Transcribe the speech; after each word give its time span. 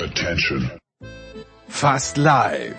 Attention. 0.00 0.70
Fast 1.66 2.16
live. 2.18 2.76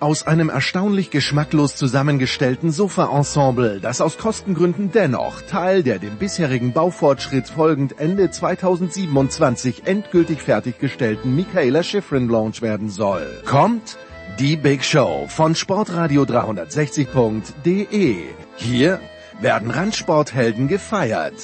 Aus 0.00 0.26
einem 0.26 0.48
erstaunlich 0.48 1.10
geschmacklos 1.10 1.76
zusammengestellten 1.76 2.70
Sofa-Ensemble, 2.72 3.78
das 3.80 4.00
aus 4.00 4.16
Kostengründen 4.16 4.90
dennoch 4.90 5.42
Teil 5.42 5.82
der 5.82 5.98
dem 5.98 6.16
bisherigen 6.16 6.72
Baufortschritt 6.72 7.48
folgend 7.48 8.00
Ende 8.00 8.30
2027 8.30 9.86
endgültig 9.86 10.40
fertiggestellten 10.40 11.36
Michaela 11.36 11.82
Schifrin 11.82 12.28
Lounge 12.28 12.62
werden 12.62 12.88
soll, 12.88 13.26
kommt 13.44 13.98
die 14.38 14.56
Big 14.56 14.82
Show 14.82 15.26
von 15.28 15.54
Sportradio 15.54 16.22
360.de. 16.22 18.16
Hier 18.56 19.00
werden 19.40 19.70
Randsporthelden 19.70 20.68
gefeiert. 20.68 21.34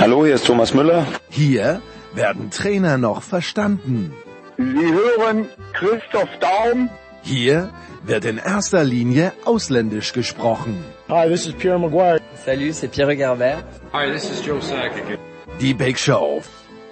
Hallo, 0.00 0.24
hier 0.24 0.36
ist 0.36 0.46
Thomas 0.46 0.72
Müller. 0.72 1.06
Hier 1.28 1.82
werden 2.14 2.50
Trainer 2.50 2.98
noch 2.98 3.22
verstanden. 3.22 4.12
Sie 4.56 4.62
hören 4.64 5.48
Christoph 5.72 6.28
Daum. 6.40 6.90
Hier 7.22 7.70
wird 8.04 8.24
in 8.24 8.38
erster 8.38 8.84
Linie 8.84 9.32
ausländisch 9.44 10.12
gesprochen. 10.12 10.84
Hi, 11.08 11.28
this 11.28 11.46
is 11.46 11.54
Pierre 11.54 11.78
Maguire. 11.78 12.20
Salut, 12.44 12.74
c'est 12.74 12.88
Pierre 12.88 13.16
Garbert. 13.16 13.64
Hi, 13.92 14.12
this 14.12 14.30
is 14.30 14.44
Joe 14.44 14.60
Sakic. 14.60 15.18
Die 15.60 15.74
Big 15.74 15.98
Show. 15.98 16.42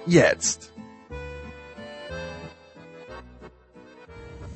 Jetzt. 0.05 0.73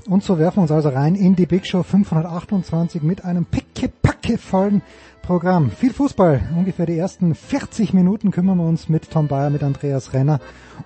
Und 0.09 0.23
so 0.23 0.39
werfen 0.39 0.57
wir 0.57 0.61
uns 0.63 0.71
also 0.71 0.89
rein 0.89 1.15
in 1.15 1.35
die 1.35 1.45
Big 1.45 1.65
Show 1.67 1.83
528 1.83 3.03
mit 3.03 3.25
einem 3.25 3.45
pickepackevollen 3.45 4.81
Programm. 5.27 5.71
Viel 5.71 5.91
Fußball. 5.91 6.39
Ungefähr 6.55 6.85
die 6.85 6.97
ersten 6.97 7.35
40 7.35 7.93
Minuten 7.93 8.31
kümmern 8.31 8.59
wir 8.59 8.65
uns 8.65 8.87
mit 8.87 9.11
Tom 9.11 9.27
Bayer, 9.27 9.49
mit 9.49 9.61
Andreas 9.61 10.13
Renner 10.13 10.39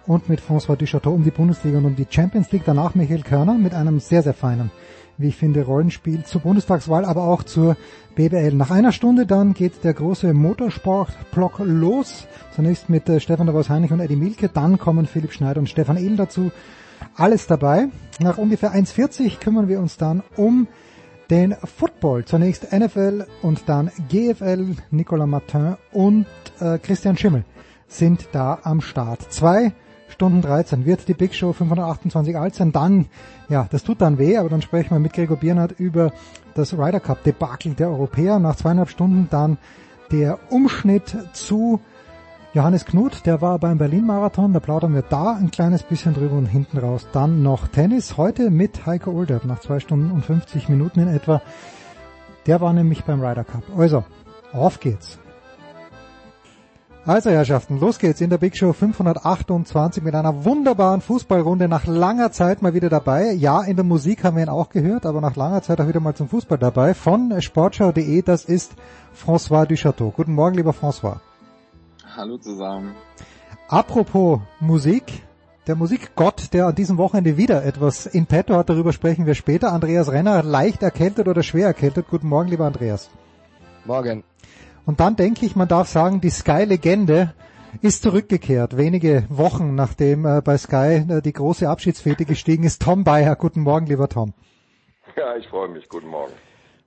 und 0.08 0.30
mit 0.30 0.42
François 0.42 0.76
Duchateau 0.76 1.12
um 1.12 1.24
die 1.24 1.30
Bundesliga 1.30 1.78
und 1.78 1.86
um 1.86 1.96
die 1.96 2.08
Champions 2.10 2.52
League. 2.52 2.64
Danach 2.66 2.96
Michael 2.96 3.22
Körner 3.22 3.54
mit 3.54 3.76
einem 3.76 4.00
sehr, 4.00 4.24
sehr 4.24 4.34
feinen, 4.34 4.72
wie 5.20 5.28
ich 5.28 5.36
finde, 5.36 5.64
Rollenspiel 5.64 6.24
zur 6.24 6.42
Bundestagswahl, 6.42 7.06
aber 7.06 7.26
auch 7.26 7.44
zur 7.44 7.78
BBL. 8.16 8.56
Nach 8.56 8.72
einer 8.72 8.92
Stunde 8.92 9.28
dann 9.28 9.54
geht 9.54 9.84
der 9.84 9.94
große 9.94 10.34
Motorsport-Block 10.34 11.60
los. 11.60 12.26
Zunächst 12.56 12.90
mit 12.90 13.08
äh, 13.10 13.20
Stefan 13.20 13.46
Davos 13.46 13.70
Heinrich 13.70 13.92
und 13.92 14.00
Eddie 14.00 14.16
Milke. 14.16 14.50
Dann 14.50 14.80
kommen 14.80 15.06
Philipp 15.06 15.34
Schneider 15.34 15.60
und 15.60 15.70
Stefan 15.70 15.98
Ehlen 15.98 16.18
dazu. 16.18 16.52
Alles 17.16 17.46
dabei. 17.46 17.90
Nach 18.20 18.40
ungefähr 18.40 18.74
1,40 18.74 19.38
kümmern 19.38 19.68
wir 19.68 19.80
uns 19.80 19.98
dann 19.98 20.24
um 20.36 20.68
den 21.32 21.56
Football. 21.64 22.26
Zunächst 22.26 22.72
NFL 22.74 23.26
und 23.42 23.64
dann 23.68 23.90
GFL. 24.10 24.76
Nicolas 24.92 25.28
Martin 25.28 25.78
und 25.94 26.26
äh, 26.60 26.78
Christian 26.78 27.18
Schimmel 27.18 27.46
sind 27.88 28.28
da 28.34 28.60
am 28.64 28.82
Start. 28.82 29.32
Zwei 29.32 29.72
Stunden 30.10 30.42
13 30.42 30.86
wird 30.86 31.08
die 31.08 31.14
Big 31.14 31.34
Show 31.34 31.54
528 31.54 32.38
alt 32.38 32.56
sein. 32.56 32.74
Dann, 32.74 33.08
ja, 33.48 33.68
das 33.72 33.84
tut 33.84 34.02
dann 34.02 34.20
weh, 34.20 34.38
aber 34.38 34.50
dann 34.50 34.62
sprechen 34.62 34.92
wir 34.92 35.00
mit 35.00 35.14
Gregor 35.14 35.38
Biernert 35.38 35.80
über 35.80 36.12
das 36.54 36.74
Ryder 36.74 37.00
Cup 37.00 37.24
Debakel 37.24 37.74
der 37.76 37.90
Europäer. 37.90 38.38
Nach 38.38 38.58
zweieinhalb 38.58 38.90
Stunden 38.90 39.30
dann 39.32 39.58
der 40.12 40.38
Umschnitt 40.52 41.18
zu 41.32 41.80
Johannes 42.54 42.84
Knut, 42.84 43.26
der 43.26 43.40
war 43.40 43.60
beim 43.60 43.78
Berlin-Marathon, 43.78 44.52
da 44.52 44.60
plaudern 44.60 44.94
wir 44.94 45.04
da 45.04 45.36
ein 45.36 45.52
kleines 45.52 45.84
bisschen 45.84 46.14
drüber 46.14 46.36
und 46.36 46.48
hinten 46.48 46.80
raus. 46.80 47.08
Dann 47.14 47.44
noch 47.44 47.70
Tennis, 47.70 48.18
heute 48.18 48.52
mit 48.52 48.86
Heiko 48.86 49.12
Olderb 49.12 49.46
nach 49.46 49.62
zwei 49.62 49.80
Stunden 49.80 50.12
und 50.12 50.26
50 50.26 50.68
Minuten 50.68 51.00
in 51.00 51.08
etwa. 51.08 51.42
Der 52.48 52.60
war 52.60 52.74
nämlich 52.74 53.06
beim 53.06 53.24
Ryder 53.24 53.46
Cup. 53.46 53.64
Also, 53.78 54.04
auf 54.52 54.82
geht's. 54.82 55.18
Also 57.06 57.30
Herrschaften, 57.30 57.80
los 57.80 58.00
geht's 58.00 58.20
in 58.20 58.30
der 58.30 58.38
Big 58.38 58.58
Show 58.58 58.74
528 58.74 60.04
mit 60.04 60.14
einer 60.14 60.44
wunderbaren 60.44 61.00
Fußballrunde. 61.00 61.70
Nach 61.70 61.86
langer 61.86 62.34
Zeit 62.34 62.62
mal 62.62 62.74
wieder 62.74 62.90
dabei. 62.90 63.32
Ja, 63.32 63.62
in 63.62 63.78
der 63.78 63.86
Musik 63.86 64.26
haben 64.26 64.36
wir 64.36 64.44
ihn 64.44 64.50
auch 64.50 64.68
gehört, 64.68 65.06
aber 65.06 65.22
nach 65.22 65.38
langer 65.38 65.62
Zeit 65.62 65.80
auch 65.80 65.88
wieder 65.88 66.02
mal 66.02 66.16
zum 66.16 66.28
Fußball 66.28 66.58
dabei. 66.58 66.96
Von 66.96 67.42
sportschau.de, 67.42 68.22
das 68.24 68.44
ist 68.44 68.74
François 69.16 69.66
Duchateau. 69.66 70.12
Guten 70.12 70.34
Morgen, 70.34 70.58
lieber 70.58 70.72
François. 70.72 71.22
Hallo 72.16 72.38
zusammen. 72.38 72.96
Apropos 73.70 74.42
Musik, 74.60 75.24
der 75.66 75.76
Musikgott, 75.76 76.54
der 76.54 76.68
an 76.68 76.76
diesem 76.76 76.98
Wochenende 76.98 77.38
wieder 77.38 77.64
etwas 77.64 78.06
in 78.06 78.26
petto 78.26 78.56
hat, 78.56 78.70
darüber 78.70 78.92
sprechen 78.92 79.26
wir 79.26 79.34
später. 79.34 79.72
Andreas 79.72 80.12
Renner, 80.12 80.44
leicht 80.44 80.84
erkältet 80.84 81.30
oder 81.30 81.42
schwer 81.42 81.68
erkältet. 81.68 82.08
Guten 82.10 82.28
Morgen, 82.28 82.50
lieber 82.50 82.66
Andreas. 82.66 83.10
Morgen. 83.86 84.24
Und 84.86 85.00
dann 85.00 85.16
denke 85.16 85.46
ich, 85.46 85.56
man 85.56 85.70
darf 85.70 85.88
sagen, 85.88 86.20
die 86.20 86.32
Sky-Legende 86.32 87.34
ist 87.82 88.04
zurückgekehrt. 88.04 88.76
Wenige 88.76 89.24
Wochen 89.30 89.76
nachdem 89.76 90.26
äh, 90.26 90.42
bei 90.42 90.58
Sky 90.58 91.06
äh, 91.08 91.22
die 91.22 91.32
große 91.32 91.70
Abschiedsfete 91.70 92.26
gestiegen 92.26 92.64
ist. 92.64 92.82
Tom 92.82 93.06
Bayer, 93.06 93.38
guten 93.38 93.62
Morgen, 93.62 93.86
lieber 93.86 94.10
Tom. 94.10 94.34
Ja, 95.16 95.38
ich 95.38 95.48
freue 95.48 95.70
mich. 95.70 95.88
Guten 95.88 96.08
Morgen. 96.08 96.34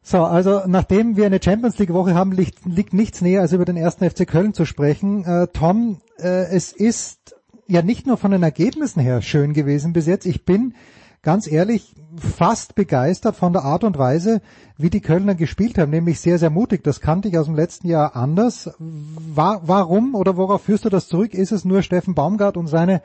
So, 0.07 0.23
also 0.23 0.61
nachdem 0.67 1.17
wir 1.17 1.25
eine 1.25 1.41
Champions 1.43 1.79
League 1.79 1.95
Woche 1.95 2.15
haben, 2.15 2.31
liegt, 2.31 2.67
liegt 2.67 2.93
nichts 2.93 3.23
näher, 3.23 3.41
als 3.41 3.55
über 3.55 3.65
den 3.65 3.79
ersten 3.79 4.09
FC 4.09 4.29
Köln 4.29 4.53
zu 4.53 4.67
sprechen. 4.67 5.25
Äh, 5.25 5.49
Tom, 5.49 6.03
äh, 6.19 6.45
es 6.55 6.73
ist 6.73 7.35
ja 7.67 7.81
nicht 7.81 8.07
nur 8.07 8.19
von 8.19 8.31
den 8.31 8.43
Ergebnissen 8.43 9.01
her 9.01 9.23
schön 9.23 9.55
gewesen 9.55 9.95
bis 9.95 10.07
jetzt. 10.07 10.27
Ich 10.27 10.45
bin 10.45 10.75
ganz 11.23 11.51
ehrlich 11.51 11.95
fast 12.19 12.75
begeistert 12.75 13.35
von 13.35 13.55
der 13.55 13.63
Art 13.63 13.83
und 13.83 13.97
Weise, 13.97 14.43
wie 14.77 14.91
die 14.91 15.01
Kölner 15.01 15.35
gespielt 15.35 15.79
haben, 15.79 15.91
nämlich 15.91 16.21
sehr, 16.21 16.39
sehr 16.39 16.51
mutig. 16.51 16.85
Das 16.85 17.01
kannte 17.01 17.29
ich 17.29 17.39
aus 17.39 17.47
dem 17.47 17.57
letzten 17.57 17.89
Jahr 17.89 18.15
anders. 18.15 18.71
War, 18.79 19.63
warum 19.65 20.15
oder 20.15 20.37
worauf 20.37 20.65
führst 20.65 20.85
du 20.85 20.91
das 20.91 21.09
zurück? 21.09 21.33
Ist 21.33 21.51
es 21.51 21.65
nur 21.65 21.81
Steffen 21.81 22.15
Baumgart 22.15 22.59
und 22.59 22.67
seine 22.67 23.01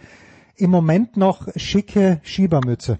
im 0.58 0.70
Moment 0.70 1.16
noch 1.16 1.48
schicke 1.56 2.20
Schiebermütze? 2.24 3.00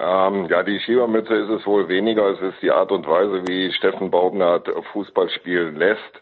Ähm, 0.00 0.46
ja, 0.48 0.62
die 0.62 0.78
Schiebermütze 0.80 1.34
ist 1.34 1.50
es 1.50 1.66
wohl 1.66 1.88
weniger. 1.88 2.28
Es 2.28 2.40
ist 2.40 2.62
die 2.62 2.70
Art 2.70 2.92
und 2.92 3.06
Weise, 3.08 3.42
wie 3.48 3.72
Steffen 3.72 4.10
Baumgart 4.10 4.68
Fußball 4.92 5.28
spielen 5.30 5.76
lässt. 5.76 6.20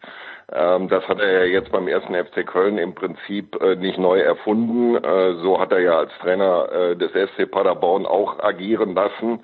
Ähm, 0.53 0.89
das 0.89 1.07
hat 1.09 1.21
er 1.21 1.41
ja 1.41 1.45
jetzt 1.45 1.73
beim 1.73 1.89
ersten 1.89 2.15
FC 2.15 2.47
Köln 2.47 2.79
im 2.79 2.95
Prinzip 2.95 3.61
äh, 3.61 3.77
nicht 3.77 3.99
neu 3.99 4.21
erfunden. 4.21 4.97
Äh, 4.97 5.35
so 5.43 5.61
hat 5.61 5.73
er 5.73 5.81
ja 5.81 5.99
als 5.99 6.13
Trainer 6.21 6.73
äh, 6.73 6.97
des 6.97 7.11
SC 7.13 7.51
Paderborn 7.51 8.07
auch 8.07 8.39
agieren 8.39 8.95
lassen. 8.95 9.41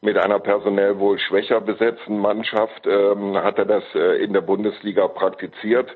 Mit 0.00 0.16
einer 0.18 0.38
personell 0.38 0.98
wohl 0.98 1.18
schwächer 1.18 1.60
besetzten 1.60 2.18
Mannschaft 2.18 2.86
ähm, 2.86 3.36
hat 3.36 3.58
er 3.58 3.64
das 3.64 3.84
äh, 3.94 4.22
in 4.22 4.32
der 4.32 4.42
Bundesliga 4.42 5.08
praktiziert 5.08 5.90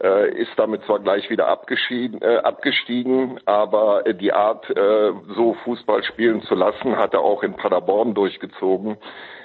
ist 0.00 0.52
damit 0.56 0.82
zwar 0.84 1.00
gleich 1.00 1.28
wieder 1.28 1.48
abgeschieden, 1.48 2.22
äh, 2.22 2.38
abgestiegen, 2.38 3.38
aber 3.44 4.06
äh, 4.06 4.14
die 4.14 4.32
Art, 4.32 4.68
äh, 4.70 5.12
so 5.36 5.54
Fußball 5.64 6.02
spielen 6.04 6.42
zu 6.42 6.54
lassen, 6.54 6.96
hat 6.96 7.12
er 7.12 7.20
auch 7.20 7.42
in 7.42 7.54
Paderborn 7.54 8.14
durchgezogen. 8.14 8.96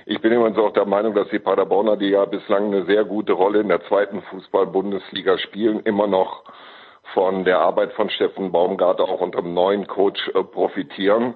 Ich 0.05 0.21
bin 0.21 0.31
übrigens 0.31 0.57
auch 0.57 0.71
der 0.71 0.85
Meinung, 0.85 1.13
dass 1.13 1.27
die 1.29 1.39
Paderborner, 1.39 1.97
die 1.97 2.09
ja 2.09 2.25
bislang 2.25 2.67
eine 2.67 2.85
sehr 2.85 3.03
gute 3.03 3.33
Rolle 3.33 3.59
in 3.59 3.67
der 3.67 3.83
zweiten 3.85 4.21
Fußball-Bundesliga 4.21 5.37
spielen, 5.39 5.81
immer 5.81 6.07
noch 6.07 6.43
von 7.13 7.43
der 7.43 7.59
Arbeit 7.59 7.93
von 7.93 8.09
Steffen 8.09 8.51
Baumgart 8.51 9.01
auch 9.01 9.21
unter 9.21 9.41
dem 9.41 9.53
neuen 9.53 9.87
Coach 9.87 10.29
äh, 10.29 10.43
profitieren. 10.43 11.33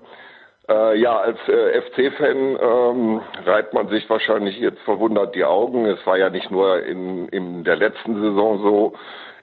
Äh, 0.69 0.99
ja, 0.99 1.17
als 1.17 1.39
äh, 1.47 1.81
FC-Fan 1.81 2.59
ähm, 2.61 3.21
reibt 3.43 3.73
man 3.73 3.89
sich 3.89 4.07
wahrscheinlich 4.07 4.59
jetzt 4.59 4.79
verwundert 4.81 5.33
die 5.33 5.43
Augen. 5.43 5.85
Es 5.85 6.05
war 6.05 6.17
ja 6.17 6.29
nicht 6.29 6.51
nur 6.51 6.83
in, 6.83 7.27
in 7.29 7.63
der 7.63 7.75
letzten 7.75 8.21
Saison 8.21 8.61
so, 8.61 8.93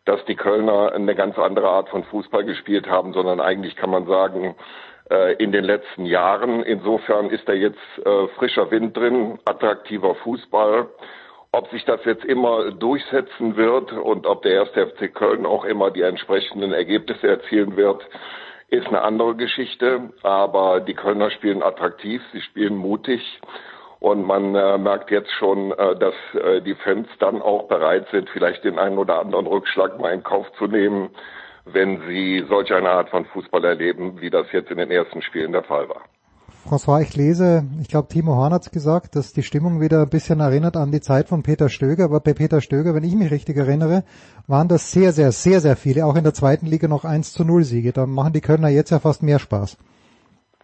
dass 0.04 0.25
die 0.26 0.36
Kölner 0.36 0.92
eine 0.92 1.16
ganz 1.16 1.36
andere 1.36 1.69
Art 1.69 1.88
von 1.88 2.04
Fußball 2.04 2.44
gespielt 2.44 2.88
haben, 2.88 3.12
sondern 3.12 3.41
eigentlich 3.41 3.75
kann 3.75 3.91
man 3.91 4.06
sagen, 4.06 4.54
äh, 5.10 5.34
in 5.42 5.50
den 5.50 5.65
letzten 5.65 6.06
Jahren. 6.06 6.62
Insofern 6.62 7.31
ist 7.31 7.48
da 7.48 7.54
jetzt 7.54 7.78
äh, 8.04 8.28
frischer 8.38 8.70
Wind 8.70 8.97
drin, 8.97 9.41
attraktiver 9.44 10.15
Fußball. 10.15 10.86
Ob 11.50 11.69
sich 11.70 11.84
das 11.86 12.04
jetzt 12.04 12.25
immer 12.25 12.70
durchsetzen 12.70 13.56
wird 13.56 13.92
und 13.92 14.26
ob 14.28 14.42
der 14.42 14.53
erste 14.53 14.86
FC 14.86 15.12
Köln 15.12 15.44
auch 15.44 15.65
immer 15.65 15.91
die 15.91 16.03
entsprechenden 16.03 16.72
Ergebnisse 16.72 17.26
erzielen 17.26 17.76
wird, 17.76 18.06
ist 18.69 18.88
eine 18.88 19.03
andere 19.03 19.36
Geschichte, 19.36 20.10
aber 20.22 20.80
die 20.80 20.95
Kölner 20.95 21.30
spielen 21.30 21.63
attraktiv, 21.63 22.22
sie 22.33 22.41
spielen 22.41 22.77
mutig 22.77 23.21
und 24.01 24.24
man 24.24 24.54
äh, 24.54 24.78
merkt 24.78 25.10
jetzt 25.10 25.30
schon, 25.33 25.72
äh, 25.72 25.97
dass 25.97 26.15
äh, 26.34 26.60
die 26.60 26.74
Fans 26.74 27.09
dann 27.18 27.41
auch 27.41 27.68
bereit 27.68 28.07
sind, 28.10 28.28
vielleicht 28.30 28.65
den 28.65 28.78
einen 28.78 28.98
oder 28.98 29.21
anderen 29.21 29.47
Rückschlag 29.47 29.98
mal 29.98 30.13
in 30.13 30.22
Kauf 30.22 30.47
zu 30.59 30.66
nehmen, 30.66 31.10
wenn 31.65 32.03
sie 32.07 32.45
solch 32.48 32.72
eine 32.72 32.91
Art 32.91 33.10
von 33.10 33.24
Fußball 33.24 33.65
erleben, 33.65 34.21
wie 34.21 34.30
das 34.30 34.51
jetzt 34.53 34.71
in 34.71 34.78
den 34.78 34.91
ersten 34.91 35.22
Spielen 35.22 35.53
der 35.53 35.65
Fall 35.65 35.89
war. 35.89 36.03
François, 36.66 37.01
ich 37.01 37.15
lese, 37.15 37.65
ich 37.80 37.89
glaube 37.89 38.09
Timo 38.09 38.34
Horn 38.34 38.53
hat's 38.53 38.72
gesagt, 38.72 39.15
dass 39.15 39.33
die 39.33 39.45
Stimmung 39.45 39.80
wieder 39.80 40.03
ein 40.03 40.09
bisschen 40.09 40.41
erinnert 40.41 40.77
an 40.77 40.91
die 40.91 41.01
Zeit 41.01 41.28
von 41.28 41.45
Peter 41.45 41.68
Stöger, 41.68 42.04
aber 42.04 42.18
bei 42.18 42.34
Peter 42.34 42.60
Stöger, 42.60 42.95
wenn 42.95 43.04
ich 43.04 43.15
mich 43.15 43.30
richtig 43.30 43.57
erinnere, 43.57 44.04
waren 44.48 44.66
das 44.66 44.91
sehr, 44.91 45.13
sehr, 45.13 45.30
sehr, 45.30 45.60
sehr 45.60 45.77
viele, 45.77 46.04
auch 46.04 46.16
in 46.16 46.24
der 46.24 46.34
zweiten 46.34 46.66
Liga 46.66 46.89
noch 46.89 47.04
1 47.04 47.33
zu 47.33 47.45
0 47.45 47.63
Siege. 47.63 47.92
Da 47.92 48.07
machen 48.07 48.33
die 48.33 48.41
Kölner 48.41 48.68
jetzt 48.68 48.91
ja 48.91 48.98
fast 48.98 49.22
mehr 49.22 49.39
Spaß. 49.39 49.77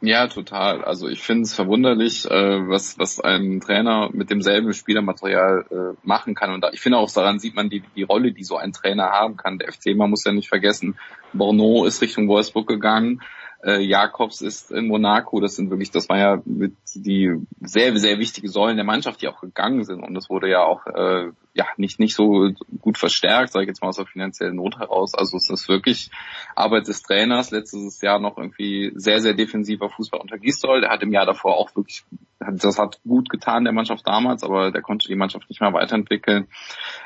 Ja, 0.05 0.27
total. 0.27 0.83
Also 0.83 1.07
ich 1.07 1.23
finde 1.23 1.43
es 1.43 1.55
verwunderlich, 1.55 2.29
äh, 2.29 2.69
was, 2.69 2.99
was 2.99 3.21
ein 3.21 3.61
Trainer 3.61 4.11
mit 4.13 4.31
demselben 4.31 4.73
Spielermaterial 4.73 5.65
äh, 5.71 5.97
machen 6.03 6.35
kann. 6.35 6.53
Und 6.53 6.63
da, 6.63 6.71
ich 6.73 6.81
finde 6.81 6.99
auch 6.99 7.09
daran 7.13 7.39
sieht 7.39 7.55
man 7.55 7.71
die, 7.71 7.85
die 7.95 8.03
Rolle, 8.03 8.33
die 8.33 8.43
so 8.43 8.57
ein 8.57 8.73
Trainer 8.73 9.11
haben 9.11 9.37
kann. 9.37 9.59
Der 9.59 9.73
FC, 9.73 9.95
man 9.95 10.11
muss 10.11 10.25
ja 10.25 10.33
nicht 10.33 10.49
vergessen, 10.49 10.97
Borneau 11.33 11.85
ist 11.85 12.03
Richtung 12.03 12.27
Wolfsburg 12.27 12.67
gegangen. 12.67 13.23
Äh, 13.65 13.81
Jakobs 13.81 14.41
ist 14.41 14.71
in 14.71 14.89
Monaco. 14.89 15.41
Das 15.41 15.55
sind 15.57 15.71
wirklich, 15.71 15.91
das 15.91 16.09
war 16.09 16.19
ja 16.19 16.43
mit 16.45 16.75
die 16.95 17.33
sehr, 17.61 17.97
sehr 17.97 18.19
wichtige 18.19 18.49
Säulen 18.49 18.77
der 18.77 18.85
Mannschaft, 18.85 19.23
die 19.23 19.29
auch 19.29 19.41
gegangen 19.41 19.85
sind. 19.85 20.03
Und 20.03 20.15
das 20.15 20.29
wurde 20.29 20.51
ja 20.51 20.65
auch 20.65 20.87
äh, 20.87 21.31
ja 21.55 21.67
nicht 21.77 22.01
nicht 22.01 22.17
so 22.17 22.51
gut 22.81 22.99
verstärkt, 22.99 23.53
sage 23.53 23.65
ich 23.65 23.69
jetzt 23.69 23.83
mal 23.83 23.89
aus 23.89 23.97
der 23.97 24.07
finanziellen 24.07 24.57
Not 24.57 24.79
heraus. 24.79 25.15
Also 25.15 25.37
es 25.37 25.49
ist 25.49 25.69
wirklich 25.69 26.11
Arbeit 26.57 26.89
des 26.89 27.03
Trainers. 27.03 27.51
Letztes 27.51 28.01
Jahr 28.01 28.19
noch 28.19 28.37
irgendwie 28.37 28.93
sehr, 28.95 29.21
sehr 29.21 29.35
defensiver 29.35 29.89
Fußball 29.89 30.21
unter 30.21 30.39
Gisdol. 30.39 30.81
Der 30.81 30.91
hat 30.91 31.03
im 31.03 31.13
Jahr 31.13 31.27
davor 31.27 31.57
auch 31.57 31.75
wirklich, 31.77 32.05
das 32.41 32.79
hat 32.79 33.01
gut 33.07 33.29
getan 33.29 33.65
der 33.65 33.73
Mannschaft 33.73 34.07
damals, 34.07 34.43
aber 34.43 34.73
der 34.73 34.83
konnte 34.83 35.09
die 35.09 35.17
Mannschaft 35.17 35.49
nicht 35.49 35.61
mehr 35.61 35.73
weiterentwickeln. 35.73 36.49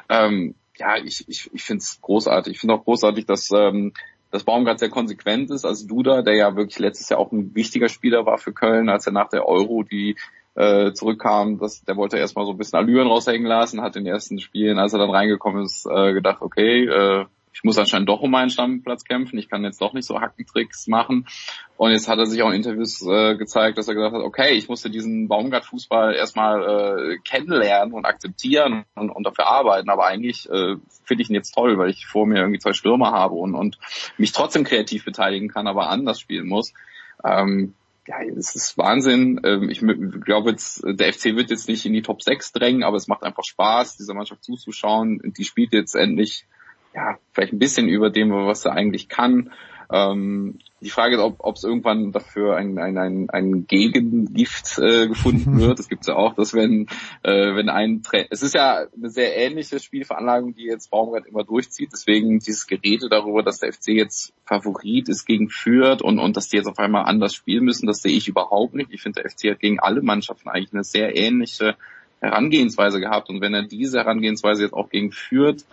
Ähm, 0.08 0.54
ja, 0.78 0.96
ich, 0.96 1.24
ich, 1.28 1.50
ich 1.52 1.62
finde 1.62 1.82
es 1.82 2.00
großartig. 2.00 2.54
Ich 2.54 2.60
finde 2.60 2.74
auch 2.74 2.84
großartig, 2.84 3.26
dass 3.26 3.50
ähm, 3.50 3.92
dass 4.30 4.44
Baumgart 4.44 4.78
sehr 4.78 4.90
konsequent 4.90 5.50
ist. 5.50 5.64
Also 5.64 5.86
Duda, 5.86 6.22
der 6.22 6.34
ja 6.34 6.56
wirklich 6.56 6.78
letztes 6.78 7.08
Jahr 7.08 7.20
auch 7.20 7.32
ein 7.32 7.54
wichtiger 7.54 7.88
Spieler 7.88 8.26
war 8.26 8.38
für 8.38 8.52
Köln, 8.52 8.88
als 8.88 9.06
er 9.06 9.12
nach 9.12 9.28
der 9.28 9.46
Euro 9.46 9.82
die 9.82 10.16
äh, 10.54 10.92
zurückkam, 10.92 11.58
das, 11.58 11.84
der 11.84 11.96
wollte 11.96 12.18
erstmal 12.18 12.46
so 12.46 12.52
ein 12.52 12.58
bisschen 12.58 12.78
Allüren 12.78 13.08
raushängen 13.08 13.46
lassen, 13.46 13.82
hat 13.82 13.96
in 13.96 14.04
den 14.04 14.14
ersten 14.14 14.40
Spielen, 14.40 14.78
als 14.78 14.92
er 14.94 14.98
dann 14.98 15.10
reingekommen 15.10 15.64
ist, 15.64 15.86
äh, 15.86 16.12
gedacht, 16.14 16.40
okay, 16.40 16.86
äh, 16.86 17.26
ich 17.56 17.64
muss 17.64 17.78
anscheinend 17.78 18.10
doch 18.10 18.20
um 18.20 18.30
meinen 18.30 18.50
Stammplatz 18.50 19.04
kämpfen, 19.04 19.38
ich 19.38 19.48
kann 19.48 19.64
jetzt 19.64 19.80
doch 19.80 19.94
nicht 19.94 20.04
so 20.04 20.20
Hackentricks 20.20 20.88
machen. 20.88 21.26
Und 21.78 21.90
jetzt 21.90 22.06
hat 22.06 22.18
er 22.18 22.26
sich 22.26 22.42
auch 22.42 22.50
in 22.50 22.56
Interviews 22.56 23.00
äh, 23.00 23.34
gezeigt, 23.34 23.78
dass 23.78 23.88
er 23.88 23.94
gesagt 23.94 24.14
hat, 24.14 24.20
okay, 24.20 24.52
ich 24.52 24.68
musste 24.68 24.90
diesen 24.90 25.26
Baumgart-Fußball 25.26 26.14
erstmal 26.14 27.14
äh, 27.14 27.18
kennenlernen 27.24 27.94
und 27.94 28.04
akzeptieren 28.04 28.84
und, 28.94 29.08
und 29.08 29.24
dafür 29.24 29.46
arbeiten, 29.46 29.88
aber 29.88 30.04
eigentlich 30.04 30.46
äh, 30.50 30.76
finde 31.04 31.22
ich 31.22 31.30
ihn 31.30 31.34
jetzt 31.34 31.54
toll, 31.54 31.78
weil 31.78 31.88
ich 31.88 32.04
vor 32.04 32.26
mir 32.26 32.40
irgendwie 32.40 32.58
zwei 32.58 32.74
Stürmer 32.74 33.12
habe 33.12 33.36
und, 33.36 33.54
und 33.54 33.78
mich 34.18 34.32
trotzdem 34.32 34.64
kreativ 34.64 35.06
beteiligen 35.06 35.48
kann, 35.48 35.66
aber 35.66 35.88
anders 35.88 36.20
spielen 36.20 36.48
muss. 36.48 36.74
Ähm, 37.24 37.72
ja, 38.06 38.16
es 38.36 38.54
ist 38.54 38.76
Wahnsinn. 38.76 39.40
Ähm, 39.44 39.70
ich 39.70 39.80
glaube 39.80 40.50
jetzt, 40.50 40.84
der 40.84 41.10
FC 41.10 41.36
wird 41.36 41.48
jetzt 41.48 41.68
nicht 41.68 41.86
in 41.86 41.94
die 41.94 42.02
Top 42.02 42.22
6 42.22 42.52
drängen, 42.52 42.84
aber 42.84 42.98
es 42.98 43.08
macht 43.08 43.22
einfach 43.22 43.44
Spaß, 43.44 43.96
dieser 43.96 44.12
Mannschaft 44.12 44.44
zuzuschauen. 44.44 45.32
Die 45.38 45.44
spielt 45.44 45.72
jetzt 45.72 45.94
endlich 45.94 46.44
ja, 46.96 47.18
vielleicht 47.32 47.52
ein 47.52 47.58
bisschen 47.58 47.88
über 47.88 48.10
dem, 48.10 48.30
was 48.30 48.64
er 48.64 48.72
eigentlich 48.72 49.08
kann. 49.08 49.52
Ähm, 49.92 50.58
die 50.80 50.90
Frage 50.90 51.16
ist, 51.16 51.22
ob 51.22 51.54
es 51.54 51.62
irgendwann 51.62 52.10
dafür 52.10 52.56
ein, 52.56 52.78
ein, 52.78 52.98
ein, 52.98 53.30
ein 53.30 53.66
Gegengift 53.66 54.78
äh, 54.78 55.06
gefunden 55.06 55.58
wird. 55.60 55.78
Es 55.78 55.88
gibt 55.88 56.06
ja 56.08 56.16
auch, 56.16 56.34
dass 56.34 56.54
wenn, 56.54 56.88
äh, 57.22 57.54
wenn 57.54 57.68
ein 57.68 58.02
Tra 58.02 58.18
es 58.30 58.42
ist 58.42 58.54
ja 58.54 58.86
eine 58.96 59.10
sehr 59.10 59.36
ähnliche 59.36 59.78
Spielveranlagung, 59.78 60.54
die 60.54 60.64
jetzt 60.64 60.90
Baumgart 60.90 61.26
immer 61.26 61.44
durchzieht. 61.44 61.90
Deswegen 61.92 62.40
dieses 62.40 62.66
Gerede 62.66 63.08
darüber, 63.08 63.42
dass 63.42 63.60
der 63.60 63.72
FC 63.72 63.88
jetzt 63.88 64.32
Favorit 64.44 65.08
ist 65.08 65.24
gegen 65.24 65.50
Fürth 65.50 66.02
und, 66.02 66.18
und 66.18 66.36
dass 66.36 66.48
die 66.48 66.56
jetzt 66.56 66.68
auf 66.68 66.78
einmal 66.78 67.04
anders 67.04 67.34
spielen 67.34 67.64
müssen, 67.64 67.86
das 67.86 67.98
sehe 67.98 68.16
ich 68.16 68.26
überhaupt 68.26 68.74
nicht. 68.74 68.90
Ich 68.90 69.02
finde, 69.02 69.22
der 69.22 69.30
FC 69.30 69.50
hat 69.52 69.60
gegen 69.60 69.78
alle 69.78 70.02
Mannschaften 70.02 70.48
eigentlich 70.48 70.72
eine 70.72 70.84
sehr 70.84 71.16
ähnliche 71.16 71.76
Herangehensweise 72.20 72.98
gehabt. 72.98 73.28
Und 73.28 73.40
wenn 73.40 73.54
er 73.54 73.62
diese 73.62 73.98
Herangehensweise 73.98 74.64
jetzt 74.64 74.74
auch 74.74 74.88
gegen 74.88 75.12
Fürth 75.12 75.64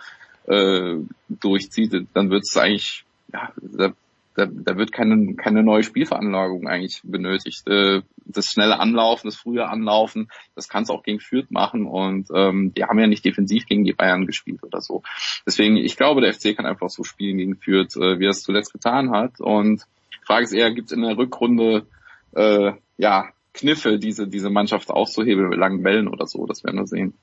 äh, 0.46 0.96
durchzieht, 1.28 2.06
dann 2.12 2.30
wird 2.30 2.44
es 2.44 2.56
eigentlich, 2.56 3.04
ja, 3.32 3.52
da, 3.56 3.92
da, 4.34 4.46
da 4.46 4.76
wird 4.76 4.92
keine, 4.92 5.34
keine 5.34 5.62
neue 5.62 5.82
Spielveranlagung 5.82 6.66
eigentlich 6.66 7.00
benötigt. 7.04 7.66
Äh, 7.68 8.02
das 8.26 8.50
schnelle 8.50 8.80
Anlaufen, 8.80 9.28
das 9.28 9.36
frühe 9.36 9.66
Anlaufen, 9.66 10.28
das 10.54 10.68
kann 10.68 10.82
es 10.82 10.90
auch 10.90 11.02
gegen 11.02 11.20
Fürth 11.20 11.50
machen 11.50 11.86
und 11.86 12.28
ähm, 12.34 12.72
die 12.74 12.84
haben 12.84 12.98
ja 12.98 13.06
nicht 13.06 13.24
defensiv 13.24 13.66
gegen 13.66 13.84
die 13.84 13.92
Bayern 13.92 14.26
gespielt 14.26 14.62
oder 14.62 14.80
so. 14.80 15.02
Deswegen, 15.46 15.76
ich 15.76 15.96
glaube, 15.96 16.20
der 16.20 16.32
FC 16.32 16.56
kann 16.56 16.66
einfach 16.66 16.90
so 16.90 17.04
spielen 17.04 17.38
gegen 17.38 17.56
Fürth, 17.56 17.96
äh, 17.96 18.18
wie 18.18 18.26
er 18.26 18.30
es 18.30 18.42
zuletzt 18.42 18.72
getan 18.72 19.10
hat. 19.10 19.40
Und 19.40 19.82
die 20.14 20.26
Frage 20.26 20.44
ist 20.44 20.52
eher, 20.52 20.72
gibt 20.72 20.90
es 20.90 20.96
in 20.96 21.02
der 21.02 21.16
Rückrunde 21.16 21.86
äh, 22.32 22.72
ja 22.96 23.28
Kniffe, 23.52 23.98
diese, 23.98 24.26
diese 24.26 24.50
Mannschaft 24.50 24.90
auszuhebeln 24.90 25.48
mit 25.48 25.58
langen 25.58 25.82
Bällen 25.82 26.08
oder 26.08 26.26
so, 26.26 26.44
das 26.46 26.64
werden 26.64 26.80
wir 26.80 26.86
sehen. 26.86 27.14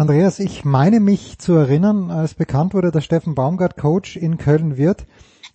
Andreas, 0.00 0.38
ich 0.38 0.64
meine 0.64 0.98
mich 0.98 1.36
zu 1.36 1.52
erinnern, 1.52 2.10
als 2.10 2.32
bekannt 2.32 2.72
wurde, 2.72 2.90
dass 2.90 3.04
Steffen 3.04 3.34
Baumgart 3.34 3.76
Coach 3.76 4.16
in 4.16 4.38
Köln 4.38 4.78
wird. 4.78 5.04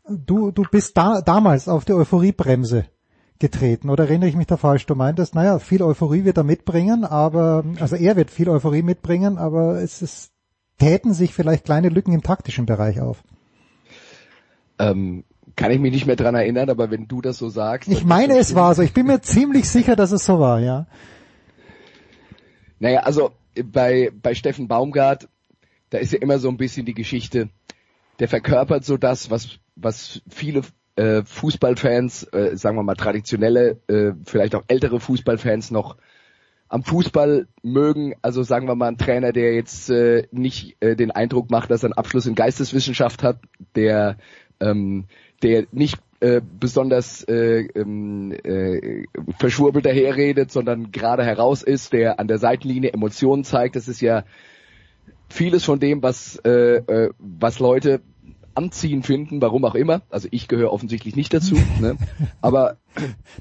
Du, 0.08 0.52
du 0.52 0.62
bist 0.70 0.96
da, 0.96 1.22
damals 1.22 1.68
auf 1.68 1.84
die 1.84 1.94
Euphoriebremse 1.94 2.86
getreten, 3.40 3.90
oder 3.90 4.04
erinnere 4.04 4.30
ich 4.30 4.36
mich 4.36 4.46
da 4.46 4.58
falsch? 4.58 4.86
Du 4.86 4.94
meintest, 4.94 5.34
naja, 5.34 5.58
viel 5.58 5.82
Euphorie 5.82 6.26
wird 6.26 6.38
er 6.38 6.44
mitbringen, 6.44 7.06
aber, 7.06 7.64
also 7.80 7.96
er 7.96 8.18
wird 8.18 8.30
viel 8.30 8.48
Euphorie 8.48 8.84
mitbringen, 8.84 9.40
aber 9.40 9.82
es 9.82 10.04
ist, 10.04 10.32
täten 10.78 11.16
sich 11.16 11.34
vielleicht 11.34 11.66
kleine 11.66 11.90
Lücken 11.90 12.14
im 12.14 12.22
taktischen 12.22 12.68
Bereich 12.68 13.02
auf. 13.02 13.24
Ähm, 14.78 15.24
kann 15.56 15.72
ich 15.72 15.80
mich 15.80 15.92
nicht 15.92 16.06
mehr 16.06 16.18
dran 16.18 16.36
erinnern, 16.36 16.70
aber 16.70 16.92
wenn 16.92 17.08
du 17.08 17.20
das 17.20 17.40
so 17.40 17.50
sagst. 17.50 17.90
Ich 17.90 18.06
meine, 18.06 18.38
es 18.38 18.54
war 18.54 18.76
so. 18.76 18.84
Ich 18.84 18.94
bin 18.94 19.08
mir 19.08 19.22
ziemlich 19.24 19.68
sicher, 19.68 19.96
dass 19.96 20.12
es 20.12 20.24
so 20.24 20.40
war, 20.40 20.60
ja. 20.60 20.86
Naja, 22.78 23.00
also 23.00 23.32
bei, 23.64 24.12
bei 24.22 24.36
Steffen 24.36 24.68
Baumgart, 24.68 25.28
da 25.90 25.98
ist 25.98 26.14
ja 26.14 26.20
immer 26.20 26.40
so 26.40 26.50
ein 26.50 26.58
bisschen 26.58 26.86
die 26.86 26.94
Geschichte, 26.94 27.50
der 28.20 28.28
verkörpert 28.28 28.86
so 28.86 28.98
das, 28.98 29.30
was, 29.30 29.60
was 29.76 30.22
viele 30.30 30.62
äh, 30.96 31.24
Fußballfans, 31.24 32.24
äh, 32.34 32.58
sagen 32.58 32.78
wir 32.78 32.84
mal 32.84 32.96
traditionelle, 32.96 33.82
äh, 33.88 34.14
vielleicht 34.26 34.56
auch 34.56 34.64
ältere 34.68 35.00
Fußballfans 35.00 35.72
noch 35.72 35.98
am 36.68 36.84
Fußball 36.84 37.48
mögen. 37.62 38.16
Also 38.22 38.44
sagen 38.44 38.68
wir 38.68 38.76
mal 38.76 38.88
ein 38.88 38.98
Trainer, 38.98 39.32
der 39.32 39.54
jetzt 39.54 39.90
äh, 39.90 40.28
nicht 40.32 40.78
äh, 40.80 40.96
den 40.96 41.12
Eindruck 41.12 41.52
macht, 41.52 41.70
dass 41.70 41.84
er 41.84 41.88
einen 41.88 41.94
Abschluss 41.94 42.26
in 42.26 42.36
Geisteswissenschaft 42.36 43.24
hat, 43.24 43.40
der 43.76 44.18
ähm, 44.60 45.06
der 45.44 45.68
nicht 45.72 46.00
äh, 46.20 46.42
besonders 46.60 47.24
äh, 47.24 47.68
ähm, 47.76 48.32
äh, 48.32 49.04
verschwurbelt 49.38 49.86
daherredet, 49.86 50.52
sondern 50.52 50.92
gerade 50.92 51.24
heraus 51.24 51.62
ist, 51.62 51.94
der 51.94 52.20
an 52.20 52.28
der 52.28 52.38
Seitenlinie 52.38 52.94
Emotionen 52.94 53.44
zeigt. 53.44 53.76
Das 53.76 53.88
ist 53.88 54.02
ja 54.02 54.24
vieles 55.30 55.64
von 55.64 55.80
dem, 55.80 56.02
was, 56.02 56.38
äh, 56.46 56.78
äh, 56.78 57.10
was 57.20 57.60
Leute 57.60 58.02
anziehen 58.54 59.04
finden, 59.04 59.42
warum 59.42 59.66
auch 59.66 59.76
immer. 59.76 60.02
Also 60.10 60.30
ich 60.32 60.48
gehöre 60.48 60.72
offensichtlich 60.72 61.16
nicht 61.16 61.34
dazu. 61.34 61.56
ne? 61.82 61.98
Aber 62.42 62.78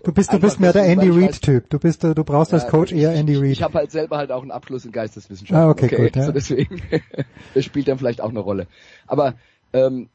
du 0.03 0.13
bist 0.13 0.33
du 0.33 0.41
bist 0.41 0.59
mehr 0.59 0.73
der 0.73 0.85
Andy 0.87 1.09
Reid 1.11 1.41
Typ. 1.41 1.71
Du 1.71 1.79
bist 1.79 2.03
du 2.03 2.13
brauchst 2.25 2.53
als 2.53 2.67
Coach 2.67 2.93
ich, 2.93 3.03
eher 3.03 3.15
Andy 3.15 3.37
Reid. 3.37 3.53
Ich 3.53 3.63
habe 3.63 3.79
halt 3.79 3.93
selber 3.93 4.17
halt 4.17 4.33
auch 4.33 4.43
einen 4.43 4.51
Abschluss 4.51 4.85
in 4.85 4.93
Geisteswissenschaften. 4.93 5.65
Ah, 5.65 5.71
okay, 5.71 5.87
okay 5.87 6.11
gut. 6.11 6.17
Ja. 6.17 6.33
Deswegen 6.33 6.83
das 7.55 7.65
spielt 7.65 7.89
dann 7.89 7.99
vielleicht 7.99 8.21
auch 8.21 8.31
eine 8.31 8.41
Rolle. 8.41 8.67
Aber 9.07 9.35
ähm, 9.73 10.09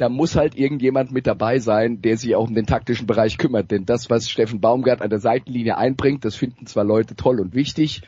da 0.00 0.08
muss 0.08 0.34
halt 0.34 0.56
irgendjemand 0.56 1.12
mit 1.12 1.26
dabei 1.26 1.58
sein, 1.58 2.00
der 2.00 2.16
sich 2.16 2.34
auch 2.34 2.48
um 2.48 2.54
den 2.54 2.64
taktischen 2.64 3.06
Bereich 3.06 3.36
kümmert. 3.36 3.70
Denn 3.70 3.84
das, 3.84 4.08
was 4.08 4.30
Steffen 4.30 4.60
Baumgart 4.60 5.02
an 5.02 5.10
der 5.10 5.18
Seitenlinie 5.18 5.76
einbringt, 5.76 6.24
das 6.24 6.36
finden 6.36 6.66
zwar 6.66 6.84
Leute 6.84 7.16
toll 7.16 7.38
und 7.38 7.54
wichtig, 7.54 8.00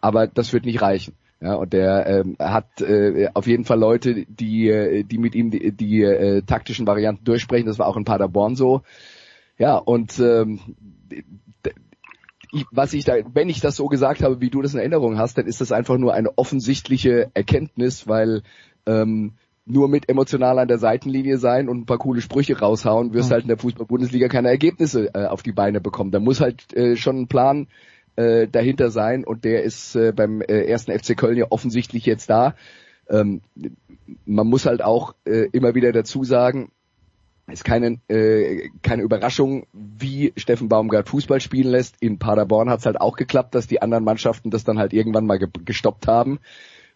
aber 0.00 0.26
das 0.26 0.52
wird 0.52 0.64
nicht 0.64 0.82
reichen. 0.82 1.14
Ja, 1.40 1.54
und 1.54 1.72
der 1.72 2.06
ähm, 2.06 2.36
hat 2.40 2.80
äh, 2.80 3.28
auf 3.34 3.46
jeden 3.46 3.64
Fall 3.64 3.78
Leute, 3.78 4.26
die, 4.26 4.68
äh, 4.68 5.04
die 5.04 5.18
mit 5.18 5.34
ihm 5.36 5.50
die, 5.50 5.70
die 5.70 6.02
äh, 6.02 6.42
taktischen 6.42 6.86
Varianten 6.86 7.24
durchsprechen. 7.24 7.66
Das 7.66 7.78
war 7.78 7.86
auch 7.86 7.96
in 7.96 8.04
Paderborn 8.04 8.56
so. 8.56 8.82
Ja, 9.56 9.76
und 9.76 10.18
ähm, 10.18 10.58
was 12.72 12.92
ich 12.92 13.04
da, 13.04 13.14
wenn 13.34 13.48
ich 13.48 13.60
das 13.60 13.76
so 13.76 13.86
gesagt 13.86 14.22
habe, 14.22 14.40
wie 14.40 14.50
du 14.50 14.62
das 14.62 14.74
in 14.74 14.80
Erinnerung 14.80 15.18
hast, 15.18 15.38
dann 15.38 15.46
ist 15.46 15.60
das 15.60 15.70
einfach 15.70 15.98
nur 15.98 16.14
eine 16.14 16.36
offensichtliche 16.36 17.30
Erkenntnis, 17.34 18.08
weil 18.08 18.42
ähm, 18.86 19.34
nur 19.66 19.88
mit 19.88 20.08
emotional 20.08 20.58
an 20.60 20.68
der 20.68 20.78
Seitenlinie 20.78 21.38
sein 21.38 21.68
und 21.68 21.78
ein 21.78 21.86
paar 21.86 21.98
coole 21.98 22.20
Sprüche 22.20 22.58
raushauen, 22.58 23.12
wirst 23.12 23.28
mhm. 23.30 23.32
halt 23.32 23.42
in 23.42 23.48
der 23.48 23.58
Fußball-Bundesliga 23.58 24.28
keine 24.28 24.48
Ergebnisse 24.48 25.12
äh, 25.14 25.26
auf 25.26 25.42
die 25.42 25.52
Beine 25.52 25.80
bekommen. 25.80 26.12
Da 26.12 26.20
muss 26.20 26.40
halt 26.40 26.74
äh, 26.74 26.96
schon 26.96 27.22
ein 27.22 27.26
Plan 27.26 27.66
äh, 28.14 28.46
dahinter 28.46 28.90
sein 28.90 29.24
und 29.24 29.44
der 29.44 29.64
ist 29.64 29.96
äh, 29.96 30.12
beim 30.12 30.40
äh, 30.40 30.64
ersten 30.64 30.96
FC 30.96 31.16
Köln 31.16 31.36
ja 31.36 31.46
offensichtlich 31.50 32.06
jetzt 32.06 32.30
da. 32.30 32.54
Ähm, 33.10 33.42
man 34.24 34.46
muss 34.46 34.66
halt 34.66 34.82
auch 34.82 35.14
äh, 35.24 35.48
immer 35.52 35.74
wieder 35.74 35.92
dazu 35.92 36.22
sagen, 36.22 36.70
ist 37.48 37.64
keine, 37.64 37.98
äh, 38.08 38.70
keine 38.82 39.02
Überraschung, 39.02 39.66
wie 39.72 40.32
Steffen 40.36 40.68
Baumgart 40.68 41.08
Fußball 41.08 41.40
spielen 41.40 41.70
lässt. 41.70 41.96
In 42.00 42.18
Paderborn 42.18 42.70
hat 42.70 42.80
es 42.80 42.86
halt 42.86 43.00
auch 43.00 43.16
geklappt, 43.16 43.54
dass 43.54 43.68
die 43.68 43.82
anderen 43.82 44.04
Mannschaften 44.04 44.50
das 44.50 44.64
dann 44.64 44.78
halt 44.78 44.92
irgendwann 44.92 45.26
mal 45.26 45.38
ge 45.38 45.48
gestoppt 45.64 46.08
haben. 46.08 46.40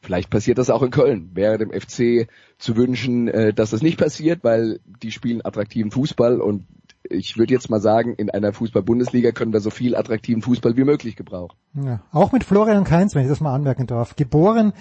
Vielleicht 0.00 0.30
passiert 0.30 0.58
das 0.58 0.70
auch 0.70 0.82
in 0.82 0.90
Köln. 0.90 1.30
Wäre 1.34 1.58
dem 1.58 1.70
FC 1.70 2.26
zu 2.58 2.76
wünschen, 2.76 3.28
äh, 3.28 3.52
dass 3.52 3.70
das 3.70 3.82
nicht 3.82 3.98
passiert, 3.98 4.42
weil 4.42 4.80
die 5.02 5.12
spielen 5.12 5.44
attraktiven 5.44 5.90
Fußball 5.90 6.40
und 6.40 6.64
ich 7.10 7.36
würde 7.36 7.52
jetzt 7.52 7.70
mal 7.70 7.80
sagen, 7.80 8.14
in 8.14 8.30
einer 8.30 8.52
Fußball-Bundesliga 8.52 9.32
können 9.32 9.52
wir 9.52 9.60
so 9.60 9.70
viel 9.70 9.96
attraktiven 9.96 10.42
Fußball 10.42 10.76
wie 10.76 10.84
möglich 10.84 11.16
gebrauchen. 11.16 11.56
Ja, 11.74 12.00
auch 12.12 12.32
mit 12.32 12.44
Florian 12.44 12.84
Kainz, 12.84 13.14
wenn 13.14 13.22
ich 13.22 13.28
das 13.28 13.40
mal 13.40 13.54
anmerken 13.54 13.86
darf. 13.86 14.16
Geboren 14.16 14.72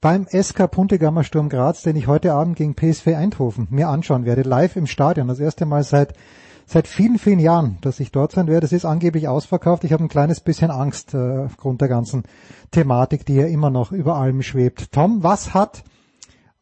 beim 0.00 0.26
SK 0.26 0.70
Puntegammer 0.70 1.24
Sturm 1.24 1.48
Graz, 1.48 1.82
den 1.82 1.96
ich 1.96 2.06
heute 2.06 2.32
Abend 2.32 2.56
gegen 2.56 2.74
PSV 2.74 3.08
Eindhoven 3.08 3.68
mir 3.70 3.88
anschauen 3.88 4.24
werde, 4.24 4.42
live 4.42 4.76
im 4.76 4.86
Stadion. 4.86 5.28
Das 5.28 5.40
erste 5.40 5.64
Mal 5.64 5.84
seit 5.84 6.14
seit 6.70 6.86
vielen, 6.86 7.18
vielen 7.18 7.40
Jahren, 7.40 7.78
dass 7.80 7.98
ich 7.98 8.12
dort 8.12 8.32
sein 8.32 8.46
werde. 8.46 8.64
Es 8.64 8.72
ist 8.72 8.84
angeblich 8.84 9.26
ausverkauft. 9.26 9.82
Ich 9.82 9.92
habe 9.92 10.04
ein 10.04 10.08
kleines 10.08 10.40
bisschen 10.40 10.70
Angst 10.70 11.14
äh, 11.14 11.46
aufgrund 11.46 11.80
der 11.80 11.88
ganzen 11.88 12.22
Thematik, 12.70 13.26
die 13.26 13.34
ja 13.34 13.46
immer 13.46 13.70
noch 13.70 13.90
über 13.90 14.14
allem 14.14 14.42
schwebt. 14.42 14.92
Tom, 14.92 15.22
was 15.22 15.52
hat 15.52 15.82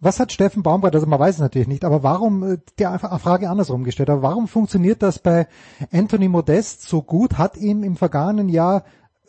Was 0.01 0.21
hat 0.21 0.31
Steffen 0.31 0.63
Baumgart, 0.63 0.95
also 0.95 1.09
man 1.09 1.19
weiß 1.19 1.35
es 1.35 1.41
natürlich 1.41 1.67
nicht, 1.67 1.85
aber 1.85 2.05
warum, 2.05 2.45
äh, 2.45 2.59
die 2.79 2.85
Frage 2.85 3.51
andersrum 3.51 3.83
gestellt, 3.83 4.09
aber 4.11 4.23
warum 4.23 4.47
funktioniert 4.47 5.03
das 5.03 5.19
bei 5.19 5.49
Anthony 5.93 6.29
Modest 6.29 6.83
so 6.83 7.03
gut? 7.03 7.37
Hat 7.37 7.57
ihm 7.57 7.83
im 7.83 7.97
vergangenen 7.97 8.49
Jahr, 8.49 8.85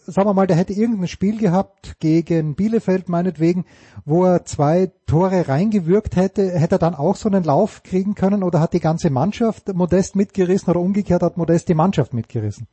sagen 0.09 0.27
wir 0.27 0.33
mal, 0.33 0.47
der 0.47 0.57
hätte 0.57 0.73
irgendein 0.73 1.07
Spiel 1.07 1.37
gehabt 1.37 1.99
gegen 1.99 2.55
Bielefeld 2.55 3.09
meinetwegen, 3.09 3.65
wo 4.05 4.25
er 4.25 4.45
zwei 4.45 4.91
Tore 5.05 5.47
reingewirkt 5.47 6.15
hätte, 6.15 6.51
hätte 6.51 6.75
er 6.75 6.79
dann 6.79 6.95
auch 6.95 7.15
so 7.15 7.29
einen 7.29 7.43
Lauf 7.43 7.83
kriegen 7.83 8.15
können 8.15 8.43
oder 8.43 8.59
hat 8.59 8.73
die 8.73 8.79
ganze 8.79 9.09
Mannschaft 9.09 9.73
Modest 9.73 10.15
mitgerissen 10.15 10.69
oder 10.69 10.79
umgekehrt 10.79 11.23
hat 11.23 11.37
Modest 11.37 11.69
die 11.69 11.75
Mannschaft 11.75 12.13
mitgerissen? 12.13 12.67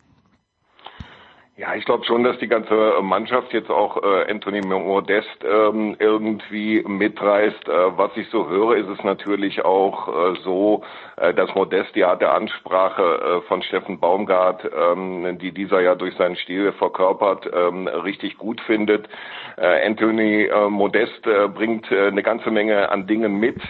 Ja, 1.58 1.74
ich 1.74 1.86
glaube 1.86 2.04
schon, 2.04 2.22
dass 2.22 2.38
die 2.38 2.48
ganze 2.48 2.98
Mannschaft 3.00 3.54
jetzt 3.54 3.70
auch 3.70 3.96
äh, 4.02 4.30
Anthony 4.30 4.60
Modest 4.60 5.42
ähm, 5.42 5.96
irgendwie 5.98 6.82
mitreißt. 6.86 7.66
Äh, 7.66 7.96
was 7.96 8.10
ich 8.14 8.28
so 8.28 8.46
höre, 8.46 8.76
ist 8.76 8.88
es 8.90 9.02
natürlich 9.02 9.64
auch 9.64 10.06
äh, 10.06 10.38
so, 10.44 10.82
äh, 11.16 11.32
dass 11.32 11.54
Modest 11.54 11.94
die 11.94 12.04
Art 12.04 12.20
der 12.20 12.34
Ansprache 12.34 13.02
äh, 13.02 13.48
von 13.48 13.62
Steffen 13.62 13.98
Baumgart, 13.98 14.70
ähm, 14.70 15.38
die 15.38 15.50
dieser 15.52 15.80
ja 15.80 15.94
durch 15.94 16.14
seinen 16.16 16.36
Stil 16.36 16.72
verkörpert, 16.72 17.48
ähm, 17.50 17.88
richtig 17.88 18.36
gut 18.36 18.60
findet. 18.60 19.08
Äh, 19.56 19.86
Anthony 19.86 20.42
äh, 20.48 20.68
Modest 20.68 21.26
äh, 21.26 21.48
bringt 21.48 21.90
äh, 21.90 22.08
eine 22.08 22.22
ganze 22.22 22.50
Menge 22.50 22.90
an 22.90 23.06
Dingen 23.06 23.40
mit 23.40 23.62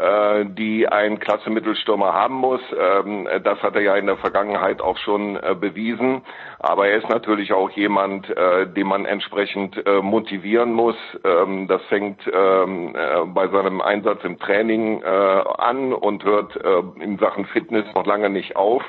äh, 0.00 0.46
die 0.46 0.88
ein 0.88 1.18
klasse 1.20 1.50
Mittelstürmer 1.50 2.14
haben 2.14 2.36
muss. 2.36 2.60
Ähm, 2.74 3.28
das 3.44 3.62
hat 3.62 3.74
er 3.74 3.82
ja 3.82 3.96
in 3.96 4.06
der 4.06 4.16
Vergangenheit 4.16 4.80
auch 4.80 4.96
schon 4.96 5.36
äh, 5.36 5.54
bewiesen. 5.54 6.22
Aber 6.58 6.88
er 6.88 6.98
ist 6.98 7.08
natürlich 7.10 7.52
auch 7.52 7.68
jemand, 7.70 8.28
äh, 8.30 8.66
den 8.66 8.86
man 8.86 9.04
entsprechend 9.04 9.76
motivieren 10.02 10.72
muss. 10.72 10.96
Ähm, 11.24 11.68
das 11.68 11.82
fängt 11.84 12.20
ähm, 12.32 12.94
bei 13.34 13.48
seinem 13.48 13.80
Einsatz 13.80 14.24
im 14.24 14.38
Training 14.38 15.02
an 15.04 15.92
und 15.92 16.24
hört 16.24 16.56
in 17.00 17.18
Sachen 17.18 17.46
Fitness 17.46 17.84
noch 17.94 18.06
lange 18.06 18.30
nicht 18.30 18.56
auf. 18.56 18.82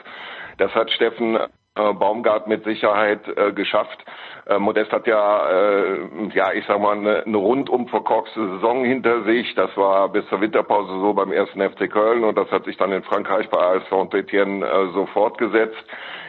Das 0.58 0.74
hat 0.74 0.91
Steffen 0.91 1.38
Baumgart 1.75 2.48
mit 2.48 2.63
Sicherheit 2.63 3.22
geschafft. 3.56 4.03
Äh, 4.51 4.60
Modest 4.60 4.91
hat 4.91 5.08
ja, 5.08 5.50
äh, 5.50 6.00
ja, 6.34 6.51
ich 6.53 6.65
sag 6.65 6.79
mal, 6.79 6.98
eine, 6.98 7.24
eine 7.25 7.38
rundum 7.38 7.88
verkorkste 7.88 8.48
Saison 8.53 8.84
hinter 8.84 9.24
sich. 9.24 9.53
Das 9.55 9.75
war 9.77 10.10
bis 10.10 10.27
zur 10.27 10.41
Winterpause 10.41 10.91
so 11.00 11.13
beim 11.13 11.31
ersten 11.31 11.62
FC 11.62 11.89
Köln 11.89 12.24
und 12.24 12.38
das 12.38 12.51
hat 12.51 12.65
sich 12.65 12.75
dann 12.77 12.91
in 12.91 13.03
Frankreich 13.03 13.50
bei 13.50 13.58
AS 13.58 13.84
Saint-Étienne 13.89 14.65
äh, 14.65 14.93
so 14.93 15.05
fortgesetzt. 15.08 15.84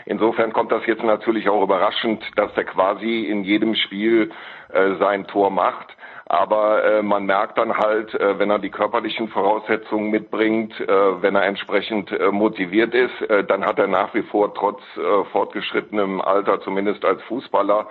Insofern 0.04 0.52
kommt 0.52 0.70
das 0.70 0.86
jetzt 0.86 1.02
natürlich 1.02 1.48
auch 1.48 1.62
überraschend, 1.62 2.22
dass 2.36 2.56
er 2.56 2.64
quasi 2.64 3.22
in 3.22 3.42
jedem 3.44 3.74
Spiel 3.74 4.30
äh, 4.72 4.94
sein 5.00 5.26
Tor 5.26 5.50
macht. 5.50 5.96
Aber 6.32 6.82
äh, 6.82 7.02
man 7.02 7.26
merkt 7.26 7.58
dann 7.58 7.76
halt, 7.76 8.14
äh, 8.14 8.38
wenn 8.38 8.48
er 8.48 8.58
die 8.58 8.70
körperlichen 8.70 9.28
Voraussetzungen 9.28 10.10
mitbringt, 10.10 10.72
äh, 10.80 10.86
wenn 11.20 11.34
er 11.34 11.44
entsprechend 11.44 12.10
äh, 12.10 12.30
motiviert 12.30 12.94
ist, 12.94 13.20
äh, 13.28 13.44
dann 13.44 13.66
hat 13.66 13.78
er 13.78 13.86
nach 13.86 14.14
wie 14.14 14.22
vor 14.22 14.54
trotz 14.54 14.80
äh, 14.96 15.24
fortgeschrittenem 15.30 16.22
Alter, 16.22 16.62
zumindest 16.62 17.04
als 17.04 17.20
Fußballer, 17.24 17.86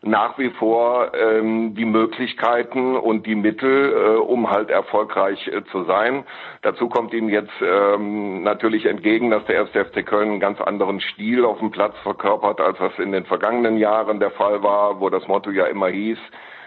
nach 0.00 0.38
wie 0.38 0.48
vor 0.48 1.12
ähm, 1.14 1.74
die 1.74 1.84
Möglichkeiten 1.84 2.96
und 2.96 3.26
die 3.26 3.34
Mittel, 3.34 3.92
äh, 3.92 4.16
um 4.16 4.48
halt 4.50 4.70
erfolgreich 4.70 5.46
äh, 5.48 5.62
zu 5.70 5.84
sein. 5.84 6.24
Dazu 6.62 6.88
kommt 6.88 7.12
ihm 7.12 7.28
jetzt 7.28 7.52
ähm, 7.60 8.42
natürlich 8.44 8.86
entgegen, 8.86 9.28
dass 9.28 9.44
der 9.44 9.56
erste 9.56 9.84
FC 9.84 10.06
Köln 10.06 10.30
einen 10.30 10.40
ganz 10.40 10.58
anderen 10.58 11.00
Stil 11.00 11.44
auf 11.44 11.58
dem 11.58 11.70
Platz 11.70 11.98
verkörpert, 12.02 12.62
als 12.62 12.78
das 12.78 12.98
in 12.98 13.12
den 13.12 13.26
vergangenen 13.26 13.76
Jahren 13.76 14.20
der 14.20 14.30
Fall 14.30 14.62
war, 14.62 15.00
wo 15.00 15.10
das 15.10 15.28
Motto 15.28 15.50
ja 15.50 15.66
immer 15.66 15.88
hieß, 15.88 16.18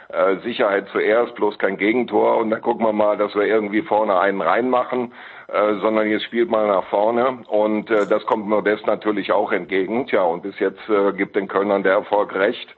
äh, 0.10 0.38
Sicherheit 0.38 0.88
zuerst, 0.92 1.36
bloß 1.36 1.58
kein 1.58 1.78
Gegentor 1.78 2.38
und 2.38 2.50
dann 2.50 2.62
gucken 2.62 2.86
wir 2.86 2.94
mal, 2.94 3.18
dass 3.18 3.36
wir 3.36 3.44
irgendwie 3.44 3.82
vorne 3.82 4.20
einen 4.20 4.42
reinmachen, 4.42 5.14
äh, 5.48 5.76
sondern 5.82 6.10
jetzt 6.10 6.24
spielt 6.24 6.50
man 6.50 6.68
nach 6.68 6.86
vorne 6.86 7.40
und 7.48 7.90
äh, 7.92 8.08
das 8.08 8.26
kommt 8.26 8.48
Modest 8.48 8.88
natürlich 8.88 9.32
auch 9.32 9.52
entgegen. 9.52 10.08
Tja, 10.08 10.24
und 10.24 10.44
bis 10.44 10.58
jetzt 10.60 10.88
äh, 10.90 11.12
gibt 11.14 11.36
den 11.36 11.48
Kölnern 11.48 11.84
der 11.84 11.94
Erfolg 11.94 12.34
recht. 12.36 12.74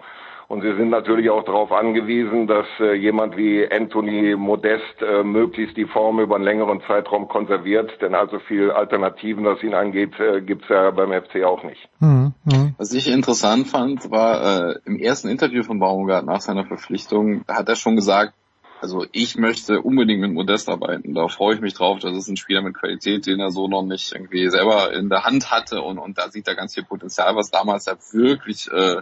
Und 0.49 0.63
sie 0.63 0.75
sind 0.75 0.89
natürlich 0.89 1.29
auch 1.29 1.45
darauf 1.45 1.71
angewiesen, 1.71 2.47
dass 2.47 2.65
äh, 2.79 2.95
jemand 2.95 3.37
wie 3.37 3.71
Anthony 3.71 4.35
Modest 4.35 4.99
äh, 4.99 5.23
möglichst 5.23 5.77
die 5.77 5.85
Form 5.85 6.19
über 6.19 6.37
einen 6.37 6.43
längeren 6.43 6.81
Zeitraum 6.87 7.27
konserviert, 7.27 7.91
denn 8.01 8.15
also 8.15 8.39
viel 8.39 8.71
Alternativen, 8.71 9.45
was 9.45 9.61
ihn 9.61 9.75
angeht, 9.75 10.19
äh, 10.19 10.41
gibt's 10.41 10.67
ja 10.67 10.89
beim 10.89 11.11
FC 11.11 11.43
auch 11.43 11.63
nicht. 11.63 11.87
Mhm. 11.99 12.33
Mhm. 12.45 12.73
Was 12.79 12.91
ich 12.93 13.11
interessant 13.11 13.67
fand, 13.67 14.09
war 14.09 14.71
äh, 14.71 14.79
im 14.85 14.97
ersten 14.97 15.27
Interview 15.29 15.61
von 15.61 15.77
Baumgart 15.77 16.25
nach 16.25 16.41
seiner 16.41 16.65
Verpflichtung, 16.65 17.43
hat 17.47 17.69
er 17.69 17.75
schon 17.75 17.95
gesagt, 17.95 18.33
also 18.81 19.05
ich 19.11 19.37
möchte 19.37 19.81
unbedingt 19.81 20.21
mit 20.21 20.33
Modest 20.33 20.67
arbeiten. 20.67 21.13
Da 21.13 21.27
freue 21.27 21.53
ich 21.53 21.61
mich 21.61 21.75
drauf. 21.75 21.99
Das 21.99 22.17
ist 22.17 22.27
ein 22.27 22.37
Spieler 22.37 22.63
mit 22.63 22.75
Qualität, 22.75 23.27
den 23.27 23.39
er 23.39 23.51
so 23.51 23.67
noch 23.67 23.83
nicht 23.83 24.11
irgendwie 24.13 24.49
selber 24.49 24.93
in 24.93 25.09
der 25.09 25.25
Hand 25.25 25.51
hatte 25.51 25.83
und, 25.83 25.99
und 25.99 26.17
da 26.17 26.31
sieht 26.31 26.47
er 26.47 26.55
ganz 26.55 26.73
viel 26.73 26.85
Potenzial, 26.85 27.35
was 27.35 27.51
damals 27.51 27.85
ja 27.85 27.93
wirklich 28.13 28.67
äh, 28.71 29.01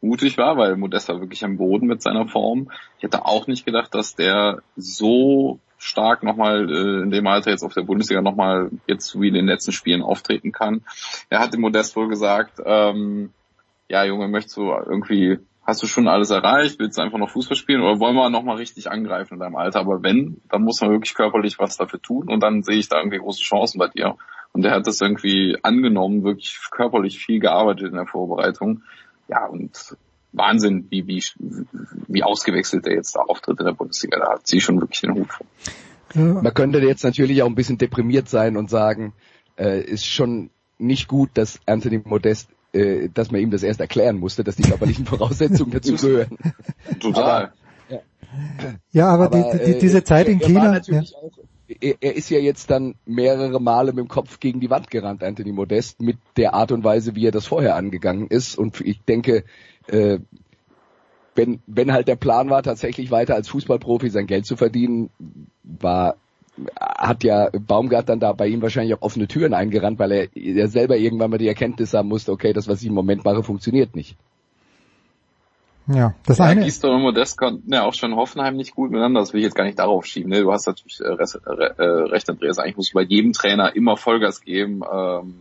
mutig 0.00 0.38
war, 0.38 0.56
weil 0.56 0.76
Modest 0.76 1.08
war 1.08 1.20
wirklich 1.20 1.44
am 1.44 1.56
Boden 1.56 1.86
mit 1.86 2.02
seiner 2.02 2.28
Form. 2.28 2.70
Ich 2.98 3.04
hätte 3.04 3.24
auch 3.24 3.46
nicht 3.46 3.64
gedacht, 3.64 3.94
dass 3.94 4.14
der 4.14 4.62
so 4.76 5.58
stark 5.78 6.22
nochmal 6.22 6.68
äh, 6.70 7.02
in 7.02 7.10
dem 7.10 7.26
Alter 7.26 7.50
jetzt 7.50 7.62
auf 7.62 7.74
der 7.74 7.82
Bundesliga 7.82 8.20
nochmal 8.20 8.70
jetzt 8.86 9.20
wie 9.20 9.28
in 9.28 9.34
den 9.34 9.46
letzten 9.46 9.72
Spielen 9.72 10.02
auftreten 10.02 10.52
kann. 10.52 10.82
Er 11.30 11.38
hat 11.38 11.54
dem 11.54 11.60
Modest 11.60 11.96
wohl 11.96 12.08
gesagt, 12.08 12.60
ähm, 12.64 13.30
ja 13.88 14.04
Junge, 14.04 14.28
möchtest 14.28 14.56
du 14.56 14.70
irgendwie, 14.70 15.38
hast 15.62 15.82
du 15.82 15.86
schon 15.86 16.08
alles 16.08 16.30
erreicht, 16.30 16.78
willst 16.78 16.98
du 16.98 17.02
einfach 17.02 17.18
noch 17.18 17.30
Fußball 17.30 17.56
spielen 17.56 17.82
oder 17.82 18.00
wollen 18.00 18.16
wir 18.16 18.28
nochmal 18.28 18.56
richtig 18.56 18.90
angreifen 18.90 19.34
in 19.34 19.40
deinem 19.40 19.56
Alter? 19.56 19.80
Aber 19.80 20.02
wenn, 20.02 20.40
dann 20.48 20.62
muss 20.62 20.80
man 20.80 20.90
wirklich 20.90 21.14
körperlich 21.14 21.58
was 21.58 21.76
dafür 21.76 22.02
tun 22.02 22.28
und 22.28 22.42
dann 22.42 22.62
sehe 22.62 22.76
ich 22.76 22.88
da 22.88 22.98
irgendwie 22.98 23.18
große 23.18 23.42
Chancen 23.42 23.78
bei 23.78 23.88
dir. 23.88 24.16
Und 24.52 24.64
er 24.64 24.72
hat 24.72 24.86
das 24.86 25.00
irgendwie 25.00 25.56
angenommen, 25.62 26.24
wirklich 26.24 26.58
körperlich 26.70 27.18
viel 27.18 27.38
gearbeitet 27.38 27.88
in 27.88 27.94
der 27.94 28.06
Vorbereitung 28.06 28.82
ja, 29.28 29.46
und 29.46 29.96
Wahnsinn, 30.32 30.86
wie, 30.90 31.06
wie, 31.06 31.22
wie 32.06 32.22
ausgewechselt 32.22 32.86
er 32.86 32.94
jetzt 32.94 33.16
da 33.16 33.20
auftritt 33.20 33.60
in 33.60 33.66
der 33.66 33.72
Bundesliga. 33.72 34.18
Da 34.18 34.32
hat 34.32 34.46
sie 34.46 34.60
schon 34.60 34.80
wirklich 34.80 35.00
den 35.00 35.14
Hut 35.14 35.28
vor. 35.32 35.46
Man 36.14 36.54
könnte 36.54 36.78
jetzt 36.78 37.04
natürlich 37.04 37.42
auch 37.42 37.46
ein 37.46 37.54
bisschen 37.54 37.78
deprimiert 37.78 38.28
sein 38.28 38.56
und 38.56 38.70
sagen, 38.70 39.12
äh, 39.58 39.82
ist 39.82 40.06
schon 40.06 40.50
nicht 40.78 41.08
gut, 41.08 41.30
dass 41.34 41.60
Anthony 41.66 42.00
Modest, 42.02 42.48
äh, 42.72 43.08
dass 43.12 43.30
man 43.30 43.40
ihm 43.40 43.50
das 43.50 43.62
erst 43.62 43.80
erklären 43.80 44.16
musste, 44.16 44.44
dass 44.44 44.56
die 44.56 44.62
körperlichen 44.62 45.04
Voraussetzungen 45.06 45.72
dazu 45.72 45.96
gehören. 45.96 46.38
Total. 47.00 47.22
Aber, 47.22 47.52
ja. 47.88 48.00
ja, 48.92 49.08
aber, 49.08 49.26
aber 49.26 49.58
die, 49.58 49.72
die, 49.72 49.78
diese 49.80 50.04
Zeit 50.04 50.28
in 50.28 50.38
China. 50.38 50.80
Ja. 50.86 51.00
Auch, 51.00 51.38
er, 51.80 52.16
ist 52.16 52.30
ja 52.30 52.38
jetzt 52.38 52.70
dann 52.70 52.94
mehrere 53.04 53.60
Male 53.60 53.92
mit 53.92 54.04
dem 54.04 54.08
Kopf 54.08 54.40
gegen 54.40 54.60
die 54.60 54.70
Wand 54.70 54.90
gerannt, 54.90 55.22
Anthony 55.22 55.52
Modest, 55.52 56.00
mit 56.00 56.16
der 56.36 56.54
Art 56.54 56.72
und 56.72 56.84
Weise, 56.84 57.14
wie 57.14 57.26
er 57.26 57.32
das 57.32 57.46
vorher 57.46 57.76
angegangen 57.76 58.28
ist. 58.28 58.56
Und 58.56 58.80
ich 58.80 59.02
denke, 59.02 59.44
äh, 59.86 60.18
wenn, 61.34 61.60
wenn 61.66 61.92
halt 61.92 62.08
der 62.08 62.16
Plan 62.16 62.50
war, 62.50 62.62
tatsächlich 62.62 63.10
weiter 63.10 63.34
als 63.34 63.48
Fußballprofi 63.48 64.10
sein 64.10 64.26
Geld 64.26 64.46
zu 64.46 64.56
verdienen, 64.56 65.10
war 65.62 66.16
hat 66.80 67.22
ja 67.22 67.50
Baumgart 67.50 68.08
dann 68.08 68.20
da 68.20 68.32
bei 68.32 68.48
ihm 68.48 68.62
wahrscheinlich 68.62 68.94
auch 68.94 69.02
offene 69.02 69.28
Türen 69.28 69.54
eingerannt, 69.54 69.98
weil 69.98 70.12
er, 70.12 70.36
er 70.36 70.68
selber 70.68 70.96
irgendwann 70.96 71.30
mal 71.30 71.38
die 71.38 71.46
Erkenntnis 71.46 71.94
haben 71.94 72.08
musste, 72.08 72.32
okay, 72.32 72.52
das, 72.52 72.68
was 72.68 72.80
ich 72.80 72.88
im 72.88 72.94
Moment 72.94 73.24
mache, 73.24 73.44
funktioniert 73.44 73.94
nicht. 73.94 74.16
Ja, 75.88 76.14
das 76.26 76.38
ja, 76.38 76.44
eine. 76.44 76.64
Gisdol 76.64 76.96
und 76.96 77.02
Modest 77.02 77.38
konnten 77.38 77.72
ja 77.72 77.84
auch 77.84 77.94
schon 77.94 78.14
Hoffenheim 78.14 78.56
nicht 78.56 78.74
gut 78.74 78.90
miteinander. 78.90 79.20
Das 79.20 79.32
will 79.32 79.40
ich 79.40 79.44
jetzt 79.44 79.54
gar 79.54 79.64
nicht 79.64 79.78
darauf 79.78 80.04
schieben. 80.04 80.30
Ne? 80.30 80.42
Du 80.42 80.52
hast 80.52 80.66
natürlich 80.66 81.00
äh, 81.00 81.04
äh, 81.04 81.82
recht, 81.82 82.28
Andreas. 82.28 82.58
Eigentlich 82.58 82.76
musst 82.76 82.92
du 82.92 82.96
bei 82.96 83.02
jedem 83.02 83.32
Trainer 83.32 83.74
immer 83.74 83.96
Vollgas 83.96 84.42
geben. 84.42 84.82
Ähm, 84.90 85.40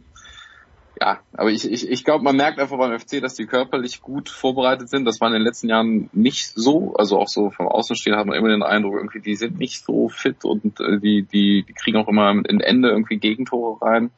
ja, 1.00 1.20
aber 1.34 1.51
ich, 1.51 1.70
ich, 1.70 1.88
ich 1.89 2.04
glaube, 2.04 2.24
man 2.24 2.38
merkt 2.38 2.60
einfach 2.60 2.77
beim 2.77 2.98
FC, 2.98 3.22
dass 3.22 3.36
die 3.36 3.46
körperlich 3.46 4.01
gut 4.01 4.30
vorbereitet 4.30 4.89
sind. 4.89 5.06
Das 5.06 5.20
war 5.20 5.27
in 5.27 5.34
den 5.34 5.44
letzten 5.44 5.70
Jahren 5.70 6.10
nicht 6.13 6.54
so. 6.56 6.96
Also 6.96 7.20
auch 7.20 7.27
so 7.27 7.51
vom 7.51 7.68
Außenstehen 7.68 8.16
hat 8.16 8.25
man 8.25 8.38
immer 8.38 8.50
den 8.50 8.63
Eindruck, 8.63 8.96
irgendwie, 8.96 9.20
die 9.20 9.36
sind 9.36 9.60
nicht 9.60 9.84
so 9.84 10.08
fit 10.08 10.46
und 10.46 10.80
äh, 10.80 11.00
die, 11.00 11.24
die, 11.24 11.66
die 11.68 11.74
kriegen 11.74 11.98
auch 11.98 12.08
immer 12.08 12.32
in 12.32 12.62
Ende 12.62 12.89
irgendwie 12.89 13.18
Gegentore 13.18 13.82
rein. 13.82 14.12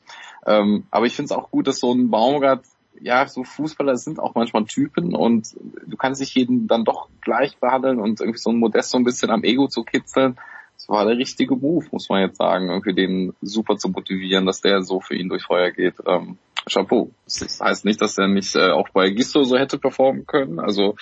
Ähm, 0.46 0.86
aber 0.92 1.06
ich 1.06 1.16
finde 1.16 1.34
es 1.34 1.38
auch 1.38 1.52
gut, 1.52 1.68
dass 1.68 1.80
so 1.80 1.92
ein 1.92 2.10
Baumgart 2.10 2.64
ja, 3.02 3.28
so 3.28 3.44
Fußballer 3.44 3.98
sind 3.98 4.20
auch 4.20 4.36
manchmal 4.36 4.66
Typen 4.66 5.16
und 5.16 5.56
du 5.86 5.98
kannst 5.98 6.22
nicht 6.22 6.36
jeden 6.36 6.68
dann 6.68 6.86
doch 6.86 7.10
gleich 7.22 7.58
behandeln 7.58 8.00
und 8.00 8.20
irgendwie 8.20 8.40
so 8.40 8.50
ein 8.50 8.58
Modest 8.58 8.92
so 8.92 8.98
ein 8.98 9.04
bisschen 9.04 9.30
am 9.30 9.44
Ego 9.44 9.68
zu 9.68 9.84
kitzeln. 9.84 10.38
Das 10.76 10.88
war 10.88 11.06
der 11.06 11.18
richtige 11.18 11.56
Move, 11.56 11.88
muss 11.92 12.10
man 12.10 12.22
jetzt 12.22 12.38
sagen, 12.38 12.70
irgendwie 12.70 12.94
den 12.94 13.34
super 13.42 13.78
zu 13.78 13.90
motivieren, 13.90 14.46
dass 14.46 14.62
der 14.62 14.82
so 14.82 15.02
für 15.02 15.16
ihn 15.16 15.30
durch 15.30 15.44
Feuer 15.44 15.72
geht. 15.72 15.96
Ähm, 16.06 16.38
Chapeau. 16.70 17.12
Das 17.26 17.60
heißt 17.62 17.86
nicht, 17.86 18.02
dass 18.02 18.18
er 18.18 18.28
nicht 18.28 18.56
äh, 18.56 18.72
auch 18.72 18.90
bei 18.90 19.10
Gisto 19.10 19.44
so 19.44 19.58
hätte 19.58 19.78
performen 19.78 20.26
können. 20.26 20.60
Also, 20.60 20.96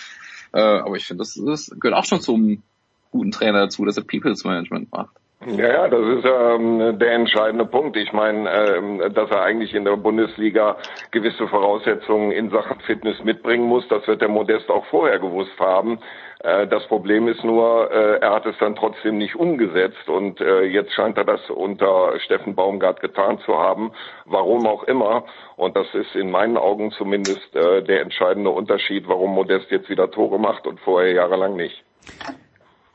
äh, 0.53 0.59
aber 0.59 0.95
ich 0.95 1.05
finde, 1.05 1.21
das, 1.21 1.33
das 1.35 1.71
gehört 1.79 1.99
auch 1.99 2.05
schon 2.05 2.21
zum 2.21 2.63
guten 3.11 3.31
Trainer 3.31 3.61
dazu, 3.61 3.85
dass 3.85 3.97
er 3.97 4.03
People's 4.03 4.43
Management 4.43 4.91
macht. 4.91 5.15
Ja, 5.46 5.67
ja, 5.67 5.88
das 5.88 6.17
ist 6.17 6.25
ähm, 6.25 6.98
der 6.98 7.12
entscheidende 7.12 7.65
Punkt. 7.65 7.96
Ich 7.96 8.12
meine, 8.12 8.50
ähm, 8.50 9.13
dass 9.13 9.29
er 9.29 9.44
eigentlich 9.44 9.75
in 9.75 9.86
der 9.86 9.96
Bundesliga 9.96 10.77
gewisse 11.12 11.48
Voraussetzungen 11.48 12.32
in 12.32 12.50
Sachen 12.50 12.79
Fitness 12.82 13.24
mitbringen 13.24 13.65
muss, 13.65 13.88
das 13.88 14.06
wird 14.08 14.22
der 14.22 14.29
Modest 14.29 14.67
auch 14.72 14.86
vorher 14.88 15.20
gewusst 15.20 15.58
haben. 15.60 16.00
Äh, 16.39 16.65
das 16.67 16.88
Problem 16.88 17.27
ist 17.27 17.44
nur, 17.44 17.91
äh, 17.91 18.17
er 18.17 18.32
hat 18.32 18.48
es 18.48 18.58
dann 18.60 18.75
trotzdem 18.75 19.20
nicht 19.20 19.36
umgesetzt 19.36 20.10
und 20.10 20.41
äh, 20.41 20.63
jetzt 20.63 20.94
scheint 20.94 21.20
er 21.20 21.25
das 21.25 21.48
unter 21.51 22.20
Steffen 22.20 22.56
Baumgart 22.56 23.00
getan 23.00 23.38
zu 23.46 23.60
haben, 23.60 23.91
warum 24.25 24.65
auch 24.65 24.84
immer. 24.86 25.25
Und 25.56 25.77
das 25.77 25.88
ist 25.94 26.15
in 26.15 26.32
meinen 26.32 26.58
Augen 26.58 26.91
zumindest 26.91 27.56
äh, 27.56 27.84
der 27.84 28.01
entscheidende 28.01 28.50
Unterschied, 28.50 29.08
warum 29.08 29.36
Modest 29.36 29.70
jetzt 29.70 29.88
wieder 29.88 30.10
Tore 30.10 30.39
macht 30.39 30.65
und 30.65 30.79
vorher 30.79 31.13
jahrelang 31.13 31.56
nicht. 31.56 31.84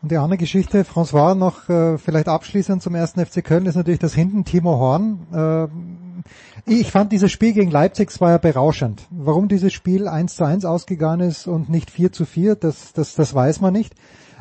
Und 0.03 0.11
die 0.11 0.17
andere 0.17 0.39
Geschichte, 0.39 0.83
François, 0.83 1.35
noch 1.35 1.69
äh, 1.69 1.97
vielleicht 1.97 2.29
abschließend 2.29 2.83
zum 2.83 2.97
ersten 2.97 3.25
FC 3.25 3.45
Köln, 3.45 3.67
ist 3.67 3.77
natürlich 3.77 4.01
das 4.01 4.15
hinten 4.15 4.45
Timo 4.45 4.79
Horn. 4.79 5.27
Äh, 5.33 6.71
ich 6.71 6.91
fand 6.91 7.13
dieses 7.13 7.31
Spiel 7.31 7.53
gegen 7.53 7.71
Leipzig 7.71 8.21
war 8.21 8.31
ja 8.31 8.39
berauschend. 8.39 9.07
Warum 9.11 9.49
dieses 9.49 9.73
Spiel 9.73 10.09
1 10.09 10.37
zu 10.37 10.45
1 10.45 10.65
ausgegangen 10.65 11.29
ist 11.29 11.47
und 11.47 11.69
nicht 11.69 11.91
4 11.91 12.13
zu 12.13 12.25
4, 12.25 12.57
das, 12.57 12.93
das, 12.93 13.15
das 13.15 13.35
weiß 13.35 13.61
man 13.61 13.73
nicht. 13.73 13.95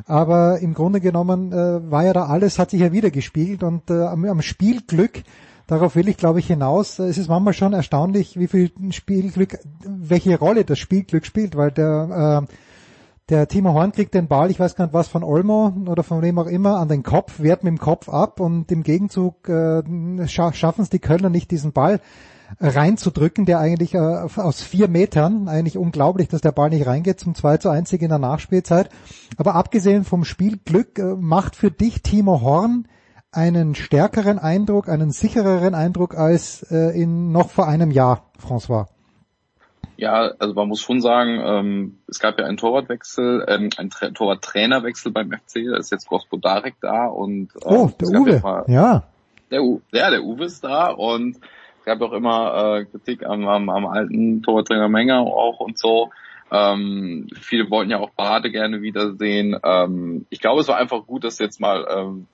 Aber 0.07 0.59
im 0.59 0.73
Grunde 0.73 0.99
genommen 0.99 1.51
äh, 1.51 1.91
war 1.91 2.05
ja 2.05 2.13
da 2.13 2.25
alles, 2.25 2.57
hat 2.57 2.71
sich 2.71 2.81
ja 2.81 2.91
wieder 2.91 3.11
gespiegelt 3.11 3.61
und 3.61 3.89
äh, 3.91 4.03
am, 4.05 4.25
am 4.25 4.41
Spielglück 4.41 5.23
Darauf 5.71 5.95
will 5.95 6.09
ich, 6.09 6.17
glaube 6.17 6.39
ich, 6.39 6.47
hinaus. 6.47 6.99
Es 6.99 7.17
ist 7.17 7.29
manchmal 7.29 7.53
schon 7.53 7.71
erstaunlich, 7.71 8.37
wie 8.37 8.49
viel 8.49 8.71
Spielglück, 8.89 9.57
welche 9.85 10.37
Rolle 10.37 10.65
das 10.65 10.79
Spielglück 10.79 11.25
spielt, 11.25 11.55
weil 11.55 11.71
der 11.71 12.43
äh, 12.49 12.53
der 13.31 13.47
Timo 13.47 13.73
Horn 13.73 13.93
kriegt 13.93 14.13
den 14.13 14.27
Ball, 14.27 14.51
ich 14.51 14.59
weiß 14.59 14.75
gar 14.75 14.85
nicht 14.85 14.93
was 14.93 15.07
von 15.07 15.23
Olmo 15.23 15.73
oder 15.87 16.03
von 16.03 16.21
wem 16.21 16.37
auch 16.37 16.47
immer, 16.47 16.77
an 16.77 16.89
den 16.89 17.01
Kopf, 17.01 17.39
wehrt 17.39 17.63
mit 17.63 17.71
dem 17.71 17.79
Kopf 17.79 18.09
ab 18.09 18.39
und 18.39 18.71
im 18.71 18.83
Gegenzug 18.83 19.47
äh, 19.47 19.81
scha 20.27 20.53
schaffen 20.53 20.81
es 20.81 20.89
die 20.89 20.99
Kölner 20.99 21.29
nicht, 21.29 21.49
diesen 21.49 21.71
Ball 21.71 22.01
reinzudrücken, 22.59 23.45
der 23.45 23.59
eigentlich 23.59 23.93
äh, 23.93 23.97
aus 23.97 24.61
vier 24.61 24.89
Metern, 24.89 25.47
eigentlich 25.47 25.77
unglaublich, 25.77 26.27
dass 26.27 26.41
der 26.41 26.51
Ball 26.51 26.69
nicht 26.69 26.85
reingeht 26.85 27.21
zum 27.21 27.33
2 27.33 27.57
zu 27.57 27.69
1 27.69 27.93
in 27.93 28.09
der 28.09 28.19
Nachspielzeit. 28.19 28.89
Aber 29.37 29.55
abgesehen 29.55 30.03
vom 30.03 30.25
Spielglück 30.25 30.99
äh, 30.99 31.15
macht 31.15 31.55
für 31.55 31.71
dich 31.71 32.01
Timo 32.01 32.41
Horn 32.41 32.87
einen 33.31 33.75
stärkeren 33.75 34.39
Eindruck, 34.39 34.89
einen 34.89 35.11
sichereren 35.11 35.73
Eindruck 35.73 36.17
als 36.17 36.63
äh, 36.69 37.01
in 37.01 37.31
noch 37.31 37.49
vor 37.49 37.67
einem 37.67 37.91
Jahr, 37.91 38.25
François. 38.37 38.87
Ja, 39.97 40.31
also 40.39 40.53
man 40.55 40.67
muss 40.67 40.81
schon 40.81 40.99
sagen, 40.99 41.41
ähm, 41.45 41.99
es 42.07 42.19
gab 42.19 42.39
ja 42.39 42.45
einen 42.45 42.57
Torwartwechsel, 42.57 43.45
ähm, 43.47 43.69
einen 43.77 43.89
Tra 43.91 44.09
Torwarttrainerwechsel 44.09 45.11
beim 45.11 45.31
FC, 45.31 45.65
da 45.69 45.77
ist 45.77 45.91
jetzt 45.91 46.07
Gospodarek 46.07 46.75
da 46.81 47.05
und 47.05 47.49
ähm, 47.63 47.77
Oh, 47.77 47.91
der 47.99 48.09
Uwe, 48.09 48.31
immer, 48.31 48.63
ja. 48.67 49.03
Der, 49.51 49.63
U 49.63 49.81
ja, 49.91 50.09
der 50.09 50.23
Uwe 50.23 50.45
ist 50.45 50.63
da 50.63 50.89
und 50.89 51.37
es 51.79 51.85
gab 51.85 52.01
auch 52.01 52.13
immer 52.13 52.79
äh, 52.79 52.85
Kritik 52.85 53.25
am, 53.25 53.47
am, 53.47 53.69
am 53.69 53.85
alten 53.85 54.41
Torwarttrainer 54.41 54.89
Menger 54.89 55.19
auch 55.21 55.59
und 55.59 55.77
so. 55.77 56.09
Ähm, 56.51 57.27
viele 57.39 57.69
wollten 57.69 57.91
ja 57.91 57.99
auch 57.99 58.09
Bade 58.11 58.51
gerne 58.51 58.81
wiedersehen. 58.81 59.57
Ähm, 59.63 60.25
ich 60.29 60.41
glaube, 60.41 60.61
es 60.61 60.67
war 60.67 60.77
einfach 60.77 61.05
gut, 61.05 61.23
dass 61.23 61.39
jetzt 61.39 61.59
mal 61.59 61.87
ähm, 61.89 62.27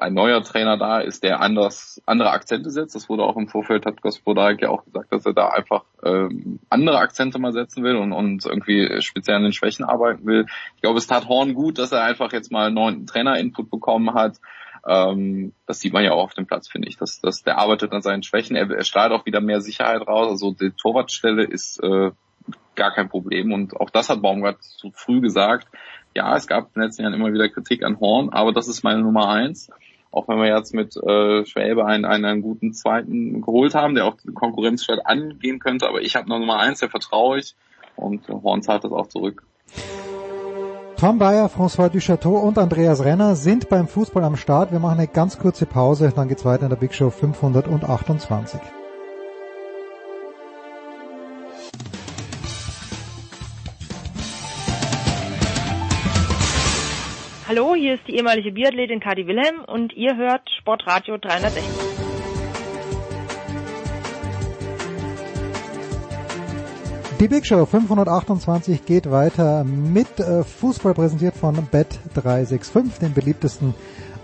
ein 0.00 0.14
neuer 0.14 0.42
Trainer 0.42 0.78
da 0.78 1.00
ist, 1.00 1.22
der 1.22 1.40
anders, 1.40 2.00
andere 2.06 2.30
Akzente 2.30 2.70
setzt. 2.70 2.94
Das 2.94 3.08
wurde 3.08 3.22
auch 3.22 3.36
im 3.36 3.48
Vorfeld, 3.48 3.84
hat 3.86 4.00
Gospodarek 4.00 4.62
ja 4.62 4.70
auch 4.70 4.84
gesagt, 4.84 5.12
dass 5.12 5.26
er 5.26 5.34
da 5.34 5.48
einfach 5.48 5.84
ähm, 6.02 6.58
andere 6.70 6.98
Akzente 6.98 7.38
mal 7.38 7.52
setzen 7.52 7.84
will 7.84 7.96
und, 7.96 8.12
und 8.12 8.46
irgendwie 8.46 9.00
speziell 9.02 9.36
an 9.36 9.42
den 9.42 9.52
Schwächen 9.52 9.84
arbeiten 9.84 10.24
will. 10.26 10.46
Ich 10.76 10.82
glaube, 10.82 10.98
es 10.98 11.06
tat 11.06 11.28
Horn 11.28 11.54
gut, 11.54 11.78
dass 11.78 11.92
er 11.92 12.02
einfach 12.02 12.32
jetzt 12.32 12.50
mal 12.50 12.66
einen 12.66 12.74
neuen 12.74 13.06
Trainer-Input 13.06 13.70
bekommen 13.70 14.14
hat. 14.14 14.38
Ähm, 14.86 15.52
das 15.66 15.80
sieht 15.80 15.92
man 15.92 16.02
ja 16.02 16.12
auch 16.12 16.24
auf 16.24 16.34
dem 16.34 16.46
Platz, 16.46 16.68
finde 16.68 16.88
ich. 16.88 16.96
Dass, 16.96 17.20
dass 17.20 17.42
der 17.42 17.58
arbeitet 17.58 17.92
an 17.92 18.02
seinen 18.02 18.22
Schwächen. 18.22 18.56
Er, 18.56 18.70
er 18.70 18.84
strahlt 18.84 19.12
auch 19.12 19.26
wieder 19.26 19.40
mehr 19.40 19.60
Sicherheit 19.60 20.06
raus. 20.06 20.28
Also 20.28 20.52
die 20.52 20.70
Torwartstelle 20.70 21.44
ist 21.44 21.82
äh, 21.82 22.10
gar 22.74 22.94
kein 22.94 23.10
Problem. 23.10 23.52
Und 23.52 23.76
auch 23.76 23.90
das 23.90 24.08
hat 24.08 24.22
Baumgart 24.22 24.62
zu 24.62 24.90
früh 24.94 25.20
gesagt. 25.20 25.68
Ja, 26.14 26.34
es 26.34 26.46
gab 26.46 26.68
in 26.68 26.80
den 26.80 26.84
letzten 26.84 27.02
Jahren 27.02 27.14
immer 27.14 27.32
wieder 27.32 27.48
Kritik 27.50 27.84
an 27.84 28.00
Horn, 28.00 28.30
aber 28.30 28.52
das 28.52 28.66
ist 28.66 28.82
meine 28.82 29.00
Nummer 29.00 29.28
eins 29.28 29.70
auch 30.10 30.28
wenn 30.28 30.38
wir 30.38 30.48
jetzt 30.48 30.74
mit 30.74 30.96
äh, 30.96 31.44
Schwäbe 31.46 31.86
einen, 31.86 32.04
einen, 32.04 32.42
guten 32.42 32.72
zweiten 32.72 33.40
geholt 33.42 33.74
haben, 33.74 33.94
der 33.94 34.06
auch 34.06 34.16
die 34.16 34.32
Konkurrenz 34.32 34.84
statt 34.84 35.00
angehen 35.04 35.58
könnte, 35.58 35.88
aber 35.88 36.00
ich 36.00 36.16
habe 36.16 36.28
noch 36.28 36.38
Nummer 36.38 36.58
eins, 36.58 36.80
der 36.80 36.90
vertraue 36.90 37.38
ich 37.38 37.54
und 37.96 38.28
Horn 38.28 38.62
zahlt 38.62 38.84
das 38.84 38.92
auch 38.92 39.06
zurück. 39.06 39.42
Tom 40.96 41.18
Bayer, 41.18 41.48
François 41.48 41.88
Duchateau 41.88 42.36
und 42.36 42.58
Andreas 42.58 43.02
Renner 43.02 43.34
sind 43.34 43.70
beim 43.70 43.88
Fußball 43.88 44.22
am 44.22 44.36
Start. 44.36 44.70
Wir 44.70 44.80
machen 44.80 44.98
eine 44.98 45.08
ganz 45.08 45.38
kurze 45.38 45.64
Pause, 45.64 46.12
dann 46.14 46.28
geht's 46.28 46.44
weiter 46.44 46.64
in 46.64 46.70
der 46.70 46.76
Big 46.76 46.92
Show 46.92 47.08
528. 47.08 48.60
Hallo, 57.52 57.74
hier 57.74 57.94
ist 57.94 58.06
die 58.06 58.14
ehemalige 58.14 58.52
Biathletin 58.52 59.00
Kadi 59.00 59.26
Wilhelm 59.26 59.64
und 59.66 59.92
ihr 59.94 60.16
hört 60.16 60.48
Sportradio 60.60 61.18
360. 61.18 61.64
Die 67.18 67.26
Big 67.26 67.44
Show 67.44 67.66
528 67.66 68.86
geht 68.86 69.10
weiter 69.10 69.64
mit 69.64 70.20
äh, 70.20 70.44
Fußball 70.44 70.94
präsentiert 70.94 71.34
von 71.34 71.56
Bet365, 71.56 73.00
dem 73.00 73.14
beliebtesten 73.14 73.74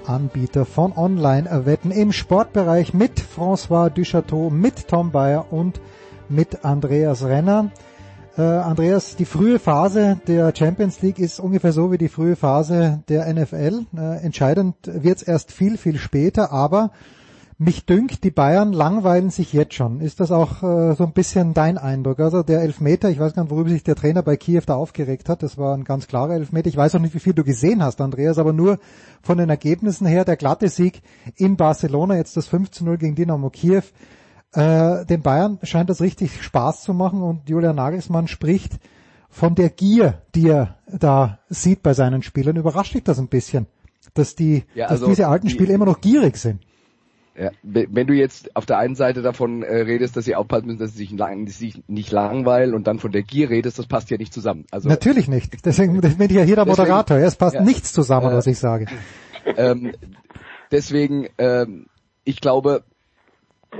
Anbieter 0.06 0.64
von 0.64 0.96
Online-Wetten 0.96 1.90
im 1.90 2.12
Sportbereich 2.12 2.94
mit 2.94 3.20
François 3.20 3.90
Duchateau, 3.90 4.50
mit 4.50 4.86
Tom 4.86 5.10
Bayer 5.10 5.52
und 5.52 5.80
mit 6.28 6.64
Andreas 6.64 7.24
Renner. 7.24 7.72
Äh, 8.38 8.42
Andreas, 8.42 9.16
die 9.16 9.24
frühe 9.24 9.58
Phase 9.58 10.20
der 10.26 10.52
Champions 10.54 11.00
League 11.00 11.18
ist 11.18 11.40
ungefähr 11.40 11.72
so 11.72 11.90
wie 11.90 11.96
die 11.96 12.10
frühe 12.10 12.36
Phase 12.36 13.02
der 13.08 13.32
NFL. 13.32 13.86
Äh, 13.96 14.22
entscheidend 14.22 14.76
wird's 14.84 15.22
erst 15.22 15.52
viel, 15.52 15.78
viel 15.78 15.96
später, 15.96 16.52
aber 16.52 16.90
mich 17.56 17.86
dünkt, 17.86 18.24
die 18.24 18.30
Bayern 18.30 18.74
langweilen 18.74 19.30
sich 19.30 19.54
jetzt 19.54 19.72
schon. 19.72 20.02
Ist 20.02 20.20
das 20.20 20.32
auch 20.32 20.62
äh, 20.62 20.94
so 20.94 21.04
ein 21.04 21.12
bisschen 21.12 21.54
dein 21.54 21.78
Eindruck? 21.78 22.20
Also 22.20 22.42
der 22.42 22.60
Elfmeter, 22.60 23.08
ich 23.08 23.18
weiß 23.18 23.32
gar 23.32 23.44
nicht, 23.44 23.50
worüber 23.50 23.70
sich 23.70 23.84
der 23.84 23.94
Trainer 23.94 24.22
bei 24.22 24.36
Kiew 24.36 24.60
da 24.66 24.74
aufgeregt 24.74 25.30
hat. 25.30 25.42
Das 25.42 25.56
war 25.56 25.74
ein 25.74 25.84
ganz 25.84 26.06
klarer 26.06 26.34
Elfmeter. 26.34 26.68
Ich 26.68 26.76
weiß 26.76 26.94
auch 26.94 27.00
nicht, 27.00 27.14
wie 27.14 27.20
viel 27.20 27.32
du 27.32 27.42
gesehen 27.42 27.82
hast, 27.82 28.02
Andreas, 28.02 28.36
aber 28.36 28.52
nur 28.52 28.78
von 29.22 29.38
den 29.38 29.48
Ergebnissen 29.48 30.06
her, 30.06 30.26
der 30.26 30.36
glatte 30.36 30.68
Sieg 30.68 31.00
in 31.36 31.56
Barcelona, 31.56 32.16
jetzt 32.16 32.36
das 32.36 32.48
5 32.48 32.70
zu 32.70 32.84
0 32.84 32.98
gegen 32.98 33.14
Dynamo 33.14 33.48
Kiew. 33.48 33.84
Äh, 34.52 35.04
den 35.06 35.22
Bayern 35.22 35.58
scheint 35.62 35.90
das 35.90 36.00
richtig 36.00 36.42
Spaß 36.42 36.82
zu 36.82 36.94
machen 36.94 37.22
und 37.22 37.48
Julian 37.48 37.76
Nagelsmann 37.76 38.28
spricht 38.28 38.78
von 39.28 39.54
der 39.54 39.70
Gier, 39.70 40.22
die 40.34 40.48
er 40.48 40.78
da 40.86 41.40
sieht 41.48 41.82
bei 41.82 41.92
seinen 41.92 42.22
Spielern. 42.22 42.56
Überrascht 42.56 42.94
dich 42.94 43.04
das 43.04 43.18
ein 43.18 43.28
bisschen, 43.28 43.66
dass 44.14 44.34
die, 44.34 44.64
ja, 44.74 44.86
also 44.86 45.06
dass 45.06 45.16
diese 45.16 45.28
alten 45.28 45.50
Spieler 45.50 45.74
immer 45.74 45.84
noch 45.84 46.00
gierig 46.00 46.36
sind? 46.36 46.62
Ja, 47.38 47.50
wenn 47.62 48.06
du 48.06 48.14
jetzt 48.14 48.56
auf 48.56 48.64
der 48.64 48.78
einen 48.78 48.94
Seite 48.94 49.20
davon 49.20 49.62
äh, 49.62 49.82
redest, 49.82 50.16
dass 50.16 50.24
sie 50.24 50.34
aufpassen 50.34 50.66
müssen, 50.66 50.78
dass 50.78 50.92
sie 50.92 50.98
sich, 50.98 51.10
lang, 51.10 51.46
sich, 51.48 51.82
nicht 51.86 52.10
langweilen 52.10 52.72
und 52.72 52.86
dann 52.86 52.98
von 52.98 53.12
der 53.12 53.22
Gier 53.22 53.50
redest, 53.50 53.78
das 53.78 53.86
passt 53.86 54.08
ja 54.10 54.16
nicht 54.16 54.32
zusammen. 54.32 54.64
Also 54.70 54.88
Natürlich 54.88 55.28
nicht. 55.28 55.66
Deswegen 55.66 56.00
bin 56.00 56.30
ich 56.30 56.36
ja 56.36 56.42
hier 56.42 56.56
der 56.56 56.64
Moderator. 56.64 57.18
Deswegen, 57.18 57.28
es 57.28 57.36
passt 57.36 57.56
ja, 57.56 57.62
nichts 57.62 57.92
zusammen, 57.92 58.32
äh, 58.32 58.36
was 58.36 58.46
ich 58.46 58.58
sage. 58.58 58.86
Ähm, 59.44 59.92
deswegen, 60.72 61.28
ähm, 61.36 61.86
ich 62.24 62.40
glaube, 62.40 62.84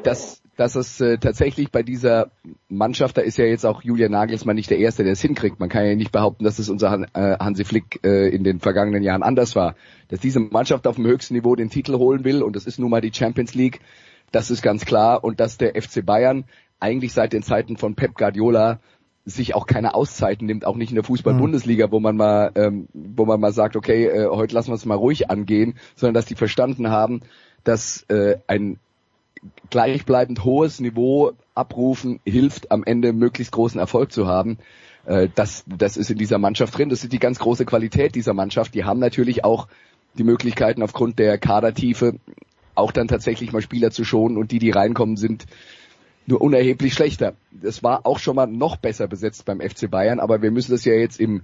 dass 0.02 0.42
dass 0.56 0.74
es 0.74 1.00
äh, 1.00 1.18
tatsächlich 1.18 1.70
bei 1.70 1.82
dieser 1.82 2.30
Mannschaft, 2.68 3.18
da 3.18 3.20
ist 3.20 3.36
ja 3.36 3.44
jetzt 3.44 3.66
auch 3.66 3.82
Julian 3.82 4.12
Nagelsmann 4.12 4.56
nicht 4.56 4.70
der 4.70 4.78
Erste, 4.78 5.04
der 5.04 5.12
es 5.12 5.20
hinkriegt. 5.20 5.60
Man 5.60 5.68
kann 5.68 5.84
ja 5.84 5.94
nicht 5.94 6.12
behaupten, 6.12 6.44
dass 6.44 6.58
es 6.58 6.70
unser 6.70 6.90
Han, 6.90 7.06
äh, 7.12 7.36
Hansi 7.38 7.64
Flick 7.64 8.00
äh, 8.04 8.28
in 8.28 8.42
den 8.42 8.60
vergangenen 8.60 9.02
Jahren 9.02 9.22
anders 9.22 9.54
war. 9.54 9.76
Dass 10.08 10.20
diese 10.20 10.40
Mannschaft 10.40 10.86
auf 10.86 10.96
dem 10.96 11.06
höchsten 11.06 11.34
Niveau 11.34 11.54
den 11.54 11.68
Titel 11.68 11.96
holen 11.96 12.24
will 12.24 12.42
und 12.42 12.56
das 12.56 12.64
ist 12.64 12.78
nun 12.78 12.90
mal 12.90 13.02
die 13.02 13.12
Champions 13.12 13.54
League, 13.54 13.80
das 14.32 14.50
ist 14.50 14.62
ganz 14.62 14.86
klar. 14.86 15.22
Und 15.22 15.40
dass 15.40 15.58
der 15.58 15.80
FC 15.80 16.04
Bayern 16.04 16.44
eigentlich 16.80 17.12
seit 17.12 17.32
den 17.32 17.42
Zeiten 17.42 17.76
von 17.76 17.94
Pep 17.94 18.14
Guardiola 18.14 18.80
sich 19.26 19.54
auch 19.54 19.66
keine 19.66 19.94
Auszeiten 19.94 20.46
nimmt, 20.46 20.64
auch 20.64 20.76
nicht 20.76 20.90
in 20.90 20.94
der 20.94 21.04
Fußball-Bundesliga, 21.04 21.90
wo 21.90 21.98
man 21.98 22.16
mal, 22.16 22.52
ähm, 22.54 22.86
wo 22.94 23.24
man 23.24 23.40
mal 23.40 23.52
sagt, 23.52 23.74
okay, 23.74 24.06
äh, 24.06 24.28
heute 24.28 24.54
lassen 24.54 24.70
wir 24.70 24.76
es 24.76 24.86
mal 24.86 24.94
ruhig 24.94 25.30
angehen, 25.30 25.74
sondern 25.96 26.14
dass 26.14 26.26
die 26.26 26.36
verstanden 26.36 26.90
haben, 26.90 27.22
dass 27.64 28.04
äh, 28.08 28.36
ein 28.46 28.78
gleichbleibend 29.70 30.44
hohes 30.44 30.80
Niveau 30.80 31.32
abrufen 31.54 32.20
hilft, 32.24 32.70
am 32.70 32.84
Ende 32.84 33.12
möglichst 33.12 33.52
großen 33.52 33.80
Erfolg 33.80 34.12
zu 34.12 34.26
haben. 34.26 34.58
Äh, 35.06 35.28
das, 35.34 35.64
das 35.66 35.96
ist 35.96 36.10
in 36.10 36.18
dieser 36.18 36.38
Mannschaft 36.38 36.76
drin. 36.76 36.88
Das 36.88 37.02
ist 37.02 37.12
die 37.12 37.18
ganz 37.18 37.38
große 37.38 37.64
Qualität 37.64 38.14
dieser 38.14 38.34
Mannschaft. 38.34 38.74
Die 38.74 38.84
haben 38.84 39.00
natürlich 39.00 39.44
auch 39.44 39.68
die 40.18 40.24
Möglichkeiten 40.24 40.82
aufgrund 40.82 41.18
der 41.18 41.38
Kadertiefe 41.38 42.18
auch 42.74 42.92
dann 42.92 43.08
tatsächlich 43.08 43.52
mal 43.52 43.62
Spieler 43.62 43.90
zu 43.90 44.04
schonen 44.04 44.36
und 44.36 44.50
die, 44.50 44.58
die 44.58 44.70
reinkommen, 44.70 45.16
sind 45.16 45.46
nur 46.26 46.40
unerheblich 46.40 46.92
schlechter. 46.92 47.34
Das 47.50 47.82
war 47.82 48.04
auch 48.04 48.18
schon 48.18 48.36
mal 48.36 48.46
noch 48.46 48.76
besser 48.76 49.06
besetzt 49.06 49.44
beim 49.44 49.60
FC 49.60 49.90
Bayern, 49.90 50.20
aber 50.20 50.42
wir 50.42 50.50
müssen 50.50 50.72
das 50.72 50.84
ja 50.84 50.92
jetzt 50.92 51.20
im 51.20 51.42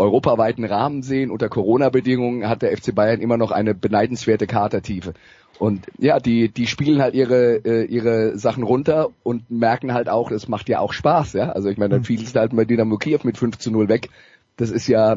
europaweiten 0.00 0.64
Rahmen 0.64 1.02
sehen, 1.02 1.30
unter 1.30 1.48
Corona-Bedingungen 1.48 2.48
hat 2.48 2.62
der 2.62 2.76
FC 2.76 2.94
Bayern 2.94 3.20
immer 3.20 3.36
noch 3.36 3.50
eine 3.50 3.74
beneidenswerte 3.74 4.46
Katertiefe. 4.46 5.12
Und 5.58 5.86
ja, 5.98 6.18
die, 6.20 6.48
die 6.48 6.66
spielen 6.66 7.02
halt 7.02 7.14
ihre, 7.14 7.56
äh, 7.66 7.84
ihre 7.84 8.38
Sachen 8.38 8.62
runter 8.62 9.10
und 9.22 9.50
merken 9.50 9.92
halt 9.92 10.08
auch, 10.08 10.30
es 10.30 10.48
macht 10.48 10.70
ja 10.70 10.78
auch 10.78 10.94
Spaß, 10.94 11.34
ja. 11.34 11.50
Also 11.50 11.68
ich 11.68 11.76
meine, 11.76 11.90
dann 11.90 12.04
fiel 12.04 12.22
es 12.22 12.34
halt 12.34 12.54
mal 12.54 12.64
Dynamo 12.64 12.96
Kiew 12.96 13.20
mit 13.24 13.36
5 13.36 13.58
zu 13.58 13.70
0 13.70 13.90
weg. 13.90 14.08
Das 14.56 14.70
ist 14.70 14.86
ja, 14.88 15.14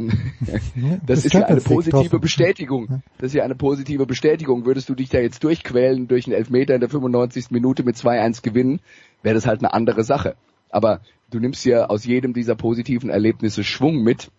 das, 1.06 1.24
ist 1.24 1.34
ja 1.34 1.46
eine 1.46 1.62
positive 1.62 2.20
Bestätigung. 2.20 3.02
Das 3.20 3.28
ist 3.28 3.36
ja 3.36 3.44
eine 3.44 3.56
positive 3.56 4.06
Bestätigung. 4.06 4.66
Würdest 4.66 4.90
du 4.90 4.96
dich 4.96 5.08
da 5.08 5.20
jetzt 5.20 5.46
durchquälen 5.46 6.10
durch 6.10 6.26
einen 6.28 6.36
Elfmeter 6.36 6.76
in 6.76 6.82
der 6.82 6.90
95. 6.90 7.52
Minute 7.52 7.84
mit 7.84 7.96
2-1 7.96 8.44
gewinnen, 8.44 8.82
wäre 9.22 9.36
das 9.36 9.48
halt 9.48 9.62
eine 9.62 9.74
andere 9.74 10.04
Sache. 10.04 10.36
Aber 10.70 11.00
du 11.30 11.40
nimmst 11.40 11.64
ja 11.64 11.86
aus 11.86 12.04
jedem 12.04 12.34
dieser 12.34 12.56
positiven 12.56 13.10
Erlebnisse 13.10 13.64
Schwung 13.64 14.04
mit. 14.04 14.30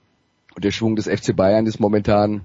Und 0.55 0.65
der 0.65 0.71
Schwung 0.71 0.97
des 0.97 1.07
FC 1.07 1.35
Bayern 1.35 1.67
ist 1.67 1.81
momentan 1.81 2.43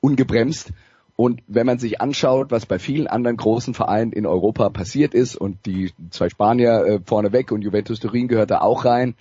ungebremst. 0.00 0.72
Und 1.16 1.42
wenn 1.46 1.66
man 1.66 1.78
sich 1.78 2.00
anschaut, 2.00 2.50
was 2.50 2.66
bei 2.66 2.78
vielen 2.78 3.06
anderen 3.06 3.38
großen 3.38 3.72
Vereinen 3.72 4.12
in 4.12 4.26
Europa 4.26 4.68
passiert 4.68 5.14
ist, 5.14 5.34
und 5.34 5.64
die 5.64 5.92
zwei 6.10 6.28
Spanier 6.28 6.84
äh, 6.84 7.00
vorneweg 7.04 7.52
und 7.52 7.62
Juventus 7.62 8.00
Turin 8.00 8.28
gehört 8.28 8.50
da 8.50 8.60
auch 8.60 8.84
rein, 8.84 9.14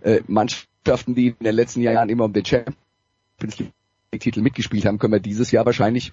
äh, 0.00 0.20
Mannschaften, 0.26 1.14
die 1.14 1.28
in 1.28 1.44
den 1.44 1.54
letzten 1.54 1.82
Jahren 1.82 2.08
immer 2.08 2.24
um 2.24 2.32
den 2.32 2.46
Champions 2.46 3.58
League-Titel 4.10 4.40
mitgespielt 4.40 4.86
haben, 4.86 4.98
können 4.98 5.12
wir 5.12 5.20
dieses 5.20 5.50
Jahr 5.50 5.66
wahrscheinlich 5.66 6.12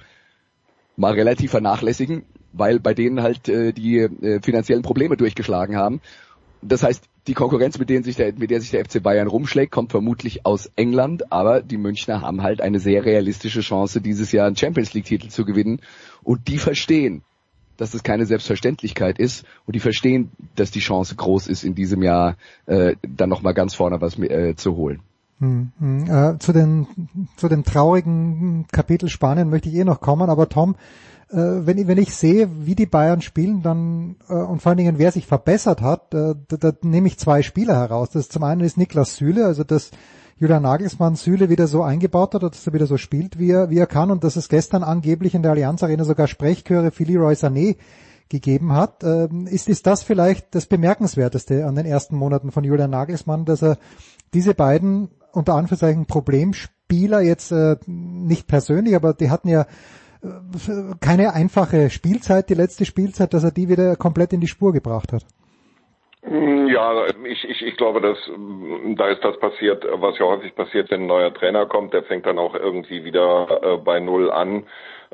mal 0.98 1.14
relativ 1.14 1.52
vernachlässigen, 1.52 2.24
weil 2.52 2.82
bei 2.82 2.94
denen 2.94 3.24
halt 3.24 3.48
äh, 3.48 3.72
die 3.72 4.00
äh, 4.00 4.42
finanziellen 4.42 4.84
Probleme 4.84 5.16
durchgeschlagen 5.16 5.78
haben. 5.78 6.02
Das 6.62 6.84
heißt, 6.84 7.09
die 7.28 7.34
Konkurrenz, 7.34 7.78
mit, 7.78 7.90
denen 7.90 8.04
sich 8.04 8.16
der, 8.16 8.34
mit 8.34 8.50
der 8.50 8.62
sich 8.62 8.72
der 8.72 8.84
FC 8.84 9.02
Bayern 9.04 9.28
rumschlägt, 9.28 9.72
kommt 9.72 9.92
vermutlich 9.92 10.46
aus 10.46 10.72
England, 10.76 11.32
aber 11.32 11.62
die 11.62 11.78
Münchner 11.78 12.22
haben 12.22 12.42
halt 12.42 12.62
eine 12.62 12.80
sehr 12.80 13.06
realistische 13.06 13.62
Chance, 13.62 14.02
dieses 14.02 14.32
Jahr 14.32 14.48
einen 14.48 14.56
Champions 14.56 14.94
League-Titel 14.94 15.30
zu 15.30 15.46
gewinnen. 15.46 15.82
Und 16.24 16.48
die 16.48 16.58
verstehen, 16.58 17.24
dass 17.78 17.92
das 17.92 18.04
keine 18.04 18.26
Selbstverständlichkeit 18.26 19.20
ist 19.20 19.46
und 19.66 19.76
die 19.76 19.80
verstehen, 19.80 20.32
dass 20.56 20.72
die 20.72 20.80
Chance 20.80 21.16
groß 21.16 21.48
ist, 21.48 21.64
in 21.64 21.76
diesem 21.76 22.04
Jahr 22.04 22.36
äh, 22.66 22.96
dann 23.02 23.30
nochmal 23.30 23.54
ganz 23.54 23.74
vorne 23.74 24.02
was 24.02 24.18
äh, 24.20 24.56
zu 24.56 24.76
holen. 24.76 25.02
Hm, 25.40 25.72
hm. 25.80 26.04
Äh, 26.10 26.38
zu, 26.40 26.52
den, 26.52 26.88
zu 27.38 27.48
dem 27.48 27.64
traurigen 27.64 28.66
Kapitel 28.72 29.08
Spanien 29.08 29.50
möchte 29.50 29.70
ich 29.70 29.76
eh 29.76 29.86
noch 29.86 30.02
kommen, 30.02 30.30
aber 30.30 30.50
Tom, 30.50 30.76
wenn, 31.32 31.78
ich, 31.78 31.88
wenn 31.88 31.98
ich 31.98 32.16
sehe, 32.16 32.50
wie 32.66 32.76
die 32.76 32.86
Bayern 32.86 33.22
spielen, 33.22 33.62
dann 33.62 34.16
äh, 34.28 34.34
und 34.34 34.62
vor 34.62 34.72
allen 34.72 34.78
Dingen 34.78 34.98
wer 34.98 35.12
sich 35.12 35.28
verbessert 35.28 35.82
hat, 35.82 36.14
äh, 36.14 36.36
da, 36.48 36.58
da 36.58 36.74
nehme 36.82 37.08
ich 37.08 37.20
zwei 37.20 37.42
Spieler 37.44 37.76
heraus. 37.76 38.10
Das 38.12 38.30
zum 38.30 38.44
einen 38.44 38.62
ist 38.62 38.78
Niklas 38.78 39.16
Süle, 39.16 39.46
also 39.46 39.64
dass 39.64 39.92
Julian 40.38 40.64
Nagelsmann 40.64 41.16
Süle 41.16 41.50
wieder 41.50 41.68
so 41.68 41.84
eingebaut 41.84 42.34
hat, 42.34 42.44
dass 42.44 42.66
er 42.66 42.74
wieder 42.74 42.88
so 42.88 42.98
spielt, 42.98 43.38
wie 43.38 43.52
er, 43.52 43.70
wie 43.70 43.78
er 43.78 43.88
kann 43.88 44.10
und 44.10 44.24
dass 44.24 44.38
es 44.38 44.48
gestern 44.50 44.84
angeblich 44.84 45.36
in 45.36 45.44
der 45.44 45.52
Allianz 45.52 45.84
Arena 45.84 46.06
sogar 46.06 46.28
Sprechchöre 46.28 46.92
für 46.92 47.04
Leroy 47.04 47.34
Sané 47.34 47.76
gegeben 48.30 48.74
hat. 48.74 49.04
Ähm, 49.04 49.48
ist, 49.48 49.68
ist 49.68 49.86
das 49.86 50.02
vielleicht 50.02 50.56
das 50.56 50.66
Bemerkenswerteste 50.66 51.66
an 51.66 51.76
den 51.76 51.86
ersten 51.86 52.16
Monaten 52.16 52.52
von 52.52 52.64
Julian 52.64 52.92
Nagelsmann, 52.92 53.46
dass 53.46 53.62
er 53.62 53.78
diese 54.34 54.54
beiden 54.54 55.10
unter 55.34 55.56
Anführungszeichen 55.56 56.06
Problemspieler 56.06 57.22
jetzt 57.22 57.52
äh, 57.52 57.76
nicht 57.86 58.48
persönlich, 58.48 58.96
aber 58.96 59.14
die 59.14 59.30
hatten 59.30 59.50
ja 59.50 59.66
keine 61.00 61.34
einfache 61.34 61.90
Spielzeit, 61.90 62.50
die 62.50 62.56
letzte 62.56 62.86
Spielzeit, 62.86 63.34
dass 63.34 63.44
er 63.44 63.52
die 63.52 63.70
wieder 63.70 63.96
komplett 63.96 64.34
in 64.34 64.42
die 64.42 64.48
Spur 64.48 64.74
gebracht 64.74 65.14
hat. 65.14 65.26
Ja, 66.22 67.06
ich, 67.24 67.50
ich, 67.50 67.62
ich 67.62 67.78
glaube, 67.78 68.02
dass 68.02 68.18
da 68.98 69.08
ist 69.08 69.24
das 69.24 69.40
passiert, 69.40 69.86
was 69.90 70.20
ja 70.20 70.26
häufig 70.26 70.54
passiert, 70.54 70.92
wenn 70.92 71.04
ein 71.04 71.08
neuer 71.08 71.34
Trainer 71.34 71.66
kommt, 71.66 71.94
der 71.94 72.04
fängt 72.04 72.26
dann 72.26 72.38
auch 72.38 72.56
irgendwie 72.56 73.06
wieder 73.06 73.62
äh, 73.64 73.78
bei 73.78 74.02
Null 74.02 74.30
an. 74.30 74.66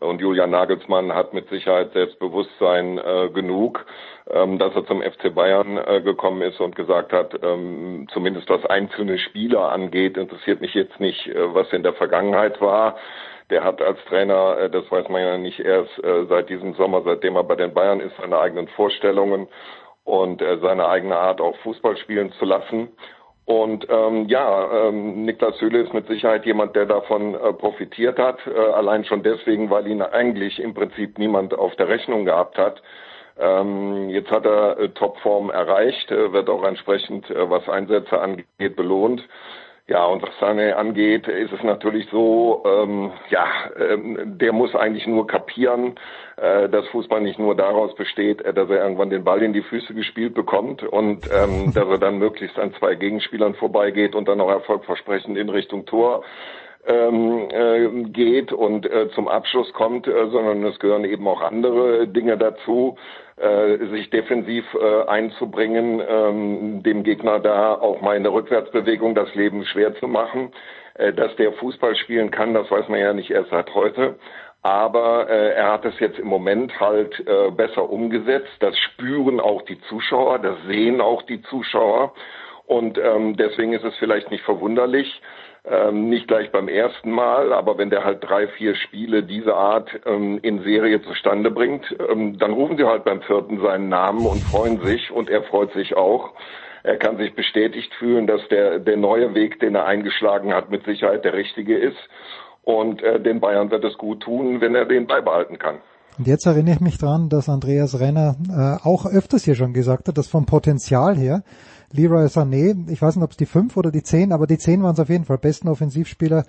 Und 0.02 0.20
Julian 0.20 0.50
Nagelsmann 0.50 1.14
hat 1.14 1.34
mit 1.34 1.48
Sicherheit 1.50 1.94
Selbstbewusstsein 1.94 2.98
äh, 2.98 3.30
genug, 3.30 3.86
ähm, 4.30 4.60
dass 4.60 4.76
er 4.76 4.86
zum 4.88 5.02
FC 5.02 5.34
Bayern 5.34 5.78
äh, 5.78 6.02
gekommen 6.02 6.42
ist 6.42 6.60
und 6.60 6.76
gesagt 6.76 7.14
hat, 7.14 7.40
ähm, 7.42 8.08
zumindest 8.12 8.50
was 8.50 8.66
einzelne 8.66 9.18
Spieler 9.20 9.72
angeht, 9.72 10.18
interessiert 10.18 10.60
mich 10.60 10.74
jetzt 10.74 11.00
nicht, 11.00 11.28
äh, 11.28 11.54
was 11.54 11.72
in 11.72 11.84
der 11.84 11.94
Vergangenheit 11.94 12.60
war. 12.60 12.98
Der 13.50 13.64
hat 13.64 13.82
als 13.82 14.00
Trainer, 14.06 14.58
äh, 14.58 14.70
das 14.70 14.90
weiß 14.92 15.10
man 15.10 15.22
ja 15.22 15.38
nicht 15.38 15.60
erst 15.60 16.04
äh, 16.04 16.26
seit 16.26 16.50
diesem 16.50 16.74
Sommer, 16.74 17.02
seitdem 17.04 17.36
er 17.36 17.44
bei 17.44 17.56
den 17.56 17.74
Bayern 17.74 18.00
ist, 18.00 18.16
seine 18.18 18.40
eigenen 18.40 18.68
Vorstellungen 18.70 19.48
und 20.04 20.42
äh, 20.42 20.58
seine 20.60 20.88
eigene 20.88 21.18
Art 21.18 21.42
auch 21.42 21.56
Fußball 21.58 21.98
spielen 21.98 22.32
zu 22.34 22.46
lassen. 22.46 22.90
Und 23.46 23.88
ähm, 23.90 24.28
ja, 24.28 24.88
ähm, 24.88 25.24
Niklas 25.24 25.58
Süle 25.60 25.82
ist 25.82 25.94
mit 25.94 26.08
Sicherheit 26.08 26.46
jemand, 26.48 26.76
der 26.76 26.88
davon 26.88 27.36
äh, 27.36 27.54
profitiert 27.54 28.18
hat, 28.18 28.40
äh, 28.48 28.58
allein 28.58 29.06
schon 29.06 29.22
deswegen, 29.22 29.70
weil 29.70 29.86
ihn 29.88 30.02
eigentlich 30.02 30.60
im 30.60 30.74
Prinzip 30.74 31.20
niemand 31.20 31.54
auf 31.54 31.76
der 31.76 31.88
Rechnung 31.88 32.26
gehabt 32.26 32.58
hat. 32.58 32.82
Ähm, 33.38 34.10
jetzt 34.10 34.32
hat 34.32 34.46
er 34.46 34.80
äh, 34.80 34.90
Topform 34.90 35.52
erreicht, 35.52 36.10
äh, 36.10 36.34
wird 36.34 36.50
auch 36.50 36.64
entsprechend, 36.64 37.30
äh, 37.30 37.48
was 37.50 37.70
Einsätze 37.70 38.20
angeht, 38.20 38.76
belohnt. 38.76 39.22
Ja, 39.88 40.04
und 40.06 40.24
was 40.24 40.34
Sané 40.40 40.74
angeht, 40.74 41.28
ist 41.28 41.54
es 41.54 41.62
natürlich 41.62 42.08
so, 42.10 42.64
ähm, 42.66 43.12
ja, 43.30 43.46
ähm, 43.78 44.40
der 44.40 44.52
muss 44.52 44.74
eigentlich 44.74 45.06
nur 45.06 45.28
kapieren, 45.28 46.00
äh, 46.38 46.68
dass 46.70 46.88
Fußball 46.88 47.22
nicht 47.22 47.38
nur 47.38 47.54
daraus 47.56 47.94
besteht, 47.94 48.42
äh, 48.42 48.52
dass 48.52 48.68
er 48.72 48.82
irgendwann 48.82 49.12
den 49.12 49.24
Ball 49.24 49.44
in 49.44 49.54
die 49.54 49.62
Füße 49.62 49.94
gespielt 49.94 50.34
bekommt 50.34 50.82
und 50.82 51.30
ähm, 51.32 51.72
dass 51.76 51.88
er 51.88 52.00
dann 52.00 52.18
möglichst 52.18 52.58
an 52.58 52.74
zwei 52.80 52.96
Gegenspielern 52.96 53.54
vorbeigeht 53.54 54.16
und 54.16 54.28
dann 54.28 54.42
auch 54.42 54.50
erfolgversprechend 54.50 55.38
in 55.38 55.50
Richtung 55.50 55.86
Tor 55.86 56.24
ähm, 56.88 57.48
äh, 57.50 58.10
geht 58.10 58.54
und 58.54 58.86
äh, 58.86 59.10
zum 59.10 59.28
Abschluss 59.28 59.72
kommt, 59.74 60.08
äh, 60.08 60.28
sondern 60.30 60.64
es 60.66 60.80
gehören 60.80 61.06
eben 61.06 61.28
auch 61.28 61.42
andere 61.42 62.08
Dinge 62.08 62.38
dazu, 62.38 62.98
äh, 63.38 63.78
sich 63.88 64.10
defensiv 64.10 64.66
äh, 64.74 65.08
einzubringen, 65.08 66.02
ähm, 66.08 66.84
dem 66.84 67.04
Gegner 67.04 67.40
da 67.40 67.74
auch 67.74 68.02
mal 68.02 68.16
in 68.16 68.24
der 68.24 68.34
Rückwärtsbewegung 68.34 69.16
das 69.16 69.34
Leben 69.36 69.66
schwer 69.66 69.96
zu 69.96 70.08
machen. 70.08 70.52
Äh, 70.96 71.14
dass 71.14 71.36
der 71.36 71.52
Fußball 71.54 71.96
spielen 71.98 72.32
kann, 72.32 72.54
das 72.54 72.72
weiß 72.72 72.88
man 72.88 73.00
ja 73.00 73.14
nicht 73.14 73.30
erst 73.30 73.50
seit 73.50 73.74
heute. 73.74 74.16
Aber 74.62 75.30
äh, 75.30 75.54
er 75.54 75.74
hat 75.74 75.86
es 75.86 76.00
jetzt 76.00 76.18
im 76.18 76.28
Moment 76.28 76.80
halt 76.80 77.20
äh, 77.28 77.52
besser 77.52 77.90
umgesetzt. 77.90 78.52
Das 78.62 78.78
spüren 78.78 79.40
auch 79.40 79.62
die 79.64 79.80
Zuschauer, 79.82 80.40
das 80.40 80.56
sehen 80.68 81.02
auch 81.02 81.22
die 81.24 81.42
Zuschauer. 81.44 82.14
Und 82.66 82.98
ähm, 82.98 83.36
deswegen 83.38 83.74
ist 83.74 83.84
es 83.84 83.96
vielleicht 83.98 84.32
nicht 84.32 84.44
verwunderlich, 84.44 85.22
ähm, 85.70 86.10
nicht 86.10 86.28
gleich 86.28 86.52
beim 86.52 86.68
ersten 86.68 87.12
Mal, 87.12 87.54
aber 87.54 87.78
wenn 87.78 87.90
der 87.90 88.04
halt 88.04 88.24
drei, 88.24 88.48
vier 88.48 88.76
Spiele 88.76 89.24
dieser 89.24 89.56
Art 89.56 89.90
ähm, 90.06 90.40
in 90.42 90.64
Serie 90.64 91.02
zustande 91.02 91.52
bringt, 91.52 91.86
ähm, 92.10 92.38
dann 92.38 92.54
rufen 92.54 92.78
sie 92.78 92.86
halt 92.86 93.04
beim 93.04 93.22
vierten 93.22 93.62
seinen 93.62 93.90
Namen 93.90 94.26
und 94.26 94.42
freuen 94.44 94.80
sich 94.82 95.12
und 95.12 95.30
er 95.30 95.44
freut 95.44 95.74
sich 95.74 95.96
auch. 95.96 96.32
Er 96.84 96.98
kann 96.98 97.18
sich 97.18 97.34
bestätigt 97.34 97.92
fühlen, 97.96 98.28
dass 98.28 98.48
der, 98.50 98.78
der 98.78 98.96
neue 98.96 99.34
Weg, 99.34 99.60
den 99.60 99.74
er 99.74 99.86
eingeschlagen 99.86 100.54
hat, 100.54 100.70
mit 100.70 100.86
Sicherheit 100.86 101.26
der 101.26 101.34
richtige 101.34 101.78
ist. 101.78 101.98
Und 102.64 103.02
äh, 103.02 103.20
den 103.20 103.40
Bayern 103.40 103.72
wird 103.72 103.84
es 103.84 103.98
gut 103.98 104.22
tun, 104.22 104.62
wenn 104.62 104.76
er 104.76 104.86
den 104.86 105.08
beibehalten 105.08 105.58
kann. 105.58 105.78
Und 106.18 106.28
jetzt 106.28 106.46
erinnere 106.46 106.76
ich 106.76 106.82
mich 106.82 106.98
dran, 106.98 107.28
dass 107.28 107.50
Andreas 107.50 108.00
Renner 108.00 108.36
äh, 108.50 108.88
auch 108.88 109.06
öfters 109.06 109.44
hier 109.44 109.56
schon 109.56 109.74
gesagt 109.74 110.08
hat, 110.08 110.18
dass 110.18 110.28
vom 110.28 110.46
Potenzial 110.46 111.16
her 111.16 111.44
Leroy 111.96 112.26
Sané, 112.26 112.90
ich 112.90 113.02
weiß 113.02 113.16
nicht, 113.16 113.24
ob 113.24 113.32
es 113.32 113.38
die 113.38 113.46
fünf 113.46 113.78
oder 113.78 113.92
die 113.92 114.04
zehn, 114.04 114.32
aber 114.32 114.48
die 114.48 114.58
zehn 114.58 114.84
waren 114.84 114.94
es 114.94 115.00
auf 115.00 115.10
jeden 115.10 115.26
Fall, 115.26 115.38
besten 115.38 115.68
Offensivspieler 115.68 116.46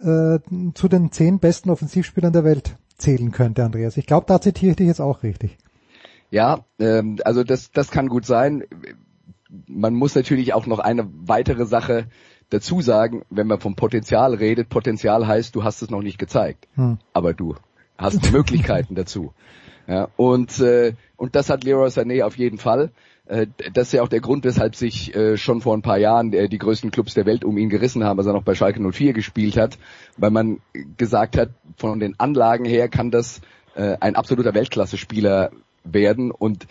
äh, 0.00 0.38
zu 0.74 0.88
den 0.88 1.12
zehn 1.12 1.38
besten 1.38 1.70
Offensivspielern 1.70 2.32
der 2.32 2.44
Welt 2.44 2.76
zählen 2.96 3.32
könnte, 3.32 3.64
Andreas. 3.64 3.96
Ich 3.96 4.06
glaube, 4.06 4.26
da 4.26 4.40
zitiere 4.40 4.70
ich 4.70 4.76
dich 4.76 4.86
jetzt 4.86 5.00
auch 5.00 5.22
richtig. 5.22 5.56
Ja, 6.30 6.64
ähm, 6.78 7.18
also 7.24 7.44
das, 7.44 7.70
das 7.72 7.90
kann 7.90 8.08
gut 8.08 8.26
sein. 8.26 8.64
Man 9.66 9.94
muss 9.94 10.14
natürlich 10.14 10.52
auch 10.52 10.66
noch 10.66 10.78
eine 10.78 11.08
weitere 11.12 11.64
Sache 11.66 12.06
dazu 12.50 12.80
sagen, 12.80 13.22
wenn 13.30 13.46
man 13.46 13.60
vom 13.60 13.76
Potenzial 13.76 14.34
redet. 14.34 14.68
Potenzial 14.68 15.26
heißt, 15.26 15.54
du 15.54 15.64
hast 15.64 15.82
es 15.82 15.90
noch 15.90 16.02
nicht 16.02 16.18
gezeigt, 16.18 16.68
hm. 16.74 16.98
aber 17.12 17.34
du 17.34 17.54
hast 17.96 18.32
Möglichkeiten 18.32 18.94
dazu. 18.96 19.32
Ja, 19.86 20.08
und, 20.16 20.60
äh, 20.60 20.94
und 21.16 21.36
das 21.36 21.50
hat 21.50 21.64
Leroy 21.64 21.88
Sané 21.88 22.24
auf 22.24 22.38
jeden 22.38 22.58
Fall. 22.58 22.90
Äh, 23.26 23.46
das 23.72 23.88
ist 23.88 23.92
ja 23.92 24.02
auch 24.02 24.08
der 24.08 24.20
Grund, 24.20 24.44
weshalb 24.44 24.76
sich 24.76 25.14
äh, 25.14 25.36
schon 25.36 25.60
vor 25.60 25.76
ein 25.76 25.82
paar 25.82 25.98
Jahren 25.98 26.32
äh, 26.32 26.48
die 26.48 26.58
größten 26.58 26.90
Clubs 26.90 27.14
der 27.14 27.26
Welt 27.26 27.44
um 27.44 27.56
ihn 27.56 27.70
gerissen 27.70 28.04
haben, 28.04 28.18
als 28.18 28.26
er 28.26 28.34
noch 28.34 28.42
bei 28.42 28.54
Schalke 28.54 28.80
04 28.80 29.12
gespielt 29.12 29.56
hat, 29.56 29.78
weil 30.16 30.30
man 30.30 30.60
gesagt 30.96 31.36
hat, 31.38 31.50
von 31.76 32.00
den 32.00 32.18
Anlagen 32.18 32.64
her 32.64 32.88
kann 32.88 33.10
das 33.10 33.40
ein 33.76 34.14
absoluter 34.14 34.54
Weltklasse-Spieler 34.54 35.50
werden 35.82 36.30
und 36.30 36.68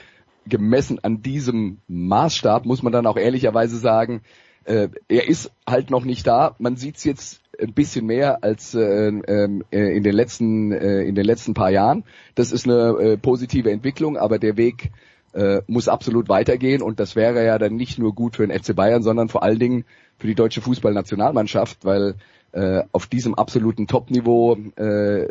gemessen 0.47 0.99
an 1.03 1.21
diesem 1.21 1.79
Maßstab 1.89 2.65
muss 2.65 2.81
man 2.81 2.93
dann 2.93 3.07
auch 3.07 3.17
ehrlicherweise 3.17 3.77
sagen, 3.77 4.21
er 4.63 4.87
ist 5.09 5.51
halt 5.67 5.89
noch 5.89 6.05
nicht 6.05 6.25
da. 6.25 6.55
Man 6.59 6.77
sieht 6.77 6.95
es 6.95 7.03
jetzt 7.03 7.41
ein 7.59 7.73
bisschen 7.73 8.05
mehr 8.05 8.41
als 8.41 8.73
ähm, 8.73 9.21
in 9.69 10.03
den 10.03 10.15
letzten 10.15 10.71
in 10.71 11.13
den 11.13 11.25
letzten 11.25 11.53
paar 11.53 11.71
Jahren. 11.71 12.05
Das 12.35 12.53
ist 12.53 12.65
eine 12.65 13.17
positive 13.21 13.69
Entwicklung, 13.69 14.15
aber 14.15 14.39
der 14.39 14.55
Weg 14.55 14.89
äh, 15.33 15.61
muss 15.67 15.87
absolut 15.87 16.29
weitergehen 16.29 16.81
und 16.81 16.99
das 16.99 17.15
wäre 17.15 17.45
ja 17.45 17.57
dann 17.57 17.75
nicht 17.75 17.99
nur 17.99 18.13
gut 18.13 18.35
für 18.35 18.47
den 18.47 18.57
FC 18.57 18.75
Bayern, 18.75 19.03
sondern 19.03 19.29
vor 19.29 19.43
allen 19.43 19.59
Dingen 19.59 19.85
für 20.17 20.27
die 20.27 20.35
deutsche 20.35 20.61
Fußballnationalmannschaft, 20.61 21.83
weil 21.83 22.15
äh, 22.53 22.83
auf 22.91 23.07
diesem 23.07 23.33
absoluten 23.33 23.87
Top-Niveau 23.87 24.55
äh, 24.75 25.27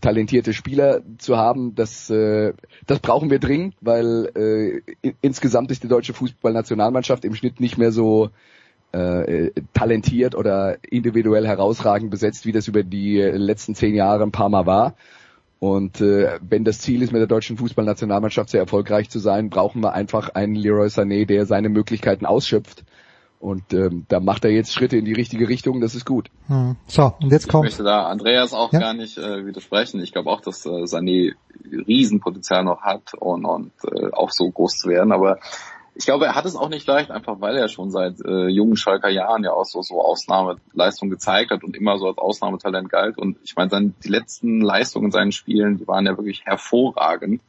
talentierte 0.00 0.52
Spieler 0.52 1.02
zu 1.18 1.36
haben, 1.36 1.76
das, 1.76 2.10
äh, 2.10 2.52
das 2.86 2.98
brauchen 2.98 3.30
wir 3.30 3.38
dringend, 3.38 3.76
weil 3.80 4.82
äh, 5.02 5.12
insgesamt 5.20 5.70
ist 5.70 5.84
die 5.84 5.88
deutsche 5.88 6.14
Fußballnationalmannschaft 6.14 7.24
im 7.24 7.36
Schnitt 7.36 7.60
nicht 7.60 7.78
mehr 7.78 7.92
so 7.92 8.30
äh, 8.90 9.52
talentiert 9.72 10.34
oder 10.34 10.78
individuell 10.82 11.46
herausragend 11.46 12.10
besetzt, 12.10 12.44
wie 12.44 12.52
das 12.52 12.66
über 12.66 12.82
die 12.82 13.18
letzten 13.20 13.76
zehn 13.76 13.94
Jahre 13.94 14.24
ein 14.24 14.32
paar 14.32 14.48
Mal 14.48 14.66
war. 14.66 14.94
Und 15.64 16.02
äh, 16.02 16.38
wenn 16.42 16.62
das 16.62 16.80
Ziel 16.80 17.00
ist, 17.00 17.10
mit 17.10 17.20
der 17.20 17.26
deutschen 17.26 17.56
Fußballnationalmannschaft 17.56 18.50
sehr 18.50 18.60
erfolgreich 18.60 19.08
zu 19.08 19.18
sein, 19.18 19.48
brauchen 19.48 19.80
wir 19.80 19.94
einfach 19.94 20.28
einen 20.28 20.56
Leroy 20.56 20.88
Sané, 20.88 21.24
der 21.24 21.46
seine 21.46 21.70
Möglichkeiten 21.70 22.26
ausschöpft. 22.26 22.84
Und 23.40 23.72
ähm, 23.72 24.04
da 24.10 24.20
macht 24.20 24.44
er 24.44 24.50
jetzt 24.50 24.74
Schritte 24.74 24.98
in 24.98 25.06
die 25.06 25.14
richtige 25.14 25.48
Richtung, 25.48 25.80
das 25.80 25.94
ist 25.94 26.04
gut. 26.04 26.28
Hm. 26.48 26.76
So, 26.86 27.14
und 27.18 27.32
jetzt 27.32 27.48
kommt. 27.48 27.64
Ich 27.64 27.72
möchte 27.72 27.82
da 27.82 28.08
Andreas 28.08 28.52
auch 28.52 28.74
ja? 28.74 28.78
gar 28.78 28.92
nicht 28.92 29.16
äh, 29.16 29.46
widersprechen. 29.46 30.02
Ich 30.02 30.12
glaube 30.12 30.28
auch, 30.28 30.42
dass 30.42 30.66
äh, 30.66 30.84
Sané 30.84 31.32
Riesenpotenzial 31.64 32.62
noch 32.62 32.82
hat 32.82 33.14
und, 33.18 33.46
und 33.46 33.72
äh, 33.90 34.10
auch 34.12 34.32
so 34.32 34.50
groß 34.50 34.76
zu 34.76 34.90
werden. 34.90 35.12
Aber 35.12 35.38
ich 35.96 36.06
glaube, 36.06 36.26
er 36.26 36.34
hat 36.34 36.44
es 36.44 36.56
auch 36.56 36.68
nicht 36.68 36.86
leicht, 36.86 37.10
einfach 37.10 37.40
weil 37.40 37.56
er 37.56 37.68
schon 37.68 37.90
seit 37.90 38.20
äh, 38.24 38.48
jungen 38.48 38.76
Schalker 38.76 39.10
Jahren 39.10 39.44
ja 39.44 39.52
auch 39.52 39.64
so, 39.64 39.80
so 39.82 40.00
Ausnahmeleistung 40.00 41.08
gezeigt 41.08 41.52
hat 41.52 41.62
und 41.62 41.76
immer 41.76 41.98
so 41.98 42.08
als 42.08 42.18
Ausnahmetalent 42.18 42.88
galt. 42.88 43.16
Und 43.16 43.38
ich 43.44 43.54
meine, 43.54 43.70
seine, 43.70 43.92
die 44.02 44.08
letzten 44.08 44.60
Leistungen 44.60 45.06
in 45.06 45.12
seinen 45.12 45.32
Spielen, 45.32 45.78
die 45.78 45.86
waren 45.86 46.04
ja 46.06 46.16
wirklich 46.16 46.44
hervorragend. 46.44 47.42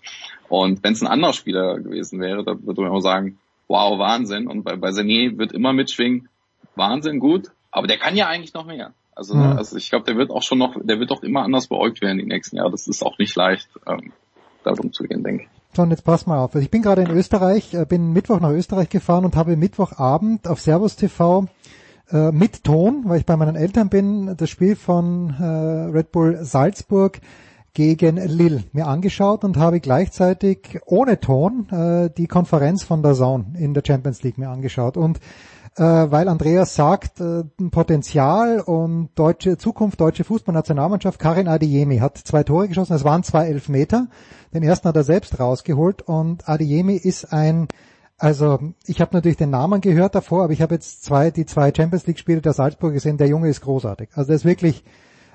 Und 0.47 0.83
wenn 0.83 0.93
es 0.93 1.01
ein 1.01 1.07
anderer 1.07 1.33
Spieler 1.33 1.79
gewesen 1.79 2.19
wäre, 2.19 2.43
da 2.43 2.55
würde 2.61 2.81
man 2.81 2.91
auch 2.91 2.99
sagen, 2.99 3.39
wow, 3.67 3.97
Wahnsinn. 3.97 4.47
Und 4.47 4.63
bei, 4.63 4.75
bei 4.75 4.89
Sané 4.89 5.37
wird 5.39 5.51
immer 5.51 5.73
mitschwingen, 5.73 6.29
Wahnsinn, 6.75 7.19
gut, 7.19 7.51
aber 7.71 7.87
der 7.87 7.97
kann 7.97 8.15
ja 8.15 8.27
eigentlich 8.27 8.53
noch 8.53 8.65
mehr. 8.65 8.93
Also, 9.15 9.33
mhm. 9.33 9.57
also 9.57 9.75
ich 9.77 9.89
glaube, 9.89 10.05
der 10.05 10.17
wird 10.17 10.29
auch 10.29 10.43
schon 10.43 10.59
noch, 10.59 10.75
der 10.79 10.99
wird 10.99 11.09
doch 11.09 11.23
immer 11.23 11.43
anders 11.43 11.67
beäugt 11.67 12.01
werden 12.01 12.19
die 12.19 12.25
nächsten 12.25 12.57
Jahre. 12.57 12.71
Das 12.71 12.87
ist 12.87 13.03
auch 13.03 13.17
nicht 13.17 13.35
leicht, 13.35 13.69
ähm, 13.87 14.11
damit 14.63 14.81
umzugehen, 14.81 15.23
denke 15.23 15.43
ich. 15.43 15.54
John, 15.75 15.91
jetzt 15.91 16.05
pass 16.05 16.25
mal 16.25 16.37
auf. 16.37 16.55
Also 16.55 16.63
ich 16.63 16.71
bin 16.71 16.81
gerade 16.81 17.01
in 17.01 17.11
Österreich, 17.11 17.73
äh, 17.73 17.85
bin 17.85 18.13
Mittwoch 18.13 18.39
nach 18.39 18.51
Österreich 18.51 18.87
gefahren 18.87 19.25
und 19.25 19.35
habe 19.35 19.57
Mittwochabend 19.57 20.47
auf 20.47 20.61
Servus 20.61 20.95
TV 20.95 21.47
äh, 22.11 22.31
mit 22.31 22.63
Ton, 22.63 23.03
weil 23.05 23.19
ich 23.19 23.25
bei 23.25 23.35
meinen 23.35 23.57
Eltern 23.57 23.89
bin, 23.89 24.37
das 24.37 24.49
Spiel 24.49 24.77
von 24.77 25.31
äh, 25.31 25.43
Red 25.43 26.13
Bull 26.13 26.39
Salzburg 26.43 27.19
gegen 27.73 28.15
Lille 28.15 28.63
mir 28.71 28.87
angeschaut 28.87 29.43
und 29.43 29.57
habe 29.57 29.81
gleichzeitig 29.81 30.79
ohne 30.85 31.19
Ton 31.19 31.67
äh, 31.69 32.09
die 32.09 32.27
Konferenz 32.27 32.83
von 32.83 33.03
der 33.03 33.13
Zone 33.13 33.47
in 33.59 33.73
der 33.73 33.83
Champions 33.85 34.23
League 34.23 34.37
mir 34.37 34.49
angeschaut. 34.49 34.95
Und 34.95 35.19
äh, 35.77 35.83
weil 35.83 36.27
Andreas 36.29 36.75
sagt, 36.75 37.19
äh, 37.19 37.43
Potenzial 37.69 38.59
und 38.61 39.09
deutsche 39.15 39.57
Zukunft, 39.57 39.99
deutsche 39.99 40.23
Fußballnationalmannschaft, 40.23 41.19
Karin 41.19 41.47
Adeyemi 41.47 41.97
hat 41.97 42.17
zwei 42.17 42.43
Tore 42.43 42.67
geschossen, 42.67 42.93
es 42.93 43.03
waren 43.03 43.23
zwei 43.23 43.47
Elfmeter. 43.47 44.07
Den 44.53 44.63
ersten 44.63 44.87
hat 44.87 44.95
er 44.95 45.03
selbst 45.03 45.39
rausgeholt 45.39 46.01
und 46.01 46.47
Adeyemi 46.47 46.95
ist 46.95 47.31
ein 47.33 47.67
also 48.17 48.59
ich 48.85 49.01
habe 49.01 49.13
natürlich 49.13 49.37
den 49.37 49.49
Namen 49.49 49.81
gehört 49.81 50.15
davor, 50.15 50.45
aber 50.45 50.53
ich 50.53 50.61
habe 50.61 50.75
jetzt 50.75 51.03
zwei, 51.03 51.31
die 51.31 51.45
zwei 51.45 51.73
Champions 51.75 52.07
League 52.07 52.19
Spiele 52.19 52.41
der 52.41 52.53
Salzburg 52.53 52.93
gesehen. 52.93 53.17
Der 53.17 53.27
Junge 53.27 53.49
ist 53.49 53.59
großartig. 53.59 54.09
Also 54.13 54.27
der 54.27 54.37
ist 54.37 54.45
wirklich 54.45 54.85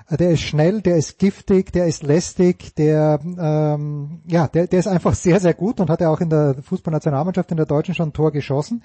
der 0.09 0.31
ist 0.31 0.41
schnell, 0.41 0.81
der 0.81 0.97
ist 0.97 1.19
giftig, 1.19 1.71
der 1.71 1.85
ist 1.85 2.03
lästig, 2.03 2.75
der 2.75 3.19
ähm, 3.23 4.21
ja, 4.27 4.47
der, 4.47 4.67
der 4.67 4.79
ist 4.79 4.87
einfach 4.87 5.15
sehr, 5.15 5.39
sehr 5.39 5.53
gut 5.53 5.79
und 5.79 5.89
hat 5.89 6.01
ja 6.01 6.09
auch 6.09 6.21
in 6.21 6.29
der 6.29 6.55
Fußballnationalmannschaft 6.61 7.51
in 7.51 7.57
der 7.57 7.65
Deutschen 7.65 7.95
schon 7.95 8.09
ein 8.09 8.13
Tor 8.13 8.31
geschossen. 8.31 8.83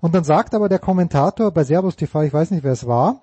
Und 0.00 0.14
dann 0.14 0.24
sagt 0.24 0.54
aber 0.54 0.68
der 0.68 0.78
Kommentator 0.78 1.50
bei 1.50 1.64
Servus 1.64 1.96
TV, 1.96 2.22
ich 2.22 2.32
weiß 2.32 2.50
nicht, 2.50 2.64
wer 2.64 2.72
es 2.72 2.86
war, 2.86 3.22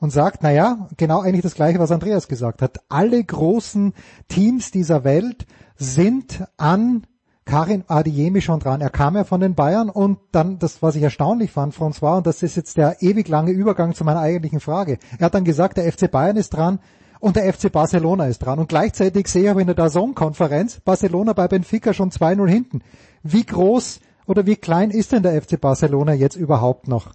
und 0.00 0.10
sagt, 0.10 0.40
na 0.42 0.50
ja, 0.50 0.88
genau 0.96 1.20
eigentlich 1.20 1.42
das 1.42 1.54
gleiche, 1.54 1.78
was 1.78 1.90
Andreas 1.90 2.28
gesagt 2.28 2.62
hat. 2.62 2.78
Alle 2.88 3.22
großen 3.22 3.94
Teams 4.28 4.70
dieser 4.70 5.04
Welt 5.04 5.46
sind 5.76 6.44
an 6.56 7.06
Karim 7.48 7.82
Adiemi 7.88 8.42
schon 8.42 8.60
dran. 8.60 8.82
Er 8.82 8.90
kam 8.90 9.16
ja 9.16 9.24
von 9.24 9.40
den 9.40 9.54
Bayern 9.54 9.88
und 9.88 10.18
dann, 10.32 10.58
das, 10.58 10.82
was 10.82 10.96
ich 10.96 11.02
erstaunlich 11.02 11.50
fand, 11.50 11.74
François, 11.74 12.18
und 12.18 12.26
das 12.26 12.42
ist 12.42 12.56
jetzt 12.56 12.76
der 12.76 13.00
ewig 13.00 13.26
lange 13.26 13.52
Übergang 13.52 13.94
zu 13.94 14.04
meiner 14.04 14.20
eigentlichen 14.20 14.60
Frage. 14.60 14.98
Er 15.18 15.26
hat 15.26 15.34
dann 15.34 15.44
gesagt, 15.44 15.78
der 15.78 15.90
FC 15.90 16.10
Bayern 16.10 16.36
ist 16.36 16.50
dran 16.50 16.78
und 17.20 17.36
der 17.36 17.50
FC 17.50 17.72
Barcelona 17.72 18.26
ist 18.26 18.40
dran. 18.40 18.58
Und 18.58 18.68
gleichzeitig 18.68 19.28
sehe 19.28 19.44
ich 19.44 19.50
aber 19.50 19.62
in 19.62 19.66
der 19.66 19.76
Dazon-Konferenz 19.76 20.80
Barcelona 20.80 21.32
bei 21.32 21.48
Benfica 21.48 21.94
schon 21.94 22.10
2-0 22.10 22.46
hinten. 22.46 22.82
Wie 23.22 23.46
groß 23.46 24.00
oder 24.26 24.44
wie 24.44 24.56
klein 24.56 24.90
ist 24.90 25.12
denn 25.12 25.22
der 25.22 25.40
FC 25.40 25.58
Barcelona 25.58 26.12
jetzt 26.12 26.36
überhaupt 26.36 26.86
noch? 26.86 27.14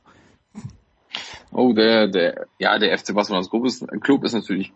Oh, 1.51 1.73
der, 1.73 2.07
der, 2.07 2.47
ja, 2.57 2.79
der 2.79 2.97
FC 2.97 3.13
Barcelona 3.13 3.47
Club 3.47 3.67
ist, 3.67 3.87
Club 4.01 4.23
ist 4.23 4.33
natürlich 4.33 4.73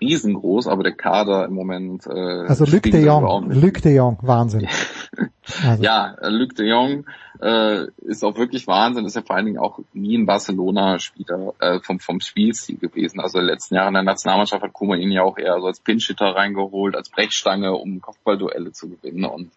riesengroß, 0.00 0.66
aber 0.66 0.82
der 0.82 0.92
Kader 0.92 1.46
im 1.46 1.54
Moment. 1.54 2.06
Äh, 2.06 2.46
also 2.46 2.64
Luc 2.64 2.82
de 2.82 3.04
Jong, 3.04 3.50
Luc 3.50 3.82
de 3.82 3.94
Jong, 3.94 4.18
Wahnsinn. 4.22 4.66
also. 5.66 5.82
Ja, 5.82 6.16
Luc 6.28 6.54
de 6.56 6.68
Jong 6.68 7.04
äh, 7.40 7.86
ist 7.98 8.24
auch 8.24 8.36
wirklich 8.36 8.66
Wahnsinn, 8.66 9.04
ist 9.04 9.16
ja 9.16 9.22
vor 9.22 9.36
allen 9.36 9.46
Dingen 9.46 9.58
auch 9.58 9.80
nie 9.92 10.16
ein 10.16 10.26
Barcelona-Spieler 10.26 11.54
äh, 11.58 11.80
vom, 11.80 12.00
vom 12.00 12.20
Spielstil 12.20 12.78
gewesen. 12.78 13.20
Also 13.20 13.38
in 13.38 13.44
den 13.44 13.52
letzten 13.52 13.74
Jahren 13.74 13.88
in 13.88 13.94
der 13.94 14.02
Nationalmannschaft 14.04 14.62
hat 14.62 14.72
Kuma 14.72 14.96
ihn 14.96 15.12
ja 15.12 15.22
auch 15.22 15.36
eher 15.36 15.60
so 15.60 15.66
als 15.66 15.80
Pinchitter 15.80 16.34
reingeholt, 16.34 16.96
als 16.96 17.10
Brechstange, 17.10 17.72
um 17.74 18.00
Kopfballduelle 18.00 18.72
zu 18.72 18.88
gewinnen. 18.88 19.24
Und 19.24 19.50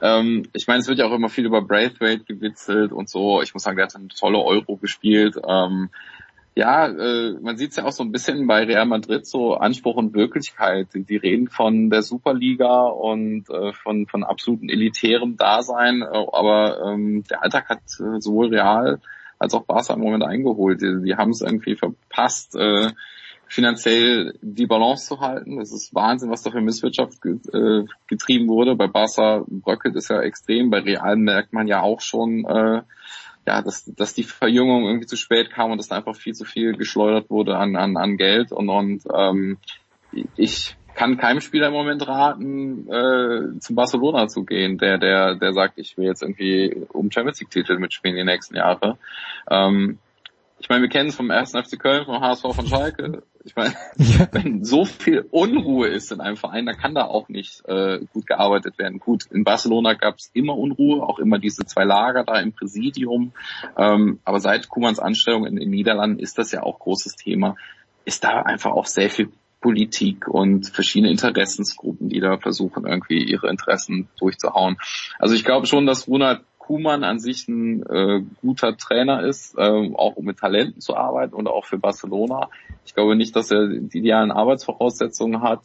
ähm, 0.00 0.48
ich 0.52 0.66
meine, 0.66 0.80
es 0.80 0.88
wird 0.88 0.98
ja 0.98 1.06
auch 1.06 1.14
immer 1.14 1.28
viel 1.28 1.46
über 1.46 1.62
Braithwaite 1.62 2.24
gewitzelt 2.24 2.92
und 2.92 3.08
so. 3.08 3.42
Ich 3.42 3.54
muss 3.54 3.64
sagen, 3.64 3.76
der 3.76 3.86
hat 3.86 3.96
eine 3.96 4.08
tolle 4.08 4.38
Euro 4.38 4.76
gespielt. 4.76 5.36
Ähm, 5.46 5.90
ja, 6.56 6.86
äh, 6.86 7.32
man 7.40 7.56
sieht 7.56 7.70
es 7.70 7.76
ja 7.76 7.84
auch 7.84 7.92
so 7.92 8.04
ein 8.04 8.12
bisschen 8.12 8.46
bei 8.46 8.62
Real 8.62 8.86
Madrid, 8.86 9.26
so 9.26 9.54
Anspruch 9.54 9.96
und 9.96 10.14
Wirklichkeit. 10.14 10.88
Die, 10.94 11.02
die 11.02 11.16
reden 11.16 11.48
von 11.48 11.90
der 11.90 12.02
Superliga 12.02 12.84
und 12.86 13.50
äh, 13.50 13.72
von, 13.72 14.06
von 14.06 14.22
absoluten 14.22 14.68
elitärem 14.68 15.36
Dasein, 15.36 16.02
äh, 16.02 16.06
aber 16.06 16.80
ähm, 16.86 17.24
der 17.28 17.42
Alltag 17.42 17.68
hat 17.68 17.82
äh, 17.98 18.20
sowohl 18.20 18.48
Real 18.48 19.00
als 19.38 19.52
auch 19.54 19.64
Barca 19.64 19.94
im 19.94 20.00
Moment 20.00 20.22
eingeholt. 20.22 20.80
Die, 20.80 21.02
die 21.02 21.16
haben 21.16 21.30
es 21.30 21.40
irgendwie 21.40 21.74
verpasst, 21.74 22.54
äh, 22.54 22.90
finanziell 23.48 24.38
die 24.40 24.66
Balance 24.66 25.06
zu 25.06 25.20
halten. 25.20 25.58
Das 25.58 25.72
ist 25.72 25.92
Wahnsinn, 25.92 26.30
was 26.30 26.42
da 26.42 26.52
für 26.52 26.60
Misswirtschaft 26.60 27.18
äh, 27.26 27.84
getrieben 28.06 28.48
wurde. 28.48 28.76
Bei 28.76 28.86
Barca 28.86 29.44
bröckelt 29.48 29.96
es 29.96 30.08
ja 30.08 30.20
extrem, 30.20 30.70
bei 30.70 30.80
Real 30.80 31.16
merkt 31.16 31.52
man 31.52 31.66
ja 31.66 31.80
auch 31.80 32.00
schon, 32.00 32.44
äh, 32.44 32.82
ja, 33.46 33.62
dass, 33.62 33.84
dass 33.84 34.14
die 34.14 34.24
Verjüngung 34.24 34.86
irgendwie 34.86 35.06
zu 35.06 35.16
spät 35.16 35.50
kam 35.50 35.70
und 35.70 35.78
dass 35.78 35.88
da 35.88 35.96
einfach 35.96 36.16
viel 36.16 36.34
zu 36.34 36.44
viel 36.44 36.76
geschleudert 36.76 37.30
wurde 37.30 37.56
an, 37.56 37.76
an, 37.76 37.96
an 37.96 38.16
Geld 38.16 38.52
und, 38.52 38.68
und 38.68 39.02
ähm, 39.14 39.58
ich 40.36 40.76
kann 40.94 41.16
keinem 41.16 41.40
Spieler 41.40 41.68
im 41.68 41.72
Moment 41.72 42.06
raten, 42.06 42.88
äh, 42.88 43.58
zum 43.58 43.76
Barcelona 43.76 44.28
zu 44.28 44.44
gehen, 44.44 44.78
der, 44.78 44.98
der, 44.98 45.34
der 45.34 45.52
sagt, 45.52 45.78
ich 45.78 45.98
will 45.98 46.06
jetzt 46.06 46.22
irgendwie 46.22 46.86
um 46.92 47.10
Champions 47.10 47.40
League 47.40 47.50
Titel 47.50 47.78
mitspielen 47.78 48.16
die 48.16 48.24
nächsten 48.24 48.56
Jahre. 48.56 48.96
Ähm, 49.50 49.98
ich 50.64 50.70
meine, 50.70 50.80
wir 50.80 50.88
kennen 50.88 51.10
es 51.10 51.14
vom 51.14 51.28
ersten 51.28 51.62
FC 51.62 51.78
Köln, 51.78 52.06
vom 52.06 52.22
HSV 52.22 52.54
von 52.54 52.66
Schalke. 52.66 53.22
Ich 53.44 53.54
meine, 53.54 53.74
ja. 53.98 54.26
wenn 54.32 54.64
so 54.64 54.86
viel 54.86 55.26
Unruhe 55.30 55.88
ist 55.88 56.10
in 56.10 56.22
einem 56.22 56.38
Verein, 56.38 56.64
dann 56.64 56.78
kann 56.78 56.94
da 56.94 57.04
auch 57.04 57.28
nicht 57.28 57.62
äh, 57.68 58.00
gut 58.14 58.26
gearbeitet 58.26 58.78
werden. 58.78 58.98
Gut, 58.98 59.26
in 59.30 59.44
Barcelona 59.44 59.92
gab 59.92 60.16
es 60.16 60.30
immer 60.32 60.56
Unruhe, 60.56 61.02
auch 61.02 61.18
immer 61.18 61.38
diese 61.38 61.66
zwei 61.66 61.84
Lager 61.84 62.24
da 62.24 62.40
im 62.40 62.54
Präsidium. 62.54 63.32
Ähm, 63.76 64.20
aber 64.24 64.40
seit 64.40 64.70
Kumans 64.70 64.98
Anstellung 64.98 65.44
in 65.44 65.56
den 65.56 65.68
Niederlanden 65.68 66.18
ist 66.18 66.38
das 66.38 66.50
ja 66.50 66.62
auch 66.62 66.78
großes 66.78 67.16
Thema. 67.16 67.56
Ist 68.06 68.24
da 68.24 68.40
einfach 68.40 68.70
auch 68.70 68.86
sehr 68.86 69.10
viel 69.10 69.28
Politik 69.60 70.28
und 70.28 70.66
verschiedene 70.68 71.10
Interessensgruppen, 71.10 72.08
die 72.08 72.20
da 72.20 72.38
versuchen, 72.38 72.86
irgendwie 72.86 73.22
ihre 73.22 73.50
Interessen 73.50 74.08
durchzuhauen. 74.18 74.78
Also 75.18 75.34
ich 75.34 75.44
glaube 75.44 75.66
schon, 75.66 75.84
dass 75.84 76.08
Ronald 76.08 76.40
Kuman 76.66 77.04
an 77.04 77.18
sich 77.18 77.46
ein 77.46 77.82
äh, 77.82 78.22
guter 78.40 78.76
Trainer 78.76 79.22
ist, 79.22 79.54
äh, 79.58 79.92
auch 79.94 80.16
um 80.16 80.24
mit 80.24 80.38
Talenten 80.38 80.80
zu 80.80 80.96
arbeiten 80.96 81.34
und 81.34 81.46
auch 81.46 81.66
für 81.66 81.78
Barcelona. 81.78 82.48
Ich 82.86 82.94
glaube 82.94 83.16
nicht, 83.16 83.36
dass 83.36 83.50
er 83.50 83.68
die 83.68 83.98
idealen 83.98 84.30
Arbeitsvoraussetzungen 84.30 85.42
hat. 85.42 85.60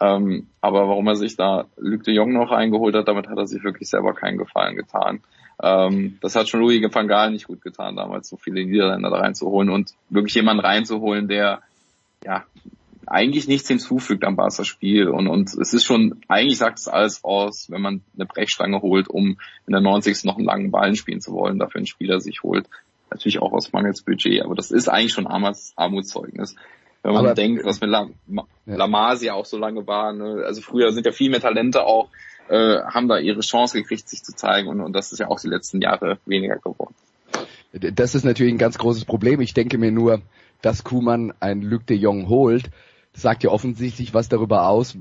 Ähm, 0.00 0.48
aber 0.60 0.88
warum 0.88 1.06
er 1.06 1.16
sich 1.16 1.36
da 1.36 1.64
Luc 1.76 2.02
de 2.02 2.14
Jong 2.14 2.34
noch 2.34 2.50
eingeholt 2.50 2.94
hat, 2.94 3.08
damit 3.08 3.28
hat 3.28 3.38
er 3.38 3.46
sich 3.46 3.64
wirklich 3.64 3.88
selber 3.88 4.12
keinen 4.12 4.36
Gefallen 4.36 4.76
getan. 4.76 5.20
Ähm, 5.62 6.18
das 6.20 6.36
hat 6.36 6.48
schon 6.48 6.60
Louis 6.60 6.82
van 6.92 7.08
Gaal 7.08 7.30
nicht 7.30 7.46
gut 7.46 7.62
getan, 7.62 7.96
damals 7.96 8.28
so 8.28 8.36
viele 8.36 8.66
Niederländer 8.66 9.08
da 9.08 9.20
reinzuholen 9.20 9.70
und 9.70 9.94
wirklich 10.10 10.34
jemanden 10.34 10.64
reinzuholen, 10.64 11.26
der 11.26 11.60
ja 12.22 12.44
eigentlich 13.08 13.48
nichts 13.48 13.68
hinzufügt 13.68 14.24
am 14.24 14.36
Barca-Spiel. 14.36 15.08
Und, 15.08 15.28
und 15.28 15.54
es 15.54 15.74
ist 15.74 15.84
schon, 15.84 16.20
eigentlich 16.28 16.58
sagt 16.58 16.78
es 16.78 16.88
alles 16.88 17.24
aus, 17.24 17.70
wenn 17.70 17.80
man 17.80 18.02
eine 18.14 18.26
Brechstange 18.26 18.80
holt, 18.82 19.08
um 19.08 19.38
in 19.66 19.72
der 19.72 19.80
90. 19.80 20.24
noch 20.24 20.36
einen 20.36 20.46
langen 20.46 20.70
Ballen 20.70 20.96
spielen 20.96 21.20
zu 21.20 21.32
wollen, 21.32 21.58
dafür 21.58 21.80
ein 21.80 21.86
Spieler 21.86 22.20
sich 22.20 22.42
holt. 22.42 22.66
Natürlich 23.10 23.40
auch 23.40 23.52
aus 23.52 23.72
Mangels 23.72 24.02
Budget, 24.02 24.42
aber 24.42 24.54
das 24.54 24.70
ist 24.70 24.88
eigentlich 24.88 25.12
schon 25.12 25.26
Armuts, 25.26 25.72
Armutszeugnis. 25.76 26.56
Wenn 27.02 27.12
man 27.12 27.26
aber, 27.26 27.34
denkt, 27.34 27.64
was 27.64 27.80
mit 27.80 27.90
La, 27.90 28.08
ja. 28.66 29.34
Auch 29.34 29.44
so 29.44 29.58
lange 29.58 29.86
war, 29.86 30.14
ne? 30.14 30.42
also 30.46 30.62
früher 30.62 30.90
sind 30.90 31.04
ja 31.04 31.12
viel 31.12 31.30
mehr 31.30 31.40
Talente 31.40 31.84
auch, 31.84 32.08
äh, 32.48 32.80
haben 32.82 33.08
da 33.08 33.18
ihre 33.18 33.40
Chance 33.40 33.78
gekriegt, 33.78 34.08
sich 34.08 34.22
zu 34.22 34.34
zeigen 34.34 34.68
und, 34.68 34.80
und 34.80 34.94
das 34.94 35.12
ist 35.12 35.18
ja 35.18 35.28
auch 35.28 35.38
die 35.38 35.48
letzten 35.48 35.82
Jahre 35.82 36.18
weniger 36.24 36.56
geworden. 36.56 36.94
das 37.72 38.14
ist 38.14 38.24
natürlich 38.24 38.54
ein 38.54 38.58
ganz 38.58 38.78
großes 38.78 39.04
Problem. 39.04 39.42
Ich 39.42 39.52
denke 39.52 39.76
mir 39.76 39.92
nur, 39.92 40.22
dass 40.62 40.82
Kuman 40.82 41.34
ein 41.40 41.60
Luc 41.60 41.86
de 41.86 41.96
Jong 41.96 42.28
holt, 42.28 42.70
sagt 43.14 43.44
ja 43.44 43.50
offensichtlich 43.50 44.12
was 44.14 44.28
darüber 44.28 44.68
aus, 44.68 44.96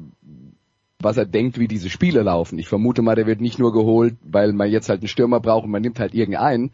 was 0.99 1.17
er 1.17 1.25
denkt, 1.25 1.59
wie 1.59 1.67
diese 1.67 1.89
Spiele 1.89 2.23
laufen. 2.23 2.57
Ich 2.59 2.67
vermute 2.67 3.01
mal, 3.01 3.15
der 3.15 3.27
wird 3.27 3.41
nicht 3.41 3.59
nur 3.59 3.73
geholt, 3.73 4.15
weil 4.23 4.53
man 4.53 4.69
jetzt 4.69 4.89
halt 4.89 5.01
einen 5.01 5.07
Stürmer 5.07 5.39
braucht 5.39 5.65
und 5.65 5.71
man 5.71 5.81
nimmt 5.81 5.99
halt 5.99 6.13
irgendeinen. 6.13 6.71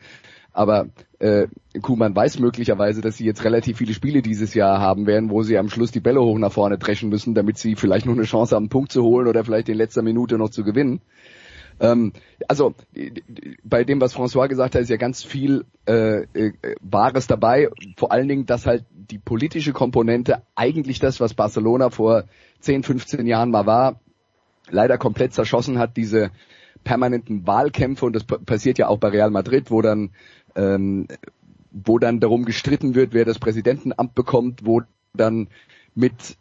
Aber 0.52 0.90
äh, 1.20 1.48
Kuman 1.82 2.16
weiß 2.16 2.40
möglicherweise, 2.40 3.02
dass 3.02 3.18
sie 3.18 3.26
jetzt 3.26 3.44
relativ 3.44 3.78
viele 3.78 3.94
Spiele 3.94 4.22
dieses 4.22 4.54
Jahr 4.54 4.80
haben 4.80 5.06
werden, 5.06 5.30
wo 5.30 5.44
sie 5.44 5.58
am 5.58 5.70
Schluss 5.70 5.92
die 5.92 6.00
Bälle 6.00 6.22
hoch 6.22 6.38
nach 6.38 6.52
vorne 6.52 6.78
dreschen 6.78 7.10
müssen, 7.10 7.34
damit 7.36 7.58
sie 7.58 7.76
vielleicht 7.76 8.06
noch 8.06 8.14
eine 8.14 8.24
Chance 8.24 8.56
haben, 8.56 8.64
einen 8.64 8.70
Punkt 8.70 8.92
zu 8.92 9.04
holen 9.04 9.28
oder 9.28 9.44
vielleicht 9.44 9.70
in 9.70 9.78
letzter 9.78 10.02
Minute 10.02 10.38
noch 10.38 10.50
zu 10.50 10.64
gewinnen. 10.64 11.02
Ähm, 11.80 12.14
also 12.48 12.76
bei 13.64 13.84
dem, 13.84 14.02
was 14.02 14.16
François 14.16 14.48
gesagt 14.48 14.76
hat, 14.76 14.82
ist 14.82 14.90
ja 14.90 14.98
ganz 14.98 15.24
viel 15.24 15.66
äh, 15.88 16.24
äh, 16.34 16.54
Wahres 16.82 17.28
dabei. 17.28 17.70
Vor 17.98 18.12
allen 18.12 18.28
Dingen, 18.28 18.46
dass 18.46 18.66
halt 18.66 18.86
die 18.92 19.20
politische 19.20 19.74
Komponente 19.74 20.44
eigentlich 20.56 21.00
das, 21.00 21.20
was 21.20 21.34
Barcelona 21.34 21.90
vor 21.90 22.26
10, 22.60 22.84
15 22.84 23.26
Jahren 23.26 23.52
mal 23.52 23.66
war, 23.66 24.00
leider 24.70 24.98
komplett 24.98 25.34
zerschossen 25.34 25.80
hat, 25.80 25.98
diese 25.98 26.32
permanenten 26.84 27.46
Wahlkämpfe 27.48 28.06
und 28.06 28.14
das 28.16 28.24
passiert 28.24 28.78
ja 28.78 28.88
auch 28.88 29.00
bei 29.00 29.10
Real 29.10 29.32
Madrid, 29.32 29.70
wo 29.72 29.82
dann 29.82 30.12
ähm, 30.56 31.08
wo 31.72 32.00
dann 32.00 32.20
darum 32.20 32.46
gestritten 32.46 32.96
wird, 32.96 33.14
wer 33.14 33.26
das 33.26 33.40
Präsidentenamt 33.40 34.16
bekommt, 34.16 34.66
wo 34.66 34.82
dann 35.14 35.50
mit 35.96 36.38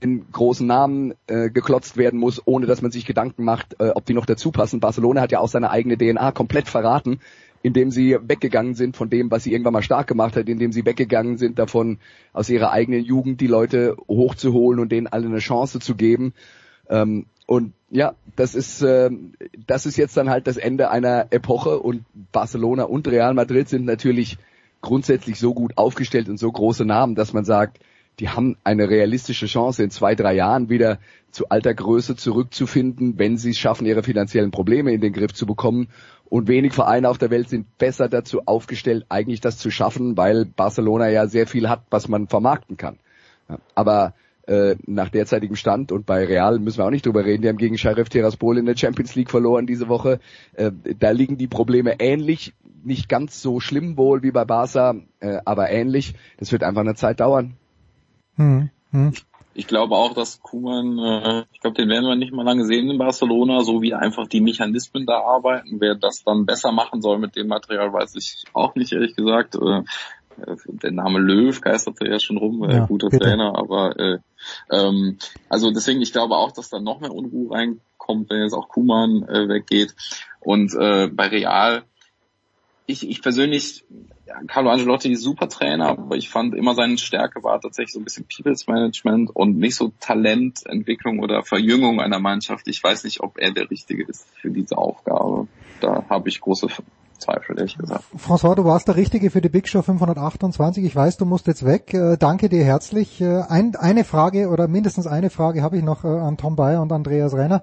in 0.00 0.30
großen 0.30 0.66
Namen 0.66 1.14
äh, 1.26 1.50
geklotzt 1.50 1.96
werden 1.96 2.20
muss, 2.20 2.42
ohne 2.44 2.66
dass 2.66 2.82
man 2.82 2.90
sich 2.90 3.06
Gedanken 3.06 3.44
macht, 3.44 3.76
äh, 3.80 3.90
ob 3.90 4.04
die 4.04 4.14
noch 4.14 4.26
dazu 4.26 4.50
passen. 4.50 4.80
Barcelona 4.80 5.22
hat 5.22 5.32
ja 5.32 5.40
auch 5.40 5.48
seine 5.48 5.70
eigene 5.70 5.96
DNA 5.96 6.32
komplett 6.32 6.68
verraten, 6.68 7.20
indem 7.62 7.90
sie 7.90 8.16
weggegangen 8.20 8.74
sind 8.74 8.96
von 8.96 9.08
dem, 9.08 9.30
was 9.30 9.44
sie 9.44 9.52
irgendwann 9.52 9.72
mal 9.72 9.82
stark 9.82 10.06
gemacht 10.06 10.36
hat, 10.36 10.48
indem 10.48 10.72
sie 10.72 10.84
weggegangen 10.84 11.38
sind 11.38 11.58
davon, 11.58 11.98
aus 12.32 12.50
ihrer 12.50 12.72
eigenen 12.72 13.02
Jugend 13.02 13.40
die 13.40 13.46
Leute 13.46 13.96
hochzuholen 14.06 14.80
und 14.80 14.92
denen 14.92 15.06
alle 15.06 15.26
eine 15.26 15.38
Chance 15.38 15.80
zu 15.80 15.94
geben. 15.94 16.34
Ähm, 16.88 17.26
und 17.46 17.72
ja, 17.90 18.14
das 18.34 18.54
ist 18.54 18.82
äh, 18.82 19.10
das 19.66 19.86
ist 19.86 19.96
jetzt 19.96 20.16
dann 20.16 20.28
halt 20.28 20.46
das 20.46 20.56
Ende 20.56 20.90
einer 20.90 21.28
Epoche 21.30 21.78
und 21.78 22.04
Barcelona 22.32 22.84
und 22.84 23.08
Real 23.08 23.34
Madrid 23.34 23.68
sind 23.68 23.84
natürlich 23.84 24.36
grundsätzlich 24.80 25.38
so 25.38 25.54
gut 25.54 25.72
aufgestellt 25.76 26.28
und 26.28 26.38
so 26.38 26.50
große 26.50 26.84
Namen, 26.84 27.14
dass 27.14 27.32
man 27.32 27.44
sagt, 27.44 27.78
die 28.18 28.30
haben 28.30 28.56
eine 28.64 28.88
realistische 28.88 29.46
Chance, 29.46 29.82
in 29.82 29.90
zwei, 29.90 30.14
drei 30.14 30.34
Jahren 30.34 30.70
wieder 30.70 30.98
zu 31.30 31.48
alter 31.48 31.74
Größe 31.74 32.16
zurückzufinden, 32.16 33.18
wenn 33.18 33.36
sie 33.36 33.50
es 33.50 33.58
schaffen, 33.58 33.86
ihre 33.86 34.02
finanziellen 34.02 34.50
Probleme 34.50 34.92
in 34.92 35.00
den 35.00 35.12
Griff 35.12 35.34
zu 35.34 35.46
bekommen. 35.46 35.88
Und 36.28 36.48
wenig 36.48 36.72
Vereine 36.72 37.08
auf 37.08 37.18
der 37.18 37.30
Welt 37.30 37.48
sind 37.48 37.78
besser 37.78 38.08
dazu 38.08 38.42
aufgestellt, 38.46 39.06
eigentlich 39.08 39.40
das 39.40 39.58
zu 39.58 39.70
schaffen, 39.70 40.16
weil 40.16 40.44
Barcelona 40.44 41.08
ja 41.08 41.26
sehr 41.28 41.46
viel 41.46 41.68
hat, 41.68 41.82
was 41.90 42.08
man 42.08 42.26
vermarkten 42.26 42.76
kann. 42.76 42.98
Aber 43.74 44.14
äh, 44.46 44.76
nach 44.86 45.08
derzeitigem 45.08 45.56
Stand 45.56 45.92
und 45.92 46.06
bei 46.06 46.24
Real 46.24 46.58
müssen 46.58 46.78
wir 46.78 46.86
auch 46.86 46.90
nicht 46.90 47.06
drüber 47.06 47.24
reden, 47.24 47.42
die 47.42 47.48
haben 47.48 47.58
gegen 47.58 47.78
Sheriff 47.78 48.08
Tiraspol 48.08 48.58
in 48.58 48.66
der 48.66 48.76
Champions 48.76 49.14
League 49.14 49.30
verloren 49.30 49.66
diese 49.66 49.88
Woche. 49.88 50.20
Äh, 50.54 50.72
da 50.98 51.10
liegen 51.10 51.36
die 51.36 51.48
Probleme 51.48 51.96
ähnlich, 52.00 52.54
nicht 52.82 53.08
ganz 53.08 53.42
so 53.42 53.60
schlimm 53.60 53.96
wohl 53.96 54.22
wie 54.22 54.30
bei 54.30 54.44
Barca, 54.44 54.96
äh, 55.20 55.38
aber 55.44 55.70
ähnlich. 55.70 56.14
Das 56.38 56.50
wird 56.50 56.62
einfach 56.62 56.82
eine 56.82 56.94
Zeit 56.94 57.20
dauern. 57.20 57.56
Hm, 58.36 58.70
hm. 58.90 59.12
Ich 59.54 59.66
glaube 59.66 59.94
auch, 59.94 60.12
dass 60.12 60.42
Kuman, 60.42 60.98
äh, 60.98 61.44
ich 61.52 61.60
glaube, 61.60 61.76
den 61.76 61.88
werden 61.88 62.04
wir 62.04 62.14
nicht 62.14 62.32
mal 62.32 62.44
lange 62.44 62.66
sehen 62.66 62.90
in 62.90 62.98
Barcelona, 62.98 63.62
so 63.62 63.80
wie 63.80 63.94
einfach 63.94 64.26
die 64.26 64.42
Mechanismen 64.42 65.06
da 65.06 65.20
arbeiten. 65.20 65.80
Wer 65.80 65.94
das 65.94 66.22
dann 66.24 66.44
besser 66.44 66.72
machen 66.72 67.00
soll 67.00 67.18
mit 67.18 67.36
dem 67.36 67.48
Material, 67.48 67.90
weiß 67.90 68.16
ich 68.16 68.44
auch 68.52 68.74
nicht, 68.74 68.92
ehrlich 68.92 69.16
gesagt. 69.16 69.54
Äh, 69.54 69.82
der 70.66 70.92
Name 70.92 71.18
Löw 71.18 71.58
geisterte 71.60 72.06
ja 72.06 72.18
schon 72.18 72.36
rum, 72.36 72.62
äh, 72.64 72.76
ja, 72.76 72.86
guter 72.86 73.08
bitte. 73.08 73.24
Trainer, 73.24 73.56
aber 73.56 73.98
äh, 73.98 74.18
ähm, 74.70 75.16
also 75.48 75.70
deswegen, 75.70 76.02
ich 76.02 76.12
glaube 76.12 76.36
auch, 76.36 76.52
dass 76.52 76.68
da 76.68 76.78
noch 76.78 77.00
mehr 77.00 77.14
Unruhe 77.14 77.54
reinkommt, 77.54 78.28
wenn 78.28 78.42
jetzt 78.42 78.52
auch 78.52 78.68
Kuman 78.68 79.22
äh, 79.22 79.48
weggeht. 79.48 79.94
Und 80.40 80.74
äh, 80.74 81.08
bei 81.08 81.28
Real, 81.28 81.84
ich, 82.86 83.08
ich 83.08 83.22
persönlich 83.22 83.84
ja, 84.26 84.34
Carlo 84.48 84.70
Angelotti 84.70 85.14
super 85.14 85.48
Trainer, 85.48 85.90
aber 85.90 86.16
ich 86.16 86.28
fand 86.28 86.54
immer 86.54 86.74
seine 86.74 86.98
Stärke 86.98 87.44
war 87.44 87.60
tatsächlich 87.60 87.92
so 87.92 88.00
ein 88.00 88.04
bisschen 88.04 88.26
People's 88.26 88.66
Management 88.66 89.30
und 89.34 89.56
nicht 89.56 89.76
so 89.76 89.92
Talententwicklung 90.00 91.20
oder 91.20 91.44
Verjüngung 91.44 92.00
einer 92.00 92.18
Mannschaft. 92.18 92.66
Ich 92.66 92.82
weiß 92.82 93.04
nicht, 93.04 93.20
ob 93.20 93.38
er 93.38 93.52
der 93.52 93.70
Richtige 93.70 94.04
ist 94.04 94.26
für 94.40 94.50
diese 94.50 94.76
Aufgabe. 94.76 95.46
Da 95.80 96.04
habe 96.08 96.28
ich 96.28 96.40
große 96.40 96.66
Zweifel, 97.18 97.56
ehrlich 97.56 97.78
gesagt. 97.78 98.04
François, 98.18 98.54
du 98.56 98.64
warst 98.64 98.88
der 98.88 98.96
Richtige 98.96 99.30
für 99.30 99.40
die 99.40 99.48
Big 99.48 99.68
Show 99.68 99.82
528. 99.82 100.84
Ich 100.84 100.94
weiß, 100.94 101.16
du 101.16 101.24
musst 101.24 101.46
jetzt 101.46 101.64
weg. 101.64 101.94
Äh, 101.94 102.16
danke 102.18 102.48
dir 102.48 102.64
herzlich. 102.64 103.20
Äh, 103.20 103.42
ein, 103.48 103.76
eine 103.76 104.04
Frage 104.04 104.48
oder 104.48 104.68
mindestens 104.68 105.06
eine 105.06 105.30
Frage 105.30 105.62
habe 105.62 105.78
ich 105.78 105.84
noch 105.84 106.04
äh, 106.04 106.08
an 106.08 106.36
Tom 106.36 106.56
Bayer 106.56 106.82
und 106.82 106.92
Andreas 106.92 107.34
Renner. 107.34 107.62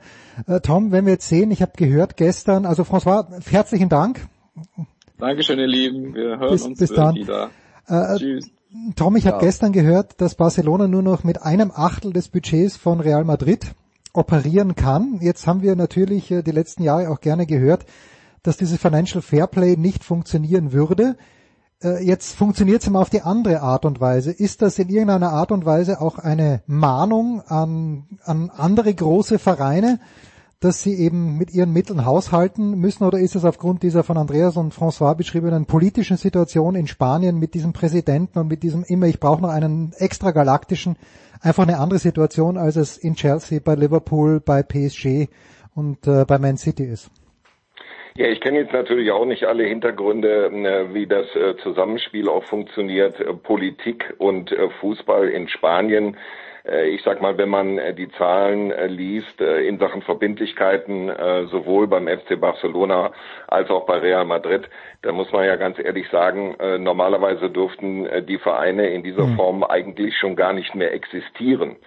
Tom, 0.64 0.92
wenn 0.92 1.06
wir 1.06 1.14
jetzt 1.14 1.28
sehen, 1.28 1.52
ich 1.52 1.62
habe 1.62 1.74
gehört 1.76 2.18
gestern, 2.18 2.66
also 2.66 2.84
François, 2.84 3.28
herzlichen 3.48 3.90
Dank. 3.90 4.28
Dankeschön, 5.24 5.58
ihr 5.58 5.68
Lieben. 5.68 6.14
Wir 6.14 6.38
hören 6.38 6.52
bis, 6.52 6.64
uns 6.64 6.80
bis 6.80 6.92
dann. 6.92 7.16
wieder. 7.16 7.50
Äh, 7.88 8.18
Tschüss. 8.18 8.52
Tom, 8.98 9.16
ich 9.16 9.26
habe 9.26 9.40
gestern 9.40 9.72
gehört, 9.72 10.20
dass 10.20 10.36
Barcelona 10.36 10.90
nur 10.90 11.02
noch 11.02 11.24
mit 11.24 11.42
einem 11.42 11.72
Achtel 11.74 12.12
des 12.12 12.28
Budgets 12.28 12.76
von 12.76 13.00
Real 13.00 13.24
Madrid 13.24 13.74
operieren 14.12 14.76
kann. 14.76 15.20
Jetzt 15.22 15.48
haben 15.48 15.62
wir 15.62 15.78
natürlich 15.78 16.30
äh, 16.30 16.42
die 16.44 16.52
letzten 16.52 16.84
Jahre 16.84 17.10
auch 17.10 17.22
gerne 17.22 17.46
gehört, 17.46 17.86
dass 18.42 18.58
dieses 18.58 18.82
Financial 18.82 19.22
Fairplay 19.22 19.78
nicht 19.78 20.04
funktionieren 20.04 20.74
würde. 20.74 21.16
Äh, 21.82 22.06
jetzt 22.06 22.36
funktioniert 22.36 22.82
es 22.82 22.90
immer 22.90 23.00
auf 23.00 23.10
die 23.10 23.22
andere 23.22 23.62
Art 23.62 23.86
und 23.86 24.02
Weise. 24.02 24.30
Ist 24.30 24.62
das 24.62 24.78
in 24.78 24.90
irgendeiner 24.90 25.32
Art 25.32 25.54
und 25.54 25.66
Weise 25.66 26.02
auch 26.02 26.20
eine 26.20 26.64
Mahnung 26.68 27.42
an, 27.48 28.08
an 28.26 28.50
andere 28.50 28.94
große 28.94 29.40
Vereine, 29.40 30.02
dass 30.64 30.82
sie 30.82 30.96
eben 31.04 31.38
mit 31.38 31.54
ihren 31.54 31.74
Mitteln 31.74 32.06
haushalten 32.06 32.80
müssen 32.80 33.04
oder 33.04 33.20
ist 33.20 33.36
es 33.36 33.44
aufgrund 33.44 33.84
dieser 33.84 34.04
von 34.04 34.18
Andreas 34.18 34.56
und 34.56 34.74
François 34.74 35.16
beschriebenen 35.16 35.66
politischen 35.66 36.16
Situation 36.16 36.76
in 36.76 36.88
Spanien 36.88 37.38
mit 37.38 37.54
diesem 37.54 37.74
Präsidenten 37.74 38.40
und 38.40 38.48
mit 38.48 38.64
diesem 38.64 38.86
immer, 38.88 39.08
ich 39.08 39.20
brauche 39.20 39.42
noch 39.42 39.50
einen 39.50 39.92
extra 40.00 40.32
galaktischen, 40.32 40.96
einfach 41.42 41.68
eine 41.68 41.80
andere 41.80 42.00
Situation, 42.00 42.58
als 42.58 42.78
es 42.78 42.98
in 42.98 43.16
Chelsea, 43.16 43.60
bei 43.64 43.76
Liverpool, 43.76 44.40
bei 44.40 44.64
PSG 44.64 45.28
und 45.76 46.08
äh, 46.08 46.24
bei 46.26 46.40
Man 46.40 46.56
City 46.56 46.86
ist? 46.86 47.12
Ja, 48.16 48.28
ich 48.28 48.40
kenne 48.42 48.60
jetzt 48.60 48.74
natürlich 48.74 49.12
auch 49.12 49.26
nicht 49.26 49.46
alle 49.46 49.64
Hintergründe, 49.64 50.46
äh, 50.46 50.94
wie 50.94 51.08
das 51.08 51.26
äh, 51.36 51.58
Zusammenspiel 51.64 52.30
auch 52.30 52.44
funktioniert, 52.46 53.20
äh, 53.20 53.34
Politik 53.34 54.14
und 54.20 54.56
Fußball 54.80 55.28
in 55.28 55.50
Spanien. 55.50 56.16
Äh, 56.68 56.90
ich 56.90 57.04
sag 57.04 57.22
mal, 57.22 57.38
wenn 57.38 57.50
man 57.50 57.78
äh, 57.78 57.94
die 57.94 58.10
Zahlen 58.12 58.72
äh, 58.72 58.88
liest 58.88 59.42
in 59.42 59.80
Sachen 59.80 60.02
Verbindlichkeiten, 60.02 61.12
sowohl 61.50 61.88
beim 61.88 62.08
FC 62.08 62.40
Barcelona 62.40 63.12
als 63.48 63.70
auch 63.70 63.86
bei 63.86 63.98
Real 63.98 64.26
Madrid, 64.26 64.70
da 65.02 65.12
muss 65.12 65.32
man 65.32 65.46
ja 65.46 65.56
ganz 65.56 65.78
ehrlich 65.80 66.08
sagen, 66.10 66.56
normalerweise 66.80 67.50
dürften 67.50 68.08
die 68.28 68.38
Vereine 68.38 68.90
in 68.90 69.04
dieser 69.04 69.26
hm. 69.26 69.36
Form 69.36 69.64
eigentlich 69.64 70.18
schon 70.18 70.36
gar 70.36 70.54
nicht 70.54 70.76
mehr 70.76 70.94
existieren. 70.94 71.78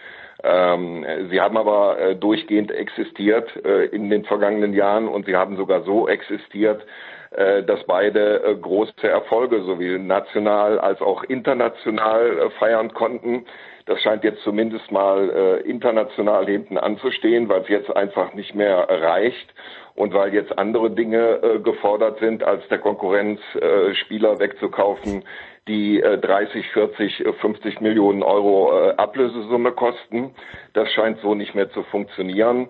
Ähm, 0.43 1.05
sie 1.31 1.41
haben 1.41 1.57
aber 1.57 2.15
durchgehend 2.15 2.71
existiert 2.71 3.55
in 3.57 4.11
den 4.11 4.25
vergangenen 4.25 4.75
Jahren 4.75 5.09
und 5.09 5.27
sie 5.27 5.37
haben 5.37 5.57
sogar 5.57 5.83
so 5.83 6.09
existiert, 6.09 6.85
dass 7.31 7.85
beide 7.87 8.59
große 8.61 9.09
Erfolge 9.09 9.63
sowohl 9.63 9.99
national 9.99 10.79
als 10.79 11.01
auch 11.01 11.25
international 11.25 12.51
feiern 12.59 12.93
konnten. 12.93 13.47
Das 13.87 14.01
scheint 14.01 14.25
jetzt 14.25 14.43
zumindest 14.43 14.91
mal 14.91 15.31
äh, 15.31 15.69
international 15.69 16.47
hinten 16.47 16.77
anzustehen, 16.77 17.49
weil 17.49 17.63
es 17.63 17.69
jetzt 17.69 17.97
einfach 17.97 18.35
nicht 18.35 18.55
mehr 18.55 18.87
reicht 18.89 19.55
und 19.95 20.13
weil 20.13 20.35
jetzt 20.35 20.59
andere 20.59 20.91
Dinge 20.91 21.41
äh, 21.43 21.59
gefordert 21.61 22.19
sind, 22.19 22.43
als 22.43 22.67
der 22.69 22.79
Konkurrenz 22.79 23.41
äh, 23.55 23.95
Spieler 23.95 24.41
wegzukaufen, 24.41 25.25
die 25.69 26.01
äh, 26.01 26.19
30, 26.19 26.69
40, 26.71 27.25
50 27.41 27.81
Millionen 27.81 28.23
Euro 28.23 28.73
äh, 28.73 28.91
Ablösesumme 28.97 29.73
kosten. 29.73 30.35
Das 30.75 30.91
scheint 30.93 31.21
so 31.21 31.35
nicht 31.35 31.55
mehr 31.55 31.71
zu 31.71 31.83
funktionieren. 31.85 32.69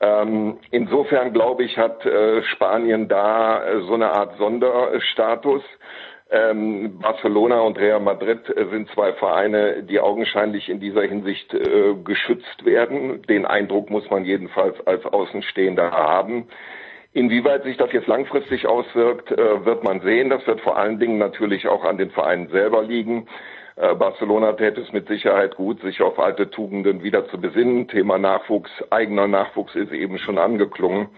Ähm, 0.00 0.58
insofern 0.70 1.32
glaube 1.32 1.64
ich, 1.64 1.78
hat 1.78 2.04
äh, 2.04 2.42
Spanien 2.42 3.08
da 3.08 3.64
äh, 3.64 3.80
so 3.82 3.94
eine 3.94 4.10
Art 4.10 4.36
Sonderstatus. 4.36 5.62
Ähm, 6.28 6.98
Barcelona 6.98 7.60
und 7.60 7.78
Real 7.78 8.00
Madrid 8.00 8.48
äh, 8.48 8.66
sind 8.70 8.88
zwei 8.90 9.12
Vereine, 9.12 9.84
die 9.84 10.00
augenscheinlich 10.00 10.68
in 10.68 10.80
dieser 10.80 11.02
Hinsicht 11.02 11.54
äh, 11.54 11.94
geschützt 12.02 12.64
werden. 12.64 13.22
Den 13.22 13.46
Eindruck 13.46 13.90
muss 13.90 14.10
man 14.10 14.24
jedenfalls 14.24 14.74
als 14.86 15.04
Außenstehender 15.06 15.92
haben. 15.92 16.48
Inwieweit 17.12 17.62
sich 17.62 17.76
das 17.76 17.92
jetzt 17.92 18.08
langfristig 18.08 18.66
auswirkt, 18.66 19.30
äh, 19.30 19.64
wird 19.64 19.84
man 19.84 20.00
sehen. 20.00 20.28
Das 20.28 20.44
wird 20.48 20.60
vor 20.62 20.76
allen 20.76 20.98
Dingen 20.98 21.18
natürlich 21.18 21.68
auch 21.68 21.84
an 21.84 21.96
den 21.96 22.10
Vereinen 22.10 22.48
selber 22.48 22.82
liegen. 22.82 23.28
Äh, 23.76 23.94
Barcelona 23.94 24.52
täte 24.54 24.80
es 24.80 24.92
mit 24.92 25.06
Sicherheit 25.06 25.54
gut, 25.54 25.80
sich 25.80 26.02
auf 26.02 26.18
alte 26.18 26.50
Tugenden 26.50 27.04
wieder 27.04 27.28
zu 27.28 27.40
besinnen. 27.40 27.86
Thema 27.86 28.18
Nachwuchs, 28.18 28.70
eigener 28.90 29.28
Nachwuchs 29.28 29.76
ist 29.76 29.92
eben 29.92 30.18
schon 30.18 30.38
angeklungen. 30.38 31.08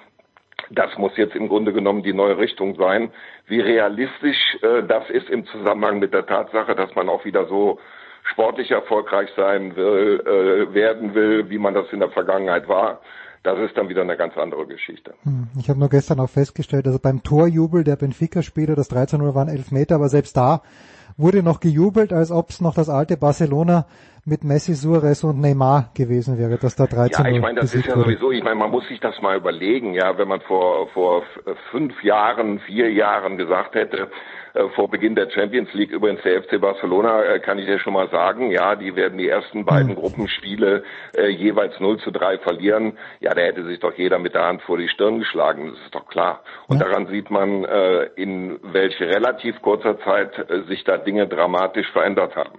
Das 0.70 0.96
muss 0.98 1.16
jetzt 1.16 1.34
im 1.34 1.48
Grunde 1.48 1.72
genommen 1.72 2.02
die 2.02 2.12
neue 2.12 2.38
Richtung 2.38 2.76
sein. 2.76 3.10
Wie 3.46 3.60
realistisch 3.60 4.58
äh, 4.62 4.82
das 4.82 5.08
ist 5.10 5.28
im 5.30 5.46
Zusammenhang 5.46 5.98
mit 5.98 6.12
der 6.12 6.26
Tatsache, 6.26 6.74
dass 6.74 6.94
man 6.94 7.08
auch 7.08 7.24
wieder 7.24 7.46
so 7.46 7.78
sportlich 8.24 8.70
erfolgreich 8.70 9.30
sein 9.36 9.76
will, 9.76 10.20
äh, 10.20 10.74
werden 10.74 11.14
will, 11.14 11.48
wie 11.50 11.58
man 11.58 11.74
das 11.74 11.86
in 11.92 12.00
der 12.00 12.10
Vergangenheit 12.10 12.68
war, 12.68 13.00
das 13.42 13.58
ist 13.60 13.76
dann 13.76 13.88
wieder 13.88 14.02
eine 14.02 14.16
ganz 14.16 14.36
andere 14.36 14.66
Geschichte. 14.66 15.14
Hm, 15.22 15.48
ich 15.58 15.70
habe 15.70 15.78
nur 15.78 15.88
gestern 15.88 16.20
auch 16.20 16.28
festgestellt, 16.28 16.86
also 16.86 16.98
beim 16.98 17.22
Torjubel 17.22 17.84
der 17.84 17.96
Benfica-Spieler, 17.96 18.74
das 18.74 18.90
13-0 18.90 19.34
waren 19.34 19.48
11 19.48 19.70
Meter, 19.70 19.94
aber 19.94 20.08
selbst 20.08 20.36
da 20.36 20.62
wurde 21.16 21.42
noch 21.42 21.60
gejubelt, 21.60 22.12
als 22.12 22.30
ob 22.30 22.50
es 22.50 22.60
noch 22.60 22.74
das 22.74 22.88
alte 22.88 23.16
Barcelona 23.16 23.86
mit 24.28 24.44
Messi, 24.44 24.74
Suarez 24.74 25.24
und 25.24 25.40
Neymar 25.40 25.90
gewesen 25.94 26.38
wäre, 26.38 26.58
dass 26.58 26.76
da 26.76 26.86
13 26.86 27.24
Ja, 27.24 27.30
ich 27.32 27.40
meine, 27.40 27.60
das 27.60 27.74
ist 27.74 27.86
ja 27.86 27.96
wurde. 27.96 28.04
sowieso, 28.10 28.30
ich 28.30 28.42
meine, 28.44 28.56
man 28.56 28.70
muss 28.70 28.86
sich 28.88 29.00
das 29.00 29.20
mal 29.22 29.36
überlegen, 29.36 29.94
ja, 29.94 30.16
wenn 30.18 30.28
man 30.28 30.40
vor, 30.42 30.88
vor 30.88 31.22
fünf 31.70 32.02
Jahren, 32.04 32.58
vier 32.60 32.92
Jahren 32.92 33.38
gesagt 33.38 33.74
hätte, 33.74 34.08
äh, 34.54 34.68
vor 34.74 34.90
Beginn 34.90 35.14
der 35.14 35.30
Champions 35.30 35.72
League 35.72 35.90
übrigens 35.90 36.22
der 36.22 36.42
FC 36.42 36.60
Barcelona, 36.60 37.22
äh, 37.24 37.40
kann 37.40 37.58
ich 37.58 37.66
dir 37.66 37.78
schon 37.78 37.94
mal 37.94 38.08
sagen, 38.10 38.50
ja, 38.50 38.76
die 38.76 38.94
werden 38.96 39.16
die 39.18 39.28
ersten 39.28 39.64
beiden 39.64 39.92
Mhm. 39.92 39.96
Gruppenspiele 39.96 40.82
äh, 41.16 41.28
jeweils 41.28 41.78
0 41.80 41.98
zu 42.00 42.10
3 42.10 42.38
verlieren. 42.38 42.98
Ja, 43.20 43.32
da 43.34 43.40
hätte 43.40 43.64
sich 43.64 43.80
doch 43.80 43.94
jeder 43.96 44.18
mit 44.18 44.34
der 44.34 44.44
Hand 44.44 44.62
vor 44.62 44.76
die 44.76 44.88
Stirn 44.88 45.20
geschlagen, 45.20 45.70
das 45.70 45.80
ist 45.84 45.94
doch 45.94 46.06
klar. 46.08 46.42
Und 46.66 46.80
Ja. 46.80 46.86
daran 46.88 47.06
sieht 47.06 47.30
man, 47.30 47.64
äh, 47.64 48.04
in 48.16 48.58
welche 48.62 49.06
relativ 49.08 49.60
kurzer 49.62 49.98
Zeit 50.00 50.38
äh, 50.50 50.62
sich 50.68 50.84
da 50.84 50.98
Dinge 50.98 51.26
dramatisch 51.26 51.90
verändert 51.92 52.36
haben. 52.36 52.58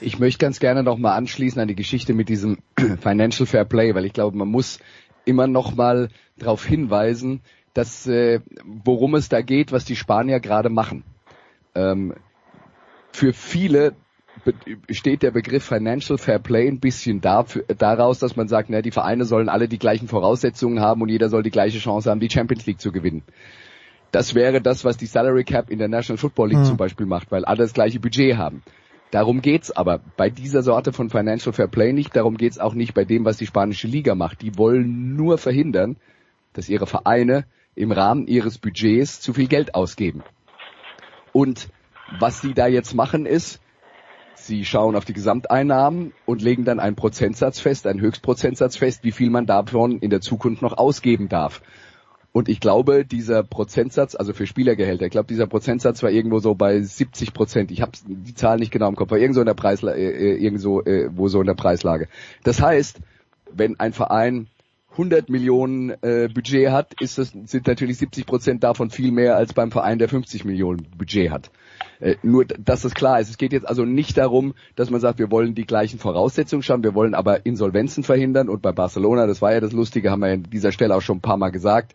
Ich 0.00 0.18
möchte 0.18 0.38
ganz 0.38 0.60
gerne 0.60 0.82
noch 0.82 0.98
mal 0.98 1.14
anschließen 1.14 1.60
an 1.60 1.68
die 1.68 1.74
Geschichte 1.74 2.12
mit 2.12 2.28
diesem 2.28 2.58
Financial 3.00 3.46
Fair 3.46 3.64
Play, 3.64 3.94
weil 3.94 4.04
ich 4.04 4.12
glaube, 4.12 4.36
man 4.36 4.48
muss 4.48 4.78
immer 5.24 5.46
noch 5.46 5.74
mal 5.74 6.08
darauf 6.38 6.64
hinweisen, 6.64 7.40
dass 7.74 8.06
äh, 8.06 8.40
worum 8.64 9.14
es 9.14 9.28
da 9.28 9.40
geht, 9.40 9.72
was 9.72 9.84
die 9.84 9.96
Spanier 9.96 10.40
gerade 10.40 10.68
machen. 10.70 11.04
Ähm, 11.74 12.14
für 13.12 13.32
viele 13.32 13.94
steht 14.90 15.22
der 15.22 15.30
Begriff 15.30 15.64
Financial 15.64 16.18
Fair 16.18 16.38
Play 16.38 16.68
ein 16.68 16.80
bisschen 16.80 17.20
dafür, 17.20 17.64
daraus, 17.78 18.18
dass 18.18 18.36
man 18.36 18.48
sagt, 18.48 18.68
na, 18.70 18.82
die 18.82 18.90
Vereine 18.90 19.24
sollen 19.24 19.48
alle 19.48 19.66
die 19.66 19.78
gleichen 19.78 20.08
Voraussetzungen 20.08 20.80
haben 20.80 21.00
und 21.02 21.08
jeder 21.08 21.28
soll 21.28 21.42
die 21.42 21.50
gleiche 21.50 21.78
Chance 21.78 22.10
haben, 22.10 22.20
die 22.20 22.30
Champions 22.30 22.66
League 22.66 22.80
zu 22.80 22.92
gewinnen. 22.92 23.22
Das 24.12 24.34
wäre 24.34 24.60
das, 24.60 24.84
was 24.84 24.96
die 24.96 25.06
Salary 25.06 25.44
Cap 25.44 25.70
in 25.70 25.78
der 25.78 25.88
National 25.88 26.18
Football 26.18 26.50
League 26.50 26.60
Mhm. 26.60 26.64
zum 26.64 26.76
Beispiel 26.76 27.06
macht, 27.06 27.30
weil 27.30 27.44
alle 27.44 27.58
das 27.58 27.72
gleiche 27.72 27.98
Budget 27.98 28.36
haben. 28.36 28.62
Darum 29.16 29.40
geht's 29.40 29.70
aber 29.70 30.00
bei 30.18 30.28
dieser 30.28 30.62
Sorte 30.62 30.92
von 30.92 31.08
Financial 31.08 31.50
Fair 31.50 31.68
Play 31.68 31.94
nicht. 31.94 32.14
Darum 32.14 32.36
geht's 32.36 32.58
auch 32.58 32.74
nicht 32.74 32.92
bei 32.92 33.06
dem, 33.06 33.24
was 33.24 33.38
die 33.38 33.46
spanische 33.46 33.86
Liga 33.86 34.14
macht. 34.14 34.42
Die 34.42 34.58
wollen 34.58 35.16
nur 35.16 35.38
verhindern, 35.38 35.96
dass 36.52 36.68
ihre 36.68 36.86
Vereine 36.86 37.46
im 37.74 37.92
Rahmen 37.92 38.26
ihres 38.26 38.58
Budgets 38.58 39.22
zu 39.22 39.32
viel 39.32 39.46
Geld 39.46 39.74
ausgeben. 39.74 40.22
Und 41.32 41.70
was 42.20 42.42
sie 42.42 42.52
da 42.52 42.66
jetzt 42.66 42.92
machen 42.92 43.24
ist, 43.24 43.62
sie 44.34 44.66
schauen 44.66 44.94
auf 44.94 45.06
die 45.06 45.14
Gesamteinnahmen 45.14 46.12
und 46.26 46.42
legen 46.42 46.66
dann 46.66 46.78
einen 46.78 46.96
Prozentsatz 46.96 47.58
fest, 47.58 47.86
einen 47.86 48.02
Höchstprozentsatz 48.02 48.76
fest, 48.76 49.02
wie 49.02 49.12
viel 49.12 49.30
man 49.30 49.46
davon 49.46 49.98
in 50.00 50.10
der 50.10 50.20
Zukunft 50.20 50.60
noch 50.60 50.76
ausgeben 50.76 51.30
darf. 51.30 51.62
Und 52.36 52.50
ich 52.50 52.60
glaube, 52.60 53.06
dieser 53.06 53.42
Prozentsatz, 53.42 54.14
also 54.14 54.34
für 54.34 54.46
Spielergehälter, 54.46 55.06
ich 55.06 55.10
glaube, 55.10 55.26
dieser 55.26 55.46
Prozentsatz 55.46 56.02
war 56.02 56.10
irgendwo 56.10 56.38
so 56.38 56.54
bei 56.54 56.82
70 56.82 57.32
Prozent. 57.32 57.70
Ich 57.70 57.80
habe 57.80 57.92
die 58.06 58.34
Zahl 58.34 58.58
nicht 58.58 58.70
genau 58.70 58.90
im 58.90 58.94
Kopf, 58.94 59.10
war 59.10 59.16
irgendwo 59.16 59.40
in 59.40 59.46
der 59.46 59.54
Preislage, 59.54 59.98
äh, 59.98 60.34
äh, 60.34 60.36
irgendwo 60.36 60.82
äh, 60.82 61.08
wo 61.10 61.28
so 61.28 61.40
in 61.40 61.46
der 61.46 61.54
Preislage. 61.54 62.08
Das 62.44 62.60
heißt, 62.60 63.00
wenn 63.54 63.80
ein 63.80 63.94
Verein 63.94 64.48
100 64.90 65.30
Millionen 65.30 65.92
äh, 66.02 66.28
Budget 66.28 66.72
hat, 66.72 67.00
ist 67.00 67.16
das, 67.16 67.30
sind 67.30 67.66
natürlich 67.66 67.96
70 67.96 68.26
Prozent 68.26 68.62
davon 68.62 68.90
viel 68.90 69.12
mehr 69.12 69.36
als 69.36 69.54
beim 69.54 69.70
Verein, 69.70 69.98
der 69.98 70.10
50 70.10 70.44
Millionen 70.44 70.86
Budget 70.94 71.30
hat. 71.30 71.50
Äh, 72.00 72.16
nur, 72.22 72.44
dass 72.44 72.82
das 72.82 72.94
klar 72.94 73.18
ist. 73.18 73.30
Es 73.30 73.38
geht 73.38 73.54
jetzt 73.54 73.66
also 73.66 73.86
nicht 73.86 74.18
darum, 74.18 74.52
dass 74.74 74.90
man 74.90 75.00
sagt, 75.00 75.18
wir 75.18 75.30
wollen 75.30 75.54
die 75.54 75.64
gleichen 75.64 75.98
Voraussetzungen 75.98 76.62
schaffen, 76.62 76.84
wir 76.84 76.94
wollen 76.94 77.14
aber 77.14 77.46
Insolvenzen 77.46 78.04
verhindern. 78.04 78.50
Und 78.50 78.60
bei 78.60 78.72
Barcelona, 78.72 79.26
das 79.26 79.40
war 79.40 79.54
ja 79.54 79.60
das 79.60 79.72
Lustige, 79.72 80.10
haben 80.10 80.20
wir 80.20 80.32
an 80.32 80.42
dieser 80.42 80.70
Stelle 80.70 80.94
auch 80.94 81.00
schon 81.00 81.16
ein 81.16 81.22
paar 81.22 81.38
Mal 81.38 81.48
gesagt, 81.48 81.94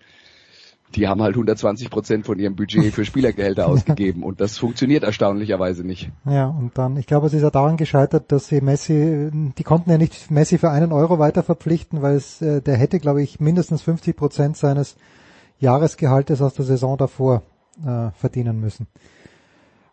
die 0.95 1.07
haben 1.07 1.21
halt 1.21 1.35
120 1.35 1.89
Prozent 1.89 2.25
von 2.25 2.39
ihrem 2.39 2.55
Budget 2.55 2.93
für 2.93 3.05
Spielergehälter 3.05 3.67
ausgegeben. 3.69 4.23
Und 4.23 4.41
das 4.41 4.57
funktioniert 4.57 5.03
erstaunlicherweise 5.03 5.83
nicht. 5.83 6.11
Ja, 6.25 6.47
und 6.47 6.77
dann, 6.77 6.97
ich 6.97 7.07
glaube, 7.07 7.27
es 7.27 7.33
ist 7.33 7.41
ja 7.41 7.49
daran 7.49 7.77
gescheitert, 7.77 8.31
dass 8.31 8.47
sie 8.47 8.61
Messi, 8.61 9.29
die 9.31 9.63
konnten 9.63 9.89
ja 9.89 9.97
nicht 9.97 10.31
Messi 10.31 10.57
für 10.57 10.69
einen 10.69 10.91
Euro 10.91 11.19
weiter 11.19 11.43
verpflichten, 11.43 12.01
weil 12.01 12.15
es, 12.15 12.41
äh, 12.41 12.61
der 12.61 12.77
hätte, 12.77 12.99
glaube 12.99 13.21
ich, 13.21 13.39
mindestens 13.39 13.81
50 13.81 14.15
Prozent 14.15 14.57
seines 14.57 14.95
Jahresgehaltes 15.59 16.41
aus 16.41 16.55
der 16.55 16.65
Saison 16.65 16.97
davor 16.97 17.43
äh, 17.85 18.11
verdienen 18.11 18.59
müssen. 18.59 18.87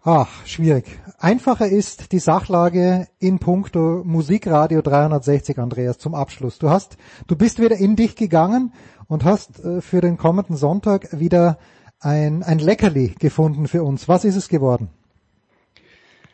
Ach, 0.05 0.47
schwierig. 0.47 0.87
Einfacher 1.19 1.67
ist 1.67 2.13
die 2.13 2.19
Sachlage 2.19 3.09
in 3.19 3.41
puncto 3.41 4.03
Musikradio 4.05 4.81
360, 4.81 5.59
Andreas, 5.59 5.99
zum 5.99 6.15
Abschluss. 6.15 6.59
Du 6.59 6.71
hast, 6.71 6.97
du 7.27 7.37
bist 7.37 7.61
wieder 7.61 7.77
in 7.77 7.95
dich 7.95 8.17
gegangen 8.17 8.73
und 9.09 9.25
hast 9.25 9.65
äh, 9.65 9.81
für 9.81 10.01
den 10.01 10.17
kommenden 10.17 10.57
Sonntag 10.57 11.19
wieder 11.19 11.59
ein, 12.01 12.43
ein 12.43 12.61
Leckerli 12.61 13.15
gefunden 13.19 13.67
für 13.67 13.83
uns. 13.83 14.07
Was 14.07 14.25
ist 14.25 14.37
es 14.37 14.49
geworden? 14.49 14.89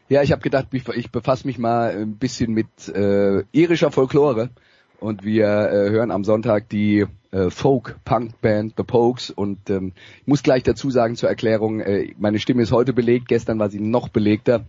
Ja, 0.09 0.22
ich 0.22 0.33
habe 0.33 0.43
gedacht, 0.43 0.68
ich, 0.72 1.11
befasse 1.11 1.47
mich 1.47 1.59
mal 1.59 1.97
ein 1.97 2.16
bisschen 2.16 2.53
mit 2.53 2.89
äh, 2.89 3.45
irischer 3.53 3.91
Folklore 3.91 4.51
und 5.01 5.25
wir 5.25 5.47
äh, 5.47 5.91
hören 5.91 6.11
am 6.11 6.25
Sonntag 6.25 6.68
die 6.68 7.07
äh, 7.31 7.49
Folk-Punk-Band 7.49 8.75
The 8.77 8.83
Pokes 8.83 9.31
und 9.31 9.70
ähm, 9.70 9.93
ich 10.20 10.27
muss 10.27 10.43
gleich 10.43 10.62
dazu 10.62 10.91
sagen 10.91 11.16
zur 11.16 11.31
Erklärung, 11.31 11.81
äh, 11.81 12.12
meine 12.18 12.39
Stimme 12.39 12.62
ist 12.62 12.72
heute 12.72 12.93
belegt, 12.93 13.29
gestern 13.29 13.59
war 13.59 13.70
sie 13.70 13.81
noch 13.81 14.09
belegter. 14.11 14.66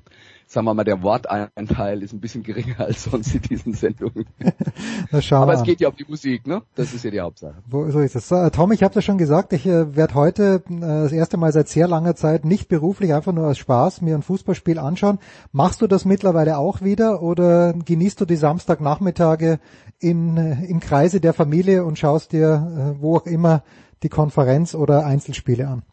Sagen 0.47 0.65
wir 0.67 0.73
mal, 0.75 0.83
der 0.83 1.01
Worteinteil 1.01 2.03
ist 2.03 2.13
ein 2.13 2.19
bisschen 2.19 2.43
geringer 2.43 2.79
als 2.85 3.05
sonst 3.05 3.33
in 3.33 3.41
diesen 3.41 3.73
Sendungen. 3.73 4.25
Na, 5.11 5.37
Aber 5.37 5.53
es 5.53 5.63
geht 5.63 5.81
ja 5.81 5.89
um 5.89 5.95
die 5.95 6.05
Musik, 6.07 6.45
ne? 6.45 6.61
Das 6.75 6.93
ist 6.93 7.03
ja 7.03 7.11
die 7.11 7.19
Hauptsache. 7.19 7.55
Wo, 7.67 7.89
so 7.89 7.99
ist 7.99 8.15
es. 8.15 8.27
So, 8.27 8.35
äh, 8.35 8.51
Tom, 8.51 8.71
ich 8.71 8.83
habe 8.83 8.93
das 8.93 9.03
schon 9.03 9.17
gesagt, 9.17 9.53
ich 9.53 9.65
äh, 9.65 9.95
werde 9.95 10.13
heute 10.13 10.63
äh, 10.69 10.79
das 10.79 11.11
erste 11.11 11.37
Mal 11.37 11.51
seit 11.51 11.67
sehr 11.67 11.87
langer 11.87 12.15
Zeit 12.15 12.45
nicht 12.45 12.67
beruflich, 12.67 13.13
einfach 13.13 13.33
nur 13.33 13.47
aus 13.47 13.57
Spaß 13.57 14.01
mir 14.01 14.15
ein 14.15 14.21
Fußballspiel 14.21 14.77
anschauen. 14.77 15.19
Machst 15.51 15.81
du 15.81 15.87
das 15.87 16.05
mittlerweile 16.05 16.57
auch 16.57 16.81
wieder 16.81 17.23
oder 17.23 17.73
genießt 17.73 18.21
du 18.21 18.25
die 18.25 18.35
Samstagnachmittage 18.35 19.59
in, 19.99 20.37
äh, 20.37 20.65
im 20.65 20.79
Kreise 20.79 21.19
der 21.19 21.33
Familie 21.33 21.85
und 21.85 21.97
schaust 21.97 22.31
dir 22.33 22.95
äh, 22.97 23.01
wo 23.01 23.17
auch 23.17 23.25
immer 23.25 23.63
die 24.03 24.09
Konferenz 24.09 24.75
oder 24.75 25.05
Einzelspiele 25.05 25.67
an? 25.67 25.83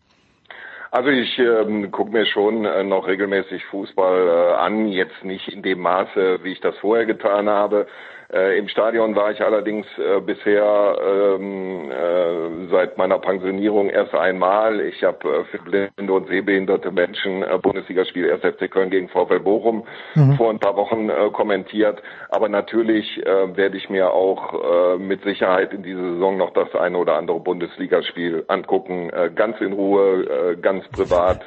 Also 0.93 1.09
ich 1.09 1.38
ähm, 1.38 1.90
gucke 1.90 2.11
mir 2.11 2.26
schon 2.26 2.66
äh, 2.66 2.84
noch 2.84 3.07
regelmäßig 3.07 3.64
Fußball 3.64 4.28
äh, 4.28 4.55
an, 4.57 4.88
jetzt 4.88 5.24
nicht 5.24 5.49
in 5.49 5.62
dem 5.62 5.80
Maße, 5.80 6.45
wie 6.45 6.53
ich 6.53 6.61
das 6.61 6.76
vorher 6.80 7.07
getan 7.07 7.49
habe. 7.49 7.86
Äh, 8.33 8.59
Im 8.59 8.68
Stadion 8.68 9.14
war 9.14 9.30
ich 9.30 9.43
allerdings 9.43 9.87
äh, 9.99 10.20
bisher 10.20 10.97
ähm, 11.07 11.91
äh, 11.91 12.68
seit 12.70 12.97
meiner 12.97 13.18
Pensionierung 13.18 13.91
erst 13.91 14.14
einmal. 14.14 14.80
Ich 14.80 15.05
habe 15.05 15.28
äh, 15.28 15.45
für 15.45 15.59
blinde 15.59 16.12
und 16.12 16.28
sehbehinderte 16.28 16.91
Menschen 16.91 17.43
äh, 17.43 17.59
Bundesligaspiel 17.59 18.33
1. 18.33 18.41
FC 18.57 18.70
Köln 18.70 18.89
gegen 18.89 19.09
VfL 19.09 19.41
Bochum 19.41 19.85
Mhm. 20.14 20.37
vor 20.37 20.51
ein 20.51 20.59
paar 20.59 20.76
Wochen 20.76 21.11
äh, 21.11 21.30
kommentiert. 21.33 22.03
Aber 22.30 22.49
natürlich 22.49 23.20
werde 23.24 23.76
ich 23.76 23.91
mir 23.91 24.11
auch 24.12 24.99
mit 24.99 25.22
Sicherheit 25.22 25.72
in 25.72 25.83
dieser 25.83 26.01
Saison 26.14 26.37
noch 26.39 26.53
das 26.53 26.74
eine 26.74 26.97
oder 26.97 27.16
andere 27.16 27.41
Bundesligaspiel 27.41 28.45
angucken, 28.49 29.11
ganz 29.35 29.61
in 29.61 29.72
Ruhe, 29.72 30.57
ganz 30.61 30.87
privat 30.89 31.43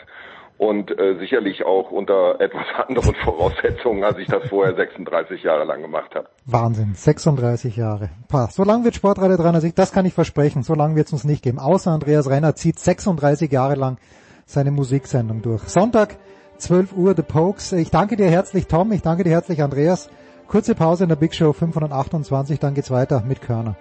und 0.58 0.91
äh, 0.91 1.18
sicherlich 1.20 1.66
auch 1.66 1.91
unter 1.91 2.39
etwas 2.39 2.66
anderen 2.88 3.16
Voraussetzungen, 3.24 4.03
als 4.03 4.18
ich 4.18 4.28
das 4.28 4.47
vorher 4.49 4.76
36 4.76 5.43
Jahre 5.43 5.66
lang 5.66 5.82
gemacht 5.82 6.16
habe. 6.16 6.28
Wahnsinn, 6.45 6.93
36 6.93 7.76
Jahre. 7.76 8.10
Pah, 8.28 8.47
so 8.47 8.64
lang 8.64 8.84
wird 8.84 8.95
Sportradio 8.95 9.38
360, 9.38 9.76
das 9.76 9.91
kann 9.91 10.06
ich 10.06 10.14
versprechen, 10.14 10.64
so 10.64 10.74
lang 10.74 10.95
wird 10.95 11.08
es 11.08 11.14
uns 11.14 11.24
nicht 11.24 11.43
geben. 11.43 11.60
Außer 11.60 11.91
Andreas 11.91 12.30
Renner 12.30 12.56
zieht 12.56 12.80
36 12.80 13.51
Jahre 13.51 13.76
lang 13.76 13.97
seine 14.45 14.72
Musiksendung 14.72 15.41
durch. 15.41 15.64
Sonntag, 15.64 16.18
12 16.58 16.95
Uhr, 16.95 17.16
The 17.16 17.24
Pokes. 17.24 17.74
Ich 17.74 17.91
danke 17.91 18.16
dir 18.16 18.30
herzlich, 18.30 18.68
Tom, 18.68 18.91
ich 18.91 19.01
danke 19.01 19.24
dir 19.24 19.32
herzlich, 19.32 19.62
Andreas. 19.62 20.10
Kurze 20.47 20.76
Pause 20.76 21.03
in 21.03 21.10
der 21.10 21.16
Big 21.16 21.34
Show 21.34 21.53
528, 21.53 22.60
dann 22.60 22.76
geht's 22.76 22.91
weiter 22.91 23.24
mit 23.28 23.41
Körner. 23.41 23.76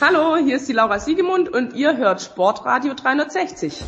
Hallo, 0.00 0.36
hier 0.36 0.54
ist 0.54 0.68
die 0.68 0.74
Laura 0.74 1.00
Siegemund 1.00 1.48
und 1.48 1.74
ihr 1.74 1.96
hört 1.96 2.22
Sportradio 2.22 2.94
360. 2.94 3.82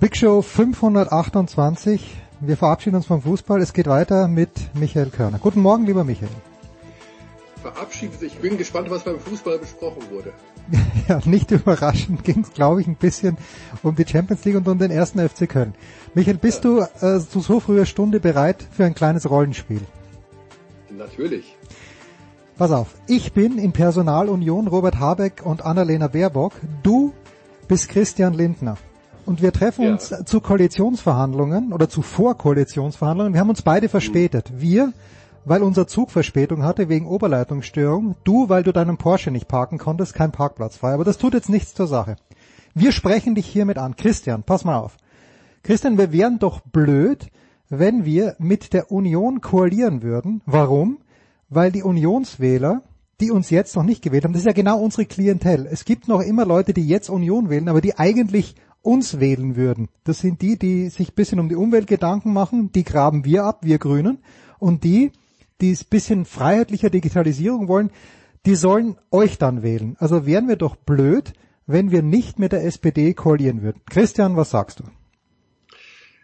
Big 0.00 0.16
Show 0.16 0.42
528. 0.42 2.16
Wir 2.40 2.56
verabschieden 2.56 2.96
uns 2.96 3.06
vom 3.06 3.22
Fußball. 3.22 3.62
Es 3.62 3.72
geht 3.72 3.86
weiter 3.86 4.26
mit 4.26 4.50
Michael 4.74 5.10
Körner. 5.10 5.38
Guten 5.38 5.60
Morgen, 5.60 5.86
lieber 5.86 6.02
Michael. 6.02 6.30
Verabschiedet 7.62 8.18
sich. 8.18 8.32
Ich 8.32 8.40
bin 8.40 8.58
gespannt, 8.58 8.90
was 8.90 9.04
beim 9.04 9.20
Fußball 9.20 9.58
besprochen 9.58 10.10
wurde. 10.10 10.32
ja, 11.08 11.20
nicht 11.24 11.50
überraschend 11.50 12.24
ging 12.24 12.40
es, 12.40 12.52
glaube 12.52 12.80
ich, 12.80 12.86
ein 12.86 12.96
bisschen 12.96 13.36
um 13.82 13.94
die 13.94 14.06
Champions 14.06 14.44
League 14.44 14.56
und 14.56 14.68
um 14.68 14.78
den 14.78 14.90
ersten 14.90 15.26
FC 15.26 15.48
Köln. 15.48 15.74
Michael, 16.14 16.38
bist 16.38 16.64
ja. 16.64 16.70
du 16.70 17.06
äh, 17.06 17.20
zu 17.20 17.40
so 17.40 17.60
früher 17.60 17.86
Stunde 17.86 18.20
bereit 18.20 18.66
für 18.70 18.84
ein 18.84 18.94
kleines 18.94 19.28
Rollenspiel? 19.28 19.80
Natürlich. 20.90 21.56
Pass 22.56 22.72
auf, 22.72 22.88
ich 23.06 23.32
bin 23.32 23.58
in 23.58 23.72
Personalunion 23.72 24.66
Robert 24.66 24.98
Habeck 24.98 25.42
und 25.44 25.64
Annalena 25.64 26.08
Baerbock. 26.08 26.52
Du 26.82 27.14
bist 27.68 27.88
Christian 27.88 28.34
Lindner. 28.34 28.76
Und 29.24 29.40
wir 29.42 29.52
treffen 29.52 29.84
ja. 29.84 29.92
uns 29.92 30.12
zu 30.26 30.40
Koalitionsverhandlungen 30.40 31.72
oder 31.72 31.88
zu 31.88 32.02
Vorkoalitionsverhandlungen. 32.02 33.32
Wir 33.32 33.40
haben 33.40 33.50
uns 33.50 33.62
beide 33.62 33.88
verspätet. 33.88 34.52
Wir 34.56 34.92
weil 35.44 35.62
unser 35.62 35.86
Zug 35.86 36.10
Verspätung 36.10 36.62
hatte 36.62 36.88
wegen 36.88 37.06
Oberleitungsstörung, 37.06 38.16
du, 38.24 38.48
weil 38.48 38.62
du 38.62 38.72
deinen 38.72 38.98
Porsche 38.98 39.30
nicht 39.30 39.48
parken 39.48 39.78
konntest, 39.78 40.14
kein 40.14 40.32
Parkplatz 40.32 40.76
frei. 40.76 40.94
Aber 40.94 41.04
das 41.04 41.18
tut 41.18 41.34
jetzt 41.34 41.48
nichts 41.48 41.74
zur 41.74 41.86
Sache. 41.86 42.16
Wir 42.74 42.92
sprechen 42.92 43.34
dich 43.34 43.46
hiermit 43.46 43.78
an. 43.78 43.96
Christian, 43.96 44.42
pass 44.42 44.64
mal 44.64 44.78
auf. 44.78 44.96
Christian, 45.62 45.98
wir 45.98 46.12
wären 46.12 46.38
doch 46.38 46.60
blöd, 46.60 47.30
wenn 47.68 48.04
wir 48.04 48.36
mit 48.38 48.72
der 48.72 48.90
Union 48.90 49.40
koalieren 49.40 50.02
würden. 50.02 50.42
Warum? 50.46 50.98
Weil 51.48 51.72
die 51.72 51.82
Unionswähler, 51.82 52.82
die 53.20 53.30
uns 53.30 53.50
jetzt 53.50 53.76
noch 53.76 53.82
nicht 53.82 54.02
gewählt 54.02 54.24
haben, 54.24 54.32
das 54.32 54.42
ist 54.42 54.46
ja 54.46 54.52
genau 54.52 54.80
unsere 54.80 55.04
Klientel. 55.04 55.66
Es 55.70 55.84
gibt 55.84 56.08
noch 56.08 56.20
immer 56.20 56.44
Leute, 56.44 56.72
die 56.72 56.86
jetzt 56.86 57.10
Union 57.10 57.50
wählen, 57.50 57.68
aber 57.68 57.80
die 57.80 57.98
eigentlich 57.98 58.54
uns 58.82 59.20
wählen 59.20 59.56
würden. 59.56 59.88
Das 60.04 60.20
sind 60.20 60.40
die, 60.42 60.58
die 60.58 60.88
sich 60.88 61.14
bisschen 61.14 61.38
um 61.38 61.48
die 61.48 61.56
Umwelt 61.56 61.86
Gedanken 61.86 62.32
machen, 62.32 62.72
die 62.72 62.84
graben 62.84 63.24
wir 63.24 63.44
ab, 63.44 63.60
wir 63.62 63.78
Grünen. 63.78 64.18
Und 64.58 64.84
die, 64.84 65.12
die 65.60 65.70
es 65.70 65.84
bisschen 65.84 66.24
freiheitlicher 66.24 66.90
Digitalisierung 66.90 67.68
wollen, 67.68 67.90
die 68.46 68.54
sollen 68.54 68.96
euch 69.10 69.38
dann 69.38 69.62
wählen. 69.62 69.96
Also 69.98 70.26
wären 70.26 70.48
wir 70.48 70.56
doch 70.56 70.76
blöd, 70.76 71.32
wenn 71.66 71.90
wir 71.90 72.02
nicht 72.02 72.38
mit 72.38 72.52
der 72.52 72.64
SPD 72.64 73.14
koalieren 73.14 73.62
würden. 73.62 73.80
Christian, 73.88 74.36
was 74.36 74.50
sagst 74.50 74.80
du? 74.80 74.84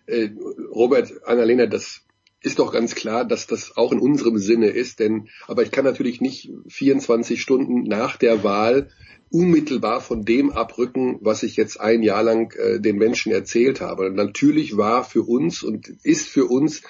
Äh, 0.07 0.31
Robert, 0.75 1.13
Annalena, 1.27 1.67
das 1.67 2.03
ist 2.43 2.59
doch 2.59 2.73
ganz 2.73 2.95
klar, 2.95 3.25
dass 3.25 3.47
das 3.47 3.77
auch 3.77 3.93
in 3.93 3.99
unserem 3.99 4.39
Sinne 4.39 4.69
ist, 4.69 5.01
denn, 5.01 5.29
aber 5.49 5.63
ich 5.63 5.71
kann 5.71 5.85
natürlich 5.85 6.21
nicht 6.21 6.51
24 6.69 7.41
Stunden 7.41 7.83
nach 7.83 8.17
der 8.17 8.45
Wahl 8.45 8.89
unmittelbar 9.31 10.01
von 10.01 10.25
dem 10.25 10.51
abrücken, 10.51 11.19
was 11.21 11.43
ich 11.43 11.57
jetzt 11.57 11.81
ein 11.81 12.03
Jahr 12.03 12.23
lang 12.23 12.55
äh, 12.57 12.81
den 12.81 12.97
Menschen 12.97 13.33
erzählt 13.33 13.81
habe. 13.81 14.11
natürlich 14.11 14.77
war 14.77 15.03
für 15.03 15.23
uns 15.23 15.63
und 15.63 15.89
ist 16.05 16.29
für 16.29 16.47
uns 16.47 16.83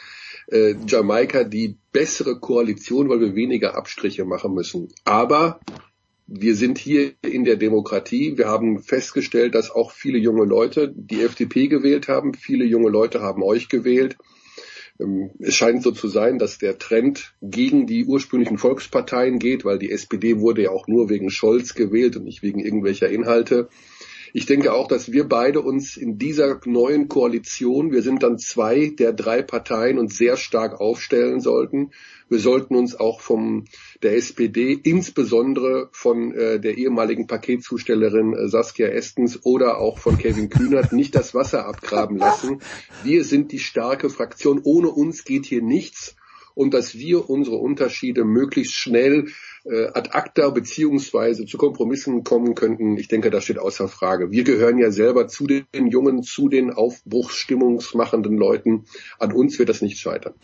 äh, 0.49 0.75
Jamaika 0.87 1.45
die 1.45 1.77
bessere 1.93 2.39
Koalition, 2.39 3.09
weil 3.09 3.21
wir 3.21 3.35
weniger 3.35 3.77
Abstriche 3.77 4.25
machen 4.25 4.55
müssen. 4.55 4.89
Aber 5.05 5.61
wir 6.27 6.57
sind 6.57 6.79
hier 6.79 7.13
in 7.23 7.45
der 7.45 7.57
Demokratie. 7.57 8.37
Wir 8.37 8.49
haben 8.49 8.83
festgestellt, 8.83 9.55
dass 9.55 9.71
auch 9.71 9.93
viele 9.93 10.19
junge 10.19 10.45
Leute 10.45 10.93
die 10.95 11.23
FDP 11.23 11.69
gewählt 11.69 12.09
haben. 12.09 12.35
Viele 12.35 12.65
junge 12.65 12.91
Leute 12.91 13.21
haben 13.21 13.43
euch 13.43 13.69
gewählt. 13.69 14.17
Ähm, 14.99 15.31
es 15.39 15.55
scheint 15.55 15.83
so 15.83 15.93
zu 15.93 16.09
sein, 16.09 16.39
dass 16.39 16.59
der 16.59 16.79
Trend 16.79 17.35
gegen 17.43 17.87
die 17.87 18.05
ursprünglichen 18.05 18.59
Volksparteien 18.59 19.39
geht, 19.39 19.65
weil 19.65 19.79
die 19.79 19.91
SPD 19.91 20.41
wurde 20.41 20.63
ja 20.63 20.71
auch 20.71 20.89
nur 20.89 21.09
wegen 21.09 21.31
Scholz 21.31 21.75
gewählt 21.75 22.17
und 22.17 22.25
nicht 22.25 22.43
wegen 22.43 22.61
irgendwelcher 22.61 23.09
Inhalte. 23.09 23.69
Ich 24.37 24.45
denke 24.45 24.75
auch, 24.75 24.87
dass 24.87 25.13
wir 25.13 25.25
beide 25.25 25.63
uns 25.63 25.97
in 25.97 26.19
dieser 26.19 26.61
neuen 26.67 27.09
Koalition, 27.09 27.91
wir 27.91 28.03
sind 28.03 28.23
dann 28.23 28.37
zwei 28.37 28.91
der 28.91 29.15
drei 29.15 29.41
Parteien, 29.41 29.99
uns 29.99 30.19
sehr 30.19 30.37
stark 30.37 30.79
aufstellen 30.79 31.41
sollten. 31.41 31.93
Wir 32.29 32.39
sollten 32.39 32.77
uns 32.77 33.01
auch 33.01 33.23
vom 33.23 33.65
der 34.03 34.15
SPD, 34.15 34.75
insbesondere 34.75 35.89
von 35.91 36.35
äh, 36.35 36.61
der 36.61 36.77
ehemaligen 36.77 37.27
Paketzustellerin 37.27 38.35
äh, 38.35 38.47
Saskia 38.49 38.89
Estens 38.89 39.41
oder 39.47 39.79
auch 39.79 39.97
von 39.97 40.19
Kevin 40.19 40.51
Kühnert 40.51 40.93
nicht 40.93 41.15
das 41.15 41.35
Wasser 41.35 41.65
abgraben 41.65 42.19
lassen. 42.19 42.61
Wir 43.05 43.25
sind 43.25 43.53
die 43.53 43.59
starke 43.59 44.11
Fraktion. 44.11 44.61
Ohne 44.63 44.91
uns 44.91 45.25
geht 45.25 45.47
hier 45.47 45.63
nichts 45.63 46.15
und 46.53 46.75
dass 46.75 46.95
wir 46.95 47.31
unsere 47.31 47.57
Unterschiede 47.57 48.25
möglichst 48.25 48.75
schnell 48.75 49.29
äh, 49.69 49.89
ad 49.95 50.11
acta 50.13 50.51
beziehungsweise 50.51 51.47
zu 51.47 51.59
Kompromissen 51.59 52.25
kommen 52.25 52.55
könnten, 52.55 52.97
ich 52.97 53.09
denke, 53.09 53.31
das 53.31 53.45
steht 53.45 53.59
außer 53.59 53.89
Frage. 53.89 54.31
Wir 54.31 54.45
gehören 54.45 54.79
ja 54.79 54.91
selber 54.91 55.29
zu 55.29 55.47
den 55.47 55.67
Jungen, 55.89 56.23
zu 56.23 56.49
den 56.49 56.73
aufbruchsstimmungsmachenden 56.73 58.37
Leuten. 58.37 58.85
An 59.19 59.33
uns 59.33 59.59
wird 59.59 59.69
das 59.69 59.83
nicht 59.83 59.99
scheitern. 59.99 60.35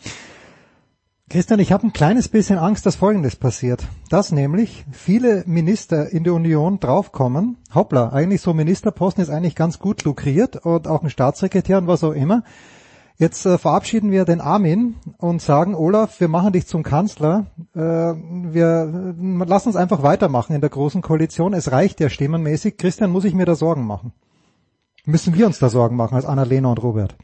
Christian, 1.29 1.59
ich 1.59 1.71
habe 1.71 1.87
ein 1.87 1.93
kleines 1.93 2.27
bisschen 2.27 2.59
Angst, 2.59 2.85
dass 2.85 2.95
Folgendes 2.95 3.35
passiert. 3.35 3.83
Dass 4.09 4.31
nämlich 4.31 4.85
viele 4.91 5.43
Minister 5.47 6.09
in 6.09 6.23
der 6.23 6.33
Union 6.33 6.79
draufkommen, 6.79 7.57
hoppla, 7.73 8.09
eigentlich 8.09 8.41
so 8.41 8.53
Ministerposten 8.53 9.23
ist 9.23 9.29
eigentlich 9.29 9.55
ganz 9.55 9.79
gut 9.79 10.03
lukriert 10.03 10.57
und 10.63 10.87
auch 10.87 11.01
ein 11.01 11.09
Staatssekretär 11.09 11.79
und 11.79 11.87
was 11.87 12.03
auch 12.03 12.11
immer. 12.11 12.43
Jetzt 13.17 13.45
äh, 13.45 13.57
verabschieden 13.57 14.11
wir 14.11 14.25
den 14.25 14.41
Armin 14.41 14.95
und 15.19 15.41
sagen, 15.41 15.75
Olaf, 15.75 16.19
wir 16.19 16.27
machen 16.27 16.53
dich 16.53 16.65
zum 16.65 16.81
Kanzler. 16.81 17.51
Äh, 17.75 17.79
wir 17.79 19.15
äh, 19.19 19.45
lass 19.45 19.67
uns 19.67 19.75
einfach 19.75 20.01
weitermachen 20.01 20.55
in 20.55 20.61
der 20.61 20.71
großen 20.71 21.01
Koalition. 21.01 21.53
Es 21.53 21.71
reicht 21.71 21.99
ja 21.99 22.09
stimmenmäßig. 22.09 22.77
Christian, 22.77 23.11
muss 23.11 23.25
ich 23.25 23.35
mir 23.35 23.45
da 23.45 23.55
Sorgen 23.55 23.85
machen? 23.85 24.13
Müssen 25.05 25.35
wir 25.35 25.45
uns 25.45 25.59
da 25.59 25.69
Sorgen 25.69 25.95
machen 25.95 26.15
als 26.15 26.25
Annalena 26.25 26.69
und 26.69 26.81
Robert? 26.81 27.15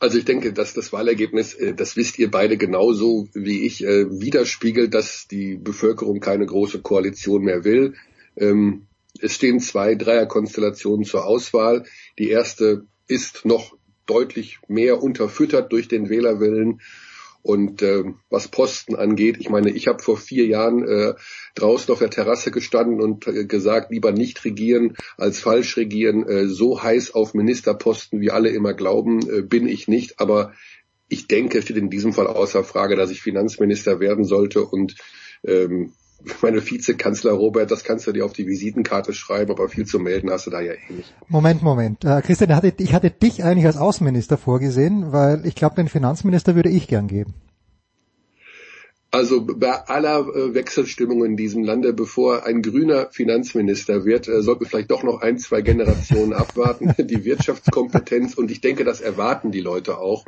Also 0.00 0.18
ich 0.18 0.24
denke, 0.24 0.52
dass 0.52 0.74
das 0.74 0.92
Wahlergebnis, 0.92 1.54
äh, 1.54 1.74
das 1.74 1.96
wisst 1.96 2.18
ihr 2.18 2.30
beide 2.30 2.56
genauso 2.56 3.28
wie 3.32 3.64
ich, 3.64 3.84
äh, 3.84 4.06
widerspiegelt, 4.10 4.92
dass 4.92 5.28
die 5.28 5.56
Bevölkerung 5.56 6.18
keine 6.18 6.46
große 6.46 6.80
Koalition 6.80 7.42
mehr 7.42 7.64
will. 7.64 7.94
Ähm, 8.36 8.86
es 9.20 9.34
stehen 9.34 9.60
zwei 9.60 9.94
Dreierkonstellationen 9.94 11.04
zur 11.04 11.26
Auswahl. 11.26 11.84
Die 12.18 12.28
erste 12.28 12.86
ist 13.06 13.44
noch 13.44 13.77
deutlich 14.08 14.58
mehr 14.66 15.02
unterfüttert 15.02 15.72
durch 15.72 15.86
den 15.88 16.08
Wählerwillen. 16.08 16.80
Und 17.42 17.82
äh, 17.82 18.02
was 18.30 18.48
Posten 18.48 18.96
angeht, 18.96 19.36
ich 19.38 19.48
meine, 19.48 19.70
ich 19.70 19.86
habe 19.86 20.02
vor 20.02 20.16
vier 20.16 20.46
Jahren 20.46 20.86
äh, 20.86 21.14
draußen 21.54 21.92
auf 21.92 22.00
der 22.00 22.10
Terrasse 22.10 22.50
gestanden 22.50 23.00
und 23.00 23.26
äh, 23.28 23.44
gesagt, 23.44 23.92
lieber 23.92 24.10
nicht 24.12 24.44
regieren 24.44 24.96
als 25.16 25.38
falsch 25.38 25.76
regieren. 25.76 26.26
Äh, 26.26 26.46
so 26.48 26.82
heiß 26.82 27.14
auf 27.14 27.34
Ministerposten, 27.34 28.20
wie 28.20 28.32
alle 28.32 28.50
immer 28.50 28.74
glauben, 28.74 29.20
äh, 29.30 29.42
bin 29.42 29.68
ich 29.68 29.86
nicht. 29.86 30.18
Aber 30.20 30.52
ich 31.08 31.28
denke, 31.28 31.58
es 31.58 31.64
steht 31.64 31.76
in 31.76 31.90
diesem 31.90 32.12
Fall 32.12 32.26
außer 32.26 32.64
Frage, 32.64 32.96
dass 32.96 33.10
ich 33.10 33.22
Finanzminister 33.22 34.00
werden 34.00 34.24
sollte 34.24 34.64
und 34.64 34.96
ähm, 35.44 35.92
meine 36.42 36.64
Vizekanzler 36.64 37.32
Robert, 37.32 37.70
das 37.70 37.84
kannst 37.84 38.06
du 38.06 38.12
dir 38.12 38.24
auf 38.24 38.32
die 38.32 38.46
Visitenkarte 38.46 39.12
schreiben, 39.12 39.50
aber 39.50 39.68
viel 39.68 39.86
zu 39.86 39.98
melden 39.98 40.30
hast 40.30 40.46
du 40.46 40.50
da 40.50 40.60
ja 40.60 40.72
eh 40.72 40.92
nicht. 40.92 41.14
Moment, 41.28 41.62
Moment. 41.62 42.04
Äh, 42.04 42.22
Christian, 42.22 42.54
hatte, 42.54 42.72
ich 42.78 42.92
hatte 42.92 43.10
dich 43.10 43.44
eigentlich 43.44 43.66
als 43.66 43.76
Außenminister 43.76 44.36
vorgesehen, 44.36 45.12
weil 45.12 45.46
ich 45.46 45.54
glaube, 45.54 45.76
den 45.76 45.88
Finanzminister 45.88 46.54
würde 46.54 46.70
ich 46.70 46.88
gern 46.88 47.06
geben. 47.06 47.34
Also 49.10 49.42
bei 49.42 49.72
aller 49.72 50.20
äh, 50.20 50.54
Wechselstimmung 50.54 51.24
in 51.24 51.36
diesem 51.38 51.64
Lande, 51.64 51.94
bevor 51.94 52.44
ein 52.44 52.60
grüner 52.60 53.08
Finanzminister 53.10 54.04
wird, 54.04 54.28
äh, 54.28 54.42
sollten 54.42 54.60
wir 54.60 54.68
vielleicht 54.68 54.90
doch 54.90 55.02
noch 55.02 55.22
ein, 55.22 55.38
zwei 55.38 55.62
Generationen 55.62 56.34
abwarten. 56.34 56.94
Die 56.98 57.24
Wirtschaftskompetenz 57.24 58.34
und 58.34 58.50
ich 58.50 58.60
denke, 58.60 58.84
das 58.84 59.00
erwarten 59.00 59.50
die 59.50 59.62
Leute 59.62 59.96
auch. 59.96 60.26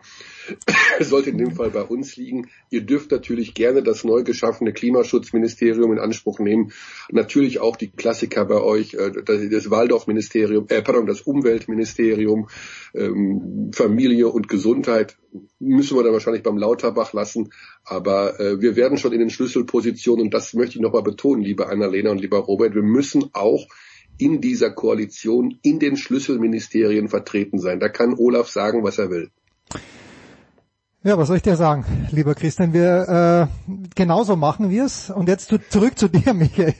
Sollte 1.00 1.30
in 1.30 1.38
dem 1.38 1.52
Fall 1.52 1.70
bei 1.70 1.82
uns 1.82 2.16
liegen. 2.16 2.48
Ihr 2.70 2.82
dürft 2.82 3.10
natürlich 3.10 3.54
gerne 3.54 3.82
das 3.82 4.04
neu 4.04 4.22
geschaffene 4.22 4.72
Klimaschutzministerium 4.72 5.92
in 5.92 5.98
Anspruch 5.98 6.38
nehmen. 6.38 6.72
Natürlich 7.10 7.60
auch 7.60 7.76
die 7.76 7.90
Klassiker 7.90 8.44
bei 8.44 8.60
euch, 8.60 8.94
äh, 8.94 9.10
das 9.24 9.70
Waldorfministerium, 9.70 10.66
äh, 10.68 10.82
pardon, 10.82 11.06
das 11.06 11.22
Umweltministerium, 11.22 12.48
ähm, 12.94 13.70
Familie 13.74 14.28
und 14.28 14.48
Gesundheit 14.48 15.16
müssen 15.58 15.96
wir 15.96 16.02
dann 16.02 16.12
wahrscheinlich 16.12 16.42
beim 16.42 16.58
Lauterbach 16.58 17.12
lassen. 17.12 17.52
Aber 17.84 18.38
äh, 18.40 18.60
wir 18.60 18.76
werden 18.76 18.98
schon 18.98 19.12
in 19.12 19.20
den 19.20 19.30
Schlüsselpositionen, 19.30 20.26
und 20.26 20.34
das 20.34 20.54
möchte 20.54 20.76
ich 20.76 20.82
nochmal 20.82 21.02
betonen, 21.02 21.42
liebe 21.42 21.68
Annalena 21.68 22.10
und 22.10 22.20
lieber 22.20 22.38
Robert, 22.38 22.74
wir 22.74 22.82
müssen 22.82 23.30
auch 23.32 23.66
in 24.18 24.40
dieser 24.40 24.70
Koalition 24.70 25.58
in 25.62 25.78
den 25.78 25.96
Schlüsselministerien 25.96 27.08
vertreten 27.08 27.58
sein. 27.58 27.80
Da 27.80 27.88
kann 27.88 28.14
Olaf 28.18 28.50
sagen, 28.50 28.84
was 28.84 28.98
er 28.98 29.10
will. 29.10 29.30
Ja, 31.02 31.16
was 31.16 31.28
soll 31.28 31.38
ich 31.38 31.42
dir 31.42 31.56
sagen, 31.56 31.86
lieber 32.10 32.34
Christian? 32.34 32.74
Wir 32.74 33.48
äh, 33.48 33.68
genauso 33.94 34.36
machen 34.36 34.68
wir 34.68 34.84
es. 34.84 35.08
Und 35.08 35.30
jetzt 35.30 35.48
zu, 35.48 35.56
zurück 35.56 35.98
zu 35.98 36.08
dir, 36.08 36.34
Michael. 36.34 36.74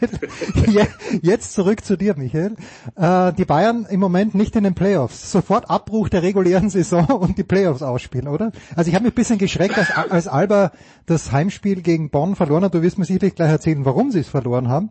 jetzt 1.23 1.55
zurück 1.55 1.83
zu 1.83 1.97
dir, 1.97 2.14
Michael. 2.18 2.55
Äh, 2.97 3.33
die 3.33 3.47
Bayern 3.47 3.87
im 3.89 3.99
Moment 3.99 4.35
nicht 4.35 4.55
in 4.57 4.64
den 4.64 4.75
Playoffs. 4.75 5.33
Sofort 5.33 5.71
Abbruch 5.71 6.11
der 6.11 6.23
regulären 6.23 6.68
Saison 6.68 7.07
und 7.07 7.39
die 7.39 7.45
Playoffs 7.45 7.81
ausspielen, 7.81 8.29
oder? 8.29 8.53
Also 8.77 8.91
ich 8.91 8.95
habe 8.95 9.05
mich 9.05 9.12
ein 9.12 9.14
bisschen 9.14 9.39
geschreckt, 9.39 9.79
als, 9.79 9.91
als 9.91 10.29
Alba 10.29 10.73
das 11.07 11.33
Heimspiel 11.33 11.81
gegen 11.81 12.11
Bonn 12.11 12.37
verloren 12.37 12.64
hat. 12.64 12.75
Du 12.75 12.83
wirst 12.83 12.99
mir 12.99 13.07
sicherlich 13.07 13.37
gleich 13.37 13.51
erzählen, 13.51 13.87
warum 13.87 14.11
sie 14.11 14.21
es 14.21 14.29
verloren 14.29 14.68
haben. 14.68 14.91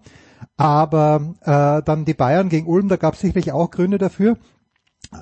Aber 0.58 1.36
äh, 1.42 1.84
dann 1.86 2.04
die 2.04 2.16
Bayern 2.16 2.50
gegen 2.50 2.66
Ulm, 2.66 2.90
da 2.90 2.96
gab 2.96 3.14
es 3.14 3.20
sicherlich 3.20 3.52
auch 3.52 3.70
Gründe 3.70 4.00
dafür. 4.00 4.38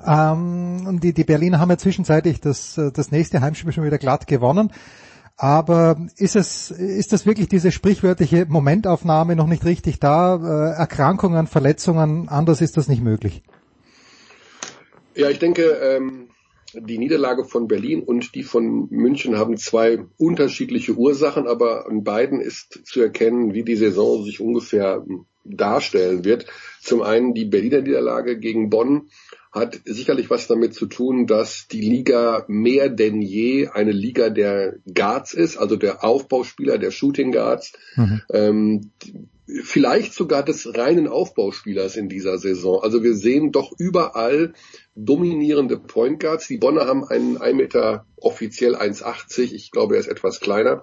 Ähm, 0.06 1.00
die, 1.02 1.12
die 1.14 1.24
Berliner 1.24 1.60
haben 1.60 1.70
ja 1.70 1.78
zwischenzeitlich 1.78 2.40
das, 2.40 2.76
äh, 2.76 2.92
das 2.92 3.10
nächste 3.10 3.40
Heimspiel 3.40 3.72
schon 3.72 3.84
wieder 3.84 3.98
glatt 3.98 4.26
gewonnen. 4.26 4.72
Aber 5.36 5.96
ist 6.16 6.34
es, 6.34 6.72
ist 6.72 7.12
das 7.12 7.24
wirklich 7.24 7.48
diese 7.48 7.70
sprichwörtliche 7.70 8.46
Momentaufnahme 8.46 9.36
noch 9.36 9.46
nicht 9.46 9.64
richtig 9.64 10.00
da? 10.00 10.34
Äh, 10.34 10.78
Erkrankungen, 10.78 11.46
Verletzungen, 11.46 12.28
anders 12.28 12.60
ist 12.60 12.76
das 12.76 12.88
nicht 12.88 13.02
möglich. 13.02 13.42
Ja, 15.14 15.30
ich 15.30 15.38
denke, 15.38 15.62
ähm, 15.62 16.28
die 16.74 16.98
Niederlage 16.98 17.44
von 17.44 17.68
Berlin 17.68 18.02
und 18.02 18.34
die 18.34 18.42
von 18.42 18.88
München 18.90 19.38
haben 19.38 19.56
zwei 19.56 20.00
unterschiedliche 20.18 20.94
Ursachen, 20.94 21.46
aber 21.46 21.86
an 21.86 22.04
beiden 22.04 22.40
ist 22.40 22.80
zu 22.84 23.00
erkennen, 23.00 23.54
wie 23.54 23.62
die 23.62 23.76
Saison 23.76 24.24
sich 24.24 24.40
ungefähr 24.40 25.04
darstellen 25.44 26.24
wird. 26.24 26.46
Zum 26.82 27.02
einen 27.02 27.32
die 27.32 27.46
Berliner 27.46 27.80
Niederlage 27.80 28.38
gegen 28.38 28.70
Bonn 28.70 29.08
hat 29.52 29.80
sicherlich 29.84 30.30
was 30.30 30.46
damit 30.46 30.74
zu 30.74 30.86
tun, 30.86 31.26
dass 31.26 31.68
die 31.68 31.80
Liga 31.80 32.44
mehr 32.48 32.88
denn 32.88 33.22
je 33.22 33.68
eine 33.68 33.92
Liga 33.92 34.30
der 34.30 34.76
Guards 34.92 35.32
ist, 35.32 35.56
also 35.56 35.76
der 35.76 36.04
Aufbauspieler, 36.04 36.78
der 36.78 36.90
Shooting 36.90 37.32
Guards. 37.32 37.72
Mhm. 37.96 38.22
Ähm, 38.32 38.90
vielleicht 39.62 40.12
sogar 40.12 40.42
des 40.42 40.76
reinen 40.76 41.08
Aufbauspielers 41.08 41.96
in 41.96 42.08
dieser 42.08 42.38
Saison. 42.38 42.82
Also 42.82 43.02
wir 43.02 43.14
sehen 43.14 43.50
doch 43.50 43.72
überall 43.78 44.52
dominierende 44.94 45.78
Point 45.78 46.20
Guards. 46.20 46.48
Die 46.48 46.58
Bonner 46.58 46.86
haben 46.86 47.04
einen 47.04 47.38
1 47.38 47.56
Meter 47.56 48.06
offiziell 48.16 48.76
1,80, 48.76 49.54
ich 49.54 49.70
glaube 49.70 49.94
er 49.94 50.00
ist 50.00 50.08
etwas 50.08 50.40
kleiner, 50.40 50.82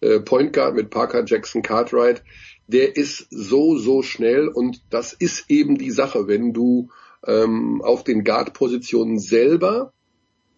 äh, 0.00 0.18
Point 0.18 0.52
Guard 0.52 0.74
mit 0.74 0.90
Parker 0.90 1.24
Jackson 1.24 1.62
Cartwright. 1.62 2.24
Der 2.66 2.96
ist 2.96 3.26
so, 3.30 3.76
so 3.76 4.02
schnell 4.02 4.48
und 4.48 4.80
das 4.90 5.12
ist 5.12 5.44
eben 5.48 5.76
die 5.76 5.90
Sache, 5.90 6.26
wenn 6.26 6.52
du 6.52 6.90
ähm, 7.26 7.82
auf 7.82 8.04
den 8.04 8.24
Guard-Positionen 8.24 9.18
selber 9.18 9.92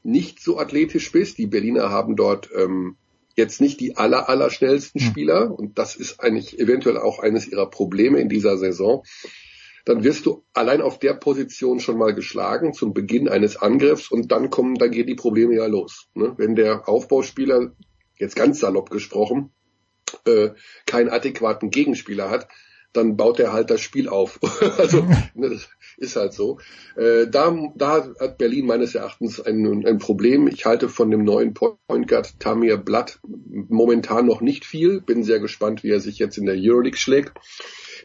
nicht 0.03 0.41
so 0.41 0.59
athletisch 0.59 1.13
bist. 1.13 1.39
Die 1.39 1.47
Berliner 1.47 1.91
haben 1.91 2.17
dort 2.17 2.51
ähm, 2.55 2.97
jetzt 3.37 3.61
nicht 3.61 3.81
die 3.81 3.97
aller, 3.97 4.29
aller 4.29 4.51
schnellsten 4.51 5.01
hm. 5.01 5.07
Spieler 5.07 5.59
und 5.59 5.79
das 5.79 5.97
ist 5.97 6.21
eigentlich 6.21 6.59
eventuell 6.59 6.99
auch 6.99 7.19
eines 7.19 7.47
ihrer 7.49 7.69
Probleme 7.71 8.21
in 8.21 8.29
dieser 8.29 8.59
Saison. 8.59 9.05
Dann 9.85 10.05
wirst 10.05 10.27
du 10.27 10.45
allein 10.53 10.81
auf 10.81 10.99
der 10.99 11.15
Position 11.15 11.81
schon 11.81 11.99
mal 11.99 12.15
geschlagen 12.15 12.73
zum 12.73 12.95
Beginn 12.95 13.29
eines 13.29 13.57
Angriffs 13.57 14.11
und 14.11 14.31
dann 14.31 14.51
kommen, 14.51 14.77
dann 14.77 14.93
gehen 14.93 15.09
die 15.09 15.17
Probleme 15.17 15.57
ja 15.57 15.67
los. 15.67 16.09
Ne? 16.15 16.35
Wenn 16.37 16.55
der 16.55 16.89
Aufbauspieler, 16.89 17.73
jetzt 18.17 18.37
ganz 18.37 18.61
salopp 18.61 18.91
gesprochen, 18.91 19.51
äh, 20.25 20.51
keinen 20.87 21.09
adäquaten 21.09 21.71
Gegenspieler 21.71 22.31
hat, 22.31 22.47
dann 22.93 23.17
baut 23.17 23.41
er 23.41 23.53
halt 23.53 23.71
das 23.71 23.81
Spiel 23.81 24.09
auf. 24.09 24.39
also 24.79 25.07
ne, 25.35 25.59
ist 25.97 26.17
halt 26.17 26.33
so. 26.33 26.59
Äh, 26.97 27.27
da, 27.29 27.57
da 27.75 28.15
hat 28.19 28.39
Berlin 28.39 28.67
meines 28.67 28.95
Erachtens 28.95 29.41
ein, 29.41 29.87
ein 29.87 29.99
Problem. 29.99 30.49
Ich 30.49 30.65
halte 30.65 30.89
von 30.89 31.11
dem 31.11 31.25
neuen 31.25 31.55
Point 31.55 32.09
Guard 32.09 32.39
Tamir 32.41 32.77
Blatt 32.77 33.21
momentan 33.25 34.27
noch 34.27 34.41
nicht 34.41 34.65
viel. 34.65 35.01
Bin 35.01 35.23
sehr 35.25 35.41
gespannt, 35.41 35.83
wie 35.83 35.91
er 35.91 36.01
sich 36.01 36.19
jetzt 36.19 36.39
in 36.39 36.47
der 36.47 36.57
Euroleague 36.59 36.99
schlägt. 36.99 37.33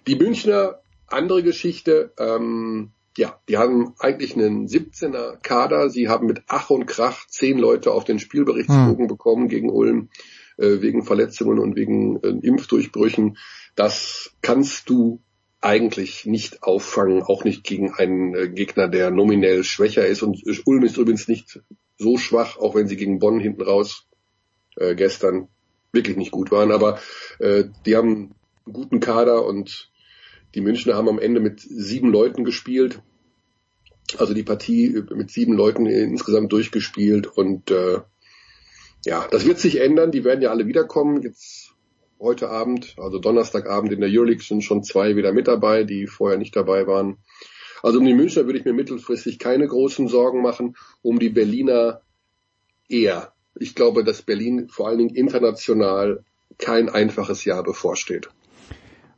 Die 0.08 0.16
Münchner, 0.16 0.82
andere 1.08 1.44
Geschichte. 1.44 2.14
Ähm, 2.18 2.92
ja, 3.18 3.40
die 3.50 3.58
haben 3.58 3.96
eigentlich 4.00 4.36
einen 4.36 4.68
17er 4.68 5.38
Kader. 5.42 5.90
Sie 5.90 6.08
haben 6.08 6.28
mit 6.28 6.44
Ach 6.48 6.70
und 6.70 6.86
Krach 6.86 7.26
zehn 7.28 7.58
Leute 7.58 7.92
auf 7.92 8.04
den 8.04 8.20
Spielberichtsbogen 8.20 9.06
hm. 9.06 9.08
bekommen 9.08 9.48
gegen 9.48 9.72
Ulm 9.72 10.10
äh, 10.58 10.82
wegen 10.82 11.04
Verletzungen 11.04 11.60
und 11.60 11.76
wegen 11.76 12.22
äh, 12.24 12.30
Impfdurchbrüchen. 12.46 13.38
Das 13.76 14.32
kannst 14.42 14.90
du 14.90 15.22
eigentlich 15.62 16.26
nicht 16.26 16.64
auffangen, 16.64 17.24
auch 17.24 17.44
nicht 17.44 17.64
gegen 17.64 17.94
einen 17.94 18.36
äh, 18.36 18.50
Gegner, 18.50 18.88
der 18.88 19.12
nominell 19.12 19.64
schwächer 19.64 20.06
ist. 20.06 20.22
Und 20.22 20.42
Ulm 20.66 20.84
ist 20.84 20.98
übrigens 20.98 21.28
nicht 21.28 21.62
so 21.98 22.18
schwach, 22.18 22.58
auch 22.58 22.76
wenn 22.76 22.88
sie 22.88 22.98
gegen 22.98 23.20
Bonn 23.20 23.40
hinten 23.40 23.64
raus 23.64 24.06
äh, 24.76 24.96
gestern 24.96 25.48
wirklich 25.92 26.18
nicht 26.18 26.32
gut 26.32 26.52
waren. 26.52 26.72
Aber 26.72 27.00
äh, 27.40 27.66
die 27.86 27.96
haben 27.96 28.36
einen 28.66 28.74
guten 28.74 29.00
Kader 29.00 29.46
und 29.46 29.92
die 30.56 30.62
Münchner 30.62 30.96
haben 30.96 31.10
am 31.10 31.20
Ende 31.20 31.40
mit 31.40 31.60
sieben 31.60 32.12
Leuten 32.12 32.44
gespielt. 32.44 33.02
Also 34.18 34.34
die 34.34 34.44
Partie 34.44 35.04
mit 35.14 35.32
sieben 35.32 35.54
Leuten 35.54 35.86
insgesamt 35.86 36.52
durchgespielt 36.54 37.28
und 37.28 37.72
äh, 37.72 38.00
ja, 39.06 39.28
das 39.30 39.46
wird 39.46 39.60
sich 39.60 39.80
ändern. 39.80 40.12
Die 40.12 40.24
werden 40.24 40.42
ja 40.42 40.50
alle 40.50 40.68
wiederkommen. 40.68 41.22
Jetzt 41.22 41.74
heute 42.20 42.50
Abend, 42.50 42.96
also 42.98 43.20
Donnerstagabend 43.20 43.92
in 43.94 44.02
der 44.02 44.10
Euroleague 44.10 44.44
sind 44.44 44.64
schon 44.64 44.84
zwei 44.84 45.16
wieder 45.16 45.34
mit 45.34 45.48
dabei, 45.48 45.84
die 45.84 46.08
vorher 46.08 46.38
nicht 46.38 46.56
dabei 46.56 46.88
waren. 46.88 47.18
Also 47.84 48.00
um 48.00 48.06
die 48.06 48.16
Münchner 48.16 48.46
würde 48.46 48.60
ich 48.60 48.66
mir 48.66 48.74
mittelfristig 48.74 49.40
keine 49.40 49.68
großen 49.68 50.08
Sorgen 50.08 50.42
machen. 50.42 50.76
Um 51.02 51.20
die 51.20 51.30
Berliner 51.30 52.02
eher. 52.90 53.34
Ich 53.56 53.76
glaube, 53.76 54.04
dass 54.04 54.22
Berlin 54.22 54.68
vor 54.70 54.88
allen 54.88 54.98
Dingen 55.00 55.16
international 55.16 56.24
kein 56.58 56.90
einfaches 56.90 57.46
Jahr 57.46 57.64
bevorsteht. 57.64 58.30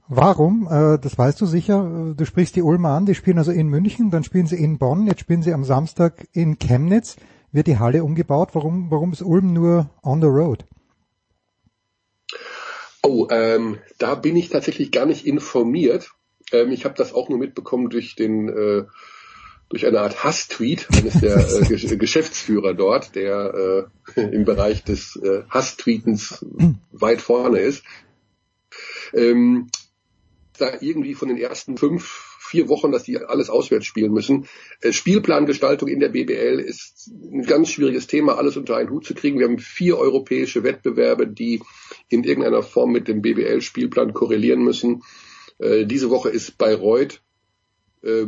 Warum? 0.07 0.67
Äh, 0.69 0.97
das 0.99 1.17
weißt 1.17 1.39
du 1.39 1.45
sicher. 1.45 2.13
Du 2.17 2.25
sprichst 2.25 2.55
die 2.55 2.63
Ulmer 2.63 2.89
an, 2.89 3.05
die 3.05 3.15
spielen 3.15 3.38
also 3.38 3.51
in 3.51 3.67
München, 3.67 4.09
dann 4.09 4.23
spielen 4.23 4.47
sie 4.47 4.57
in 4.57 4.80
Bonn, 4.80 5.05
jetzt 5.05 5.21
spielen 5.21 5.43
sie 5.43 5.53
am 5.53 5.63
Samstag 5.63 6.27
in 6.34 6.57
Chemnitz. 6.57 7.15
Wird 7.52 7.68
die 7.68 7.80
Halle 7.80 8.04
umgebaut? 8.04 8.50
Warum, 8.54 8.91
warum 8.91 9.12
ist 9.12 9.22
Ulm 9.22 9.54
nur 9.54 9.89
on 10.04 10.22
the 10.22 10.28
road? 10.28 10.66
Oh, 13.02 13.28
ähm, 13.32 13.80
da 13.97 14.16
bin 14.16 14.36
ich 14.36 14.50
tatsächlich 14.50 14.91
gar 14.91 15.06
nicht 15.06 15.26
informiert. 15.26 16.12
Ähm, 16.52 16.72
ich 16.72 16.86
habe 16.86 16.95
das 16.95 17.14
auch 17.14 17.30
nur 17.30 17.39
mitbekommen 17.39 17.89
durch 17.89 18.16
den 18.16 18.50
äh, 18.50 18.86
durch 19.70 19.86
eine 19.86 20.00
Art 20.00 20.24
Hass-Tweet 20.24 20.89
eines 20.91 21.20
der 21.20 21.38
äh, 21.72 21.97
Geschäftsführer 21.97 22.74
dort, 22.74 23.16
der 23.16 23.89
äh, 24.16 24.22
im 24.22 24.43
Bereich 24.43 24.84
des 24.84 25.16
äh, 25.16 25.43
Hass-Tweetens 25.50 26.45
weit 26.91 27.22
vorne 27.22 27.60
ist. 27.60 27.84
Ähm, 29.14 29.70
da 30.58 30.74
irgendwie 30.82 31.14
von 31.14 31.30
den 31.30 31.38
ersten 31.38 31.78
fünf 31.78 32.28
vier 32.50 32.68
Wochen, 32.68 32.91
dass 32.91 33.04
die 33.04 33.18
alles 33.18 33.50
auswärts 33.50 33.86
spielen 33.86 34.12
müssen. 34.12 34.47
Äh, 34.82 34.91
Spielplangestaltung 34.91 35.88
in 35.88 36.00
der 36.00 36.10
BBL 36.10 36.60
ist 36.60 37.08
ein 37.08 37.43
ganz 37.43 37.70
schwieriges 37.70 38.08
Thema, 38.08 38.38
alles 38.38 38.58
unter 38.58 38.76
einen 38.76 38.89
Hut 38.89 39.06
zu 39.06 39.14
kriegen. 39.14 39.39
Wir 39.39 39.47
haben 39.47 39.60
vier 39.60 39.97
europäische 39.97 40.64
Wettbewerbe, 40.64 41.28
die 41.28 41.62
in 42.10 42.24
irgendeiner 42.24 42.64
Form 42.64 42.91
mit 42.91 43.08
dem 43.08 43.22
BBL-Spielplan 43.22 44.14
korrelieren 44.14 44.64
müssen. 44.64 45.04
Äh, 45.60 45.86
diese 45.86 46.10
Woche 46.10 46.30
ist 46.30 46.58
Bayreuth 46.58 47.22
äh, 48.02 48.26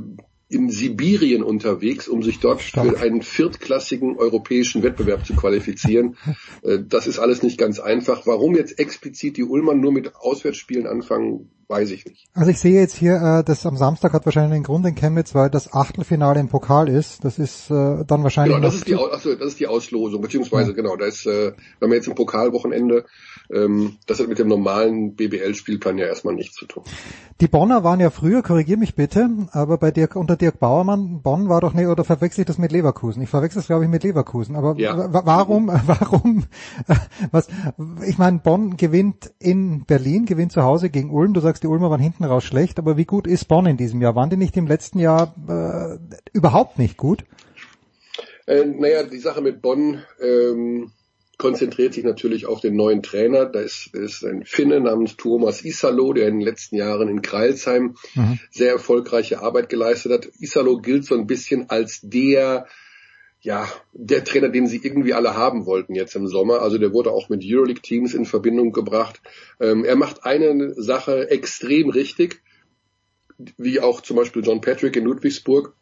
in 0.49 0.69
Sibirien 0.69 1.43
unterwegs, 1.43 2.09
um 2.09 2.21
sich 2.23 2.39
dort 2.39 2.61
für 2.61 2.99
einen 2.99 3.21
viertklassigen 3.21 4.17
europäischen 4.17 4.83
Wettbewerb 4.83 5.25
zu 5.25 5.33
qualifizieren. 5.33 6.17
Das 6.61 7.07
ist 7.07 7.19
alles 7.19 7.41
nicht 7.41 7.57
ganz 7.57 7.79
einfach. 7.79 8.27
Warum 8.27 8.57
jetzt 8.57 8.77
explizit 8.77 9.37
die 9.37 9.45
Ulmer 9.45 9.75
nur 9.75 9.93
mit 9.93 10.13
Auswärtsspielen 10.13 10.87
anfangen, 10.87 11.51
weiß 11.71 11.89
ich 11.91 12.05
nicht. 12.05 12.27
Also 12.33 12.51
ich 12.51 12.59
sehe 12.59 12.79
jetzt 12.79 12.95
hier, 12.95 13.15
äh, 13.15 13.43
das 13.43 13.65
am 13.65 13.77
Samstag 13.77 14.13
hat 14.13 14.25
wahrscheinlich 14.25 14.53
einen 14.53 14.63
Grund 14.63 14.85
in 14.85 14.93
Chemnitz, 14.93 15.33
weil 15.33 15.49
das 15.49 15.73
Achtelfinale 15.73 16.39
im 16.39 16.49
Pokal 16.49 16.89
ist. 16.89 17.23
Das 17.23 17.39
ist 17.39 17.71
äh, 17.71 18.03
dann 18.05 18.23
wahrscheinlich. 18.23 18.55
Genau, 18.55 18.63
das 18.63 18.75
ist 18.75 18.87
die, 18.87 18.95
also, 18.95 19.33
das 19.35 19.47
ist 19.47 19.59
die 19.59 19.67
Auslosung, 19.67 20.21
beziehungsweise 20.21 20.71
ja. 20.71 20.75
genau, 20.75 20.95
da 20.97 21.05
ist, 21.05 21.25
äh, 21.25 21.53
wenn 21.79 21.89
man 21.89 21.95
jetzt 21.95 22.07
im 22.07 22.15
Pokalwochenende, 22.15 23.05
ähm, 23.51 23.97
das 24.05 24.19
hat 24.19 24.27
mit 24.27 24.37
dem 24.37 24.49
normalen 24.49 25.15
BBL-Spielplan 25.15 25.97
ja 25.97 26.05
erstmal 26.05 26.35
nichts 26.35 26.55
zu 26.55 26.65
tun. 26.65 26.83
Die 27.39 27.47
Bonner 27.47 27.83
waren 27.83 27.99
ja 27.99 28.09
früher, 28.09 28.43
korrigier 28.43 28.77
mich 28.77 28.95
bitte, 28.95 29.29
aber 29.51 29.77
bei 29.77 29.91
Dirk, 29.91 30.15
unter 30.15 30.35
Dirk 30.35 30.59
Bauermann, 30.59 31.21
Bonn 31.21 31.49
war 31.49 31.61
doch 31.61 31.73
nicht, 31.73 31.87
oder 31.87 32.03
verwechsel 32.03 32.41
ich 32.41 32.47
das 32.47 32.57
mit 32.57 32.71
Leverkusen? 32.71 33.23
Ich 33.23 33.29
verwechsel 33.29 33.61
es 33.61 33.67
glaube 33.67 33.85
ich 33.85 33.89
mit 33.89 34.03
Leverkusen, 34.03 34.55
aber 34.55 34.75
ja. 34.77 35.07
warum, 35.11 35.67
warum, 35.85 36.43
was, 37.31 37.47
ich 38.05 38.17
meine, 38.17 38.39
Bonn 38.39 38.77
gewinnt 38.77 39.31
in 39.39 39.85
Berlin, 39.85 40.25
gewinnt 40.25 40.51
zu 40.51 40.63
Hause 40.63 40.89
gegen 40.89 41.09
Ulm, 41.11 41.33
du 41.33 41.39
sagst, 41.39 41.60
die 41.61 41.67
Ulmer 41.67 41.89
waren 41.89 42.01
hinten 42.01 42.23
raus 42.23 42.43
schlecht, 42.43 42.79
aber 42.79 42.97
wie 42.97 43.05
gut 43.05 43.27
ist 43.27 43.47
Bonn 43.47 43.65
in 43.65 43.77
diesem 43.77 44.01
Jahr? 44.01 44.15
Waren 44.15 44.29
die 44.29 44.37
nicht 44.37 44.57
im 44.57 44.67
letzten 44.67 44.99
Jahr 44.99 45.35
äh, 45.47 46.17
überhaupt 46.33 46.79
nicht 46.79 46.97
gut? 46.97 47.23
Äh, 48.47 48.65
naja, 48.65 49.03
die 49.03 49.19
Sache 49.19 49.41
mit 49.41 49.61
Bonn 49.61 50.03
ähm, 50.19 50.91
konzentriert 51.37 51.95
sich 51.95 52.03
natürlich 52.03 52.45
auf 52.45 52.61
den 52.61 52.75
neuen 52.75 53.01
Trainer. 53.01 53.45
Da 53.45 53.61
ist, 53.61 53.93
ist 53.93 54.23
ein 54.23 54.45
Finne 54.45 54.79
namens 54.79 55.17
Thomas 55.17 55.65
Isalo, 55.65 56.13
der 56.13 56.27
in 56.27 56.35
den 56.35 56.47
letzten 56.47 56.75
Jahren 56.75 57.07
in 57.07 57.21
Kreilsheim 57.21 57.95
mhm. 58.13 58.39
sehr 58.51 58.71
erfolgreiche 58.71 59.41
Arbeit 59.41 59.69
geleistet 59.69 60.11
hat. 60.11 60.29
Isalo 60.39 60.77
gilt 60.77 61.05
so 61.05 61.15
ein 61.15 61.25
bisschen 61.25 61.69
als 61.69 62.01
der 62.03 62.67
ja, 63.41 63.67
der 63.93 64.23
Trainer, 64.23 64.49
den 64.49 64.67
sie 64.67 64.79
irgendwie 64.83 65.13
alle 65.13 65.35
haben 65.35 65.65
wollten 65.65 65.95
jetzt 65.95 66.15
im 66.15 66.27
Sommer. 66.27 66.61
Also 66.61 66.77
der 66.77 66.93
wurde 66.93 67.11
auch 67.11 67.29
mit 67.29 67.43
Euroleague-Teams 67.43 68.13
in 68.13 68.25
Verbindung 68.25 68.71
gebracht. 68.71 69.19
Ähm, 69.59 69.83
er 69.83 69.95
macht 69.95 70.25
eine 70.25 70.75
Sache 70.75 71.29
extrem 71.29 71.89
richtig, 71.89 72.41
wie 73.57 73.79
auch 73.79 74.01
zum 74.01 74.17
Beispiel 74.17 74.43
John 74.45 74.61
Patrick 74.61 74.95
in 74.95 75.05
Ludwigsburg. 75.05 75.73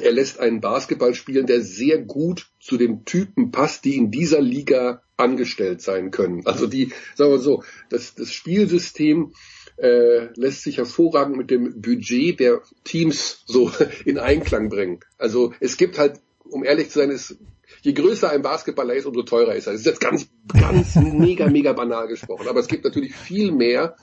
Er 0.00 0.12
lässt 0.12 0.40
einen 0.40 0.62
Basketball 0.62 1.14
spielen, 1.14 1.46
der 1.46 1.60
sehr 1.60 1.98
gut 1.98 2.50
zu 2.58 2.78
den 2.78 3.04
Typen 3.04 3.50
passt, 3.50 3.84
die 3.84 3.96
in 3.96 4.10
dieser 4.10 4.40
Liga 4.40 5.02
angestellt 5.18 5.82
sein 5.82 6.10
können. 6.10 6.46
Also 6.46 6.66
die, 6.66 6.90
sagen 7.14 7.32
wir 7.32 7.38
so, 7.38 7.62
das, 7.90 8.14
das 8.14 8.32
Spielsystem 8.32 9.34
äh, 9.76 10.28
lässt 10.36 10.62
sich 10.62 10.78
hervorragend 10.78 11.36
mit 11.36 11.50
dem 11.50 11.82
Budget 11.82 12.40
der 12.40 12.62
Teams 12.84 13.42
so 13.44 13.70
in 14.06 14.18
Einklang 14.18 14.70
bringen. 14.70 15.00
Also 15.18 15.52
es 15.60 15.76
gibt 15.76 15.98
halt 15.98 16.20
um 16.44 16.64
ehrlich 16.64 16.90
zu 16.90 16.98
sein, 16.98 17.10
ist 17.10 17.36
je 17.80 17.92
größer 17.92 18.30
ein 18.30 18.42
Basketballer 18.42 18.94
ist, 18.94 19.06
umso 19.06 19.22
teurer 19.22 19.54
ist 19.54 19.66
er. 19.66 19.72
Das 19.72 19.80
ist 19.80 19.86
jetzt 19.86 20.00
ganz, 20.00 20.28
ganz 20.52 20.94
mega, 20.96 21.48
mega 21.48 21.72
banal 21.72 22.08
gesprochen. 22.08 22.48
Aber 22.48 22.60
es 22.60 22.68
gibt 22.68 22.84
natürlich 22.84 23.14
viel 23.14 23.52
mehr 23.52 23.96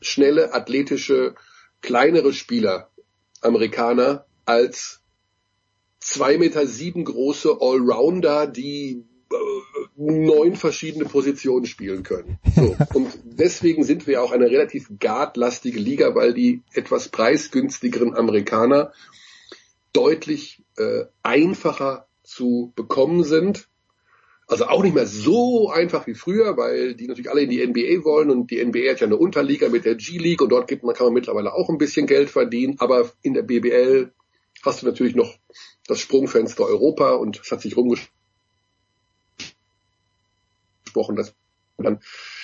schnelle, 0.00 0.54
athletische, 0.54 1.34
kleinere 1.82 2.32
Spieler, 2.32 2.90
Amerikaner, 3.40 4.26
als 4.44 5.02
zwei 6.00 6.38
Meter 6.38 6.66
sieben 6.66 7.04
große 7.04 7.58
Allrounder, 7.60 8.46
die 8.46 9.04
äh, 9.30 9.36
neun 9.96 10.56
verschiedene 10.56 11.04
Positionen 11.04 11.66
spielen 11.66 12.02
können. 12.02 12.38
So. 12.54 12.76
Und 12.94 13.12
deswegen 13.24 13.84
sind 13.84 14.06
wir 14.06 14.22
auch 14.22 14.32
eine 14.32 14.46
relativ 14.46 14.88
guardlastige 15.00 15.80
Liga, 15.80 16.14
weil 16.14 16.34
die 16.34 16.62
etwas 16.72 17.08
preisgünstigeren 17.08 18.14
Amerikaner 18.14 18.92
deutlich 19.96 20.62
äh, 20.76 21.04
einfacher 21.22 22.06
zu 22.22 22.72
bekommen 22.76 23.24
sind. 23.24 23.68
Also 24.48 24.66
auch 24.66 24.82
nicht 24.82 24.94
mehr 24.94 25.06
so 25.06 25.70
einfach 25.70 26.06
wie 26.06 26.14
früher, 26.14 26.56
weil 26.56 26.94
die 26.94 27.08
natürlich 27.08 27.30
alle 27.30 27.42
in 27.42 27.50
die 27.50 27.66
NBA 27.66 28.04
wollen 28.04 28.30
und 28.30 28.50
die 28.50 28.64
NBA 28.64 28.90
hat 28.90 29.00
ja 29.00 29.06
eine 29.06 29.16
Unterliga 29.16 29.68
mit 29.68 29.84
der 29.84 29.96
G-League 29.96 30.40
und 30.40 30.50
dort 30.50 30.68
gibt 30.68 30.84
man, 30.84 30.94
kann 30.94 31.06
man 31.06 31.14
mittlerweile 31.14 31.52
auch 31.52 31.68
ein 31.68 31.78
bisschen 31.78 32.06
Geld 32.06 32.30
verdienen, 32.30 32.76
aber 32.78 33.10
in 33.22 33.34
der 33.34 33.42
BBL 33.42 34.12
hast 34.64 34.82
du 34.82 34.86
natürlich 34.86 35.16
noch 35.16 35.34
das 35.88 35.98
Sprungfenster 35.98 36.64
Europa 36.64 37.14
und 37.14 37.40
es 37.42 37.50
hat 37.50 37.60
sich 37.60 37.76
rumgesprochen, 37.76 38.12
dass 41.16 41.34
dann 41.78 42.00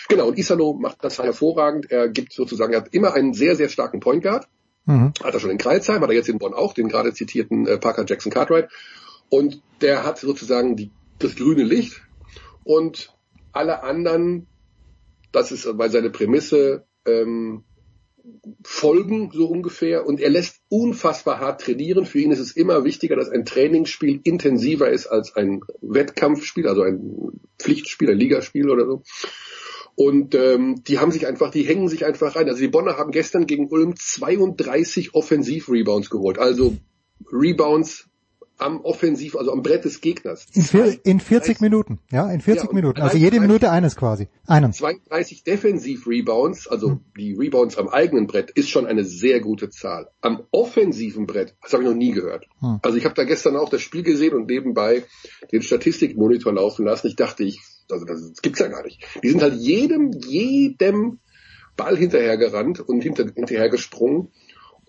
genau 0.08 0.28
und 0.28 0.38
Isalo 0.38 0.74
macht 0.74 1.04
das 1.04 1.18
hervorragend. 1.18 1.90
Er 1.90 2.08
gibt 2.08 2.32
sozusagen, 2.32 2.72
er 2.72 2.80
hat 2.80 2.94
immer 2.94 3.14
einen 3.14 3.32
sehr 3.32 3.56
sehr 3.56 3.68
starken 3.68 4.00
Point 4.00 4.22
Guard. 4.22 4.48
Mhm. 4.84 5.12
Hat 5.22 5.34
er 5.34 5.40
schon 5.40 5.50
in 5.50 5.58
Kreilsheim, 5.58 6.02
hat 6.02 6.10
er 6.10 6.16
jetzt 6.16 6.28
in 6.28 6.38
Bonn 6.38 6.54
auch, 6.54 6.74
den 6.74 6.88
gerade 6.88 7.12
zitierten 7.12 7.66
äh, 7.66 7.78
Parker 7.78 8.04
Jackson 8.06 8.32
Cartwright. 8.32 8.68
Und 9.28 9.62
der 9.80 10.04
hat 10.04 10.18
sozusagen 10.18 10.76
die, 10.76 10.90
das 11.18 11.36
grüne 11.36 11.62
Licht 11.62 12.02
und 12.64 13.14
alle 13.52 13.82
anderen, 13.82 14.46
das 15.30 15.52
ist 15.52 15.68
bei 15.76 15.88
seiner 15.88 16.10
Prämisse, 16.10 16.84
ähm, 17.06 17.64
folgen 18.64 19.30
so 19.32 19.46
ungefähr 19.48 20.06
und 20.06 20.20
er 20.20 20.30
lässt 20.30 20.60
unfassbar 20.68 21.40
hart 21.40 21.62
trainieren. 21.62 22.06
Für 22.06 22.20
ihn 22.20 22.30
ist 22.30 22.38
es 22.38 22.52
immer 22.52 22.84
wichtiger, 22.84 23.16
dass 23.16 23.28
ein 23.28 23.44
Trainingsspiel 23.44 24.20
intensiver 24.22 24.90
ist 24.90 25.06
als 25.06 25.34
ein 25.34 25.60
Wettkampfspiel, 25.80 26.68
also 26.68 26.82
ein 26.82 27.40
Pflichtspiel, 27.58 28.10
ein 28.10 28.18
Ligaspiel 28.18 28.70
oder 28.70 28.86
so. 28.86 29.02
Und 29.94 30.34
ähm, 30.34 30.82
die 30.86 30.98
haben 30.98 31.12
sich 31.12 31.26
einfach, 31.26 31.50
die 31.50 31.62
hängen 31.62 31.88
sich 31.88 32.04
einfach 32.04 32.34
rein. 32.34 32.48
Also 32.48 32.60
die 32.60 32.68
Bonner 32.68 32.96
haben 32.96 33.12
gestern 33.12 33.46
gegen 33.46 33.68
Ulm 33.68 33.94
32 33.96 35.14
Offensiv-Rebounds 35.14 36.08
geholt. 36.10 36.38
Also 36.38 36.76
Rebounds 37.30 38.08
am 38.62 38.80
Offensiv, 38.82 39.36
also 39.36 39.52
am 39.52 39.62
Brett 39.62 39.84
des 39.84 40.00
Gegners. 40.00 40.46
In, 40.54 40.62
vier, 40.62 40.98
in 41.04 41.20
40 41.20 41.60
Minuten, 41.60 41.98
ja, 42.10 42.30
in 42.30 42.40
40 42.40 42.66
ja, 42.66 42.72
Minuten. 42.72 43.00
Also 43.00 43.16
jede 43.16 43.40
Minute 43.40 43.70
eines 43.70 43.96
quasi. 43.96 44.28
Einen. 44.46 44.72
32 44.72 45.44
Defensiv-Rebounds, 45.44 46.68
also 46.68 46.90
hm. 46.90 47.00
die 47.16 47.34
Rebounds 47.34 47.76
am 47.76 47.88
eigenen 47.88 48.26
Brett, 48.26 48.50
ist 48.50 48.70
schon 48.70 48.86
eine 48.86 49.04
sehr 49.04 49.40
gute 49.40 49.68
Zahl. 49.70 50.08
Am 50.20 50.42
offensiven 50.50 51.26
Brett, 51.26 51.56
das 51.62 51.72
habe 51.72 51.82
ich 51.82 51.88
noch 51.88 51.96
nie 51.96 52.12
gehört. 52.12 52.46
Hm. 52.60 52.78
Also 52.82 52.96
ich 52.96 53.04
habe 53.04 53.14
da 53.14 53.24
gestern 53.24 53.56
auch 53.56 53.68
das 53.68 53.82
Spiel 53.82 54.02
gesehen 54.02 54.34
und 54.34 54.48
nebenbei 54.48 55.04
den 55.50 55.62
Statistikmonitor 55.62 56.52
laufen 56.52 56.84
lassen. 56.84 57.08
Ich 57.08 57.16
dachte, 57.16 57.44
ich, 57.44 57.60
also 57.92 58.04
das, 58.04 58.42
gibt's 58.42 58.60
ja 58.60 58.68
gar 58.68 58.82
nicht. 58.82 59.04
Die 59.22 59.28
sind 59.28 59.42
halt 59.42 59.54
jedem, 59.54 60.12
jedem 60.12 61.20
Ball 61.76 61.96
hinterhergerannt 61.96 62.80
und 62.80 63.02
hinter, 63.02 63.26
hinterhergesprungen. 63.34 64.32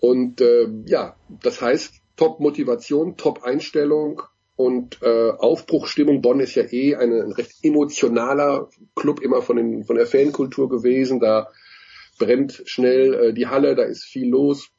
Und 0.00 0.40
äh, 0.40 0.68
ja, 0.86 1.16
das 1.42 1.60
heißt, 1.60 1.94
Top-Motivation, 2.16 3.16
Top-Einstellung 3.16 4.22
und 4.56 5.02
äh, 5.02 5.30
Aufbruchstimmung. 5.30 6.22
Bonn 6.22 6.40
ist 6.40 6.54
ja 6.54 6.64
eh 6.64 6.94
eine, 6.94 7.22
ein 7.22 7.32
recht 7.32 7.52
emotionaler 7.62 8.68
Club 8.94 9.20
immer 9.20 9.42
von, 9.42 9.56
den, 9.56 9.84
von 9.84 9.96
der 9.96 10.06
Fankultur 10.06 10.68
gewesen. 10.68 11.20
Da 11.20 11.48
brennt 12.18 12.62
schnell 12.66 13.14
äh, 13.14 13.32
die 13.32 13.48
Halle, 13.48 13.74
da 13.74 13.82
ist 13.82 14.04
viel 14.04 14.28
los. 14.28 14.70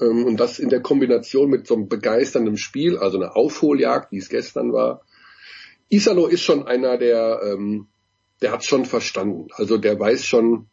Ähm, 0.00 0.24
und 0.24 0.38
das 0.38 0.58
in 0.58 0.68
der 0.68 0.80
Kombination 0.80 1.50
mit 1.50 1.66
so 1.66 1.74
einem 1.74 1.88
begeisternden 1.88 2.56
Spiel, 2.56 2.98
also 2.98 3.16
eine 3.18 3.36
Aufholjagd, 3.36 4.10
wie 4.12 4.18
es 4.18 4.28
gestern 4.28 4.72
war. 4.72 5.02
Isalo 5.90 6.26
ist 6.26 6.42
schon 6.42 6.66
einer, 6.66 6.96
der, 6.96 7.40
ähm, 7.44 7.88
der 8.40 8.52
hat 8.52 8.64
schon 8.64 8.86
verstanden. 8.86 9.48
Also 9.52 9.76
der 9.76 9.98
weiß 9.98 10.24
schon, 10.24 10.66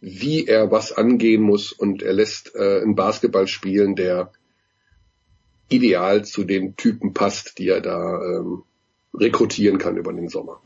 wie 0.00 0.46
er 0.46 0.70
was 0.70 0.92
angehen 0.92 1.42
muss 1.42 1.72
und 1.72 2.02
er 2.02 2.14
lässt 2.14 2.54
äh, 2.54 2.80
einen 2.80 2.94
Basketball 2.94 3.46
spielen, 3.46 3.96
der 3.96 4.32
ideal 5.68 6.24
zu 6.24 6.44
den 6.44 6.76
Typen 6.76 7.12
passt, 7.12 7.58
die 7.58 7.68
er 7.68 7.80
da 7.80 8.20
ähm, 8.22 8.62
rekrutieren 9.14 9.78
kann 9.78 9.96
über 9.96 10.12
den 10.12 10.28
Sommer. 10.28 10.60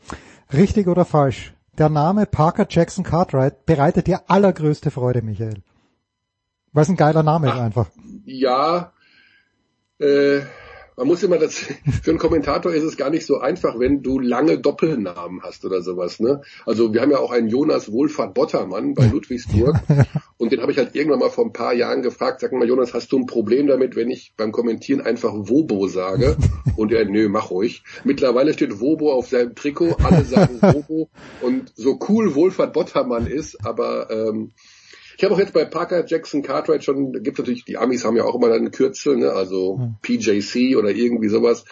Richtig 0.53 0.87
oder 0.87 1.03
falsch? 1.03 1.53
Der 1.77 1.89
Name 1.89 2.25
Parker 2.25 2.65
Jackson 2.69 3.03
Cartwright 3.03 3.65
bereitet 3.65 4.07
dir 4.07 4.29
allergrößte 4.29 4.91
Freude, 4.91 5.21
Michael. 5.21 5.61
Es 6.73 6.89
ein 6.89 6.95
geiler 6.95 7.23
Name 7.23 7.47
Ach, 7.49 7.55
ist 7.55 7.61
einfach. 7.61 7.89
Ja, 8.25 8.93
äh, 9.99 10.41
man 10.97 11.07
muss 11.07 11.23
immer 11.23 11.37
das, 11.37 11.55
für 12.03 12.11
einen 12.11 12.19
Kommentator 12.19 12.73
ist 12.73 12.83
es 12.83 12.97
gar 12.97 13.09
nicht 13.09 13.25
so 13.25 13.37
einfach, 13.39 13.79
wenn 13.79 14.01
du 14.01 14.19
lange 14.19 14.59
Doppelnamen 14.59 15.41
hast 15.41 15.65
oder 15.65 15.81
sowas, 15.81 16.19
ne? 16.19 16.41
Also 16.65 16.93
wir 16.93 17.01
haben 17.01 17.11
ja 17.11 17.19
auch 17.19 17.31
einen 17.31 17.47
Jonas 17.47 17.91
Wohlfahrt 17.91 18.33
Bottermann 18.33 18.93
bei 18.93 19.07
Ludwigsburg 19.07 19.75
und 20.37 20.51
den 20.51 20.61
habe 20.61 20.71
ich 20.71 20.77
halt 20.77 20.95
irgendwann 20.95 21.19
mal 21.19 21.29
vor 21.29 21.45
ein 21.45 21.53
paar 21.53 21.73
Jahren 21.73 22.01
gefragt, 22.01 22.41
sag 22.41 22.51
mal 22.53 22.67
Jonas, 22.67 22.93
hast 22.93 23.11
du 23.11 23.19
ein 23.19 23.25
Problem 23.25 23.67
damit, 23.67 23.95
wenn 23.95 24.09
ich 24.09 24.33
beim 24.37 24.51
Kommentieren 24.51 25.01
einfach 25.01 25.33
Wobo 25.33 25.87
sage? 25.87 26.37
Und 26.75 26.91
er, 26.91 27.05
nö, 27.05 27.29
mach 27.29 27.51
ruhig. 27.51 27.83
Mittlerweile 28.03 28.53
steht 28.53 28.81
Wobo 28.81 29.13
auf 29.13 29.29
seinem 29.29 29.55
Trikot, 29.55 29.95
alle 30.03 30.25
sagen 30.25 30.61
Wobo 30.61 31.07
und 31.41 31.71
so 31.75 31.97
cool 32.09 32.35
Wohlfahrt 32.35 32.73
Bottermann 32.73 33.27
ist, 33.27 33.65
aber 33.65 34.09
ähm, 34.11 34.51
ich 35.17 35.23
habe 35.23 35.33
auch 35.33 35.39
jetzt 35.39 35.53
bei 35.53 35.65
Parker 35.65 36.05
Jackson 36.05 36.41
Cartwright 36.41 36.83
schon, 36.83 37.13
da 37.13 37.19
gibt 37.19 37.37
natürlich, 37.37 37.65
die 37.65 37.77
Amis 37.77 38.05
haben 38.05 38.17
ja 38.17 38.23
auch 38.23 38.35
immer 38.35 38.51
eine 38.51 38.71
Kürzel, 38.71 39.17
ne? 39.17 39.31
also 39.31 39.79
hm. 39.79 39.95
PJC 40.01 40.77
oder 40.77 40.89
irgendwie 40.89 41.29
sowas. 41.29 41.65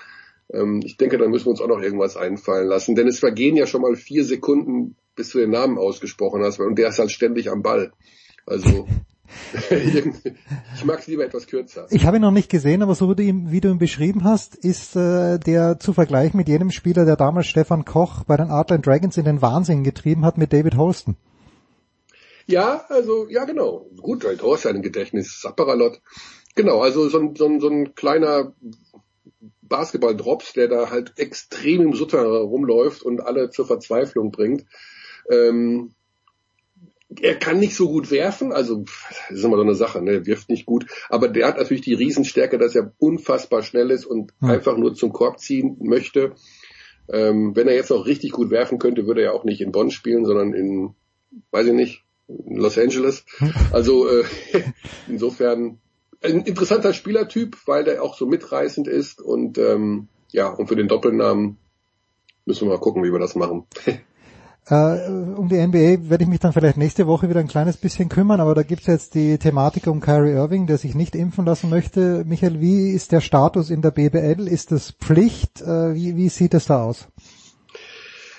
Ähm, 0.51 0.81
ich 0.83 0.97
denke, 0.97 1.17
da 1.17 1.27
müssen 1.27 1.45
wir 1.45 1.51
uns 1.51 1.61
auch 1.61 1.67
noch 1.67 1.81
irgendwas 1.81 2.17
einfallen 2.17 2.67
lassen, 2.67 2.95
denn 2.95 3.07
es 3.07 3.19
vergehen 3.19 3.55
ja 3.55 3.65
schon 3.65 3.81
mal 3.81 3.95
vier 3.95 4.23
Sekunden, 4.23 4.95
bis 5.15 5.29
du 5.29 5.39
den 5.39 5.51
Namen 5.51 5.77
ausgesprochen 5.77 6.43
hast, 6.43 6.59
und 6.59 6.77
der 6.77 6.89
ist 6.89 6.99
halt 6.99 7.11
ständig 7.11 7.49
am 7.49 7.61
Ball. 7.61 7.91
Also 8.45 8.87
ich 9.69 10.85
mag 10.85 10.99
es 10.99 11.07
lieber 11.07 11.25
etwas 11.25 11.47
kürzer. 11.47 11.87
Ich 11.89 12.05
habe 12.05 12.17
ihn 12.17 12.21
noch 12.21 12.31
nicht 12.31 12.49
gesehen, 12.49 12.81
aber 12.81 12.95
so 12.95 13.09
wie 13.09 13.15
du 13.15 13.23
ihn, 13.23 13.51
wie 13.51 13.61
du 13.61 13.69
ihn 13.69 13.79
beschrieben 13.79 14.23
hast, 14.23 14.55
ist 14.55 14.95
äh, 14.95 15.39
der 15.39 15.79
zu 15.79 15.93
vergleichen 15.93 16.37
mit 16.37 16.47
jenem 16.47 16.71
Spieler, 16.71 17.05
der 17.05 17.15
damals 17.15 17.47
Stefan 17.47 17.85
Koch 17.85 18.23
bei 18.25 18.37
den 18.37 18.49
Artland 18.49 18.85
Dragons 18.85 19.17
in 19.17 19.25
den 19.25 19.41
Wahnsinn 19.41 19.83
getrieben 19.83 20.25
hat 20.25 20.37
mit 20.37 20.53
David 20.53 20.75
Holston. 20.75 21.15
Ja, 22.47 22.85
also, 22.89 23.27
ja 23.29 23.45
genau. 23.45 23.89
Gut, 24.01 24.23
du 24.23 24.53
hast 24.53 24.63
ja 24.63 24.71
ein 24.71 24.81
Gedächtnis, 24.81 25.41
Sapperalot. 25.41 26.01
Genau, 26.55 26.81
also 26.81 27.09
so 27.09 27.19
ein, 27.19 27.35
so 27.35 27.45
ein, 27.45 27.59
so 27.59 27.67
ein 27.67 27.95
kleiner 27.95 28.53
Basketball-Drops, 29.61 30.53
der 30.53 30.67
da 30.67 30.91
halt 30.91 31.13
extrem 31.17 31.81
im 31.81 31.93
Sutter 31.93 32.23
rumläuft 32.23 33.01
und 33.01 33.21
alle 33.21 33.49
zur 33.49 33.65
Verzweiflung 33.65 34.31
bringt. 34.31 34.65
Ähm, 35.29 35.95
er 37.21 37.35
kann 37.35 37.59
nicht 37.59 37.75
so 37.75 37.89
gut 37.89 38.11
werfen, 38.11 38.51
also 38.51 38.85
das 39.29 39.37
ist 39.37 39.43
immer 39.43 39.57
so 39.57 39.61
eine 39.61 39.75
Sache, 39.75 40.01
ne? 40.01 40.11
er 40.11 40.25
wirft 40.25 40.49
nicht 40.49 40.65
gut, 40.65 40.87
aber 41.09 41.27
der 41.27 41.47
hat 41.47 41.57
natürlich 41.57 41.83
die 41.83 41.93
Riesenstärke, 41.93 42.57
dass 42.57 42.75
er 42.75 42.93
unfassbar 42.97 43.61
schnell 43.61 43.91
ist 43.91 44.05
und 44.05 44.33
hm. 44.39 44.49
einfach 44.49 44.77
nur 44.77 44.95
zum 44.95 45.13
Korb 45.13 45.39
ziehen 45.39 45.77
möchte. 45.79 46.33
Ähm, 47.11 47.55
wenn 47.55 47.67
er 47.67 47.75
jetzt 47.75 47.89
noch 47.89 48.05
richtig 48.05 48.31
gut 48.31 48.49
werfen 48.49 48.79
könnte, 48.79 49.05
würde 49.05 49.23
er 49.23 49.33
auch 49.33 49.43
nicht 49.43 49.61
in 49.61 49.71
Bonn 49.71 49.91
spielen, 49.91 50.25
sondern 50.25 50.53
in, 50.53 50.95
weiß 51.51 51.67
ich 51.67 51.73
nicht, 51.73 52.03
Los 52.45 52.77
Angeles. 52.77 53.25
Also 53.71 54.07
äh, 54.07 54.23
insofern 55.07 55.79
ein 56.21 56.41
interessanter 56.41 56.93
Spielertyp, 56.93 57.57
weil 57.65 57.83
der 57.83 58.01
auch 58.01 58.15
so 58.15 58.25
mitreißend 58.25 58.87
ist 58.87 59.21
und 59.21 59.57
ähm, 59.57 60.07
ja, 60.31 60.49
und 60.49 60.67
für 60.67 60.75
den 60.75 60.87
Doppelnamen 60.87 61.57
müssen 62.45 62.67
wir 62.67 62.73
mal 62.73 62.79
gucken, 62.79 63.03
wie 63.03 63.11
wir 63.11 63.19
das 63.19 63.35
machen. 63.35 63.65
Äh, 64.65 65.09
um 65.09 65.49
die 65.49 65.57
NBA 65.57 66.09
werde 66.09 66.23
ich 66.23 66.29
mich 66.29 66.39
dann 66.39 66.53
vielleicht 66.53 66.77
nächste 66.77 67.05
Woche 67.05 67.27
wieder 67.27 67.41
ein 67.41 67.49
kleines 67.49 67.75
bisschen 67.75 68.07
kümmern, 68.07 68.39
aber 68.39 68.55
da 68.55 68.63
gibt's 68.63 68.87
jetzt 68.87 69.13
die 69.13 69.37
Thematik 69.37 69.87
um 69.87 69.99
Kyrie 69.99 70.31
Irving, 70.31 70.67
der 70.67 70.77
sich 70.77 70.95
nicht 70.95 71.15
impfen 71.15 71.45
lassen 71.45 71.69
möchte. 71.69 72.23
Michael, 72.25 72.61
wie 72.61 72.91
ist 72.91 73.11
der 73.11 73.19
Status 73.19 73.69
in 73.69 73.81
der 73.81 73.91
BBL? 73.91 74.47
Ist 74.47 74.71
das 74.71 74.91
Pflicht? 74.91 75.61
Äh, 75.61 75.95
wie, 75.95 76.15
wie 76.15 76.29
sieht 76.29 76.53
es 76.53 76.67
da 76.67 76.81
aus? 76.81 77.09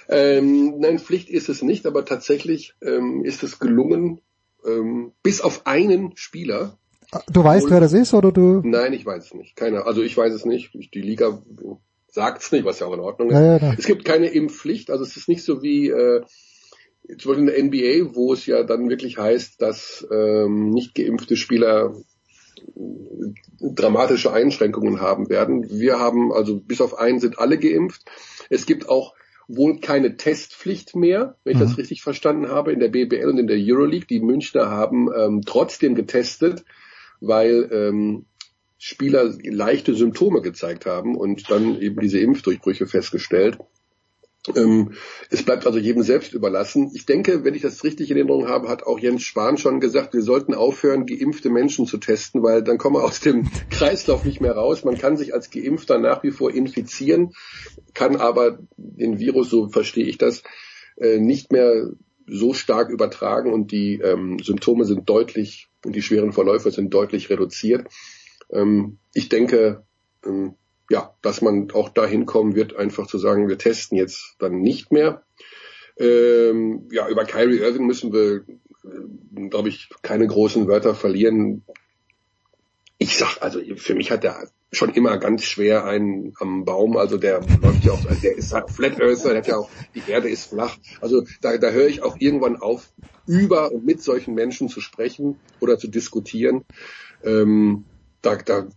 Ähm, 0.08 0.78
nein, 0.78 0.98
Pflicht 0.98 1.30
ist 1.30 1.48
es 1.48 1.62
nicht, 1.62 1.86
aber 1.86 2.04
tatsächlich 2.04 2.74
ähm, 2.82 3.24
ist 3.24 3.42
es 3.42 3.58
gelungen, 3.58 4.20
ähm, 4.66 5.12
bis 5.22 5.40
auf 5.40 5.66
einen 5.66 6.16
Spieler. 6.16 6.78
Du 7.32 7.44
weißt, 7.44 7.70
wer 7.70 7.80
das 7.80 7.92
ist, 7.92 8.12
oder 8.12 8.32
du? 8.32 8.60
Nein, 8.64 8.92
ich 8.92 9.06
weiß 9.06 9.26
es 9.26 9.34
nicht. 9.34 9.56
Keiner. 9.56 9.86
Also 9.86 10.02
ich 10.02 10.16
weiß 10.16 10.32
es 10.32 10.44
nicht. 10.44 10.72
Die 10.94 11.00
Liga 11.00 11.42
sagt 12.08 12.42
es 12.42 12.52
nicht, 12.52 12.64
was 12.64 12.80
ja 12.80 12.86
auch 12.86 12.94
in 12.94 13.00
Ordnung 13.00 13.30
ist. 13.30 13.34
Ja, 13.34 13.56
ja, 13.56 13.74
es 13.78 13.86
gibt 13.86 14.04
keine 14.04 14.26
Impfpflicht. 14.26 14.90
Also 14.90 15.04
es 15.04 15.16
ist 15.16 15.28
nicht 15.28 15.44
so 15.44 15.62
wie 15.62 15.88
äh, 15.88 16.22
zum 17.18 17.32
Beispiel 17.32 17.48
in 17.48 17.72
der 17.72 18.04
NBA, 18.04 18.14
wo 18.14 18.32
es 18.32 18.46
ja 18.46 18.62
dann 18.64 18.88
wirklich 18.88 19.18
heißt, 19.18 19.60
dass 19.60 20.06
ähm, 20.10 20.70
nicht 20.70 20.94
geimpfte 20.94 21.36
Spieler 21.36 21.94
dramatische 23.60 24.32
Einschränkungen 24.32 25.00
haben 25.00 25.28
werden. 25.28 25.68
Wir 25.70 25.98
haben 25.98 26.32
also 26.32 26.60
bis 26.60 26.80
auf 26.80 26.98
einen 26.98 27.20
sind 27.20 27.38
alle 27.38 27.58
geimpft. 27.58 28.02
Es 28.50 28.66
gibt 28.66 28.88
auch 28.88 29.14
wohl 29.48 29.80
keine 29.80 30.16
Testpflicht 30.16 30.96
mehr, 30.96 31.36
wenn 31.44 31.54
ich 31.54 31.58
mhm. 31.58 31.64
das 31.64 31.78
richtig 31.78 32.02
verstanden 32.02 32.48
habe, 32.48 32.72
in 32.72 32.80
der 32.80 32.88
BBL 32.88 33.28
und 33.28 33.38
in 33.38 33.46
der 33.46 33.58
Euroleague. 33.58 34.06
Die 34.06 34.20
Münchner 34.20 34.70
haben 34.70 35.08
ähm, 35.16 35.42
trotzdem 35.44 35.94
getestet, 35.94 36.64
weil 37.20 37.68
ähm, 37.72 38.26
Spieler 38.78 39.32
leichte 39.42 39.94
Symptome 39.94 40.42
gezeigt 40.42 40.86
haben 40.86 41.16
und 41.16 41.50
dann 41.50 41.80
eben 41.80 42.00
diese 42.00 42.18
Impfdurchbrüche 42.18 42.86
festgestellt. 42.86 43.58
Ähm, 44.54 44.92
es 45.30 45.42
bleibt 45.42 45.66
also 45.66 45.78
jedem 45.78 46.02
selbst 46.02 46.34
überlassen. 46.34 46.90
Ich 46.94 47.06
denke, 47.06 47.44
wenn 47.44 47.54
ich 47.54 47.62
das 47.62 47.82
richtig 47.82 48.10
in 48.10 48.18
Erinnerung 48.18 48.46
habe, 48.46 48.68
hat 48.68 48.82
auch 48.82 48.98
Jens 48.98 49.22
Spahn 49.22 49.56
schon 49.56 49.80
gesagt, 49.80 50.12
wir 50.12 50.20
sollten 50.20 50.52
aufhören, 50.52 51.06
geimpfte 51.06 51.48
Menschen 51.48 51.86
zu 51.86 51.96
testen, 51.96 52.42
weil 52.42 52.62
dann 52.62 52.76
kommen 52.76 52.96
wir 52.96 53.04
aus 53.04 53.20
dem 53.20 53.50
Kreislauf 53.70 54.24
nicht 54.24 54.42
mehr 54.42 54.52
raus. 54.52 54.84
Man 54.84 54.98
kann 54.98 55.16
sich 55.16 55.32
als 55.32 55.50
Geimpfter 55.50 55.98
nach 55.98 56.22
wie 56.22 56.30
vor 56.30 56.52
infizieren, 56.52 57.32
kann 57.94 58.16
aber 58.16 58.58
den 58.76 59.18
Virus, 59.18 59.48
so 59.48 59.68
verstehe 59.68 60.04
ich 60.04 60.18
das, 60.18 60.42
äh, 60.96 61.18
nicht 61.18 61.50
mehr 61.50 61.90
so 62.26 62.52
stark 62.52 62.90
übertragen 62.90 63.52
und 63.52 63.72
die 63.72 64.00
ähm, 64.00 64.38
Symptome 64.40 64.84
sind 64.84 65.08
deutlich 65.08 65.68
und 65.84 65.94
die 65.94 66.02
schweren 66.02 66.32
Verläufe 66.32 66.70
sind 66.70 66.92
deutlich 66.92 67.30
reduziert. 67.30 67.88
Ähm, 68.50 68.98
ich 69.14 69.28
denke, 69.28 69.84
ja, 70.90 71.14
dass 71.22 71.40
man 71.40 71.70
auch 71.72 71.88
dahin 71.88 72.26
kommen 72.26 72.54
wird, 72.54 72.76
einfach 72.76 73.06
zu 73.06 73.18
sagen, 73.18 73.48
wir 73.48 73.58
testen 73.58 73.96
jetzt 73.96 74.36
dann 74.38 74.60
nicht 74.60 74.92
mehr. 74.92 75.22
Ähm, 75.96 76.88
ja, 76.90 77.08
über 77.08 77.24
Kyrie 77.24 77.58
Irving 77.58 77.86
müssen 77.86 78.12
wir, 78.12 78.44
äh, 78.84 79.48
glaube 79.48 79.68
ich, 79.68 79.88
keine 80.02 80.26
großen 80.26 80.66
Wörter 80.66 80.94
verlieren. 80.94 81.64
Ich 82.98 83.16
sag, 83.16 83.38
also 83.40 83.60
für 83.76 83.94
mich 83.94 84.10
hat 84.10 84.24
der 84.24 84.48
schon 84.72 84.90
immer 84.90 85.18
ganz 85.18 85.44
schwer 85.44 85.84
einen 85.84 86.34
am 86.40 86.64
Baum, 86.64 86.96
also 86.96 87.16
der 87.16 87.40
läuft 87.62 87.84
ja 87.84 87.92
auch, 87.92 88.04
also 88.06 88.20
der 88.20 88.36
ist 88.36 88.52
halt 88.52 88.70
Flat 88.70 89.00
Earther, 89.00 89.30
der 89.30 89.38
hat 89.38 89.46
ja 89.46 89.56
auch, 89.56 89.70
die 89.94 90.02
Erde 90.10 90.28
ist 90.28 90.46
flach. 90.46 90.76
Also 91.00 91.24
da, 91.40 91.56
da 91.56 91.70
höre 91.70 91.86
ich 91.86 92.02
auch 92.02 92.16
irgendwann 92.18 92.56
auf, 92.56 92.92
über 93.26 93.72
und 93.72 93.84
mit 93.84 94.02
solchen 94.02 94.34
Menschen 94.34 94.68
zu 94.68 94.80
sprechen 94.80 95.38
oder 95.60 95.78
zu 95.78 95.88
diskutieren. 95.88 96.64
Ähm, 97.22 97.84
da, 98.20 98.36
da 98.36 98.68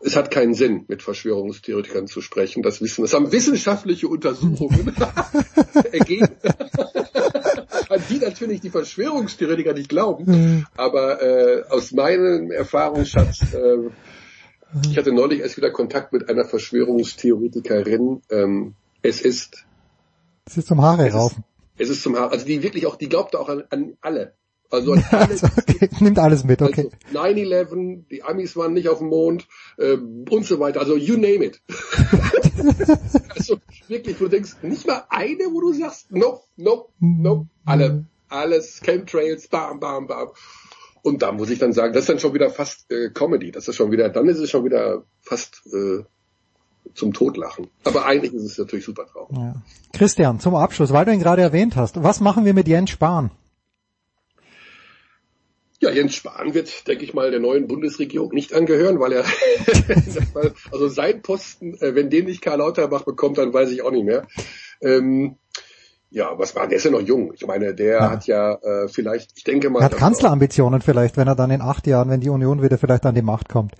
es 0.00 0.16
hat 0.16 0.30
keinen 0.30 0.54
Sinn, 0.54 0.84
mit 0.88 1.02
Verschwörungstheoretikern 1.02 2.06
zu 2.06 2.20
sprechen. 2.20 2.62
Das 2.62 2.80
wissen, 2.80 3.02
das 3.02 3.12
haben 3.12 3.32
wissenschaftliche 3.32 4.08
Untersuchungen 4.08 4.94
ergeben. 5.92 6.28
An 7.88 8.02
die 8.08 8.18
natürlich 8.18 8.60
die 8.60 8.70
Verschwörungstheoretiker 8.70 9.72
nicht 9.72 9.88
glauben. 9.88 10.24
Mhm. 10.26 10.66
Aber 10.76 11.22
äh, 11.22 11.64
aus 11.68 11.92
meinem 11.92 12.50
Erfahrungsschatz, 12.50 13.54
äh, 13.54 13.90
ich 14.90 14.98
hatte 14.98 15.12
neulich 15.12 15.40
erst 15.40 15.56
wieder 15.56 15.70
Kontakt 15.70 16.12
mit 16.12 16.28
einer 16.28 16.44
Verschwörungstheoretikerin. 16.44 18.22
Ähm, 18.30 18.74
es 19.02 19.20
ist 19.20 19.66
es 20.46 20.56
ist 20.56 20.68
zum 20.68 20.80
Haare 20.80 21.10
raufen. 21.10 21.44
Es 21.76 21.90
ist 21.90 22.02
zum 22.02 22.16
Haare, 22.16 22.30
also 22.30 22.46
die 22.46 22.62
wirklich 22.62 22.86
auch, 22.86 22.96
die 22.96 23.08
glaubte 23.08 23.38
auch 23.38 23.48
an, 23.48 23.64
an 23.70 23.96
alle. 24.00 24.34
Also 24.70 24.92
alles, 25.10 25.44
okay. 25.44 25.88
nimmt 26.00 26.18
alles 26.18 26.44
mit, 26.44 26.60
okay. 26.62 26.90
Also 27.08 27.18
9-11, 27.18 28.04
die 28.10 28.22
Amis 28.22 28.56
waren 28.56 28.74
nicht 28.74 28.88
auf 28.88 28.98
dem 28.98 29.08
Mond 29.08 29.46
äh, 29.78 29.94
und 29.94 30.44
so 30.44 30.58
weiter. 30.58 30.80
Also 30.80 30.96
you 30.96 31.14
name 31.14 31.44
it. 31.44 31.60
also 33.34 33.58
wirklich, 33.88 34.20
wo 34.20 34.24
du 34.24 34.30
denkst, 34.30 34.56
nicht 34.62 34.86
mal 34.86 35.04
eine, 35.08 35.44
wo 35.52 35.60
du 35.60 35.72
sagst, 35.72 36.10
nope, 36.10 36.42
nope, 36.56 36.90
nope, 36.98 37.46
alle, 37.64 38.06
alles, 38.28 38.80
Chemtrails, 38.82 39.48
bam, 39.48 39.80
bam, 39.80 40.06
bam. 40.06 40.28
Und 41.02 41.22
da 41.22 41.30
muss 41.30 41.50
ich 41.50 41.60
dann 41.60 41.72
sagen, 41.72 41.92
das 41.92 42.02
ist 42.02 42.08
dann 42.08 42.18
schon 42.18 42.34
wieder 42.34 42.50
fast 42.50 42.90
äh, 42.90 43.10
Comedy. 43.10 43.52
Das 43.52 43.68
ist 43.68 43.76
schon 43.76 43.92
wieder, 43.92 44.08
dann 44.08 44.26
ist 44.26 44.38
es 44.38 44.50
schon 44.50 44.64
wieder 44.64 45.04
fast 45.20 45.62
äh, 45.72 46.02
zum 46.94 47.12
Totlachen. 47.12 47.68
Aber 47.84 48.06
eigentlich 48.06 48.32
ist 48.34 48.42
es 48.42 48.58
natürlich 48.58 48.84
super 48.84 49.06
traurig. 49.06 49.36
Ja. 49.36 49.54
Christian, 49.92 50.40
zum 50.40 50.56
Abschluss, 50.56 50.92
weil 50.92 51.04
du 51.04 51.12
ihn 51.12 51.20
gerade 51.20 51.42
erwähnt 51.42 51.76
hast, 51.76 52.02
was 52.02 52.20
machen 52.20 52.44
wir 52.44 52.54
mit 52.54 52.66
Jens 52.66 52.90
Spahn? 52.90 53.30
Ja, 55.80 55.90
Jens 55.90 56.14
Spahn 56.14 56.54
wird, 56.54 56.86
denke 56.88 57.04
ich 57.04 57.12
mal, 57.12 57.30
der 57.30 57.40
neuen 57.40 57.66
Bundesregierung 57.66 58.32
nicht 58.32 58.54
angehören, 58.54 58.98
weil 58.98 59.12
er, 59.12 59.24
also 60.72 60.88
sein 60.88 61.20
Posten, 61.20 61.74
äh, 61.80 61.94
wenn 61.94 62.08
den 62.08 62.24
nicht 62.24 62.40
Karl 62.40 62.58
Lauterbach 62.58 63.02
bekommt, 63.02 63.36
dann 63.38 63.52
weiß 63.52 63.70
ich 63.70 63.82
auch 63.82 63.90
nicht 63.90 64.04
mehr. 64.04 64.26
Ähm, 64.80 65.36
ja, 66.10 66.38
was 66.38 66.54
war, 66.54 66.66
der 66.66 66.78
ist 66.78 66.84
ja 66.84 66.90
noch 66.90 67.00
jung. 67.00 67.32
Ich 67.34 67.46
meine, 67.46 67.74
der 67.74 67.96
ja. 67.96 68.10
hat 68.10 68.26
ja 68.26 68.54
äh, 68.54 68.88
vielleicht, 68.88 69.32
ich 69.36 69.44
denke 69.44 69.68
mal. 69.68 69.80
Er 69.80 69.86
hat 69.86 69.96
Kanzlerambitionen 69.96 70.80
vielleicht, 70.80 71.16
wenn 71.16 71.28
er 71.28 71.34
dann 71.34 71.50
in 71.50 71.60
acht 71.60 71.86
Jahren, 71.86 72.08
wenn 72.08 72.20
die 72.20 72.30
Union 72.30 72.62
wieder 72.62 72.78
vielleicht 72.78 73.04
an 73.04 73.14
die 73.14 73.22
Macht 73.22 73.48
kommt. 73.48 73.74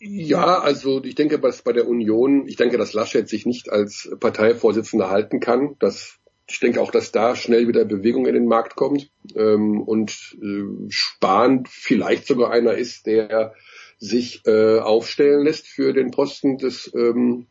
Ja, 0.00 0.60
also 0.60 1.02
ich 1.02 1.14
denke, 1.14 1.42
was 1.42 1.62
bei 1.62 1.72
der 1.72 1.88
Union, 1.88 2.46
ich 2.46 2.56
denke, 2.56 2.78
dass 2.78 2.92
Laschet 2.92 3.28
sich 3.28 3.46
nicht 3.46 3.70
als 3.70 4.10
Parteivorsitzender 4.20 5.10
halten 5.10 5.40
kann. 5.40 5.76
Das 5.80 6.18
ich 6.50 6.60
denke 6.60 6.80
auch, 6.80 6.90
dass 6.90 7.12
da 7.12 7.36
schnell 7.36 7.68
wieder 7.68 7.84
Bewegung 7.84 8.26
in 8.26 8.34
den 8.34 8.46
Markt 8.46 8.74
kommt 8.74 9.10
ähm, 9.36 9.82
und 9.82 10.36
äh, 10.42 10.88
Spahn 10.88 11.64
vielleicht 11.68 12.26
sogar 12.26 12.50
einer 12.50 12.72
ist, 12.72 13.06
der 13.06 13.54
sich 13.98 14.42
äh, 14.46 14.78
aufstellen 14.78 15.44
lässt 15.44 15.66
für 15.66 15.92
den 15.92 16.10
Posten 16.10 16.56
des 16.56 16.90
ähm, 16.94 17.46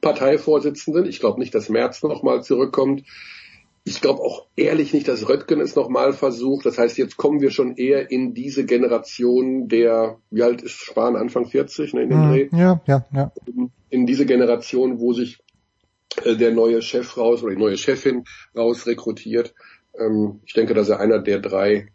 Parteivorsitzenden. 0.00 1.06
Ich 1.06 1.20
glaube 1.20 1.40
nicht, 1.40 1.54
dass 1.54 1.68
Merz 1.68 2.02
nochmal 2.02 2.42
zurückkommt. 2.42 3.04
Ich 3.84 4.00
glaube 4.00 4.22
auch 4.22 4.46
ehrlich 4.56 4.94
nicht, 4.94 5.08
dass 5.08 5.28
Röttgen 5.28 5.60
es 5.60 5.74
nochmal 5.74 6.12
versucht. 6.12 6.64
Das 6.64 6.78
heißt, 6.78 6.96
jetzt 6.98 7.16
kommen 7.16 7.40
wir 7.40 7.50
schon 7.50 7.76
eher 7.76 8.10
in 8.10 8.32
diese 8.32 8.64
Generation 8.64 9.68
der, 9.68 10.18
wie 10.30 10.42
alt 10.42 10.62
ist 10.62 10.72
Spahn, 10.72 11.16
Anfang 11.16 11.46
40, 11.46 11.92
ne, 11.94 12.02
in 12.04 12.10
dem 12.10 12.30
Dreh? 12.30 12.48
Ja, 12.52 12.80
ja, 12.86 13.04
ja. 13.12 13.32
In 13.90 14.06
diese 14.06 14.24
Generation, 14.24 15.00
wo 15.00 15.12
sich 15.12 15.41
äh, 16.24 16.36
der 16.36 16.52
neue 16.52 16.82
Chef 16.82 17.16
raus 17.16 17.42
oder 17.42 17.54
die 17.54 17.60
neue 17.60 17.76
Chefin 17.76 18.24
raus 18.56 18.86
rekrutiert. 18.86 19.54
Ähm, 19.98 20.40
ich 20.44 20.54
denke, 20.54 20.74
dass 20.74 20.88
er 20.88 21.00
einer 21.00 21.18
der 21.18 21.40
drei 21.40 21.88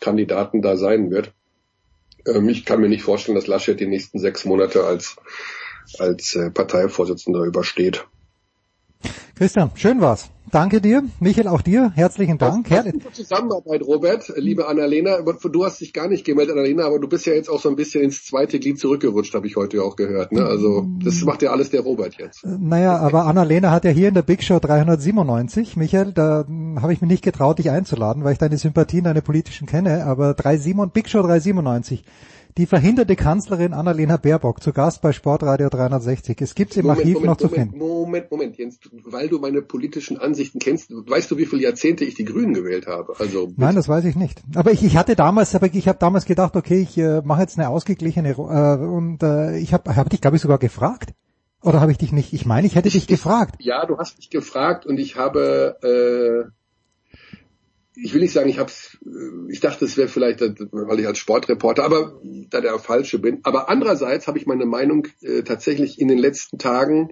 Kandidaten 0.00 0.62
da 0.62 0.76
sein 0.76 1.10
wird. 1.10 1.32
Ähm, 2.26 2.48
ich 2.48 2.64
kann 2.64 2.80
mir 2.80 2.88
nicht 2.88 3.02
vorstellen, 3.02 3.36
dass 3.36 3.46
Laschet 3.46 3.78
die 3.78 3.86
nächsten 3.86 4.18
sechs 4.18 4.44
Monate 4.44 4.84
als, 4.84 5.16
als 5.98 6.34
äh, 6.34 6.50
Parteivorsitzender 6.50 7.44
übersteht. 7.44 8.06
Christian, 9.36 9.70
schön 9.74 10.00
war's. 10.00 10.30
Danke 10.50 10.80
dir. 10.80 11.04
Michael, 11.20 11.46
auch 11.46 11.62
dir. 11.62 11.92
Herzlichen 11.94 12.36
Dank. 12.36 12.68
Gute 12.68 13.12
Zusammenarbeit, 13.12 13.82
Robert. 13.82 14.32
Liebe 14.36 14.66
Annalena. 14.66 15.18
Du 15.20 15.64
hast 15.64 15.80
dich 15.80 15.92
gar 15.92 16.08
nicht 16.08 16.24
gemeldet, 16.24 16.56
Annalena, 16.56 16.86
aber 16.86 16.98
du 16.98 17.06
bist 17.06 17.24
ja 17.26 17.34
jetzt 17.34 17.48
auch 17.48 17.60
so 17.60 17.68
ein 17.68 17.76
bisschen 17.76 18.02
ins 18.02 18.24
zweite 18.24 18.58
Glied 18.58 18.80
zurückgerutscht, 18.80 19.32
habe 19.34 19.46
ich 19.46 19.54
heute 19.54 19.82
auch 19.84 19.94
gehört. 19.94 20.32
Ne? 20.32 20.44
Also 20.44 20.86
das 21.04 21.22
macht 21.22 21.42
ja 21.42 21.52
alles 21.52 21.70
der 21.70 21.82
Robert 21.82 22.16
jetzt. 22.18 22.42
Äh, 22.42 22.56
naja, 22.58 22.98
aber 22.98 23.26
Annalena 23.26 23.70
hat 23.70 23.84
ja 23.84 23.92
hier 23.92 24.08
in 24.08 24.14
der 24.14 24.22
Big 24.22 24.42
Show 24.42 24.58
397, 24.58 25.76
Michael, 25.76 26.12
da 26.12 26.44
habe 26.80 26.92
ich 26.92 27.00
mich 27.00 27.10
nicht 27.10 27.24
getraut, 27.24 27.60
dich 27.60 27.70
einzuladen, 27.70 28.24
weil 28.24 28.32
ich 28.32 28.38
deine 28.38 28.58
Sympathien, 28.58 29.04
deine 29.04 29.22
politischen 29.22 29.68
kenne, 29.68 30.04
aber 30.04 30.34
37, 30.36 30.92
Big 30.92 31.08
Show 31.08 31.22
397 31.22 32.02
die 32.56 32.66
verhinderte 32.66 33.16
Kanzlerin 33.16 33.72
Annalena 33.72 34.16
Baerbock 34.16 34.62
zu 34.62 34.72
Gast 34.72 35.02
bei 35.02 35.12
Sportradio 35.12 35.68
360. 35.68 36.40
Es 36.40 36.54
gibt 36.54 36.76
im 36.76 36.82
Moment, 36.82 37.00
Archiv 37.00 37.14
Moment, 37.14 37.30
noch 37.30 37.36
zu 37.36 37.46
Moment, 37.46 37.70
finden. 37.70 37.78
Moment, 37.78 38.30
Moment, 38.30 38.58
Jens, 38.58 38.78
weil 39.04 39.28
du 39.28 39.38
meine 39.38 39.62
politischen 39.62 40.18
Ansichten 40.18 40.58
kennst, 40.58 40.90
weißt 40.90 41.30
du, 41.30 41.36
wie 41.38 41.46
viele 41.46 41.62
Jahrzehnte 41.62 42.04
ich 42.04 42.14
die 42.14 42.24
Grünen 42.24 42.54
gewählt 42.54 42.86
habe? 42.86 43.14
Also 43.18 43.52
Nein, 43.56 43.74
das 43.74 43.88
weiß 43.88 44.04
ich 44.04 44.16
nicht. 44.16 44.42
Aber 44.54 44.72
ich, 44.72 44.82
ich 44.82 44.96
hatte 44.96 45.16
damals, 45.16 45.54
aber 45.54 45.72
ich 45.72 45.88
habe 45.88 45.98
damals 45.98 46.24
gedacht, 46.24 46.56
okay, 46.56 46.80
ich 46.80 46.98
äh, 46.98 47.22
mache 47.22 47.42
jetzt 47.42 47.58
eine 47.58 47.68
ausgeglichene 47.68 48.30
äh, 48.30 48.84
und 48.84 49.22
äh, 49.22 49.58
ich 49.58 49.72
habe 49.72 49.96
hab 49.96 50.10
dich, 50.10 50.20
glaube 50.20 50.36
ich, 50.36 50.42
sogar 50.42 50.58
gefragt. 50.58 51.14
Oder 51.62 51.80
habe 51.80 51.92
ich 51.92 51.98
dich 51.98 52.12
nicht? 52.12 52.32
Ich 52.32 52.46
meine, 52.46 52.66
ich 52.66 52.74
hätte 52.74 52.88
ich, 52.88 52.94
dich 52.94 53.06
gefragt. 53.06 53.56
Ja, 53.58 53.84
du 53.84 53.98
hast 53.98 54.16
mich 54.16 54.30
gefragt 54.30 54.86
und 54.86 54.98
ich 54.98 55.16
habe 55.16 55.76
äh, 55.82 56.50
ich 58.02 58.14
will 58.14 58.20
nicht 58.20 58.32
sagen, 58.32 58.48
ich 58.48 58.58
hab's, 58.58 58.98
äh, 59.04 59.52
ich 59.52 59.60
dachte, 59.60 59.84
es 59.84 59.96
wäre 59.96 60.08
vielleicht, 60.08 60.40
weil 60.40 61.00
ich 61.00 61.06
als 61.06 61.18
Sportreporter, 61.18 61.84
aber 61.84 62.20
da 62.50 62.60
der 62.60 62.78
falsche 62.78 63.18
bin. 63.18 63.40
Aber 63.42 63.68
andererseits 63.68 64.26
habe 64.26 64.38
ich 64.38 64.46
meine 64.46 64.66
Meinung 64.66 65.06
äh, 65.20 65.42
tatsächlich 65.42 66.00
in 66.00 66.08
den 66.08 66.18
letzten 66.18 66.58
Tagen 66.58 67.10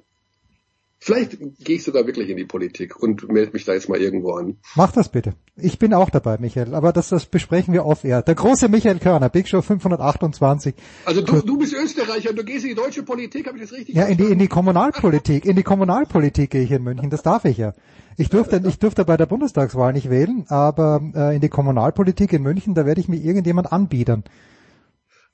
Vielleicht 1.01 1.39
gehe 1.61 1.77
ich 1.77 1.85
sogar 1.85 2.07
wirklich 2.07 2.29
in 2.29 2.37
die 2.37 2.45
Politik 2.45 3.01
und 3.01 3.31
melde 3.31 3.53
mich 3.53 3.65
da 3.65 3.73
jetzt 3.73 3.89
mal 3.89 4.01
irgendwo 4.01 4.33
an. 4.33 4.57
Mach 4.75 4.91
das 4.91 5.09
bitte. 5.09 5.35
Ich 5.55 5.79
bin 5.79 5.95
auch 5.95 6.11
dabei, 6.11 6.39
Michael, 6.39 6.75
aber 6.75 6.93
das, 6.93 7.11
das 7.11 7.27
besprechen 7.27 7.73
wir 7.73 7.87
off-air. 7.87 8.23
Der 8.23 8.35
große 8.35 8.69
Michael 8.69 8.99
Körner, 8.99 9.29
Big 9.29 9.47
Show 9.47 9.63
528. 9.63 10.75
Also 11.05 11.23
du, 11.23 11.41
du 11.41 11.57
bist 11.57 11.73
Österreicher 11.73 12.31
und 12.31 12.37
du 12.37 12.45
gehst 12.45 12.65
in 12.65 12.71
die 12.71 12.75
deutsche 12.75 13.05
Politik, 13.05 13.47
habe 13.47 13.59
ich 13.59 13.63
das 13.63 13.73
richtig 13.73 13.95
Ja, 13.95 14.07
in 14.07 14.17
die, 14.17 14.25
in 14.25 14.41
die 14.41 14.49
Kommunalpolitik, 14.49 15.45
in 15.45 15.55
die 15.55 15.63
Kommunalpolitik 15.63 16.51
gehe 16.51 16.63
ich 16.63 16.73
in 16.73 16.83
München, 16.83 17.11
das 17.11 17.23
darf 17.23 17.45
ich 17.45 17.59
ja. 17.59 17.75
Ich 18.17 18.29
durfte, 18.29 18.61
ich 18.67 18.81
durfte 18.81 19.05
bei 19.05 19.17
der 19.17 19.27
Bundestagswahl 19.27 19.93
nicht 19.93 20.11
wählen, 20.11 20.47
aber 20.49 21.01
äh, 21.15 21.37
in 21.37 21.41
die 21.41 21.49
Kommunalpolitik 21.49 22.33
in 22.33 22.43
München, 22.43 22.75
da 22.75 22.85
werde 22.87 23.01
ich 23.01 23.07
mir 23.07 23.19
irgendjemand 23.19 23.73
anbiedern. 23.73 24.25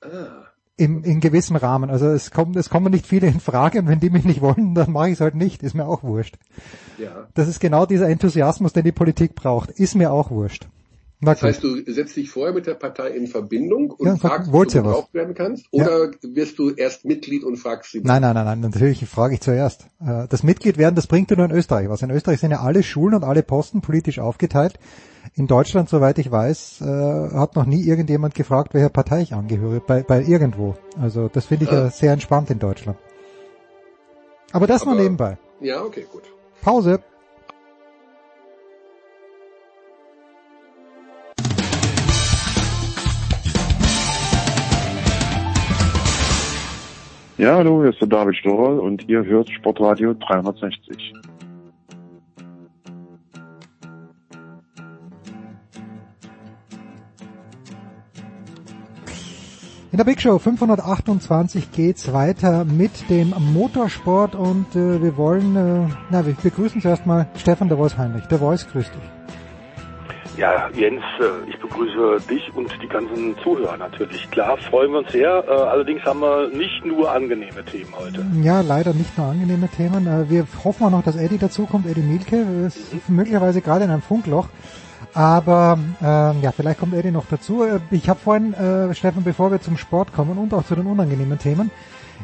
Ah 0.02 0.43
im, 0.76 1.04
in 1.04 1.20
gewissem 1.20 1.56
Rahmen. 1.56 1.90
Also 1.90 2.06
es 2.08 2.30
kommt, 2.30 2.56
es 2.56 2.68
kommen 2.68 2.92
nicht 2.92 3.06
viele 3.06 3.26
in 3.26 3.40
Frage 3.40 3.78
und 3.78 3.88
wenn 3.88 4.00
die 4.00 4.10
mich 4.10 4.24
nicht 4.24 4.40
wollen, 4.40 4.74
dann 4.74 4.92
mache 4.92 5.08
ich 5.08 5.14
es 5.14 5.20
halt 5.20 5.34
nicht. 5.34 5.62
Ist 5.62 5.74
mir 5.74 5.86
auch 5.86 6.02
wurscht. 6.02 6.36
Ja. 6.98 7.26
Das 7.34 7.48
ist 7.48 7.60
genau 7.60 7.86
dieser 7.86 8.08
Enthusiasmus, 8.08 8.72
den 8.72 8.84
die 8.84 8.92
Politik 8.92 9.34
braucht. 9.34 9.70
Ist 9.70 9.94
mir 9.94 10.12
auch 10.12 10.30
wurscht. 10.30 10.66
Das 11.24 11.42
heißt, 11.42 11.62
du 11.62 11.92
setzt 11.92 12.16
dich 12.16 12.30
vorher 12.30 12.54
mit 12.54 12.66
der 12.66 12.74
Partei 12.74 13.10
in 13.10 13.26
Verbindung 13.26 13.90
und 13.90 14.06
ja, 14.06 14.16
fragst, 14.16 14.52
ob 14.52 14.68
du 14.68 14.82
gebraucht 14.82 15.14
werden 15.14 15.34
kannst? 15.34 15.66
Oder 15.70 16.06
ja. 16.06 16.10
wirst 16.22 16.58
du 16.58 16.70
erst 16.70 17.04
Mitglied 17.04 17.44
und 17.44 17.56
fragst 17.56 17.92
sie? 17.92 18.00
Nein, 18.02 18.22
nein, 18.22 18.34
nein, 18.34 18.44
nein, 18.44 18.60
natürlich 18.60 19.04
frage 19.06 19.34
ich 19.34 19.40
zuerst. 19.40 19.86
Äh, 20.00 20.26
das 20.28 20.42
Mitglied 20.42 20.78
werden, 20.78 20.94
das 20.94 21.06
bringt 21.06 21.30
nur 21.30 21.44
in 21.44 21.50
Österreich 21.50 21.88
was. 21.88 22.02
In 22.02 22.10
Österreich 22.10 22.40
sind 22.40 22.50
ja 22.50 22.60
alle 22.60 22.82
Schulen 22.82 23.14
und 23.14 23.24
alle 23.24 23.42
Posten 23.42 23.80
politisch 23.80 24.18
aufgeteilt. 24.18 24.78
In 25.34 25.46
Deutschland, 25.46 25.88
soweit 25.88 26.18
ich 26.18 26.30
weiß, 26.30 26.82
äh, 26.82 26.84
hat 26.84 27.56
noch 27.56 27.66
nie 27.66 27.82
irgendjemand 27.82 28.34
gefragt, 28.34 28.74
welcher 28.74 28.90
Partei 28.90 29.22
ich 29.22 29.34
angehöre, 29.34 29.80
bei, 29.80 30.02
bei 30.02 30.22
irgendwo. 30.22 30.76
Also 31.00 31.28
das 31.28 31.46
finde 31.46 31.64
ich 31.64 31.70
ah. 31.70 31.74
ja 31.74 31.90
sehr 31.90 32.12
entspannt 32.12 32.50
in 32.50 32.58
Deutschland. 32.58 32.98
Aber 34.52 34.66
das 34.66 34.82
Aber, 34.82 34.92
nur 34.92 35.02
nebenbei. 35.02 35.38
Ja, 35.60 35.82
okay, 35.82 36.06
gut. 36.10 36.22
Pause. 36.62 37.00
Ja, 47.44 47.56
hallo, 47.56 47.82
hier 47.82 47.90
ist 47.90 48.00
der 48.00 48.08
David 48.08 48.36
Storl 48.36 48.78
und 48.78 49.06
ihr 49.06 49.22
hört 49.22 49.50
Sportradio 49.50 50.14
360. 50.14 51.12
In 59.92 59.98
der 59.98 60.04
Big 60.04 60.22
Show 60.22 60.38
528 60.38 61.70
geht's 61.70 62.14
weiter 62.14 62.64
mit 62.64 63.10
dem 63.10 63.34
Motorsport 63.52 64.34
und 64.34 64.74
äh, 64.74 65.02
wir 65.02 65.18
wollen, 65.18 65.54
äh, 65.54 65.86
na, 66.10 66.24
wir 66.24 66.32
begrüßen 66.42 66.80
zuerst 66.80 67.04
mal 67.04 67.28
Stefan 67.36 67.68
der 67.68 67.76
Voice 67.76 67.98
Heinrich. 67.98 68.24
Der 68.24 68.38
Voice, 68.38 68.66
grüß 68.72 68.90
dich. 68.90 69.13
Ja, 70.36 70.68
Jens, 70.74 71.02
äh, 71.20 71.48
ich 71.48 71.58
begrüße 71.60 72.26
dich 72.28 72.52
und 72.54 72.70
die 72.82 72.88
ganzen 72.88 73.36
Zuhörer 73.42 73.76
natürlich. 73.76 74.28
Klar, 74.30 74.56
freuen 74.56 74.90
wir 74.92 74.98
uns 74.98 75.12
sehr. 75.12 75.44
Äh, 75.46 75.50
allerdings 75.50 76.02
haben 76.04 76.20
wir 76.20 76.48
nicht 76.48 76.84
nur 76.84 77.10
angenehme 77.10 77.64
Themen 77.64 77.94
heute. 77.96 78.26
Ja, 78.42 78.60
leider 78.60 78.94
nicht 78.94 79.16
nur 79.16 79.28
angenehme 79.28 79.68
Themen. 79.68 80.06
Äh, 80.06 80.28
wir 80.28 80.46
hoffen 80.64 80.86
auch 80.86 80.90
noch, 80.90 81.04
dass 81.04 81.16
Eddie 81.16 81.38
dazukommt. 81.38 81.86
Eddie 81.86 82.02
Mielke 82.02 82.44
ist 82.66 82.92
mhm. 83.08 83.16
möglicherweise 83.16 83.60
gerade 83.60 83.84
in 83.84 83.90
einem 83.90 84.02
Funkloch. 84.02 84.48
Aber 85.12 85.78
äh, 86.02 86.04
ja, 86.04 86.50
vielleicht 86.50 86.80
kommt 86.80 86.94
Eddie 86.94 87.12
noch 87.12 87.26
dazu. 87.30 87.64
Ich 87.92 88.08
habe 88.08 88.18
vorhin, 88.18 88.54
äh, 88.54 88.92
Steffen, 88.94 89.22
bevor 89.22 89.52
wir 89.52 89.60
zum 89.60 89.76
Sport 89.76 90.12
kommen 90.12 90.38
und 90.38 90.52
auch 90.52 90.64
zu 90.64 90.74
den 90.74 90.86
unangenehmen 90.86 91.38
Themen, 91.38 91.70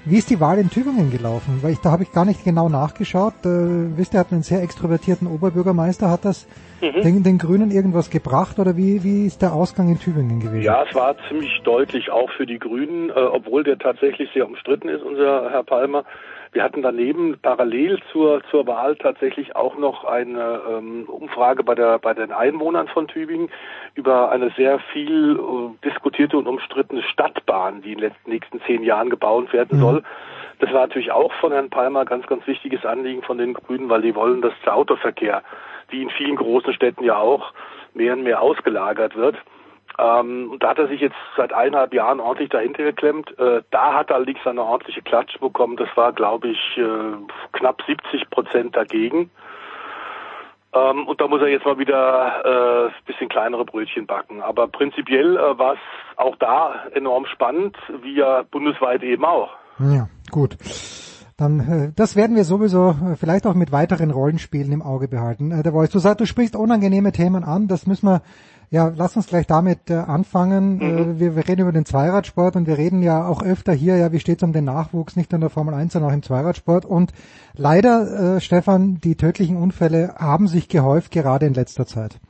wie 0.05 0.16
ist 0.16 0.30
die 0.30 0.41
Wahl 0.41 0.59
in 0.59 0.70
Tübingen 0.70 1.11
gelaufen? 1.11 1.59
Weil 1.62 1.72
ich, 1.72 1.78
da 1.80 1.91
habe 1.91 2.03
ich 2.03 2.12
gar 2.12 2.24
nicht 2.24 2.45
genau 2.45 2.68
nachgeschaut. 2.68 3.34
Äh, 3.45 3.97
wisst 3.97 4.14
ihr, 4.14 4.20
hat 4.20 4.32
einen 4.32 4.43
sehr 4.43 4.62
extrovertierten 4.62 5.26
Oberbürgermeister. 5.26 6.11
Hat 6.11 6.24
das 6.24 6.49
mhm. 6.80 7.03
den, 7.03 7.22
den, 7.22 7.38
Grünen 7.38 7.70
irgendwas 7.70 8.11
gebracht 8.11 8.59
oder 8.59 8.76
wie, 8.76 9.05
wie 9.05 9.26
ist 9.26 9.43
der 9.43 9.53
Ausgang 9.53 9.88
in 9.88 9.99
Tübingen 9.99 10.41
gewesen? 10.41 10.62
Ja, 10.62 10.84
es 10.88 10.95
war 10.95 11.16
ziemlich 11.28 11.61
deutlich 11.64 12.11
auch 12.11 12.30
für 12.30 12.47
die 12.47 12.59
Grünen, 12.59 13.11
äh, 13.11 13.12
obwohl 13.12 13.62
der 13.62 13.78
tatsächlich 13.78 14.30
sehr 14.32 14.47
umstritten 14.47 14.88
ist, 14.88 15.03
unser 15.03 15.51
Herr 15.51 15.64
Palmer. 15.64 16.05
Wir 16.53 16.65
hatten 16.65 16.83
daneben 16.83 17.39
parallel 17.41 18.01
zur, 18.11 18.43
zur 18.51 18.67
Wahl 18.67 18.97
tatsächlich 18.97 19.55
auch 19.55 19.79
noch 19.79 20.05
eine 20.05 20.61
ähm, 20.69 21.05
Umfrage 21.05 21.63
bei, 21.63 21.77
der, 21.77 22.01
bei 22.01 22.13
den 22.13 22.33
Einwohnern 22.33 22.89
von 22.89 23.07
Tübingen 23.07 23.51
über 23.95 24.33
eine 24.33 24.51
sehr 24.57 24.81
viel 24.93 25.39
äh, 25.39 25.89
diskutierte 25.89 26.37
und 26.37 26.49
umstrittene 26.49 27.03
Stadtbahn, 27.03 27.83
die 27.83 27.93
in 27.93 27.99
den 27.99 28.09
letzten, 28.09 28.31
nächsten 28.31 28.61
zehn 28.63 28.83
Jahren 28.83 29.11
gebaut 29.11 29.53
werden 29.53 29.79
mhm. 29.79 29.83
soll. 29.83 30.03
Das 30.59 30.73
war 30.73 30.81
natürlich 30.81 31.13
auch 31.13 31.33
von 31.35 31.53
Herrn 31.53 31.71
Palmer 31.71 32.05
ganz, 32.05 32.27
ganz 32.27 32.47
wichtiges 32.49 32.85
Anliegen 32.85 33.23
von 33.23 33.39
den 33.39 33.55
Grünen, 33.55 33.89
weil 33.89 34.03
die 34.03 34.15
wollen, 34.15 34.43
dass 34.43 34.53
der 34.65 34.75
Autoverkehr, 34.75 35.43
wie 35.89 36.03
in 36.03 36.11
vielen 36.11 36.37
großen 36.37 36.75
Städten 36.75 37.05
ja 37.05 37.17
auch, 37.17 37.53
mehr 37.95 38.13
und 38.13 38.25
mehr 38.25 38.43
ausgelagert 38.43 39.15
wird. 39.15 39.37
Ähm, 40.01 40.51
und 40.53 40.63
da 40.63 40.71
hat 40.71 40.79
er 40.79 40.89
sich 40.89 41.01
jetzt 41.01 41.17
seit 41.37 41.53
eineinhalb 41.53 41.93
Jahren 41.93 42.21
ordentlich 42.21 42.49
dahinter 42.49 42.85
geklemmt. 42.85 43.37
Äh, 43.39 43.63
da 43.71 43.95
hat 43.95 44.11
er 44.11 44.17
allerdings 44.17 44.47
eine 44.47 44.63
ordentliche 44.63 45.03
Klatsche 45.03 45.39
bekommen. 45.39 45.77
Das 45.77 45.89
war, 45.95 46.13
glaube 46.13 46.49
ich, 46.49 46.79
äh, 46.79 47.17
knapp 47.53 47.83
70 47.87 48.31
Prozent 48.31 48.77
dagegen. 48.77 49.31
Ähm, 50.73 51.07
und 51.07 51.21
da 51.21 51.27
muss 51.27 51.41
er 51.41 51.49
jetzt 51.49 51.67
mal 51.67 51.79
wieder 51.79 52.87
äh, 52.87 53.07
bisschen 53.07 53.29
kleinere 53.29 53.65
Brötchen 53.65 54.07
backen. 54.07 54.41
Aber 54.41 54.69
prinzipiell 54.69 55.37
äh, 55.37 55.59
war 55.59 55.75
es 55.75 55.81
auch 56.17 56.37
da 56.37 56.87
enorm 56.95 57.27
spannend, 57.27 57.77
wie 58.03 58.15
ja 58.15 58.43
bundesweit 58.51 59.03
eben 59.03 59.25
auch. 59.25 59.51
Ja, 59.81 60.09
gut. 60.31 60.57
Dann, 61.37 61.61
äh, 61.61 61.93
das 61.97 62.17
werden 62.17 62.37
wir 62.37 62.45
sowieso 62.45 62.91
äh, 62.91 63.17
vielleicht 63.17 63.47
auch 63.47 63.55
mit 63.55 63.73
weiteren 63.73 64.11
Rollenspielen 64.11 64.73
im 64.73 64.83
Auge 64.83 65.09
behalten. 65.09 65.51
Äh, 65.51 65.63
der 65.63 65.73
Voice, 65.73 65.91
du 65.91 65.99
sagst, 65.99 66.21
du 66.21 66.27
sprichst 66.27 66.55
unangenehme 66.55 67.13
Themen 67.13 67.45
an. 67.45 67.67
Das 67.67 67.87
müssen 67.87 68.07
wir 68.07 68.23
ja, 68.71 68.93
lass 68.97 69.16
uns 69.16 69.27
gleich 69.27 69.49
damit 69.49 69.91
äh, 69.91 69.95
anfangen. 69.95 70.77
Mhm. 70.77 70.83
Äh, 70.83 71.21
wir, 71.21 71.37
wir 71.37 71.49
reden 71.49 71.62
über 71.62 71.73
den 71.73 71.85
Zweiradsport 71.85 72.55
und 72.55 72.68
wir 72.68 72.79
reden 72.79 73.03
ja 73.03 73.27
auch 73.27 73.43
öfter 73.43 73.73
hier, 73.73 73.97
ja, 73.97 74.12
wie 74.12 74.21
steht 74.21 74.39
es 74.39 74.43
um 74.45 74.53
den 74.53 74.64
Nachwuchs, 74.64 75.16
nicht 75.16 75.33
nur 75.33 75.39
in 75.39 75.41
der 75.41 75.51
Formel 75.51 75.75
1, 75.75 75.93
sondern 75.93 76.11
auch 76.11 76.14
im 76.14 76.23
Zweiradsport. 76.23 76.85
Und 76.85 77.12
leider, 77.57 78.37
äh, 78.37 78.41
Stefan, 78.41 79.01
die 79.03 79.16
tödlichen 79.16 79.57
Unfälle 79.57 80.14
haben 80.18 80.47
sich 80.47 80.68
gehäuft, 80.68 81.11
gerade 81.11 81.47
in 81.47 81.55
letzter 81.55 81.85
Zeit. 81.85 82.21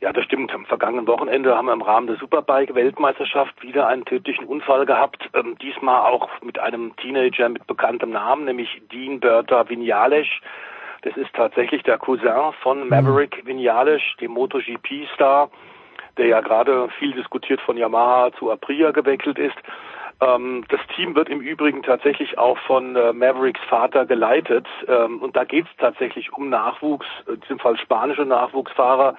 Ja, 0.00 0.12
das 0.12 0.24
stimmt. 0.24 0.52
Am 0.52 0.66
vergangenen 0.66 1.06
Wochenende 1.06 1.56
haben 1.56 1.66
wir 1.66 1.72
im 1.72 1.82
Rahmen 1.82 2.06
der 2.06 2.16
Superbike-Weltmeisterschaft 2.16 3.60
wieder 3.62 3.86
einen 3.88 4.04
tödlichen 4.04 4.44
Unfall 4.44 4.86
gehabt. 4.86 5.28
Ähm, 5.34 5.56
diesmal 5.60 6.10
auch 6.10 6.28
mit 6.42 6.58
einem 6.60 6.94
Teenager 6.96 7.48
mit 7.48 7.66
bekanntem 7.66 8.10
Namen, 8.10 8.44
nämlich 8.44 8.82
Dean 8.92 9.18
Bertha 9.18 9.68
Vinales. 9.68 10.26
Das 11.02 11.16
ist 11.16 11.32
tatsächlich 11.34 11.82
der 11.82 11.98
Cousin 11.98 12.52
von 12.62 12.84
mhm. 12.84 12.88
Maverick 12.88 13.44
Vinales, 13.44 14.02
dem 14.20 14.32
MotoGP-Star, 14.32 15.50
der 16.16 16.26
ja 16.26 16.40
gerade 16.40 16.88
viel 16.98 17.12
diskutiert 17.12 17.60
von 17.60 17.76
Yamaha 17.76 18.32
zu 18.38 18.50
Aprilia 18.50 18.90
gewechselt 18.90 19.38
ist. 19.38 19.56
Ähm, 20.20 20.64
das 20.68 20.80
Team 20.94 21.14
wird 21.14 21.28
im 21.28 21.40
Übrigen 21.40 21.82
tatsächlich 21.82 22.38
auch 22.38 22.58
von 22.58 22.94
äh, 22.94 23.12
Mavericks 23.12 23.60
Vater 23.68 24.06
geleitet. 24.06 24.66
Ähm, 24.86 25.20
und 25.20 25.34
da 25.36 25.44
geht 25.44 25.66
es 25.66 25.76
tatsächlich 25.78 26.32
um 26.32 26.48
Nachwuchs, 26.48 27.06
in 27.26 27.40
diesem 27.40 27.58
Fall 27.58 27.76
spanische 27.78 28.24
Nachwuchsfahrer, 28.24 29.16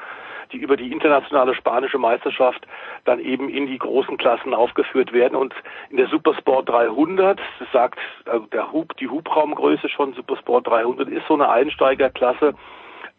die 0.54 0.60
über 0.60 0.78
die 0.78 0.92
internationale 0.92 1.56
spanische 1.56 1.98
Meisterschaft 1.98 2.66
dann 3.06 3.20
eben 3.20 3.50
in 3.50 3.68
die 3.68 3.78
großen 3.78 4.18
Klassen 4.18 4.54
aufgeführt 4.54 5.12
werden. 5.12 5.36
Und 5.36 5.54
in 5.90 5.98
der 5.98 6.08
Supersport 6.08 6.70
300, 6.70 7.40
das 7.60 7.72
sagt 7.72 8.00
also 8.26 8.46
der 8.48 8.72
Hub, 8.72 8.96
die 8.98 9.10
Hubraumgröße 9.10 9.90
schon 9.90 10.14
Supersport 10.14 10.68
300 10.68 11.10
ist 11.10 11.28
so 11.28 11.34
eine 11.34 11.50
Einsteigerklasse. 11.50 12.54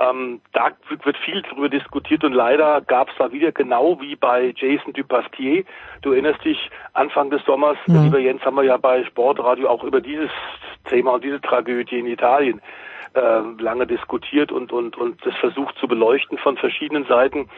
Ähm, 0.00 0.40
da 0.52 0.70
wird 1.04 1.16
viel 1.18 1.42
darüber 1.42 1.68
diskutiert 1.68 2.24
und 2.24 2.32
leider 2.32 2.80
gab 2.80 3.10
es 3.10 3.14
da 3.16 3.30
wieder 3.30 3.52
genau 3.52 4.00
wie 4.00 4.16
bei 4.16 4.52
Jason 4.56 4.92
Dupasquier. 4.92 5.64
Du 6.02 6.12
erinnerst 6.12 6.44
dich, 6.44 6.70
Anfang 6.94 7.30
des 7.30 7.44
Sommers, 7.44 7.76
mhm. 7.86 8.04
lieber 8.04 8.18
Jens, 8.18 8.44
haben 8.44 8.56
wir 8.56 8.64
ja 8.64 8.76
bei 8.76 9.04
Sportradio 9.04 9.68
auch 9.68 9.84
über 9.84 10.00
dieses 10.00 10.30
Thema 10.88 11.12
und 11.12 11.24
diese 11.24 11.40
Tragödie 11.40 12.00
in 12.00 12.06
Italien 12.06 12.60
äh, 13.14 13.62
lange 13.62 13.86
diskutiert 13.86 14.52
und, 14.52 14.72
und, 14.72 14.96
und 14.96 15.24
das 15.24 15.34
versucht 15.36 15.76
zu 15.78 15.88
beleuchten 15.88 16.38
von 16.38 16.56
verschiedenen 16.56 17.04
Seiten. 17.06 17.48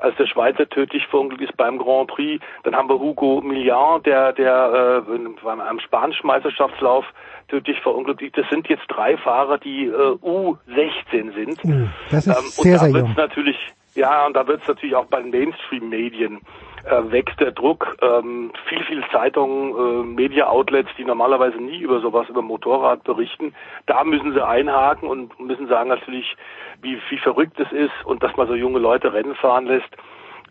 Als 0.00 0.16
der 0.16 0.26
Schweizer 0.26 0.68
tödlich 0.68 1.06
verunglückt 1.06 1.42
ist 1.42 1.56
beim 1.56 1.78
Grand 1.78 2.08
Prix, 2.08 2.44
dann 2.64 2.74
haben 2.74 2.88
wir 2.88 2.98
Hugo 2.98 3.40
Millian, 3.40 4.02
der, 4.02 4.32
der 4.32 5.04
äh, 5.08 5.50
einem 5.50 5.78
spanischen 5.78 6.26
Meisterschaftslauf 6.26 7.04
tödlich 7.46 7.78
verunglückt 7.80 8.20
ist. 8.20 8.36
Das 8.36 8.48
sind 8.48 8.68
jetzt 8.68 8.84
drei 8.88 9.16
Fahrer, 9.16 9.58
die 9.58 9.86
äh, 9.86 10.16
U16 10.22 11.34
sind. 11.34 11.64
Uh, 11.64 11.86
das 12.10 12.26
ist 12.26 12.36
ähm, 12.36 12.44
sehr, 12.48 12.78
sehr 12.78 12.90
jung. 12.90 13.14
Natürlich, 13.16 13.56
ja, 13.94 14.26
und 14.26 14.34
da 14.34 14.46
wird 14.48 14.62
es 14.62 14.68
natürlich 14.68 14.96
auch 14.96 15.06
bei 15.06 15.20
den 15.22 15.30
Mainstream-Medien 15.30 16.40
äh, 16.84 17.12
wächst 17.12 17.38
der 17.40 17.52
Druck. 17.52 17.96
Ähm, 18.00 18.52
viel, 18.68 18.82
viel 18.84 19.04
Zeitungen, 19.12 19.72
äh, 19.72 20.04
Media-Outlets, 20.04 20.90
die 20.98 21.04
normalerweise 21.04 21.58
nie 21.58 21.78
über 21.78 22.00
sowas, 22.00 22.28
über 22.28 22.42
Motorrad 22.42 23.04
berichten, 23.04 23.54
da 23.86 24.04
müssen 24.04 24.32
sie 24.32 24.44
einhaken 24.44 25.08
und 25.08 25.38
müssen 25.40 25.68
sagen 25.68 25.88
natürlich, 25.88 26.36
wie, 26.80 26.98
wie 27.08 27.18
verrückt 27.18 27.58
es 27.60 27.70
ist 27.72 28.04
und 28.04 28.22
dass 28.22 28.36
man 28.36 28.48
so 28.48 28.54
junge 28.54 28.78
Leute 28.78 29.12
Rennen 29.12 29.34
fahren 29.34 29.66
lässt. 29.66 29.90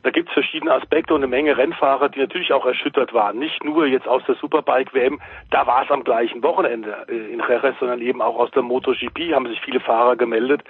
Da 0.04 0.10
gibt 0.10 0.30
es 0.30 0.34
verschiedene 0.34 0.74
Aspekte 0.74 1.14
und 1.14 1.20
eine 1.20 1.28
Menge 1.28 1.58
Rennfahrer, 1.58 2.10
die 2.10 2.20
natürlich 2.20 2.54
auch 2.54 2.66
erschüttert 2.66 3.14
waren. 3.14 3.38
Nicht 3.38 3.64
nur 3.64 3.86
jetzt 3.86 4.08
aus 4.08 4.24
der 4.26 4.36
Superbike-WM, 4.36 5.20
da 5.52 5.68
war 5.68 5.84
es 5.84 5.92
am 5.92 6.04
gleichen 6.04 6.42
Wochenende 6.42 7.06
äh, 7.08 7.32
in 7.32 7.40
Jerez, 7.40 7.76
sondern 7.80 8.02
eben 8.02 8.22
auch 8.22 8.38
aus 8.38 8.50
der 8.52 8.64
MotoGP 8.64 9.34
haben 9.34 9.48
sich 9.48 9.62
viele 9.62 9.80
Fahrer 9.80 10.16
gemeldet. 10.16 10.64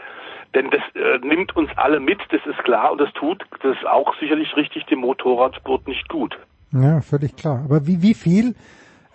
Denn 0.53 0.69
das 0.69 0.81
äh, 0.95 1.25
nimmt 1.25 1.55
uns 1.55 1.69
alle 1.77 1.99
mit, 1.99 2.19
das 2.29 2.41
ist 2.45 2.63
klar, 2.63 2.91
und 2.91 2.99
das 2.99 3.11
tut, 3.13 3.43
das 3.63 3.77
ist 3.77 3.85
auch 3.87 4.13
sicherlich 4.19 4.55
richtig, 4.57 4.85
dem 4.87 4.99
Motorradsport 4.99 5.87
nicht 5.87 6.09
gut. 6.09 6.37
Ja, 6.73 7.01
völlig 7.01 7.35
klar. 7.35 7.61
Aber 7.65 7.87
wie, 7.87 8.01
wie 8.01 8.13
viel 8.13 8.55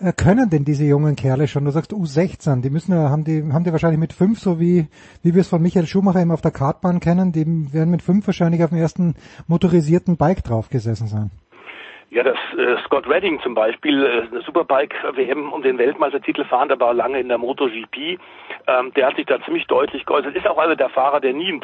äh, 0.01 0.13
können 0.13 0.49
denn 0.49 0.65
diese 0.65 0.85
jungen 0.85 1.15
Kerle 1.15 1.47
schon? 1.47 1.65
Du 1.65 1.71
sagst 1.71 1.93
U16, 1.93 2.63
die 2.63 2.71
müssen 2.71 2.93
ja, 2.93 3.11
haben 3.11 3.25
die, 3.25 3.43
haben 3.53 3.65
die 3.65 3.73
wahrscheinlich 3.73 4.01
mit 4.01 4.13
fünf, 4.13 4.39
so 4.41 4.61
wie, 4.61 4.89
wie 5.23 5.35
wir 5.35 5.43
es 5.43 5.49
von 5.49 5.61
Michael 5.61 5.87
Schumacher 5.87 6.21
eben 6.21 6.33
auf 6.33 6.41
der 6.41 6.51
Kartbahn 6.51 7.01
kennen, 7.01 7.33
die 7.33 7.45
werden 7.73 7.91
mit 7.91 8.03
fünf 8.03 8.27
wahrscheinlich 8.27 8.65
auf 8.65 8.71
dem 8.71 8.79
ersten 8.79 9.15
motorisierten 9.47 10.17
Bike 10.17 10.43
draufgesessen 10.43 11.07
sein. 11.07 11.31
Ja, 12.11 12.23
das 12.23 12.39
äh, 12.57 12.77
Scott 12.85 13.09
Redding 13.09 13.41
zum 13.41 13.55
Beispiel, 13.55 14.05
äh, 14.05 14.29
eine 14.31 14.41
Superbike-WM 14.43 15.53
um 15.53 15.63
den 15.63 15.79
Weltmeistertitel 15.79 16.45
fahren, 16.45 16.69
der 16.69 16.79
war 16.79 16.95
lange 16.95 17.19
in 17.19 17.29
der 17.29 17.39
MotoGP. 17.39 18.19
Ähm, 18.69 18.93
der 18.95 19.07
hat 19.09 19.17
sich 19.17 19.27
da 19.27 19.43
ziemlich 19.43 19.67
deutlich 19.67 20.07
geäußert. 20.07 20.37
Ist 20.37 20.47
auch 20.47 20.59
also 20.59 20.77
der 20.77 20.89
Fahrer, 20.89 21.21
der 21.21 21.33
nie 21.33 21.53
ein 21.53 21.61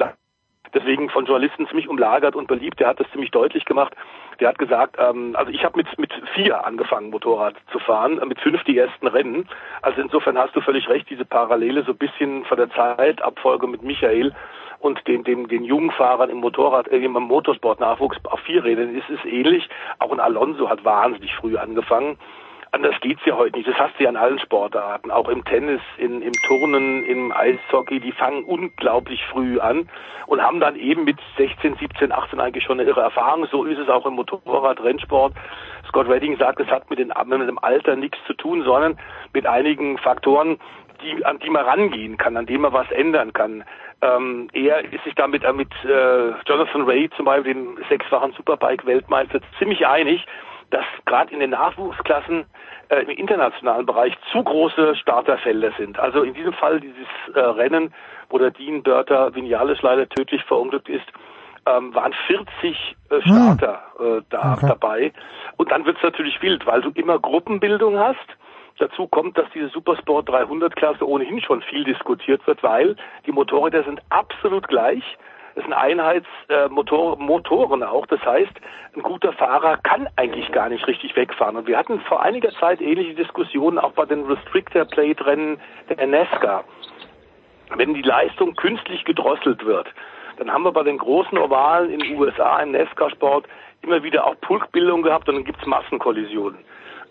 deswegen 0.74 1.10
von 1.10 1.26
Journalisten 1.26 1.66
ziemlich 1.68 1.88
umlagert 1.88 2.34
und 2.34 2.48
beliebt. 2.48 2.80
Der 2.80 2.88
hat 2.88 3.00
das 3.00 3.10
ziemlich 3.12 3.30
deutlich 3.30 3.64
gemacht. 3.64 3.94
Der 4.40 4.48
hat 4.48 4.58
gesagt, 4.58 4.96
ähm, 4.98 5.36
also 5.36 5.50
ich 5.52 5.64
habe 5.64 5.76
mit 5.76 5.98
mit 5.98 6.12
vier 6.34 6.66
angefangen 6.66 7.10
Motorrad 7.10 7.54
zu 7.70 7.78
fahren, 7.78 8.18
äh, 8.20 8.26
mit 8.26 8.40
fünf 8.40 8.62
die 8.64 8.78
ersten 8.78 9.06
Rennen. 9.06 9.48
Also 9.82 10.00
insofern 10.00 10.38
hast 10.38 10.56
du 10.56 10.60
völlig 10.60 10.88
recht, 10.88 11.08
diese 11.10 11.24
Parallele 11.24 11.84
so 11.84 11.92
ein 11.92 11.98
bisschen 11.98 12.44
von 12.44 12.56
der 12.56 12.70
Zeitabfolge 12.70 13.66
mit 13.66 13.82
Michael 13.82 14.32
und 14.82 15.06
den, 15.06 15.22
den, 15.22 15.46
den 15.46 15.62
jungen 15.62 15.92
Fahrern 15.92 16.28
im 16.28 16.38
Motorrad, 16.38 16.88
äh, 16.88 16.98
im 16.98 17.12
Motorsport-Nachwuchs 17.12 18.18
auf 18.24 18.40
Vierrädern 18.40 18.96
ist 18.96 19.08
es 19.08 19.24
ähnlich. 19.24 19.68
Auch 20.00 20.10
ein 20.10 20.20
Alonso 20.20 20.68
hat 20.68 20.84
wahnsinnig 20.84 21.32
früh 21.36 21.56
angefangen. 21.56 22.18
Anders 22.72 22.94
geht's 23.00 23.20
ja 23.26 23.36
heute 23.36 23.58
nicht. 23.58 23.68
Das 23.68 23.78
hast 23.78 23.98
du 23.98 24.04
ja 24.04 24.10
in 24.10 24.16
allen 24.16 24.38
Sportarten, 24.38 25.10
auch 25.10 25.28
im 25.28 25.44
Tennis, 25.44 25.82
in, 25.98 26.22
im 26.22 26.32
Turnen, 26.32 27.04
im 27.04 27.30
Eishockey. 27.30 28.00
Die 28.00 28.12
fangen 28.12 28.44
unglaublich 28.44 29.22
früh 29.26 29.60
an 29.60 29.90
und 30.26 30.42
haben 30.42 30.58
dann 30.58 30.76
eben 30.76 31.04
mit 31.04 31.18
16, 31.36 31.76
17, 31.76 32.10
18 32.10 32.40
eigentlich 32.40 32.64
schon 32.64 32.80
eine 32.80 32.88
irre 32.88 33.02
Erfahrung. 33.02 33.46
So 33.52 33.64
ist 33.64 33.78
es 33.78 33.90
auch 33.90 34.06
im 34.06 34.14
Motorrad-Rennsport. 34.14 35.34
Scott 35.86 36.08
Redding 36.08 36.38
sagt, 36.38 36.60
es 36.60 36.68
hat 36.68 36.88
mit, 36.88 36.98
den, 36.98 37.12
mit 37.26 37.48
dem 37.48 37.58
Alter 37.58 37.94
nichts 37.94 38.16
zu 38.26 38.32
tun, 38.32 38.62
sondern 38.64 38.98
mit 39.34 39.46
einigen 39.46 39.98
Faktoren, 39.98 40.58
die, 41.02 41.24
an 41.24 41.38
die 41.38 41.50
man 41.50 41.64
rangehen 41.64 42.16
kann, 42.16 42.36
an 42.36 42.46
denen 42.46 42.62
man 42.62 42.72
was 42.72 42.90
ändern 42.90 43.32
kann. 43.32 43.64
Ähm, 44.00 44.48
er 44.52 44.80
ist 44.92 45.04
sich 45.04 45.14
damit 45.14 45.44
äh, 45.44 45.52
mit 45.52 45.72
äh, 45.84 46.32
Jonathan 46.46 46.82
Ray 46.82 47.10
zum 47.16 47.26
Beispiel, 47.26 47.54
dem 47.54 47.78
sechsfachen 47.88 48.32
Superbike-Weltmeister, 48.32 49.40
ziemlich 49.58 49.86
einig, 49.86 50.24
dass 50.70 50.84
gerade 51.04 51.32
in 51.32 51.40
den 51.40 51.50
Nachwuchsklassen 51.50 52.44
äh, 52.88 53.02
im 53.02 53.10
internationalen 53.10 53.86
Bereich 53.86 54.14
zu 54.32 54.42
große 54.42 54.96
Starterfelder 54.96 55.72
sind. 55.78 55.98
Also 55.98 56.22
in 56.22 56.34
diesem 56.34 56.52
Fall 56.54 56.80
dieses 56.80 57.06
äh, 57.34 57.40
Rennen, 57.40 57.94
wo 58.30 58.38
der 58.38 58.50
Dean 58.50 58.82
Börter 58.82 59.34
Vinales 59.34 59.82
leider 59.82 60.08
tödlich 60.08 60.42
verunglückt 60.44 60.88
ist, 60.88 61.06
ähm, 61.66 61.94
waren 61.94 62.12
40 62.26 62.96
äh, 63.10 63.20
Starter 63.20 63.82
äh, 64.00 64.22
da 64.30 64.54
okay. 64.54 64.66
dabei. 64.68 65.12
Und 65.56 65.70
dann 65.70 65.84
wird 65.84 65.98
es 65.98 66.02
natürlich 66.02 66.40
wild, 66.42 66.66
weil 66.66 66.80
du 66.80 66.90
immer 66.94 67.18
Gruppenbildung 67.18 67.98
hast 67.98 68.18
Dazu 68.82 69.06
kommt, 69.06 69.38
dass 69.38 69.48
diese 69.54 69.68
Supersport 69.68 70.28
300 70.28 70.74
Klasse 70.74 71.08
ohnehin 71.08 71.40
schon 71.40 71.62
viel 71.62 71.84
diskutiert 71.84 72.44
wird, 72.48 72.64
weil 72.64 72.96
die 73.24 73.30
Motorräder 73.30 73.84
sind 73.84 74.00
absolut 74.08 74.66
gleich. 74.66 75.04
Es 75.54 75.62
sind 75.62 75.72
Einheitsmotoren 75.72 77.82
äh, 77.82 77.84
auch. 77.84 78.06
Das 78.06 78.20
heißt, 78.26 78.50
ein 78.96 79.02
guter 79.02 79.32
Fahrer 79.34 79.76
kann 79.76 80.08
eigentlich 80.16 80.50
gar 80.50 80.68
nicht 80.68 80.84
richtig 80.88 81.14
wegfahren. 81.14 81.54
Und 81.54 81.68
wir 81.68 81.78
hatten 81.78 82.00
vor 82.00 82.24
einiger 82.24 82.50
Zeit 82.58 82.80
ähnliche 82.80 83.14
Diskussionen 83.14 83.78
auch 83.78 83.92
bei 83.92 84.04
den 84.04 84.26
Restrictor 84.26 84.84
Plate 84.84 85.26
Rennen 85.26 85.60
der 85.88 86.04
NASCAR. 86.04 86.64
Wenn 87.76 87.94
die 87.94 88.02
Leistung 88.02 88.56
künstlich 88.56 89.04
gedrosselt 89.04 89.64
wird, 89.64 89.86
dann 90.38 90.52
haben 90.52 90.64
wir 90.64 90.72
bei 90.72 90.82
den 90.82 90.98
großen 90.98 91.38
Ovalen 91.38 91.88
in 91.88 92.00
den 92.00 92.18
USA 92.18 92.58
im 92.58 92.72
NASCAR-Sport 92.72 93.46
immer 93.82 94.02
wieder 94.02 94.26
auch 94.26 94.34
Pulkbildung 94.40 95.02
gehabt 95.02 95.28
und 95.28 95.36
dann 95.36 95.44
gibt's 95.44 95.66
Massenkollisionen. 95.66 96.58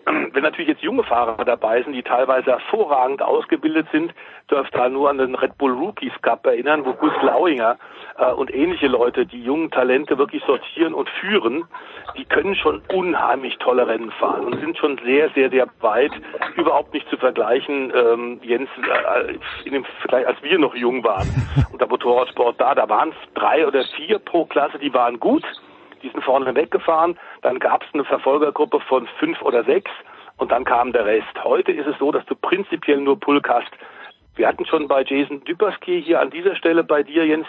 Wenn 0.04 0.42
natürlich 0.42 0.68
jetzt 0.68 0.82
junge 0.82 1.04
Fahrer 1.04 1.44
dabei 1.44 1.82
sind, 1.82 1.92
die 1.92 2.02
teilweise 2.02 2.52
hervorragend 2.52 3.22
ausgebildet 3.22 3.86
sind, 3.92 4.12
dürfte 4.50 4.76
da 4.76 4.88
nur 4.88 5.10
an 5.10 5.18
den 5.18 5.34
Red 5.34 5.56
Bull 5.58 5.72
Rookies 5.72 6.12
Cup 6.22 6.46
erinnern, 6.46 6.84
wo 6.84 6.92
Gus 6.94 7.12
Lauinger 7.22 7.78
äh, 8.18 8.32
und 8.32 8.52
ähnliche 8.52 8.88
Leute 8.88 9.26
die 9.26 9.42
jungen 9.42 9.70
Talente 9.70 10.18
wirklich 10.18 10.42
sortieren 10.44 10.94
und 10.94 11.08
führen, 11.20 11.64
die 12.16 12.24
können 12.24 12.54
schon 12.54 12.82
unheimlich 12.92 13.56
tolle 13.58 13.86
Rennen 13.86 14.10
fahren 14.12 14.44
und 14.44 14.60
sind 14.60 14.76
schon 14.76 14.98
sehr, 15.04 15.30
sehr, 15.30 15.50
sehr 15.50 15.68
weit, 15.80 16.12
überhaupt 16.56 16.92
nicht 16.92 17.08
zu 17.08 17.16
vergleichen, 17.16 17.92
ähm, 17.94 18.40
Jens, 18.42 18.68
äh, 18.78 19.34
in 19.64 19.72
dem 19.72 19.84
Vergleich, 20.00 20.26
als 20.26 20.42
wir 20.42 20.58
noch 20.58 20.74
jung 20.74 21.04
waren. 21.04 21.28
Und 21.72 21.80
der 21.80 21.88
Motorradsport 21.88 22.60
da, 22.60 22.74
da 22.74 22.88
waren 22.88 23.10
es 23.10 23.34
drei 23.34 23.66
oder 23.66 23.84
vier 23.96 24.18
pro 24.18 24.44
Klasse, 24.44 24.78
die 24.78 24.92
waren 24.92 25.20
gut 25.20 25.44
die 26.02 26.10
sind 26.10 26.24
vorne 26.24 26.54
weggefahren, 26.54 27.18
dann 27.42 27.58
gab 27.58 27.82
es 27.82 27.88
eine 27.94 28.04
Verfolgergruppe 28.04 28.80
von 28.80 29.06
fünf 29.18 29.40
oder 29.42 29.64
sechs 29.64 29.90
und 30.36 30.52
dann 30.52 30.64
kam 30.64 30.92
der 30.92 31.06
Rest. 31.06 31.44
Heute 31.44 31.72
ist 31.72 31.86
es 31.86 31.98
so, 31.98 32.12
dass 32.12 32.24
du 32.26 32.34
prinzipiell 32.34 33.00
nur 33.00 33.18
Pulk 33.18 33.48
hast. 33.48 33.70
Wir 34.34 34.48
hatten 34.48 34.64
schon 34.66 34.88
bei 34.88 35.02
Jason 35.02 35.44
Düperski 35.44 36.02
hier 36.02 36.20
an 36.20 36.30
dieser 36.30 36.56
Stelle 36.56 36.84
bei 36.84 37.02
dir, 37.02 37.26
Jens, 37.26 37.46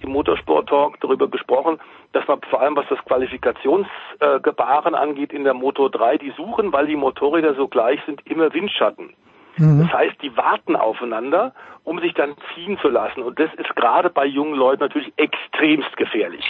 im 0.00 0.10
Motorsport 0.10 0.68
Talk 0.68 1.00
darüber 1.00 1.28
gesprochen, 1.28 1.78
dass 2.12 2.26
man 2.28 2.40
vor 2.42 2.60
allem 2.60 2.76
was 2.76 2.86
das 2.88 2.98
Qualifikationsgebaren 3.04 4.94
äh, 4.94 4.96
angeht 4.96 5.32
in 5.32 5.44
der 5.44 5.54
Motor 5.54 5.90
3, 5.90 6.18
die 6.18 6.32
suchen, 6.36 6.72
weil 6.72 6.86
die 6.86 6.96
Motorräder 6.96 7.54
so 7.54 7.68
gleich 7.68 8.00
sind, 8.06 8.24
immer 8.26 8.52
Windschatten. 8.52 9.14
Mhm. 9.56 9.82
Das 9.82 9.92
heißt, 9.92 10.22
die 10.22 10.36
warten 10.36 10.76
aufeinander, 10.76 11.54
um 11.84 11.98
sich 12.00 12.14
dann 12.14 12.34
ziehen 12.54 12.78
zu 12.80 12.88
lassen. 12.88 13.22
Und 13.22 13.38
das 13.38 13.52
ist 13.54 13.74
gerade 13.74 14.10
bei 14.10 14.24
jungen 14.26 14.54
Leuten 14.54 14.82
natürlich 14.82 15.12
extremst 15.16 15.96
gefährlich. 15.96 16.44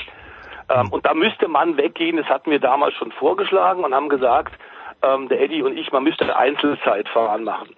Ähm, 0.70 0.88
und 0.90 1.06
da 1.06 1.14
müsste 1.14 1.48
man 1.48 1.76
weggehen, 1.76 2.16
das 2.16 2.26
hatten 2.26 2.50
wir 2.50 2.60
damals 2.60 2.94
schon 2.94 3.12
vorgeschlagen 3.12 3.84
und 3.84 3.94
haben 3.94 4.08
gesagt, 4.08 4.52
ähm, 5.02 5.28
der 5.28 5.40
Eddie 5.40 5.62
und 5.62 5.76
ich, 5.76 5.90
man 5.92 6.04
müsste 6.04 6.36
Einzelzeitfahren 6.36 7.44
machen. 7.44 7.70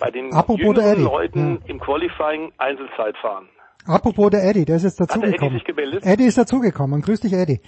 Bei 0.00 0.10
den 0.10 0.32
Apropos 0.32 0.60
jüngeren 0.60 1.04
Leuten 1.04 1.60
ja. 1.62 1.70
im 1.70 1.80
Qualifying 1.80 2.52
Einzelzeit 2.58 3.16
fahren. 3.18 3.48
Apropos 3.86 4.30
der 4.30 4.48
Eddie, 4.48 4.64
der 4.64 4.76
ist 4.76 4.84
jetzt 4.84 5.00
dazugekommen. 5.00 5.60
Eddie, 5.60 5.98
Eddie 6.02 6.24
ist 6.24 6.38
dazugekommen. 6.38 7.02
Grüß 7.02 7.20
dich, 7.20 7.34
Eddie. 7.34 7.60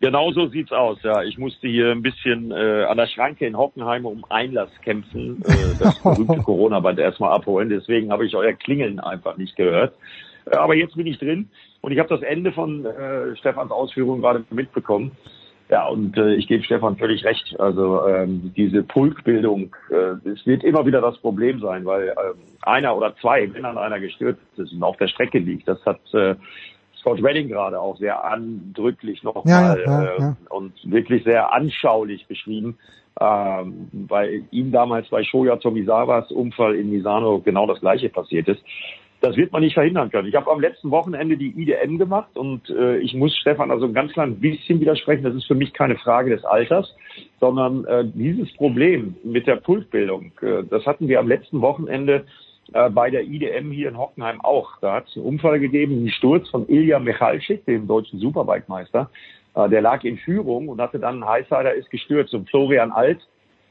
Genau 0.00 0.32
so 0.32 0.48
sieht's 0.48 0.72
aus, 0.72 0.98
ja. 1.02 1.22
Ich 1.22 1.38
musste 1.38 1.68
hier 1.68 1.92
ein 1.92 2.02
bisschen 2.02 2.50
äh, 2.50 2.84
an 2.84 2.96
der 2.96 3.06
Schranke 3.06 3.46
in 3.46 3.56
Hockenheim 3.56 4.04
um 4.04 4.24
Einlass 4.28 4.68
kämpfen, 4.82 5.42
äh, 5.46 5.78
das 5.78 5.98
berühmte 6.02 6.42
Corona-Band 6.42 6.98
erstmal 6.98 7.32
abholen. 7.32 7.70
Deswegen 7.70 8.10
habe 8.10 8.26
ich 8.26 8.34
euer 8.34 8.52
Klingeln 8.52 8.98
einfach 8.98 9.36
nicht 9.36 9.56
gehört. 9.56 9.94
Äh, 10.50 10.56
aber 10.56 10.74
jetzt 10.74 10.96
bin 10.96 11.06
ich 11.06 11.18
drin 11.18 11.48
und 11.84 11.92
ich 11.92 11.98
habe 11.98 12.08
das 12.08 12.22
Ende 12.22 12.50
von 12.50 12.86
äh, 12.86 13.36
Stefans 13.36 13.70
Ausführungen 13.70 14.22
gerade 14.22 14.42
mitbekommen. 14.50 15.12
Ja, 15.68 15.86
und 15.86 16.16
äh, 16.16 16.34
ich 16.34 16.48
gebe 16.48 16.64
Stefan 16.64 16.96
völlig 16.96 17.24
recht. 17.24 17.58
Also 17.58 18.06
ähm, 18.06 18.52
diese 18.56 18.82
Pulkbildung, 18.82 19.74
äh, 19.90 20.28
es 20.28 20.46
wird 20.46 20.64
immer 20.64 20.86
wieder 20.86 21.02
das 21.02 21.18
Problem 21.18 21.60
sein, 21.60 21.84
weil 21.84 22.08
äh, 22.08 22.14
einer 22.62 22.96
oder 22.96 23.14
zwei, 23.16 23.52
wenn 23.52 23.62
dann 23.64 23.76
einer 23.76 24.00
gestürzt 24.00 24.40
ist 24.56 24.72
und 24.72 24.82
auf 24.82 24.96
der 24.96 25.08
Strecke 25.08 25.38
liegt, 25.38 25.68
das 25.68 25.84
hat 25.84 26.00
äh, 26.14 26.34
Scott 27.00 27.22
Redding 27.22 27.48
gerade 27.48 27.78
auch 27.78 27.98
sehr 27.98 28.24
andrücklich 28.24 29.22
nochmal 29.22 29.44
ja, 29.46 29.76
ja, 29.76 30.04
ja, 30.04 30.18
ja. 30.18 30.30
äh, 30.30 30.54
und 30.54 30.72
wirklich 30.84 31.22
sehr 31.24 31.52
anschaulich 31.52 32.26
beschrieben, 32.26 32.78
ähm, 33.20 33.88
weil 33.92 34.44
ihm 34.50 34.72
damals 34.72 35.08
bei 35.08 35.22
Shoya 35.22 35.56
Tomisawas 35.56 36.30
Unfall 36.30 36.76
in 36.76 36.90
Misano 36.90 37.40
genau 37.40 37.66
das 37.66 37.80
gleiche 37.80 38.08
passiert 38.08 38.48
ist 38.48 38.62
das 39.24 39.36
wird 39.36 39.52
man 39.52 39.62
nicht 39.62 39.74
verhindern 39.74 40.10
können. 40.10 40.28
Ich 40.28 40.34
habe 40.34 40.50
am 40.50 40.60
letzten 40.60 40.90
Wochenende 40.90 41.36
die 41.36 41.50
IDM 41.50 41.98
gemacht 41.98 42.36
und 42.36 42.68
äh, 42.70 42.98
ich 42.98 43.14
muss 43.14 43.34
Stefan 43.36 43.70
also 43.70 43.86
ein 43.86 43.94
ganz 43.94 44.12
klein 44.12 44.38
bisschen 44.38 44.80
widersprechen. 44.80 45.22
Das 45.22 45.34
ist 45.34 45.46
für 45.46 45.54
mich 45.54 45.72
keine 45.72 45.96
Frage 45.96 46.30
des 46.30 46.44
Alters, 46.44 46.94
sondern 47.40 47.84
äh, 47.86 48.04
dieses 48.04 48.52
Problem 48.54 49.16
mit 49.24 49.46
der 49.46 49.56
Pulsbildung, 49.56 50.32
äh, 50.42 50.64
das 50.68 50.84
hatten 50.86 51.08
wir 51.08 51.20
am 51.20 51.28
letzten 51.28 51.60
Wochenende 51.62 52.26
äh, 52.72 52.90
bei 52.90 53.10
der 53.10 53.24
IDM 53.24 53.70
hier 53.70 53.88
in 53.88 53.98
Hockenheim 53.98 54.40
auch. 54.40 54.78
Da 54.80 54.94
hat 54.94 55.08
es 55.08 55.16
einen 55.16 55.26
Unfall 55.26 55.60
gegeben, 55.60 55.94
einen 55.94 56.10
Sturz 56.10 56.48
von 56.50 56.68
Ilja 56.68 56.98
Michalczyk, 56.98 57.64
dem 57.66 57.86
deutschen 57.86 58.18
Superbike-Meister. 58.18 59.10
Äh, 59.54 59.68
der 59.68 59.82
lag 59.82 60.04
in 60.04 60.18
Führung 60.18 60.68
und 60.68 60.80
hatte 60.80 60.98
dann 60.98 61.22
einen 61.22 61.28
Highsider, 61.28 61.74
ist 61.74 61.90
gestürzt. 61.90 62.34
Und 62.34 62.48
Florian 62.50 62.92
Alt, 62.92 63.20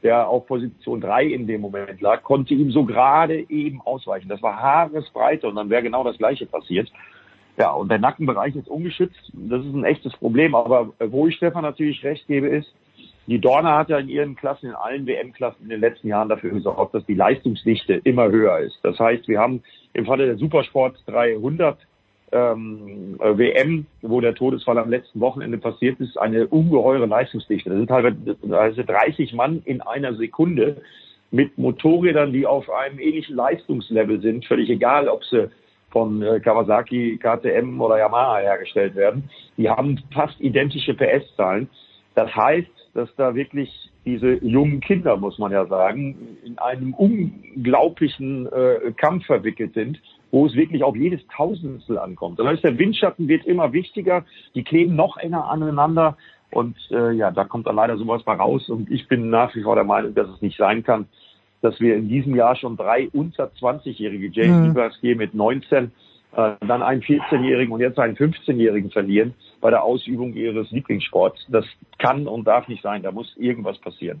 der 0.04 0.28
auf 0.28 0.46
Position 0.46 1.00
3 1.00 1.24
in 1.24 1.46
dem 1.46 1.62
Moment 1.62 2.00
lag, 2.00 2.22
konnte 2.22 2.54
ihm 2.54 2.70
so 2.70 2.84
gerade 2.84 3.50
eben 3.50 3.80
ausweichen. 3.80 4.28
Das 4.28 4.42
war 4.42 4.60
Haaresbreite 4.60 5.48
und 5.48 5.56
dann 5.56 5.70
wäre 5.70 5.82
genau 5.82 6.04
das 6.04 6.18
Gleiche 6.18 6.46
passiert. 6.46 6.92
Ja, 7.56 7.72
und 7.72 7.88
der 7.88 7.98
Nackenbereich 7.98 8.54
ist 8.54 8.68
ungeschützt. 8.68 9.32
Das 9.32 9.64
ist 9.64 9.74
ein 9.74 9.84
echtes 9.84 10.12
Problem. 10.14 10.54
Aber 10.54 10.92
wo 10.98 11.26
ich 11.26 11.36
Stefan 11.36 11.62
natürlich 11.62 12.04
recht 12.04 12.26
gebe, 12.26 12.48
ist, 12.48 12.72
die 13.26 13.38
Dorna 13.38 13.78
hat 13.78 13.88
ja 13.88 13.98
in 13.98 14.08
ihren 14.08 14.36
Klassen, 14.36 14.66
in 14.66 14.74
allen 14.74 15.06
WM-Klassen 15.06 15.62
in 15.62 15.70
den 15.70 15.80
letzten 15.80 16.08
Jahren 16.08 16.28
dafür 16.28 16.50
gesorgt, 16.50 16.94
dass 16.94 17.06
die 17.06 17.14
Leistungsdichte 17.14 17.94
immer 18.04 18.28
höher 18.28 18.58
ist. 18.58 18.78
Das 18.82 18.98
heißt, 18.98 19.26
wir 19.28 19.38
haben 19.38 19.62
im 19.94 20.04
Falle 20.04 20.26
der 20.26 20.36
Supersport 20.36 21.02
300 21.06 21.78
ähm, 22.34 23.16
äh, 23.20 23.38
WM, 23.38 23.86
wo 24.02 24.20
der 24.20 24.34
Todesfall 24.34 24.78
am 24.78 24.90
letzten 24.90 25.20
Wochenende 25.20 25.56
passiert 25.56 26.00
ist, 26.00 26.18
eine 26.18 26.48
ungeheure 26.48 27.06
Leistungsdichte. 27.06 27.70
Das 27.70 27.78
sind 27.78 27.88
teilweise 27.88 28.84
30 28.84 29.32
Mann 29.34 29.62
in 29.64 29.80
einer 29.80 30.14
Sekunde 30.14 30.82
mit 31.30 31.56
Motorrädern, 31.56 32.32
die 32.32 32.46
auf 32.46 32.68
einem 32.70 32.98
ähnlichen 32.98 33.36
Leistungslevel 33.36 34.20
sind, 34.20 34.44
völlig 34.46 34.68
egal, 34.68 35.08
ob 35.08 35.24
sie 35.24 35.48
von 35.90 36.22
äh, 36.22 36.40
Kawasaki, 36.40 37.18
KTM 37.18 37.80
oder 37.80 37.98
Yamaha 37.98 38.38
hergestellt 38.38 38.96
werden. 38.96 39.30
Die 39.56 39.70
haben 39.70 40.02
fast 40.12 40.40
identische 40.40 40.94
PS-Zahlen. 40.94 41.68
Das 42.16 42.34
heißt, 42.34 42.68
dass 42.94 43.08
da 43.16 43.34
wirklich 43.34 43.70
diese 44.04 44.34
jungen 44.44 44.80
Kinder, 44.80 45.16
muss 45.16 45.38
man 45.38 45.52
ja 45.52 45.66
sagen, 45.66 46.36
in 46.44 46.58
einem 46.58 46.94
unglaublichen 46.94 48.46
äh, 48.46 48.92
Kampf 48.96 49.24
verwickelt 49.26 49.74
sind 49.74 50.00
wo 50.34 50.46
es 50.46 50.56
wirklich 50.56 50.82
auf 50.82 50.96
jedes 50.96 51.24
Tausendstel 51.28 51.96
ankommt. 51.96 52.40
Das 52.40 52.46
heißt, 52.48 52.64
der 52.64 52.76
Windschatten 52.76 53.28
wird 53.28 53.46
immer 53.46 53.72
wichtiger, 53.72 54.24
die 54.56 54.64
kleben 54.64 54.96
noch 54.96 55.16
enger 55.16 55.48
aneinander 55.48 56.16
und 56.50 56.76
äh, 56.90 57.12
ja, 57.12 57.30
da 57.30 57.44
kommt 57.44 57.68
dann 57.68 57.76
leider 57.76 57.96
sowas 57.96 58.26
mal 58.26 58.34
raus 58.34 58.68
und 58.68 58.90
ich 58.90 59.06
bin 59.06 59.30
nach 59.30 59.54
wie 59.54 59.62
vor 59.62 59.76
der 59.76 59.84
Meinung, 59.84 60.12
dass 60.12 60.28
es 60.28 60.42
nicht 60.42 60.58
sein 60.58 60.82
kann, 60.82 61.06
dass 61.62 61.78
wir 61.78 61.94
in 61.94 62.08
diesem 62.08 62.34
Jahr 62.34 62.56
schon 62.56 62.76
drei 62.76 63.08
unter 63.12 63.44
20-jährige 63.60 64.28
James 64.32 64.58
mhm. 64.58 64.66
Liberski 64.70 65.14
mit 65.14 65.34
19 65.34 65.92
äh, 66.34 66.54
dann 66.66 66.82
einen 66.82 67.02
14-Jährigen 67.02 67.72
und 67.72 67.78
jetzt 67.78 68.00
einen 68.00 68.16
15-Jährigen 68.16 68.90
verlieren 68.90 69.34
bei 69.60 69.70
der 69.70 69.84
Ausübung 69.84 70.34
ihres 70.34 70.68
Lieblingssports. 70.72 71.46
Das 71.48 71.64
kann 71.98 72.26
und 72.26 72.44
darf 72.44 72.66
nicht 72.66 72.82
sein. 72.82 73.04
Da 73.04 73.12
muss 73.12 73.36
irgendwas 73.36 73.78
passieren. 73.78 74.20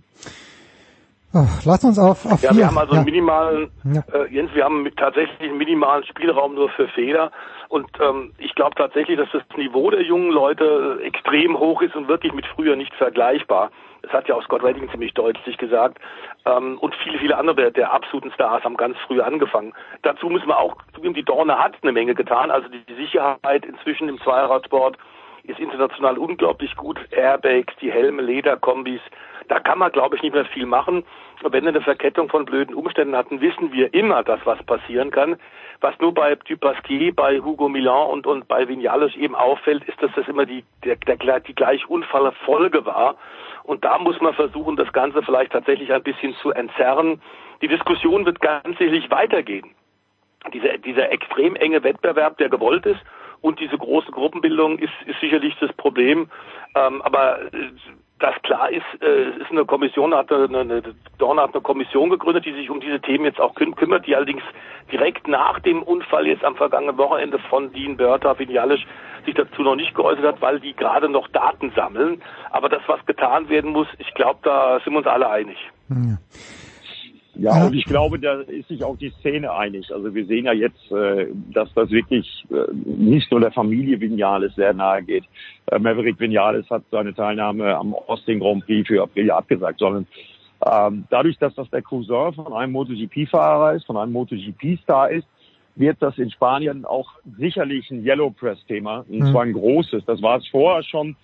Oh, 1.34 1.46
lass 1.64 1.82
uns 1.82 1.98
auf, 1.98 2.24
auf 2.26 2.42
Ja, 2.42 2.50
vier. 2.50 2.58
wir 2.58 2.66
haben 2.68 2.78
also 2.78 2.92
ja. 2.92 2.98
einen 3.00 3.06
minimalen, 3.06 3.70
Ja. 3.84 4.02
äh, 4.12 4.32
Jens, 4.32 4.54
wir 4.54 4.64
haben 4.64 4.88
tatsächlich 4.96 5.40
einen 5.40 5.58
minimalen 5.58 6.04
Spielraum 6.04 6.54
nur 6.54 6.68
für 6.70 6.86
Fehler. 6.88 7.32
Und 7.68 7.88
ähm, 8.00 8.32
ich 8.38 8.54
glaube 8.54 8.76
tatsächlich, 8.76 9.18
dass 9.18 9.28
das 9.32 9.42
Niveau 9.56 9.90
der 9.90 10.02
jungen 10.02 10.30
Leute 10.30 10.98
äh, 11.00 11.06
extrem 11.06 11.58
hoch 11.58 11.82
ist 11.82 11.96
und 11.96 12.06
wirklich 12.06 12.32
mit 12.32 12.46
früher 12.46 12.76
nicht 12.76 12.94
vergleichbar. 12.94 13.70
Das 14.02 14.12
hat 14.12 14.28
ja 14.28 14.36
auch 14.36 14.44
Scott 14.44 14.62
Redding 14.62 14.88
ziemlich 14.90 15.12
deutlich 15.14 15.56
gesagt. 15.58 15.98
Ähm, 16.46 16.78
und 16.78 16.94
viele, 17.02 17.18
viele 17.18 17.36
andere 17.36 17.56
der, 17.56 17.70
der 17.72 17.92
absoluten 17.92 18.30
Stars 18.32 18.62
haben 18.62 18.76
ganz 18.76 18.96
früh 19.06 19.20
angefangen. 19.20 19.72
Dazu 20.02 20.28
müssen 20.28 20.46
wir 20.46 20.58
auch 20.58 20.76
zugeben, 20.94 21.14
die 21.14 21.24
Dorne 21.24 21.58
hat 21.58 21.74
eine 21.82 21.90
Menge 21.90 22.14
getan. 22.14 22.52
Also 22.52 22.68
die, 22.68 22.84
die 22.84 22.94
Sicherheit 22.94 23.64
inzwischen 23.66 24.08
im 24.08 24.20
Zweiradsport 24.20 24.98
ist 25.42 25.58
international 25.58 26.16
unglaublich 26.16 26.76
gut. 26.76 26.98
Airbags, 27.10 27.74
die 27.80 27.90
Helme, 27.90 28.22
Lederkombis. 28.22 29.00
Da 29.48 29.60
kann 29.60 29.78
man, 29.78 29.92
glaube 29.92 30.16
ich, 30.16 30.22
nicht 30.22 30.34
mehr 30.34 30.44
viel 30.46 30.66
machen. 30.66 31.04
Wenn 31.42 31.64
wir 31.64 31.68
eine 31.68 31.80
Verkettung 31.80 32.28
von 32.28 32.44
blöden 32.44 32.74
Umständen 32.74 33.16
hatten, 33.16 33.40
wissen 33.40 33.72
wir 33.72 33.92
immer, 33.92 34.22
dass 34.22 34.40
was 34.44 34.62
passieren 34.64 35.10
kann. 35.10 35.36
Was 35.80 35.98
nur 36.00 36.14
bei 36.14 36.34
Dupasquier, 36.34 37.14
bei 37.14 37.40
Hugo 37.40 37.68
Milan 37.68 38.08
und, 38.08 38.26
und 38.26 38.48
bei 38.48 38.66
Vinales 38.68 39.14
eben 39.16 39.34
auffällt, 39.34 39.84
ist, 39.84 40.00
dass 40.02 40.10
das 40.14 40.26
immer 40.28 40.46
die, 40.46 40.64
der, 40.84 40.96
der, 40.96 41.40
die 41.40 41.54
gleich 41.54 41.88
Unfallfolge 41.88 42.86
war. 42.86 43.16
Und 43.64 43.84
da 43.84 43.98
muss 43.98 44.20
man 44.20 44.34
versuchen, 44.34 44.76
das 44.76 44.92
Ganze 44.92 45.22
vielleicht 45.22 45.52
tatsächlich 45.52 45.92
ein 45.92 46.02
bisschen 46.02 46.34
zu 46.36 46.50
entzerren. 46.50 47.20
Die 47.60 47.68
Diskussion 47.68 48.24
wird 48.24 48.40
ganz 48.40 48.78
sicherlich 48.78 49.10
weitergehen. 49.10 49.70
Dieser, 50.52 50.78
dieser 50.78 51.10
extrem 51.10 51.56
enge 51.56 51.82
Wettbewerb, 51.82 52.38
der 52.38 52.50
gewollt 52.50 52.86
ist, 52.86 53.00
und 53.44 53.60
diese 53.60 53.76
große 53.76 54.10
Gruppenbildung 54.10 54.78
ist, 54.78 54.94
ist 55.04 55.20
sicherlich 55.20 55.54
das 55.60 55.70
Problem. 55.74 56.30
Ähm, 56.74 57.02
aber 57.02 57.42
äh, 57.52 57.72
das 58.20 58.34
klar 58.42 58.70
ist, 58.70 58.84
äh, 59.02 59.40
ist 59.40 59.50
eine 59.50 59.64
Kommission, 59.64 60.14
hat 60.14 60.30
eine, 60.30 60.58
eine, 60.58 60.82
Dorn 61.18 61.40
hat 61.40 61.52
eine 61.52 61.62
Kommission 61.62 62.10
gegründet, 62.10 62.46
die 62.46 62.52
sich 62.52 62.70
um 62.70 62.80
diese 62.80 63.00
Themen 63.00 63.24
jetzt 63.24 63.40
auch 63.40 63.54
küm 63.54 63.74
kümmert, 63.74 64.06
die 64.06 64.14
allerdings 64.14 64.42
direkt 64.92 65.26
nach 65.26 65.60
dem 65.60 65.82
Unfall 65.82 66.26
jetzt 66.26 66.44
am 66.44 66.54
vergangenen 66.54 66.96
Wochenende 66.96 67.38
von 67.50 67.72
Dean 67.72 67.96
Börter, 67.96 68.38
Vinjalisch, 68.38 68.86
sich 69.24 69.34
dazu 69.34 69.62
noch 69.62 69.74
nicht 69.74 69.94
geäußert 69.94 70.24
hat, 70.24 70.42
weil 70.42 70.60
die 70.60 70.74
gerade 70.74 71.08
noch 71.08 71.28
Daten 71.28 71.72
sammeln. 71.74 72.22
Aber 72.50 72.68
das, 72.68 72.82
was 72.86 73.04
getan 73.06 73.48
werden 73.48 73.72
muss, 73.72 73.88
ich 73.98 74.12
glaube, 74.14 74.40
da 74.42 74.78
sind 74.80 74.92
wir 74.92 74.98
uns 74.98 75.06
alle 75.06 75.28
einig. 75.28 75.56
Ja. 75.88 76.18
Ja, 77.36 77.64
und 77.66 77.74
ich 77.74 77.84
glaube, 77.86 78.18
da 78.18 78.40
ist 78.42 78.68
sich 78.68 78.84
auch 78.84 78.96
die 78.96 79.10
Szene 79.20 79.52
einig. 79.52 79.92
Also 79.92 80.14
wir 80.14 80.24
sehen 80.26 80.44
ja 80.44 80.52
jetzt, 80.52 80.90
äh, 80.92 81.26
dass 81.52 81.72
das 81.74 81.90
wirklich 81.90 82.44
äh, 82.50 82.72
nicht 82.84 83.30
nur 83.30 83.40
der 83.40 83.50
Familie 83.50 84.00
Vinales 84.00 84.54
sehr 84.54 84.72
nahe 84.72 85.02
geht. 85.02 85.24
Äh, 85.66 85.78
Maverick 85.78 86.20
Vinales 86.20 86.68
hat 86.70 86.84
seine 86.90 87.12
Teilnahme 87.12 87.74
am 87.76 87.92
Austin 87.94 88.38
Grand 88.38 88.64
Prix 88.66 88.86
für 88.86 89.02
April 89.02 89.30
abgesagt, 89.32 89.80
sondern 89.80 90.06
ähm, 90.64 91.04
dadurch, 91.10 91.36
dass 91.38 91.54
das 91.56 91.68
der 91.70 91.82
Cousin 91.82 92.32
von 92.34 92.52
einem 92.52 92.72
MotoGP-Fahrer 92.72 93.74
ist, 93.74 93.86
von 93.86 93.96
einem 93.96 94.12
MotoGP-Star 94.12 95.10
ist, 95.10 95.26
wird 95.76 95.96
das 96.00 96.16
in 96.18 96.30
Spanien 96.30 96.84
auch 96.84 97.10
sicherlich 97.38 97.90
ein 97.90 98.04
Yellow 98.04 98.30
Press-Thema, 98.30 99.04
und 99.08 99.18
Mhm. 99.18 99.26
zwar 99.32 99.42
ein 99.42 99.52
großes. 99.52 100.04
Das 100.04 100.22
war 100.22 100.38
es 100.38 100.46
vorher 100.48 100.84
schon. 100.84 101.16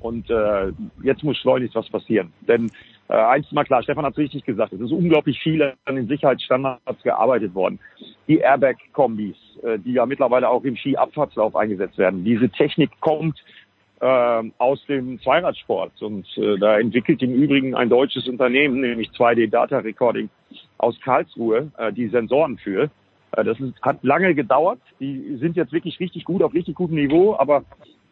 Und 0.00 0.30
äh, 0.30 0.72
jetzt 1.02 1.24
muss 1.24 1.36
schleunigst 1.38 1.74
was 1.74 1.88
passieren. 1.90 2.32
Denn 2.46 2.70
äh, 3.08 3.14
eins 3.14 3.46
ist 3.46 3.52
mal 3.52 3.64
klar, 3.64 3.82
Stefan 3.82 4.04
hat 4.04 4.12
es 4.12 4.18
richtig 4.18 4.44
gesagt, 4.44 4.72
es 4.72 4.80
ist 4.80 4.92
unglaublich 4.92 5.40
viel 5.40 5.74
an 5.84 5.96
den 5.96 6.08
Sicherheitsstandards 6.08 7.02
gearbeitet 7.02 7.54
worden. 7.54 7.78
Die 8.28 8.38
Airbag-Kombis, 8.38 9.36
äh, 9.62 9.78
die 9.78 9.94
ja 9.94 10.04
mittlerweile 10.04 10.48
auch 10.48 10.64
im 10.64 10.76
Skiabfahrtslauf 10.76 11.56
eingesetzt 11.56 11.96
werden. 11.96 12.24
Diese 12.24 12.50
Technik 12.50 12.90
kommt 13.00 13.42
äh, 14.00 14.42
aus 14.58 14.84
dem 14.86 15.20
Zweiradsport 15.20 16.02
und 16.02 16.26
äh, 16.36 16.58
da 16.58 16.78
entwickelt 16.78 17.22
im 17.22 17.32
Übrigen 17.32 17.74
ein 17.74 17.88
deutsches 17.88 18.28
Unternehmen, 18.28 18.80
nämlich 18.80 19.08
2D 19.10 19.50
Data 19.50 19.78
Recording 19.78 20.28
aus 20.76 21.00
Karlsruhe, 21.00 21.72
äh, 21.78 21.92
die 21.92 22.08
Sensoren 22.08 22.58
für. 22.58 22.90
Äh, 23.32 23.44
das 23.44 23.58
ist, 23.58 23.80
hat 23.82 24.04
lange 24.04 24.34
gedauert. 24.34 24.80
Die 25.00 25.36
sind 25.40 25.56
jetzt 25.56 25.72
wirklich 25.72 25.98
richtig 25.98 26.24
gut, 26.24 26.42
auf 26.42 26.52
richtig 26.52 26.74
gutem 26.76 26.96
Niveau, 26.96 27.36
aber 27.36 27.64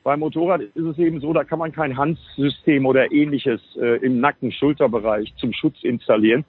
beim 0.06 0.20
Motorrad 0.20 0.60
ist 0.60 0.76
es 0.76 0.98
eben 0.98 1.20
so, 1.20 1.32
da 1.32 1.42
kann 1.42 1.58
man 1.58 1.72
kein 1.72 1.96
Handsystem 1.96 2.86
oder 2.86 3.10
ähnliches 3.10 3.60
äh, 3.74 3.96
im 4.06 4.20
Nacken-Schulterbereich 4.20 5.34
zum 5.36 5.52
Schutz 5.52 5.82
installieren. 5.82 6.44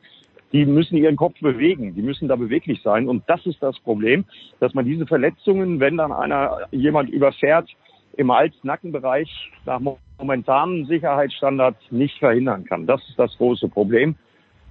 Die 0.53 0.63
müssen 0.67 0.95
ihren 0.95 1.15
Kopf 1.15 1.39
bewegen, 1.39 1.95
die 1.95 2.03
müssen 2.03 2.27
da 2.27 2.35
beweglich 2.35 2.83
sein. 2.83 3.09
Und 3.09 3.23
das 3.25 3.43
ist 3.47 3.63
das 3.63 3.79
Problem, 3.79 4.25
dass 4.59 4.75
man 4.75 4.85
diese 4.85 5.07
Verletzungen, 5.07 5.79
wenn 5.79 5.97
dann 5.97 6.11
einer 6.11 6.67
jemand 6.69 7.09
überfährt, 7.09 7.67
im 8.15 8.31
Hals-Nackenbereich 8.31 9.51
nach 9.65 9.81
momentanen 10.19 10.85
Sicherheitsstandards 10.85 11.79
nicht 11.89 12.19
verhindern 12.19 12.63
kann. 12.63 12.85
Das 12.85 13.01
ist 13.09 13.17
das 13.17 13.35
große 13.37 13.69
Problem. 13.69 14.13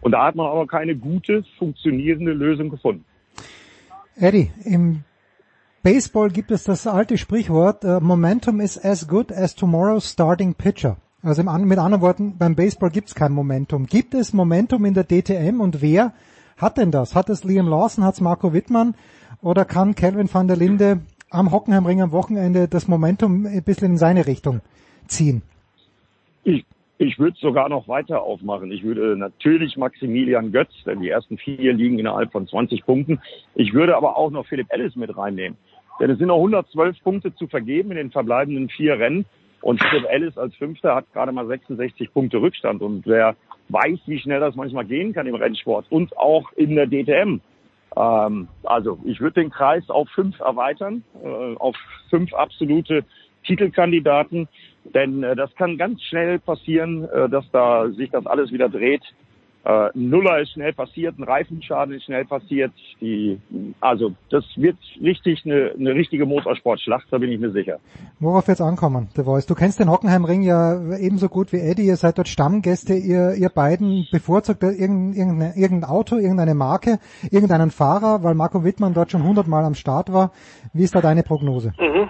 Und 0.00 0.12
da 0.12 0.26
hat 0.26 0.36
man 0.36 0.46
aber 0.46 0.68
keine 0.68 0.94
gute, 0.94 1.42
funktionierende 1.58 2.34
Lösung 2.34 2.70
gefunden. 2.70 3.04
Eddie, 4.14 4.52
im 4.64 5.02
Baseball 5.86 6.30
gibt 6.30 6.50
es 6.50 6.64
das 6.64 6.88
alte 6.88 7.16
Sprichwort, 7.16 7.84
äh, 7.84 8.00
Momentum 8.00 8.58
is 8.58 8.76
as 8.76 9.06
good 9.06 9.30
as 9.30 9.54
tomorrow's 9.54 10.10
starting 10.10 10.52
pitcher. 10.52 10.96
Also 11.22 11.42
im, 11.42 11.68
mit 11.68 11.78
anderen 11.78 12.02
Worten, 12.02 12.36
beim 12.36 12.56
Baseball 12.56 12.90
gibt 12.90 13.06
es 13.06 13.14
kein 13.14 13.30
Momentum. 13.30 13.86
Gibt 13.86 14.12
es 14.12 14.32
Momentum 14.32 14.84
in 14.84 14.94
der 14.94 15.04
DTM 15.04 15.60
und 15.60 15.82
wer 15.82 16.12
hat 16.56 16.76
denn 16.76 16.90
das? 16.90 17.14
Hat 17.14 17.30
es 17.30 17.44
Liam 17.44 17.68
Lawson, 17.68 18.02
hat 18.02 18.14
es 18.14 18.20
Marco 18.20 18.52
Wittmann 18.52 18.96
oder 19.40 19.64
kann 19.64 19.94
Calvin 19.94 20.28
van 20.28 20.48
der 20.48 20.56
Linde 20.56 21.02
am 21.30 21.52
Hockenheimring 21.52 22.02
am 22.02 22.10
Wochenende 22.10 22.66
das 22.66 22.88
Momentum 22.88 23.46
ein 23.46 23.62
bisschen 23.62 23.92
in 23.92 23.96
seine 23.96 24.26
Richtung 24.26 24.62
ziehen? 25.06 25.42
Ich, 26.42 26.64
ich 26.98 27.16
würde 27.20 27.36
sogar 27.40 27.68
noch 27.68 27.86
weiter 27.86 28.22
aufmachen. 28.22 28.72
Ich 28.72 28.82
würde 28.82 29.16
natürlich 29.16 29.76
Maximilian 29.76 30.50
Götz, 30.50 30.72
denn 30.84 31.00
die 31.00 31.10
ersten 31.10 31.38
vier 31.38 31.74
liegen 31.74 32.00
innerhalb 32.00 32.32
von 32.32 32.48
20 32.48 32.84
Punkten. 32.84 33.20
Ich 33.54 33.72
würde 33.72 33.96
aber 33.96 34.16
auch 34.16 34.32
noch 34.32 34.46
Philipp 34.48 34.66
Ellis 34.70 34.96
mit 34.96 35.16
reinnehmen. 35.16 35.56
Denn 36.01 36.10
es 36.10 36.18
sind 36.18 36.28
noch 36.28 36.36
112 36.36 37.02
Punkte 37.02 37.35
zu 37.35 37.47
vergeben 37.47 37.90
in 37.90 37.97
den 37.97 38.10
verbleibenden 38.10 38.68
vier 38.68 38.98
Rennen. 38.98 39.24
Und 39.62 39.82
Philipp 39.82 40.06
Ellis 40.09 40.36
als 40.39 40.55
Fünfter 40.56 40.94
hat 40.94 41.12
gerade 41.12 41.32
mal 41.32 41.47
66 41.47 42.12
Punkte 42.12 42.40
Rückstand. 42.40 42.82
Und 42.82 43.06
wer 43.06 43.36
weiß, 43.68 44.01
wie 44.06 44.18
schnell 44.18 44.40
das 44.40 44.55
manchmal 44.55 44.85
gehen 44.85 45.12
kann 45.12 45.27
im 45.27 45.35
Rennsport 45.35 45.86
und 45.90 46.16
auch 46.16 46.52
in 46.52 46.77
der 46.77 46.86
DTM. 46.86 47.40
Ähm, 47.97 48.48
also 48.64 48.98
ich 49.05 49.20
würde 49.20 49.40
den 49.40 49.51
Kreis 49.51 49.89
auf 49.89 50.09
fünf 50.10 50.39
erweitern, 50.40 51.02
äh, 51.23 51.56
auf 51.56 51.77
fünf 52.10 52.32
absolute 52.35 53.05
Titelkandidaten. 53.44 54.48
Denn 54.85 55.23
äh, 55.23 55.35
das 55.35 55.55
kann 55.56 55.78
ganz 55.78 56.02
schnell 56.02 56.39
passieren, 56.39 57.09
äh, 57.09 57.28
dass 57.28 57.51
da 57.51 57.89
sich 57.90 58.10
das 58.10 58.27
alles 58.27 58.52
wieder 58.52 58.68
dreht. 58.68 59.02
Äh, 59.66 59.90
ein 59.97 60.10
Nuller 60.10 60.40
ist 60.40 60.52
schnell 60.52 60.72
passiert, 60.72 61.18
ein 61.18 61.24
Reifenschaden 61.24 61.93
ist 61.93 62.05
schnell 62.05 62.24
passiert. 62.24 62.72
Die, 63.01 63.40
also 63.80 64.12
das 64.30 64.44
wird 64.55 64.76
richtig 65.02 65.44
eine, 65.44 65.72
eine 65.76 65.93
richtige 65.93 66.24
Motorsportschlacht, 66.24 67.06
da 67.10 67.18
bin 67.18 67.32
ich 67.32 67.40
mir 67.40 67.51
sicher. 67.51 67.78
Worauf 68.20 68.47
wird's 68.47 68.60
ankommen, 68.60 69.09
The 69.16 69.24
Voice? 69.24 69.47
Du 69.47 69.56
kennst 69.56 69.80
den 69.80 69.90
Hockenheimring 69.90 70.43
ja 70.43 70.97
ebenso 70.98 71.28
gut 71.28 71.52
wie 71.52 71.59
Eddie, 71.59 71.86
ihr 71.86 71.97
seid 71.97 72.16
dort 72.16 72.28
Stammgäste, 72.28 72.94
ihr, 72.94 73.34
ihr 73.34 73.48
beiden 73.48 74.06
bevorzugt 74.12 74.62
irgendein, 74.62 75.14
irgendein, 75.14 75.52
irgendein 75.56 75.90
Auto, 75.90 76.14
irgendeine 76.14 76.55
Marke, 76.55 77.01
irgendeinen 77.32 77.72
Fahrer, 77.72 78.22
weil 78.22 78.34
Marco 78.34 78.62
Wittmann 78.62 78.94
dort 78.94 79.10
schon 79.10 79.24
hundertmal 79.24 79.64
am 79.64 79.74
Start 79.74 80.12
war. 80.12 80.30
Wie 80.74 80.84
ist 80.84 80.94
da 80.94 81.01
deine 81.01 81.24
Prognose? 81.24 81.72
Mhm. 81.80 82.09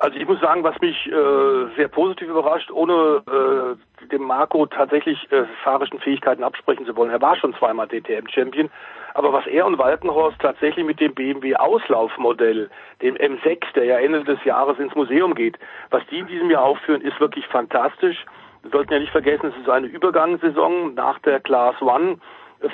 Also 0.00 0.16
ich 0.16 0.28
muss 0.28 0.40
sagen, 0.40 0.62
was 0.62 0.80
mich 0.80 1.06
äh, 1.06 1.74
sehr 1.76 1.88
positiv 1.88 2.28
überrascht, 2.28 2.70
ohne 2.70 3.20
äh, 3.26 4.06
dem 4.06 4.22
Marco 4.22 4.64
tatsächlich 4.66 5.30
äh, 5.32 5.42
fahrischen 5.64 5.98
Fähigkeiten 5.98 6.44
absprechen 6.44 6.86
zu 6.86 6.94
wollen. 6.94 7.10
Er 7.10 7.20
war 7.20 7.34
schon 7.34 7.52
zweimal 7.54 7.88
DTM-Champion, 7.88 8.70
aber 9.14 9.32
was 9.32 9.44
er 9.48 9.66
und 9.66 9.76
Walkenhorst 9.76 10.38
tatsächlich 10.40 10.86
mit 10.86 11.00
dem 11.00 11.14
BMW 11.14 11.56
Auslaufmodell, 11.56 12.70
dem 13.02 13.16
M6, 13.16 13.72
der 13.74 13.86
ja 13.86 13.98
Ende 13.98 14.22
des 14.22 14.42
Jahres 14.44 14.78
ins 14.78 14.94
Museum 14.94 15.34
geht, 15.34 15.58
was 15.90 16.06
die 16.12 16.20
in 16.20 16.28
diesem 16.28 16.48
Jahr 16.48 16.62
aufführen, 16.62 17.02
ist 17.02 17.18
wirklich 17.18 17.48
fantastisch. 17.48 18.24
Wir 18.62 18.70
sollten 18.70 18.92
ja 18.92 19.00
nicht 19.00 19.10
vergessen, 19.10 19.52
es 19.52 19.60
ist 19.60 19.68
eine 19.68 19.88
Übergangssaison 19.88 20.94
nach 20.94 21.18
der 21.20 21.40
Class 21.40 21.74
One 21.82 22.18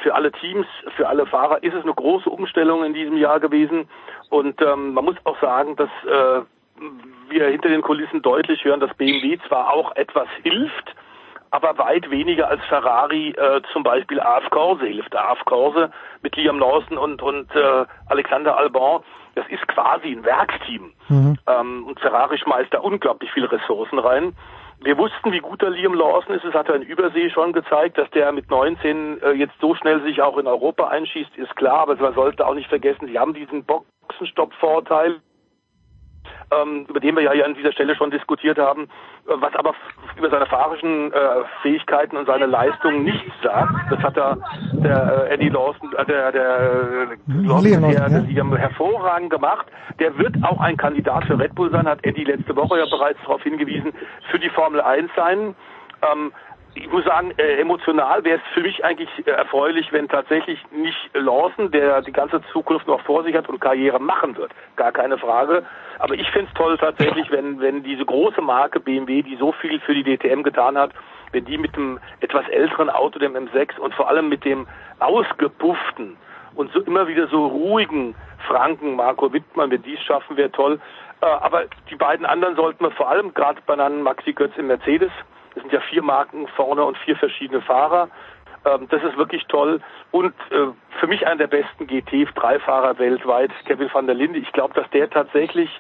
für 0.03 0.15
alle 0.15 0.33
Teams, 0.33 0.67
für 0.97 1.09
alle 1.09 1.27
Fahrer 1.27 1.63
ist 1.63 1.75
es 1.75 1.83
eine 1.83 1.95
große 1.95 2.29
Umstellung 2.29 2.85
in 2.85 2.95
diesem 2.95 3.17
Jahr 3.17 3.41
gewesen. 3.41 3.89
Und 4.31 4.61
ähm, 4.63 4.95
man 4.95 5.05
muss 5.05 5.17
auch 5.25 5.39
sagen, 5.41 5.77
dass 5.77 5.91
äh, 6.07 6.43
wir 7.29 7.49
hinter 7.49 7.69
den 7.69 7.83
Kulissen 7.83 8.23
deutlich 8.23 8.65
hören, 8.65 8.81
dass 8.81 8.95
BMW 8.95 9.39
zwar 9.49 9.73
auch 9.73 9.95
etwas 9.97 10.29
hilft, 10.43 10.95
aber 11.51 11.79
weit 11.79 12.11
weniger 12.11 12.49
als 12.49 12.65
Ferrari 12.65 13.31
äh, 13.31 13.63
zum 13.73 13.85
Beispiel 13.85 14.21
AF 14.21 14.51
Corse 14.51 14.87
hilft. 14.87 15.15
AF 15.15 15.45
Corse 15.45 15.91
mit 16.23 16.35
Liam 16.37 16.59
Lawson 16.59 16.99
und, 16.99 17.23
und 17.23 17.55
äh, 17.55 17.85
Alexander 18.09 18.57
Albon, 18.57 19.03
das 19.37 19.47
ist 19.49 19.67
quasi 19.69 20.09
ein 20.09 20.25
Werksteam. 20.25 20.93
Mhm. 21.09 21.39
Ähm, 21.47 21.87
und 21.87 22.01
Ferrari 22.01 22.39
schmeißt 22.39 22.75
da 22.75 22.81
unglaublich 22.81 23.31
viele 23.33 23.51
Ressourcen 23.51 24.01
rein. 24.01 24.35
Wir 24.81 24.99
wussten, 24.99 25.33
wie 25.33 25.39
gut 25.39 25.63
der 25.63 25.71
Liam 25.71 25.95
Lawson 25.95 26.35
ist. 26.35 26.45
Es 26.45 26.55
hat 26.55 26.69
er 26.69 26.75
in 26.75 26.83
Übersee 26.83 27.31
schon 27.31 27.53
gezeigt, 27.53 27.99
dass 27.99 28.11
der 28.11 28.33
mit 28.33 28.51
19 28.51 29.23
äh, 29.23 29.31
jetzt 29.31 29.55
so 29.61 29.75
schnell 29.77 30.03
sich 30.03 30.21
auch 30.23 30.37
in 30.39 30.49
Europa 30.49 30.89
einschießt, 30.89 31.37
ist 31.37 31.55
klar. 31.55 31.81
Aber 31.81 31.95
man 31.97 32.15
sollte 32.15 32.47
auch 32.47 32.55
nicht 32.55 32.69
vergessen, 32.69 33.07
sie 33.07 33.19
haben 33.19 33.33
diesen 33.33 33.65
Boxenstopp-Vorteil, 33.65 35.21
ähm, 36.51 36.87
über 36.89 37.01
den 37.01 37.17
wir 37.17 37.23
ja 37.23 37.33
hier 37.33 37.45
an 37.45 37.55
dieser 37.55 37.73
Stelle 37.73 37.95
schon 37.95 38.11
diskutiert 38.11 38.59
haben, 38.59 38.85
äh, 38.85 39.33
was 39.35 39.55
aber 39.55 39.75
über 40.17 40.31
seine 40.31 40.47
fahrischen 40.47 41.13
äh, 41.13 41.19
Fähigkeiten 41.63 42.17
und 42.17 42.27
seine 42.27 42.47
Leistungen 42.47 43.05
nichts 43.05 43.33
sagt. 43.43 43.91
Das 43.91 44.01
hat 44.01 44.17
da 44.17 44.37
der 44.73 45.29
äh, 45.31 45.35
Eddie 45.35 45.49
Lawson, 45.49 45.93
äh, 45.97 46.05
der, 46.05 46.33
der 46.33 46.59
äh, 46.61 47.43
Lawson, 47.43 47.83
der, 47.91 48.09
der 48.09 48.21
Liam 48.21 48.57
hervorragend 48.57 49.31
gemacht. 49.31 49.67
Der 49.99 50.17
wird 50.19 50.37
auch 50.43 50.61
ein 50.61 50.77
Kandidat 50.77 51.25
für 51.25 51.39
Red 51.39 51.55
Bull 51.55 51.71
sein, 51.71 51.87
hat 51.87 52.05
Eddie 52.05 52.25
letzte 52.25 52.55
Woche 52.57 52.79
ja 52.79 52.87
bereits 52.87 53.21
darauf 53.23 53.43
hingewiesen, 53.43 53.93
für 54.31 54.39
die 54.39 54.51
Formel 54.51 54.81
1 54.81 55.11
sein. 55.17 55.55
Ähm, 56.03 56.33
ich 56.75 56.91
muss 56.91 57.05
sagen, 57.05 57.33
äh, 57.37 57.61
emotional 57.61 58.25
wäre 58.25 58.39
es 58.39 58.53
für 58.53 58.61
mich 58.61 58.85
eigentlich 58.85 59.09
äh, 59.27 59.31
erfreulich, 59.31 59.93
wenn 59.93 60.09
tatsächlich 60.09 60.59
nicht 60.73 60.99
Lawson, 61.15 61.71
der 61.71 62.03
die 62.03 62.13
ganze 62.13 62.43
Zukunft 62.53 62.87
noch 62.87 63.01
vor 63.03 63.23
sich 63.23 63.35
hat 63.37 63.49
und 63.49 63.61
Karriere 63.61 64.01
machen 64.01 64.37
wird. 64.37 64.51
Gar 64.77 64.93
keine 64.93 65.19
Frage. 65.19 65.65
Aber 65.99 66.15
ich 66.15 66.29
finde 66.31 66.49
es 66.49 66.55
toll 66.55 66.77
tatsächlich, 66.79 67.31
wenn, 67.31 67.61
wenn 67.61 67.83
diese 67.83 68.05
große 68.05 68.41
Marke 68.41 68.81
BMW, 68.81 69.23
die 69.23 69.37
so 69.37 69.53
viel 69.53 69.81
für 69.81 69.95
die 69.95 70.05
DTM 70.05 70.43
getan 70.43 70.77
hat, 70.77 70.91
wenn 71.33 71.45
die 71.45 71.59
mit 71.59 71.77
dem 71.77 71.99
etwas 72.21 72.49
älteren 72.49 72.91
Auto, 72.91 73.19
dem 73.19 73.35
M6 73.35 73.79
und 73.79 73.95
vor 73.95 74.09
allem 74.09 74.29
mit 74.29 74.45
dem 74.45 74.67
ausgepufften 75.01 76.17
und 76.55 76.73
so 76.73 76.81
immer 76.81 77.09
wieder 77.09 77.27
so 77.29 77.47
ruhigen 77.47 78.15
Franken, 78.47 78.97
Marco 78.97 79.33
Wittmann, 79.33 79.71
wenn 79.71 79.83
dies 79.83 80.01
schaffen, 80.01 80.37
wäre 80.37 80.53
toll. 80.53 80.81
Äh, 81.21 81.27
aber 81.27 81.65
die 81.91 81.97
beiden 81.97 82.27
anderen 82.27 82.57
sollten 82.57 82.85
wir 82.85 82.91
vor 82.93 83.09
allem, 83.09 83.35
gerade 83.35 83.61
bei 83.67 83.75
einem 83.75 84.03
Maxi 84.03 84.33
Götz 84.33 84.53
im 84.57 84.69
Mercedes, 84.69 85.11
es 85.55 85.63
sind 85.63 85.73
ja 85.73 85.81
vier 85.81 86.03
Marken 86.03 86.49
vorne 86.49 86.85
und 86.85 86.99
vier 86.99 87.17
verschiedene 87.17 87.61
Fahrer. 87.61 88.09
Ähm, 88.65 88.87
das 88.91 89.03
ist 89.03 89.17
wirklich 89.17 89.45
toll. 89.49 89.81
Und 90.11 90.35
äh, 90.51 90.73
für 91.01 91.07
mich 91.07 91.27
einer 91.27 91.37
der 91.37 91.47
besten 91.49 91.85
GT3-Fahrer 91.85 92.99
weltweit, 92.99 93.51
Kevin 93.67 93.89
van 93.93 94.07
der 94.07 94.15
Linde. 94.15 94.39
Ich 94.39 94.53
glaube, 94.53 94.75
dass 94.75 94.89
der 94.91 95.11
tatsächlich 95.11 95.71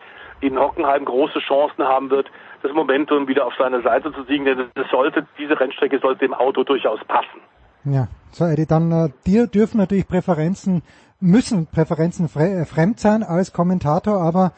in 0.41 0.59
Hockenheim 0.59 1.05
große 1.05 1.39
Chancen 1.41 1.85
haben 1.85 2.11
wird, 2.11 2.31
das 2.63 2.73
Momentum 2.73 3.29
wieder 3.29 3.47
auf 3.47 3.55
seine 3.59 3.83
Seite 3.83 4.13
zu 4.13 4.25
ziehen. 4.25 4.45
Denn 4.45 4.71
das 4.75 4.91
sollte, 4.91 5.27
diese 5.39 5.59
Rennstrecke 5.59 5.99
sollte 6.01 6.21
dem 6.21 6.35
Auto 6.35 6.65
durchaus 6.65 7.01
passen. 7.07 7.41
Ja, 7.85 8.09
so 8.31 8.45
Eddie, 8.45 8.67
dann 8.67 8.91
äh, 8.93 9.09
dir 9.27 9.47
dürfen 9.47 9.79
natürlich 9.79 10.09
Präferenzen, 10.09 10.83
müssen 11.21 11.67
Präferenzen 11.67 12.29
fre 12.29 12.63
äh, 12.63 12.65
fremd 12.65 12.99
sein 12.99 13.23
als 13.23 13.53
Kommentator, 13.53 14.23
aber 14.23 14.53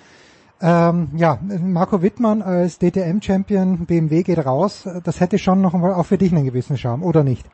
ähm, 0.61 1.09
ja, 1.17 1.39
Marco 1.43 2.03
Wittmann 2.03 2.41
als 2.41 2.79
DTM-Champion, 2.79 3.87
BMW 3.87 4.23
geht 4.23 4.45
raus. 4.45 4.89
Das 5.05 5.21
hätte 5.21 5.39
schon 5.39 5.61
noch 5.61 5.75
einmal 5.75 5.93
auch 5.93 6.07
für 6.07 6.17
dich 6.17 6.33
einen 6.33 6.47
gewissen 6.47 6.79
Charme, 6.79 7.03
oder 7.03 7.25
nicht? 7.25 7.47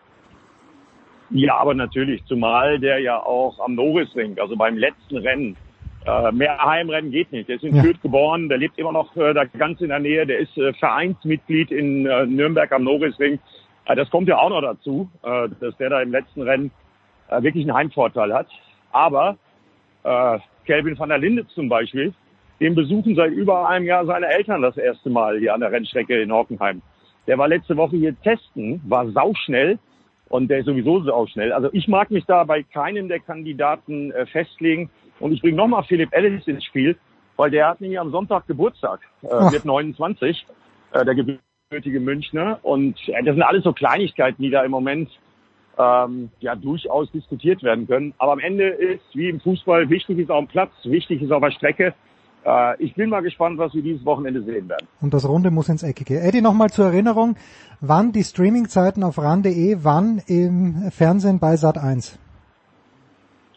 Ja, 1.35 1.57
aber 1.57 1.75
natürlich, 1.75 2.25
zumal 2.27 2.79
der 2.79 2.99
ja 2.99 3.19
auch 3.19 3.59
am 3.61 3.75
Norrisring, 3.75 4.39
also 4.39 4.57
beim 4.57 4.77
letzten 4.77 5.17
Rennen, 5.17 5.57
äh, 6.05 6.33
mehr 6.33 6.59
Heimrennen 6.59 7.11
geht 7.11 7.33
nicht. 7.33 7.49
Der 7.49 7.57
ist 7.57 7.65
in 7.65 7.77
ja. 7.77 7.83
Fürth 7.83 8.03
geboren, 8.03 8.49
der 8.49 8.59
lebt 8.59 8.79
immer 8.79 8.93
noch 8.93 9.17
äh, 9.17 9.33
da 9.33 9.45
ganz 9.45 9.81
in 9.81 9.89
der 9.89 10.01
Nähe, 10.01 10.27
der 10.27 10.39
ist 10.41 10.57
äh, 10.59 10.73
Vereinsmitglied 10.75 11.71
in 11.71 12.07
äh, 12.07 12.27
Nürnberg 12.27 12.71
am 12.73 12.85
Norrisring. 12.85 13.39
Äh, 13.87 13.97
das 13.97 14.11
kommt 14.11 14.29
ja 14.29 14.39
auch 14.39 14.51
noch 14.51 14.61
dazu, 14.61 15.09
äh, 15.23 15.49
dass 15.61 15.77
der 15.79 15.91
da 15.91 16.03
im 16.03 16.11
letzten 16.11 16.43
Rennen 16.43 16.71
äh, 17.29 17.43
wirklich 17.43 17.65
einen 17.65 17.75
Heimvorteil 17.75 18.35
hat. 18.35 18.49
Aber 18.91 19.37
äh, 20.03 20.39
Kelvin 20.67 20.99
van 20.99 21.09
der 21.09 21.19
Linde 21.19 21.47
zum 21.49 21.69
Beispiel, 21.69 22.13
den 22.61 22.75
besuchen 22.75 23.15
seit 23.15 23.33
über 23.33 23.69
einem 23.69 23.87
Jahr 23.87 24.05
seine 24.05 24.27
Eltern 24.27 24.61
das 24.61 24.77
erste 24.77 25.09
Mal 25.09 25.39
hier 25.39 25.55
an 25.55 25.61
der 25.61 25.73
Rennstrecke 25.73 26.21
in 26.21 26.33
Hockenheim. 26.33 26.83
Der 27.27 27.39
war 27.39 27.49
letzte 27.49 27.77
Woche 27.77 27.97
hier 27.97 28.21
testen, 28.23 28.81
war 28.85 29.09
sauschnell 29.11 29.79
und 30.33 30.49
der 30.49 30.61
ist 30.61 30.67
sowieso 30.67 31.03
sauschnell. 31.03 31.53
Also 31.53 31.69
ich 31.73 31.89
mag 31.89 32.11
mich 32.11 32.25
da 32.25 32.45
bei 32.45 32.63
keinem 32.63 33.07
der 33.07 33.21
Kandidaten 33.21 34.13
äh, 34.13 34.25
festlegen. 34.25 34.89
Und 35.21 35.33
ich 35.33 35.43
bringe 35.43 35.59
nochmal 35.59 35.85
Philipp 35.85 36.09
Ellis 36.13 36.47
ins 36.47 36.65
Spiel, 36.65 36.97
weil 37.37 37.51
der 37.51 37.69
hat 37.69 37.83
nämlich 37.83 38.01
am 38.01 38.11
Sonntag 38.11 38.47
Geburtstag, 38.47 39.01
äh, 39.21 39.29
wird 39.29 39.67
29, 39.67 40.47
äh, 40.93 41.05
der 41.05 41.15
gebürtige 41.15 42.01
Münchner. 42.01 42.59
Und 42.63 42.97
äh, 43.09 43.23
das 43.23 43.35
sind 43.35 43.43
alles 43.43 43.63
so 43.65 43.75
Kleinigkeiten, 43.75 44.43
die 44.43 44.49
da 44.49 44.65
im 44.65 44.71
Moment 44.71 45.11
ähm, 45.79 46.31
ja 46.41 46.57
durchaus 46.57 47.13
diskutiert 47.13 47.63
werden 47.63 47.87
können. 47.87 48.15
Aber 48.17 48.33
am 48.33 48.41
Ende 48.41 48.69
ist, 48.69 49.05
wie 49.13 49.29
im 49.29 49.39
Fußball, 49.39 49.91
wichtig 49.91 50.19
ist 50.19 50.31
auf 50.31 50.47
dem 50.47 50.49
Platz, 50.49 50.73
wichtig 50.85 51.21
ist 51.21 51.31
auf 51.31 51.43
der 51.43 51.51
Strecke. 51.51 51.93
Äh, 52.45 52.83
ich 52.83 52.95
bin 52.95 53.11
mal 53.11 53.21
gespannt, 53.21 53.59
was 53.59 53.75
wir 53.75 53.83
dieses 53.83 54.05
Wochenende 54.05 54.43
sehen 54.43 54.69
werden. 54.69 54.87
Und 55.01 55.15
das 55.15 55.29
Runde 55.29 55.51
muss 55.51 55.69
ins 55.69 55.83
Eckige. 55.83 56.21
Eddie, 56.21 56.41
nochmal 56.41 56.71
zur 56.71 56.87
Erinnerung, 56.87 57.37
wann 57.81 58.13
die 58.13 58.25
Streamingzeiten 58.25 59.03
auf 59.03 59.19
ran.de, 59.19 59.79
wann 59.83 60.21
im 60.27 60.91
Fernsehen 60.91 61.39
bei 61.39 61.57
Sat 61.57 61.79
1? 61.79 62.19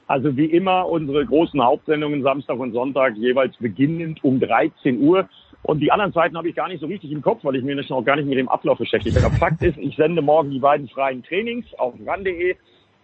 Also 0.07 0.37
wie 0.37 0.45
immer 0.45 0.87
unsere 0.87 1.25
großen 1.25 1.63
Hauptsendungen 1.63 2.21
Samstag 2.21 2.59
und 2.59 2.73
Sonntag 2.73 3.15
jeweils 3.15 3.57
beginnend 3.57 4.23
um 4.23 4.39
13 4.39 5.01
Uhr. 5.01 5.27
Und 5.63 5.79
die 5.79 5.91
anderen 5.91 6.13
Zeiten 6.13 6.37
habe 6.37 6.47
ich 6.47 6.55
gar 6.55 6.67
nicht 6.67 6.79
so 6.79 6.85
richtig 6.85 7.11
im 7.11 7.23
Kopf, 7.23 7.43
weil 7.43 7.55
ich 7.55 7.63
mir 7.63 7.75
noch 7.75 8.05
gar 8.05 8.15
nicht 8.15 8.27
mit 8.27 8.37
dem 8.37 8.47
Ablauf 8.47 8.77
beschäftigt 8.77 9.19
habe. 9.19 9.35
Fakt 9.35 9.63
ist, 9.63 9.79
ich 9.79 9.95
sende 9.95 10.21
morgen 10.21 10.51
die 10.51 10.59
beiden 10.59 10.87
freien 10.87 11.23
Trainings 11.23 11.65
auf 11.79 11.95
ran.de 12.05 12.55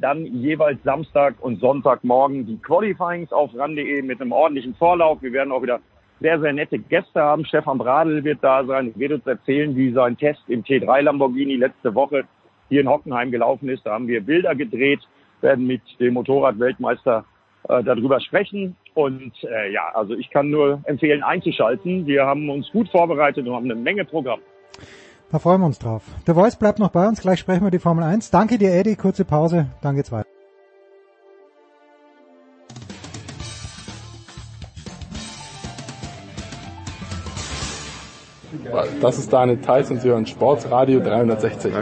dann 0.02 0.26
jeweils 0.26 0.82
Samstag 0.84 1.36
und 1.40 1.60
Sonntagmorgen 1.60 2.46
die 2.46 2.58
Qualifyings 2.58 3.32
auf 3.32 3.52
ran.de 3.56 4.02
mit 4.02 4.20
einem 4.20 4.32
ordentlichen 4.32 4.76
Vorlauf. 4.76 5.22
Wir 5.22 5.32
werden 5.32 5.52
auch 5.52 5.62
wieder 5.62 5.80
sehr, 6.20 6.40
sehr 6.40 6.54
nette 6.54 6.80
Gäste 6.80 7.22
haben. 7.22 7.46
Stefan 7.46 7.78
Bradl 7.78 8.24
wird 8.24 8.40
da 8.44 8.64
sein, 8.66 8.94
wird 8.96 9.12
uns 9.12 9.26
erzählen, 9.26 9.76
wie 9.76 9.92
sein 9.92 10.18
Test 10.18 10.42
im 10.48 10.64
T3 10.64 11.02
Lamborghini 11.02 11.56
letzte 11.56 11.94
Woche 11.96 12.26
hier 12.70 12.82
in 12.82 12.90
Hockenheim 12.90 13.32
gelaufen 13.32 13.70
ist. 13.70 13.86
Da 13.86 13.94
haben 13.94 14.08
wir 14.08 14.22
Bilder 14.22 14.56
gedreht, 14.56 15.02
werden 15.42 15.66
mit 15.66 15.82
dem 16.00 16.14
Motorradweltmeister 16.14 17.26
äh, 17.68 17.84
darüber 17.84 18.20
sprechen. 18.22 18.76
Und 18.94 19.34
äh, 19.44 19.72
ja, 19.72 19.90
also 19.94 20.16
ich 20.16 20.30
kann 20.30 20.50
nur 20.50 20.82
empfehlen, 20.86 21.24
einzuschalten. 21.24 22.06
Wir 22.06 22.26
haben 22.26 22.50
uns 22.50 22.72
gut 22.72 22.90
vorbereitet 22.90 23.48
und 23.48 23.56
haben 23.56 23.66
eine 23.66 23.76
Menge 23.76 24.06
Programm. 24.06 24.40
Da 25.32 25.40
freuen 25.40 25.62
wir 25.62 25.68
uns 25.68 25.80
drauf. 25.80 26.04
Der 26.28 26.36
Voice 26.36 26.58
bleibt 26.58 26.80
noch 26.80 26.90
bei 26.90 27.08
uns, 27.08 27.22
gleich 27.22 27.40
sprechen 27.40 27.64
wir 27.64 27.72
die 27.72 27.80
Formel 27.80 28.04
1. 28.04 28.32
Danke 28.32 28.58
dir, 28.58 28.74
Eddie, 28.74 28.98
kurze 28.98 29.24
Pause, 29.24 29.68
dann 29.82 29.96
geht's 29.96 30.12
weiter. 30.12 30.28
Das 39.00 39.18
ist 39.18 39.32
Daniel 39.32 39.60
Theiss 39.62 39.90
und 39.90 40.02
Sie 40.02 40.10
hören 40.10 40.26
Sportsradio 40.26 41.00
360. 41.00 41.74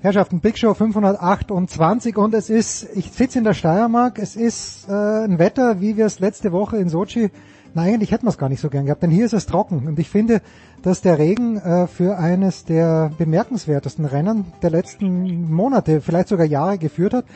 Herrschaften, 0.00 0.40
Big 0.40 0.56
Show 0.56 0.72
528 0.74 2.16
und 2.16 2.32
es 2.34 2.48
ist, 2.48 2.88
ich 2.94 3.10
sitze 3.10 3.38
in 3.38 3.44
der 3.44 3.54
Steiermark, 3.54 4.20
es 4.20 4.36
ist 4.36 4.88
äh, 4.88 4.92
ein 4.92 5.40
Wetter, 5.40 5.80
wie 5.80 5.96
wir 5.96 6.06
es 6.06 6.20
letzte 6.20 6.52
Woche 6.52 6.76
in 6.76 6.88
Sochi 6.88 7.32
Nein, 7.76 7.92
eigentlich 7.92 8.10
hätten 8.10 8.24
wir 8.24 8.30
es 8.30 8.38
gar 8.38 8.48
nicht 8.48 8.62
so 8.62 8.70
gern 8.70 8.86
gehabt, 8.86 9.02
denn 9.02 9.10
hier 9.10 9.26
ist 9.26 9.34
es 9.34 9.44
trocken. 9.44 9.86
Und 9.86 9.98
ich 9.98 10.08
finde, 10.08 10.40
dass 10.80 11.02
der 11.02 11.18
Regen 11.18 11.58
äh, 11.58 11.86
für 11.86 12.16
eines 12.16 12.64
der 12.64 13.12
bemerkenswertesten 13.18 14.06
Rennen 14.06 14.46
der 14.62 14.70
letzten 14.70 15.52
Monate, 15.52 16.00
vielleicht 16.00 16.28
sogar 16.28 16.46
Jahre 16.46 16.78
geführt 16.78 17.12
hat. 17.12 17.26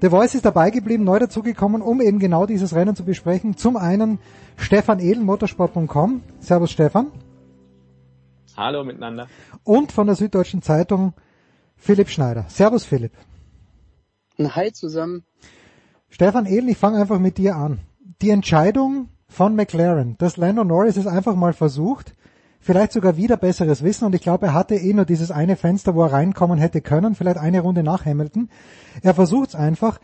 Der 0.00 0.08
Voice 0.08 0.34
ist 0.34 0.46
dabei 0.46 0.70
geblieben, 0.70 1.04
neu 1.04 1.18
dazugekommen, 1.18 1.82
um 1.82 2.00
eben 2.00 2.18
genau 2.18 2.46
dieses 2.46 2.74
Rennen 2.74 2.96
zu 2.96 3.04
besprechen. 3.04 3.58
Zum 3.58 3.76
einen 3.76 4.18
Stefan 4.56 5.00
Edel, 5.00 5.22
motorsport.com. 5.22 6.22
Servus 6.40 6.70
Stefan. 6.70 7.08
Hallo 8.56 8.84
miteinander. 8.84 9.26
Und 9.64 9.92
von 9.92 10.06
der 10.06 10.16
Süddeutschen 10.16 10.62
Zeitung 10.62 11.12
Philipp 11.76 12.08
Schneider. 12.08 12.46
Servus 12.48 12.86
Philipp. 12.86 13.12
Hi 14.38 14.72
zusammen. 14.72 15.24
Stefan 16.08 16.46
Edel, 16.46 16.70
ich 16.70 16.78
fange 16.78 16.98
einfach 16.98 17.18
mit 17.18 17.36
dir 17.36 17.56
an. 17.56 17.80
Die 18.22 18.30
Entscheidung 18.30 19.10
von 19.30 19.54
McLaren, 19.54 20.16
dass 20.18 20.36
Lando 20.36 20.64
Norris 20.64 20.96
es 20.96 21.06
einfach 21.06 21.36
mal 21.36 21.52
versucht, 21.52 22.14
vielleicht 22.58 22.92
sogar 22.92 23.16
wieder 23.16 23.36
besseres 23.36 23.82
Wissen 23.82 24.04
und 24.04 24.14
ich 24.14 24.20
glaube, 24.20 24.46
er 24.46 24.54
hatte 24.54 24.74
eh 24.74 24.92
nur 24.92 25.06
dieses 25.06 25.30
eine 25.30 25.56
Fenster, 25.56 25.94
wo 25.94 26.02
er 26.02 26.12
reinkommen 26.12 26.58
hätte 26.58 26.80
können, 26.80 27.14
vielleicht 27.14 27.38
eine 27.38 27.60
Runde 27.60 27.82
nach 27.82 28.04
Hamilton. 28.04 28.50
Er 29.02 29.14
versucht 29.14 29.50
es 29.50 29.54
einfach. 29.54 30.00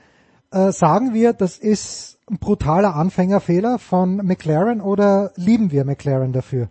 Äh, 0.53 0.70
sagen 0.70 1.12
wir, 1.12 1.32
das 1.32 1.59
ist 1.59 2.19
ein 2.31 2.39
brutaler 2.39 2.94
Anfängerfehler 2.94 3.78
von 3.81 4.16
McLaren 4.19 4.81
oder 4.81 5.32
lieben 5.35 5.73
wir 5.73 5.85
McLaren 5.85 6.32
dafür? 6.32 6.69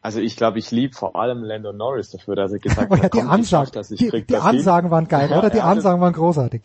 Also 0.00 0.20
ich 0.20 0.36
glaube, 0.36 0.60
ich 0.60 0.70
liebe 0.70 0.94
vor 0.94 1.16
allem 1.16 1.42
Lando 1.42 1.72
Norris 1.72 2.10
dafür, 2.10 2.36
dass 2.36 2.52
er 2.52 2.58
gesagt 2.60 2.90
hat, 2.90 3.02
ja, 3.02 3.08
die, 3.08 3.20
Ansag, 3.20 3.72
dass 3.72 3.90
ich 3.90 3.98
die, 3.98 4.24
die 4.24 4.36
Ansagen 4.36 4.90
waren 4.92 5.08
geil, 5.08 5.32
oder? 5.36 5.50
Die 5.50 5.60
Ansagen 5.60 6.00
waren 6.00 6.12
großartig. 6.12 6.62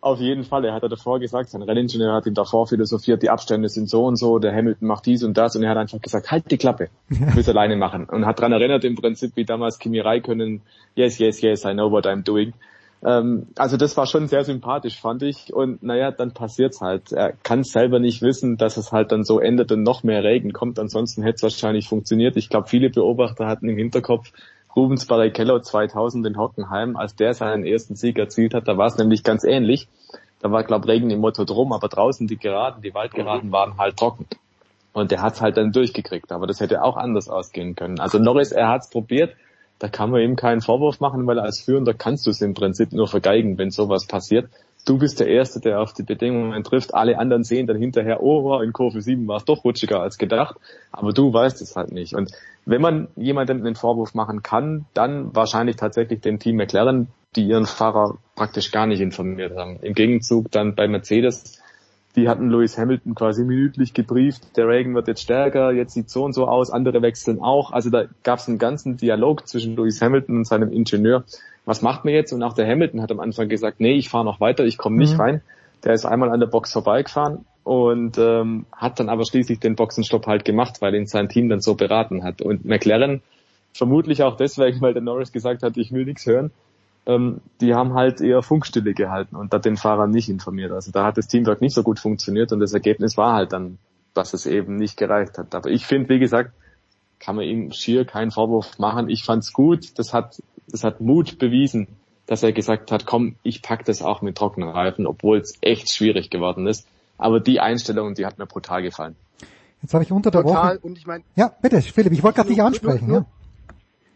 Auf 0.00 0.20
jeden 0.20 0.44
Fall, 0.44 0.64
er 0.64 0.74
hat 0.74 0.84
ja 0.84 0.88
davor 0.88 1.18
gesagt, 1.18 1.50
sein 1.50 1.62
Renningenieur 1.62 2.12
hat 2.12 2.26
ihm 2.26 2.34
davor 2.34 2.68
philosophiert, 2.68 3.20
die 3.20 3.30
Abstände 3.30 3.68
sind 3.68 3.88
so 3.88 4.04
und 4.04 4.14
so, 4.14 4.38
der 4.38 4.54
Hamilton 4.54 4.86
macht 4.86 5.06
dies 5.06 5.24
und 5.24 5.36
das 5.36 5.56
und 5.56 5.64
er 5.64 5.70
hat 5.70 5.76
einfach 5.76 6.00
gesagt, 6.00 6.30
halt 6.30 6.48
die 6.52 6.56
Klappe, 6.56 6.88
ich 7.10 7.34
will 7.34 7.48
alleine 7.48 7.74
machen 7.74 8.04
und 8.04 8.24
hat 8.24 8.38
dran 8.38 8.52
erinnert 8.52 8.84
im 8.84 8.94
Prinzip, 8.94 9.32
wie 9.34 9.44
damals 9.44 9.80
Kimi 9.80 9.98
Räikkönen, 9.98 10.62
yes, 10.94 11.18
yes, 11.18 11.40
yes, 11.40 11.64
I 11.64 11.72
know 11.72 11.90
what 11.90 12.06
I'm 12.06 12.22
doing. 12.22 12.52
Ähm, 13.04 13.48
also 13.56 13.76
das 13.76 13.96
war 13.96 14.06
schon 14.06 14.28
sehr 14.28 14.44
sympathisch, 14.44 15.00
fand 15.00 15.24
ich 15.24 15.52
und 15.52 15.82
naja, 15.82 16.12
dann 16.12 16.32
passiert's 16.32 16.80
halt. 16.80 17.10
Er 17.10 17.32
kann 17.32 17.64
selber 17.64 17.98
nicht 17.98 18.22
wissen, 18.22 18.56
dass 18.56 18.76
es 18.76 18.92
halt 18.92 19.10
dann 19.10 19.24
so 19.24 19.40
endet 19.40 19.72
und 19.72 19.82
noch 19.82 20.04
mehr 20.04 20.22
Regen 20.22 20.52
kommt, 20.52 20.78
ansonsten 20.78 21.22
hätte 21.24 21.36
es 21.36 21.42
wahrscheinlich 21.42 21.88
funktioniert. 21.88 22.36
Ich 22.36 22.48
glaube, 22.48 22.68
viele 22.68 22.90
Beobachter 22.90 23.46
hatten 23.46 23.68
im 23.68 23.76
Hinterkopf, 23.76 24.32
Rubens 24.78 25.06
Barrichello 25.06 25.58
2000 25.58 26.24
in 26.24 26.38
Hockenheim, 26.38 26.96
als 26.96 27.16
der 27.16 27.34
seinen 27.34 27.66
ersten 27.66 27.96
Sieg 27.96 28.16
erzielt 28.16 28.54
hat, 28.54 28.68
da 28.68 28.78
war 28.78 28.86
es 28.86 28.96
nämlich 28.96 29.24
ganz 29.24 29.42
ähnlich. 29.42 29.88
Da 30.40 30.52
war, 30.52 30.62
glaub 30.62 30.86
Regen 30.86 31.10
im 31.10 31.18
Motodrom, 31.18 31.72
aber 31.72 31.88
draußen 31.88 32.28
die 32.28 32.36
Geraden, 32.36 32.80
die 32.80 32.94
Waldgeraden 32.94 33.48
mhm. 33.48 33.52
waren 33.52 33.76
halt 33.76 33.96
trocken. 33.96 34.28
Und 34.92 35.10
der 35.10 35.20
hat's 35.20 35.40
halt 35.40 35.56
dann 35.56 35.72
durchgekriegt, 35.72 36.30
aber 36.30 36.46
das 36.46 36.60
hätte 36.60 36.84
auch 36.84 36.96
anders 36.96 37.28
ausgehen 37.28 37.74
können. 37.74 37.98
Also 37.98 38.20
Norris, 38.20 38.52
er 38.52 38.68
hat's 38.68 38.88
probiert, 38.88 39.34
da 39.80 39.88
kann 39.88 40.10
man 40.10 40.20
ihm 40.20 40.36
keinen 40.36 40.60
Vorwurf 40.60 41.00
machen, 41.00 41.26
weil 41.26 41.40
als 41.40 41.60
Führender 41.60 41.92
kannst 41.92 42.26
du 42.26 42.30
es 42.30 42.40
im 42.40 42.54
Prinzip 42.54 42.92
nur 42.92 43.08
vergeigen, 43.08 43.58
wenn 43.58 43.72
sowas 43.72 44.06
passiert. 44.06 44.48
Du 44.88 44.96
bist 44.96 45.20
der 45.20 45.26
Erste, 45.26 45.60
der 45.60 45.82
auf 45.82 45.92
die 45.92 46.02
Bedingungen 46.02 46.64
trifft. 46.64 46.94
Alle 46.94 47.18
anderen 47.18 47.44
sehen 47.44 47.66
dann 47.66 47.76
hinterher, 47.76 48.22
oh, 48.22 48.58
in 48.60 48.72
Kurve 48.72 49.02
7 49.02 49.28
war 49.28 49.36
es 49.36 49.44
doch 49.44 49.62
rutschiger 49.62 50.00
als 50.00 50.16
gedacht. 50.16 50.56
Aber 50.92 51.12
du 51.12 51.30
weißt 51.30 51.60
es 51.60 51.76
halt 51.76 51.92
nicht. 51.92 52.14
Und 52.14 52.32
wenn 52.64 52.80
man 52.80 53.08
jemandem 53.14 53.58
einen 53.58 53.74
Vorwurf 53.74 54.14
machen 54.14 54.42
kann, 54.42 54.86
dann 54.94 55.36
wahrscheinlich 55.36 55.76
tatsächlich 55.76 56.22
dem 56.22 56.38
Team 56.38 56.56
McLaren, 56.56 57.08
die 57.36 57.46
ihren 57.46 57.66
Fahrer 57.66 58.16
praktisch 58.34 58.70
gar 58.70 58.86
nicht 58.86 59.00
informiert 59.00 59.54
haben. 59.58 59.78
Im 59.82 59.92
Gegenzug 59.92 60.50
dann 60.52 60.74
bei 60.74 60.88
Mercedes, 60.88 61.60
die 62.16 62.30
hatten 62.30 62.48
Lewis 62.48 62.78
Hamilton 62.78 63.14
quasi 63.14 63.44
minütlich 63.44 63.92
gebrieft, 63.92 64.56
der 64.56 64.68
Reagan 64.68 64.94
wird 64.94 65.06
jetzt 65.06 65.20
stärker, 65.20 65.70
jetzt 65.70 65.92
sieht 65.92 66.08
so 66.08 66.24
und 66.24 66.32
so 66.32 66.48
aus, 66.48 66.70
andere 66.70 67.02
wechseln 67.02 67.42
auch. 67.42 67.72
Also 67.72 67.90
da 67.90 68.06
gab 68.22 68.38
es 68.38 68.48
einen 68.48 68.56
ganzen 68.56 68.96
Dialog 68.96 69.46
zwischen 69.46 69.76
Lewis 69.76 70.00
Hamilton 70.00 70.38
und 70.38 70.44
seinem 70.46 70.72
Ingenieur. 70.72 71.24
Was 71.68 71.82
macht 71.82 72.06
man 72.06 72.14
jetzt? 72.14 72.32
Und 72.32 72.42
auch 72.42 72.54
der 72.54 72.66
Hamilton 72.66 73.02
hat 73.02 73.12
am 73.12 73.20
Anfang 73.20 73.50
gesagt, 73.50 73.78
nee, 73.78 73.92
ich 73.92 74.08
fahre 74.08 74.24
noch 74.24 74.40
weiter, 74.40 74.64
ich 74.64 74.78
komme 74.78 74.96
nicht 74.96 75.12
mhm. 75.12 75.20
rein. 75.20 75.42
Der 75.84 75.92
ist 75.92 76.06
einmal 76.06 76.30
an 76.30 76.40
der 76.40 76.46
Box 76.46 76.72
vorbeigefahren 76.72 77.44
und 77.62 78.16
ähm, 78.16 78.64
hat 78.72 78.98
dann 78.98 79.10
aber 79.10 79.26
schließlich 79.26 79.60
den 79.60 79.76
Boxenstopp 79.76 80.26
halt 80.26 80.46
gemacht, 80.46 80.80
weil 80.80 80.94
ihn 80.94 81.04
sein 81.04 81.28
Team 81.28 81.50
dann 81.50 81.60
so 81.60 81.74
beraten 81.74 82.24
hat. 82.24 82.40
Und 82.40 82.64
McLaren, 82.64 83.20
vermutlich 83.74 84.22
auch 84.22 84.38
deswegen, 84.38 84.80
weil 84.80 84.94
der 84.94 85.02
Norris 85.02 85.30
gesagt 85.30 85.62
hat, 85.62 85.76
ich 85.76 85.92
will 85.92 86.06
nichts 86.06 86.24
hören, 86.24 86.52
ähm, 87.04 87.42
die 87.60 87.74
haben 87.74 87.92
halt 87.92 88.22
eher 88.22 88.40
Funkstille 88.40 88.94
gehalten 88.94 89.36
und 89.36 89.52
da 89.52 89.58
den 89.58 89.76
Fahrer 89.76 90.06
nicht 90.06 90.30
informiert. 90.30 90.72
Also 90.72 90.90
da 90.90 91.04
hat 91.04 91.18
das 91.18 91.28
Teamwork 91.28 91.60
nicht 91.60 91.74
so 91.74 91.82
gut 91.82 92.00
funktioniert 92.00 92.50
und 92.50 92.60
das 92.60 92.72
Ergebnis 92.72 93.18
war 93.18 93.34
halt 93.34 93.52
dann, 93.52 93.76
dass 94.14 94.32
es 94.32 94.46
eben 94.46 94.76
nicht 94.76 94.96
gereicht 94.96 95.36
hat. 95.36 95.54
Aber 95.54 95.68
ich 95.68 95.84
finde, 95.84 96.08
wie 96.08 96.18
gesagt, 96.18 96.52
kann 97.18 97.36
man 97.36 97.44
ihm 97.44 97.72
schier 97.72 98.04
keinen 98.04 98.30
Vorwurf 98.30 98.78
machen. 98.78 99.08
Ich 99.08 99.24
fand's 99.24 99.52
gut. 99.52 99.98
Das 99.98 100.12
hat, 100.12 100.42
das 100.68 100.84
hat 100.84 101.00
Mut 101.00 101.38
bewiesen, 101.38 101.88
dass 102.26 102.42
er 102.42 102.52
gesagt 102.52 102.92
hat, 102.92 103.06
komm, 103.06 103.36
ich 103.42 103.62
pack 103.62 103.84
das 103.84 104.02
auch 104.02 104.22
mit 104.22 104.36
trockenen 104.36 104.68
Reifen, 104.68 105.06
obwohl 105.06 105.38
es 105.38 105.54
echt 105.60 105.92
schwierig 105.92 106.30
geworden 106.30 106.66
ist. 106.66 106.86
Aber 107.16 107.40
die 107.40 107.60
Einstellung, 107.60 108.14
die 108.14 108.26
hat 108.26 108.38
mir 108.38 108.46
brutal 108.46 108.82
gefallen. 108.82 109.16
Jetzt 109.82 109.94
habe 109.94 110.04
ich 110.04 110.12
unter 110.12 110.30
der 110.30 110.42
Total, 110.42 110.76
Woche. 110.76 110.86
Und 110.86 110.98
ich 110.98 111.06
mein, 111.06 111.22
ja, 111.36 111.52
bitte, 111.60 111.80
Philipp, 111.82 112.12
ich 112.12 112.22
wollte 112.22 112.36
gerade 112.36 112.48
dich 112.48 112.62
ansprechen. 112.62 113.06
Nur, 113.06 113.20
nur, 113.20 113.20
ja. 113.20 113.34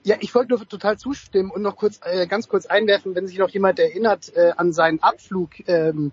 Ja, 0.04 0.16
ich 0.18 0.34
wollte 0.34 0.50
nur 0.50 0.68
total 0.68 0.98
zustimmen 0.98 1.50
und 1.52 1.62
noch 1.62 1.76
kurz, 1.76 2.00
äh, 2.02 2.26
ganz 2.26 2.48
kurz 2.48 2.66
einwerfen, 2.66 3.14
wenn 3.14 3.28
sich 3.28 3.38
noch 3.38 3.50
jemand 3.50 3.78
erinnert 3.78 4.34
äh, 4.34 4.50
an 4.56 4.72
seinen 4.72 5.00
Abflug 5.00 5.50
ähm, 5.68 6.10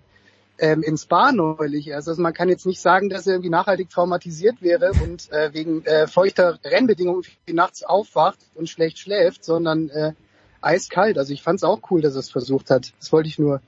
ähm, 0.60 0.82
ins 0.82 1.02
Spa 1.02 1.32
neulich. 1.32 1.94
Also, 1.94 2.12
also 2.12 2.22
man 2.22 2.34
kann 2.34 2.48
jetzt 2.48 2.66
nicht 2.66 2.80
sagen, 2.80 3.08
dass 3.08 3.26
er 3.26 3.34
irgendwie 3.34 3.50
nachhaltig 3.50 3.90
traumatisiert 3.90 4.62
wäre 4.62 4.92
und 5.02 5.30
äh, 5.32 5.52
wegen 5.52 5.84
äh, 5.84 6.06
feuchter 6.06 6.58
Rennbedingungen 6.64 7.24
nachts 7.50 7.82
aufwacht 7.82 8.38
und 8.54 8.68
schlecht 8.68 8.98
schläft, 8.98 9.44
sondern 9.44 9.88
äh, 9.90 10.12
eiskalt. 10.60 11.18
Also 11.18 11.32
ich 11.32 11.42
fand 11.42 11.56
es 11.56 11.64
auch 11.64 11.80
cool, 11.90 12.02
dass 12.02 12.14
er 12.14 12.20
es 12.20 12.30
versucht 12.30 12.70
hat. 12.70 12.92
Das 12.98 13.12
wollte 13.12 13.28
ich 13.28 13.38
nur 13.38 13.60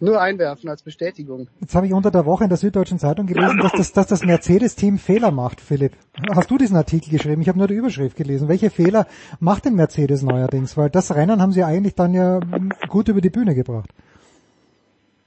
nur 0.00 0.20
einwerfen 0.20 0.68
als 0.68 0.82
Bestätigung. 0.82 1.48
Jetzt 1.60 1.74
habe 1.74 1.86
ich 1.86 1.92
unter 1.92 2.10
der 2.10 2.24
Woche 2.24 2.44
in 2.44 2.48
der 2.48 2.58
Süddeutschen 2.58 2.98
Zeitung 2.98 3.26
gelesen, 3.26 3.58
dass 3.58 3.72
das, 3.72 3.92
dass 3.92 4.06
das 4.06 4.24
Mercedes-Team 4.24 4.98
Fehler 4.98 5.30
macht, 5.30 5.60
Philipp. 5.60 5.92
Hast 6.34 6.50
du 6.50 6.58
diesen 6.58 6.76
Artikel 6.76 7.10
geschrieben? 7.10 7.42
Ich 7.42 7.48
habe 7.48 7.58
nur 7.58 7.68
die 7.68 7.74
Überschrift 7.74 8.16
gelesen. 8.16 8.48
Welche 8.48 8.70
Fehler 8.70 9.06
macht 9.38 9.66
denn 9.66 9.74
Mercedes 9.74 10.22
neuerdings? 10.22 10.76
Weil 10.76 10.90
das 10.90 11.14
Rennen 11.14 11.40
haben 11.40 11.52
sie 11.52 11.62
eigentlich 11.62 11.94
dann 11.94 12.14
ja 12.14 12.40
gut 12.88 13.08
über 13.08 13.20
die 13.20 13.30
Bühne 13.30 13.54
gebracht. 13.54 13.90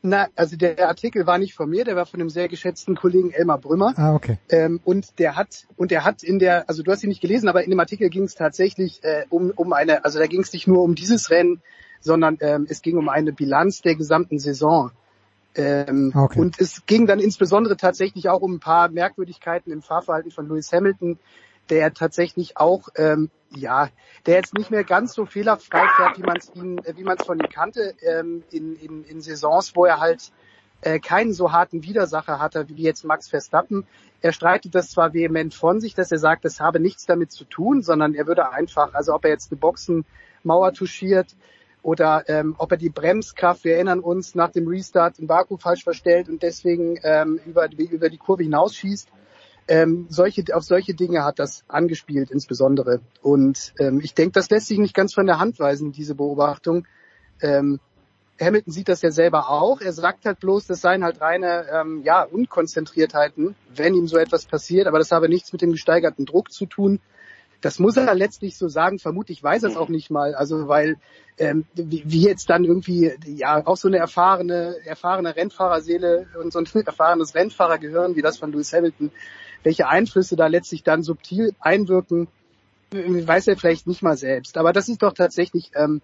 Na, 0.07 0.27
also 0.35 0.55
der 0.55 0.87
Artikel 0.87 1.25
war 1.25 1.39
nicht 1.39 1.55
von 1.55 1.67
mir, 1.67 1.83
der 1.83 1.95
war 1.95 2.05
von 2.05 2.19
einem 2.19 2.29
sehr 2.29 2.47
geschätzten 2.47 2.95
Kollegen 2.95 3.31
Elmar 3.31 3.57
Brümmer. 3.57 3.93
Ah, 3.97 4.13
okay. 4.13 4.37
Ähm, 4.49 4.79
und 4.83 5.17
der 5.17 5.35
hat 5.35 5.65
und 5.77 5.89
der 5.89 6.05
hat 6.05 6.21
in 6.21 6.37
der, 6.37 6.69
also 6.69 6.83
du 6.83 6.91
hast 6.91 7.03
ihn 7.03 7.09
nicht 7.09 7.21
gelesen, 7.21 7.49
aber 7.49 7.63
in 7.63 7.71
dem 7.71 7.79
Artikel 7.79 8.09
ging 8.09 8.23
es 8.23 8.35
tatsächlich 8.35 9.03
äh, 9.03 9.25
um 9.29 9.51
um 9.55 9.73
eine, 9.73 10.05
also 10.05 10.19
da 10.19 10.27
ging 10.27 10.41
es 10.41 10.53
nicht 10.53 10.67
nur 10.67 10.83
um 10.83 10.93
dieses 10.93 11.31
Rennen, 11.31 11.59
sondern 12.01 12.37
ähm, 12.41 12.67
es 12.69 12.83
ging 12.83 12.97
um 12.97 13.09
eine 13.09 13.33
Bilanz 13.33 13.81
der 13.81 13.95
gesamten 13.95 14.37
Saison. 14.37 14.91
Ähm, 15.55 16.11
okay. 16.13 16.39
Und 16.39 16.59
es 16.59 16.85
ging 16.85 17.07
dann 17.07 17.19
insbesondere 17.19 17.75
tatsächlich 17.75 18.29
auch 18.29 18.41
um 18.41 18.55
ein 18.55 18.59
paar 18.59 18.89
Merkwürdigkeiten 18.89 19.71
im 19.71 19.81
Fahrverhalten 19.81 20.29
von 20.29 20.47
Lewis 20.47 20.71
Hamilton, 20.71 21.17
der 21.69 21.93
tatsächlich 21.93 22.57
auch, 22.57 22.89
ähm, 22.95 23.29
ja, 23.55 23.89
der 24.25 24.35
jetzt 24.35 24.53
nicht 24.53 24.71
mehr 24.71 24.83
ganz 24.83 25.13
so 25.13 25.25
fehlerfrei 25.25 25.87
fährt, 25.95 26.17
wie 26.17 26.23
man 26.23 26.37
es 26.37 26.51
wie 26.53 27.03
man 27.03 27.17
es 27.17 27.25
von 27.25 27.39
ihm 27.39 27.49
kannte 27.49 27.95
ähm, 28.01 28.43
in, 28.51 28.75
in, 28.75 29.03
in 29.03 29.21
Saisons, 29.21 29.75
wo 29.75 29.85
er 29.85 29.99
halt 29.99 30.31
äh, 30.81 30.99
keinen 30.99 31.33
so 31.33 31.51
harten 31.51 31.83
Widersacher 31.83 32.39
hatte 32.39 32.67
wie 32.69 32.83
jetzt 32.83 33.05
Max 33.05 33.29
Verstappen. 33.29 33.87
Er 34.21 34.33
streitet 34.33 34.75
das 34.75 34.89
zwar 34.89 35.13
vehement 35.13 35.53
von 35.53 35.79
sich, 35.79 35.95
dass 35.95 36.11
er 36.11 36.19
sagt, 36.19 36.45
das 36.45 36.59
habe 36.59 36.79
nichts 36.79 37.05
damit 37.05 37.31
zu 37.31 37.45
tun, 37.45 37.81
sondern 37.81 38.13
er 38.13 38.27
würde 38.27 38.51
einfach, 38.51 38.93
also 38.93 39.13
ob 39.13 39.23
er 39.25 39.31
jetzt 39.31 39.51
eine 39.51 39.59
Boxenmauer 39.59 40.73
touchiert, 40.73 41.35
oder 41.85 42.27
ähm, 42.27 42.55
ob 42.57 42.71
er 42.71 42.77
die 42.77 42.89
Bremskraft, 42.89 43.63
wir 43.63 43.75
erinnern 43.75 43.99
uns, 43.99 44.33
nach 44.33 44.49
dem 44.49 44.67
Restart 44.67 45.19
in 45.19 45.27
Baku 45.27 45.57
falsch 45.57 45.83
verstellt 45.83 46.29
und 46.29 46.41
deswegen 46.41 46.99
ähm, 47.03 47.39
über, 47.45 47.69
über 47.71 48.09
die 48.09 48.17
Kurve 48.17 48.41
hinausschießt. 48.41 49.07
Ähm, 49.67 50.05
solche, 50.09 50.43
auf 50.53 50.63
solche 50.63 50.93
Dinge 50.93 51.23
hat 51.23 51.39
das 51.39 51.63
angespielt 51.67 52.29
insbesondere. 52.29 53.01
Und 53.21 53.73
ähm, 53.79 53.99
ich 54.03 54.13
denke, 54.13 54.33
das 54.33 54.49
lässt 54.49 54.67
sich 54.67 54.77
nicht 54.77 54.93
ganz 54.93 55.13
von 55.13 55.25
der 55.25 55.39
Hand 55.39 55.59
weisen, 55.59 55.91
diese 55.91 56.13
Beobachtung. 56.13 56.85
Ähm, 57.41 57.79
Hamilton 58.39 58.73
sieht 58.73 58.89
das 58.89 59.01
ja 59.01 59.11
selber 59.11 59.49
auch. 59.49 59.81
Er 59.81 59.93
sagt 59.93 60.25
halt 60.25 60.39
bloß, 60.39 60.67
das 60.67 60.81
seien 60.81 61.03
halt 61.03 61.21
reine 61.21 61.65
ähm, 61.71 62.01
ja, 62.03 62.23
Unkonzentriertheiten, 62.23 63.55
wenn 63.73 63.95
ihm 63.95 64.07
so 64.07 64.17
etwas 64.17 64.45
passiert, 64.45 64.87
aber 64.87 64.99
das 64.99 65.11
habe 65.11 65.29
nichts 65.29 65.53
mit 65.53 65.61
dem 65.61 65.71
gesteigerten 65.71 66.25
Druck 66.25 66.51
zu 66.51 66.65
tun. 66.65 66.99
Das 67.61 67.79
muss 67.79 67.97
er 67.97 68.13
letztlich 68.13 68.57
so 68.57 68.67
sagen. 68.67 68.99
Vermutlich 68.99 69.41
weiß 69.41 69.63
er 69.63 69.69
es 69.69 69.77
auch 69.77 69.89
nicht 69.89 70.11
mal. 70.11 70.35
Also 70.35 70.67
weil 70.67 70.97
ähm, 71.37 71.65
wie, 71.73 72.21
jetzt 72.21 72.49
dann 72.49 72.63
irgendwie 72.63 73.11
ja 73.25 73.65
auch 73.65 73.77
so 73.77 73.87
eine 73.87 73.97
erfahrene 73.97 74.75
erfahrene 74.85 75.35
Rennfahrerseele 75.35 76.27
und 76.39 76.53
so 76.53 76.59
ein 76.59 76.67
erfahrenes 76.85 77.33
Rennfahrer 77.33 77.79
gehören 77.79 78.15
wie 78.15 78.21
das 78.21 78.37
von 78.37 78.51
Lewis 78.51 78.71
Hamilton, 78.73 79.11
welche 79.65 79.87
Einflüsse 79.87 80.35
da 80.35 80.45
letztlich 80.45 80.83
dann 80.83 81.01
subtil 81.01 81.55
einwirken, 81.59 82.27
weiß 82.91 83.47
er 83.47 83.57
vielleicht 83.57 83.87
nicht 83.87 84.03
mal 84.03 84.15
selbst. 84.15 84.57
Aber 84.57 84.71
das 84.71 84.87
ist 84.87 85.01
doch 85.01 85.13
tatsächlich 85.13 85.71
ähm, 85.75 86.01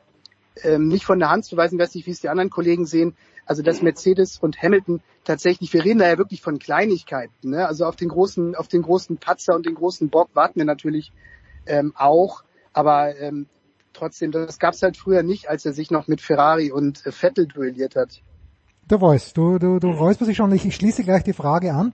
ähm, 0.64 0.88
nicht 0.88 1.06
von 1.06 1.20
der 1.20 1.30
Hand 1.30 1.46
zu 1.46 1.56
weisen. 1.56 1.78
Weiß 1.78 1.94
nicht, 1.94 2.08
wie 2.08 2.12
es 2.12 2.22
die 2.22 2.30
anderen 2.30 2.50
Kollegen 2.50 2.88
sehen. 2.88 3.16
Also 3.46 3.62
dass 3.62 3.84
Mercedes 3.84 4.40
und 4.40 4.62
Hamilton 4.62 5.02
tatsächlich, 5.24 5.72
wir 5.74 5.86
reden 5.86 6.00
da 6.00 6.08
ja 6.08 6.18
wirklich 6.18 6.42
von 6.42 6.58
Kleinigkeiten. 6.58 7.52
Ne? 7.52 7.68
Also 7.68 7.86
auf 7.86 7.96
den 7.96 8.10
großen, 8.10 8.56
auf 8.56 8.68
den 8.68 8.82
großen 8.82 9.18
Patzer 9.18 9.56
und 9.56 9.68
den 9.68 9.76
großen 9.76 10.10
Bock 10.10 10.30
warten 10.34 10.60
wir 10.60 10.66
natürlich 10.66 11.12
ähm, 11.68 11.94
auch. 11.96 12.44
Aber 12.74 13.16
ähm, 13.20 13.46
trotzdem, 13.94 14.32
das 14.32 14.58
gab 14.58 14.74
es 14.74 14.82
halt 14.82 14.98
früher 14.98 15.22
nicht, 15.22 15.50
als 15.50 15.66
er 15.68 15.74
sich 15.74 15.92
noch 15.92 16.08
mit 16.08 16.20
Ferrari 16.20 16.72
und 16.72 17.06
äh, 17.06 17.12
Vettel 17.12 17.46
duelliert 17.46 17.96
hat. 17.96 18.22
Der 18.90 19.00
Voice, 19.00 19.34
du, 19.34 19.60
du, 19.60 19.80
du 19.80 19.92
räusperst 19.92 20.30
dich 20.30 20.38
schon. 20.38 20.52
Ich, 20.52 20.66
ich 20.66 20.76
schließe 20.76 21.04
gleich 21.04 21.24
die 21.24 21.34
Frage 21.34 21.74
an. 21.74 21.94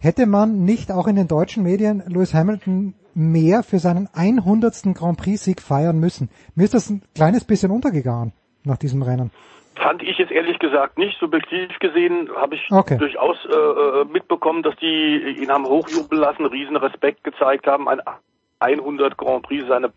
Hätte 0.00 0.26
man 0.26 0.64
nicht 0.64 0.90
auch 0.92 1.06
in 1.06 1.16
den 1.16 1.28
deutschen 1.28 1.62
Medien 1.62 2.02
Lewis 2.06 2.34
Hamilton 2.34 2.94
mehr 3.14 3.62
für 3.62 3.78
seinen 3.78 4.08
100. 4.12 4.94
Grand 4.94 5.18
Prix-Sieg 5.18 5.62
feiern 5.62 5.98
müssen? 5.98 6.30
Mir 6.54 6.64
ist 6.64 6.74
das 6.74 6.90
ein 6.90 7.02
kleines 7.14 7.44
bisschen 7.44 7.70
untergegangen 7.70 8.32
nach 8.64 8.76
diesem 8.76 9.02
Rennen. 9.02 9.30
Fand 9.76 10.02
ich 10.02 10.16
jetzt 10.18 10.32
ehrlich 10.32 10.58
gesagt 10.58 10.98
nicht. 10.98 11.18
Subjektiv 11.18 11.68
gesehen 11.80 12.28
habe 12.34 12.54
ich 12.54 12.62
okay. 12.70 12.96
durchaus 12.96 13.36
äh, 13.44 13.54
äh 13.54 14.04
mitbekommen, 14.06 14.62
dass 14.62 14.74
die 14.76 15.36
ihn 15.38 15.50
haben 15.50 15.66
hochjubeln 15.66 16.20
lassen, 16.20 16.46
riesen 16.46 16.76
Respekt 16.76 17.24
gezeigt 17.24 17.66
haben. 17.66 17.88
Ein 17.88 18.00
100 18.58 19.18
Grand 19.18 19.42
Prix 19.42 19.66
seine 19.68 19.92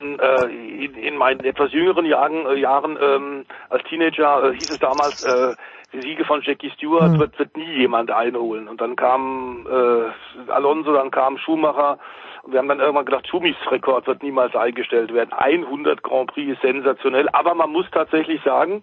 äh, 0.00 0.84
in, 0.84 0.94
in 0.94 1.16
meinen 1.16 1.40
etwas 1.40 1.72
jüngeren 1.72 2.04
Jahren, 2.04 2.46
äh, 2.46 2.54
Jahren 2.56 2.98
ähm, 3.00 3.46
als 3.70 3.84
Teenager 3.84 4.44
äh, 4.44 4.52
hieß 4.54 4.70
es 4.70 4.78
damals, 4.78 5.24
äh, 5.24 5.54
die 5.94 6.00
Siege 6.00 6.24
von 6.24 6.42
Jackie 6.42 6.70
Stewart 6.70 7.12
mhm. 7.12 7.18
wird, 7.18 7.38
wird 7.38 7.56
nie 7.56 7.78
jemand 7.78 8.10
einholen. 8.10 8.68
Und 8.68 8.80
dann 8.80 8.96
kam 8.96 9.66
äh, 9.70 10.50
Alonso, 10.50 10.92
dann 10.92 11.10
kam 11.10 11.38
Schumacher. 11.38 11.98
Und 12.42 12.52
wir 12.52 12.58
haben 12.58 12.68
dann 12.68 12.80
irgendwann 12.80 13.06
gedacht, 13.06 13.26
Schumis 13.28 13.56
Rekord 13.70 14.06
wird 14.06 14.22
niemals 14.22 14.54
eingestellt 14.54 15.14
werden. 15.14 15.32
100 15.32 16.02
Grand 16.02 16.32
Prix 16.32 16.52
ist 16.52 16.62
sensationell. 16.62 17.28
Aber 17.30 17.54
man 17.54 17.70
muss 17.70 17.86
tatsächlich 17.90 18.42
sagen, 18.42 18.82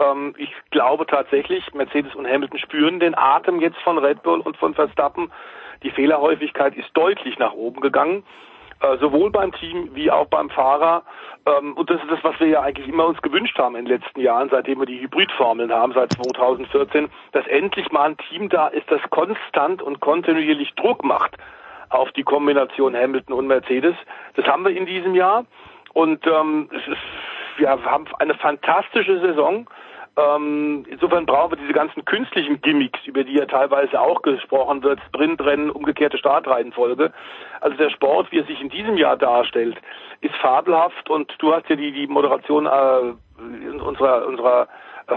ähm, 0.00 0.34
ich 0.38 0.52
glaube 0.70 1.06
tatsächlich, 1.06 1.72
Mercedes 1.74 2.14
und 2.14 2.26
Hamilton 2.26 2.58
spüren 2.58 3.00
den 3.00 3.16
Atem 3.16 3.60
jetzt 3.60 3.78
von 3.78 3.98
Red 3.98 4.22
Bull 4.22 4.40
und 4.40 4.56
von 4.56 4.74
Verstappen. 4.74 5.30
Die 5.82 5.90
Fehlerhäufigkeit 5.90 6.74
ist 6.76 6.88
deutlich 6.94 7.38
nach 7.38 7.52
oben 7.52 7.80
gegangen, 7.80 8.24
äh, 8.80 8.96
sowohl 8.98 9.30
beim 9.30 9.52
Team 9.52 9.90
wie 9.94 10.10
auch 10.10 10.26
beim 10.26 10.50
Fahrer. 10.50 11.02
Ähm, 11.46 11.74
und 11.74 11.88
das 11.88 12.00
ist 12.02 12.10
das, 12.10 12.22
was 12.22 12.38
wir 12.40 12.48
ja 12.48 12.60
eigentlich 12.62 12.88
immer 12.88 13.06
uns 13.06 13.20
gewünscht 13.22 13.58
haben 13.58 13.76
in 13.76 13.84
den 13.86 14.00
letzten 14.00 14.20
Jahren, 14.20 14.48
seitdem 14.50 14.80
wir 14.80 14.86
die 14.86 15.00
Hybridformeln 15.00 15.72
haben, 15.72 15.92
seit 15.92 16.12
2014, 16.12 17.08
dass 17.32 17.46
endlich 17.46 17.90
mal 17.90 18.10
ein 18.10 18.16
Team 18.28 18.48
da 18.48 18.68
ist, 18.68 18.90
das 18.90 19.00
konstant 19.10 19.82
und 19.82 20.00
kontinuierlich 20.00 20.74
Druck 20.74 21.04
macht 21.04 21.36
auf 21.88 22.10
die 22.12 22.24
Kombination 22.24 22.96
Hamilton 22.96 23.34
und 23.34 23.46
Mercedes. 23.46 23.94
Das 24.34 24.46
haben 24.46 24.64
wir 24.64 24.76
in 24.76 24.86
diesem 24.86 25.14
Jahr 25.14 25.44
und 25.92 26.26
ähm, 26.26 26.68
es 26.72 26.86
ist, 26.88 26.98
wir 27.56 27.70
haben 27.70 28.06
eine 28.18 28.34
fantastische 28.34 29.20
Saison. 29.20 29.66
Ähm, 30.18 30.86
insofern 30.88 31.26
brauchen 31.26 31.52
wir 31.52 31.58
diese 31.58 31.74
ganzen 31.74 32.04
künstlichen 32.06 32.60
Gimmicks, 32.62 33.00
über 33.04 33.22
die 33.22 33.34
ja 33.34 33.44
teilweise 33.44 34.00
auch 34.00 34.22
gesprochen 34.22 34.82
wird, 34.82 34.98
Sprintrennen, 35.08 35.70
umgekehrte 35.70 36.16
Startreihenfolge. 36.16 37.12
Also 37.60 37.76
der 37.76 37.90
Sport, 37.90 38.32
wie 38.32 38.38
er 38.38 38.46
sich 38.46 38.60
in 38.60 38.70
diesem 38.70 38.96
Jahr 38.96 39.18
darstellt, 39.18 39.76
ist 40.22 40.34
fabelhaft 40.36 41.10
und 41.10 41.34
du 41.38 41.52
hast 41.52 41.68
ja 41.68 41.76
die, 41.76 41.92
die 41.92 42.06
Moderation 42.06 42.64
äh, 42.64 43.80
unserer, 43.82 44.26
unserer 44.26 44.68
äh, 45.08 45.16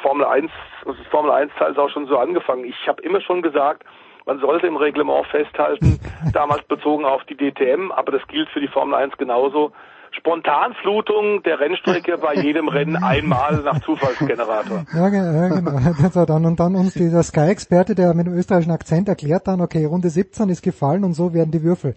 Formel 0.00 0.24
1, 0.24 0.50
unseres 0.86 1.06
Formel 1.08 1.30
1 1.30 1.52
Teils 1.58 1.76
auch 1.76 1.90
schon 1.90 2.06
so 2.06 2.16
angefangen. 2.16 2.64
Ich 2.64 2.88
habe 2.88 3.02
immer 3.02 3.20
schon 3.20 3.42
gesagt, 3.42 3.84
man 4.24 4.38
sollte 4.38 4.66
im 4.66 4.76
Reglement 4.76 5.26
festhalten, 5.26 6.00
damals 6.32 6.62
bezogen 6.64 7.04
auf 7.04 7.22
die 7.24 7.36
DTM, 7.36 7.92
aber 7.92 8.12
das 8.12 8.26
gilt 8.28 8.48
für 8.48 8.60
die 8.60 8.68
Formel 8.68 8.94
1 8.94 9.16
genauso. 9.18 9.72
Spontanflutung 10.12 11.42
der 11.42 11.58
Rennstrecke 11.58 12.18
bei 12.18 12.34
jedem 12.34 12.68
Rennen 12.72 12.96
einmal 12.96 13.62
nach 13.62 13.80
Zufallsgenerator. 13.80 14.84
Ja, 14.94 15.08
ja 15.08 15.48
genau. 15.48 15.72
Das 16.02 16.16
war 16.16 16.26
dann, 16.26 16.44
und 16.44 16.60
dann 16.60 16.74
uns 16.74 16.94
dieser 16.94 17.22
Sky-Experte, 17.22 17.94
der 17.94 18.14
mit 18.14 18.26
dem 18.26 18.34
österreichischen 18.34 18.72
Akzent 18.72 19.08
erklärt 19.08 19.48
dann, 19.48 19.60
okay, 19.60 19.84
Runde 19.84 20.10
17 20.10 20.48
ist 20.48 20.62
gefallen 20.62 21.04
und 21.04 21.14
so 21.14 21.32
werden 21.34 21.50
die 21.50 21.62
Würfel 21.62 21.94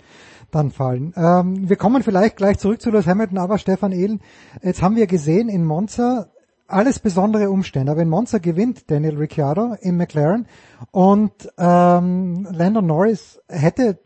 dann 0.52 0.72
fallen. 0.72 1.14
Ähm, 1.18 1.70
wir 1.70 1.76
kommen 1.76 2.04
vielleicht 2.04 2.38
gleich 2.38 2.58
zurück 2.58 2.82
zu 2.82 2.90
Lewis 2.90 3.08
Hamilton, 3.08 3.38
aber 3.38 3.58
Stefan 3.58 3.92
Ehlen, 3.92 4.22
jetzt 4.62 4.82
haben 4.82 4.96
wir 4.96 5.08
gesehen 5.08 5.50
in 5.50 5.66
Monza, 5.66 6.28
alles 6.68 7.00
besondere 7.00 7.50
Umstände. 7.50 7.92
Aber 7.92 8.02
in 8.02 8.10
Monza 8.10 8.40
gewinnt 8.40 8.90
Daniel 8.90 9.18
Ricciardo 9.18 9.76
im 9.82 9.98
McLaren 9.98 10.48
und 10.92 11.32
ähm, 11.58 12.48
Landon 12.52 12.88
Norris 12.88 13.42
hätte 13.48 14.00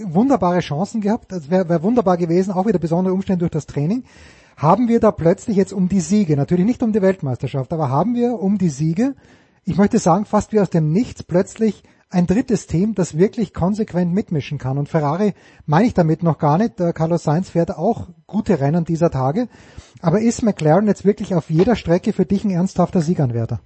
wunderbare 0.00 0.60
Chancen 0.60 1.00
gehabt. 1.00 1.32
Es 1.32 1.50
wäre 1.50 1.68
wär 1.68 1.82
wunderbar 1.82 2.16
gewesen, 2.16 2.52
auch 2.52 2.66
wieder 2.66 2.78
besondere 2.78 3.14
Umstände 3.14 3.40
durch 3.40 3.50
das 3.50 3.66
Training. 3.66 4.04
Haben 4.56 4.88
wir 4.88 5.00
da 5.00 5.10
plötzlich 5.10 5.56
jetzt 5.56 5.72
um 5.72 5.88
die 5.88 6.00
Siege, 6.00 6.36
natürlich 6.36 6.66
nicht 6.66 6.82
um 6.82 6.92
die 6.92 7.02
Weltmeisterschaft, 7.02 7.72
aber 7.72 7.88
haben 7.88 8.14
wir 8.14 8.38
um 8.38 8.58
die 8.58 8.68
Siege, 8.68 9.14
ich 9.64 9.76
möchte 9.76 9.98
sagen, 9.98 10.24
fast 10.24 10.52
wie 10.52 10.60
aus 10.60 10.70
dem 10.70 10.92
Nichts 10.92 11.22
plötzlich 11.22 11.82
ein 12.10 12.26
drittes 12.26 12.66
Team, 12.66 12.94
das 12.94 13.16
wirklich 13.16 13.54
konsequent 13.54 14.12
mitmischen 14.12 14.58
kann. 14.58 14.78
Und 14.78 14.88
Ferrari 14.88 15.34
meine 15.66 15.86
ich 15.86 15.94
damit 15.94 16.22
noch 16.22 16.38
gar 16.38 16.58
nicht. 16.58 16.76
Carlos 16.94 17.22
Sainz 17.22 17.50
fährt 17.50 17.70
auch 17.70 18.08
gute 18.26 18.60
Rennen 18.60 18.84
dieser 18.84 19.10
Tage. 19.10 19.48
Aber 20.00 20.20
ist 20.20 20.42
McLaren 20.42 20.86
jetzt 20.86 21.04
wirklich 21.04 21.34
auf 21.34 21.48
jeder 21.48 21.74
Strecke 21.74 22.12
für 22.12 22.26
dich 22.26 22.44
ein 22.44 22.50
ernsthafter 22.50 23.00
Sieganwärter? 23.00 23.60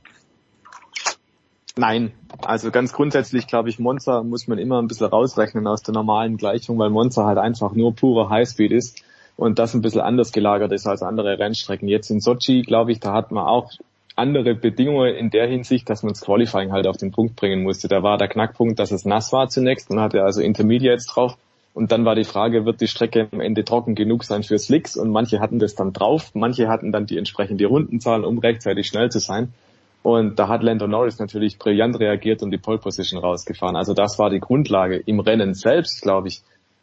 Nein, 1.79 2.13
also 2.43 2.71
ganz 2.71 2.95
grundsätzlich 2.95 3.47
glaube 3.47 3.69
ich, 3.69 3.79
Monza 3.79 4.23
muss 4.23 4.49
man 4.49 4.59
immer 4.59 4.81
ein 4.81 4.89
bisschen 4.89 5.09
rausrechnen 5.09 5.67
aus 5.67 5.83
der 5.83 5.93
normalen 5.93 6.39
Gleichung, 6.39 6.79
weil 6.79 6.89
Monza 6.89 7.27
halt 7.27 7.37
einfach 7.37 7.73
nur 7.73 7.95
pure 7.95 8.31
Highspeed 8.31 8.73
ist 8.73 9.03
und 9.37 9.59
das 9.59 9.75
ein 9.75 9.83
bisschen 9.83 10.01
anders 10.01 10.33
gelagert 10.33 10.73
ist 10.73 10.87
als 10.87 11.03
andere 11.03 11.39
Rennstrecken. 11.39 11.87
Jetzt 11.87 12.11
in 12.11 12.21
Sochi, 12.21 12.63
glaube 12.63 12.93
ich, 12.93 13.01
da 13.01 13.13
hat 13.13 13.31
man 13.31 13.47
auch 13.47 13.73
andere 14.17 14.55
Bedingungen 14.55 15.15
in 15.15 15.29
der 15.29 15.47
Hinsicht, 15.47 15.91
dass 15.91 16.03
man 16.03 16.15
das 16.15 16.23
Qualifying 16.23 16.73
halt 16.73 16.87
auf 16.87 16.97
den 16.97 17.13
Punkt 17.13 17.37
bringen 17.37 17.63
musste. 17.63 17.89
Da 17.89 18.03
war 18.03 18.17
der 18.17 18.29
Knackpunkt, 18.29 18.79
dass 18.79 18.91
es 18.91 19.05
nass 19.05 19.33
war 19.35 19.49
zunächst. 19.49 19.91
Man 19.91 20.01
hatte 20.01 20.23
also 20.23 20.41
Intermediates 20.41 21.07
drauf. 21.07 21.37
Und 21.75 21.93
dann 21.93 22.07
war 22.07 22.15
die 22.15 22.25
Frage, 22.25 22.65
wird 22.65 22.81
die 22.81 22.89
Strecke 22.89 23.29
am 23.31 23.41
Ende 23.43 23.63
trocken 23.63 23.95
genug 23.95 24.25
sein 24.25 24.43
für 24.43 24.59
Slicks? 24.59 24.97
Und 24.97 25.11
manche 25.11 25.41
hatten 25.41 25.59
das 25.59 25.75
dann 25.75 25.93
drauf. 25.93 26.31
Manche 26.33 26.69
hatten 26.69 26.91
dann 26.91 27.05
die 27.05 27.19
entsprechende 27.19 27.67
Rundenzahlen, 27.67 28.25
um 28.25 28.39
rechtzeitig 28.39 28.87
schnell 28.87 29.11
zu 29.11 29.19
sein. 29.19 29.53
Und 30.03 30.39
da 30.39 30.49
hat 30.49 30.63
Lando 30.63 30.87
Norris 30.87 31.19
natürlich 31.19 31.59
brillant 31.59 31.99
reagiert 31.99 32.43
und 32.43 32.51
die 32.51 32.59
Pole 32.59 32.79
Position 32.79 33.21
rausgefahren. 33.21 33.77
Also 33.77 33.93
das 33.93 34.19
war 34.19 34.31
die 34.31 34.39
Grundlage. 34.39 34.97
Im 34.97 35.21
Rennen 35.21 35.55
selbst, 35.55 36.03
glaube 36.03 36.29
ich, 36.29 36.43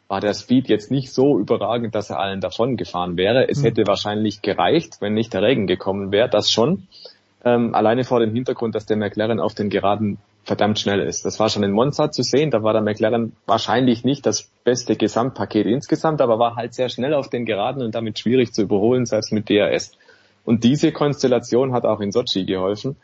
war 0.10 0.20
der 0.20 0.34
Speed 0.34 0.68
jetzt 0.68 0.92
nicht 0.92 1.12
so 1.12 1.40
überragend, 1.40 1.96
dass 1.96 2.10
er 2.10 2.20
allen 2.20 2.42
davon 2.42 2.78
gefahren 2.78 3.18
wäre. 3.18 3.50
Es 3.50 3.60
mhm. 3.60 3.66
hätte 3.66 3.88
wahrscheinlich 3.88 4.42
gereicht, 4.42 4.98
wenn 5.00 5.14
nicht 5.14 5.34
der 5.34 5.42
Regen 5.42 5.68
gekommen 5.68 6.12
wäre, 6.12 6.30
das 6.30 6.52
schon. 6.52 6.88
Ähm, 7.46 7.74
alleine 7.74 8.04
vor 8.04 8.20
dem 8.20 8.34
Hintergrund, 8.34 8.76
dass 8.76 8.86
der 8.86 8.98
McLaren 8.98 9.40
auf 9.40 9.54
den 9.54 9.70
Geraden 9.70 10.18
verdammt 10.44 10.78
schnell 10.78 11.00
ist. 11.00 11.26
Das 11.26 11.40
war 11.40 11.50
schon 11.50 11.64
in 11.64 11.72
Monza 11.72 12.12
zu 12.12 12.22
sehen, 12.22 12.52
da 12.52 12.64
war 12.64 12.74
der 12.74 12.82
McLaren 12.82 13.34
wahrscheinlich 13.46 14.04
nicht 14.04 14.26
das 14.26 14.50
beste 14.64 14.96
Gesamtpaket 14.96 15.66
insgesamt, 15.66 16.22
aber 16.22 16.38
war 16.38 16.56
halt 16.56 16.74
sehr 16.74 16.90
schnell 16.90 17.14
auf 17.14 17.30
den 17.30 17.46
Geraden 17.46 17.82
und 17.82 17.96
damit 17.96 18.20
schwierig 18.20 18.54
zu 18.54 18.62
überholen, 18.62 19.06
selbst 19.06 19.32
mit 19.32 19.50
DRS. 19.50 19.94
Und 20.46 20.64
diese 20.64 20.92
Konstellation 20.92 21.74
hat 21.74 21.86
auch 21.86 22.00
in 22.00 22.12
Sochi 22.12 22.46
geholfen. 22.46 22.96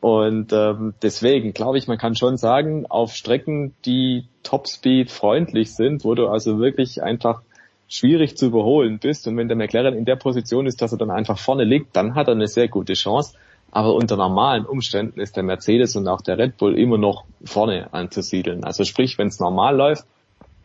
Und 0.00 0.52
ähm, 0.52 0.94
deswegen 1.02 1.52
glaube 1.52 1.78
ich, 1.78 1.88
man 1.88 1.98
kann 1.98 2.14
schon 2.14 2.36
sagen, 2.36 2.86
auf 2.86 3.14
Strecken, 3.14 3.74
die 3.84 4.24
Topspeed 4.42 5.10
freundlich 5.10 5.74
sind, 5.74 6.04
wo 6.04 6.14
du 6.14 6.28
also 6.28 6.58
wirklich 6.58 7.02
einfach 7.02 7.42
schwierig 7.88 8.36
zu 8.36 8.46
überholen 8.46 8.98
bist 8.98 9.26
und 9.26 9.36
wenn 9.36 9.48
der 9.48 9.56
McLaren 9.56 9.94
in 9.94 10.04
der 10.04 10.16
Position 10.16 10.66
ist, 10.66 10.82
dass 10.82 10.92
er 10.92 10.98
dann 10.98 11.10
einfach 11.10 11.38
vorne 11.38 11.64
liegt, 11.64 11.94
dann 11.96 12.14
hat 12.14 12.28
er 12.28 12.34
eine 12.34 12.48
sehr 12.48 12.68
gute 12.68 12.94
Chance. 12.94 13.34
Aber 13.70 13.94
unter 13.94 14.16
normalen 14.16 14.64
Umständen 14.64 15.20
ist 15.20 15.36
der 15.36 15.42
Mercedes 15.42 15.96
und 15.96 16.08
auch 16.08 16.20
der 16.20 16.38
Red 16.38 16.56
Bull 16.56 16.78
immer 16.78 16.98
noch 16.98 17.24
vorne 17.44 17.92
anzusiedeln. 17.92 18.64
Also 18.64 18.84
sprich, 18.84 19.18
wenn 19.18 19.28
es 19.28 19.40
normal 19.40 19.76
läuft, 19.76 20.06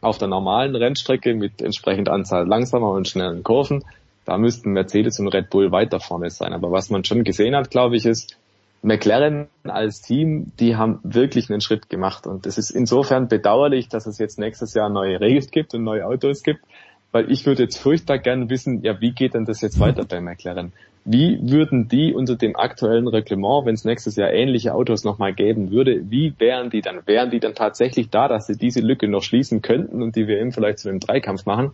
auf 0.02 0.18
der 0.18 0.28
normalen 0.28 0.76
Rennstrecke 0.76 1.34
mit 1.36 1.62
entsprechend 1.62 2.10
Anzahl 2.10 2.48
langsamer 2.48 2.92
und 2.92 3.08
schnellen 3.08 3.44
Kurven, 3.44 3.84
da 4.26 4.38
müssten 4.38 4.72
Mercedes 4.72 5.20
und 5.20 5.28
Red 5.28 5.50
Bull 5.50 5.72
weiter 5.72 6.00
vorne 6.00 6.30
sein. 6.30 6.54
Aber 6.54 6.72
was 6.72 6.90
man 6.90 7.04
schon 7.04 7.24
gesehen 7.24 7.56
hat, 7.56 7.72
glaube 7.72 7.96
ich, 7.96 8.06
ist, 8.06 8.38
McLaren 8.84 9.48
als 9.64 10.02
Team, 10.02 10.52
die 10.60 10.76
haben 10.76 11.00
wirklich 11.04 11.50
einen 11.50 11.62
Schritt 11.62 11.90
gemacht. 11.90 12.26
Und 12.26 12.46
es 12.46 12.58
ist 12.58 12.72
insofern 12.72 13.28
bedauerlich, 13.28 13.90
dass 13.90 14.08
es 14.08 14.18
jetzt 14.18 14.40
nächstes 14.40 14.74
Jahr 14.74 14.90
neue 14.90 15.20
Regeln 15.22 15.48
gibt 15.52 15.74
und 15.76 15.84
neue 15.84 16.06
Autos 16.06 16.42
gibt, 16.44 16.62
weil 17.12 17.32
ich 17.32 17.46
würde 17.46 17.64
jetzt 17.64 17.78
furchtbar 17.78 18.18
gern 18.18 18.50
wissen, 18.50 18.82
ja, 18.84 19.00
wie 19.02 19.12
geht 19.12 19.34
denn 19.34 19.46
das 19.46 19.62
jetzt 19.62 19.80
weiter 19.80 20.06
bei 20.06 20.20
McLaren? 20.22 20.74
Wie 21.04 21.40
würden 21.42 21.88
die 21.88 22.14
unter 22.14 22.36
dem 22.36 22.56
aktuellen 22.56 23.08
Reglement, 23.08 23.66
wenn 23.66 23.74
es 23.74 23.86
nächstes 23.86 24.16
Jahr 24.16 24.32
ähnliche 24.32 24.74
Autos 24.74 25.04
nochmal 25.04 25.34
geben 25.34 25.72
würde, 25.72 26.10
wie 26.10 26.34
wären 26.38 26.70
die 26.70 26.82
dann? 26.82 27.02
Wären 27.06 27.32
die 27.32 27.40
dann 27.40 27.56
tatsächlich 27.56 28.10
da, 28.10 28.28
dass 28.28 28.48
sie 28.48 28.56
diese 28.56 28.82
Lücke 28.82 29.08
noch 29.08 29.24
schließen 29.24 29.62
könnten 29.62 30.02
und 30.02 30.16
die 30.16 30.28
WM 30.28 30.52
vielleicht 30.52 30.80
zu 30.80 30.90
einem 30.90 31.00
Dreikampf 31.00 31.46
machen? 31.46 31.74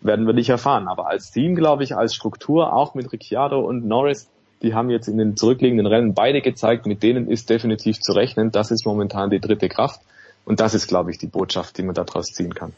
Werden 0.00 0.26
wir 0.26 0.34
nicht 0.34 0.48
erfahren. 0.48 0.88
Aber 0.88 1.08
als 1.08 1.30
Team, 1.30 1.54
glaube 1.54 1.82
ich, 1.82 1.96
als 1.96 2.14
Struktur, 2.14 2.72
auch 2.72 2.94
mit 2.94 3.12
Ricciardo 3.12 3.60
und 3.60 3.86
Norris, 3.86 4.30
die 4.62 4.74
haben 4.74 4.90
jetzt 4.90 5.08
in 5.08 5.18
den 5.18 5.36
zurückliegenden 5.36 5.86
Rennen 5.86 6.14
beide 6.14 6.40
gezeigt, 6.40 6.86
mit 6.86 7.02
denen 7.02 7.28
ist 7.28 7.50
definitiv 7.50 8.00
zu 8.00 8.12
rechnen. 8.12 8.50
Das 8.50 8.70
ist 8.70 8.86
momentan 8.86 9.30
die 9.30 9.40
dritte 9.40 9.68
Kraft. 9.68 10.00
Und 10.44 10.60
das 10.60 10.74
ist, 10.74 10.86
glaube 10.86 11.10
ich, 11.10 11.18
die 11.18 11.26
Botschaft, 11.26 11.76
die 11.78 11.82
man 11.82 11.94
daraus 11.94 12.26
ziehen 12.26 12.54
kann 12.54 12.72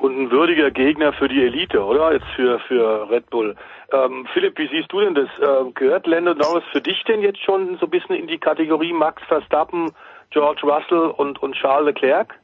und 0.00 0.18
ein 0.18 0.30
würdiger 0.30 0.70
Gegner 0.70 1.12
für 1.12 1.28
die 1.28 1.42
Elite, 1.42 1.84
oder? 1.84 2.12
Jetzt 2.12 2.28
für, 2.36 2.58
für 2.60 3.10
Red 3.10 3.28
Bull. 3.30 3.56
Ähm, 3.92 4.26
Philipp, 4.32 4.58
wie 4.58 4.68
siehst 4.68 4.92
du 4.92 5.00
denn 5.00 5.14
das? 5.14 5.28
Ähm, 5.40 5.74
gehört 5.74 6.06
Lando 6.06 6.34
Norris 6.34 6.64
für 6.72 6.80
dich 6.80 7.02
denn 7.04 7.20
jetzt 7.20 7.42
schon 7.42 7.76
so 7.78 7.86
ein 7.86 7.90
bisschen 7.90 8.14
in 8.14 8.26
die 8.26 8.38
Kategorie 8.38 8.92
Max 8.92 9.22
Verstappen, 9.24 9.92
George 10.30 10.62
Russell 10.62 11.10
und, 11.16 11.42
und 11.42 11.54
Charles 11.56 11.86
Leclerc? 11.86 12.34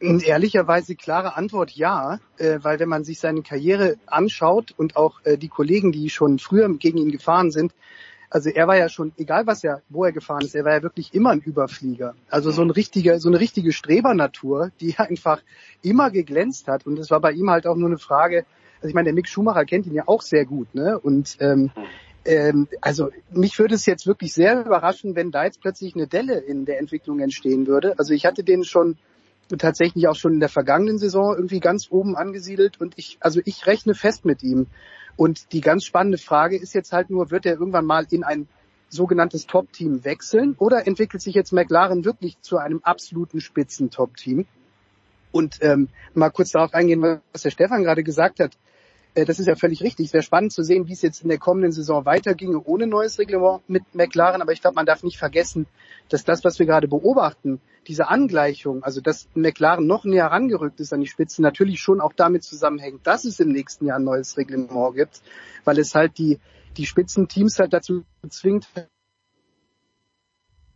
Ehrlicherweise 0.00 0.94
klare 0.94 1.36
Antwort 1.36 1.72
ja, 1.72 2.20
äh, 2.36 2.58
weil 2.62 2.78
wenn 2.78 2.88
man 2.88 3.04
sich 3.04 3.18
seine 3.18 3.42
Karriere 3.42 3.96
anschaut 4.06 4.72
und 4.76 4.96
auch 4.96 5.20
äh, 5.24 5.36
die 5.36 5.48
Kollegen, 5.48 5.92
die 5.92 6.08
schon 6.10 6.38
früher 6.38 6.68
gegen 6.78 6.98
ihn 6.98 7.10
gefahren 7.10 7.50
sind, 7.50 7.72
also 8.30 8.50
er 8.50 8.68
war 8.68 8.76
ja 8.76 8.88
schon, 8.88 9.12
egal 9.16 9.46
was 9.46 9.64
er, 9.64 9.82
wo 9.88 10.04
er 10.04 10.12
gefahren 10.12 10.42
ist, 10.42 10.54
er 10.54 10.64
war 10.64 10.74
ja 10.74 10.82
wirklich 10.82 11.14
immer 11.14 11.30
ein 11.30 11.40
Überflieger. 11.40 12.14
Also 12.28 12.50
so 12.50 12.62
ein 12.62 12.70
richtiger, 12.70 13.20
so 13.20 13.28
eine 13.28 13.40
richtige 13.40 13.72
Strebernatur, 13.72 14.70
die 14.80 14.94
einfach 14.98 15.42
immer 15.82 16.10
geglänzt 16.10 16.68
hat. 16.68 16.86
Und 16.86 16.98
es 16.98 17.10
war 17.10 17.20
bei 17.20 17.32
ihm 17.32 17.50
halt 17.50 17.66
auch 17.66 17.76
nur 17.76 17.88
eine 17.88 17.98
Frage, 17.98 18.44
also 18.76 18.88
ich 18.88 18.94
meine, 18.94 19.06
der 19.06 19.14
Mick 19.14 19.28
Schumacher 19.28 19.64
kennt 19.64 19.86
ihn 19.86 19.94
ja 19.94 20.04
auch 20.06 20.22
sehr 20.22 20.44
gut, 20.44 20.72
ne? 20.74 20.98
Und 20.98 21.36
ähm, 21.40 21.72
ähm, 22.24 22.68
also 22.80 23.10
mich 23.32 23.58
würde 23.58 23.74
es 23.74 23.86
jetzt 23.86 24.06
wirklich 24.06 24.34
sehr 24.34 24.64
überraschen, 24.64 25.16
wenn 25.16 25.30
da 25.30 25.44
jetzt 25.44 25.60
plötzlich 25.60 25.96
eine 25.96 26.06
Delle 26.06 26.38
in 26.38 26.64
der 26.64 26.78
Entwicklung 26.78 27.18
entstehen 27.20 27.66
würde. 27.66 27.98
Also 27.98 28.12
ich 28.12 28.26
hatte 28.26 28.44
den 28.44 28.64
schon 28.64 28.96
tatsächlich 29.56 30.08
auch 30.08 30.16
schon 30.16 30.34
in 30.34 30.40
der 30.40 30.48
vergangenen 30.48 30.98
Saison 30.98 31.34
irgendwie 31.34 31.60
ganz 31.60 31.88
oben 31.90 32.16
angesiedelt 32.16 32.80
und 32.80 32.94
ich, 32.96 33.16
also 33.20 33.40
ich 33.44 33.66
rechne 33.66 33.94
fest 33.94 34.24
mit 34.24 34.42
ihm. 34.42 34.66
Und 35.16 35.52
die 35.52 35.60
ganz 35.60 35.84
spannende 35.84 36.18
Frage 36.18 36.56
ist 36.56 36.74
jetzt 36.74 36.92
halt 36.92 37.10
nur, 37.10 37.30
wird 37.30 37.46
er 37.46 37.54
irgendwann 37.54 37.86
mal 37.86 38.06
in 38.10 38.24
ein 38.24 38.48
sogenanntes 38.88 39.46
Top-Team 39.46 40.04
wechseln 40.04 40.54
oder 40.58 40.86
entwickelt 40.86 41.22
sich 41.22 41.34
jetzt 41.34 41.52
McLaren 41.52 42.04
wirklich 42.04 42.40
zu 42.40 42.58
einem 42.58 42.80
absoluten 42.82 43.40
Spitzen-Top-Team? 43.40 44.46
Und 45.30 45.58
ähm, 45.60 45.88
mal 46.14 46.30
kurz 46.30 46.52
darauf 46.52 46.72
eingehen, 46.72 47.02
was 47.32 47.42
der 47.42 47.50
Stefan 47.50 47.82
gerade 47.82 48.02
gesagt 48.02 48.40
hat. 48.40 48.56
Äh, 49.18 49.24
das 49.24 49.38
ist 49.38 49.46
ja 49.46 49.56
völlig 49.56 49.82
richtig. 49.82 50.06
Es 50.06 50.12
wäre 50.12 50.22
spannend 50.22 50.52
zu 50.52 50.62
sehen, 50.62 50.86
wie 50.88 50.92
es 50.92 51.02
jetzt 51.02 51.22
in 51.22 51.28
der 51.28 51.38
kommenden 51.38 51.72
Saison 51.72 52.04
weiterginge 52.04 52.62
ohne 52.64 52.86
neues 52.86 53.18
Reglement 53.18 53.68
mit 53.68 53.82
McLaren. 53.94 54.42
Aber 54.42 54.52
ich 54.52 54.60
glaube, 54.60 54.76
man 54.76 54.86
darf 54.86 55.02
nicht 55.02 55.18
vergessen, 55.18 55.66
dass 56.08 56.24
das, 56.24 56.44
was 56.44 56.58
wir 56.58 56.66
gerade 56.66 56.88
beobachten, 56.88 57.60
diese 57.86 58.08
Angleichung, 58.08 58.82
also 58.82 59.00
dass 59.00 59.28
McLaren 59.34 59.86
noch 59.86 60.04
näher 60.04 60.26
rangerückt 60.26 60.80
ist 60.80 60.92
an 60.92 61.00
die 61.00 61.06
Spitze, 61.06 61.42
natürlich 61.42 61.80
schon 61.80 62.00
auch 62.00 62.12
damit 62.12 62.44
zusammenhängt, 62.44 63.06
dass 63.06 63.24
es 63.24 63.40
im 63.40 63.50
nächsten 63.50 63.86
Jahr 63.86 63.98
ein 63.98 64.04
neues 64.04 64.36
Reglement 64.36 64.94
gibt, 64.94 65.22
weil 65.64 65.78
es 65.78 65.94
halt 65.94 66.18
die, 66.18 66.38
die 66.76 66.86
Spitzenteams 66.86 67.58
halt 67.58 67.72
dazu 67.72 68.04
zwingt, 68.28 68.68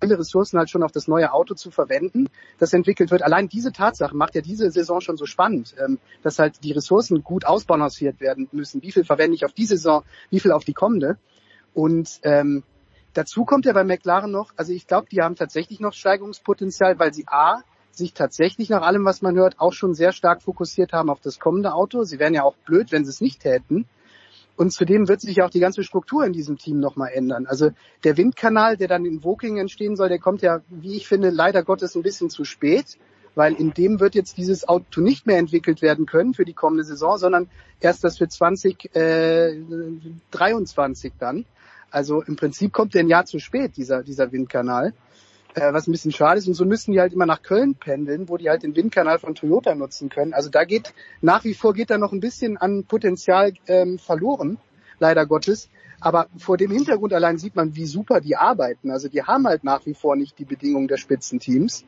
viele 0.02 0.18
Ressourcen 0.18 0.58
halt 0.58 0.68
schon 0.68 0.82
auf 0.82 0.90
das 0.90 1.06
neue 1.06 1.32
Auto 1.32 1.54
zu 1.54 1.70
verwenden, 1.70 2.28
das 2.58 2.72
entwickelt 2.72 3.12
wird. 3.12 3.22
Allein 3.22 3.48
diese 3.48 3.72
Tatsache 3.72 4.16
macht 4.16 4.34
ja 4.34 4.40
diese 4.40 4.70
Saison 4.70 5.00
schon 5.00 5.16
so 5.16 5.26
spannend, 5.26 5.74
ähm, 5.78 5.98
dass 6.22 6.40
halt 6.40 6.64
die 6.64 6.72
Ressourcen 6.72 7.22
gut 7.22 7.46
ausbalanciert 7.46 8.20
werden 8.20 8.48
müssen. 8.50 8.82
Wie 8.82 8.90
viel 8.90 9.04
verwende 9.04 9.36
ich 9.36 9.44
auf 9.44 9.52
die 9.52 9.64
Saison, 9.64 10.02
wie 10.30 10.40
viel 10.40 10.50
auf 10.50 10.64
die 10.64 10.74
kommende? 10.74 11.18
Und 11.72 12.18
ähm, 12.24 12.64
dazu 13.14 13.44
kommt 13.44 13.64
ja 13.64 13.72
bei 13.72 13.84
McLaren 13.84 14.30
noch, 14.30 14.52
also 14.56 14.72
ich 14.72 14.88
glaube, 14.88 15.06
die 15.10 15.22
haben 15.22 15.36
tatsächlich 15.36 15.78
noch 15.78 15.92
Steigerungspotenzial, 15.92 16.98
weil 16.98 17.14
sie 17.14 17.24
A, 17.28 17.62
sich 17.92 18.12
tatsächlich 18.12 18.70
nach 18.70 18.82
allem, 18.82 19.04
was 19.04 19.22
man 19.22 19.36
hört, 19.36 19.60
auch 19.60 19.72
schon 19.72 19.94
sehr 19.94 20.12
stark 20.12 20.42
fokussiert 20.42 20.92
haben 20.92 21.10
auf 21.10 21.20
das 21.20 21.38
kommende 21.38 21.74
Auto. 21.74 22.02
Sie 22.02 22.18
wären 22.18 22.34
ja 22.34 22.42
auch 22.42 22.56
blöd, 22.64 22.90
wenn 22.90 23.04
sie 23.04 23.10
es 23.10 23.20
nicht 23.20 23.40
täten. 23.40 23.86
Und 24.56 24.72
zudem 24.72 25.08
wird 25.08 25.20
sich 25.20 25.42
auch 25.42 25.50
die 25.50 25.60
ganze 25.60 25.82
Struktur 25.82 26.24
in 26.24 26.32
diesem 26.32 26.58
Team 26.58 26.78
nochmal 26.78 27.10
ändern. 27.12 27.46
Also 27.46 27.70
der 28.04 28.16
Windkanal, 28.16 28.76
der 28.76 28.88
dann 28.88 29.04
in 29.04 29.24
Woking 29.24 29.56
entstehen 29.56 29.96
soll, 29.96 30.08
der 30.08 30.18
kommt 30.18 30.42
ja, 30.42 30.60
wie 30.68 30.96
ich 30.96 31.08
finde, 31.08 31.30
leider 31.30 31.62
Gottes 31.62 31.96
ein 31.96 32.02
bisschen 32.02 32.30
zu 32.30 32.44
spät, 32.44 32.98
weil 33.34 33.54
in 33.54 33.72
dem 33.72 33.98
wird 33.98 34.14
jetzt 34.14 34.36
dieses 34.36 34.68
Auto 34.68 35.00
nicht 35.00 35.26
mehr 35.26 35.38
entwickelt 35.38 35.80
werden 35.80 36.04
können 36.04 36.34
für 36.34 36.44
die 36.44 36.52
kommende 36.52 36.84
Saison, 36.84 37.16
sondern 37.16 37.48
erst 37.80 38.04
das 38.04 38.18
für 38.18 38.28
2023 38.28 41.14
dann. 41.18 41.46
Also 41.90 42.22
im 42.22 42.36
Prinzip 42.36 42.72
kommt 42.72 42.94
der 42.94 43.02
ein 43.02 43.08
Jahr 43.08 43.24
zu 43.24 43.38
spät, 43.38 43.76
dieser, 43.76 44.02
dieser 44.02 44.32
Windkanal 44.32 44.92
äh, 45.54 45.72
was 45.72 45.86
ein 45.86 45.92
bisschen 45.92 46.12
schade 46.12 46.38
ist. 46.38 46.48
Und 46.48 46.54
so 46.54 46.64
müssen 46.64 46.92
die 46.92 47.00
halt 47.00 47.12
immer 47.12 47.26
nach 47.26 47.42
Köln 47.42 47.74
pendeln, 47.74 48.28
wo 48.28 48.36
die 48.36 48.48
halt 48.48 48.62
den 48.62 48.76
Windkanal 48.76 49.18
von 49.18 49.34
Toyota 49.34 49.74
nutzen 49.74 50.08
können. 50.08 50.32
Also 50.32 50.50
da 50.50 50.64
geht 50.64 50.92
nach 51.20 51.44
wie 51.44 51.54
vor 51.54 51.74
geht 51.74 51.90
da 51.90 51.98
noch 51.98 52.12
ein 52.12 52.20
bisschen 52.20 52.56
an 52.56 52.84
Potenzial 52.84 53.52
ähm, 53.66 53.98
verloren, 53.98 54.58
leider 54.98 55.26
Gottes. 55.26 55.68
Aber 56.00 56.26
vor 56.36 56.56
dem 56.56 56.70
Hintergrund 56.70 57.12
allein 57.12 57.38
sieht 57.38 57.54
man, 57.54 57.76
wie 57.76 57.86
super 57.86 58.20
die 58.20 58.36
arbeiten. 58.36 58.90
Also 58.90 59.08
die 59.08 59.22
haben 59.22 59.46
halt 59.46 59.62
nach 59.62 59.86
wie 59.86 59.94
vor 59.94 60.16
nicht 60.16 60.38
die 60.38 60.44
Bedingungen 60.44 60.88
der 60.88 60.96
Spitzenteams 60.96 61.84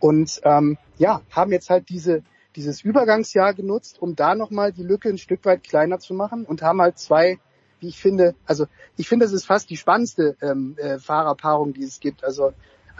und 0.00 0.40
ähm, 0.42 0.78
ja 0.98 1.22
haben 1.30 1.52
jetzt 1.52 1.70
halt 1.70 1.88
diese 1.88 2.22
dieses 2.56 2.82
Übergangsjahr 2.82 3.54
genutzt, 3.54 4.02
um 4.02 4.14
da 4.14 4.34
nochmal 4.34 4.72
die 4.72 4.82
Lücke 4.82 5.08
ein 5.08 5.16
Stück 5.16 5.44
weit 5.46 5.62
kleiner 5.62 6.00
zu 6.00 6.12
machen 6.12 6.44
und 6.44 6.60
haben 6.60 6.82
halt 6.82 6.98
zwei 6.98 7.38
wie 7.82 7.88
ich 7.88 7.98
finde, 7.98 8.34
also 8.46 8.66
ich 8.96 9.08
finde, 9.08 9.26
das 9.26 9.32
ist 9.32 9.44
fast 9.44 9.68
die 9.68 9.76
spannendste 9.76 10.36
ähm, 10.40 10.76
äh, 10.78 10.98
Fahrerpaarung, 10.98 11.74
die 11.74 11.82
es 11.82 11.98
gibt. 11.98 12.24
Also 12.24 12.52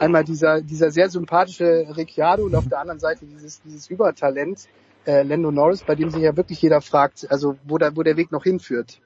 einmal 0.03 0.23
dieser, 0.23 0.61
dieser 0.61 0.91
sehr 0.91 1.09
sympathische 1.09 1.87
Ricciardo 1.95 2.43
und 2.45 2.55
auf 2.55 2.67
der 2.67 2.79
anderen 2.79 2.99
Seite 2.99 3.25
dieses, 3.25 3.61
dieses 3.61 3.89
Übertalent 3.89 4.67
äh, 5.05 5.23
Lando 5.23 5.51
Norris, 5.51 5.83
bei 5.83 5.95
dem 5.95 6.09
sich 6.09 6.21
ja 6.21 6.35
wirklich 6.35 6.61
jeder 6.61 6.81
fragt, 6.81 7.29
also 7.29 7.55
wo, 7.65 7.77
da, 7.77 7.95
wo 7.95 8.03
der 8.03 8.17
Weg 8.17 8.31
noch 8.31 8.43
hinführt. 8.43 8.99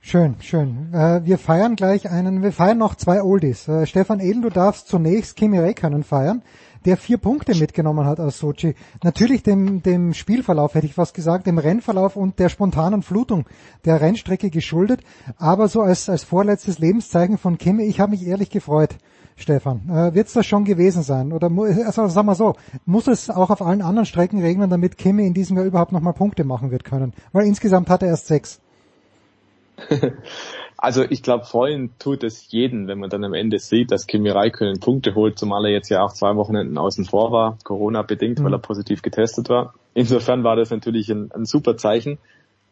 Schön, 0.00 0.34
schön. 0.40 0.92
Äh, 0.92 1.24
wir 1.24 1.38
feiern 1.38 1.76
gleich 1.76 2.10
einen, 2.10 2.42
wir 2.42 2.52
feiern 2.52 2.78
noch 2.78 2.96
zwei 2.96 3.22
Oldies. 3.22 3.68
Äh, 3.68 3.86
Stefan 3.86 4.18
Edel, 4.18 4.42
du 4.42 4.48
darfst 4.48 4.88
zunächst 4.88 5.36
Kimi 5.36 5.58
Räikkönen 5.58 6.02
feiern, 6.02 6.42
der 6.84 6.96
vier 6.96 7.18
Punkte 7.18 7.54
mitgenommen 7.54 8.04
hat 8.04 8.18
aus 8.18 8.38
Sochi. 8.38 8.74
Natürlich 9.04 9.44
dem, 9.44 9.82
dem 9.82 10.12
Spielverlauf, 10.12 10.74
hätte 10.74 10.86
ich 10.86 10.94
fast 10.94 11.14
gesagt, 11.14 11.46
dem 11.46 11.58
Rennverlauf 11.58 12.16
und 12.16 12.40
der 12.40 12.48
spontanen 12.48 13.02
Flutung 13.02 13.46
der 13.84 14.00
Rennstrecke 14.00 14.50
geschuldet. 14.50 15.02
Aber 15.36 15.68
so 15.68 15.82
als, 15.82 16.08
als 16.08 16.24
vorletztes 16.24 16.80
Lebenszeichen 16.80 17.38
von 17.38 17.56
Kimi, 17.56 17.84
ich 17.84 18.00
habe 18.00 18.10
mich 18.10 18.26
ehrlich 18.26 18.50
gefreut. 18.50 18.96
Stefan. 19.36 19.82
Äh, 19.88 20.14
Wird 20.14 20.28
es 20.28 20.32
das 20.32 20.46
schon 20.46 20.64
gewesen 20.64 21.02
sein? 21.02 21.32
Oder 21.32 21.50
also 21.86 22.08
sagen 22.08 22.26
wir 22.26 22.34
so, 22.34 22.54
muss 22.86 23.06
es 23.06 23.30
auch 23.30 23.50
auf 23.50 23.62
allen 23.62 23.82
anderen 23.82 24.06
Strecken 24.06 24.40
regnen, 24.40 24.70
damit 24.70 24.98
Kimi 24.98 25.26
in 25.26 25.34
diesem 25.34 25.56
Jahr 25.56 25.66
überhaupt 25.66 25.92
nochmal 25.92 26.12
Punkte 26.12 26.44
machen 26.44 26.70
wird 26.70 26.84
können? 26.84 27.12
Weil 27.32 27.46
insgesamt 27.46 27.88
hat 27.88 28.02
er 28.02 28.08
erst 28.08 28.26
sechs. 28.26 28.60
Also 30.82 31.04
ich 31.08 31.22
glaube, 31.22 31.44
freuen 31.44 31.96
tut 32.00 32.24
es 32.24 32.50
jeden, 32.50 32.88
wenn 32.88 32.98
man 32.98 33.08
dann 33.08 33.22
am 33.22 33.34
Ende 33.34 33.60
sieht, 33.60 33.92
dass 33.92 34.08
Kimi 34.08 34.30
Räikkönen 34.30 34.80
Punkte 34.80 35.14
holt, 35.14 35.38
zumal 35.38 35.64
er 35.66 35.70
jetzt 35.70 35.90
ja 35.90 36.02
auch 36.02 36.12
zwei 36.12 36.34
Wochenenden 36.34 36.76
außen 36.76 37.04
vor 37.04 37.30
war, 37.30 37.56
Corona-bedingt, 37.62 38.40
mhm. 38.40 38.44
weil 38.44 38.54
er 38.54 38.58
positiv 38.58 39.00
getestet 39.00 39.48
war. 39.48 39.74
Insofern 39.94 40.42
war 40.42 40.56
das 40.56 40.72
natürlich 40.72 41.08
ein, 41.08 41.30
ein 41.30 41.44
super 41.44 41.76
Zeichen. 41.76 42.18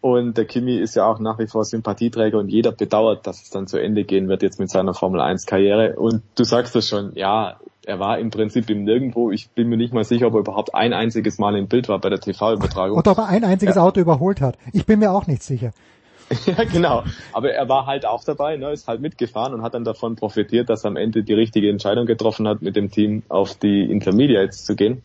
Und 0.00 0.38
der 0.38 0.46
Kimi 0.46 0.78
ist 0.78 0.94
ja 0.94 1.04
auch 1.04 1.18
nach 1.18 1.38
wie 1.38 1.46
vor 1.46 1.64
Sympathieträger 1.64 2.38
und 2.38 2.48
jeder 2.48 2.72
bedauert, 2.72 3.26
dass 3.26 3.42
es 3.42 3.50
dann 3.50 3.66
zu 3.66 3.76
Ende 3.76 4.04
gehen 4.04 4.28
wird 4.28 4.42
jetzt 4.42 4.58
mit 4.58 4.70
seiner 4.70 4.94
Formel 4.94 5.20
1 5.20 5.44
Karriere. 5.44 5.96
Und 5.96 6.22
du 6.36 6.44
sagst 6.44 6.74
es 6.74 6.88
schon, 6.88 7.12
ja, 7.14 7.58
er 7.84 7.98
war 7.98 8.18
im 8.18 8.30
Prinzip 8.30 8.70
im 8.70 8.84
Nirgendwo. 8.84 9.30
Ich 9.30 9.50
bin 9.50 9.68
mir 9.68 9.76
nicht 9.76 9.92
mal 9.92 10.04
sicher, 10.04 10.28
ob 10.28 10.34
er 10.34 10.40
überhaupt 10.40 10.74
ein 10.74 10.94
einziges 10.94 11.38
Mal 11.38 11.54
im 11.56 11.68
Bild 11.68 11.88
war 11.88 11.98
bei 11.98 12.08
der 12.08 12.20
TV-Übertragung. 12.20 12.96
Oder 12.96 13.10
ob 13.10 13.18
er 13.18 13.26
ein 13.26 13.44
einziges 13.44 13.76
ja. 13.76 13.82
Auto 13.82 14.00
überholt 14.00 14.40
hat. 14.40 14.56
Ich 14.72 14.86
bin 14.86 15.00
mir 15.00 15.12
auch 15.12 15.26
nicht 15.26 15.42
sicher. 15.42 15.72
ja, 16.46 16.64
genau. 16.64 17.02
Aber 17.32 17.52
er 17.52 17.68
war 17.68 17.86
halt 17.86 18.06
auch 18.06 18.24
dabei, 18.24 18.56
ne, 18.56 18.70
ist 18.70 18.86
halt 18.86 19.00
mitgefahren 19.00 19.52
und 19.52 19.62
hat 19.62 19.74
dann 19.74 19.84
davon 19.84 20.16
profitiert, 20.16 20.70
dass 20.70 20.84
er 20.84 20.88
am 20.88 20.96
Ende 20.96 21.24
die 21.24 21.34
richtige 21.34 21.68
Entscheidung 21.68 22.06
getroffen 22.06 22.46
hat, 22.46 22.62
mit 22.62 22.76
dem 22.76 22.90
Team 22.90 23.22
auf 23.28 23.56
die 23.56 23.82
Intermediates 23.90 24.64
zu 24.64 24.76
gehen. 24.76 25.02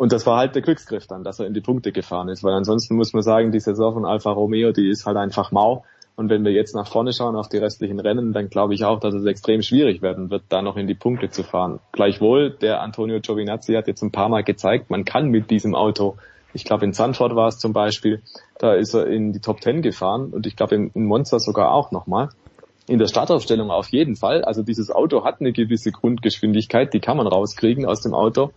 Und 0.00 0.12
das 0.12 0.24
war 0.24 0.38
halt 0.38 0.54
der 0.54 0.62
Glücksgriff 0.62 1.06
dann, 1.06 1.24
dass 1.24 1.40
er 1.40 1.46
in 1.46 1.52
die 1.52 1.60
Punkte 1.60 1.92
gefahren 1.92 2.30
ist, 2.30 2.42
weil 2.42 2.54
ansonsten 2.54 2.96
muss 2.96 3.12
man 3.12 3.20
sagen, 3.20 3.52
die 3.52 3.60
Saison 3.60 3.92
von 3.92 4.06
Alfa 4.06 4.30
Romeo, 4.30 4.72
die 4.72 4.88
ist 4.88 5.04
halt 5.04 5.18
einfach 5.18 5.52
mau. 5.52 5.84
Und 6.16 6.30
wenn 6.30 6.42
wir 6.42 6.52
jetzt 6.52 6.74
nach 6.74 6.88
vorne 6.88 7.12
schauen 7.12 7.36
auf 7.36 7.50
die 7.50 7.58
restlichen 7.58 8.00
Rennen, 8.00 8.32
dann 8.32 8.48
glaube 8.48 8.72
ich 8.72 8.82
auch, 8.82 8.98
dass 8.98 9.12
es 9.12 9.26
extrem 9.26 9.60
schwierig 9.60 10.00
werden 10.00 10.30
wird, 10.30 10.44
da 10.48 10.62
noch 10.62 10.78
in 10.78 10.86
die 10.86 10.94
Punkte 10.94 11.28
zu 11.28 11.42
fahren. 11.42 11.80
Gleichwohl, 11.92 12.48
der 12.48 12.80
Antonio 12.80 13.20
Giovinazzi 13.20 13.74
hat 13.74 13.88
jetzt 13.88 14.00
ein 14.00 14.10
paar 14.10 14.30
Mal 14.30 14.42
gezeigt, 14.42 14.88
man 14.88 15.04
kann 15.04 15.28
mit 15.28 15.50
diesem 15.50 15.74
Auto, 15.74 16.16
ich 16.54 16.64
glaube 16.64 16.86
in 16.86 16.94
Sanford 16.94 17.36
war 17.36 17.48
es 17.48 17.58
zum 17.58 17.74
Beispiel, 17.74 18.22
da 18.58 18.72
ist 18.72 18.94
er 18.94 19.06
in 19.06 19.34
die 19.34 19.40
Top 19.40 19.60
Ten 19.60 19.82
gefahren 19.82 20.30
und 20.30 20.46
ich 20.46 20.56
glaube 20.56 20.76
in, 20.76 20.90
in 20.94 21.04
Monza 21.04 21.38
sogar 21.38 21.72
auch 21.72 21.90
nochmal. 21.90 22.30
In 22.88 22.98
der 22.98 23.06
Startaufstellung 23.06 23.70
auf 23.70 23.88
jeden 23.88 24.16
Fall. 24.16 24.44
Also 24.44 24.62
dieses 24.62 24.90
Auto 24.90 25.24
hat 25.24 25.42
eine 25.42 25.52
gewisse 25.52 25.92
Grundgeschwindigkeit, 25.92 26.94
die 26.94 27.00
kann 27.00 27.18
man 27.18 27.26
rauskriegen 27.26 27.84
aus 27.84 28.00
dem 28.00 28.14
Auto. 28.14 28.52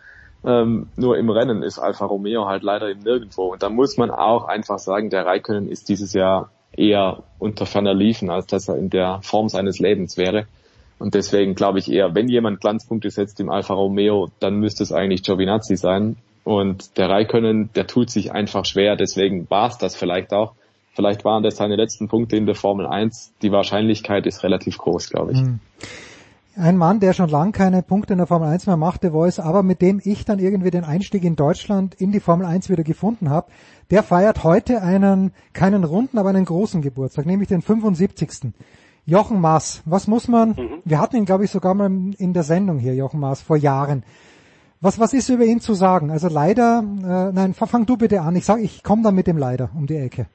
Ähm, 0.45 0.87
nur 0.97 1.17
im 1.17 1.29
Rennen 1.29 1.63
ist 1.63 1.79
Alfa 1.79 2.05
Romeo 2.05 2.45
halt 2.47 2.63
leider 2.63 2.89
im 2.89 2.99
Nirgendwo. 2.99 3.51
Und 3.53 3.63
da 3.63 3.69
muss 3.69 3.97
man 3.97 4.11
auch 4.11 4.45
einfach 4.45 4.79
sagen, 4.79 5.09
der 5.09 5.25
Raikönnen 5.25 5.69
ist 5.69 5.89
dieses 5.89 6.13
Jahr 6.13 6.49
eher 6.75 7.23
unter 7.39 7.65
ferner 7.65 7.93
Liefen, 7.93 8.29
als 8.29 8.47
dass 8.47 8.67
er 8.67 8.77
in 8.77 8.89
der 8.89 9.19
Form 9.21 9.47
seines 9.47 9.79
Lebens 9.79 10.17
wäre. 10.17 10.47
Und 10.99 11.15
deswegen 11.15 11.55
glaube 11.55 11.79
ich 11.79 11.91
eher, 11.91 12.15
wenn 12.15 12.27
jemand 12.27 12.61
Glanzpunkte 12.61 13.09
setzt 13.09 13.39
im 13.39 13.49
Alfa 13.49 13.73
Romeo, 13.73 14.29
dann 14.39 14.55
müsste 14.59 14.83
es 14.83 14.91
eigentlich 14.91 15.23
Giovinazzi 15.23 15.75
sein. 15.75 16.17
Und 16.43 16.97
der 16.97 17.09
Raikönnen, 17.09 17.69
der 17.73 17.87
tut 17.87 18.09
sich 18.09 18.31
einfach 18.31 18.65
schwer, 18.65 18.95
deswegen 18.95 19.49
war 19.49 19.69
es 19.69 19.77
das 19.77 19.95
vielleicht 19.95 20.33
auch. 20.33 20.53
Vielleicht 20.93 21.25
waren 21.25 21.41
das 21.41 21.55
seine 21.55 21.75
letzten 21.75 22.07
Punkte 22.07 22.35
in 22.35 22.45
der 22.45 22.55
Formel 22.55 22.85
1. 22.85 23.33
Die 23.41 23.51
Wahrscheinlichkeit 23.51 24.27
ist 24.27 24.43
relativ 24.43 24.77
groß, 24.77 25.09
glaube 25.09 25.31
ich. 25.31 25.41
Mhm. 25.41 25.59
Ein 26.55 26.77
Mann, 26.77 26.99
der 26.99 27.13
schon 27.13 27.30
lange 27.30 27.51
keine 27.51 27.81
Punkte 27.81 28.13
in 28.13 28.19
der 28.19 28.27
Formel 28.27 28.47
1 28.47 28.67
mehr 28.67 28.77
machte, 28.77 29.11
Voice, 29.11 29.39
aber 29.39 29.63
mit 29.63 29.81
dem 29.81 29.99
ich 30.03 30.23
dann 30.23 30.38
irgendwie 30.38 30.69
den 30.69 30.84
Einstieg 30.84 31.23
in 31.23 31.35
Deutschland 31.35 31.95
in 31.95 32.11
die 32.11 32.19
Formel 32.19 32.45
1 32.45 32.69
wieder 32.69 32.84
gefunden 32.84 33.31
habe, 33.31 33.51
der 33.89 34.03
feiert 34.03 34.43
heute 34.43 34.84
einen, 34.84 35.31
keinen 35.53 35.84
runden, 35.84 36.19
aber 36.19 36.30
einen 36.30 36.45
großen 36.45 36.84
Geburtstag, 36.84 37.25
nämlich 37.25 37.49
den 37.49 37.63
75. 37.63 38.53
Jochen 39.05 39.41
Maas, 39.41 39.81
was 39.85 40.07
muss 40.07 40.27
man, 40.27 40.49
mhm. 40.49 40.81
wir 40.85 40.99
hatten 40.99 41.15
ihn 41.15 41.25
glaube 41.25 41.45
ich 41.45 41.51
sogar 41.51 41.73
mal 41.73 41.91
in 42.17 42.34
der 42.34 42.43
Sendung 42.43 42.77
hier, 42.77 42.93
Jochen 42.93 43.19
Maas, 43.19 43.41
vor 43.41 43.57
Jahren. 43.57 44.03
Was, 44.80 44.99
was 44.99 45.13
ist 45.13 45.30
über 45.30 45.45
ihn 45.45 45.59
zu 45.59 45.73
sagen? 45.73 46.11
Also 46.11 46.27
leider, 46.27 46.80
äh, 46.81 47.34
nein, 47.34 47.53
fang 47.53 47.85
du 47.85 47.97
bitte 47.97 48.21
an. 48.21 48.35
Ich 48.35 48.45
sag, 48.45 48.61
ich 48.61 48.84
komme 48.84 49.01
dann 49.01 49.15
mit 49.15 49.27
dem 49.27 49.38
leider 49.38 49.69
um 49.75 49.88
die 49.88 49.95
Ecke. 49.95 50.27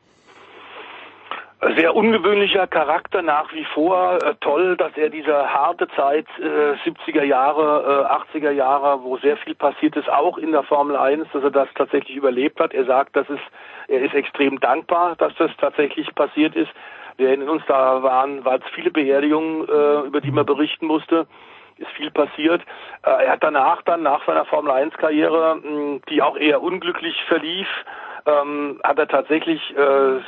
Sehr 1.60 1.96
ungewöhnlicher 1.96 2.68
Charakter 2.68 3.20
nach 3.20 3.52
wie 3.52 3.64
vor. 3.64 4.22
Äh, 4.22 4.34
toll, 4.40 4.76
dass 4.76 4.96
er 4.96 5.10
diese 5.10 5.52
harte 5.52 5.88
Zeit 5.88 6.26
äh, 6.38 6.74
70er 6.88 7.24
Jahre, 7.24 8.06
äh, 8.08 8.38
80er 8.38 8.52
Jahre, 8.52 9.02
wo 9.02 9.16
sehr 9.18 9.36
viel 9.38 9.56
passiert 9.56 9.96
ist, 9.96 10.08
auch 10.08 10.38
in 10.38 10.52
der 10.52 10.62
Formel 10.62 10.96
1, 10.96 11.26
dass 11.32 11.42
er 11.42 11.50
das 11.50 11.68
tatsächlich 11.74 12.16
überlebt 12.16 12.60
hat. 12.60 12.74
Er 12.74 12.84
sagt, 12.84 13.16
dass 13.16 13.28
es, 13.28 13.40
er 13.88 14.02
ist 14.02 14.14
extrem 14.14 14.60
dankbar, 14.60 15.16
dass 15.16 15.34
das 15.34 15.50
tatsächlich 15.58 16.14
passiert 16.14 16.54
ist. 16.54 16.70
Wir 17.16 17.28
erinnern 17.30 17.48
uns, 17.48 17.64
da 17.66 18.04
waren, 18.04 18.44
waren 18.44 18.62
es 18.64 18.72
viele 18.72 18.92
Beerdigungen, 18.92 19.68
äh, 19.68 20.06
über 20.06 20.20
die 20.20 20.30
man 20.30 20.46
berichten 20.46 20.86
musste. 20.86 21.26
Ist 21.78 21.90
viel 21.96 22.12
passiert. 22.12 22.62
Äh, 23.02 23.24
er 23.24 23.32
hat 23.32 23.42
danach 23.42 23.82
dann, 23.82 24.04
nach 24.04 24.24
seiner 24.26 24.44
Formel 24.44 24.70
1 24.70 24.94
Karriere, 24.94 25.60
die 26.08 26.22
auch 26.22 26.36
eher 26.36 26.62
unglücklich 26.62 27.20
verlief, 27.26 27.68
ähm, 28.26 28.80
hat 28.84 29.00
er 29.00 29.08
tatsächlich 29.08 29.76
äh, 29.76 30.20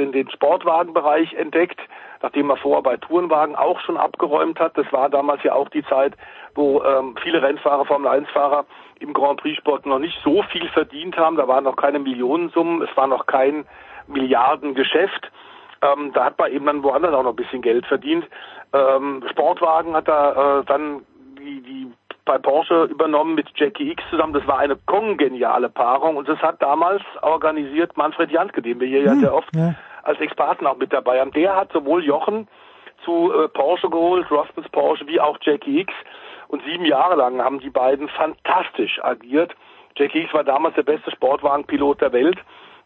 den, 0.00 0.12
den 0.12 0.30
Sportwagenbereich 0.30 1.34
entdeckt, 1.34 1.80
nachdem 2.22 2.50
er 2.50 2.56
vorher 2.56 2.82
bei 2.82 2.96
Tourenwagen 2.96 3.56
auch 3.56 3.80
schon 3.80 3.96
abgeräumt 3.96 4.58
hat. 4.58 4.76
Das 4.76 4.90
war 4.92 5.08
damals 5.08 5.42
ja 5.42 5.54
auch 5.54 5.68
die 5.68 5.84
Zeit, 5.84 6.14
wo 6.54 6.82
ähm, 6.82 7.16
viele 7.22 7.42
Rennfahrer, 7.42 7.84
Formel-1-Fahrer 7.84 8.64
im 9.00 9.12
Grand 9.12 9.40
Prix-Sport 9.40 9.86
noch 9.86 9.98
nicht 9.98 10.18
so 10.24 10.42
viel 10.50 10.68
verdient 10.68 11.16
haben. 11.16 11.36
Da 11.36 11.48
waren 11.48 11.64
noch 11.64 11.76
keine 11.76 11.98
Millionensummen, 11.98 12.82
es 12.82 12.96
war 12.96 13.06
noch 13.06 13.26
kein 13.26 13.64
Milliardengeschäft. 14.06 15.30
Ähm, 15.82 16.12
da 16.12 16.24
hat 16.24 16.38
man 16.38 16.52
eben 16.52 16.66
dann 16.66 16.82
woanders 16.82 17.14
auch 17.14 17.22
noch 17.22 17.30
ein 17.30 17.36
bisschen 17.36 17.62
Geld 17.62 17.86
verdient. 17.86 18.26
Ähm, 18.72 19.24
Sportwagen 19.30 19.94
hat 19.94 20.08
er 20.08 20.60
äh, 20.60 20.64
dann 20.66 21.02
die, 21.38 21.62
die 21.62 21.92
bei 22.24 22.38
Porsche 22.38 22.84
übernommen 22.84 23.34
mit 23.34 23.48
Jackie 23.56 23.90
X 23.90 24.02
zusammen. 24.10 24.34
Das 24.34 24.46
war 24.46 24.58
eine 24.58 24.76
kongeniale 24.76 25.68
Paarung 25.68 26.16
und 26.16 26.28
das 26.28 26.38
hat 26.40 26.62
damals 26.62 27.02
organisiert 27.22 27.96
Manfred 27.96 28.30
Jantke, 28.30 28.62
den 28.62 28.78
wir 28.78 28.86
hier 28.86 29.00
hm, 29.00 29.06
ja 29.06 29.14
sehr 29.16 29.34
oft 29.34 29.56
ja. 29.56 29.74
Als 30.02 30.20
Experten 30.20 30.66
auch 30.66 30.76
mit 30.76 30.92
dabei 30.92 31.20
haben. 31.20 31.32
Der 31.32 31.56
hat 31.56 31.72
sowohl 31.72 32.04
Jochen 32.04 32.48
zu 33.04 33.32
äh, 33.32 33.48
Porsche 33.48 33.88
geholt, 33.88 34.30
Rostens 34.30 34.68
Porsche, 34.70 35.06
wie 35.06 35.20
auch 35.20 35.38
Jackie 35.40 35.80
X. 35.80 35.92
Und 36.48 36.62
sieben 36.64 36.84
Jahre 36.84 37.14
lang 37.14 37.42
haben 37.42 37.60
die 37.60 37.70
beiden 37.70 38.08
fantastisch 38.08 39.02
agiert. 39.02 39.54
Jack 39.96 40.14
Heath 40.14 40.32
war 40.34 40.44
damals 40.44 40.74
der 40.74 40.82
beste 40.82 41.10
Sportwagenpilot 41.10 42.00
der 42.00 42.12
Welt. 42.12 42.38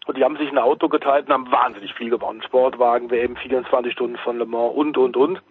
Und 0.06 0.18
die 0.18 0.24
haben 0.24 0.36
sich 0.36 0.50
ein 0.50 0.58
Auto 0.58 0.88
geteilt 0.88 1.26
und 1.26 1.32
haben 1.32 1.50
wahnsinnig 1.50 1.94
viel 1.94 2.10
gewonnen. 2.10 2.42
Sportwagen, 2.42 3.10
WM, 3.10 3.36
24 3.36 3.92
Stunden 3.92 4.18
von 4.18 4.38
Le 4.38 4.44
Mans 4.44 4.74
und, 4.74 4.98
und, 4.98 5.16
und. 5.16 5.42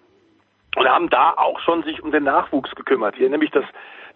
Und 0.75 0.89
haben 0.89 1.09
da 1.09 1.33
auch 1.37 1.59
schon 1.59 1.83
sich 1.83 2.03
um 2.03 2.11
den 2.11 2.23
Nachwuchs 2.23 2.73
gekümmert. 2.75 3.15
Hier 3.15 3.29
nämlich, 3.29 3.51
dass 3.51 3.65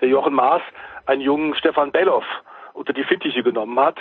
der 0.01 0.09
Jochen 0.09 0.33
Maas 0.33 0.61
einen 1.05 1.21
jungen 1.21 1.55
Stefan 1.55 1.91
Belloff 1.91 2.25
unter 2.73 2.93
die 2.93 3.03
Fittiche 3.03 3.41
genommen 3.41 3.79
hat 3.79 3.97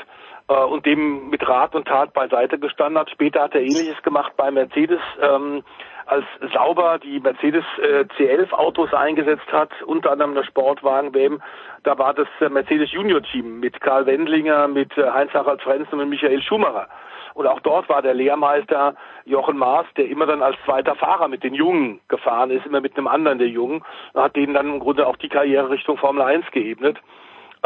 äh, 0.49 0.55
und 0.55 0.87
dem 0.87 1.29
mit 1.31 1.47
Rat 1.49 1.75
und 1.75 1.87
Tat 1.89 2.13
beiseite 2.13 2.59
gestanden 2.59 2.99
hat. 2.99 3.11
Später 3.11 3.43
hat 3.43 3.55
er 3.55 3.63
ähnliches 3.63 4.01
gemacht 4.03 4.33
bei 4.37 4.51
Mercedes, 4.51 5.01
ähm, 5.21 5.63
als 6.07 6.25
sauber 6.53 6.99
die 6.99 7.19
Mercedes 7.21 7.65
äh, 7.79 8.05
C11 8.17 8.53
Autos 8.53 8.95
eingesetzt 8.95 9.51
hat, 9.53 9.71
unter 9.83 10.13
anderem 10.13 10.35
der 10.35 10.45
Sportwagen 10.45 11.15
WM. 11.15 11.43
Da 11.83 11.99
war 11.99 12.15
das 12.15 12.29
äh, 12.41 12.49
Mercedes 12.49 12.93
Junior 12.93 13.23
Team 13.23 13.61
mit 13.61 13.81
Karl 13.81 14.07
Wendlinger, 14.07 14.69
mit 14.69 14.97
äh, 14.97 15.11
Heinz-Harald 15.11 15.63
Frenzen 15.63 16.01
und 16.01 16.09
Michael 16.09 16.43
Schumacher. 16.43 16.89
Und 17.35 17.47
auch 17.47 17.61
dort 17.61 17.89
war 17.91 18.01
der 18.01 18.15
Lehrmeister 18.15 18.95
Jochen 19.27 19.59
Maas, 19.59 19.85
der 19.99 20.09
immer 20.09 20.25
dann 20.25 20.43
als 20.43 20.57
zweiter 20.65 20.95
Fahrer 20.95 21.29
mit 21.29 21.43
den 21.43 21.53
Jungen 21.53 22.01
gefahren 22.09 22.51
ist, 22.51 22.65
immer 22.65 22.81
mit 22.81 22.97
einem 22.97 23.09
anderen 23.09 23.39
der 23.39 23.49
Jungen, 23.49 23.83
und 24.15 24.23
hat 24.23 24.37
denen 24.37 24.55
dann 24.55 24.67
im 24.75 24.81
Grunde 24.81 25.07
auch 25.07 25.17
die 25.17 25.29
Karriere 25.29 25.69
Richtung 25.69 25.99
Formel 25.99 26.23
1 26.23 26.51
geebnet. 26.53 26.99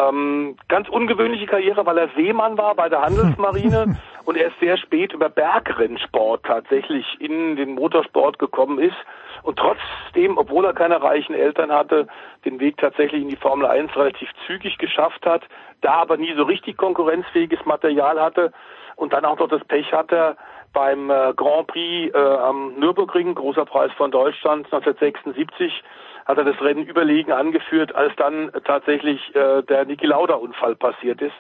Ähm, 0.09 0.57
ganz 0.69 0.89
ungewöhnliche 0.89 1.47
Karriere, 1.47 1.85
weil 1.85 1.99
er 1.99 2.09
Seemann 2.17 2.57
war 2.57 2.75
bei 2.75 2.89
der 2.89 3.03
Handelsmarine 3.03 3.99
und 4.25 4.37
er 4.37 4.49
ist 4.49 4.61
sehr 4.61 4.77
spät 4.77 5.13
über 5.13 5.29
Bergrennsport 5.29 6.45
tatsächlich 6.45 7.05
in 7.21 7.57
den 7.57 7.75
Motorsport 7.75 8.39
gekommen 8.39 8.79
ist 8.79 8.97
und 9.43 9.59
trotzdem, 9.59 10.39
obwohl 10.39 10.65
er 10.65 10.75
keine 10.75 11.03
reichen 11.03 11.35
Eltern 11.35 11.73
hatte, 11.73 12.07
den 12.45 12.61
Weg 12.61 12.77
tatsächlich 12.79 13.23
in 13.23 13.29
die 13.29 13.37
Formel 13.37 13.67
1 13.67 13.95
relativ 13.97 14.29
zügig 14.47 14.79
geschafft 14.79 15.25
hat, 15.27 15.43
da 15.81 15.95
aber 15.95 16.17
nie 16.17 16.35
so 16.37 16.45
richtig 16.45 16.77
konkurrenzfähiges 16.77 17.65
Material 17.65 18.21
hatte 18.21 18.53
und 18.97 19.13
dann 19.13 19.25
auch 19.25 19.39
noch 19.39 19.49
das 19.49 19.65
Pech 19.65 19.93
hatte, 19.93 20.37
beim 20.73 21.11
äh, 21.11 21.33
Grand 21.35 21.67
Prix 21.69 22.15
äh, 22.15 22.19
am 22.19 22.75
Nürburgring, 22.79 23.35
großer 23.35 23.65
Preis 23.65 23.91
von 23.97 24.11
Deutschland 24.11 24.67
1976, 24.67 25.83
hat 26.31 26.39
er 26.39 26.45
das 26.45 26.61
Rennen 26.61 26.87
überlegen 26.87 27.33
angeführt, 27.33 27.95
als 27.95 28.15
dann 28.17 28.51
tatsächlich 28.65 29.35
äh, 29.35 29.63
der 29.63 29.85
Niki 29.85 30.07
Lauda 30.07 30.35
Unfall 30.35 30.77
passiert 30.77 31.21
ist. 31.21 31.35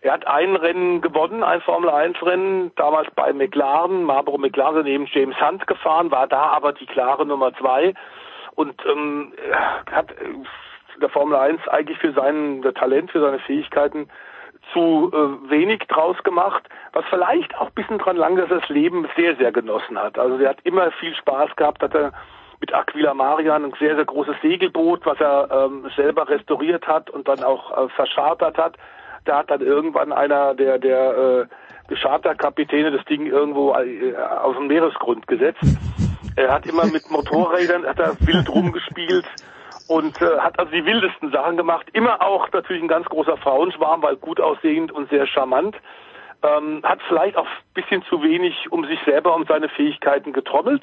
Er 0.00 0.14
hat 0.14 0.26
ein 0.26 0.56
Rennen 0.56 1.00
gewonnen, 1.00 1.44
ein 1.44 1.60
Formel 1.60 1.88
1 1.88 2.20
Rennen, 2.22 2.72
damals 2.74 3.08
bei 3.14 3.32
McLaren, 3.32 4.02
Marlboro 4.02 4.38
McLaren 4.38 4.82
neben 4.82 5.06
James 5.06 5.36
Hunt 5.40 5.66
gefahren, 5.66 6.10
war 6.10 6.26
da 6.26 6.48
aber 6.48 6.72
die 6.72 6.86
klare 6.86 7.24
Nummer 7.24 7.54
zwei 7.54 7.94
und 8.54 8.74
ähm, 8.84 9.32
hat 9.90 10.10
äh, 10.12 11.00
der 11.00 11.08
Formel 11.08 11.36
1 11.36 11.68
eigentlich 11.68 11.98
für 11.98 12.12
sein 12.12 12.62
Talent, 12.74 13.10
für 13.10 13.20
seine 13.20 13.38
Fähigkeiten 13.40 14.08
zu 14.72 15.10
äh, 15.12 15.50
wenig 15.50 15.80
draus 15.88 16.16
gemacht, 16.22 16.68
was 16.92 17.04
vielleicht 17.10 17.56
auch 17.56 17.68
ein 17.68 17.74
bisschen 17.74 17.98
dran 17.98 18.16
lang, 18.16 18.36
dass 18.36 18.50
er 18.50 18.60
das 18.60 18.68
Leben 18.68 19.08
sehr, 19.16 19.36
sehr 19.36 19.52
genossen 19.52 19.98
hat. 19.98 20.18
Also 20.18 20.38
er 20.38 20.50
hat 20.50 20.60
immer 20.64 20.90
viel 20.92 21.14
Spaß 21.14 21.54
gehabt, 21.56 21.82
hat 21.82 21.94
er 21.94 22.12
mit 22.62 22.72
Aquila 22.72 23.12
Marian 23.12 23.64
ein 23.64 23.74
sehr, 23.80 23.96
sehr 23.96 24.04
großes 24.04 24.36
Segelboot, 24.40 25.04
was 25.04 25.20
er 25.20 25.48
ähm, 25.50 25.90
selber 25.96 26.28
restauriert 26.28 26.86
hat 26.86 27.10
und 27.10 27.26
dann 27.26 27.42
auch 27.42 27.76
äh, 27.76 27.88
verschartert 27.90 28.56
hat. 28.56 28.76
Da 29.24 29.38
hat 29.38 29.50
dann 29.50 29.60
irgendwann 29.60 30.12
einer 30.12 30.54
der, 30.54 30.78
der 30.78 31.48
äh, 31.90 31.94
Charterkapitäne 31.96 32.92
das 32.92 33.04
Ding 33.06 33.26
irgendwo 33.26 33.74
äh, 33.74 34.14
auf 34.16 34.56
den 34.56 34.68
Meeresgrund 34.68 35.26
gesetzt. 35.26 35.60
Er 36.36 36.52
hat 36.52 36.64
immer 36.64 36.86
mit 36.86 37.10
Motorrädern, 37.10 37.84
hat 37.84 37.98
er 37.98 38.14
wild 38.20 38.48
rumgespielt 38.48 39.26
und 39.88 40.22
äh, 40.22 40.38
hat 40.38 40.56
also 40.60 40.70
die 40.70 40.86
wildesten 40.86 41.32
Sachen 41.32 41.56
gemacht. 41.56 41.88
Immer 41.92 42.22
auch 42.22 42.48
natürlich 42.52 42.82
ein 42.82 42.88
ganz 42.88 43.06
großer 43.06 43.38
Frauenschwarm, 43.38 44.02
weil 44.02 44.16
gut 44.16 44.40
aussehend 44.40 44.92
und 44.92 45.10
sehr 45.10 45.26
charmant. 45.26 45.76
Ähm, 46.44 46.80
hat 46.84 47.00
vielleicht 47.08 47.36
auch 47.36 47.46
ein 47.46 47.74
bisschen 47.74 48.04
zu 48.04 48.22
wenig 48.22 48.70
um 48.70 48.84
sich 48.86 49.00
selber 49.04 49.34
und 49.34 49.48
seine 49.48 49.68
Fähigkeiten 49.68 50.32
getrommelt 50.32 50.82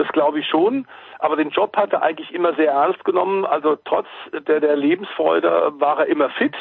das 0.00 0.08
glaube 0.12 0.40
ich 0.40 0.46
schon. 0.46 0.86
Aber 1.18 1.36
den 1.36 1.50
Job 1.50 1.76
hat 1.76 1.92
er 1.92 2.02
eigentlich 2.02 2.32
immer 2.32 2.54
sehr 2.54 2.72
ernst 2.72 3.04
genommen. 3.04 3.44
Also 3.44 3.76
trotz 3.84 4.06
der, 4.32 4.60
der 4.60 4.76
Lebensfreude 4.76 5.72
war 5.78 6.00
er 6.00 6.06
immer 6.06 6.30
fit, 6.30 6.54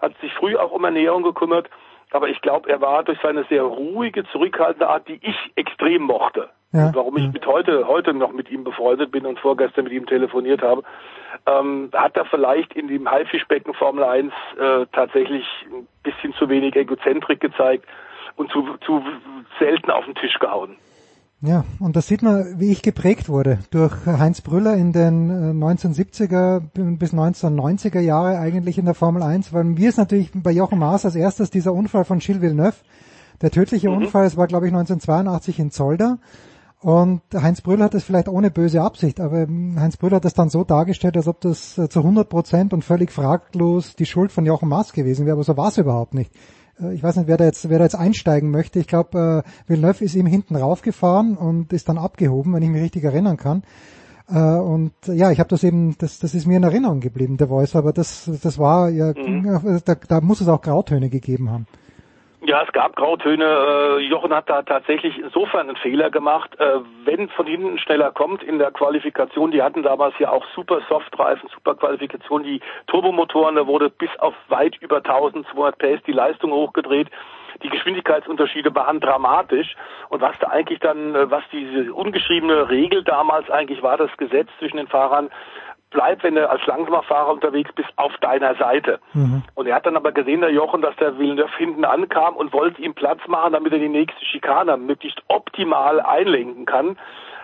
hat 0.00 0.12
sich 0.20 0.32
früh 0.34 0.56
auch 0.56 0.70
um 0.70 0.84
Ernährung 0.84 1.22
gekümmert. 1.22 1.68
Aber 2.12 2.28
ich 2.28 2.40
glaube, 2.40 2.68
er 2.68 2.80
war 2.80 3.04
durch 3.04 3.18
seine 3.22 3.44
sehr 3.44 3.62
ruhige, 3.62 4.24
zurückhaltende 4.32 4.88
Art, 4.88 5.06
die 5.08 5.20
ich 5.22 5.36
extrem 5.56 6.02
mochte. 6.02 6.50
Ja. 6.72 6.92
Warum 6.94 7.16
ich 7.16 7.32
mit 7.32 7.46
heute, 7.46 7.88
heute 7.88 8.14
noch 8.14 8.32
mit 8.32 8.48
ihm 8.48 8.62
befreundet 8.62 9.10
bin 9.10 9.26
und 9.26 9.40
vorgestern 9.40 9.84
mit 9.84 9.92
ihm 9.92 10.06
telefoniert 10.06 10.62
habe, 10.62 10.84
ähm, 11.46 11.90
hat 11.92 12.16
er 12.16 12.24
vielleicht 12.26 12.74
in 12.74 12.86
dem 12.86 13.10
Haifischbecken 13.10 13.74
Formel 13.74 14.04
1 14.04 14.32
äh, 14.58 14.86
tatsächlich 14.92 15.44
ein 15.72 15.88
bisschen 16.04 16.32
zu 16.34 16.48
wenig 16.48 16.76
Egozentrik 16.76 17.40
gezeigt 17.40 17.86
und 18.36 18.52
zu, 18.52 18.76
zu 18.86 19.04
selten 19.58 19.90
auf 19.90 20.04
den 20.04 20.14
Tisch 20.14 20.38
gehauen. 20.38 20.76
Ja, 21.42 21.64
und 21.78 21.96
da 21.96 22.02
sieht 22.02 22.20
man, 22.20 22.60
wie 22.60 22.70
ich 22.70 22.82
geprägt 22.82 23.30
wurde 23.30 23.60
durch 23.70 23.94
Heinz 24.04 24.42
Brüller 24.42 24.74
in 24.76 24.92
den 24.92 25.58
1970er 25.62 26.58
äh, 26.58 26.96
bis 26.96 27.14
1990er 27.14 28.00
Jahre 28.00 28.38
eigentlich 28.38 28.76
in 28.76 28.84
der 28.84 28.92
Formel 28.92 29.22
1, 29.22 29.54
weil 29.54 29.64
mir 29.64 29.88
ist 29.88 29.96
natürlich 29.96 30.30
bei 30.34 30.50
Jochen 30.50 30.78
Maas 30.78 31.06
als 31.06 31.14
erstes 31.14 31.50
dieser 31.50 31.72
Unfall 31.72 32.04
von 32.04 32.18
Gilles 32.18 32.42
Villeneuve, 32.42 32.76
der 33.40 33.50
tödliche 33.50 33.88
mhm. 33.88 33.96
Unfall, 33.96 34.26
es 34.26 34.36
war 34.36 34.48
glaube 34.48 34.66
ich 34.66 34.72
1982 34.72 35.58
in 35.58 35.70
Zolder. 35.70 36.18
Und 36.82 37.22
Heinz 37.34 37.60
Brüller 37.62 37.84
hat 37.84 37.94
das 37.94 38.04
vielleicht 38.04 38.28
ohne 38.28 38.50
böse 38.50 38.82
Absicht, 38.82 39.20
aber 39.20 39.46
Heinz 39.76 39.96
Brüller 39.96 40.16
hat 40.16 40.24
das 40.26 40.34
dann 40.34 40.50
so 40.50 40.64
dargestellt, 40.64 41.16
als 41.16 41.28
ob 41.28 41.40
das 41.40 41.78
äh, 41.78 41.88
zu 41.88 42.00
100 42.00 42.28
Prozent 42.28 42.74
und 42.74 42.84
völlig 42.84 43.12
fraglos 43.12 43.96
die 43.96 44.06
Schuld 44.06 44.30
von 44.30 44.44
Jochen 44.44 44.68
Maas 44.68 44.92
gewesen 44.92 45.24
wäre, 45.24 45.36
aber 45.36 45.44
so 45.44 45.56
war 45.56 45.68
es 45.68 45.78
überhaupt 45.78 46.12
nicht. 46.12 46.32
Äh, 46.80 46.94
ich 46.94 47.02
weiß 47.02 47.16
nicht, 47.16 47.28
wer 47.28 47.36
da 47.36 47.44
jetzt, 47.44 47.68
wer 47.68 47.78
da 47.78 47.84
jetzt 47.84 47.96
einsteigen 47.96 48.50
möchte. 48.50 48.78
Ich 48.78 48.86
glaube, 48.86 49.44
äh, 49.44 49.68
Villeneuve 49.70 50.04
ist 50.04 50.14
ihm 50.14 50.26
hinten 50.26 50.56
raufgefahren 50.56 51.36
und 51.36 51.72
ist 51.72 51.88
dann 51.88 51.98
abgehoben, 51.98 52.52
wenn 52.54 52.62
ich 52.62 52.70
mich 52.70 52.82
richtig 52.82 53.04
erinnern 53.04 53.36
kann. 53.36 53.62
Äh, 54.28 54.38
und 54.38 54.92
ja, 55.06 55.30
ich 55.30 55.40
habe 55.40 55.48
das 55.48 55.64
eben, 55.64 55.96
das, 55.98 56.18
das 56.18 56.34
ist 56.34 56.46
mir 56.46 56.56
in 56.56 56.62
Erinnerung 56.62 57.00
geblieben, 57.00 57.36
der 57.36 57.48
Voice, 57.48 57.76
aber 57.76 57.92
das, 57.92 58.30
das 58.42 58.58
war 58.58 58.88
ja, 58.90 59.12
mhm. 59.16 59.80
da, 59.84 59.94
da 59.94 60.20
muss 60.20 60.40
es 60.40 60.48
auch 60.48 60.60
Grautöne 60.60 61.10
gegeben 61.10 61.50
haben. 61.50 61.66
Ja, 62.42 62.62
es 62.62 62.72
gab 62.72 62.96
Grautöne. 62.96 63.44
Äh, 63.44 63.98
Jochen 64.00 64.34
hat 64.34 64.48
da 64.48 64.62
tatsächlich 64.62 65.18
insofern 65.18 65.68
einen 65.68 65.76
Fehler 65.76 66.10
gemacht. 66.10 66.58
Äh, 66.58 66.80
wenn 67.04 67.28
von 67.28 67.46
hinten 67.46 67.78
schneller 67.78 68.12
kommt 68.12 68.42
in 68.42 68.58
der 68.58 68.70
Qualifikation, 68.70 69.50
die 69.50 69.62
hatten 69.62 69.82
damals 69.82 70.14
ja 70.18 70.30
auch 70.30 70.44
super 70.54 70.80
Softreifen, 70.88 71.50
super 71.52 71.74
Qualifikation, 71.74 72.42
die 72.42 72.60
Turbomotoren, 72.86 73.56
da 73.56 73.66
wurde 73.66 73.90
bis 73.90 74.08
auf 74.18 74.34
weit 74.48 74.76
über 74.80 74.98
1200 74.98 75.76
PS 75.76 76.02
die 76.06 76.12
Leistung 76.12 76.52
hochgedreht. 76.52 77.08
Die 77.62 77.68
Geschwindigkeitsunterschiede 77.68 78.74
waren 78.74 79.00
dramatisch. 79.00 79.76
Und 80.08 80.22
was 80.22 80.38
da 80.40 80.48
eigentlich 80.48 80.80
dann, 80.80 81.14
äh, 81.14 81.30
was 81.30 81.44
diese 81.52 81.92
ungeschriebene 81.92 82.70
Regel 82.70 83.04
damals 83.04 83.50
eigentlich 83.50 83.82
war, 83.82 83.98
das 83.98 84.16
Gesetz 84.16 84.48
zwischen 84.58 84.78
den 84.78 84.88
Fahrern, 84.88 85.28
bleib, 85.90 86.22
wenn 86.22 86.34
du 86.34 86.48
als 86.48 86.64
langsamer 86.66 87.02
Fahrer 87.02 87.32
unterwegs 87.32 87.70
bist, 87.74 87.88
auf 87.96 88.16
deiner 88.20 88.54
Seite. 88.56 89.00
Mhm. 89.12 89.42
Und 89.54 89.66
er 89.66 89.76
hat 89.76 89.86
dann 89.86 89.96
aber 89.96 90.12
gesehen, 90.12 90.40
der 90.40 90.52
Jochen, 90.52 90.82
dass 90.82 90.96
der 90.96 91.18
Villeneuve 91.18 91.56
hinten 91.58 91.84
ankam 91.84 92.36
und 92.36 92.52
wollte 92.52 92.80
ihm 92.80 92.94
Platz 92.94 93.20
machen, 93.28 93.52
damit 93.52 93.72
er 93.72 93.78
die 93.78 93.88
nächste 93.88 94.24
Schikane 94.24 94.76
möglichst 94.76 95.22
optimal 95.28 96.00
einlenken 96.00 96.66
kann 96.66 96.96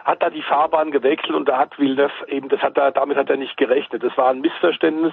hat 0.06 0.22
da 0.22 0.30
die 0.30 0.42
Fahrbahn 0.42 0.92
gewechselt 0.92 1.34
und 1.34 1.48
da 1.48 1.58
hat 1.58 1.76
Villeneuve 1.80 2.12
eben, 2.28 2.48
das 2.48 2.60
hat 2.60 2.78
er, 2.78 2.92
damit 2.92 3.16
hat 3.16 3.28
er 3.28 3.36
nicht 3.36 3.56
gerechnet. 3.56 4.04
Das 4.04 4.16
war 4.16 4.30
ein 4.30 4.40
Missverständnis. 4.40 5.12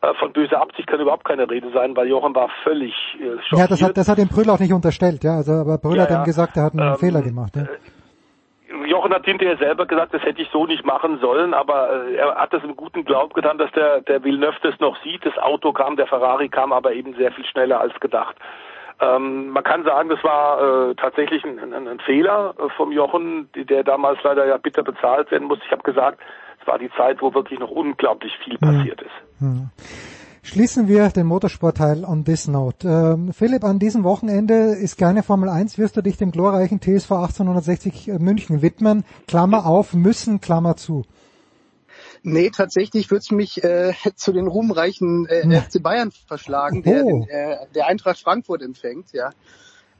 Äh, 0.00 0.12
von 0.18 0.32
böser 0.32 0.60
Absicht 0.60 0.88
kann 0.88 0.98
überhaupt 0.98 1.24
keine 1.24 1.48
Rede 1.48 1.70
sein, 1.72 1.96
weil 1.96 2.08
Jochen 2.08 2.34
war 2.34 2.48
völlig 2.64 2.92
äh, 3.14 3.40
schockiert. 3.48 3.58
Ja, 3.58 3.66
das 3.68 3.82
hat, 3.82 3.96
das 3.96 4.08
hat 4.08 4.18
dem 4.18 4.26
Brüller 4.28 4.54
auch 4.54 4.58
nicht 4.58 4.72
unterstellt, 4.72 5.22
ja. 5.22 5.36
Also, 5.36 5.52
aber 5.52 5.78
Brüller 5.78 5.98
ja, 5.98 6.02
hat 6.02 6.10
dann 6.10 6.24
gesagt, 6.24 6.56
er 6.56 6.64
hat 6.64 6.72
einen 6.72 6.94
ähm, 6.94 6.98
Fehler 6.98 7.22
gemacht. 7.22 7.54
Ja. 7.54 7.66
Jochen 8.86 9.12
hat 9.12 9.24
hinterher 9.24 9.56
selber 9.56 9.86
gesagt, 9.86 10.14
das 10.14 10.22
hätte 10.22 10.42
ich 10.42 10.48
so 10.50 10.66
nicht 10.66 10.84
machen 10.84 11.18
sollen, 11.18 11.54
aber 11.54 12.06
äh, 12.06 12.16
er 12.16 12.34
hat 12.34 12.52
das 12.52 12.62
im 12.64 12.76
guten 12.76 13.04
Glaub 13.04 13.34
getan, 13.34 13.58
dass 13.58 13.70
der, 13.72 14.00
der 14.02 14.22
Villeneuve 14.24 14.56
das 14.62 14.78
noch 14.80 14.96
sieht. 15.02 15.24
Das 15.24 15.36
Auto 15.38 15.72
kam, 15.72 15.96
der 15.96 16.06
Ferrari 16.06 16.48
kam 16.48 16.72
aber 16.72 16.92
eben 16.92 17.14
sehr 17.14 17.32
viel 17.32 17.44
schneller 17.46 17.80
als 17.80 17.98
gedacht. 18.00 18.36
Ähm, 19.00 19.48
man 19.50 19.64
kann 19.64 19.84
sagen, 19.84 20.08
das 20.08 20.22
war 20.22 20.90
äh, 20.90 20.94
tatsächlich 20.94 21.44
ein, 21.44 21.58
ein, 21.58 21.88
ein 21.88 22.00
Fehler 22.00 22.54
äh, 22.58 22.68
vom 22.76 22.92
Jochen, 22.92 23.48
der 23.54 23.82
damals 23.82 24.22
leider 24.22 24.46
ja 24.46 24.56
bitter 24.56 24.82
bezahlt 24.82 25.30
werden 25.30 25.48
musste. 25.48 25.64
Ich 25.66 25.72
habe 25.72 25.82
gesagt, 25.82 26.20
es 26.60 26.66
war 26.66 26.78
die 26.78 26.90
Zeit, 26.92 27.20
wo 27.20 27.34
wirklich 27.34 27.58
noch 27.58 27.70
unglaublich 27.70 28.32
viel 28.44 28.54
mhm. 28.54 28.66
passiert 28.66 29.02
ist. 29.02 29.40
Mhm. 29.40 29.70
Schließen 30.44 30.88
wir 30.88 31.08
den 31.08 31.26
Motorsportteil 31.26 32.04
on 32.04 32.26
this 32.26 32.48
note. 32.48 32.86
Ähm, 32.86 33.32
Philipp, 33.32 33.64
an 33.64 33.78
diesem 33.78 34.04
Wochenende 34.04 34.74
ist 34.74 34.98
keine 34.98 35.22
Formel 35.22 35.48
1. 35.48 35.78
Wirst 35.78 35.96
du 35.96 36.02
dich 36.02 36.18
dem 36.18 36.32
glorreichen 36.32 36.82
TSV 36.82 37.12
1860 37.12 38.08
äh, 38.08 38.18
München 38.18 38.60
widmen? 38.60 39.04
Klammer 39.26 39.64
auf, 39.64 39.94
müssen, 39.94 40.42
Klammer 40.42 40.76
zu. 40.76 41.06
Nee, 42.22 42.50
tatsächlich 42.50 43.10
würde 43.10 43.20
es 43.20 43.30
mich 43.30 43.64
äh, 43.64 43.94
zu 44.16 44.32
den 44.32 44.46
ruhmreichen 44.46 45.26
äh, 45.26 45.62
FC 45.62 45.82
Bayern 45.82 46.12
verschlagen, 46.12 46.82
der, 46.82 47.06
oh. 47.06 47.08
den, 47.08 47.28
äh, 47.30 47.56
der 47.74 47.86
Eintracht 47.86 48.20
Frankfurt 48.20 48.60
empfängt, 48.60 49.12
ja. 49.14 49.30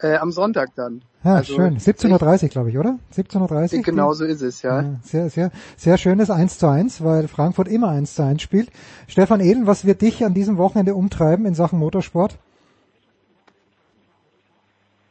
Äh, 0.01 0.17
am 0.17 0.33
Sonntag 0.33 0.75
dann. 0.75 1.03
Ja, 1.25 1.37
also, 1.37 1.55
schön. 1.55 1.79
17.30 1.79 2.43
Uhr, 2.43 2.49
glaube 2.49 2.71
ich, 2.71 2.79
oder? 2.79 2.99
17.30 3.17 3.77
Uhr? 3.77 3.83
Genau 3.83 4.13
so 4.13 4.25
ist 4.25 4.43
es, 4.43 4.63
ja. 4.63 4.83
ja. 4.83 4.95
Sehr, 5.03 5.31
sehr, 5.31 5.51
sehr 5.77 5.97
schönes 5.97 6.31
1 6.31 6.59
zu 6.59 6.69
1, 6.69 7.03
weil 7.03 7.29
Frankfurt 7.29 7.69
immer 7.69 7.89
1 7.89 8.15
zu 8.15 8.23
1 8.25 8.43
spielt. 8.43 8.71
Stefan 9.07 9.41
Ehlen, 9.41 9.67
was 9.67 9.87
wird 9.87 10.03
dich 10.03 10.25
an 10.25 10.35
diesem 10.35 10.59
Wochenende 10.59 10.95
umtreiben 10.95 11.47
in 11.47 11.55
Sachen 11.55 11.79
Motorsport? 11.79 12.37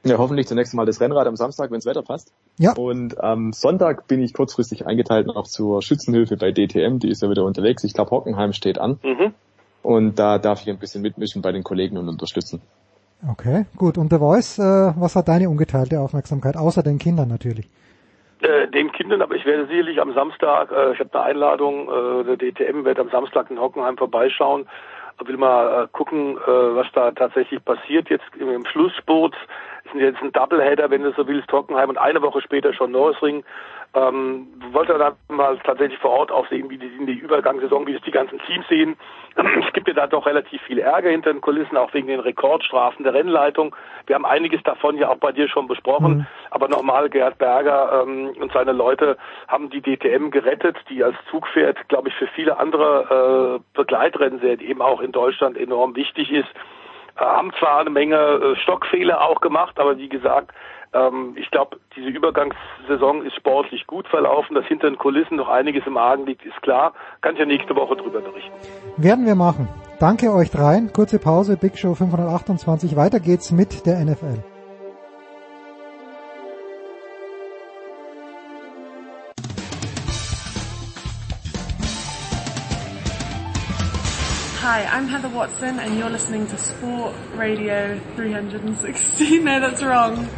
Ja, 0.05 0.18
hoffentlich 0.18 0.47
zunächst 0.47 0.73
mal 0.73 0.85
das 0.85 0.99
Rennrad 0.99 1.27
am 1.27 1.38
Samstag, 1.38 1.72
wenn 1.72 1.77
das 1.77 1.85
Wetter 1.85 2.01
passt. 2.01 2.34
Ja. 2.57 2.73
Und 2.73 3.23
am 3.23 3.53
Sonntag 3.53 4.05
bin 4.07 4.22
ich 4.22 4.34
kurzfristig 4.34 4.85
eingeteilt 4.85 5.27
noch 5.27 5.47
zur 5.47 5.81
Schützenhilfe 5.81 6.35
bei 6.35 6.51
DTM, 6.51 6.99
die 6.99 7.10
ist 7.10 7.22
ja 7.22 7.30
wieder 7.30 7.45
unterwegs. 7.45 7.85
Ich 7.85 7.93
glaube, 7.93 8.11
Hockenheim 8.11 8.51
steht 8.51 8.80
an. 8.80 8.99
Mhm. 9.01 9.34
Und 9.81 10.19
da 10.19 10.39
darf 10.39 10.61
ich 10.61 10.69
ein 10.69 10.77
bisschen 10.77 11.01
mitmischen 11.01 11.41
bei 11.41 11.53
den 11.53 11.64
Kollegen 11.64 11.97
und 11.97 12.10
unterstützen. 12.10 12.61
Okay, 13.31 13.65
gut. 13.77 13.97
Und 13.97 14.11
der 14.11 14.19
Voice, 14.19 14.59
äh, 14.59 14.93
was 14.97 15.15
hat 15.15 15.27
deine 15.27 15.49
ungeteilte 15.49 15.99
Aufmerksamkeit, 15.99 16.57
außer 16.57 16.83
den 16.83 16.99
Kindern 16.99 17.29
natürlich? 17.29 17.69
Äh, 18.41 18.67
den 18.67 18.91
Kindern, 18.91 19.21
aber 19.21 19.35
ich 19.35 19.45
werde 19.45 19.67
sicherlich 19.67 20.01
am 20.01 20.13
Samstag, 20.13 20.71
äh, 20.71 20.91
ich 20.91 20.99
habe 20.99 21.13
eine 21.13 21.23
Einladung, 21.23 21.87
äh, 21.87 22.23
der 22.25 22.37
DTM 22.37 22.83
wird 22.83 22.99
am 22.99 23.09
Samstag 23.09 23.49
in 23.49 23.59
Hockenheim 23.59 23.97
vorbeischauen, 23.97 24.65
will 25.25 25.37
mal 25.37 25.83
äh, 25.83 25.87
gucken, 25.91 26.37
äh, 26.37 26.75
was 26.75 26.87
da 26.93 27.11
tatsächlich 27.11 27.63
passiert. 27.63 28.09
Jetzt 28.09 28.25
im, 28.37 28.65
Schlussspurt 28.65 29.35
sind 29.91 30.01
jetzt 30.01 30.21
ein 30.21 30.31
Doubleheader, 30.31 30.89
wenn 30.89 31.03
du 31.03 31.13
so 31.13 31.27
willst, 31.27 31.51
Hockenheim 31.51 31.89
und 31.89 31.97
eine 31.97 32.21
Woche 32.21 32.41
später 32.41 32.73
schon 32.73 32.91
Norrisring. 32.91 33.43
Ähm, 33.95 34.48
wollte 34.72 34.98
dann 34.98 35.14
mal 35.28 35.57
tatsächlich 35.60 35.99
vor 35.99 36.11
Ort 36.11 36.32
auch 36.32 36.48
sehen, 36.49 36.68
wie 36.72 36.80
die 36.80 36.88
in 36.88 37.06
die 37.06 37.14
Übergangssaison, 37.14 37.86
wie 37.86 37.94
es 37.94 38.02
die 38.02 38.11
ganzen 38.11 38.40
Teams 38.40 38.68
sehen. 38.68 38.95
Es 39.65 39.74
gibt 39.74 39.88
ja 39.88 39.94
da 39.94 40.07
doch 40.07 40.26
relativ 40.26 40.61
viel 40.64 40.80
Ärger 40.80 41.10
hinter 41.10 41.32
den 41.32 41.41
Kulissen, 41.41 41.78
auch 41.78 41.94
wegen 41.94 42.07
den 42.07 42.20
Rekordstrafen 42.20 43.03
der 43.03 43.14
Rennleitung. 43.14 43.76
Wir 44.07 44.15
haben 44.15 44.26
einiges 44.26 44.61
davon 44.64 44.98
ja 44.98 45.10
auch 45.10 45.18
bei 45.18 45.32
dir 45.32 45.48
schon 45.48 45.68
besprochen. 45.68 46.18
Mhm. 46.18 46.28
Aber 46.52 46.68
nochmal, 46.68 47.10
Gerhard 47.10 47.38
Berger 47.38 48.03
ähm, 48.03 48.34
und 48.40 48.52
seine 48.52 48.72
Leute 48.72 49.18
haben 49.48 49.70
die 49.70 49.82
DTM 49.82 50.30
gerettet, 50.30 50.78
die 50.90 51.03
als 51.03 51.15
Zugpferd, 51.30 51.88
glaube 51.90 52.10
ich, 52.10 52.15
für 52.15 52.28
viele 52.28 52.57
andere 52.57 53.60
äh, 53.60 53.78
Begleitrennen 53.78 54.41
eben 54.60 54.82
auch 54.82 55.02
in 55.02 55.11
Deutschland 55.11 55.57
enorm 55.57 55.95
wichtig 55.95 56.32
ist. 56.32 56.49
Äh, 57.15 57.22
haben 57.22 57.53
zwar 57.60 57.80
eine 57.80 57.90
Menge 57.90 58.15
äh, 58.15 58.56
Stockfehler 58.57 59.22
auch 59.22 59.41
gemacht, 59.41 59.80
aber 59.80 59.98
wie 59.98 60.10
gesagt, 60.10 60.52
ähm, 60.94 61.36
ich 61.38 61.49
glaube, 61.52 61.78
diese 61.95 62.10
Übergangssaison 62.10 63.26
ist 63.26 63.36
sportlich 63.36 63.88
gut 63.88 64.07
verlaufen. 64.07 64.56
Dass 64.56 64.65
hinter 64.65 64.90
den 64.90 64.98
Kulissen 64.98 65.38
noch 65.38 65.49
einiges 65.49 65.86
im 65.86 65.98
Argen 65.98 66.26
liegt, 66.26 66.45
ist 66.45 66.61
klar. 66.61 66.94
Kann 67.22 67.34
ich 67.34 67.40
ja 67.40 67.45
nächste 67.45 67.76
Woche 67.76 67.95
drüber 67.95 68.22
berichten. 68.22 68.52
Werden 68.98 69.26
wir 69.26 69.36
machen. 69.36 69.68
Danke 69.99 70.34
euch 70.34 70.52
dreien. 70.52 70.91
Kurze 70.94 71.20
Pause, 71.20 71.57
Big 71.57 71.78
Show 71.78 71.95
528. 71.95 72.95
Weiter 72.95 73.20
geht's 73.20 73.52
mit 73.52 73.86
der 73.86 74.03
NFL. 74.03 74.44
Hi, 84.64 84.86
I'm 84.86 85.10
Heather 85.10 85.28
Watson 85.28 85.78
and 85.78 85.99
you're 85.99 86.10
listening 86.10 86.48
to 86.48 86.57
Sport 86.57 87.14
Radio 87.36 87.99
360. 88.15 89.40
No, 89.44 89.60
that's 89.60 89.84
wrong. 89.84 90.30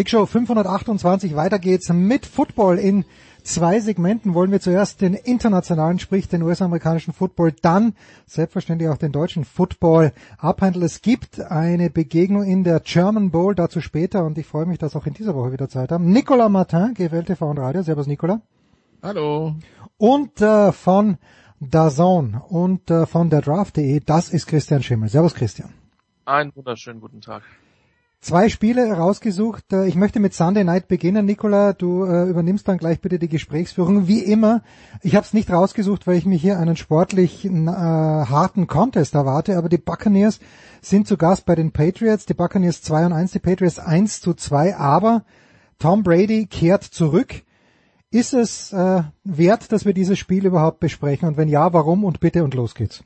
Big 0.00 0.08
Show 0.08 0.24
528, 0.24 1.36
weiter 1.36 1.58
geht's 1.58 1.92
mit 1.92 2.24
Football. 2.24 2.78
In 2.78 3.04
zwei 3.42 3.80
Segmenten 3.80 4.32
wollen 4.32 4.50
wir 4.50 4.58
zuerst 4.58 5.02
den 5.02 5.12
internationalen, 5.12 5.98
sprich 5.98 6.26
den 6.26 6.42
US-amerikanischen 6.42 7.12
Football, 7.12 7.52
dann 7.60 7.92
selbstverständlich 8.24 8.88
auch 8.88 8.96
den 8.96 9.12
deutschen 9.12 9.44
Football 9.44 10.14
abhandeln. 10.38 10.86
Es 10.86 11.02
gibt 11.02 11.38
eine 11.38 11.90
Begegnung 11.90 12.44
in 12.44 12.64
der 12.64 12.80
German 12.80 13.30
Bowl, 13.30 13.54
dazu 13.54 13.82
später 13.82 14.24
und 14.24 14.38
ich 14.38 14.46
freue 14.46 14.64
mich, 14.64 14.78
dass 14.78 14.96
auch 14.96 15.04
in 15.04 15.12
dieser 15.12 15.34
Woche 15.34 15.52
wieder 15.52 15.68
Zeit 15.68 15.92
haben. 15.92 16.10
Nicolas 16.10 16.48
Martin, 16.48 16.94
GFL 16.94 17.24
TV 17.24 17.50
und 17.50 17.58
Radio. 17.58 17.82
Servus 17.82 18.06
Nicolas. 18.06 18.40
Hallo. 19.02 19.54
Und 19.98 20.40
äh, 20.40 20.72
von 20.72 21.18
Dazone 21.60 22.40
und 22.48 22.90
äh, 22.90 23.04
von 23.04 23.28
der 23.28 23.42
Draft.de, 23.42 24.00
das 24.00 24.30
ist 24.30 24.46
Christian 24.46 24.82
Schimmel. 24.82 25.10
Servus 25.10 25.34
Christian. 25.34 25.74
Einen 26.24 26.56
wunderschönen 26.56 27.02
guten 27.02 27.20
Tag. 27.20 27.42
Zwei 28.22 28.50
Spiele 28.50 28.92
rausgesucht. 28.92 29.72
Äh, 29.72 29.88
ich 29.88 29.94
möchte 29.94 30.20
mit 30.20 30.34
Sunday 30.34 30.62
Night 30.62 30.88
beginnen. 30.88 31.24
Nicola, 31.24 31.72
du 31.72 32.04
äh, 32.04 32.28
übernimmst 32.28 32.68
dann 32.68 32.76
gleich 32.76 33.00
bitte 33.00 33.18
die 33.18 33.30
Gesprächsführung. 33.30 34.08
Wie 34.08 34.18
immer, 34.18 34.62
ich 35.02 35.14
habe 35.14 35.24
es 35.24 35.32
nicht 35.32 35.50
rausgesucht, 35.50 36.06
weil 36.06 36.18
ich 36.18 36.26
mir 36.26 36.36
hier 36.36 36.58
einen 36.58 36.76
sportlich 36.76 37.46
äh, 37.46 37.48
harten 37.48 38.66
Contest 38.66 39.14
erwarte, 39.14 39.56
aber 39.56 39.70
die 39.70 39.78
Buccaneers 39.78 40.38
sind 40.82 41.08
zu 41.08 41.16
Gast 41.16 41.46
bei 41.46 41.54
den 41.54 41.72
Patriots. 41.72 42.26
Die 42.26 42.34
Buccaneers 42.34 42.82
2 42.82 43.06
und 43.06 43.12
1, 43.14 43.32
die 43.32 43.38
Patriots 43.38 43.78
1 43.78 44.20
zu 44.20 44.34
2, 44.34 44.76
aber 44.76 45.24
Tom 45.78 46.02
Brady 46.02 46.46
kehrt 46.46 46.84
zurück. 46.84 47.42
Ist 48.10 48.34
es 48.34 48.70
äh, 48.74 49.02
wert, 49.24 49.72
dass 49.72 49.86
wir 49.86 49.94
dieses 49.94 50.18
Spiel 50.18 50.44
überhaupt 50.44 50.80
besprechen? 50.80 51.26
Und 51.26 51.38
wenn 51.38 51.48
ja, 51.48 51.72
warum? 51.72 52.04
Und 52.04 52.20
bitte 52.20 52.44
und 52.44 52.52
los 52.52 52.74
geht's. 52.74 53.02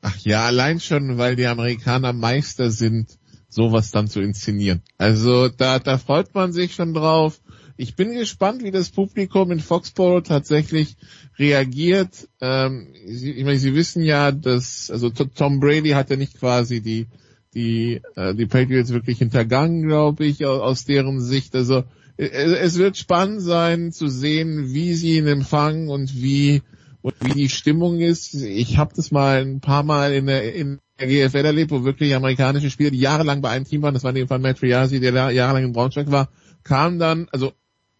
Ach 0.00 0.16
ja, 0.20 0.46
allein 0.46 0.80
schon, 0.80 1.18
weil 1.18 1.36
die 1.36 1.46
Amerikaner 1.46 2.14
Meister 2.14 2.70
sind 2.70 3.18
sowas 3.52 3.90
dann 3.90 4.08
zu 4.08 4.20
inszenieren. 4.20 4.82
Also 4.96 5.48
da, 5.48 5.78
da 5.78 5.98
freut 5.98 6.34
man 6.34 6.52
sich 6.52 6.74
schon 6.74 6.94
drauf. 6.94 7.40
Ich 7.76 7.96
bin 7.96 8.12
gespannt, 8.12 8.62
wie 8.62 8.70
das 8.70 8.90
Publikum 8.90 9.50
in 9.50 9.60
Foxborough 9.60 10.22
tatsächlich 10.22 10.96
reagiert. 11.38 12.28
Ähm, 12.40 12.88
Sie, 13.06 13.32
ich 13.32 13.44
meine, 13.44 13.58
Sie 13.58 13.74
wissen 13.74 14.02
ja, 14.02 14.32
dass 14.32 14.90
also 14.90 15.10
Tom 15.10 15.60
Brady 15.60 15.90
hat 15.90 16.10
ja 16.10 16.16
nicht 16.16 16.38
quasi 16.38 16.80
die 16.80 17.08
die 17.54 18.00
äh, 18.16 18.34
die 18.34 18.46
Patriots 18.46 18.90
wirklich 18.90 19.18
hintergangen, 19.18 19.86
glaube 19.86 20.24
ich, 20.24 20.46
aus, 20.46 20.60
aus 20.60 20.84
deren 20.84 21.20
Sicht. 21.20 21.54
Also 21.54 21.84
es, 22.16 22.52
es 22.52 22.78
wird 22.78 22.96
spannend 22.96 23.42
sein 23.42 23.92
zu 23.92 24.08
sehen, 24.08 24.72
wie 24.72 24.94
sie 24.94 25.18
ihn 25.18 25.26
empfangen 25.26 25.88
und 25.88 26.14
wie 26.14 26.62
und 27.02 27.14
wie 27.20 27.34
die 27.34 27.48
Stimmung 27.50 28.00
ist. 28.00 28.34
Ich 28.34 28.78
habe 28.78 28.94
das 28.96 29.10
mal 29.10 29.42
ein 29.42 29.60
paar 29.60 29.82
Mal 29.82 30.14
in 30.14 30.26
der 30.26 30.54
in 30.54 30.78
GFL 31.06 31.44
erlebt, 31.44 31.70
wo 31.70 31.84
wirklich 31.84 32.14
amerikanische 32.14 32.70
Spieler, 32.70 32.90
die 32.90 32.98
jahrelang 32.98 33.40
bei 33.40 33.50
einem 33.50 33.64
Team 33.64 33.82
waren, 33.82 33.94
das 33.94 34.04
war 34.04 34.10
in 34.10 34.16
dem 34.16 34.28
Fall 34.28 34.38
Matt 34.38 34.58
Triasi, 34.58 35.00
der 35.00 35.30
jahrelang 35.30 35.64
in 35.64 35.72
Braunschweig 35.72 36.10
war, 36.10 36.28
kam 36.64 36.98
dann, 36.98 37.28
also 37.32 37.52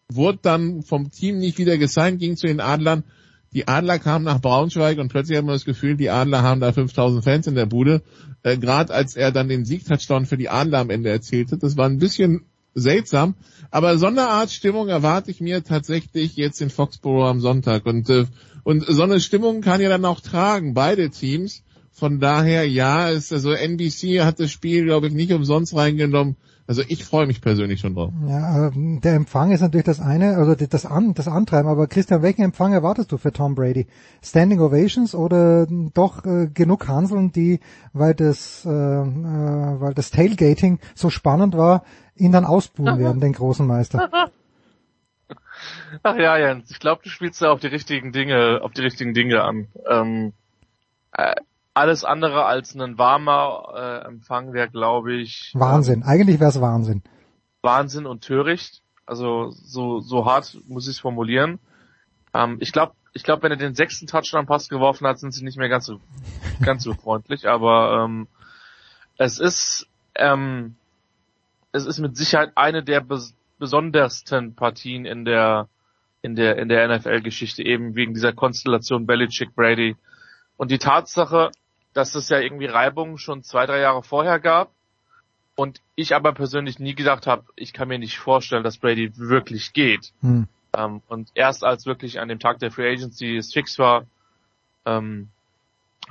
wurde 0.08 0.38
dann 0.42 0.82
vom 0.82 1.10
Team 1.10 1.38
nicht 1.38 1.58
wieder 1.58 1.78
gesigned, 1.78 2.20
ging 2.20 2.36
zu 2.36 2.46
den 2.46 2.60
Adlern. 2.60 3.04
Die 3.52 3.68
Adler 3.68 3.98
kamen 3.98 4.24
nach 4.24 4.40
Braunschweig 4.40 4.98
und 4.98 5.08
plötzlich 5.08 5.36
hat 5.36 5.44
man 5.44 5.54
das 5.54 5.64
Gefühl, 5.64 5.96
die 5.96 6.08
Adler 6.08 6.42
haben 6.42 6.60
da 6.60 6.72
5000 6.72 7.22
Fans 7.22 7.46
in 7.46 7.54
der 7.54 7.66
Bude. 7.66 8.02
Äh, 8.42 8.56
Gerade 8.56 8.94
als 8.94 9.14
er 9.14 9.30
dann 9.30 9.48
den 9.48 9.64
Siegtouchdown 9.64 10.24
für 10.24 10.38
die 10.38 10.48
Adler 10.48 10.78
am 10.78 10.90
Ende 10.90 11.10
erzählte, 11.10 11.58
das 11.58 11.76
war 11.76 11.86
ein 11.86 11.98
bisschen 11.98 12.46
seltsam. 12.74 13.34
Aber 13.70 13.98
so 13.98 14.06
eine 14.06 14.28
Art 14.28 14.50
Stimmung 14.50 14.88
erwarte 14.88 15.30
ich 15.30 15.40
mir 15.40 15.62
tatsächlich 15.62 16.36
jetzt 16.36 16.62
in 16.62 16.70
Foxborough 16.70 17.28
am 17.28 17.40
Sonntag. 17.40 17.84
Und, 17.84 18.08
äh, 18.08 18.24
und 18.64 18.84
so 18.86 19.02
eine 19.02 19.20
Stimmung 19.20 19.60
kann 19.60 19.80
ja 19.80 19.90
dann 19.90 20.04
auch 20.06 20.20
tragen, 20.20 20.72
beide 20.72 21.10
Teams. 21.10 21.62
Von 21.92 22.20
daher, 22.20 22.68
ja, 22.68 23.08
ist 23.08 23.32
also 23.32 23.52
NBC 23.52 24.22
hat 24.22 24.40
das 24.40 24.50
Spiel, 24.50 24.84
glaube 24.84 25.08
ich, 25.08 25.12
nicht 25.12 25.32
umsonst 25.32 25.76
reingenommen. 25.76 26.36
Also 26.66 26.82
ich 26.88 27.04
freue 27.04 27.26
mich 27.26 27.40
persönlich 27.40 27.80
schon 27.80 27.94
drauf. 27.94 28.12
Ja, 28.26 28.68
ähm, 28.68 29.00
der 29.02 29.14
Empfang 29.14 29.50
ist 29.50 29.60
natürlich 29.60 29.84
das 29.84 30.00
eine, 30.00 30.36
also 30.36 30.54
das, 30.54 30.86
An, 30.86 31.12
das 31.12 31.28
Antreiben. 31.28 31.68
Aber 31.68 31.86
Christian, 31.88 32.22
welchen 32.22 32.42
Empfang 32.42 32.72
erwartest 32.72 33.12
du 33.12 33.18
für 33.18 33.32
Tom 33.32 33.54
Brady? 33.54 33.88
Standing 34.22 34.60
Ovations 34.60 35.14
oder 35.14 35.66
doch 35.92 36.24
äh, 36.24 36.46
genug 36.46 36.88
Hanseln, 36.88 37.32
die, 37.32 37.60
weil 37.92 38.14
das, 38.14 38.64
äh, 38.64 38.70
äh, 38.70 39.80
weil 39.80 39.92
das 39.92 40.10
Tailgating 40.12 40.78
so 40.94 41.10
spannend 41.10 41.56
war, 41.56 41.84
ihn 42.16 42.32
dann 42.32 42.44
ausbuhen 42.44 42.98
werden, 42.98 43.20
den 43.20 43.32
großen 43.32 43.66
Meister? 43.66 44.30
Ach 46.02 46.16
ja, 46.16 46.38
Jens, 46.38 46.70
ich 46.70 46.78
glaube, 46.78 47.02
du 47.04 47.10
spielst 47.10 47.42
da 47.42 47.50
auf 47.50 47.60
die 47.60 47.66
richtigen 47.66 48.12
Dinge, 48.12 48.60
auf 48.62 48.72
die 48.72 48.80
richtigen 48.80 49.14
Dinge 49.14 49.42
an. 49.42 49.68
Ähm, 49.90 50.32
äh, 51.12 51.34
alles 51.74 52.04
andere 52.04 52.44
als 52.44 52.74
ein 52.74 52.98
warmer 52.98 53.72
äh, 53.74 54.06
Empfang 54.06 54.52
wäre, 54.52 54.68
glaube 54.68 55.14
ich. 55.14 55.52
Wahnsinn. 55.54 56.00
Ähm, 56.00 56.06
Eigentlich 56.06 56.40
wäre 56.40 56.50
es 56.50 56.60
Wahnsinn. 56.60 57.02
Wahnsinn 57.62 58.06
und 58.06 58.22
töricht. 58.22 58.82
Also 59.06 59.50
so 59.50 60.00
so 60.00 60.26
hart 60.26 60.58
muss 60.66 60.86
ich 60.86 60.96
es 60.96 61.00
formulieren. 61.00 61.58
Ähm, 62.34 62.58
ich 62.60 62.72
glaube, 62.72 62.92
ich 63.14 63.22
glaube, 63.24 63.42
wenn 63.42 63.52
er 63.52 63.58
den 63.58 63.74
sechsten 63.74 64.06
Touchdown-Pass 64.06 64.68
geworfen 64.68 65.06
hat, 65.06 65.18
sind 65.18 65.32
sie 65.32 65.44
nicht 65.44 65.58
mehr 65.58 65.68
ganz 65.68 65.86
so 65.86 66.00
ganz 66.62 66.82
so 66.82 66.94
freundlich. 66.94 67.48
Aber 67.48 68.04
ähm, 68.04 68.28
es 69.18 69.38
ist 69.38 69.86
ähm, 70.14 70.76
es 71.72 71.86
ist 71.86 71.98
mit 71.98 72.16
Sicherheit 72.16 72.52
eine 72.54 72.82
der 72.82 73.00
bes 73.00 73.34
besondersten 73.58 74.56
Partien 74.56 75.04
in 75.04 75.24
der 75.24 75.68
in 76.20 76.34
der 76.34 76.58
in 76.58 76.68
der 76.68 76.88
NFL-Geschichte 76.88 77.64
eben 77.64 77.94
wegen 77.94 78.12
dieser 78.12 78.32
Konstellation 78.32 79.06
Belichick 79.06 79.54
Brady 79.54 79.96
und 80.56 80.70
die 80.70 80.78
Tatsache, 80.78 81.50
dass 81.92 82.14
es 82.14 82.28
ja 82.28 82.38
irgendwie 82.38 82.66
Reibungen 82.66 83.18
schon 83.18 83.42
zwei, 83.42 83.66
drei 83.66 83.80
Jahre 83.80 84.02
vorher 84.02 84.40
gab. 84.40 84.70
Und 85.54 85.82
ich 85.96 86.14
aber 86.14 86.32
persönlich 86.32 86.78
nie 86.78 86.94
gedacht 86.94 87.26
habe, 87.26 87.44
ich 87.56 87.74
kann 87.74 87.88
mir 87.88 87.98
nicht 87.98 88.18
vorstellen, 88.18 88.64
dass 88.64 88.78
Brady 88.78 89.12
wirklich 89.18 89.74
geht. 89.74 90.12
Hm. 90.20 90.48
Ähm, 90.74 91.02
und 91.08 91.30
erst 91.34 91.62
als 91.62 91.84
wirklich 91.84 92.20
an 92.20 92.28
dem 92.28 92.38
Tag 92.38 92.58
der 92.58 92.70
Free 92.70 92.90
Agency 92.90 93.36
es 93.36 93.52
fix 93.52 93.78
war, 93.78 94.06
ähm, 94.86 95.28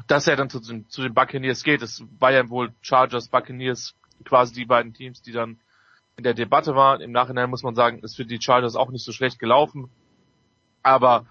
dass 0.08 0.28
er 0.28 0.36
dann 0.36 0.50
zu, 0.50 0.60
zu 0.60 1.02
den 1.02 1.14
Buccaneers 1.14 1.64
geht. 1.64 1.82
Es 1.82 2.04
war 2.20 2.32
ja 2.32 2.50
wohl 2.50 2.72
Chargers, 2.82 3.30
Buccaneers, 3.30 3.96
quasi 4.26 4.54
die 4.54 4.66
beiden 4.66 4.94
Teams, 4.94 5.22
die 5.22 5.32
dann 5.32 5.60
in 6.18 6.24
der 6.24 6.34
Debatte 6.36 6.76
waren. 6.76 7.02
Im 7.02 7.12
Nachhinein 7.12 7.50
muss 7.50 7.64
man 7.64 7.76
sagen, 7.76 8.00
ist 8.00 8.16
für 8.16 8.26
die 8.26 8.40
Chargers 8.40 8.76
auch 8.76 8.92
nicht 8.92 9.04
so 9.04 9.12
schlecht 9.12 9.40
gelaufen. 9.40 9.90
Aber 10.84 11.26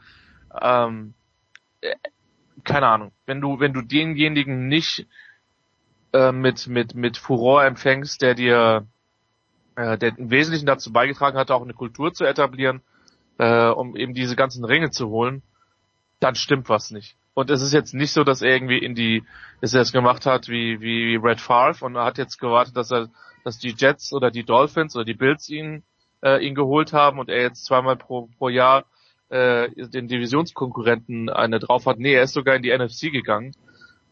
ähm, 0.60 1.14
äh, 1.80 1.94
keine 2.64 2.88
Ahnung, 2.88 3.12
wenn 3.26 3.40
du 3.40 3.60
wenn 3.60 3.72
du 3.72 3.82
denjenigen 3.82 4.68
nicht 4.68 5.06
äh, 6.12 6.32
mit 6.32 6.66
mit 6.66 6.94
mit 6.94 7.16
Furor 7.16 7.64
empfängst, 7.64 8.22
der 8.22 8.34
dir 8.34 8.86
äh, 9.76 9.98
der 9.98 10.18
im 10.18 10.30
Wesentlichen 10.30 10.66
dazu 10.66 10.92
beigetragen 10.92 11.38
hat, 11.38 11.50
auch 11.50 11.62
eine 11.62 11.74
Kultur 11.74 12.12
zu 12.12 12.24
etablieren, 12.24 12.82
äh, 13.38 13.68
um 13.68 13.96
eben 13.96 14.14
diese 14.14 14.36
ganzen 14.36 14.64
Ringe 14.64 14.90
zu 14.90 15.08
holen, 15.08 15.42
dann 16.20 16.34
stimmt 16.34 16.68
was 16.68 16.90
nicht. 16.90 17.16
Und 17.34 17.50
es 17.50 17.62
ist 17.62 17.72
jetzt 17.72 17.94
nicht 17.94 18.12
so, 18.12 18.24
dass 18.24 18.42
er 18.42 18.52
irgendwie 18.52 18.78
in 18.78 18.94
die, 18.94 19.24
dass 19.60 19.72
er 19.72 19.80
es 19.80 19.92
gemacht 19.92 20.26
hat 20.26 20.48
wie, 20.48 20.80
wie 20.80 21.16
Red 21.16 21.40
Favre 21.40 21.84
und 21.84 21.96
er 21.96 22.04
hat 22.04 22.18
jetzt 22.18 22.38
gewartet, 22.38 22.76
dass 22.76 22.90
er, 22.90 23.08
dass 23.44 23.58
die 23.58 23.74
Jets 23.76 24.12
oder 24.12 24.30
die 24.30 24.44
Dolphins 24.44 24.94
oder 24.96 25.04
die 25.04 25.14
Bills 25.14 25.48
ihn, 25.48 25.82
äh, 26.22 26.44
ihn 26.44 26.54
geholt 26.54 26.92
haben 26.92 27.18
und 27.18 27.30
er 27.30 27.42
jetzt 27.42 27.64
zweimal 27.64 27.96
pro, 27.96 28.28
pro 28.36 28.48
Jahr 28.48 28.84
äh, 29.30 29.70
den 29.88 30.08
Divisionskonkurrenten 30.08 31.28
eine 31.30 31.58
drauf 31.58 31.86
hat. 31.86 31.98
Nee, 31.98 32.14
er 32.14 32.24
ist 32.24 32.34
sogar 32.34 32.56
in 32.56 32.62
die 32.62 32.76
NFC 32.76 33.12
gegangen, 33.12 33.52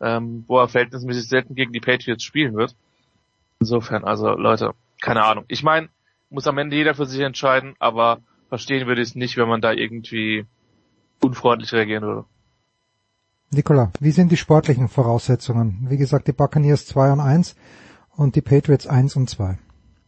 ähm, 0.01 0.45
wo 0.47 0.59
er 0.59 0.69
verhältnismäßig 0.69 1.29
selten 1.29 1.55
gegen 1.55 1.73
die 1.73 1.81
Patriots 1.81 2.25
spielen 2.25 2.55
wird. 2.55 2.75
Insofern, 3.61 4.05
also 4.05 4.31
Leute, 4.31 4.73
keine 5.01 5.25
Ahnung. 5.25 5.45
Ich 5.49 5.63
meine, 5.63 5.89
muss 6.31 6.47
am 6.47 6.59
Ende 6.59 6.77
jeder 6.77 6.95
für 6.95 7.07
sich 7.07 7.21
entscheiden, 7.21 7.75
aber 7.79 8.21
verstehen 8.49 8.87
würde 8.87 9.03
ich 9.03 9.09
es 9.09 9.15
nicht, 9.15 9.37
wenn 9.37 9.49
man 9.49 9.61
da 9.61 9.73
irgendwie 9.73 10.47
unfreundlich 11.21 11.73
reagieren 11.73 12.05
würde. 12.05 12.25
Nikola, 13.51 13.93
wie 13.99 14.11
sind 14.11 14.31
die 14.31 14.37
sportlichen 14.37 14.89
Voraussetzungen? 14.89 15.87
Wie 15.89 15.97
gesagt, 15.97 16.29
die 16.29 16.33
Buccaneers 16.33 16.87
2 16.87 17.13
und 17.13 17.21
1 17.21 17.57
und 18.15 18.37
die 18.37 18.43
Patriots 18.43 18.87
1 18.87 19.17
und 19.17 19.31
2. 19.31 19.59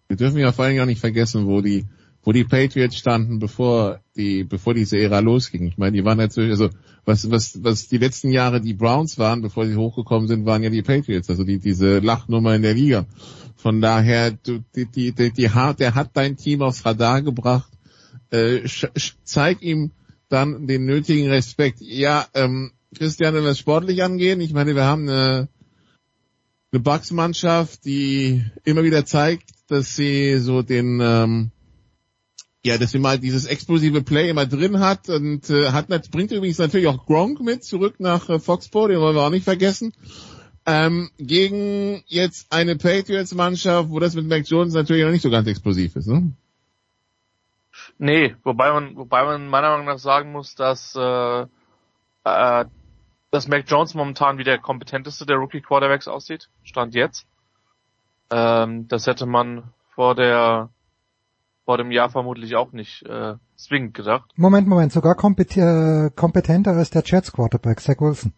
Wir 0.08 0.16
dürfen 0.16 0.38
ja 0.38 0.52
vor 0.52 0.66
allem 0.66 0.76
gar 0.76 0.86
nicht 0.86 1.00
vergessen, 1.00 1.46
wo 1.46 1.62
die, 1.62 1.86
wo 2.22 2.32
die 2.32 2.44
Patriots 2.44 2.96
standen, 2.96 3.38
bevor 3.38 4.00
die, 4.16 4.44
bevor 4.44 4.74
diese 4.74 4.98
Ära 4.98 5.20
losging. 5.20 5.66
Ich 5.66 5.78
meine, 5.78 5.96
die 5.96 6.04
waren 6.04 6.18
natürlich, 6.18 6.50
also, 6.50 6.70
was, 7.04 7.30
was, 7.30 7.62
was 7.64 7.88
die 7.88 7.98
letzten 7.98 8.30
Jahre 8.30 8.60
die 8.60 8.74
Browns 8.74 9.18
waren, 9.18 9.40
bevor 9.40 9.66
sie 9.66 9.76
hochgekommen 9.76 10.28
sind, 10.28 10.44
waren 10.44 10.62
ja 10.62 10.70
die 10.70 10.82
Patriots, 10.82 11.30
also 11.30 11.44
die, 11.44 11.58
diese 11.58 12.00
Lachnummer 12.00 12.54
in 12.54 12.62
der 12.62 12.74
Liga. 12.74 13.06
Von 13.56 13.80
daher, 13.80 14.32
du, 14.32 14.62
die, 14.74 14.86
die, 14.86 15.12
die, 15.12 15.32
die, 15.32 15.50
der 15.78 15.94
hat 15.94 16.10
dein 16.14 16.36
Team 16.36 16.62
aufs 16.62 16.84
Radar 16.84 17.22
gebracht. 17.22 17.70
Äh, 18.30 18.68
zeig 19.24 19.62
ihm 19.62 19.90
dann 20.28 20.66
den 20.66 20.84
nötigen 20.84 21.28
Respekt. 21.28 21.80
Ja, 21.80 22.26
ähm, 22.34 22.72
Christian, 22.96 23.34
wenn 23.34 23.44
wir 23.44 23.50
es 23.50 23.58
sportlich 23.58 24.02
angehen, 24.02 24.40
ich 24.40 24.52
meine, 24.52 24.74
wir 24.74 24.84
haben 24.84 25.08
eine, 25.08 25.48
eine 26.72 26.80
Bucks-Mannschaft, 26.80 27.84
die 27.84 28.44
immer 28.64 28.84
wieder 28.84 29.04
zeigt, 29.04 29.50
dass 29.68 29.96
sie 29.96 30.38
so 30.38 30.62
den, 30.62 31.00
ähm, 31.02 31.50
ja, 32.64 32.76
dass 32.76 32.90
sie 32.90 32.98
mal 32.98 33.18
dieses 33.18 33.46
explosive 33.46 34.02
Play 34.02 34.28
immer 34.28 34.46
drin 34.46 34.80
hat 34.80 35.08
und 35.08 35.48
äh, 35.48 35.72
hat 35.72 35.88
bringt 36.10 36.30
übrigens 36.32 36.58
natürlich 36.58 36.88
auch 36.88 37.06
Gronk 37.06 37.40
mit 37.40 37.64
zurück 37.64 37.94
nach 37.98 38.28
äh, 38.28 38.38
Foxborough, 38.38 38.88
den 38.88 39.00
wollen 39.00 39.16
wir 39.16 39.22
auch 39.22 39.30
nicht 39.30 39.44
vergessen. 39.44 39.94
Ähm, 40.66 41.10
gegen 41.18 42.02
jetzt 42.06 42.52
eine 42.52 42.76
Patriots-Mannschaft, 42.76 43.88
wo 43.88 43.98
das 43.98 44.14
mit 44.14 44.28
Mac 44.28 44.46
Jones 44.46 44.74
natürlich 44.74 45.04
noch 45.04 45.10
nicht 45.10 45.22
so 45.22 45.30
ganz 45.30 45.48
explosiv 45.48 45.96
ist, 45.96 46.06
ne? 46.06 46.32
Nee, 47.96 48.36
wobei 48.44 48.72
man, 48.72 48.96
wobei 48.96 49.24
man 49.24 49.48
meiner 49.48 49.70
Meinung 49.70 49.86
nach 49.86 49.98
sagen 49.98 50.32
muss, 50.32 50.54
dass 50.54 50.94
äh, 50.94 51.46
äh, 52.24 52.64
dass 53.30 53.48
Mac 53.48 53.64
Jones 53.66 53.94
momentan 53.94 54.38
wie 54.38 54.44
der 54.44 54.58
kompetenteste 54.58 55.24
der 55.24 55.36
Rookie 55.36 55.60
Quarterbacks 55.60 56.08
aussieht, 56.08 56.48
stand 56.64 56.94
jetzt. 56.94 57.26
Ähm, 58.30 58.88
das 58.88 59.06
hätte 59.06 59.26
man 59.26 59.72
vor 59.94 60.14
der 60.14 60.70
vor 61.70 61.78
dem 61.78 61.92
Jahr 61.92 62.10
vermutlich 62.10 62.56
auch 62.56 62.72
nicht 62.72 63.06
äh, 63.06 63.34
zwingend 63.54 63.94
gedacht. 63.94 64.32
Moment, 64.34 64.66
Moment, 64.66 64.90
sogar 64.90 65.14
kompet 65.14 65.56
äh, 65.56 66.10
kompetenter 66.16 66.72
als 66.72 66.90
der 66.90 67.04
Jets 67.06 67.30
Quarterback, 67.30 67.78
Zach 67.78 68.00
Wilson. 68.00 68.32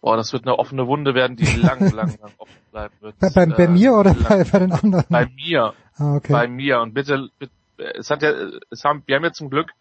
Boah, 0.00 0.16
das 0.16 0.32
wird 0.32 0.46
eine 0.46 0.56
offene 0.56 0.86
Wunde 0.86 1.16
werden, 1.16 1.34
die 1.36 1.46
lang, 1.46 1.80
lang, 1.96 2.16
lang 2.20 2.30
offen 2.38 2.60
bleiben 2.70 2.94
wird. 3.00 3.18
Bei, 3.18 3.28
bei, 3.30 3.46
bei 3.46 3.64
äh, 3.64 3.68
mir 3.68 3.94
oder 3.94 4.14
bei, 4.14 4.44
bei 4.44 4.58
den 4.60 4.70
anderen? 4.70 5.06
Bei 5.08 5.26
mir. 5.26 5.74
Ah, 5.96 6.14
okay. 6.14 6.32
Bei 6.32 6.46
mir. 6.46 6.80
Und 6.80 6.94
bitte, 6.94 7.28
bitte 7.40 7.52
es 7.98 8.08
hat 8.08 8.22
ja, 8.22 8.30
es 8.70 8.84
haben, 8.84 9.02
wir 9.06 9.16
haben 9.16 9.24
ja 9.24 9.32
zum 9.32 9.50
Glück 9.50 9.72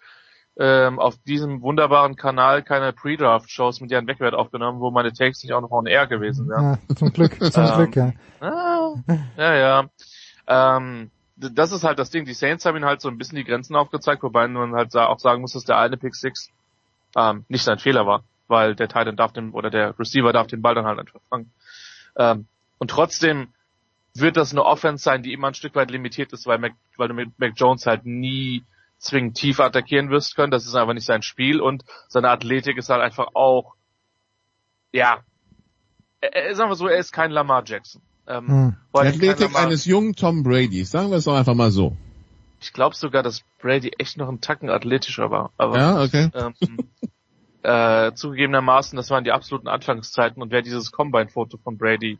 ähm, 0.58 0.98
auf 0.98 1.16
diesem 1.28 1.62
wunderbaren 1.62 2.16
Kanal 2.16 2.64
keine 2.64 2.92
Pre-Draft-Shows 2.92 3.82
mit 3.82 3.92
Jan 3.92 4.08
Beckwert 4.08 4.34
aufgenommen, 4.34 4.80
wo 4.80 4.90
meine 4.90 5.14
Takes 5.14 5.44
nicht 5.44 5.54
auch 5.54 5.62
noch 5.62 5.70
on 5.70 5.86
air 5.86 6.08
gewesen 6.08 6.50
wären. 6.50 6.80
Ja, 6.90 6.96
zum 6.96 7.14
Glück, 7.14 7.38
zum 7.40 7.64
ähm, 7.66 7.76
Glück, 7.76 7.96
ja. 7.96 8.14
Ah, 8.40 8.96
ja, 9.38 9.56
ja. 9.56 9.90
Ähm, 10.48 11.12
das 11.36 11.72
ist 11.72 11.84
halt 11.84 12.00
das 12.00 12.10
Ding. 12.10 12.26
Die 12.26 12.34
Saints 12.34 12.66
haben 12.66 12.78
ihn 12.78 12.86
halt 12.86 13.02
so 13.02 13.10
ein 13.10 13.18
bisschen 13.18 13.38
die 13.38 13.44
Grenzen 13.44 13.76
aufgezeigt, 13.76 14.24
wobei 14.24 14.48
man 14.48 14.76
halt 14.76 14.96
auch 14.96 15.20
sagen 15.20 15.42
muss, 15.42 15.54
dass 15.54 15.66
der 15.66 15.78
eine 15.78 15.98
Pick 15.98 16.16
Six 16.16 16.52
ähm, 17.16 17.46
nicht 17.48 17.64
sein 17.64 17.80
Fehler 17.80 18.06
war, 18.06 18.24
weil 18.48 18.76
der 18.76 18.88
Titan 18.88 19.16
darf 19.16 19.34
den 19.34 19.52
oder 19.52 19.70
der 19.70 19.98
Receiver 19.98 20.32
darf 20.32 20.48
den 20.48 20.62
Ball 20.62 20.76
dann 20.76 20.86
halt 20.86 21.00
einfach 21.00 21.20
fangen. 21.30 21.52
Ähm, 22.18 22.48
und 22.78 22.90
trotzdem 22.90 23.48
wird 24.16 24.38
das 24.38 24.52
eine 24.52 24.64
Offense 24.64 25.04
sein, 25.04 25.24
die 25.24 25.34
immer 25.34 25.48
ein 25.48 25.54
Stück 25.56 25.76
weit 25.76 25.90
limitiert 25.90 26.34
ist, 26.34 26.46
weil 26.46 26.60
Mac, 26.60 26.74
weil 26.98 27.08
du 27.08 27.14
mit 27.16 27.38
Mac 27.40 27.54
Jones 27.56 27.86
halt 27.86 28.06
nie 28.06 28.64
zwingend 29.00 29.36
tief 29.36 29.60
attackieren 29.60 30.10
wirst 30.10 30.36
können. 30.36 30.52
Das 30.52 30.66
ist 30.66 30.76
einfach 30.76 30.94
nicht 30.94 31.06
sein 31.06 31.24
Spiel 31.24 31.60
und 31.60 31.84
seine 32.08 32.30
Athletik 32.30 32.78
ist 32.78 32.90
halt 32.90 33.02
einfach 33.02 33.30
auch, 33.34 33.76
ja, 34.92 35.24
er, 36.22 36.56
sagen 36.56 36.70
wir 36.70 36.76
so, 36.76 36.88
er 36.88 36.98
ist 36.98 37.12
kein 37.12 37.32
Lamar 37.32 37.64
Jackson. 37.66 38.02
Ähm, 38.28 38.48
hm. 38.48 38.76
Die 38.96 39.00
Athletik 39.00 39.56
eines 39.56 39.86
jungen 39.86 40.16
Tom 40.16 40.44
Brady, 40.44 40.84
sagen 40.86 41.10
wir 41.10 41.18
es 41.18 41.26
doch 41.26 41.36
einfach 41.36 41.56
mal 41.56 41.72
so. 41.72 41.96
Ich 42.62 42.72
glaube 42.72 42.96
sogar, 42.96 43.24
dass 43.24 43.44
Brady 43.60 43.92
echt 43.98 44.18
noch 44.18 44.30
einen 44.30 44.40
Tacken 44.40 44.70
athletischer 44.70 45.30
war. 45.30 45.52
Aber, 45.58 45.78
ja, 45.78 46.02
okay. 46.02 46.30
Ähm, 47.64 48.10
äh, 48.10 48.14
zugegebenermaßen, 48.14 48.98
das 48.98 49.10
waren 49.10 49.24
die 49.24 49.32
absoluten 49.32 49.70
Anfangszeiten 49.70 50.42
und 50.42 50.52
wer 50.52 50.62
dieses 50.62 50.92
Combine-Foto 50.92 51.58
von 51.58 51.78
Brady 51.78 52.20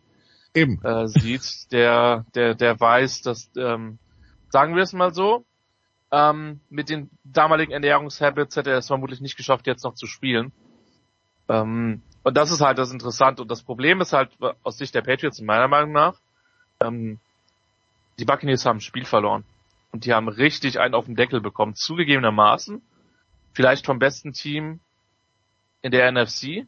Eben. 0.54 0.80
Äh, 0.84 1.08
sieht, 1.08 1.72
der, 1.72 2.26
der, 2.36 2.54
der 2.54 2.80
weiß, 2.80 3.22
dass, 3.24 3.50
ähm, 3.58 3.98
sagen 4.50 4.76
wir 4.76 4.84
es 4.84 4.94
mal 4.94 5.14
so, 5.14 5.46
ähm, 6.12 6.60
mit 6.70 6.90
den 6.90 7.10
damaligen 7.24 7.72
Ernährungshabits 7.72 8.56
hätte 8.56 8.70
er 8.70 8.78
es 8.78 8.88
vermutlich 8.88 9.20
nicht 9.20 9.36
geschafft, 9.36 9.66
jetzt 9.66 9.84
noch 9.84 9.96
zu 9.96 10.06
spielen. 10.06 10.52
Ähm, 11.50 12.04
und 12.24 12.36
das 12.38 12.52
ist 12.52 12.62
halt 12.62 12.78
das 12.78 12.92
Interessante. 12.92 13.42
Und 13.42 13.52
das 13.52 13.64
Problem 13.64 14.02
ist 14.02 14.14
halt 14.14 14.32
aus 14.64 14.78
Sicht 14.78 14.96
der 14.96 15.02
Patriots 15.02 15.42
meiner 15.42 15.68
Meinung 15.68 15.92
nach, 15.92 16.16
ähm, 16.80 17.20
die 18.20 18.26
Buccaneers 18.26 18.66
haben 18.66 18.78
ein 18.78 18.82
Spiel 18.82 19.06
verloren. 19.06 19.44
Und 19.92 20.06
die 20.06 20.14
haben 20.14 20.28
richtig 20.28 20.80
einen 20.80 20.96
auf 20.96 21.06
den 21.06 21.16
Deckel 21.16 21.42
bekommen. 21.42 21.76
Zugegebenermaßen, 21.76 22.82
vielleicht 23.54 23.86
vom 23.86 24.00
besten 24.00 24.34
Team 24.34 24.80
in 25.82 25.92
der 25.92 26.12
NFC. 26.12 26.66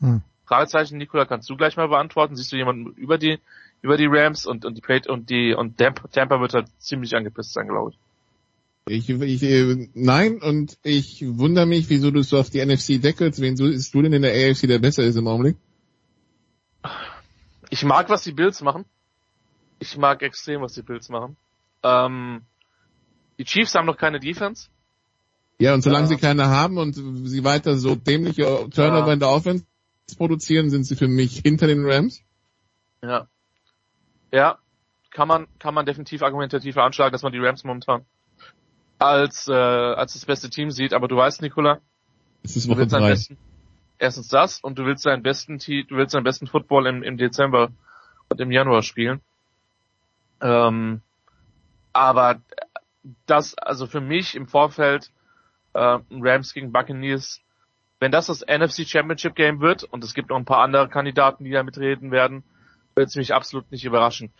Hm. 0.00 0.22
Fragezeichen, 0.44 0.98
Nikola, 0.98 1.24
kannst 1.24 1.48
du 1.48 1.56
gleich 1.56 1.76
mal 1.76 1.88
beantworten? 1.88 2.36
Siehst 2.36 2.52
du 2.52 2.56
jemanden 2.56 2.92
über 2.92 3.18
die 3.18 3.38
über 3.82 3.96
die 3.96 4.06
Rams 4.06 4.46
und, 4.46 4.64
und 4.64 4.76
die 4.76 5.08
und 5.08 5.30
die 5.30 5.54
und 5.54 5.78
Tampa 5.78 6.40
wird 6.40 6.54
halt 6.54 6.68
ziemlich 6.78 7.14
angepisst 7.14 7.52
sein, 7.52 7.68
glaube 7.68 7.90
ich. 7.90 7.98
Ich, 8.88 9.10
ich, 9.10 9.42
äh, 9.42 9.88
nein, 9.94 10.40
und 10.40 10.78
ich 10.84 11.24
wundere 11.26 11.66
mich, 11.66 11.90
wieso 11.90 12.12
du 12.12 12.22
so 12.22 12.38
auf 12.38 12.50
die 12.50 12.64
NFC 12.64 13.02
deckelst. 13.02 13.40
Wen 13.40 13.54
ist 13.54 13.92
du 13.92 14.02
denn 14.02 14.12
in 14.12 14.22
der 14.22 14.32
AFC, 14.32 14.68
der 14.68 14.78
besser 14.78 15.02
ist 15.02 15.16
im 15.16 15.26
Augenblick? 15.26 15.56
Ich 17.68 17.82
mag, 17.82 18.08
was 18.08 18.22
die 18.22 18.32
Bills 18.32 18.62
machen. 18.62 18.84
Ich 19.80 19.96
mag 19.96 20.22
extrem, 20.22 20.60
was 20.60 20.74
die 20.74 20.82
Bills 20.82 21.08
machen. 21.08 21.36
Ähm, 21.82 22.42
die 23.40 23.44
Chiefs 23.44 23.74
haben 23.74 23.86
noch 23.86 23.96
keine 23.96 24.20
Defense. 24.20 24.68
Ja, 25.58 25.74
und 25.74 25.82
solange 25.82 26.04
äh, 26.04 26.08
sie 26.08 26.16
keine 26.16 26.46
haben 26.46 26.78
und 26.78 26.92
sie 26.92 27.42
weiter 27.42 27.76
so 27.76 27.96
dämliche 27.96 28.44
Turnover 28.70 29.08
ja. 29.08 29.12
in 29.14 29.18
der 29.18 29.30
Offense 29.30 29.66
produzieren, 30.16 30.70
sind 30.70 30.84
sie 30.84 30.94
für 30.94 31.08
mich 31.08 31.40
hinter 31.44 31.66
den 31.66 31.84
Rams. 31.84 32.22
Ja. 33.02 33.26
Ja, 34.32 34.58
kann 35.10 35.26
man, 35.26 35.48
kann 35.58 35.74
man 35.74 35.86
definitiv 35.86 36.22
argumentativ 36.22 36.76
anschlagen, 36.76 37.10
dass 37.10 37.22
man 37.22 37.32
die 37.32 37.40
Rams 37.40 37.64
momentan 37.64 38.06
als, 38.98 39.48
äh, 39.48 39.52
als 39.52 40.14
das 40.14 40.24
beste 40.24 40.50
Team 40.50 40.70
sieht, 40.70 40.94
aber 40.94 41.08
du 41.08 41.16
weißt, 41.16 41.42
Nikola, 41.42 41.80
es 42.42 42.56
ist 42.56 42.68
Woche 42.68 42.86
drei. 42.86 43.10
Besten, 43.10 43.36
erstens 43.98 44.28
das 44.28 44.60
und 44.60 44.78
du 44.78 44.84
willst 44.84 45.06
deinen 45.06 45.22
besten 45.22 45.58
du 45.58 45.96
willst 45.96 46.14
deinen 46.14 46.24
besten 46.24 46.46
Football 46.46 46.86
im, 46.86 47.02
im 47.02 47.16
Dezember 47.16 47.70
und 48.28 48.40
im 48.40 48.50
Januar 48.50 48.82
spielen. 48.82 49.20
Ähm, 50.40 51.00
aber 51.92 52.40
das, 53.26 53.56
also 53.56 53.86
für 53.86 54.00
mich 54.00 54.34
im 54.34 54.46
Vorfeld 54.46 55.10
äh, 55.72 55.98
Rams 56.10 56.52
gegen 56.52 56.72
Buccaneers, 56.72 57.40
wenn 58.00 58.12
das 58.12 58.26
das 58.26 58.44
NFC 58.46 58.86
Championship 58.86 59.34
Game 59.34 59.60
wird 59.60 59.84
und 59.84 60.04
es 60.04 60.14
gibt 60.14 60.30
noch 60.30 60.36
ein 60.36 60.44
paar 60.44 60.62
andere 60.62 60.88
Kandidaten, 60.88 61.44
die 61.44 61.50
da 61.50 61.62
mitreden 61.62 62.10
werden, 62.10 62.44
wird 62.94 63.08
es 63.08 63.16
mich 63.16 63.32
absolut 63.32 63.70
nicht 63.70 63.84
überraschen. 63.84 64.32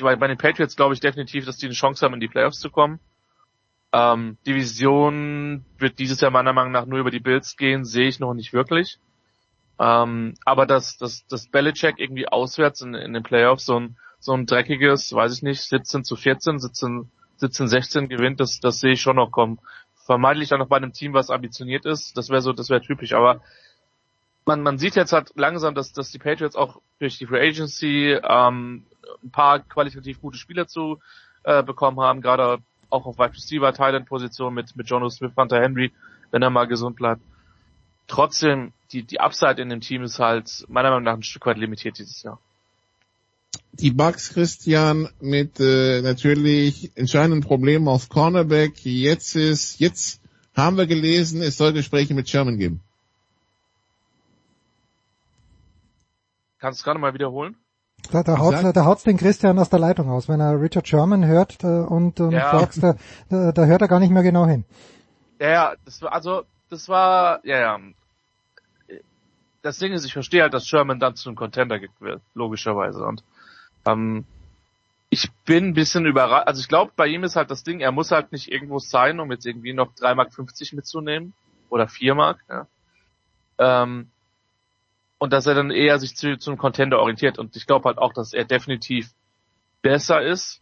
Bei, 0.00 0.16
bei 0.16 0.28
den 0.28 0.38
Patriots 0.38 0.76
glaube 0.76 0.94
ich 0.94 1.00
definitiv, 1.00 1.44
dass 1.44 1.56
die 1.56 1.66
eine 1.66 1.74
Chance 1.74 2.04
haben, 2.04 2.14
in 2.14 2.20
die 2.20 2.28
Playoffs 2.28 2.60
zu 2.60 2.70
kommen. 2.70 3.00
Ähm, 3.92 4.38
Division 4.46 5.64
wird 5.78 5.98
dieses 5.98 6.20
Jahr 6.20 6.30
meiner 6.30 6.52
Meinung 6.52 6.72
nach 6.72 6.86
nur 6.86 6.98
über 6.98 7.10
die 7.10 7.20
Bills 7.20 7.56
gehen, 7.56 7.84
sehe 7.84 8.08
ich 8.08 8.20
noch 8.20 8.34
nicht 8.34 8.52
wirklich. 8.52 8.98
Ähm, 9.78 10.34
aber 10.44 10.66
dass, 10.66 10.96
dass, 10.96 11.26
dass 11.26 11.48
Belichick 11.48 11.98
irgendwie 11.98 12.28
auswärts 12.28 12.80
in, 12.80 12.94
in 12.94 13.12
den 13.12 13.22
Playoffs 13.22 13.66
so 13.66 13.78
ein, 13.78 13.96
so 14.18 14.32
ein 14.32 14.46
dreckiges, 14.46 15.12
weiß 15.12 15.36
ich 15.36 15.42
nicht, 15.42 15.60
17 15.62 16.04
zu 16.04 16.16
14, 16.16 16.58
17, 16.58 17.10
17, 17.36 17.68
16 17.68 18.08
gewinnt, 18.08 18.40
das, 18.40 18.60
das 18.60 18.80
sehe 18.80 18.92
ich 18.92 19.02
schon 19.02 19.16
noch 19.16 19.30
kommen. 19.30 19.58
Vermeintlich 20.06 20.48
dann 20.48 20.60
noch 20.60 20.68
bei 20.68 20.76
einem 20.76 20.92
Team, 20.92 21.12
was 21.12 21.30
ambitioniert 21.30 21.84
ist, 21.84 22.16
das 22.16 22.28
wäre 22.28 22.42
so, 22.42 22.52
das 22.52 22.70
wäre 22.70 22.80
typisch, 22.80 23.12
aber 23.12 23.40
man, 24.44 24.62
man 24.62 24.78
sieht 24.78 24.96
jetzt 24.96 25.12
halt 25.12 25.32
langsam, 25.36 25.74
dass, 25.74 25.92
dass 25.92 26.10
die 26.10 26.18
Patriots 26.18 26.56
auch 26.56 26.80
durch 26.98 27.18
die 27.18 27.26
Free 27.26 27.46
Agency 27.48 28.18
ähm, 28.22 28.86
ein 29.22 29.30
paar 29.30 29.60
qualitativ 29.60 30.20
gute 30.20 30.38
Spieler 30.38 30.66
zu 30.66 31.00
äh, 31.44 31.62
bekommen 31.62 32.00
haben, 32.00 32.20
gerade 32.20 32.58
auch 32.92 33.06
auf 33.06 33.18
Wide 33.18 33.34
Receiver, 33.34 33.72
Thailand 33.72 34.06
Position 34.06 34.54
mit, 34.54 34.76
mit 34.76 34.88
Jono 34.88 35.08
Smith, 35.08 35.32
Hunter 35.36 35.60
Henry, 35.60 35.92
wenn 36.30 36.42
er 36.42 36.50
mal 36.50 36.66
gesund 36.66 36.96
bleibt. 36.96 37.22
Trotzdem, 38.06 38.72
die, 38.92 39.02
die 39.02 39.20
Upside 39.20 39.60
in 39.60 39.68
dem 39.68 39.80
Team 39.80 40.02
ist 40.02 40.18
halt 40.18 40.64
meiner 40.68 40.90
Meinung 40.90 41.04
nach 41.04 41.14
ein 41.14 41.22
Stück 41.22 41.46
weit 41.46 41.56
limitiert 41.56 41.98
dieses 41.98 42.22
Jahr. 42.22 42.38
Die 43.72 43.90
Bucks, 43.90 44.34
Christian, 44.34 45.08
mit 45.20 45.58
äh, 45.60 46.02
natürlich 46.02 46.90
entscheidenden 46.94 47.40
Problemen 47.40 47.88
auf 47.88 48.08
Cornerback. 48.10 48.84
Jetzt 48.84 49.34
ist, 49.34 49.80
jetzt 49.80 50.20
haben 50.54 50.76
wir 50.76 50.86
gelesen, 50.86 51.40
es 51.40 51.56
soll 51.56 51.72
Gespräche 51.72 52.12
mit 52.12 52.28
Sherman 52.28 52.58
geben. 52.58 52.80
Kannst 56.58 56.78
du 56.78 56.82
es 56.82 56.84
gerade 56.84 56.98
mal 56.98 57.14
wiederholen? 57.14 57.56
Da, 58.10 58.22
da, 58.22 58.38
haut's, 58.38 58.72
da 58.72 58.84
haut's 58.84 59.04
den 59.04 59.16
Christian 59.16 59.58
aus 59.58 59.70
der 59.70 59.78
Leitung 59.78 60.10
aus. 60.10 60.28
Wenn 60.28 60.40
er 60.40 60.60
Richard 60.60 60.88
Sherman 60.88 61.24
hört 61.24 61.62
äh, 61.62 61.66
und, 61.66 62.20
und 62.20 62.32
Ja. 62.32 62.58
Fox, 62.58 62.80
da, 62.80 62.96
da, 63.28 63.64
hört 63.64 63.82
er 63.82 63.88
gar 63.88 64.00
nicht 64.00 64.10
mehr 64.10 64.22
genau 64.22 64.46
hin. 64.46 64.64
Ja, 65.38 65.48
ja, 65.48 65.72
das 65.84 66.02
war, 66.02 66.12
also, 66.12 66.42
das 66.68 66.88
war, 66.88 67.44
ja, 67.44 67.58
ja. 67.58 67.78
Das 69.62 69.78
Ding 69.78 69.92
ist, 69.92 70.04
ich 70.04 70.12
verstehe 70.12 70.42
halt, 70.42 70.54
dass 70.54 70.66
Sherman 70.66 70.98
dann 70.98 71.14
zu 71.14 71.28
einem 71.28 71.36
Contender 71.36 71.78
wird, 72.00 72.20
logischerweise. 72.34 73.04
Und 73.04 73.22
ähm, 73.86 74.24
ich 75.08 75.30
bin 75.44 75.68
ein 75.68 75.74
bisschen 75.74 76.06
überrascht. 76.06 76.48
Also 76.48 76.60
ich 76.60 76.68
glaube, 76.68 76.92
bei 76.96 77.06
ihm 77.06 77.22
ist 77.22 77.36
halt 77.36 77.50
das 77.50 77.62
Ding, 77.62 77.80
er 77.80 77.92
muss 77.92 78.10
halt 78.10 78.32
nicht 78.32 78.50
irgendwo 78.50 78.78
sein, 78.78 79.20
um 79.20 79.30
jetzt 79.30 79.46
irgendwie 79.46 79.74
noch 79.74 79.92
3,50 79.94 80.14
Mark 80.14 80.72
mitzunehmen. 80.72 81.34
Oder 81.68 81.86
4 81.86 82.14
Mark, 82.14 82.38
ja. 82.48 82.66
Ähm, 83.58 84.10
und 85.22 85.32
dass 85.32 85.46
er 85.46 85.54
dann 85.54 85.70
eher 85.70 86.00
sich 86.00 86.16
zu, 86.16 86.36
zu 86.36 86.50
einem 86.50 86.58
Contender 86.58 86.98
orientiert. 86.98 87.38
Und 87.38 87.54
ich 87.54 87.68
glaube 87.68 87.84
halt 87.84 87.98
auch, 87.98 88.12
dass 88.12 88.32
er 88.32 88.44
definitiv 88.44 89.14
besser 89.80 90.20
ist, 90.20 90.60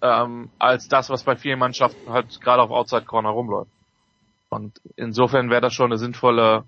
ähm, 0.00 0.48
als 0.58 0.88
das, 0.88 1.10
was 1.10 1.24
bei 1.24 1.36
vielen 1.36 1.58
Mannschaften 1.58 2.10
halt 2.10 2.40
gerade 2.40 2.62
auf 2.62 2.70
Outside 2.70 3.04
Corner 3.04 3.28
rumläuft. 3.28 3.70
Und 4.48 4.80
insofern 4.96 5.50
wäre 5.50 5.60
das 5.60 5.74
schon 5.74 5.92
eine 5.92 5.98
sinnvolle, 5.98 6.64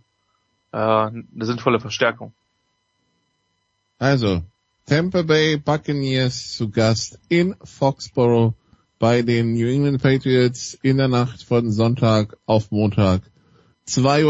äh, 0.73 0.77
eine 0.77 1.25
sinnvolle 1.41 1.81
Verstärkung. 1.81 2.35
Also, 3.99 4.43
Tampa 4.85 5.23
Bay 5.23 5.57
Buccaneers 5.57 6.53
zu 6.53 6.69
Gast 6.69 7.19
in 7.31 7.57
Foxborough 7.65 8.53
bei 8.99 9.23
den 9.23 9.55
New 9.55 9.67
England 9.67 10.03
Patriots 10.03 10.79
in 10.83 10.99
der 10.99 11.09
Nacht 11.09 11.43
von 11.43 11.73
Sonntag 11.73 12.37
auf 12.45 12.71
Montag. 12.71 13.23
2.30 13.87 14.27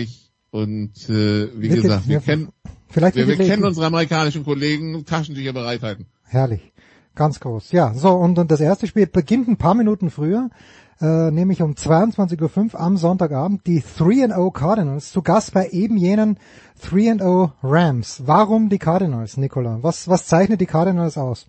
Uhr 0.00 0.21
und 0.52 1.08
äh, 1.08 1.48
wie 1.60 1.70
Wird 1.70 1.82
gesagt, 1.82 2.08
wir 2.08 2.20
kennen 2.20 2.50
vielleicht 2.88 3.16
wir, 3.16 3.26
wir 3.26 3.36
kennen 3.36 3.64
unsere 3.64 3.86
amerikanischen 3.86 4.44
Kollegen, 4.44 5.04
Taschentücher 5.06 5.54
bereithalten. 5.54 6.06
Herrlich. 6.24 6.72
Ganz 7.14 7.40
groß. 7.40 7.72
Ja, 7.72 7.94
so, 7.94 8.10
und, 8.10 8.38
und 8.38 8.50
das 8.50 8.60
erste 8.60 8.86
Spiel 8.86 9.06
beginnt 9.06 9.48
ein 9.48 9.56
paar 9.56 9.74
Minuten 9.74 10.10
früher, 10.10 10.50
äh, 11.00 11.30
nämlich 11.30 11.62
um 11.62 11.72
22.05 11.72 12.74
Uhr 12.74 12.80
am 12.80 12.96
Sonntagabend. 12.98 13.66
Die 13.66 13.82
3-0 13.82 14.52
Cardinals 14.52 15.10
zu 15.10 15.22
Gast 15.22 15.54
bei 15.54 15.68
eben 15.68 15.96
jenen 15.96 16.38
3-0 16.82 17.52
Rams. 17.62 18.22
Warum 18.26 18.68
die 18.68 18.78
Cardinals, 18.78 19.38
Nicola? 19.38 19.78
Was, 19.82 20.08
was 20.08 20.26
zeichnet 20.26 20.60
die 20.60 20.66
Cardinals 20.66 21.16
aus? 21.16 21.46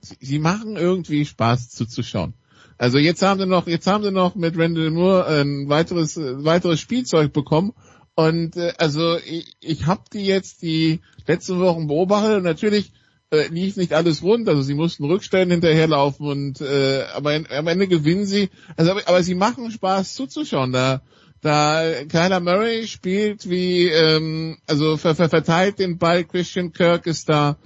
Sie, 0.00 0.16
sie 0.20 0.38
machen 0.38 0.76
irgendwie 0.76 1.24
Spaß 1.24 1.70
zuzuschauen. 1.70 2.34
Also 2.78 2.98
jetzt 2.98 3.22
haben 3.22 3.40
sie 3.40 3.46
noch, 3.46 3.66
jetzt 3.66 3.86
haben 3.86 4.02
sie 4.02 4.10
noch 4.10 4.34
mit 4.34 4.58
Randall 4.58 4.90
Moore 4.90 5.26
ein 5.26 5.68
weiteres, 5.68 6.16
äh, 6.16 6.44
weiteres 6.44 6.80
Spielzeug 6.80 7.32
bekommen. 7.32 7.72
Und 8.14 8.56
äh, 8.56 8.72
also 8.78 9.16
ich, 9.18 9.56
ich 9.60 9.86
habe 9.86 10.02
die 10.12 10.24
jetzt 10.24 10.62
die 10.62 11.00
letzten 11.26 11.60
Wochen 11.60 11.86
beobachtet 11.86 12.38
und 12.38 12.44
natürlich 12.44 12.92
äh, 13.30 13.48
lief 13.48 13.76
nicht 13.76 13.92
alles 13.92 14.22
rund. 14.22 14.48
Also 14.48 14.62
sie 14.62 14.74
mussten 14.74 15.04
Rückstellen 15.04 15.50
hinterherlaufen 15.50 16.26
und 16.26 16.60
äh, 16.60 17.04
aber 17.14 17.34
in, 17.34 17.46
am 17.50 17.66
Ende 17.66 17.88
gewinnen 17.88 18.26
sie. 18.26 18.50
Also 18.76 18.92
aber, 18.92 19.02
aber 19.06 19.22
sie 19.22 19.34
machen 19.34 19.70
Spaß 19.70 20.14
zuzuschauen. 20.14 20.72
Da 20.72 21.02
da 21.40 22.04
Kyler 22.08 22.40
Murray 22.40 22.86
spielt 22.86 23.50
wie 23.50 23.88
ähm, 23.88 24.58
also 24.66 24.96
ver, 24.96 25.14
ver, 25.14 25.28
verteilt 25.28 25.78
den 25.78 25.98
Ball. 25.98 26.24
Christian 26.24 26.72
Kirk 26.72 27.06
ist 27.06 27.28
da. 27.28 27.56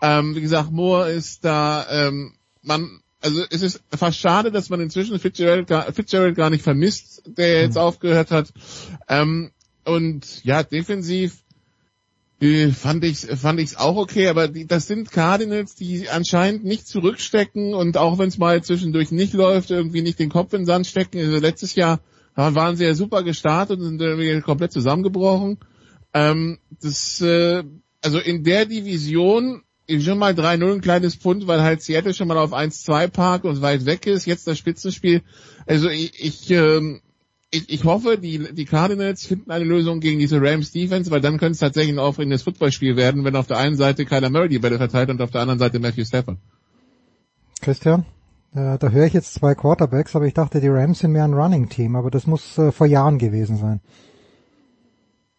Ähm, 0.00 0.34
wie 0.34 0.40
gesagt 0.40 0.70
Moore 0.70 1.10
ist 1.10 1.44
da. 1.44 1.86
Ähm, 1.90 2.34
man 2.62 3.00
also 3.20 3.42
es 3.50 3.62
ist 3.62 3.82
fast 3.90 4.18
schade, 4.18 4.52
dass 4.52 4.70
man 4.70 4.80
inzwischen 4.80 5.18
Fitzgerald 5.18 5.66
gar, 5.66 5.92
Fitzgerald 5.92 6.36
gar 6.36 6.50
nicht 6.50 6.62
vermisst, 6.62 7.22
der 7.26 7.62
jetzt 7.62 7.76
aufgehört 7.76 8.30
hat. 8.30 8.52
Ähm, 9.08 9.50
und 9.86 10.44
ja, 10.44 10.62
defensiv 10.62 11.42
fand 12.74 13.02
ich 13.04 13.18
fand 13.18 13.60
ich's 13.60 13.76
auch 13.76 13.96
okay, 13.96 14.28
aber 14.28 14.48
die, 14.48 14.66
das 14.66 14.86
sind 14.86 15.10
Cardinals, 15.10 15.74
die 15.74 16.08
anscheinend 16.10 16.64
nicht 16.64 16.86
zurückstecken 16.86 17.72
und 17.72 17.96
auch 17.96 18.18
wenn 18.18 18.28
es 18.28 18.36
mal 18.36 18.62
zwischendurch 18.62 19.10
nicht 19.10 19.32
läuft, 19.32 19.70
irgendwie 19.70 20.02
nicht 20.02 20.18
den 20.18 20.28
Kopf 20.28 20.52
in 20.52 20.60
den 20.60 20.66
Sand 20.66 20.86
stecken. 20.86 21.18
Also 21.18 21.38
letztes 21.38 21.74
Jahr 21.74 22.00
ja, 22.36 22.54
waren 22.54 22.76
sie 22.76 22.84
ja 22.84 22.94
super 22.94 23.22
gestartet 23.22 23.78
und 23.78 23.84
sind 23.84 24.02
irgendwie 24.02 24.40
komplett 24.42 24.72
zusammengebrochen. 24.72 25.58
Ähm, 26.12 26.58
das 26.82 27.22
äh, 27.22 27.64
also 28.02 28.18
in 28.18 28.44
der 28.44 28.66
Division 28.66 29.62
schon 30.00 30.18
mal 30.18 30.32
3-0 30.32 30.74
ein 30.74 30.80
kleines 30.80 31.14
Pfund, 31.14 31.46
weil 31.46 31.62
halt 31.62 31.82
Seattle 31.82 32.12
schon 32.12 32.28
mal 32.28 32.38
auf 32.38 32.52
1-2 32.52 33.08
parkt 33.08 33.44
und 33.44 33.62
weit 33.62 33.86
weg 33.86 34.06
ist. 34.06 34.26
Jetzt 34.26 34.46
das 34.46 34.58
Spitzenspiel. 34.58 35.22
Also 35.66 35.88
ich, 35.88 36.12
ich, 36.22 36.50
ähm, 36.50 37.00
ich, 37.50 37.70
ich 37.70 37.84
hoffe, 37.84 38.18
die, 38.18 38.52
die 38.54 38.64
Cardinals 38.64 39.26
finden 39.26 39.50
eine 39.50 39.64
Lösung 39.64 40.00
gegen 40.00 40.18
diese 40.18 40.40
Rams 40.40 40.72
Defense, 40.72 41.10
weil 41.10 41.20
dann 41.20 41.38
könnte 41.38 41.52
es 41.52 41.60
tatsächlich 41.60 41.94
ein 41.94 41.98
aufregendes 41.98 42.42
Footballspiel 42.42 42.96
werden, 42.96 43.24
wenn 43.24 43.36
auf 43.36 43.46
der 43.46 43.58
einen 43.58 43.76
Seite 43.76 44.04
Kyler 44.04 44.30
Murray 44.30 44.48
die 44.48 44.58
Bälle 44.58 44.78
verteilt 44.78 45.10
und 45.10 45.22
auf 45.22 45.30
der 45.30 45.42
anderen 45.42 45.58
Seite 45.58 45.78
Matthew 45.78 46.04
Stafford. 46.04 46.38
Christian? 47.62 48.04
Äh, 48.54 48.78
da 48.78 48.88
höre 48.88 49.06
ich 49.06 49.12
jetzt 49.12 49.34
zwei 49.34 49.54
Quarterbacks, 49.54 50.16
aber 50.16 50.26
ich 50.26 50.34
dachte, 50.34 50.60
die 50.60 50.68
Rams 50.68 51.00
sind 51.00 51.12
mehr 51.12 51.24
ein 51.24 51.34
Running-Team, 51.34 51.94
aber 51.94 52.10
das 52.10 52.26
muss 52.26 52.58
äh, 52.58 52.72
vor 52.72 52.86
Jahren 52.86 53.18
gewesen 53.18 53.56
sein. 53.56 53.80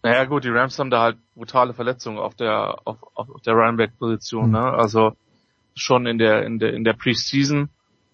Naja 0.03 0.25
gut, 0.25 0.45
die 0.45 0.49
Rams 0.49 0.77
haben 0.79 0.89
da 0.89 1.01
halt 1.01 1.17
brutale 1.35 1.73
Verletzungen 1.73 2.17
auf 2.17 2.35
der 2.35 2.77
auf, 2.85 2.97
auf 3.15 3.41
der 3.41 3.55
Runback-Position. 3.55 4.51
Ne? 4.51 4.61
Also 4.61 5.13
schon 5.75 6.05
in 6.05 6.17
der 6.17 6.45
in 6.45 6.59
der 6.59 6.73
in 6.73 6.84
der 6.84 6.93
Preseason 6.93 7.69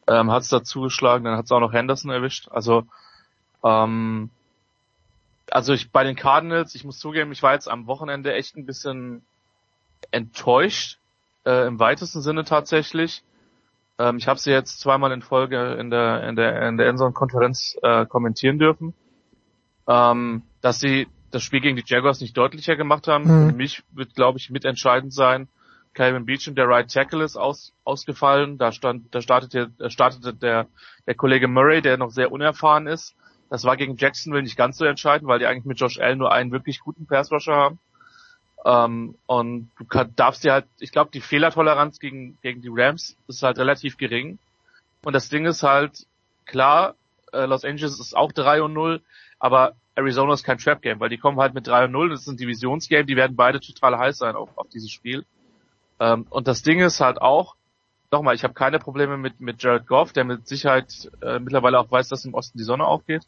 ähm, 0.08 0.32
hat 0.32 0.44
es 0.44 0.50
da 0.50 0.64
zugeschlagen, 0.64 1.26
dann 1.26 1.38
hat 1.38 1.46
es 1.46 1.52
auch 1.52 1.60
noch 1.60 1.74
Henderson 1.74 2.10
erwischt. 2.10 2.48
Also 2.50 2.84
ähm, 3.64 4.30
also 5.52 5.74
ich 5.74 5.92
bei 5.92 6.04
den 6.04 6.16
Cardinals, 6.16 6.76
ich 6.76 6.84
muss 6.84 7.00
zugeben, 7.00 7.32
ich 7.32 7.44
war 7.44 7.54
jetzt 7.54 7.70
am 7.70 7.88
Wochenende 7.88 8.34
echt 8.34 8.56
ein 8.56 8.66
bisschen 8.66 9.24
enttäuscht 10.12 11.00
äh, 11.46 11.68
im 11.68 11.80
weitesten 11.80 12.22
Sinne 12.22 12.44
tatsächlich. 12.44 13.24
Ähm, 14.00 14.18
ich 14.18 14.28
habe 14.28 14.40
sie 14.40 14.52
jetzt 14.52 14.80
zweimal 14.80 15.12
in 15.12 15.22
Folge 15.22 15.76
in 15.80 15.90
der 15.90 16.28
in 16.28 16.36
der 16.36 16.68
in 16.68 16.78
der 16.78 16.88
Endzone-Konferenz 16.88 17.78
äh, 17.82 18.06
kommentieren 18.06 18.58
dürfen, 18.60 18.94
ähm, 19.88 20.44
dass 20.62 20.80
sie 20.80 21.08
das 21.32 21.44
Spiel 21.44 21.62
gegen 21.62 21.76
die 21.76 21.84
Jaguars 21.86 22.22
nicht 22.22 22.38
deutlicher 22.38 22.76
gemacht 22.76 23.08
haben. 23.08 23.24
Mhm. 23.24 23.50
Für 23.50 23.56
mich 23.56 23.84
wird, 23.92 24.16
glaube 24.16 24.38
ich, 24.38 24.50
mitentscheidend 24.50 25.14
sein. 25.14 25.48
Calvin 25.94 26.26
Beecham, 26.26 26.56
der 26.56 26.68
Right 26.68 26.92
Tackle, 26.92 27.24
ist 27.24 27.38
aus, 27.38 27.74
ausgefallen. 27.84 28.58
Da 28.58 28.72
stand, 28.72 29.14
da 29.14 29.22
startete, 29.22 29.72
da 29.78 29.90
startete 29.90 30.34
der, 30.34 30.68
der 31.06 31.16
Kollege 31.16 31.48
Murray, 31.48 31.82
der 31.82 31.98
noch 31.98 32.10
sehr 32.10 32.32
unerfahren 32.32 32.88
ist. 32.88 33.16
Das 33.54 33.66
war 33.66 33.78
gegen 33.78 33.98
Jacksonville 33.98 34.42
nicht 34.42 34.58
ganz 34.58 34.78
so 34.78 34.86
entscheidend, 34.86 35.28
weil 35.28 35.38
die 35.38 35.46
eigentlich 35.46 35.66
mit 35.66 35.80
Josh 35.80 36.00
Allen 36.00 36.18
nur 36.18 36.32
einen 36.32 36.52
wirklich 36.52 36.80
guten 36.80 37.06
Pass-Rusher 37.06 37.54
haben. 37.54 37.80
Ähm, 38.66 39.14
und 39.28 39.70
du 39.78 39.86
kann, 39.86 40.12
darfst 40.16 40.44
dir 40.44 40.54
halt, 40.54 40.66
ich 40.80 40.92
glaube, 40.92 41.12
die 41.14 41.22
Fehlertoleranz 41.22 42.00
gegen, 42.00 42.36
gegen 42.42 42.64
die 42.64 42.72
Rams 42.72 43.16
ist 43.28 43.44
halt 43.44 43.60
relativ 43.60 43.98
gering. 43.98 44.40
Und 45.04 45.14
das 45.14 45.30
Ding 45.30 45.46
ist 45.46 45.62
halt, 45.62 46.08
klar, 46.48 46.96
äh, 47.32 47.46
Los 47.46 47.64
Angeles 47.64 48.00
ist 48.00 48.18
auch 48.18 48.32
3 48.32 48.64
und 48.64 48.74
0, 48.74 49.04
aber 49.38 49.76
Arizona 49.94 50.34
ist 50.34 50.44
kein 50.44 50.58
Trap-Game, 50.58 51.00
weil 51.00 51.10
die 51.10 51.20
kommen 51.20 51.40
halt 51.40 51.54
mit 51.54 51.68
3 51.68 51.86
und 51.86 51.92
0, 51.92 52.10
das 52.10 52.22
ist 52.22 52.30
ein 52.30 52.38
Divisionsgame, 52.38 53.06
die 53.06 53.16
werden 53.16 53.36
beide 53.36 53.60
total 53.60 54.00
heiß 54.00 54.18
sein 54.18 54.36
auf, 54.36 54.50
auf 54.58 54.70
dieses 54.70 54.90
Spiel. 54.90 55.26
Ähm, 56.00 56.26
und 56.32 56.48
das 56.48 56.64
Ding 56.64 56.80
ist 56.80 57.02
halt 57.02 57.22
auch, 57.22 57.56
nochmal, 58.14 58.36
ich 58.36 58.44
habe 58.44 58.54
keine 58.54 58.80
Probleme 58.80 59.18
mit, 59.18 59.42
mit 59.42 59.62
Jared 59.62 59.88
Goff, 59.88 60.14
der 60.14 60.24
mit 60.24 60.48
Sicherheit 60.48 61.12
äh, 61.22 61.40
mittlerweile 61.40 61.80
auch 61.80 61.92
weiß, 61.92 62.08
dass 62.08 62.24
im 62.24 62.34
Osten 62.34 62.58
die 62.58 62.64
Sonne 62.64 62.86
aufgeht. 62.86 63.26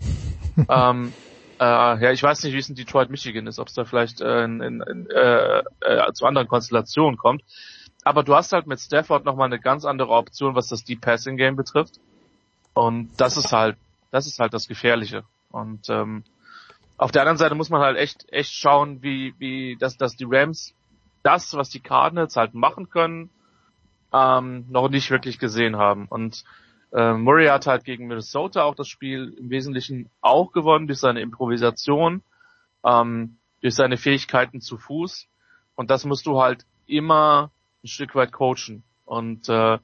ähm, 0.70 1.12
äh, 1.60 1.64
ja, 1.64 2.12
ich 2.12 2.24
weiß 2.24 2.44
nicht, 2.44 2.54
wie 2.54 2.60
es 2.60 2.70
in 2.70 2.76
Detroit, 2.76 3.10
Michigan 3.10 3.48
ist, 3.48 3.60
ob 3.60 3.68
es 3.68 3.74
da 3.74 3.84
vielleicht 3.84 4.22
äh, 4.22 4.44
in, 4.44 4.62
in, 4.62 5.10
äh, 5.10 5.64
äh, 5.82 6.14
zu 6.14 6.26
anderen 6.26 6.48
Konstellationen 6.48 7.18
kommt. 7.18 7.44
Aber 8.04 8.24
du 8.24 8.36
hast 8.36 8.54
halt 8.54 8.68
mit 8.68 8.80
Stafford 8.80 9.26
nochmal 9.26 9.48
eine 9.48 9.60
ganz 9.60 9.84
andere 9.84 10.10
Option, 10.12 10.56
was 10.56 10.68
das 10.68 10.84
Deep 10.84 11.02
Passing 11.02 11.38
Game 11.38 11.56
betrifft. 11.56 12.00
Und 12.74 13.10
das 13.18 13.38
ist 13.38 13.52
halt, 13.52 13.78
das 14.12 14.28
ist 14.28 14.40
halt 14.40 14.54
das 14.54 14.68
Gefährliche. 14.68 15.24
Und 15.50 15.90
ähm, 15.90 16.24
auf 16.98 17.12
der 17.12 17.24
anderen 17.24 17.38
Seite 17.38 17.56
muss 17.56 17.70
man 17.70 17.82
halt 17.82 17.98
echt, 17.98 18.32
echt 18.32 18.54
schauen, 18.54 19.02
wie, 19.02 19.34
wie, 19.40 19.76
dass, 19.78 19.98
dass 19.98 20.16
die 20.16 20.28
Rams 20.30 20.74
das, 21.24 21.56
was 21.56 21.70
die 21.70 21.80
Cardinals 21.80 22.36
halt 22.36 22.54
machen 22.54 22.90
können, 22.90 23.32
ähm, 24.16 24.66
noch 24.70 24.90
nicht 24.90 25.12
wirklich 25.12 25.40
gesehen 25.40 25.76
haben. 25.76 26.08
Und 26.08 26.46
äh, 26.94 27.14
Murray 27.14 27.48
hat 27.48 27.68
halt 27.68 27.84
gegen 27.84 28.08
Minnesota 28.08 28.64
auch 28.64 28.76
das 28.76 28.88
Spiel 28.88 29.36
im 29.38 29.50
Wesentlichen 29.50 30.10
auch 30.22 30.54
gewonnen 30.54 30.88
durch 30.88 31.00
seine 31.00 31.22
Improvisation, 31.22 32.24
ähm, 32.86 33.38
durch 33.62 33.76
seine 33.76 33.98
Fähigkeiten 33.98 34.62
zu 34.62 34.78
Fuß. 34.78 35.28
Und 35.76 35.90
das 35.90 36.06
musst 36.06 36.26
du 36.26 36.42
halt 36.42 36.66
immer 36.88 37.52
ein 37.84 37.88
Stück 37.88 38.16
weit 38.16 38.32
coachen. 38.32 38.84
Und 39.04 39.50
äh, 39.50 39.80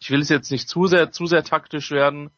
ich 0.00 0.10
will 0.10 0.20
es 0.20 0.30
jetzt 0.30 0.50
nicht 0.50 0.68
zu 0.68 0.86
sehr, 0.86 1.12
zu 1.12 1.26
sehr 1.26 1.44
taktisch 1.44 1.90
werden, 1.90 2.30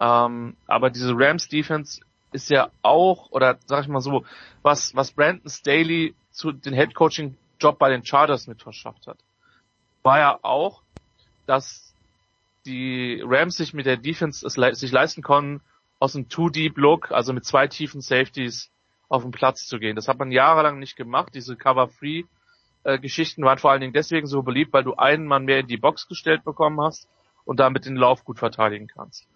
ähm, 0.00 0.56
aber 0.66 0.90
diese 0.90 1.12
Rams 1.14 1.48
Defense 1.48 2.00
ist 2.32 2.50
ja 2.50 2.70
auch, 2.82 3.30
oder 3.30 3.58
sag 3.66 3.82
ich 3.82 3.88
mal 3.88 4.00
so, 4.00 4.24
was, 4.62 4.94
was 4.94 5.12
Brandon 5.12 5.48
Staley 5.48 6.14
zu 6.30 6.52
den 6.52 6.74
Head 6.74 6.94
Coaching 6.94 7.36
Job 7.58 7.78
bei 7.78 7.88
den 7.88 8.04
Chargers 8.04 8.46
mit 8.46 8.62
verschafft 8.62 9.06
hat, 9.06 9.18
war 10.02 10.18
ja 10.18 10.38
auch, 10.42 10.82
dass 11.46 11.94
die 12.66 13.22
Rams 13.24 13.56
sich 13.56 13.72
mit 13.74 13.86
der 13.86 13.96
Defense 13.96 14.46
es 14.46 14.56
le 14.56 14.74
sich 14.74 14.92
leisten 14.92 15.22
konnten, 15.22 15.60
aus 15.98 16.14
einem 16.14 16.28
Two-Deep-Look, 16.28 17.10
also 17.10 17.32
mit 17.32 17.44
zwei 17.44 17.66
tiefen 17.66 18.00
Safeties, 18.00 18.70
auf 19.08 19.22
den 19.22 19.30
Platz 19.30 19.66
zu 19.66 19.78
gehen. 19.78 19.96
Das 19.96 20.06
hat 20.08 20.18
man 20.18 20.30
jahrelang 20.30 20.78
nicht 20.78 20.96
gemacht. 20.96 21.34
Diese 21.34 21.56
Cover-Free-Geschichten 21.56 23.42
waren 23.42 23.58
vor 23.58 23.70
allen 23.70 23.80
Dingen 23.80 23.94
deswegen 23.94 24.26
so 24.26 24.42
beliebt, 24.42 24.72
weil 24.72 24.84
du 24.84 24.94
einen 24.94 25.26
Mann 25.26 25.44
mehr 25.46 25.60
in 25.60 25.66
die 25.66 25.78
Box 25.78 26.06
gestellt 26.08 26.44
bekommen 26.44 26.80
hast 26.80 27.08
und 27.44 27.58
damit 27.58 27.86
den 27.86 27.96
Lauf 27.96 28.24
gut 28.24 28.38
verteidigen 28.38 28.86
kannst. 28.86 29.26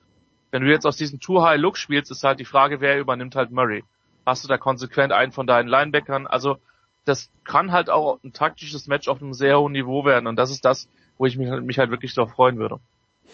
Wenn 0.51 0.63
du 0.63 0.71
jetzt 0.71 0.87
aus 0.87 0.99
diesem 0.99 1.21
Too-High-Look 1.21 1.79
spielst, 1.79 2.11
ist 2.11 2.23
halt 2.23 2.39
die 2.39 2.45
Frage, 2.45 2.81
wer 2.81 3.01
übernimmt 3.01 3.35
halt 3.35 3.51
Murray. 3.51 3.85
Hast 4.27 4.45
du 4.45 4.49
da 4.49 4.59
konsequent 4.59 5.13
einen 5.13 5.33
von 5.33 5.47
deinen 5.47 5.69
Linebackern? 5.69 6.27
Also 6.27 6.59
das 7.05 7.31
kann 7.45 7.73
halt 7.73 7.91
auch 7.91 8.19
ein 8.23 8.33
taktisches 8.33 8.87
Match 8.87 9.09
auf 9.09 9.21
einem 9.21 9.35
sehr 9.35 9.59
hohen 9.59 9.73
Niveau 9.73 10.05
werden 10.05 10.27
und 10.27 10.37
das 10.37 10.51
ist 10.51 10.65
das, 10.65 10.89
wo 11.19 11.27
ich 11.27 11.37
mich, 11.37 11.51
mich 11.63 11.79
halt 11.79 11.91
wirklich 11.91 12.15
darauf 12.15 12.33
freuen 12.33 12.59
würde. 12.59 12.79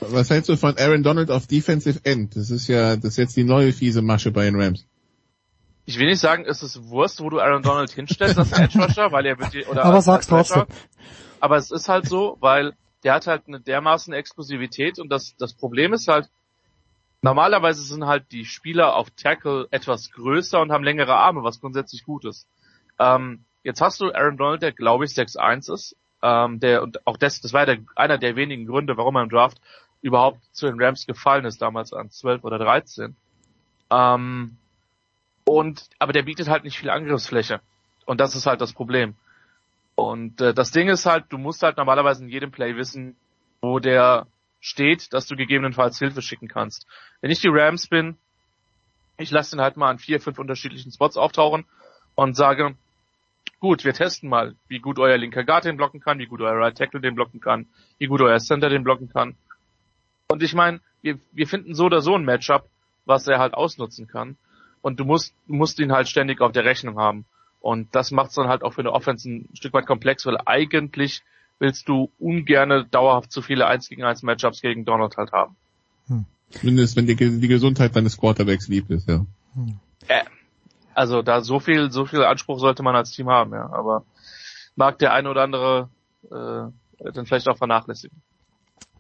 Was 0.01 0.31
hältst 0.31 0.49
du 0.49 0.57
von 0.57 0.77
Aaron 0.79 1.03
Donald 1.03 1.31
auf 1.31 1.47
Defensive 1.47 2.01
End? 2.05 2.37
Das 2.37 2.51
ist 2.51 2.69
ja, 2.69 2.97
das 2.97 3.05
ist 3.05 3.17
jetzt 3.17 3.37
die 3.37 3.45
neue 3.45 3.73
fiese 3.73 4.03
Masche 4.03 4.31
bei 4.31 4.45
den 4.45 4.61
Rams. 4.61 4.87
Ich 5.87 5.99
will 5.99 6.07
nicht 6.07 6.21
sagen, 6.21 6.45
es 6.47 6.63
ist 6.63 6.89
Wurst, 6.89 7.21
wo 7.21 7.31
du 7.31 7.41
Aaron 7.41 7.63
Donald 7.63 7.91
hinstellst 7.91 8.39
als 8.39 8.53
Edge 8.53 8.79
Rusher, 8.79 9.11
weil 9.11 9.27
er 9.27 9.39
wird 9.39 9.55
die, 9.55 9.65
oder 9.65 9.85
Aber 9.85 9.97
als, 9.97 10.05
sag's 10.05 10.27
trotzdem. 10.27 10.67
Aber 11.41 11.57
es 11.57 11.71
ist 11.71 11.89
halt 11.89 12.07
so, 12.07 12.37
weil 12.41 12.75
der 13.05 13.15
hat 13.15 13.27
halt 13.27 13.45
eine 13.47 13.61
dermaßen 13.61 14.13
Explosivität 14.13 14.99
und 14.99 15.09
das, 15.09 15.35
das 15.39 15.55
Problem 15.55 15.93
ist 15.93 16.09
halt, 16.09 16.29
normalerweise 17.23 17.83
sind 17.83 18.07
halt 18.07 18.31
die 18.33 18.45
Spieler 18.45 18.97
auf 18.97 19.11
Tackle 19.11 19.67
etwas 19.71 20.11
größer 20.11 20.61
und 20.61 20.73
haben 20.73 20.85
längere 20.85 21.15
Arme, 21.15 21.43
was 21.43 21.61
grundsätzlich 21.61 22.05
gut 22.05 22.25
ist. 22.25 22.47
Ähm, 22.99 23.45
jetzt 23.69 23.83
hast 23.83 24.01
du 24.01 24.11
Aaron 24.13 24.39
Donald, 24.39 24.63
der 24.63 24.73
glaube 24.73 25.05
ich 25.05 25.11
6'1 25.13 25.73
ist, 25.73 25.95
ähm, 26.23 26.59
der, 26.59 26.83
und 26.83 27.07
auch 27.07 27.19
das, 27.19 27.41
das 27.43 27.53
war 27.53 27.67
der, 27.67 27.79
einer 27.95 28.17
der 28.17 28.35
wenigen 28.35 28.67
Gründe, 28.67 28.97
warum 28.97 29.17
er 29.17 29.23
im 29.23 29.29
Draft 29.29 29.61
überhaupt 30.01 30.41
zu 30.53 30.67
den 30.67 30.83
Rams 30.83 31.07
gefallen 31.07 31.45
ist, 31.45 31.61
damals 31.61 31.93
an 31.93 32.11
12 32.11 32.45
oder 32.45 32.59
13. 32.59 33.15
Ähm, 33.91 34.57
und, 35.45 35.89
aber 35.99 36.13
der 36.15 36.23
bietet 36.23 36.49
halt 36.49 36.65
nicht 36.65 36.79
viel 36.79 36.89
Angriffsfläche. 36.89 37.61
Und 38.07 38.21
das 38.21 38.35
ist 38.35 38.47
halt 38.47 38.63
das 38.63 38.73
Problem. 38.73 39.17
Und 39.95 40.41
äh, 40.41 40.55
das 40.55 40.71
Ding 40.71 40.89
ist 40.89 41.05
halt, 41.05 41.27
du 41.29 41.37
musst 41.37 41.63
halt 41.63 41.77
normalerweise 41.77 42.25
in 42.25 42.31
jedem 42.31 42.51
Play 42.51 42.75
wissen, 42.77 43.17
wo 43.61 43.81
der 43.81 44.27
steht, 44.61 45.13
dass 45.13 45.27
du 45.27 45.37
gegebenenfalls 45.37 45.99
Hilfe 45.99 46.23
schicken 46.23 46.49
kannst. 46.49 46.87
Wenn 47.21 47.31
ich 47.31 47.41
die 47.41 47.51
Rams 47.51 47.87
bin, 47.87 48.17
ich 49.19 49.31
lasse 49.31 49.57
den 49.57 49.61
halt 49.61 49.77
mal 49.77 49.91
an 49.91 49.99
vier, 49.99 50.21
fünf 50.21 50.39
unterschiedlichen 50.39 50.91
Spots 50.91 51.19
auftauchen 51.19 51.67
und 52.15 52.35
sage, 52.35 52.75
gut, 53.61 53.85
wir 53.85 53.93
testen 53.93 54.29
mal, 54.29 54.55
wie 54.69 54.79
gut 54.79 54.99
euer 54.99 55.17
linker 55.17 55.45
Guard 55.45 55.65
den 55.65 55.77
blocken 55.77 56.01
kann, 56.01 56.19
wie 56.19 56.27
gut 56.27 56.41
euer 56.41 56.59
Right 56.59 56.77
Tackle 56.77 57.01
den 57.01 57.15
blocken 57.15 57.41
kann, 57.41 57.67
wie 57.99 58.07
gut 58.07 58.21
euer 58.21 58.39
Center 58.39 58.69
den 58.69 58.85
blocken 58.85 59.09
kann. 59.09 59.37
Und 60.29 60.43
ich 60.43 60.55
meine, 60.55 60.81
wir, 61.03 61.19
wir 61.33 61.47
finden 61.47 61.75
so 61.75 61.87
oder 61.87 62.01
so 62.01 62.15
ein 62.15 62.25
Matchup, 62.25 62.69
was 63.05 63.27
er 63.27 63.39
halt 63.39 63.55
ausnutzen 63.55 64.07
kann. 64.07 64.37
Und 64.83 65.01
du 65.01 65.05
musst, 65.05 65.35
du 65.47 65.55
musst 65.55 65.79
ihn 65.79 65.93
halt 65.93 66.09
ständig 66.09 66.41
auf 66.41 66.53
der 66.53 66.65
Rechnung 66.65 66.99
haben. 66.99 67.25
Und 67.61 67.95
das 67.95 68.11
macht 68.11 68.31
es 68.31 68.37
dann 68.37 68.49
halt 68.49 68.63
auch 68.63 68.75
für 68.75 68.83
eine 68.83 68.93
Offense 68.93 69.29
ein 69.29 69.49
Stück 69.55 69.73
weit 69.73 69.87
komplex, 69.87 70.25
weil 70.27 70.39
eigentlich 70.47 71.23
willst 71.59 71.89
du 71.89 72.11
ungerne 72.19 72.85
dauerhaft 72.85 73.33
zu 73.33 73.43
viele 73.43 73.67
1 73.67 73.89
gegen 73.89 74.05
1 74.05 74.23
Matchups 74.23 74.61
gegen 74.61 74.85
Donald 74.85 75.17
halt 75.17 75.33
haben. 75.33 75.57
Zumindest 76.51 76.97
wenn 76.97 77.07
die, 77.07 77.17
die 77.17 77.49
Gesundheit 77.49 77.95
deines 77.95 78.17
Quarterbacks 78.17 78.69
lieb 78.69 78.91
ist, 78.91 79.09
ja. 79.09 79.27
Äh, 80.07 80.25
also 80.99 81.23
da 81.23 81.41
so 81.43 81.61
viel, 81.61 81.93
so 81.93 82.07
viel 82.07 82.25
Anspruch 82.25 82.59
sollte 82.59 82.83
man 82.83 82.97
als 82.97 83.13
Team 83.13 83.29
haben, 83.29 83.53
ja. 83.53 83.71
Aber 83.73 84.03
mag 84.75 84.99
der 84.99 85.13
eine 85.13 85.31
oder 85.31 85.43
andere 85.43 85.89
äh, 86.25 87.13
dann 87.13 87.27
vielleicht 87.27 87.49
auch 87.49 87.57
vernachlässigen. 87.57 88.21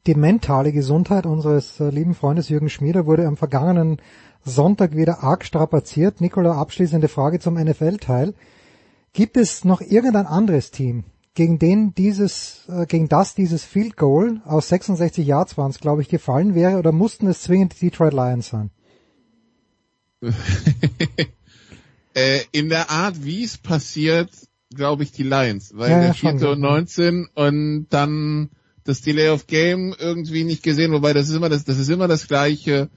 Die 0.06 0.14
mentale 0.14 0.72
Gesundheit 0.72 1.26
unseres 1.26 1.80
äh, 1.80 1.90
lieben 1.90 2.14
Freundes 2.14 2.48
Jürgen 2.48 2.70
Schmieder 2.70 3.04
wurde 3.06 3.26
am 3.26 3.36
vergangenen 3.36 4.00
Sonntag 4.44 4.94
wieder 4.94 5.24
arg 5.24 5.44
strapaziert. 5.44 6.20
Nikola, 6.20 6.52
abschließende 6.52 7.08
Frage 7.08 7.40
zum 7.40 7.54
NFL-Teil. 7.54 8.34
Gibt 9.12 9.36
es 9.36 9.64
noch 9.64 9.80
irgendein 9.80 10.26
anderes 10.26 10.70
Team, 10.70 11.02
gegen 11.34 11.58
den 11.58 11.94
dieses, 11.94 12.68
äh, 12.68 12.86
gegen 12.86 13.08
das 13.08 13.34
dieses 13.34 13.64
Field 13.64 13.96
Goal 13.96 14.40
aus 14.44 14.68
66 14.68 15.26
Yards 15.26 15.58
waren 15.58 15.70
es, 15.70 15.80
glaube 15.80 16.02
ich, 16.02 16.08
gefallen 16.08 16.54
wäre, 16.54 16.78
oder 16.78 16.92
mussten 16.92 17.26
es 17.26 17.42
zwingend 17.42 17.74
die 17.80 17.90
Detroit 17.90 18.12
Lions 18.12 18.48
sein? 18.48 18.70
äh, 22.14 22.40
in 22.52 22.68
der 22.68 22.90
Art, 22.90 23.24
wie 23.24 23.44
es 23.44 23.58
passiert, 23.58 24.30
glaube 24.74 25.02
ich, 25.02 25.12
die 25.12 25.22
Lions, 25.22 25.72
weil 25.74 25.90
Ja, 25.90 26.00
der 26.00 26.14
vierte 26.14 26.50
und 26.50 26.62
ja. 26.62 26.70
19 26.70 27.28
und 27.34 27.86
dann 27.90 28.50
das 28.84 29.00
Delay 29.02 29.28
of 29.28 29.46
Game 29.46 29.94
irgendwie 29.98 30.44
nicht 30.44 30.62
gesehen, 30.62 30.92
wobei 30.92 31.12
das 31.12 31.28
ist 31.28 31.34
immer 31.34 31.48
das, 31.48 31.64
das 31.64 31.78
ist 31.78 31.88
immer 31.88 32.08
das 32.08 32.26
gleiche. 32.26 32.88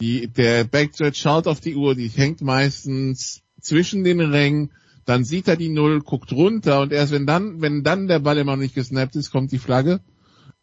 Die, 0.00 0.26
der 0.26 0.64
Backstretch 0.64 1.20
schaut 1.20 1.46
auf 1.46 1.60
die 1.60 1.76
Uhr, 1.76 1.94
die 1.94 2.08
hängt 2.08 2.40
meistens 2.40 3.42
zwischen 3.60 4.04
den 4.04 4.20
Rängen, 4.20 4.70
dann 5.04 5.24
sieht 5.24 5.48
er 5.48 5.56
die 5.56 5.68
Null, 5.68 6.00
guckt 6.00 6.32
runter 6.32 6.80
und 6.80 6.92
erst 6.92 7.12
wenn 7.12 7.26
dann, 7.26 7.60
wenn 7.60 7.84
dann 7.84 8.08
der 8.08 8.20
Ball 8.20 8.38
immer 8.38 8.52
noch 8.52 8.62
nicht 8.62 8.74
gesnappt 8.74 9.16
ist, 9.16 9.30
kommt 9.30 9.52
die 9.52 9.58
Flagge. 9.58 10.00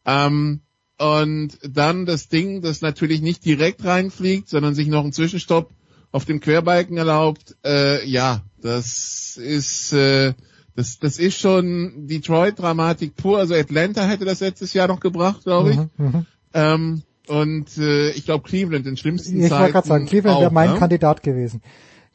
Ähm, 0.06 0.62
und 0.98 1.58
dann 1.64 2.06
das 2.06 2.28
Ding, 2.28 2.62
das 2.62 2.82
natürlich 2.82 3.22
nicht 3.22 3.46
direkt 3.46 3.84
reinfliegt, 3.86 4.50
sondern 4.50 4.76
sich 4.76 4.88
noch 4.88 5.04
einen 5.04 5.14
Zwischenstopp 5.14 5.72
auf 6.12 6.26
dem 6.26 6.40
Querbalken 6.40 6.98
erlaubt. 6.98 7.56
Äh, 7.66 8.06
ja, 8.08 8.42
das 8.62 9.38
ist 9.38 9.94
äh, 9.94 10.34
das, 10.76 11.00
das 11.00 11.20
ist 11.20 11.38
schon 11.38 12.08
Detroit-Dramatik 12.08 13.16
pur. 13.16 13.40
Also 13.40 13.56
Atlanta 13.56 14.06
hätte 14.06 14.26
das 14.26 14.40
letztes 14.40 14.74
Jahr 14.74 14.88
noch 14.88 15.00
gebracht, 15.00 15.44
glaube 15.44 15.72
ich. 15.72 15.78
Mhm, 15.78 15.90
mhm. 15.98 16.26
Ähm, 16.54 17.02
und 17.28 17.78
äh, 17.78 18.12
ich 18.12 18.26
glaube 18.26 18.48
Cleveland 18.48 18.88
in 18.88 18.98
schlimmsten 18.98 19.42
Ich 19.42 19.50
Zeiten. 19.50 19.62
wollte 19.62 19.74
gerade 19.74 19.88
sagen, 19.88 20.06
Cleveland 20.06 20.42
wäre 20.42 20.52
mein 20.52 20.74
ne? 20.74 20.80
Kandidat 20.80 21.24
gewesen. 21.24 21.62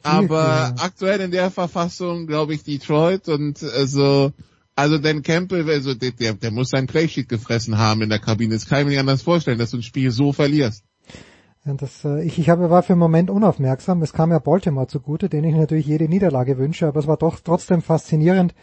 Aber 0.02 0.44
Cleveland. 0.44 0.84
aktuell 0.84 1.20
in 1.20 1.30
der 1.30 1.50
Verfassung 1.50 2.26
glaube 2.26 2.54
ich 2.54 2.64
Detroit 2.64 3.28
und 3.28 3.62
also 3.62 4.32
also 4.78 4.98
Dan 4.98 5.22
Campbell, 5.22 5.68
also 5.70 5.94
der, 5.94 6.10
der, 6.10 6.34
der 6.34 6.50
muss 6.50 6.68
sein 6.68 6.86
Playsheet 6.86 7.30
gefressen 7.30 7.78
haben 7.78 8.02
in 8.02 8.10
der 8.10 8.18
Kabine. 8.18 8.54
Das 8.54 8.66
kann 8.66 8.80
ich 8.80 8.84
mir 8.84 8.90
nicht 8.90 9.00
anders 9.00 9.22
vorstellen, 9.22 9.58
dass 9.58 9.70
du 9.70 9.78
ein 9.78 9.82
Spiel 9.82 10.10
so 10.10 10.34
verlierst. 10.34 10.84
Ja, 11.66 11.74
das, 11.74 12.04
äh, 12.04 12.22
ich, 12.22 12.38
ich 12.38 12.48
war 12.48 12.82
für 12.82 12.92
einen 12.92 13.00
Moment 13.00 13.28
unaufmerksam. 13.28 14.00
Es 14.02 14.12
kam 14.12 14.30
ja 14.30 14.38
Baltimore 14.38 14.86
zugute, 14.86 15.28
denen 15.28 15.48
ich 15.50 15.56
natürlich 15.56 15.86
jede 15.86 16.08
Niederlage 16.08 16.58
wünsche, 16.58 16.86
aber 16.86 17.00
es 17.00 17.06
war 17.06 17.16
doch 17.16 17.40
trotzdem 17.42 17.82
faszinierend, 17.82 18.54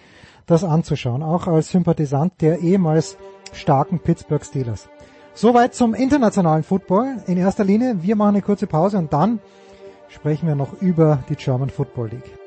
das 0.45 0.63
anzuschauen. 0.63 1.21
Auch 1.21 1.47
als 1.47 1.69
Sympathisant 1.69 2.41
der 2.41 2.59
ehemals 2.59 3.17
starken 3.51 3.99
Pittsburgh 3.99 4.43
Steelers. 4.43 4.89
Soweit 5.33 5.73
zum 5.73 5.93
internationalen 5.93 6.63
Football. 6.63 7.23
In 7.27 7.37
erster 7.37 7.63
Linie, 7.63 7.97
wir 8.01 8.15
machen 8.15 8.35
eine 8.35 8.41
kurze 8.41 8.67
Pause 8.67 8.97
und 8.97 9.11
dann 9.11 9.39
sprechen 10.07 10.47
wir 10.47 10.55
noch 10.55 10.81
über 10.81 11.23
die 11.29 11.35
German 11.35 11.69
Football 11.69 12.09
League. 12.09 12.42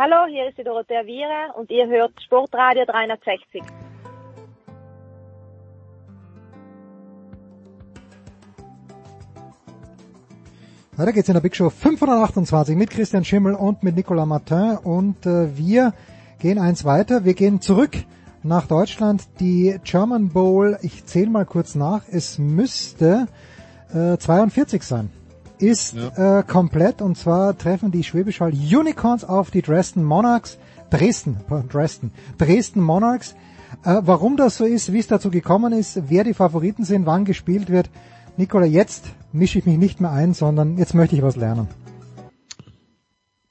Hallo, 0.00 0.26
hier 0.30 0.48
ist 0.48 0.56
die 0.56 0.62
Dorothea 0.62 1.02
Viere 1.02 1.52
und 1.56 1.72
ihr 1.72 1.88
hört 1.88 2.12
Sportradio 2.22 2.84
360. 2.86 3.64
Weiter 10.96 11.12
geht's 11.12 11.26
in 11.26 11.34
der 11.34 11.40
Big 11.40 11.56
Show 11.56 11.68
528 11.68 12.76
mit 12.76 12.90
Christian 12.90 13.24
Schimmel 13.24 13.54
und 13.54 13.82
mit 13.82 13.96
Nicolas 13.96 14.28
Martin 14.28 14.76
und 14.84 15.26
äh, 15.26 15.56
wir 15.56 15.92
gehen 16.38 16.60
eins 16.60 16.84
weiter. 16.84 17.24
Wir 17.24 17.34
gehen 17.34 17.60
zurück 17.60 17.96
nach 18.44 18.68
Deutschland. 18.68 19.24
Die 19.40 19.80
German 19.82 20.28
Bowl, 20.28 20.78
ich 20.82 21.06
zähle 21.06 21.30
mal 21.30 21.44
kurz 21.44 21.74
nach, 21.74 22.02
es 22.08 22.38
müsste 22.38 23.26
äh, 23.92 24.16
42 24.16 24.80
sein. 24.80 25.10
Ist 25.58 25.96
äh, 25.96 26.42
komplett 26.46 27.02
und 27.02 27.18
zwar 27.18 27.56
treffen 27.58 27.90
die 27.90 28.04
Schwäbisch 28.04 28.40
Hall 28.40 28.52
Unicorns 28.52 29.24
auf 29.24 29.50
die 29.50 29.62
Dresden 29.62 30.04
Monarchs. 30.04 30.58
Dresden, 30.90 31.38
Dresden, 31.68 32.12
Dresden 32.38 32.80
Monarchs. 32.80 33.34
Äh, 33.84 34.00
warum 34.02 34.36
das 34.36 34.56
so 34.56 34.64
ist, 34.64 34.92
wie 34.92 34.98
es 34.98 35.08
dazu 35.08 35.30
gekommen 35.30 35.72
ist, 35.72 36.00
wer 36.08 36.24
die 36.24 36.34
Favoriten 36.34 36.84
sind, 36.84 37.06
wann 37.06 37.24
gespielt 37.24 37.70
wird. 37.70 37.90
Nikola, 38.36 38.66
jetzt 38.66 39.04
mische 39.32 39.58
ich 39.58 39.66
mich 39.66 39.78
nicht 39.78 40.00
mehr 40.00 40.12
ein, 40.12 40.32
sondern 40.32 40.78
jetzt 40.78 40.94
möchte 40.94 41.16
ich 41.16 41.22
was 41.22 41.36
lernen. 41.36 41.68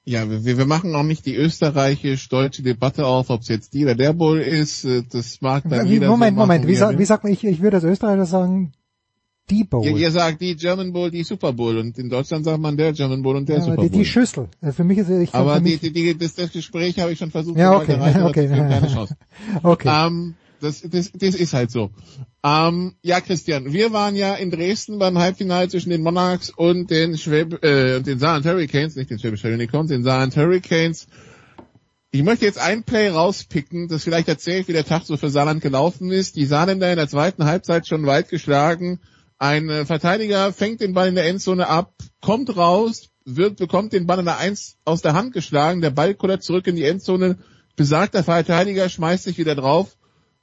Ja, 0.05 0.29
wir, 0.29 0.57
wir 0.57 0.65
machen 0.65 0.95
auch 0.95 1.03
nicht 1.03 1.25
die 1.25 1.35
österreichisch-deutsche 1.35 2.63
Debatte 2.63 3.05
auf, 3.05 3.29
ob 3.29 3.41
es 3.41 3.49
jetzt 3.49 3.73
die 3.73 3.83
oder 3.83 3.95
der 3.95 4.13
Bull 4.13 4.39
ist. 4.39 4.85
Äh, 4.85 5.03
Das 5.11 5.41
mag 5.41 5.63
dann 5.67 5.85
Wie, 5.85 5.95
jeder 5.95 6.07
Moment, 6.07 6.35
so 6.35 6.35
machen, 6.37 6.47
Moment, 6.47 6.67
wie, 6.67 6.75
sa 6.75 6.97
wie 6.97 7.03
sagt 7.03 7.25
man, 7.25 7.33
ich, 7.33 7.43
ich 7.43 7.61
würde 7.61 7.75
als 7.77 7.83
Österreicher 7.83 8.25
sagen, 8.25 8.71
die 9.49 9.63
Bowl. 9.63 9.85
Ihr, 9.85 9.95
ihr 9.95 10.11
sagt 10.11 10.41
die 10.41 10.55
German 10.55 10.93
Bowl, 10.93 11.09
die 11.11 11.23
Super 11.23 11.53
Bowl 11.53 11.77
und 11.77 11.97
in 11.97 12.09
Deutschland 12.09 12.45
sagt 12.45 12.59
man 12.59 12.75
der 12.77 12.93
German 12.93 13.21
Bowl 13.21 13.35
und 13.35 13.47
der 13.47 13.57
Ja, 13.57 13.61
Super 13.63 13.75
Bowl. 13.77 13.89
die, 13.89 13.97
die 13.99 14.05
Schüssel. 14.05 14.49
Äh, 14.61 14.71
Für 14.71 14.83
mich 14.83 14.97
ist 14.97 15.09
ich 15.09 15.31
glaub, 15.31 15.41
aber 15.47 15.59
die, 15.59 15.77
die, 15.77 15.91
die, 15.91 16.17
das, 16.17 16.35
das 16.35 16.51
Gespräch 16.51 16.99
habe 16.99 17.11
ich 17.11 17.19
schon 17.19 17.31
versucht 17.31 17.57
Ja, 17.57 17.71
zu 17.75 17.81
okay, 17.83 17.93
aber 17.93 18.25
okay. 18.29 18.47
keine 18.47 18.87
Chance. 18.93 19.15
Okay. 19.63 19.89
Ähm, 20.07 20.35
das, 20.59 20.81
das, 20.81 21.11
das 21.13 21.35
ist 21.35 21.53
halt 21.53 21.69
so. 21.71 21.91
Ähm, 22.43 22.95
ja, 23.03 23.21
Christian, 23.21 23.73
wir 23.73 23.93
waren 23.93 24.15
ja 24.15 24.33
in 24.35 24.49
Dresden 24.51 24.97
beim 24.99 25.17
Halbfinale 25.17 25.67
zwischen 25.69 25.91
den 25.91 26.01
Monarchs 26.01 26.49
und 26.49 26.89
den 26.89 27.17
Schwäb 27.17 27.63
äh, 27.63 27.97
und 27.97 28.07
den 28.07 28.19
Saarland 28.19 28.45
Hurricanes, 28.45 28.95
nicht 28.95 29.09
den 29.09 29.19
Schwäbisch 29.19 29.45
Unicorns, 29.45 29.89
den 29.89 30.03
Saarland 30.03 30.35
Hurricanes. 30.35 31.07
Ich 32.09 32.23
möchte 32.23 32.45
jetzt 32.45 32.57
ein 32.57 32.83
Play 32.83 33.09
rauspicken, 33.09 33.87
das 33.89 34.03
vielleicht 34.03 34.27
erzählt, 34.29 34.67
wie 34.67 34.73
der 34.73 34.85
Tag 34.85 35.03
so 35.03 35.17
für 35.17 35.29
Saarland 35.29 35.61
gelaufen 35.61 36.11
ist. 36.11 36.35
Die 36.37 36.45
Saarländer 36.45 36.89
in 36.89 36.97
der 36.97 37.07
zweiten 37.09 37.45
Halbzeit 37.45 37.87
schon 37.87 38.05
weit 38.05 38.29
geschlagen. 38.29 38.99
Ein 39.39 39.69
äh, 39.69 39.85
Verteidiger 39.85 40.51
fängt 40.51 40.81
den 40.81 40.93
Ball 40.93 41.09
in 41.09 41.15
der 41.15 41.27
Endzone 41.27 41.67
ab, 41.67 41.93
kommt 42.21 42.55
raus, 42.57 43.09
wird, 43.25 43.57
bekommt 43.57 43.93
den 43.93 44.07
Ball 44.07 44.19
in 44.19 44.25
der 44.25 44.37
Eins 44.37 44.77
aus 44.85 45.01
der 45.01 45.13
Hand 45.13 45.33
geschlagen, 45.33 45.81
der 45.81 45.91
Ball 45.91 46.15
kullert 46.15 46.43
zurück 46.43 46.65
in 46.67 46.75
die 46.75 46.85
Endzone, 46.85 47.37
besagter 47.75 48.23
Verteidiger 48.23 48.89
schmeißt 48.89 49.25
sich 49.25 49.37
wieder 49.37 49.55
drauf 49.55 49.95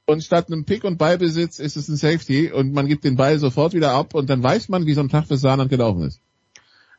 und 0.05 0.23
statt 0.23 0.47
einem 0.47 0.65
Pick 0.65 0.83
und 0.83 0.97
Ballbesitz 0.97 1.59
ist 1.59 1.75
es 1.75 1.89
ein 1.89 1.97
Safety 1.97 2.51
und 2.51 2.73
man 2.73 2.87
gibt 2.87 3.03
den 3.03 3.17
Ball 3.17 3.37
sofort 3.39 3.73
wieder 3.73 3.91
ab 3.91 4.13
und 4.13 4.29
dann 4.29 4.41
weiß 4.41 4.69
man, 4.69 4.85
wie 4.85 4.93
so 4.93 5.01
ein 5.01 5.09
Tag 5.09 5.25
für 5.25 5.37
Saarland 5.37 5.69
gelaufen 5.69 6.03
ist. 6.03 6.21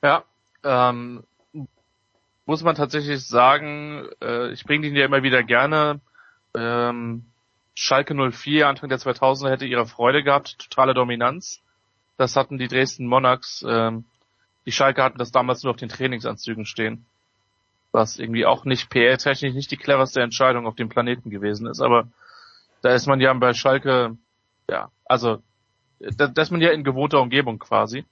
Ja, 0.03 0.25
ähm, 0.65 1.23
muss 2.45 2.63
man 2.63 2.75
tatsächlich 2.75 3.25
sagen, 3.25 4.07
äh, 4.23 4.53
ich 4.53 4.65
bringe 4.65 4.87
den 4.87 4.97
ja 4.97 5.05
immer 5.05 5.23
wieder 5.23 5.43
gerne. 5.43 6.01
Ähm, 6.55 7.27
Schalke 7.75 8.15
04 8.15 8.69
Anfang 8.69 8.89
der 8.89 8.99
2000er 8.99 9.51
hätte 9.51 9.67
ihre 9.67 9.87
Freude 9.87 10.23
gehabt, 10.23 10.59
totale 10.59 10.95
Dominanz. 10.95 11.63
Das 12.17 12.37
hatten 12.37 12.59
die 12.59 12.69
Dresden 12.69 13.07
Monarchs. 13.07 13.65
Ähm, 13.69 14.05
die 14.65 14.73
Schalke 14.73 15.03
hatten 15.03 15.19
das 15.19 15.33
damals 15.33 15.63
nur 15.63 15.71
auf 15.71 15.77
den 15.77 15.89
Trainingsanzügen 15.89 16.67
stehen. 16.67 17.07
Was 17.93 18.19
irgendwie 18.19 18.47
auch 18.47 18.65
nicht 18.65 18.91
PR-technisch 18.91 19.55
nicht 19.55 19.71
die 19.71 19.77
cleverste 19.77 20.21
Entscheidung 20.21 20.67
auf 20.67 20.75
dem 20.75 20.89
Planeten 20.89 21.31
gewesen 21.31 21.67
ist. 21.67 21.81
Aber 21.81 22.09
da 22.83 22.93
ist 22.93 23.07
man 23.07 23.21
ja 23.21 23.33
bei 23.35 23.55
Schalke, 23.55 24.17
ja, 24.69 24.91
also 25.05 25.43
da, 25.99 26.27
da 26.27 26.43
ist 26.43 26.51
man 26.51 26.61
ja 26.61 26.71
in 26.71 26.85
gewohnter 26.85 27.21
Umgebung 27.21 27.59
quasi. 27.59 28.05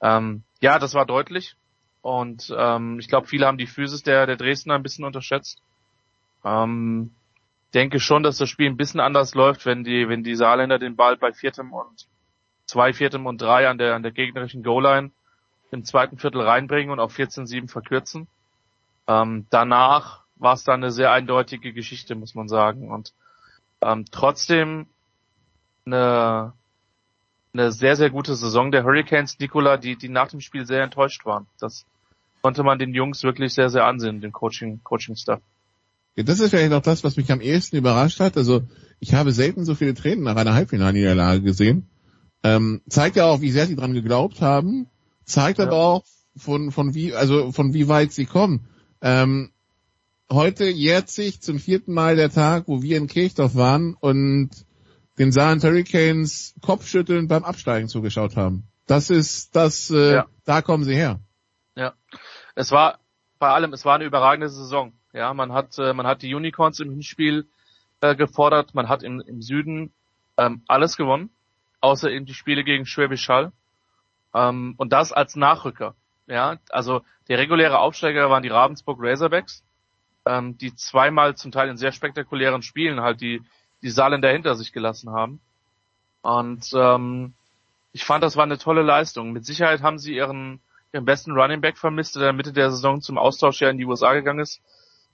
Ähm, 0.00 0.42
ja, 0.60 0.78
das 0.78 0.94
war 0.94 1.06
deutlich. 1.06 1.56
Und 2.02 2.54
ähm, 2.56 2.98
ich 2.98 3.08
glaube, 3.08 3.26
viele 3.26 3.46
haben 3.46 3.58
die 3.58 3.66
Physis 3.66 4.02
der, 4.02 4.26
der 4.26 4.36
Dresdner 4.36 4.74
ein 4.74 4.82
bisschen 4.82 5.04
unterschätzt. 5.04 5.60
Ähm, 6.44 7.12
denke 7.74 8.00
schon, 8.00 8.22
dass 8.22 8.38
das 8.38 8.48
Spiel 8.48 8.66
ein 8.66 8.76
bisschen 8.76 9.00
anders 9.00 9.34
läuft, 9.34 9.66
wenn 9.66 9.84
die, 9.84 10.08
wenn 10.08 10.22
die 10.22 10.36
Saarländer 10.36 10.78
den 10.78 10.96
Ball 10.96 11.16
bei 11.16 11.32
viertem 11.32 11.72
und 11.72 12.06
zwei, 12.68 12.92
viertem 12.92 13.26
und 13.26 13.42
drei 13.42 13.68
an 13.68 13.78
der, 13.78 13.96
an 13.96 14.04
der 14.04 14.12
gegnerischen 14.12 14.62
Goal-Line 14.62 15.10
im 15.72 15.84
zweiten 15.84 16.18
Viertel 16.18 16.42
reinbringen 16.42 16.92
und 16.92 17.00
auf 17.00 17.18
14-7 17.18 17.68
verkürzen. 17.68 18.28
Ähm, 19.08 19.46
danach 19.50 20.22
war 20.36 20.54
es 20.54 20.64
dann 20.64 20.82
eine 20.82 20.92
sehr 20.92 21.10
eindeutige 21.10 21.72
Geschichte, 21.72 22.14
muss 22.14 22.34
man 22.34 22.48
sagen. 22.48 22.90
Und 22.90 23.12
ähm, 23.80 24.04
trotzdem 24.10 24.86
eine, 25.86 26.52
eine 27.52 27.72
sehr, 27.72 27.96
sehr 27.96 28.10
gute 28.10 28.36
Saison 28.36 28.70
der 28.70 28.84
Hurricanes, 28.84 29.38
Nicola, 29.38 29.78
die, 29.78 29.96
die 29.96 30.08
nach 30.08 30.28
dem 30.28 30.40
Spiel 30.40 30.66
sehr 30.66 30.82
enttäuscht 30.82 31.24
waren. 31.24 31.46
Das 31.58 31.86
konnte 32.42 32.62
man 32.62 32.78
den 32.78 32.94
Jungs 32.94 33.24
wirklich 33.24 33.54
sehr, 33.54 33.70
sehr 33.70 33.86
ansehen, 33.86 34.20
den 34.20 34.32
Coaching, 34.32 34.80
Coaching-Staff. 34.84 35.40
Ja, 36.16 36.24
das 36.24 36.40
ist 36.40 36.50
vielleicht 36.50 36.72
auch 36.72 36.82
das, 36.82 37.04
was 37.04 37.16
mich 37.16 37.32
am 37.32 37.40
ehesten 37.40 37.76
überrascht 37.76 38.20
hat. 38.20 38.36
Also 38.36 38.62
ich 39.00 39.14
habe 39.14 39.32
selten 39.32 39.64
so 39.64 39.74
viele 39.74 39.94
Tränen 39.94 40.24
nach 40.24 40.36
einer 40.36 40.54
Halbfinalniederlage 40.54 41.42
gesehen. 41.42 41.88
Ähm, 42.42 42.82
zeigt 42.88 43.16
ja 43.16 43.26
auch, 43.26 43.40
wie 43.40 43.50
sehr 43.50 43.66
sie 43.66 43.76
dran 43.76 43.94
geglaubt 43.94 44.40
haben. 44.40 44.88
Zeigt 45.24 45.60
aber 45.60 45.76
auch 45.76 46.04
von, 46.36 46.70
von 46.70 46.94
wie, 46.94 47.14
also 47.14 47.52
von 47.52 47.74
wie 47.74 47.88
weit 47.88 48.12
sie 48.12 48.26
kommen. 48.26 48.68
Ähm, 49.02 49.50
heute 50.30 50.68
jährt 50.68 51.08
sich 51.08 51.40
zum 51.40 51.58
vierten 51.58 51.92
Mal 51.92 52.16
der 52.16 52.30
Tag, 52.30 52.64
wo 52.66 52.82
wir 52.82 52.96
in 52.96 53.06
Kirchdorf 53.06 53.54
waren 53.54 53.94
und 53.94 54.50
den 55.18 55.32
Saarland 55.32 55.64
Hurricanes 55.64 56.54
Kopfschütteln 56.62 57.28
beim 57.28 57.44
Absteigen 57.44 57.88
zugeschaut 57.88 58.36
haben. 58.36 58.68
Das 58.86 59.10
ist 59.10 59.54
das, 59.56 59.90
äh, 59.90 60.14
Ja. 60.14 60.26
da 60.44 60.62
kommen 60.62 60.84
sie 60.84 60.94
her. 60.94 61.20
Ja, 61.76 61.94
es 62.54 62.70
war 62.70 63.00
bei 63.38 63.48
allem, 63.48 63.72
es 63.72 63.84
war 63.84 63.96
eine 63.96 64.04
überragende 64.04 64.48
Saison. 64.48 64.92
Ja, 65.12 65.34
man 65.34 65.52
hat, 65.52 65.78
äh, 65.78 65.92
man 65.92 66.06
hat 66.06 66.22
die 66.22 66.34
Unicorns 66.34 66.80
im 66.80 66.90
Hinspiel 66.90 67.48
äh, 68.00 68.14
gefordert, 68.14 68.74
man 68.74 68.88
hat 68.88 69.02
im, 69.02 69.20
im 69.20 69.42
Süden 69.42 69.92
ähm, 70.36 70.62
alles 70.68 70.96
gewonnen, 70.96 71.30
außer 71.80 72.10
eben 72.10 72.26
die 72.26 72.34
Spiele 72.34 72.64
gegen 72.64 72.86
Schwäbisch 72.86 73.28
Hall. 73.28 73.52
Ähm, 74.34 74.74
und 74.76 74.92
das 74.92 75.12
als 75.12 75.36
Nachrücker. 75.36 75.94
Ja, 76.26 76.58
also 76.70 77.02
der 77.28 77.38
reguläre 77.38 77.78
Aufsteiger 77.78 78.28
waren 78.28 78.42
die 78.42 78.50
Ravensburg 78.50 78.98
Razorbacks, 79.00 79.64
ähm, 80.26 80.58
die 80.58 80.74
zweimal 80.74 81.36
zum 81.36 81.52
Teil 81.52 81.68
in 81.70 81.78
sehr 81.78 81.92
spektakulären 81.92 82.62
Spielen 82.62 83.00
halt 83.00 83.20
die, 83.20 83.42
die 83.82 83.90
Saarländer 83.90 84.30
hinter 84.30 84.54
sich 84.54 84.72
gelassen 84.72 85.10
haben. 85.10 85.40
Und 86.20 86.70
ähm, 86.74 87.32
ich 87.92 88.04
fand, 88.04 88.22
das 88.22 88.36
war 88.36 88.44
eine 88.44 88.58
tolle 88.58 88.82
Leistung. 88.82 89.32
Mit 89.32 89.46
Sicherheit 89.46 89.82
haben 89.82 89.98
sie 89.98 90.14
ihren, 90.14 90.60
ihren 90.92 91.06
besten 91.06 91.32
Running 91.32 91.62
Back 91.62 91.78
vermisst, 91.78 92.16
der 92.16 92.32
Mitte 92.32 92.52
der 92.52 92.70
Saison 92.70 93.00
zum 93.00 93.16
Austausch 93.16 93.60
ja 93.62 93.70
in 93.70 93.78
die 93.78 93.86
USA 93.86 94.12
gegangen 94.12 94.40
ist. 94.40 94.60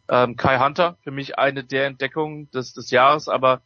Ähm, 0.08 0.36
Kai 0.36 0.58
Hunter, 0.58 0.96
für 1.02 1.12
mich 1.12 1.38
eine 1.38 1.64
der 1.64 1.86
Entdeckungen 1.86 2.50
des, 2.50 2.74
des 2.74 2.90
Jahres, 2.90 3.28
aber 3.28 3.62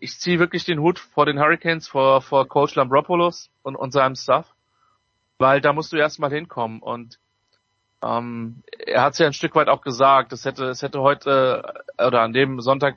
ich 0.00 0.18
ziehe 0.18 0.38
wirklich 0.38 0.64
den 0.64 0.80
Hut 0.80 0.98
vor 0.98 1.26
den 1.26 1.38
Hurricanes, 1.38 1.88
vor, 1.88 2.20
vor 2.22 2.48
Coach 2.48 2.74
Lambropoulos 2.74 3.50
und, 3.62 3.76
und 3.76 3.92
seinem 3.92 4.14
Staff, 4.14 4.54
weil 5.38 5.60
da 5.60 5.72
musst 5.72 5.92
du 5.92 5.96
erstmal 5.96 6.32
hinkommen 6.32 6.80
und 6.80 7.18
ähm, 8.02 8.62
er 8.78 9.02
hat 9.02 9.12
es 9.14 9.18
ja 9.18 9.26
ein 9.26 9.32
Stück 9.32 9.54
weit 9.54 9.68
auch 9.68 9.82
gesagt, 9.82 10.32
es 10.32 10.44
hätte, 10.44 10.66
es 10.66 10.82
hätte 10.82 11.00
heute 11.00 11.82
äh, 11.98 12.06
oder 12.06 12.22
an 12.22 12.32
dem 12.32 12.60
Sonntag, 12.60 12.96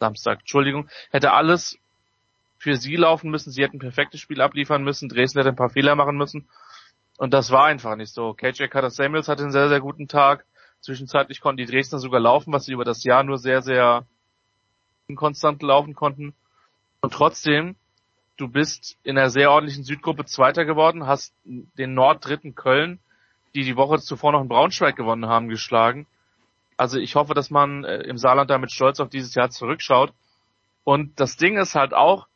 Samstag, 0.00 0.40
Entschuldigung, 0.40 0.88
hätte 1.10 1.32
alles 1.32 1.78
für 2.58 2.76
sie 2.76 2.96
laufen 2.96 3.30
müssen, 3.30 3.50
sie 3.50 3.62
hätten 3.62 3.76
ein 3.76 3.80
perfektes 3.80 4.20
Spiel 4.20 4.40
abliefern 4.40 4.82
müssen, 4.82 5.08
Dresden 5.08 5.38
hätte 5.38 5.50
ein 5.50 5.56
paar 5.56 5.70
Fehler 5.70 5.94
machen 5.94 6.16
müssen 6.16 6.48
und 7.18 7.32
das 7.32 7.50
war 7.50 7.66
einfach 7.66 7.96
nicht 7.96 8.12
so. 8.12 8.34
KJ 8.34 8.68
Carter 8.68 8.90
Samuels 8.90 9.28
hatte 9.28 9.42
einen 9.42 9.52
sehr, 9.52 9.68
sehr 9.68 9.80
guten 9.80 10.08
Tag. 10.08 10.44
Zwischenzeitlich 10.80 11.40
konnten 11.40 11.58
die 11.58 11.66
Dresdner 11.66 11.98
sogar 11.98 12.20
laufen, 12.20 12.52
was 12.52 12.66
sie 12.66 12.72
über 12.72 12.84
das 12.84 13.04
Jahr 13.04 13.22
nur 13.24 13.38
sehr, 13.38 13.62
sehr 13.62 14.06
inkonstant 15.08 15.62
laufen 15.62 15.94
konnten. 15.94 16.34
Und 17.00 17.12
trotzdem, 17.12 17.76
du 18.36 18.48
bist 18.48 18.98
in 19.02 19.16
einer 19.16 19.30
sehr 19.30 19.50
ordentlichen 19.50 19.84
Südgruppe 19.84 20.24
Zweiter 20.24 20.64
geworden, 20.64 21.06
hast 21.06 21.34
den 21.44 21.94
Norddritten 21.94 22.54
Köln, 22.54 22.98
die 23.54 23.64
die 23.64 23.76
Woche 23.76 23.98
zuvor 23.98 24.32
noch 24.32 24.42
in 24.42 24.48
Braunschweig 24.48 24.96
gewonnen 24.96 25.26
haben, 25.26 25.48
geschlagen. 25.48 26.06
Also 26.76 26.98
ich 26.98 27.14
hoffe, 27.14 27.32
dass 27.32 27.50
man 27.50 27.84
äh, 27.84 28.02
im 28.02 28.18
Saarland 28.18 28.50
damit 28.50 28.70
stolz 28.70 29.00
auf 29.00 29.08
dieses 29.08 29.34
Jahr 29.34 29.50
zurückschaut. 29.50 30.12
Und 30.84 31.18
das 31.18 31.36
Ding 31.36 31.56
ist 31.56 31.74
halt 31.74 31.94
auch, 31.94 32.26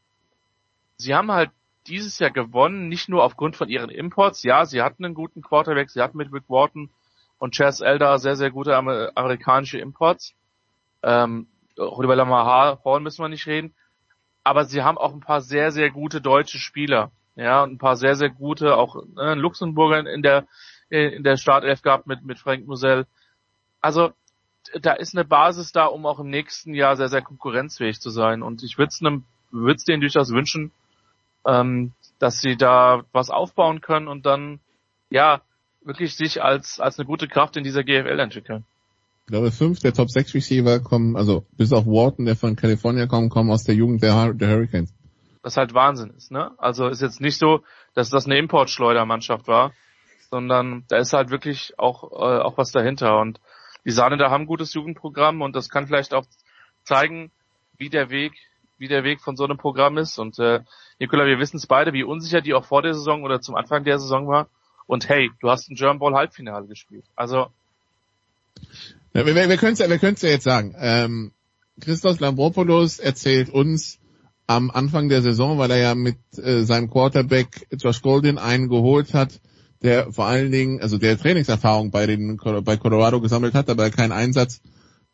sie 0.97 1.15
haben 1.15 1.31
halt 1.31 1.51
dieses 1.87 2.19
Jahr 2.19 2.31
gewonnen, 2.31 2.89
nicht 2.89 3.09
nur 3.09 3.23
aufgrund 3.23 3.57
von 3.57 3.69
ihren 3.69 3.91
Imports. 3.91 4.43
Ja, 4.43 4.65
sie 4.65 4.81
hatten 4.81 5.05
einen 5.05 5.15
guten 5.15 5.43
Quarterback, 5.43 5.91
sie 5.91 6.01
hatten 6.01 6.17
mit 6.17 6.33
Rick 6.33 6.45
Wharton 6.49 6.91
und 7.39 7.55
Chaz 7.55 7.81
Elder 7.81 8.19
sehr, 8.19 8.37
sehr 8.37 8.51
gute 8.51 8.77
Amer 8.77 9.11
amerikanische 9.15 9.79
Imports. 9.79 10.35
Ähm, 11.03 11.49
auch 11.81 11.99
über 11.99 12.17
Lamar 12.17 12.79
Hall 12.85 13.01
müssen 13.01 13.23
wir 13.23 13.29
nicht 13.29 13.47
reden. 13.47 13.75
Aber 14.45 14.65
sie 14.65 14.83
haben 14.83 14.99
auch 14.99 15.13
ein 15.13 15.21
paar 15.21 15.41
sehr, 15.41 15.71
sehr 15.71 15.91
gute 15.91 16.21
deutsche 16.21 16.59
Spieler. 16.59 17.11
Ja, 17.37 17.63
und 17.63 17.73
ein 17.73 17.79
paar 17.79 17.97
sehr, 17.97 18.17
sehr 18.17 18.31
gute, 18.31 18.77
auch 18.77 18.97
äh, 19.17 19.35
Luxemburger 19.35 20.07
in 20.07 20.23
der, 20.23 20.47
in 20.89 21.23
der 21.23 21.37
Startelf 21.37 21.83
gehabt 21.83 22.07
mit, 22.07 22.25
mit 22.25 22.39
Frank 22.39 22.67
Musell. 22.67 23.07
Also, 23.81 24.13
da 24.81 24.93
ist 24.93 25.15
eine 25.15 25.25
Basis 25.25 25.73
da, 25.73 25.87
um 25.87 26.05
auch 26.07 26.21
im 26.21 26.29
nächsten 26.29 26.75
Jahr 26.75 26.97
sehr, 26.97 27.09
sehr 27.09 27.23
konkurrenzfähig 27.23 28.01
zu 28.01 28.11
sein. 28.11 28.43
Und 28.43 28.63
ich 28.63 28.77
würde 28.77 28.89
es 28.89 29.01
würd's 29.53 29.85
denen 29.85 30.01
durchaus 30.01 30.31
wünschen, 30.31 30.73
ähm, 31.47 31.93
dass 32.19 32.41
sie 32.41 32.57
da 32.57 33.05
was 33.13 33.31
aufbauen 33.31 33.81
können 33.81 34.09
und 34.09 34.27
dann, 34.27 34.61
ja, 35.09 35.41
wirklich 35.83 36.17
sich 36.17 36.43
als, 36.43 36.79
als 36.79 36.99
eine 36.99 37.07
gute 37.07 37.27
Kraft 37.27 37.57
in 37.57 37.65
dieser 37.65 37.85
GFL 37.85 38.21
entwickeln. 38.21 38.65
Glaube, 39.31 39.53
fünf 39.53 39.79
der 39.79 39.93
Top 39.93 40.11
6 40.11 40.35
Receiver 40.35 40.81
kommen, 40.81 41.17
also 41.17 41.47
bis 41.57 41.73
auf 41.73 41.87
Wharton, 41.87 42.25
der 42.25 42.35
von 42.35 42.57
California 42.57 43.07
kommt, 43.07 43.31
kommen 43.31 43.51
aus 43.53 43.63
der 43.63 43.77
Jugend 43.77 44.03
der, 44.03 44.35
der 44.35 44.49
Hurricanes. 44.49 44.93
Was 45.43 45.57
halt 45.57 45.73
Wahnsinn 45.73 46.11
ist, 46.11 46.33
ne? 46.33 46.51
Also 46.59 46.89
ist 46.89 47.01
jetzt 47.01 47.21
nicht 47.21 47.39
so, 47.39 47.63
dass 47.95 48.11
das 48.11 48.27
eine 48.27 48.39
Importschleudermannschaft 48.39 49.47
war, 49.47 49.73
sondern 50.31 50.85
da 50.89 50.97
ist 50.97 51.13
halt 51.13 51.31
wirklich 51.31 51.75
auch, 51.79 52.11
äh, 52.11 52.41
auch 52.41 52.59
was 52.59 52.73
dahinter. 52.73 53.21
Und 53.21 53.41
die 53.85 53.93
Saarländer 53.93 54.31
haben 54.31 54.43
ein 54.43 54.47
gutes 54.49 54.75
Jugendprogramm 54.75 55.43
und 55.43 55.55
das 55.55 55.69
kann 55.69 55.87
vielleicht 55.87 56.13
auch 56.13 56.27
zeigen, 56.83 57.31
wie 57.79 57.89
der 57.89 58.11
Weg, 58.11 58.33
wie 58.79 58.89
der 58.89 59.05
Weg 59.05 59.21
von 59.21 59.37
so 59.37 59.45
einem 59.45 59.59
Programm 59.59 59.97
ist. 59.97 60.19
Und 60.19 60.41
äh, 60.41 60.61
Nikola, 60.99 61.25
wir 61.25 61.39
wissen 61.39 61.57
es 61.57 61.69
beide, 61.69 61.93
wie 61.93 62.03
unsicher 62.03 62.41
die 62.41 62.53
auch 62.53 62.65
vor 62.65 62.83
der 62.83 62.95
Saison 62.95 63.23
oder 63.23 63.41
zum 63.41 63.55
Anfang 63.55 63.85
der 63.85 64.01
Saison 64.01 64.27
war. 64.27 64.49
Und 64.89 65.09
hey, 65.09 65.31
du 65.41 65.51
hast 65.51 65.71
ein 65.71 65.77
German 65.77 66.01
Ball 66.01 66.15
Halbfinale 66.15 66.67
gespielt. 66.67 67.05
Also 67.15 67.47
wir, 69.13 69.27
wir 69.27 69.57
können 69.57 69.73
es 69.73 69.79
ja, 69.79 69.89
wir 69.89 69.99
können's 69.99 70.23
ja 70.23 70.31
jetzt 70.31 70.45
sagen. 70.45 70.75
Ähm, 70.79 71.33
Christos 71.81 72.21
Lambropoulos 72.21 72.99
erzählt 72.99 73.49
uns 73.49 73.99
am 74.47 74.71
Anfang 74.71 75.09
der 75.09 75.23
Saison, 75.23 75.59
weil 75.59 75.71
er 75.71 75.79
ja 75.79 75.95
mit 75.95 76.19
äh, 76.37 76.65
seinem 76.65 76.91
Quarterback 76.91 77.67
Josh 77.79 78.03
Golden 78.03 78.39
einen 78.39 78.69
geholt 78.69 79.15
hat, 79.15 79.41
der 79.83 80.13
vor 80.13 80.27
allen 80.27 80.51
Dingen, 80.51 80.81
also 80.81 80.99
der 80.99 81.19
Trainingserfahrung 81.19 81.91
bei 81.91 82.07
den 82.07 82.37
bei 82.65 82.77
Colorado 82.77 83.21
gesammelt 83.21 83.55
hat, 83.55 83.71
aber 83.71 83.91
keinen 83.91 84.13
Einsatz 84.13 84.61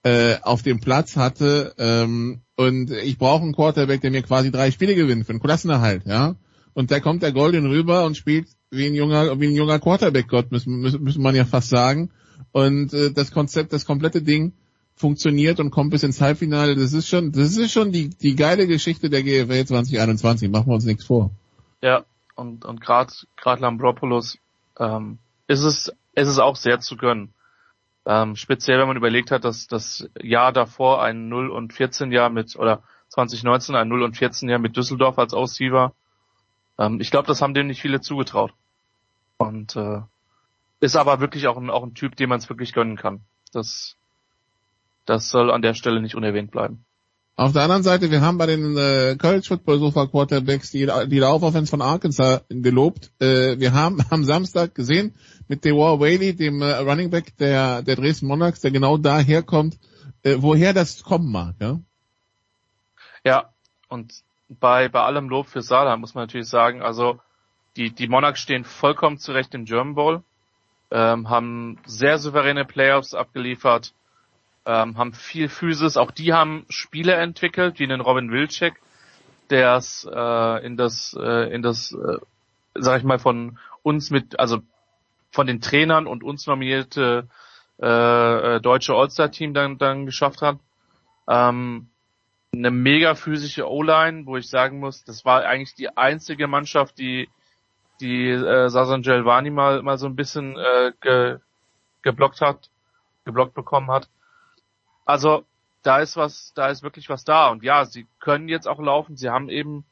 äh, 0.02 0.36
auf 0.43 0.62
dem 0.62 0.81
Platz 0.81 1.16
hatte. 1.16 1.74
Ähm, 1.78 2.40
und 2.56 2.90
ich 2.90 3.18
brauche 3.18 3.43
einen 3.43 3.55
Quarterback, 3.55 4.01
der 4.01 4.10
mir 4.10 4.23
quasi 4.23 4.51
drei 4.51 4.70
Spiele 4.70 4.94
gewinnt 4.94 5.27
für 5.27 5.31
einen 5.31 5.43
Klassenerhalt, 5.43 6.06
ja. 6.06 6.36
Und 6.73 6.90
da 6.90 7.01
kommt 7.01 7.23
der 7.23 7.32
Golden 7.32 7.66
rüber 7.66 8.05
und 8.05 8.16
spielt 8.16 8.48
wie 8.70 8.86
ein 8.86 8.94
junger, 8.94 9.40
wie 9.40 9.48
ein 9.48 9.55
junger 9.55 9.78
Quarterback-Gott, 9.78 10.51
müssen, 10.51 10.81
müssen, 10.81 11.02
müssen 11.02 11.23
man 11.23 11.35
ja 11.35 11.44
fast 11.44 11.70
sagen. 11.70 12.10
Und 12.57 12.95
äh, 12.95 13.12
das 13.12 13.33
Konzept, 13.33 13.74
das 13.74 13.85
komplette 13.85 14.23
Ding 14.23 14.55
funktioniert 14.95 15.61
und 15.61 15.70
kommt 15.70 15.91
bis 15.91 16.05
ins 16.05 16.23
Halbfinale. 16.23 16.74
Das 16.74 16.95
ist 16.95 17.07
schon, 17.07 17.31
das 17.31 17.59
ist 17.59 17.70
schon 17.70 17.93
die, 17.93 18.09
die 18.09 18.35
geile 18.35 18.66
Geschichte 18.66 19.11
der 19.11 19.23
GFL 19.23 19.66
2021. 19.66 20.51
Machen 20.51 20.69
wir 20.69 20.74
uns 20.77 20.87
nichts 20.87 21.05
vor. 21.05 21.33
Ja, 21.83 22.07
und, 22.35 22.65
und 22.65 22.81
gerade 22.81 23.12
grad 23.37 23.61
Lambropoulos 23.61 24.39
ähm, 24.78 25.19
ist 25.47 25.65
es, 25.65 25.93
ist 26.15 26.28
es 26.28 26.39
auch 26.39 26.57
sehr 26.57 26.81
zu 26.81 26.97
gönnen. 26.97 27.35
Ähm, 28.07 28.37
speziell 28.37 28.78
wenn 28.78 28.89
man 28.89 28.97
überlegt 28.97 29.33
hat, 29.33 29.45
dass 29.45 29.66
das 29.66 30.09
Jahr 30.19 30.51
davor 30.51 31.03
ein 31.03 31.28
0 31.28 31.51
und 31.51 31.74
14 31.74 32.11
Jahr 32.11 32.31
mit, 32.31 32.57
oder 32.57 32.83
2019 33.11 33.74
ein 33.74 33.89
0 33.89 34.03
und 34.03 34.16
14 34.16 34.49
Jahr 34.49 34.61
mit 34.61 34.78
Düsseldorf 34.78 35.19
als 35.19 35.35
Aussieger. 35.35 35.93
Ähm, 36.78 37.03
ich 37.03 37.11
glaube, 37.11 37.28
das 37.28 37.43
haben 37.43 37.53
dem 37.53 37.66
nicht 37.66 37.83
viele 37.83 38.01
zugetraut. 38.01 38.55
Und 39.37 39.77
äh, 39.77 40.01
ist 40.87 40.97
aber 40.97 41.21
wirklich 41.21 41.47
auch 41.47 41.57
ein, 41.57 41.71
auch 41.71 41.83
ein 41.83 41.95
Typ, 41.95 42.17
dem 42.17 42.31
man 42.31 42.39
es 42.39 42.49
wirklich 42.49 42.73
gönnen 42.73 42.97
kann. 42.97 43.21
Das, 43.53 43.97
das 45.05 45.29
soll 45.29 45.51
an 45.51 45.63
der 45.63 45.75
Stelle 45.75 46.01
nicht 46.01 46.15
unerwähnt 46.15 46.51
bleiben. 46.51 46.85
Auf 47.39 47.53
der 47.53 47.63
anderen 47.63 47.83
Seite, 47.83 48.11
wir 48.11 48.23
haben 48.23 48.39
bei 48.39 48.47
den 48.47 48.79
äh, 48.79 49.17
College 49.19 49.45
Football 49.47 49.79
Sofa 49.79 50.07
Quarterbacks 50.07 50.71
die, 50.71 50.91
die 51.09 51.19
Laufoffense 51.19 51.71
von 51.71 51.83
Arkansas 51.83 52.43
gelobt. 52.49 53.13
Äh, 53.21 53.59
wir 53.59 53.75
haben 53.75 53.99
am 54.11 54.25
Samstag 54.25 54.75
gesehen 54.75 55.15
mit 55.47 55.65
Dewar 55.65 56.01
Whaley, 56.01 56.35
dem 56.35 56.63
äh, 56.63 56.77
Running 56.77 57.11
Back 57.11 57.37
der, 57.37 57.83
der 57.83 57.97
Dresden 57.97 58.27
Monarchs, 58.27 58.63
der 58.63 58.71
genau 58.71 58.97
daher 58.97 59.43
kommt, 59.43 59.79
äh, 60.23 60.37
woher 60.39 60.73
das 60.73 61.03
kommen 61.03 61.31
mag, 61.31 61.57
ja? 61.61 61.79
Ja, 63.23 63.51
und 63.89 64.15
bei, 64.49 64.89
bei 64.89 65.03
allem 65.03 65.29
Lob 65.29 65.49
für 65.49 65.61
Sala 65.61 65.97
muss 65.97 66.15
man 66.15 66.23
natürlich 66.23 66.49
sagen, 66.49 66.81
also 66.81 67.21
die, 67.77 67.91
die 67.91 68.09
Monarchs 68.09 68.41
stehen 68.41 68.65
vollkommen 68.65 69.19
zurecht 69.19 69.55
im 69.55 69.67
German 69.67 69.95
Bowl, 69.95 70.23
ähm, 70.91 71.29
haben 71.29 71.79
sehr 71.87 72.19
souveräne 72.19 72.65
Playoffs 72.65 73.15
abgeliefert, 73.15 73.93
ähm, 74.65 74.97
haben 74.97 75.13
viel 75.13 75.49
Physis. 75.49 75.97
Auch 75.97 76.11
die 76.11 76.33
haben 76.33 76.65
Spiele 76.69 77.15
entwickelt, 77.15 77.79
wie 77.79 77.87
den 77.87 78.01
Robin 78.01 78.31
Wilczek, 78.31 78.75
der 79.51 79.77
es 79.77 80.09
äh, 80.11 80.67
in 80.67 80.77
das, 80.77 81.17
äh, 81.19 81.53
in 81.55 81.63
das, 81.63 81.93
äh, 81.93 82.19
sag 82.75 82.99
ich 82.99 83.05
mal, 83.05 83.19
von 83.19 83.59
uns 83.83 84.11
mit, 84.11 84.39
also 84.39 84.61
von 85.31 85.47
den 85.47 85.61
Trainern 85.61 86.07
und 86.07 86.25
uns 86.25 86.47
nominierte 86.47 87.29
äh, 87.81 88.57
äh 88.57 88.61
deutsche 88.61 88.95
All-Star-Team 88.95 89.55
dann, 89.55 89.79
dann 89.79 90.07
geschafft 90.07 90.43
hat. 90.43 90.59
Ähm, 91.29 91.89
eine 92.53 92.71
mega 92.71 93.15
physische 93.15 93.69
O-Line, 93.69 94.27
wo 94.27 94.37
ich 94.37 94.49
sagen 94.49 94.79
muss, 94.79 95.05
das 95.05 95.25
war 95.25 95.45
eigentlich 95.45 95.75
die 95.75 95.97
einzige 95.97 96.47
Mannschaft, 96.47 96.99
die 96.99 97.29
die 98.01 98.31
äh, 98.31 98.68
Sasan 98.68 99.02
Gelvani 99.02 99.51
mal 99.51 99.82
mal 99.82 99.98
so 99.98 100.06
ein 100.06 100.16
bisschen 100.16 100.56
äh, 100.56 100.93
ge, 101.01 101.39
geblockt 102.02 102.40
hat, 102.40 102.70
geblockt 103.24 103.55
bekommen 103.55 103.90
hat. 103.90 104.09
Also 105.05 105.44
da 105.82 105.98
ist 105.98 106.16
was, 106.16 106.52
da 106.55 106.68
ist 106.68 106.82
wirklich 106.82 107.09
was 107.09 107.24
da. 107.24 107.48
Und 107.48 107.62
ja, 107.62 107.85
sie 107.85 108.06
können 108.18 108.48
jetzt 108.48 108.66
auch 108.66 108.81
laufen. 108.81 109.16
Sie 109.16 109.31
haben 109.31 109.48
eben 109.48 109.85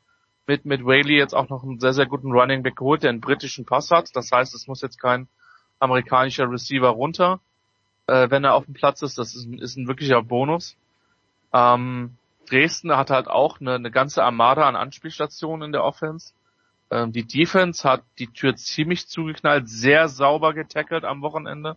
mit, 0.46 0.64
mit 0.64 0.84
Whaley 0.84 1.16
jetzt 1.16 1.34
auch 1.34 1.48
noch 1.48 1.62
einen 1.62 1.80
sehr, 1.80 1.92
sehr 1.92 2.06
guten 2.06 2.32
Running 2.32 2.62
Back 2.62 2.76
geholt, 2.76 3.02
der 3.02 3.10
einen 3.10 3.20
britischen 3.20 3.64
Pass 3.64 3.90
hat. 3.90 4.10
Das 4.14 4.30
heißt, 4.30 4.54
es 4.54 4.66
muss 4.66 4.82
jetzt 4.82 5.00
kein 5.00 5.28
amerikanischer 5.78 6.50
Receiver 6.50 6.88
runter, 6.88 7.40
äh, 8.06 8.28
wenn 8.30 8.44
er 8.44 8.54
auf 8.54 8.64
dem 8.64 8.74
Platz 8.74 9.02
ist. 9.02 9.18
Das 9.18 9.34
ist 9.34 9.46
ein, 9.46 9.58
ist 9.58 9.76
ein 9.76 9.86
wirklicher 9.86 10.22
Bonus. 10.22 10.76
Ähm, 11.52 12.16
Dresden 12.48 12.94
hat 12.96 13.10
halt 13.10 13.28
auch 13.28 13.60
eine, 13.60 13.74
eine 13.74 13.90
ganze 13.90 14.22
Armada 14.22 14.68
an 14.68 14.76
Anspielstationen 14.76 15.66
in 15.66 15.72
der 15.72 15.84
Offense. 15.84 16.34
Ähm, 16.94 17.10
die 17.10 17.26
Defense 17.26 17.86
hat 17.88 18.04
die 18.20 18.28
Tür 18.28 18.54
ziemlich 18.54 19.08
zugeknallt, 19.08 19.68
sehr 19.68 20.08
sauber 20.08 20.54
getackelt 20.54 21.04
am 21.04 21.22
Wochenende. 21.22 21.76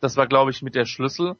Das 0.00 0.16
war, 0.16 0.26
glaube 0.26 0.52
ich, 0.52 0.62
mit 0.62 0.74
der 0.74 0.86
Schlüssel 0.86 1.36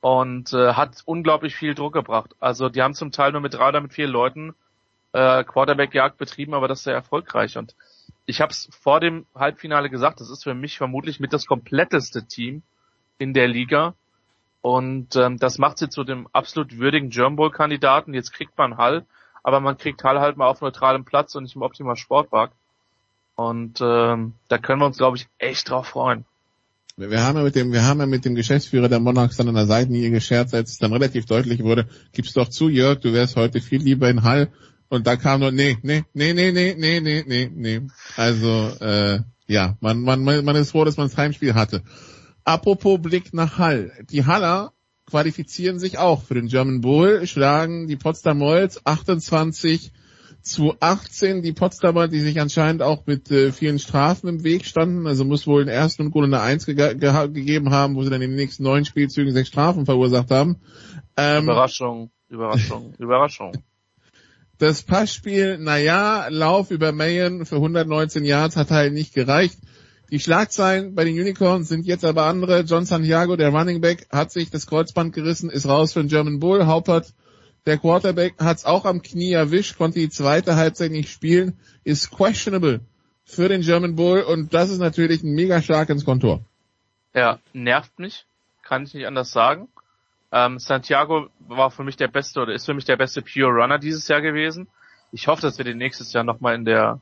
und 0.00 0.52
äh, 0.52 0.72
hat 0.72 1.02
unglaublich 1.04 1.54
viel 1.54 1.76
Druck 1.76 1.92
gebracht. 1.92 2.34
Also 2.40 2.68
die 2.68 2.82
haben 2.82 2.94
zum 2.94 3.12
Teil 3.12 3.30
nur 3.30 3.40
mit 3.40 3.54
drei 3.54 3.68
oder 3.68 3.80
mit 3.80 3.92
vier 3.92 4.08
Leuten 4.08 4.56
äh, 5.12 5.44
Quarterback-Jagd 5.44 6.18
betrieben, 6.18 6.52
aber 6.52 6.66
das 6.66 6.82
sehr 6.82 6.94
erfolgreich. 6.94 7.56
Und 7.56 7.76
ich 8.26 8.40
habe 8.40 8.50
es 8.50 8.68
vor 8.72 8.98
dem 8.98 9.24
Halbfinale 9.36 9.88
gesagt, 9.88 10.20
das 10.20 10.28
ist 10.28 10.42
für 10.42 10.54
mich 10.54 10.78
vermutlich 10.78 11.20
mit 11.20 11.32
das 11.32 11.46
kompletteste 11.46 12.26
Team 12.26 12.62
in 13.18 13.34
der 13.34 13.46
Liga. 13.46 13.94
Und 14.62 15.14
ähm, 15.14 15.38
das 15.38 15.58
macht 15.58 15.78
sie 15.78 15.88
zu 15.88 16.02
dem 16.02 16.26
absolut 16.32 16.76
würdigen 16.78 17.10
German 17.10 17.36
Bowl-Kandidaten. 17.36 18.14
Jetzt 18.14 18.32
kriegt 18.32 18.58
man 18.58 18.78
Hall, 18.78 19.06
aber 19.42 19.60
man 19.60 19.78
kriegt 19.78 20.02
Hall 20.04 20.20
halt 20.20 20.36
mal 20.36 20.46
auf 20.46 20.60
neutralem 20.60 21.04
Platz 21.04 21.34
und 21.34 21.44
nicht 21.44 21.56
im 21.56 21.62
Optimal 21.62 21.96
Sportpark. 21.96 22.52
Und 23.36 23.80
ähm, 23.80 24.34
da 24.48 24.58
können 24.58 24.80
wir 24.80 24.86
uns, 24.86 24.98
glaube 24.98 25.16
ich, 25.16 25.28
echt 25.38 25.70
drauf 25.70 25.88
freuen 25.88 26.24
wir 26.98 27.22
haben 27.22 27.38
ja 27.38 27.44
mit 27.44 27.54
dem, 27.54 27.72
wir 27.72 27.84
haben 27.84 28.00
ja 28.00 28.06
mit 28.06 28.24
dem 28.24 28.34
Geschäftsführer 28.34 28.88
der 28.88 28.98
Monarchs 28.98 29.36
dann 29.36 29.48
an 29.48 29.54
der 29.54 29.66
Seitenlinie 29.66 30.10
gescherzt, 30.10 30.52
als 30.54 30.72
es 30.72 30.78
dann 30.78 30.92
relativ 30.92 31.26
deutlich 31.26 31.62
wurde, 31.62 31.86
gib's 32.12 32.32
doch 32.32 32.48
zu, 32.48 32.68
Jörg, 32.68 33.00
du 33.00 33.12
wärst 33.12 33.36
heute 33.36 33.60
viel 33.60 33.80
lieber 33.80 34.10
in 34.10 34.24
Hall. 34.24 34.48
Und 34.88 35.06
da 35.06 35.16
kam 35.16 35.40
nur, 35.40 35.52
nee, 35.52 35.78
nee, 35.82 36.04
nee, 36.14 36.32
nee, 36.32 36.50
nee, 36.50 36.74
nee, 36.76 37.00
nee, 37.00 37.24
nee, 37.26 37.50
nee. 37.54 37.80
Also, 38.16 38.72
äh, 38.80 39.20
ja, 39.46 39.76
man, 39.80 40.00
man, 40.00 40.24
man 40.24 40.56
ist 40.56 40.72
froh, 40.72 40.84
dass 40.84 40.96
man 40.96 41.08
das 41.08 41.16
Heimspiel 41.16 41.54
hatte. 41.54 41.82
Apropos 42.44 43.00
Blick 43.00 43.34
nach 43.34 43.58
Hall. 43.58 43.92
Die 44.10 44.24
Haller 44.24 44.72
qualifizieren 45.08 45.78
sich 45.78 45.98
auch 45.98 46.22
für 46.22 46.34
den 46.34 46.48
German 46.48 46.80
Bowl, 46.80 47.26
schlagen 47.26 47.86
die 47.88 47.96
Potsdam 47.96 48.42
Royals 48.42 48.84
28 48.84 49.92
zu 50.42 50.74
18 50.80 51.42
die 51.42 51.52
Potsdamer, 51.52 52.08
die 52.08 52.20
sich 52.20 52.40
anscheinend 52.40 52.82
auch 52.82 53.06
mit 53.06 53.30
äh, 53.30 53.52
vielen 53.52 53.78
Strafen 53.78 54.28
im 54.28 54.44
Weg 54.44 54.64
standen. 54.64 55.06
Also 55.06 55.24
muss 55.24 55.46
wohl 55.46 55.62
in 55.62 55.68
ersten 55.68 56.02
und 56.02 56.10
Goal 56.10 56.24
eine 56.24 56.40
Eins 56.40 56.66
ge 56.66 56.74
ge 56.74 56.94
gegeben 56.94 57.70
haben, 57.70 57.96
wo 57.96 58.02
sie 58.02 58.10
dann 58.10 58.22
in 58.22 58.30
den 58.30 58.36
nächsten 58.36 58.62
neun 58.62 58.84
Spielzügen 58.84 59.32
sechs 59.32 59.48
Strafen 59.48 59.84
verursacht 59.84 60.30
haben. 60.30 60.56
Ähm, 61.16 61.44
Überraschung, 61.44 62.10
Überraschung, 62.28 62.94
Überraschung. 62.98 63.52
Das 64.58 64.82
Passspiel, 64.82 65.58
naja, 65.58 66.26
Lauf 66.30 66.70
über 66.70 66.90
Mayen 66.92 67.46
für 67.46 67.56
119 67.56 68.24
Yards 68.24 68.56
hat 68.56 68.70
halt 68.70 68.92
nicht 68.92 69.14
gereicht. 69.14 69.58
Die 70.10 70.20
Schlagzeilen 70.20 70.94
bei 70.94 71.04
den 71.04 71.18
Unicorns 71.18 71.68
sind 71.68 71.86
jetzt 71.86 72.04
aber 72.04 72.24
andere. 72.24 72.60
John 72.60 72.86
Santiago, 72.86 73.36
der 73.36 73.50
Running 73.50 73.82
Back, 73.82 74.06
hat 74.10 74.32
sich 74.32 74.50
das 74.50 74.66
Kreuzband 74.66 75.14
gerissen, 75.14 75.50
ist 75.50 75.68
raus 75.68 75.92
für 75.92 76.00
den 76.00 76.08
German 76.08 76.40
Bull. 76.40 76.66
Haupert 76.66 77.12
der 77.66 77.76
Quarterback 77.76 78.34
hat 78.38 78.56
es 78.56 78.64
auch 78.64 78.86
am 78.86 79.02
Knie 79.02 79.32
erwischt, 79.32 79.76
konnte 79.76 79.98
die 79.98 80.08
zweite 80.08 80.56
Halbzeit 80.56 80.90
nicht 80.90 81.10
spielen, 81.10 81.58
ist 81.84 82.10
questionable 82.10 82.80
für 83.24 83.50
den 83.50 83.60
German 83.60 83.94
Bull 83.94 84.22
und 84.22 84.54
das 84.54 84.70
ist 84.70 84.78
natürlich 84.78 85.22
ein 85.22 85.34
mega 85.34 85.60
Schlag 85.60 85.90
ins 85.90 86.06
Kontor. 86.06 86.40
Ja, 87.12 87.38
nervt 87.52 87.98
mich, 87.98 88.24
kann 88.62 88.84
ich 88.84 88.94
nicht 88.94 89.06
anders 89.06 89.30
sagen. 89.30 89.68
Ähm, 90.32 90.58
Santiago 90.58 91.28
war 91.40 91.70
für 91.70 91.84
mich 91.84 91.96
der 91.96 92.08
beste 92.08 92.40
oder 92.40 92.54
ist 92.54 92.64
für 92.64 92.72
mich 92.72 92.86
der 92.86 92.96
beste 92.96 93.20
Pure 93.20 93.50
Runner 93.50 93.78
dieses 93.78 94.08
Jahr 94.08 94.22
gewesen. 94.22 94.68
Ich 95.12 95.26
hoffe, 95.26 95.42
dass 95.42 95.58
wir 95.58 95.66
den 95.66 95.76
nächstes 95.76 96.14
Jahr 96.14 96.24
nochmal 96.24 96.54
in 96.54 96.64
der 96.64 97.00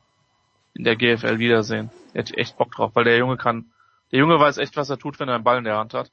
in 0.73 0.83
der 0.83 0.95
GFL 0.95 1.39
wiedersehen. 1.39 1.89
Hätte 2.17 2.33
ich 2.33 2.39
echt 2.39 2.57
Bock 2.57 2.71
drauf, 2.71 2.95
weil 2.95 3.03
der 3.03 3.17
Junge 3.17 3.37
kann, 3.37 3.71
der 4.11 4.17
Junge 4.17 4.39
weiß 4.39 4.57
echt, 4.57 4.75
was 4.75 4.89
er 4.89 4.97
tut, 4.97 5.19
wenn 5.19 5.29
er 5.29 5.35
einen 5.35 5.43
Ball 5.43 5.59
in 5.59 5.65
der 5.65 5.77
Hand 5.77 5.93
hat. 5.93 6.09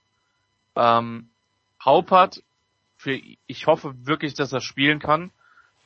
Ähm, 0.76 1.30
Haupert 1.82 2.42
für, 2.98 3.18
ich 3.46 3.66
hoffe 3.66 3.94
wirklich, 4.06 4.34
dass 4.34 4.52
er 4.52 4.60
spielen 4.60 4.98
kann, 4.98 5.30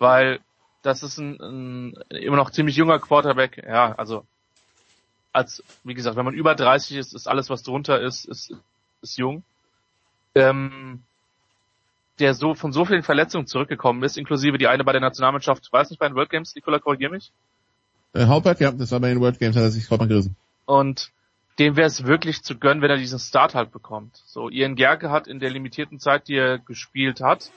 weil 0.00 0.40
das 0.82 1.04
ist 1.04 1.18
ein, 1.18 1.38
ein 1.40 1.94
immer 2.10 2.36
noch 2.36 2.50
ziemlich 2.50 2.74
junger 2.74 2.98
Quarterback. 2.98 3.62
Ja, 3.64 3.92
also 3.92 4.26
als, 5.32 5.62
wie 5.84 5.94
gesagt, 5.94 6.16
wenn 6.16 6.24
man 6.24 6.34
über 6.34 6.56
30 6.56 6.96
ist, 6.96 7.14
ist 7.14 7.28
alles, 7.28 7.48
was 7.48 7.62
drunter 7.62 8.00
ist, 8.00 8.24
ist, 8.24 8.52
ist 9.02 9.18
jung. 9.18 9.44
Ähm, 10.34 11.04
der 12.18 12.34
so 12.34 12.54
von 12.54 12.72
so 12.72 12.84
vielen 12.84 13.04
Verletzungen 13.04 13.46
zurückgekommen 13.46 14.02
ist, 14.02 14.16
inklusive 14.16 14.58
die 14.58 14.66
eine 14.66 14.82
bei 14.82 14.90
der 14.90 15.00
Nationalmannschaft, 15.00 15.72
weiß 15.72 15.90
nicht, 15.90 16.00
bei 16.00 16.08
den 16.08 16.16
World 16.16 16.30
Games, 16.30 16.56
Nikola, 16.56 16.80
korrigier 16.80 17.08
mich? 17.10 17.30
Äh, 18.18 18.26
Haupert, 18.26 18.58
ja, 18.58 18.72
das 18.72 18.90
war 18.90 18.98
bei 18.98 19.10
den 19.10 19.20
World 19.20 19.38
Games, 19.38 19.54
hat 19.54 19.62
er 19.62 19.70
sich 19.70 19.86
Kreuzband 19.86 20.10
gerissen. 20.10 20.36
Und 20.66 21.12
dem 21.60 21.76
wäre 21.76 21.86
es 21.86 22.04
wirklich 22.04 22.42
zu 22.42 22.58
gönnen, 22.58 22.82
wenn 22.82 22.90
er 22.90 22.96
diesen 22.96 23.20
Start 23.20 23.54
halt 23.54 23.70
bekommt. 23.70 24.22
So, 24.26 24.48
Ian 24.48 24.74
Gerke 24.74 25.10
hat 25.10 25.28
in 25.28 25.38
der 25.38 25.50
limitierten 25.50 26.00
Zeit, 26.00 26.26
die 26.26 26.34
er 26.34 26.58
gespielt 26.58 27.20
hat, 27.20 27.52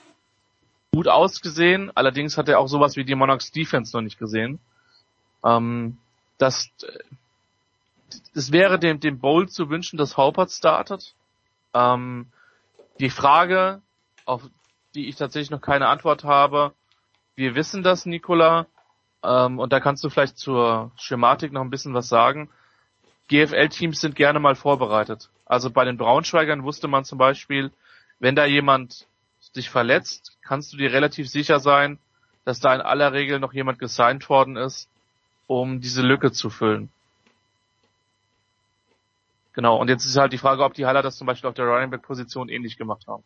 gut 0.92 1.08
ausgesehen. 1.08 1.90
Allerdings 1.96 2.38
hat 2.38 2.48
er 2.48 2.60
auch 2.60 2.68
sowas 2.68 2.94
wie 2.96 3.04
die 3.04 3.16
Monarchs 3.16 3.50
Defense 3.50 3.96
noch 3.96 4.02
nicht 4.02 4.20
gesehen. 4.20 4.60
Ähm, 5.44 5.98
das, 6.38 6.70
es 8.32 8.52
wäre 8.52 8.78
dem, 8.78 9.00
dem 9.00 9.18
Bowl 9.18 9.48
zu 9.48 9.68
wünschen, 9.68 9.96
dass 9.96 10.16
Haupert 10.16 10.52
startet. 10.52 11.14
Ähm, 11.74 12.26
die 13.00 13.10
Frage, 13.10 13.82
auf 14.26 14.42
die 14.94 15.08
ich 15.08 15.16
tatsächlich 15.16 15.50
noch 15.50 15.60
keine 15.60 15.88
Antwort 15.88 16.22
habe, 16.22 16.72
wir 17.34 17.56
wissen 17.56 17.82
das, 17.82 18.06
Nicola, 18.06 18.66
ähm, 19.22 19.58
und 19.58 19.72
da 19.72 19.80
kannst 19.80 20.02
du 20.04 20.10
vielleicht 20.10 20.38
zur 20.38 20.90
Schematik 20.96 21.52
noch 21.52 21.62
ein 21.62 21.70
bisschen 21.70 21.94
was 21.94 22.08
sagen. 22.08 22.48
GFL-Teams 23.28 24.00
sind 24.00 24.16
gerne 24.16 24.40
mal 24.40 24.54
vorbereitet. 24.54 25.30
Also 25.46 25.70
bei 25.70 25.84
den 25.84 25.96
Braunschweigern 25.96 26.64
wusste 26.64 26.88
man 26.88 27.04
zum 27.04 27.18
Beispiel, 27.18 27.70
wenn 28.18 28.36
da 28.36 28.44
jemand 28.44 29.06
sich 29.52 29.70
verletzt, 29.70 30.38
kannst 30.42 30.72
du 30.72 30.76
dir 30.76 30.92
relativ 30.92 31.28
sicher 31.28 31.60
sein, 31.60 31.98
dass 32.44 32.60
da 32.60 32.74
in 32.74 32.80
aller 32.80 33.12
Regel 33.12 33.38
noch 33.38 33.52
jemand 33.52 33.78
gesigned 33.78 34.28
worden 34.28 34.56
ist, 34.56 34.88
um 35.46 35.80
diese 35.80 36.02
Lücke 36.02 36.32
zu 36.32 36.50
füllen. 36.50 36.90
Genau, 39.52 39.76
und 39.76 39.88
jetzt 39.88 40.06
ist 40.06 40.16
halt 40.16 40.32
die 40.32 40.38
Frage, 40.38 40.64
ob 40.64 40.74
die 40.74 40.86
Haller 40.86 41.02
das 41.02 41.16
zum 41.16 41.26
Beispiel 41.26 41.48
auf 41.48 41.54
der 41.54 41.66
Running 41.66 41.90
Back 41.90 42.02
Position 42.02 42.48
ähnlich 42.48 42.78
gemacht 42.78 43.06
haben. 43.06 43.22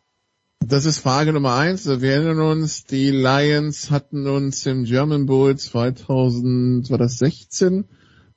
Das 0.69 0.83
ist 0.83 0.99
Frage 0.99 1.31
Nummer 1.31 1.55
eins. 1.55 1.87
Wir 1.87 2.11
erinnern 2.11 2.41
uns, 2.41 2.83
die 2.83 3.09
Lions 3.09 3.89
hatten 3.89 4.27
uns 4.27 4.65
im 4.65 4.83
German 4.83 5.25
Bowl 5.25 5.55
2000, 5.55 6.91
war 6.91 6.97
das 6.97 7.19
16 7.19 7.85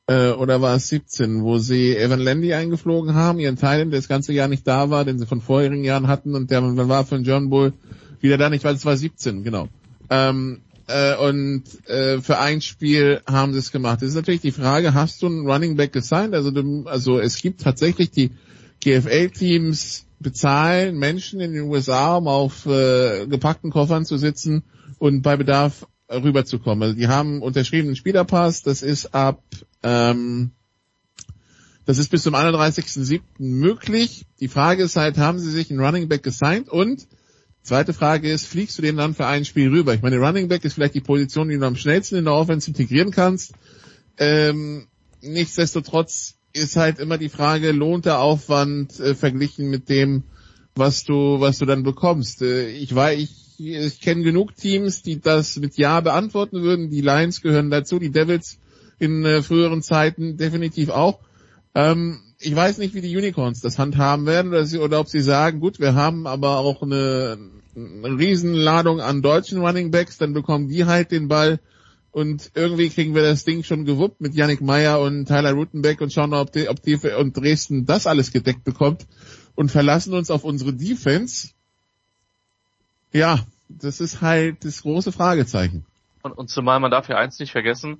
äh, 0.07 0.31
oder 0.31 0.63
war 0.63 0.77
es 0.77 0.89
17, 0.91 1.43
wo 1.43 1.59
sie 1.59 1.97
Evan 1.97 2.21
Landy 2.21 2.55
eingeflogen 2.55 3.15
haben, 3.15 3.41
ihren 3.41 3.57
Teil, 3.57 3.85
der 3.87 3.99
das 3.99 4.07
ganze 4.07 4.33
Jahr 4.33 4.47
nicht 4.47 4.65
da 4.65 4.91
war, 4.91 5.05
den 5.05 5.19
sie 5.19 5.27
von 5.27 5.41
vorherigen 5.41 5.83
Jahren 5.83 6.07
hatten 6.07 6.37
und 6.37 6.53
der 6.53 6.63
war 6.89 7.05
für 7.05 7.17
den 7.17 7.25
German 7.25 7.51
Bowl 7.51 7.73
wieder 8.21 8.39
da 8.39 8.49
nicht, 8.49 8.63
weil 8.63 8.77
es 8.77 8.85
war 8.85 8.97
17, 8.97 9.43
genau. 9.43 9.69
Ähm, 10.09 10.61
äh, 10.87 11.17
und 11.17 11.65
äh, 11.89 12.21
für 12.21 12.39
ein 12.39 12.61
Spiel 12.61 13.23
haben 13.27 13.55
sie 13.55 13.59
es 13.59 13.73
gemacht. 13.73 14.03
Das 14.03 14.11
ist 14.11 14.15
natürlich 14.15 14.41
die 14.41 14.53
Frage, 14.53 14.95
hast 14.95 15.21
du 15.23 15.27
einen 15.27 15.51
Running 15.51 15.75
Back 15.75 15.93
gesigned? 15.93 16.35
Also, 16.35 16.53
du, 16.53 16.85
also 16.85 17.19
es 17.19 17.43
gibt 17.43 17.63
tatsächlich 17.63 18.13
die 18.13 18.31
GFL-Teams 18.85 20.07
bezahlen 20.21 20.99
Menschen 20.99 21.41
in 21.41 21.53
den 21.53 21.63
USA, 21.63 22.17
um 22.17 22.29
auf 22.29 22.67
äh, 22.67 23.27
gepackten 23.27 23.71
Koffern 23.71 24.05
zu 24.05 24.19
sitzen 24.19 24.65
und 24.99 25.23
bei 25.23 25.37
Bedarf 25.37 25.87
rüberzukommen. 26.09 26.83
Also 26.83 26.97
die 26.97 27.09
haben 27.09 27.43
unterschriebenen 27.43 27.97
Spielerpass, 27.97 28.63
das 28.63 28.83
ist 28.83 29.15
ab 29.15 29.43
ähm, 29.83 30.53
das 31.87 31.99
ist 31.99 32.11
bis 32.11 32.23
zum 32.23 32.37
31.07. 32.37 33.21
möglich. 33.39 34.27
Die 34.39 34.47
Frage 34.47 34.85
ist 34.85 34.97
halt, 34.97 35.19
haben 35.19 35.41
sie 35.41 35.51
sich 35.51 35.71
einen 35.71 35.81
Running 35.81 36.09
Back 36.09 36.23
gesigned 36.23 36.69
und 36.69 37.09
Zweite 37.63 37.93
Frage 37.93 38.31
ist, 38.33 38.47
fliegst 38.47 38.79
du 38.79 38.83
den 38.83 38.97
dann 38.97 39.15
für 39.15 39.27
ein 39.27 39.45
Spiel 39.45 39.69
rüber? 39.69 39.93
Ich 39.93 40.01
meine, 40.01 40.17
Running 40.17 40.49
Back 40.49 40.65
ist 40.65 40.75
vielleicht 40.75 40.95
die 40.95 41.03
Position, 41.03 41.51
die 41.51 41.59
du 41.59 41.67
am 41.67 41.77
schnellsten 41.77 42.17
in 42.17 42.25
der 42.25 42.35
Offense 42.35 42.71
integrieren 42.71 43.11
kannst. 43.11 43.53
Ähm, 44.17 44.89
nichtsdestotrotz 45.21 46.37
ist 46.53 46.77
halt 46.77 46.99
immer 46.99 47.19
die 47.19 47.29
Frage, 47.29 47.73
lohnt 47.73 48.07
der 48.07 48.21
Aufwand 48.21 48.99
äh, 49.01 49.15
verglichen 49.15 49.71
mit 49.71 49.89
dem, 49.89 50.25
was 50.75 51.05
du, 51.05 51.41
was 51.41 51.59
du 51.59 51.67
dann 51.67 51.83
bekommst. 51.83 52.43
Äh, 52.43 52.69
ich 52.71 52.95
weiß, 52.95 53.19
ich, 53.19 53.31
ich 53.59 54.01
kenne 54.01 54.23
genug 54.23 54.57
Teams, 54.57 55.03
die 55.03 55.21
das 55.21 55.57
mit 55.57 55.77
Ja 55.77 56.01
beantworten 56.01 56.63
würden. 56.63 56.91
Die 56.91 57.03
Lions 57.03 57.41
gehören 57.41 57.71
dazu, 57.71 57.99
die 57.99 58.11
Devils 58.11 58.59
in 58.99 59.25
äh, 59.25 59.43
früheren 59.43 59.83
Zeiten 59.83 60.37
definitiv 60.37 60.91
auch. 60.91 61.21
Ähm, 61.75 62.21
ich 62.39 62.55
weiß 62.57 62.79
nicht, 62.79 62.95
wie 62.95 63.01
die 63.01 63.17
Unicorns 63.17 63.61
das 63.61 63.79
handhaben 63.79 64.27
werden 64.27 64.49
oder, 64.49 64.65
sie, 64.65 64.79
oder 64.79 65.01
ob 65.01 65.09
sie 65.09 65.21
sagen, 65.21 65.61
gut, 65.61 65.79
wir 65.79 65.95
haben 65.95 66.27
aber 66.27 66.59
auch 66.59 66.83
eine, 66.83 67.39
eine 67.77 68.19
Riesenladung 68.19 69.01
an 69.01 69.23
deutschen 69.23 69.61
Running 69.61 69.91
Backs, 69.91 70.19
dann 70.19 70.33
bekommen 70.33 70.69
die 70.69 70.87
halt 70.87 71.13
den 71.13 71.29
Ball 71.29 71.61
und 72.13 72.51
irgendwie 72.55 72.91
kriegen 72.91 73.15
wir 73.15 73.23
das 73.23 73.45
Ding 73.45 73.63
schon 73.63 73.85
gewuppt 73.85 74.21
mit 74.21 74.35
Yannick 74.35 74.61
Meyer 74.61 75.01
und 75.01 75.27
Tyler 75.27 75.53
Rutenbeck 75.53 76.01
und 76.01 76.13
schauen, 76.13 76.35
ob 76.35 76.53
die, 76.53 76.69
ob 76.69 76.83
die 76.83 76.97
und 76.97 77.37
Dresden 77.37 77.87
das 77.87 78.07
alles 78.07 78.33
gedeckt 78.33 78.65
bekommt 78.65 79.07
und 79.55 79.71
verlassen 79.71 80.15
uns 80.15 80.31
auf 80.31 80.45
unsere 80.45 80.73
Defense. 80.73 81.51
Ja, 83.13 83.41
das 83.69 84.01
ist 84.01 84.21
halt 84.21 84.65
das 84.65 84.83
große 84.83 85.13
Fragezeichen. 85.13 85.87
Und, 86.23 86.33
und 86.33 86.51
zumal 86.51 86.81
man 86.81 86.91
darf 86.91 87.09
ja 87.09 87.17
eins 87.17 87.39
nicht 87.39 87.53
vergessen, 87.53 87.99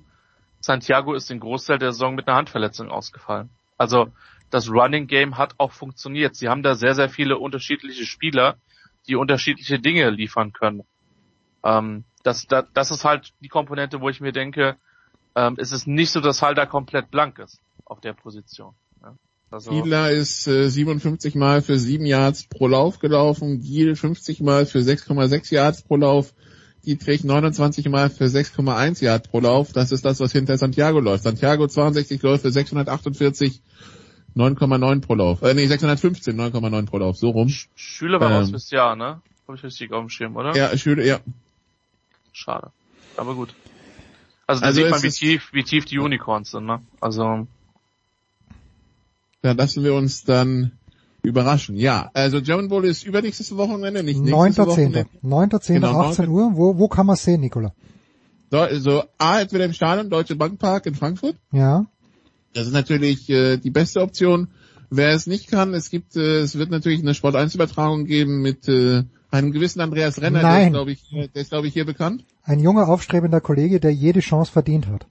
Santiago 0.59 1.13
ist 1.13 1.29
den 1.29 1.39
Großteil 1.39 1.79
der 1.79 1.91
Saison 1.91 2.15
mit 2.15 2.27
einer 2.27 2.37
Handverletzung 2.37 2.89
ausgefallen. 2.89 3.49
Also 3.77 4.11
das 4.51 4.69
Running 4.69 5.07
Game 5.07 5.37
hat 5.37 5.55
auch 5.57 5.71
funktioniert. 5.71 6.35
Sie 6.35 6.49
haben 6.49 6.61
da 6.61 6.75
sehr, 6.75 6.93
sehr 6.93 7.09
viele 7.09 7.37
unterschiedliche 7.37 8.05
Spieler, 8.05 8.57
die 9.07 9.15
unterschiedliche 9.15 9.79
Dinge 9.79 10.09
liefern 10.09 10.53
können. 10.53 10.83
Ähm, 11.63 12.03
das, 12.23 12.47
das, 12.47 12.65
das 12.73 12.91
ist 12.91 13.03
halt 13.03 13.33
die 13.39 13.47
Komponente, 13.47 14.01
wo 14.01 14.09
ich 14.09 14.21
mir 14.21 14.31
denke, 14.31 14.75
ähm, 15.35 15.55
es 15.57 15.71
ist 15.71 15.87
nicht 15.87 16.11
so, 16.11 16.19
dass 16.19 16.41
Halder 16.41 16.65
komplett 16.67 17.11
blank 17.11 17.39
ist 17.39 17.59
auf 17.85 18.01
der 18.01 18.13
Position. 18.13 18.73
Ja. 19.01 19.15
Also, 19.49 19.71
Fiedler 19.71 20.11
ist 20.11 20.47
äh, 20.47 20.69
57 20.69 21.35
Mal 21.35 21.61
für 21.61 21.77
7 21.77 22.05
Yards 22.05 22.47
pro 22.47 22.67
Lauf 22.67 22.99
gelaufen, 22.99 23.61
Giel 23.61 23.95
50 23.95 24.41
Mal 24.41 24.65
für 24.65 24.79
6,6 24.79 25.53
Yards 25.53 25.81
pro 25.83 25.97
Lauf, 25.97 26.33
Dietrich 26.85 27.23
29 27.23 27.89
Mal 27.89 28.09
für 28.09 28.25
6,1 28.25 29.03
Yards 29.03 29.27
pro 29.27 29.39
Lauf. 29.39 29.71
Das 29.71 29.91
ist 29.91 30.03
das, 30.03 30.19
was 30.19 30.31
hinter 30.31 30.57
Santiago 30.57 30.99
läuft. 30.99 31.23
Santiago 31.23 31.67
62 31.67 32.21
Läufe, 32.21 32.51
648 32.51 33.61
9,9 34.35 35.01
pro 35.01 35.15
Lauf. 35.15 35.41
Äh, 35.41 35.53
nee, 35.53 35.65
615, 35.65 36.39
9,9 36.39 36.85
pro 36.85 36.97
Lauf, 36.97 37.17
so 37.17 37.29
rum. 37.29 37.49
Sch 37.49 37.67
Schüler 37.75 38.19
war 38.19 38.31
ähm, 38.31 38.37
raus 38.37 38.49
fürs 38.49 38.71
Jahr, 38.71 38.95
ne? 38.95 39.21
Hab 39.47 39.55
ich 39.55 39.63
richtig 39.63 39.91
auf 39.91 39.99
dem 39.99 40.09
Schirm, 40.09 40.35
oder? 40.35 40.55
Ja, 40.55 40.75
Schüler, 40.77 41.03
ja. 41.03 41.19
Schade. 42.31 42.71
Aber 43.17 43.35
gut. 43.35 43.53
Also 44.47 44.61
da 44.61 44.67
also 44.67 44.81
sieht 44.81 44.91
man, 44.91 45.03
wie 45.03 45.09
tief, 45.09 45.49
wie 45.53 45.63
tief 45.63 45.85
die 45.85 45.99
Unicorns 45.99 46.51
sind, 46.51 46.65
ne? 46.65 46.81
Also. 46.99 47.47
Da 49.41 49.53
lassen 49.53 49.83
wir 49.83 49.93
uns 49.95 50.23
dann 50.23 50.73
überraschen. 51.23 51.75
Ja, 51.75 52.09
also 52.13 52.41
German 52.41 52.69
Bowl 52.69 52.85
ist 52.85 53.03
übernächstes 53.03 53.55
Wochenende, 53.55 54.03
nicht 54.03 54.19
nächstes 54.19 54.65
9.10. 54.65 54.67
Wochenende. 54.67 55.05
9.10. 55.23 55.73
Genau, 55.73 56.01
18 56.01 56.27
Uhr. 56.27 56.51
Wo, 56.53 56.77
wo 56.77 56.87
kann 56.87 57.05
man 57.05 57.15
sehen, 57.15 57.41
Nicola? 57.41 57.73
So, 58.49 58.59
also 58.59 59.03
A, 59.17 59.39
entweder 59.39 59.65
im 59.65 59.73
Stadion, 59.73 60.09
Deutsche 60.09 60.35
Bankpark 60.35 60.85
in 60.85 60.95
Frankfurt. 60.95 61.37
Ja. 61.51 61.85
Das 62.53 62.67
ist 62.67 62.73
natürlich 62.73 63.29
äh, 63.29 63.57
die 63.57 63.69
beste 63.69 64.01
Option. 64.01 64.49
Wer 64.89 65.13
es 65.13 65.25
nicht 65.25 65.47
kann, 65.49 65.73
es 65.73 65.89
gibt, 65.89 66.17
äh, 66.17 66.39
es 66.39 66.57
wird 66.57 66.69
natürlich 66.69 66.99
eine 66.99 67.13
Sport 67.13 67.35
1 67.35 67.55
Übertragung 67.55 68.03
geben 68.05 68.41
mit 68.41 68.67
äh, 68.67 69.03
einem 69.31 69.51
gewissen 69.51 69.81
Andreas 69.81 70.21
Renner, 70.21 70.41
Nein. 70.41 70.53
der 70.53 70.65
ist, 70.65 70.71
glaube 70.73 70.91
ich, 70.91 71.31
der 71.33 71.41
ist, 71.41 71.49
glaube 71.49 71.67
ich, 71.67 71.73
hier 71.73 71.85
bekannt. 71.85 72.25
Ein 72.43 72.59
junger, 72.59 72.87
aufstrebender 72.87 73.41
Kollege, 73.41 73.79
der 73.79 73.91
jede 73.91 74.19
Chance 74.19 74.51
verdient 74.51 74.87
hat. 74.87 75.07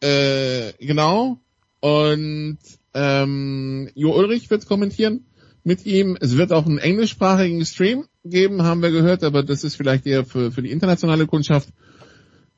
Äh, 0.00 0.72
genau. 0.78 1.38
Und 1.80 2.58
ähm, 2.94 3.90
Jo 3.94 4.16
Ulrich 4.16 4.50
wird 4.50 4.66
kommentieren 4.66 5.24
mit 5.64 5.86
ihm. 5.86 6.16
Es 6.20 6.36
wird 6.36 6.52
auch 6.52 6.66
einen 6.66 6.78
englischsprachigen 6.78 7.64
Stream 7.64 8.06
geben, 8.24 8.62
haben 8.62 8.82
wir 8.82 8.90
gehört, 8.90 9.24
aber 9.24 9.42
das 9.42 9.64
ist 9.64 9.76
vielleicht 9.76 10.06
eher 10.06 10.24
für, 10.24 10.52
für 10.52 10.62
die 10.62 10.70
internationale 10.70 11.26
Kundschaft 11.26 11.68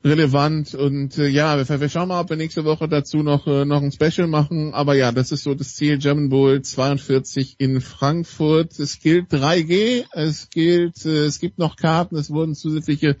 relevant 0.03 0.73
und 0.73 1.17
äh, 1.17 1.27
ja, 1.27 1.57
wir, 1.57 1.79
wir 1.79 1.89
schauen 1.89 2.07
mal, 2.07 2.21
ob 2.21 2.29
wir 2.29 2.37
nächste 2.37 2.65
Woche 2.65 2.87
dazu 2.87 3.17
noch 3.17 3.45
äh, 3.45 3.65
noch 3.65 3.83
ein 3.83 3.91
Special 3.91 4.27
machen, 4.27 4.73
aber 4.73 4.95
ja, 4.95 5.11
das 5.11 5.31
ist 5.31 5.43
so 5.43 5.53
das 5.53 5.75
Ziel 5.75 5.99
German 5.99 6.29
Bowl 6.29 6.61
42 6.61 7.55
in 7.59 7.81
Frankfurt. 7.81 8.79
Es 8.79 8.99
gilt 8.99 9.31
3G, 9.31 10.05
es 10.13 10.49
gilt 10.49 11.05
äh, 11.05 11.25
es 11.25 11.39
gibt 11.39 11.59
noch 11.59 11.75
Karten, 11.75 12.15
es 12.15 12.31
wurden 12.31 12.55
zusätzliche 12.55 13.17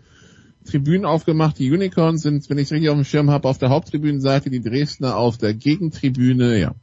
Tribünen 0.65 1.05
aufgemacht. 1.05 1.59
Die 1.59 1.71
Unicorns 1.71 2.23
sind, 2.23 2.49
wenn 2.49 2.57
ich 2.57 2.65
es 2.65 2.71
richtig 2.71 2.89
auf 2.89 2.95
dem 2.95 3.05
Schirm 3.05 3.29
habe, 3.29 3.47
auf 3.47 3.59
der 3.59 3.69
Haupttribünenseite, 3.69 4.49
die 4.49 4.61
Dresdner 4.61 5.17
auf 5.17 5.37
der 5.37 5.53
Gegentribüne. 5.53 6.57
Ja, 6.57 6.73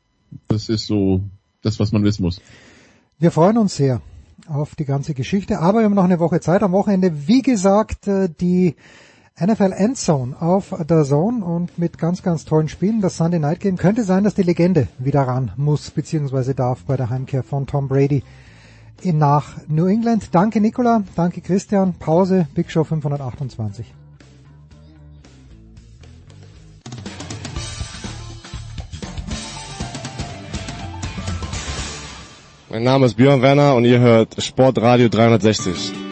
das 0.47 0.69
ist 0.69 0.87
so 0.87 1.23
das, 1.63 1.81
was 1.81 1.91
man 1.91 2.05
wissen 2.05 2.23
muss. 2.23 2.41
Wir 3.19 3.33
freuen 3.33 3.59
uns 3.59 3.75
sehr 3.77 4.01
auf 4.47 4.77
die 4.77 4.85
ganze 4.85 5.15
Geschichte, 5.15 5.59
aber 5.59 5.81
wir 5.81 5.87
haben 5.87 5.95
noch 5.95 6.05
eine 6.05 6.21
Woche 6.21 6.41
Zeit 6.41 6.63
am 6.63 6.73
Wochenende. 6.73 7.27
Wie 7.27 7.43
gesagt, 7.43 8.07
äh, 8.07 8.29
die 8.29 8.77
NFL 9.41 9.73
Endzone 9.73 10.35
auf 10.41 10.75
der 10.89 11.05
Zone 11.05 11.45
und 11.45 11.79
mit 11.79 11.97
ganz, 11.97 12.25
ganz 12.25 12.45
tollen 12.45 12.69
Spielen. 12.69 13.01
Das 13.01 13.17
Sunday 13.17 13.39
Night 13.39 13.61
Game 13.61 13.77
könnte 13.77 14.03
sein, 14.03 14.25
dass 14.25 14.35
die 14.35 14.43
Legende 14.43 14.89
wieder 14.99 15.23
ran 15.23 15.53
muss 15.57 15.93
bzw. 15.93 16.55
darf 16.55 16.83
bei 16.85 16.97
der 16.97 17.09
Heimkehr 17.09 17.45
von 17.45 17.67
Tom 17.67 17.87
Brady 17.87 18.25
nach 19.05 19.57
New 19.69 19.87
England. 19.87 20.35
Danke 20.35 20.61
Nicola, 20.61 21.05
danke 21.15 21.41
Christian. 21.41 21.95
Pause, 21.95 22.49
Big 22.55 22.69
Show 22.69 22.83
528. 22.83 23.95
Mein 32.71 32.83
Name 32.83 33.07
ist 33.07 33.15
Björn 33.15 33.41
Werner 33.41 33.77
und 33.77 33.85
ihr 33.85 34.01
hört 34.01 34.43
Sportradio 34.43 35.09
360. 35.09 36.08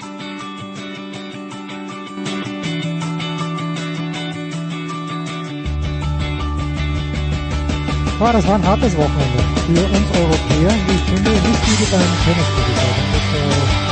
Ja, 8.19 8.33
das 8.33 8.49
war 8.49 8.55
ein 8.55 8.67
hartes 8.67 8.97
Wochenende 8.97 9.39
für 9.67 9.85
uns 9.85 10.09
Europäer. 10.17 10.73
Ich 10.89 11.03
finde 11.05 11.31
nicht 11.31 11.63
wie 11.69 11.85
beim 11.93 12.01
Tennis, 12.25 12.49
würde 12.57 12.71
ich 12.73 12.81
sagen. 12.81 13.05
Das, 13.13 13.27
äh, 13.37 13.87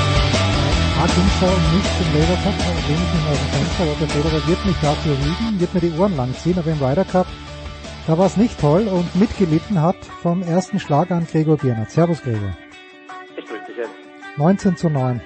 da 1.41 1.47
um 1.47 1.75
nichts 1.75 2.01
im 2.01 2.21
Labour 2.21 2.37
Cup, 2.43 2.55
da 2.59 2.71
lehne 2.89 3.03
ich 3.05 3.13
mich 3.13 3.25
mal 3.25 3.33
aus 3.33 3.39
dem 3.39 3.49
Fenster, 3.53 3.83
aber 3.83 3.95
der 4.01 4.09
Federer 4.09 4.49
wird 4.49 4.65
mich 4.65 4.77
dafür 4.81 5.13
rügen, 5.13 5.61
wird 5.61 5.75
mir 5.75 5.81
die 5.81 5.99
Ohren 5.99 6.17
langziehen, 6.17 6.59
aber 6.59 6.71
im 6.71 6.83
Ryder 6.83 7.05
Cup, 7.05 7.27
da 8.07 8.17
war 8.17 8.27
es 8.27 8.37
nicht 8.39 8.59
toll 8.59 8.89
und 8.89 9.15
mitgelitten 9.15 9.83
hat 9.83 9.97
vom 10.23 10.43
ersten 10.43 10.81
Schlag 10.81 11.11
an 11.11 11.27
Gregor 11.31 11.59
Biernat. 11.59 11.91
Servus 11.91 12.23
Gregor. 12.23 12.57
Ich 13.37 13.45
grüße 13.45 13.65
dich 13.69 13.77
jetzt. 13.77 14.39
19 14.39 14.77
zu 14.79 14.89
9. 14.89 15.21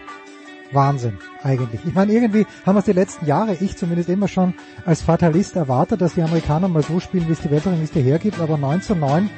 Wahnsinn, 0.73 1.19
eigentlich. 1.43 1.81
Ich 1.87 1.95
meine, 1.95 2.13
irgendwie 2.13 2.47
haben 2.67 2.75
wir 2.77 2.81
es 2.81 2.85
die 2.85 2.93
letzten 2.93 3.27
Jahre, 3.27 3.57
ich 3.59 3.77
zumindest 3.77 4.09
immer 4.09 4.29
schon 4.29 4.55
als 4.85 5.03
Fatalist 5.03 5.57
erwartet, 5.57 6.01
dass 6.01 6.15
die 6.15 6.23
Amerikaner 6.23 6.69
mal 6.69 6.83
so 6.83 7.01
spielen, 7.01 7.27
wie 7.29 7.33
es 7.33 7.41
die 7.41 7.51
Weltrangliste 7.51 8.01
hergibt, 8.01 8.41
aber 8.41 8.59
9 8.59 8.83
zu 8.83 8.95
9, 8.95 9.31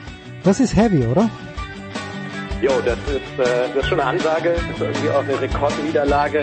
das 0.43 0.61
ist 0.61 0.75
heavy, 0.75 1.07
oder? 1.07 1.31
Jo, 2.61 2.73
das 2.85 2.99
ist, 3.09 3.39
äh, 3.39 3.69
das 3.73 3.77
ist 3.77 3.89
schon 3.89 4.01
eine 4.01 4.11
Ansage, 4.11 4.53
das 4.53 4.63
ist 4.63 4.81
irgendwie 4.81 5.11
auch 5.11 5.23
eine 5.23 5.41
Rekordniederlage. 5.41 6.43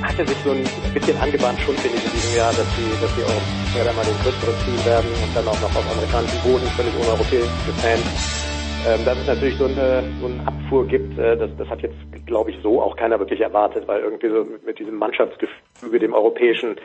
Hatte 0.00 0.26
sich 0.26 0.36
so 0.44 0.52
ein 0.52 0.64
bisschen 0.94 1.18
angebahnt 1.18 1.58
schon, 1.60 1.74
finde 1.76 1.98
ich, 1.98 2.04
in 2.06 2.12
diesem 2.12 2.36
Jahr, 2.36 2.52
dass 2.52 2.66
die, 2.78 3.02
dass 3.02 3.10
die 3.16 3.22
Europäer 3.22 3.84
da 3.84 3.92
mal 3.92 4.04
den 4.04 4.16
größeren 4.22 4.54
ziehen 4.64 4.86
werden 4.86 5.10
und 5.10 5.36
dann 5.36 5.46
auch 5.48 5.60
noch 5.60 5.74
auf 5.74 5.90
amerikanischem 5.92 6.40
Boden, 6.40 6.66
völlig 6.76 6.94
ohne 7.00 7.08
europäische 7.08 7.72
Fans. 7.82 8.47
Ähm, 8.84 9.04
dass 9.04 9.18
es 9.18 9.26
natürlich 9.26 9.58
so 9.58 9.64
eine, 9.64 10.12
so 10.20 10.26
eine 10.26 10.46
Abfuhr 10.46 10.86
gibt, 10.86 11.18
äh, 11.18 11.36
das, 11.36 11.50
das 11.56 11.68
hat 11.68 11.82
jetzt, 11.82 11.96
glaube 12.26 12.50
ich, 12.50 12.58
so 12.62 12.80
auch 12.80 12.96
keiner 12.96 13.18
wirklich 13.18 13.40
erwartet, 13.40 13.88
weil 13.88 14.00
irgendwie 14.02 14.28
so 14.28 14.44
mit, 14.44 14.64
mit 14.64 14.78
diesem 14.78 14.96
Mannschaftsgefüge, 14.96 15.98
dem 15.98 16.14
europäischen, 16.14 16.76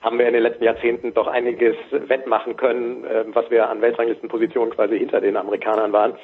haben 0.00 0.18
wir 0.18 0.26
in 0.26 0.34
den 0.34 0.42
letzten 0.42 0.64
Jahrzehnten 0.64 1.14
doch 1.14 1.28
einiges 1.28 1.76
wettmachen 1.90 2.56
können, 2.56 3.04
äh, 3.04 3.24
was 3.28 3.50
wir 3.50 3.68
an 3.68 3.80
Weltranglistenpositionen 3.80 4.74
quasi 4.74 4.98
hinter 4.98 5.20
den 5.20 5.36
Amerikanern 5.36 5.92
waren. 5.92 6.14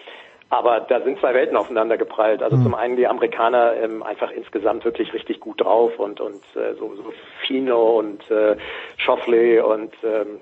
Aber 0.51 0.81
da 0.81 1.01
sind 1.01 1.19
zwei 1.19 1.35
Welten 1.35 1.57
aufeinander 1.57 1.97
geprallt. 1.97 2.43
Also 2.43 2.57
zum 2.63 2.75
einen 2.75 2.97
die 2.97 3.07
Amerikaner 3.07 3.75
ähm, 3.77 4.03
einfach 4.03 4.31
insgesamt 4.31 4.85
wirklich 4.85 5.13
richtig 5.13 5.41
gut 5.41 5.61
drauf 5.61 5.99
und 5.99 6.21
und 6.21 6.43
äh, 6.55 6.75
so, 6.79 6.95
so 6.95 7.13
Fino 7.47 7.99
und 7.99 8.31
äh, 8.31 8.57
Schoffley 8.99 9.59
und 9.61 9.93
ähm, 10.05 10.41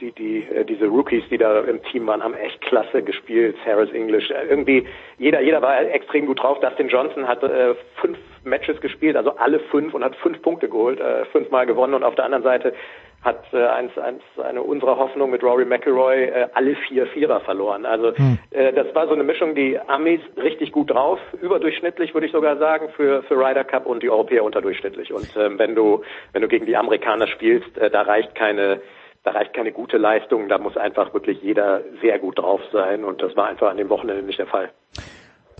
die 0.00 0.12
die 0.12 0.44
äh, 0.44 0.64
diese 0.64 0.86
Rookies, 0.86 1.24
die 1.30 1.38
da 1.38 1.60
im 1.60 1.82
Team 1.82 2.06
waren, 2.06 2.22
haben 2.22 2.34
echt 2.34 2.60
klasse 2.62 3.02
gespielt. 3.02 3.56
Harris 3.66 3.92
English, 3.92 4.30
äh, 4.30 4.46
irgendwie 4.48 4.86
jeder 5.18 5.40
jeder 5.42 5.60
war 5.60 5.78
extrem 5.80 6.26
gut 6.26 6.42
drauf. 6.42 6.58
Dustin 6.60 6.88
Johnson 6.88 7.28
hat 7.28 7.42
äh, 7.42 7.74
fünf 8.00 8.18
Matches 8.44 8.80
gespielt, 8.80 9.16
also 9.16 9.36
alle 9.36 9.60
fünf 9.70 9.94
und 9.94 10.04
hat 10.04 10.16
fünf 10.16 10.40
Punkte 10.42 10.68
geholt, 10.68 11.00
äh, 11.00 11.24
fünfmal 11.26 11.66
gewonnen 11.66 11.94
und 11.94 12.04
auf 12.04 12.14
der 12.14 12.24
anderen 12.24 12.44
Seite 12.44 12.74
hat 13.22 13.44
äh, 13.52 13.66
eins, 13.66 13.96
eins, 13.98 14.22
eine 14.42 14.62
unserer 14.62 14.96
Hoffnung 14.96 15.30
mit 15.30 15.42
Rory 15.42 15.66
McIlroy 15.66 16.24
äh, 16.24 16.48
alle 16.54 16.74
vier 16.88 17.06
Vierer 17.08 17.40
verloren. 17.40 17.84
Also 17.84 18.16
hm. 18.16 18.38
äh, 18.50 18.72
das 18.72 18.94
war 18.94 19.06
so 19.08 19.12
eine 19.12 19.24
Mischung, 19.24 19.54
die 19.54 19.78
Amis 19.78 20.20
richtig 20.38 20.72
gut 20.72 20.90
drauf, 20.90 21.18
überdurchschnittlich 21.42 22.14
würde 22.14 22.26
ich 22.26 22.32
sogar 22.32 22.56
sagen 22.56 22.88
für 22.96 23.22
für 23.24 23.36
Ryder 23.36 23.64
Cup 23.64 23.86
und 23.86 24.02
die 24.02 24.10
Europäer 24.10 24.42
unterdurchschnittlich. 24.42 25.12
Und 25.12 25.36
ähm, 25.36 25.58
wenn 25.58 25.74
du 25.74 26.02
wenn 26.32 26.40
du 26.40 26.48
gegen 26.48 26.64
die 26.64 26.76
Amerikaner 26.76 27.26
spielst, 27.26 27.76
äh, 27.76 27.90
da 27.90 28.02
reicht 28.02 28.34
keine 28.34 28.80
da 29.22 29.32
reicht 29.32 29.52
keine 29.52 29.72
gute 29.72 29.98
Leistung, 29.98 30.48
da 30.48 30.56
muss 30.56 30.78
einfach 30.78 31.12
wirklich 31.12 31.42
jeder 31.42 31.82
sehr 32.00 32.18
gut 32.18 32.38
drauf 32.38 32.62
sein 32.72 33.04
und 33.04 33.20
das 33.20 33.36
war 33.36 33.48
einfach 33.48 33.68
an 33.68 33.76
dem 33.76 33.90
Wochenende 33.90 34.22
nicht 34.22 34.38
der 34.38 34.46
Fall. 34.46 34.70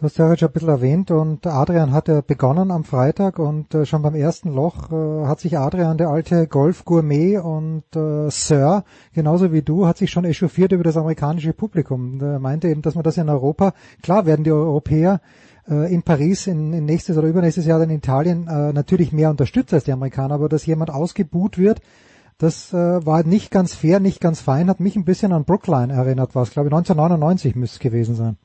Du 0.01 0.07
hast 0.07 0.17
ja 0.17 0.35
schon 0.35 0.49
ein 0.49 0.53
bisschen 0.53 0.69
erwähnt 0.71 1.11
und 1.11 1.47
Adrian 1.47 1.93
hat 1.93 2.09
ja 2.09 2.23
begonnen 2.23 2.71
am 2.71 2.85
Freitag 2.85 3.39
und 3.39 3.75
äh, 3.75 3.85
schon 3.85 4.01
beim 4.01 4.15
ersten 4.15 4.51
Loch 4.51 4.91
äh, 4.91 5.27
hat 5.27 5.41
sich 5.41 5.59
Adrian, 5.59 5.99
der 5.99 6.09
alte 6.09 6.47
Golf-Gourmet 6.47 7.37
und 7.37 7.85
äh, 7.95 8.31
Sir, 8.31 8.85
genauso 9.13 9.53
wie 9.53 9.61
du, 9.61 9.87
hat 9.87 9.99
sich 9.99 10.11
schon 10.11 10.25
echauffiert 10.25 10.73
über 10.73 10.85
das 10.85 10.97
amerikanische 10.97 11.53
Publikum. 11.53 12.19
Er 12.19 12.39
meinte 12.39 12.69
eben, 12.69 12.81
dass 12.81 12.95
man 12.95 13.05
das 13.05 13.19
in 13.19 13.29
Europa, 13.29 13.75
klar 14.03 14.25
werden 14.25 14.43
die 14.43 14.53
Europäer 14.53 15.21
äh, 15.69 15.93
in 15.93 16.03
Paris 16.03 16.47
in, 16.47 16.73
in 16.73 16.87
nächstes 16.87 17.19
oder 17.19 17.29
übernächstes 17.29 17.67
Jahr 17.67 17.79
dann 17.79 17.91
in 17.91 17.99
Italien 17.99 18.49
äh, 18.49 18.73
natürlich 18.73 19.13
mehr 19.13 19.29
unterstützt 19.29 19.75
als 19.75 19.85
die 19.85 19.93
Amerikaner, 19.93 20.37
aber 20.37 20.49
dass 20.49 20.65
jemand 20.65 20.91
ausgebuht 20.91 21.59
wird, 21.59 21.83
das 22.39 22.73
äh, 22.73 23.05
war 23.05 23.23
nicht 23.25 23.51
ganz 23.51 23.75
fair, 23.75 24.01
nicht 24.01 24.23
ganz 24.23 24.41
fein, 24.41 24.71
hat 24.71 24.81
mich 24.81 24.97
ein 24.97 25.05
bisschen 25.05 25.35
an 25.35 25.45
Brookline 25.45 25.93
erinnert, 25.93 26.35
was 26.35 26.53
glaube 26.53 26.71
ich 26.71 26.75
1999 26.75 27.55
müsste 27.55 27.75
es 27.75 27.81
gewesen 27.81 28.15
sein. 28.15 28.39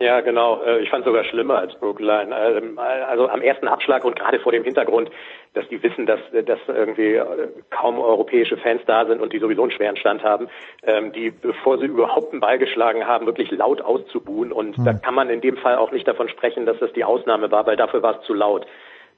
Ja, 0.00 0.22
genau. 0.22 0.62
Äh, 0.62 0.80
ich 0.80 0.88
fand 0.88 1.04
sogar 1.04 1.24
schlimmer 1.24 1.58
als 1.58 1.74
Brookline. 1.74 2.34
Ähm, 2.34 2.78
also 2.78 3.28
am 3.28 3.42
ersten 3.42 3.68
Abschlag 3.68 4.02
und 4.04 4.18
gerade 4.18 4.40
vor 4.40 4.50
dem 4.50 4.64
Hintergrund, 4.64 5.10
dass 5.52 5.68
die 5.68 5.82
wissen, 5.82 6.06
dass, 6.06 6.20
dass 6.32 6.58
irgendwie 6.68 7.16
äh, 7.16 7.48
kaum 7.68 7.98
europäische 7.98 8.56
Fans 8.56 8.80
da 8.86 9.04
sind 9.04 9.20
und 9.20 9.34
die 9.34 9.38
sowieso 9.38 9.62
einen 9.62 9.72
schweren 9.72 9.98
Stand 9.98 10.24
haben, 10.24 10.48
ähm, 10.84 11.12
die, 11.12 11.30
bevor 11.30 11.76
sie 11.78 11.84
überhaupt 11.84 12.32
einen 12.32 12.40
Ball 12.40 12.58
geschlagen 12.58 13.06
haben, 13.06 13.26
wirklich 13.26 13.50
laut 13.50 13.82
auszubuhen. 13.82 14.52
Und 14.52 14.78
mhm. 14.78 14.84
da 14.86 14.94
kann 14.94 15.14
man 15.14 15.28
in 15.28 15.42
dem 15.42 15.58
Fall 15.58 15.76
auch 15.76 15.92
nicht 15.92 16.08
davon 16.08 16.30
sprechen, 16.30 16.64
dass 16.64 16.78
das 16.78 16.94
die 16.94 17.04
Ausnahme 17.04 17.50
war, 17.50 17.66
weil 17.66 17.76
dafür 17.76 18.02
war 18.02 18.20
es 18.20 18.26
zu 18.26 18.32
laut. 18.32 18.66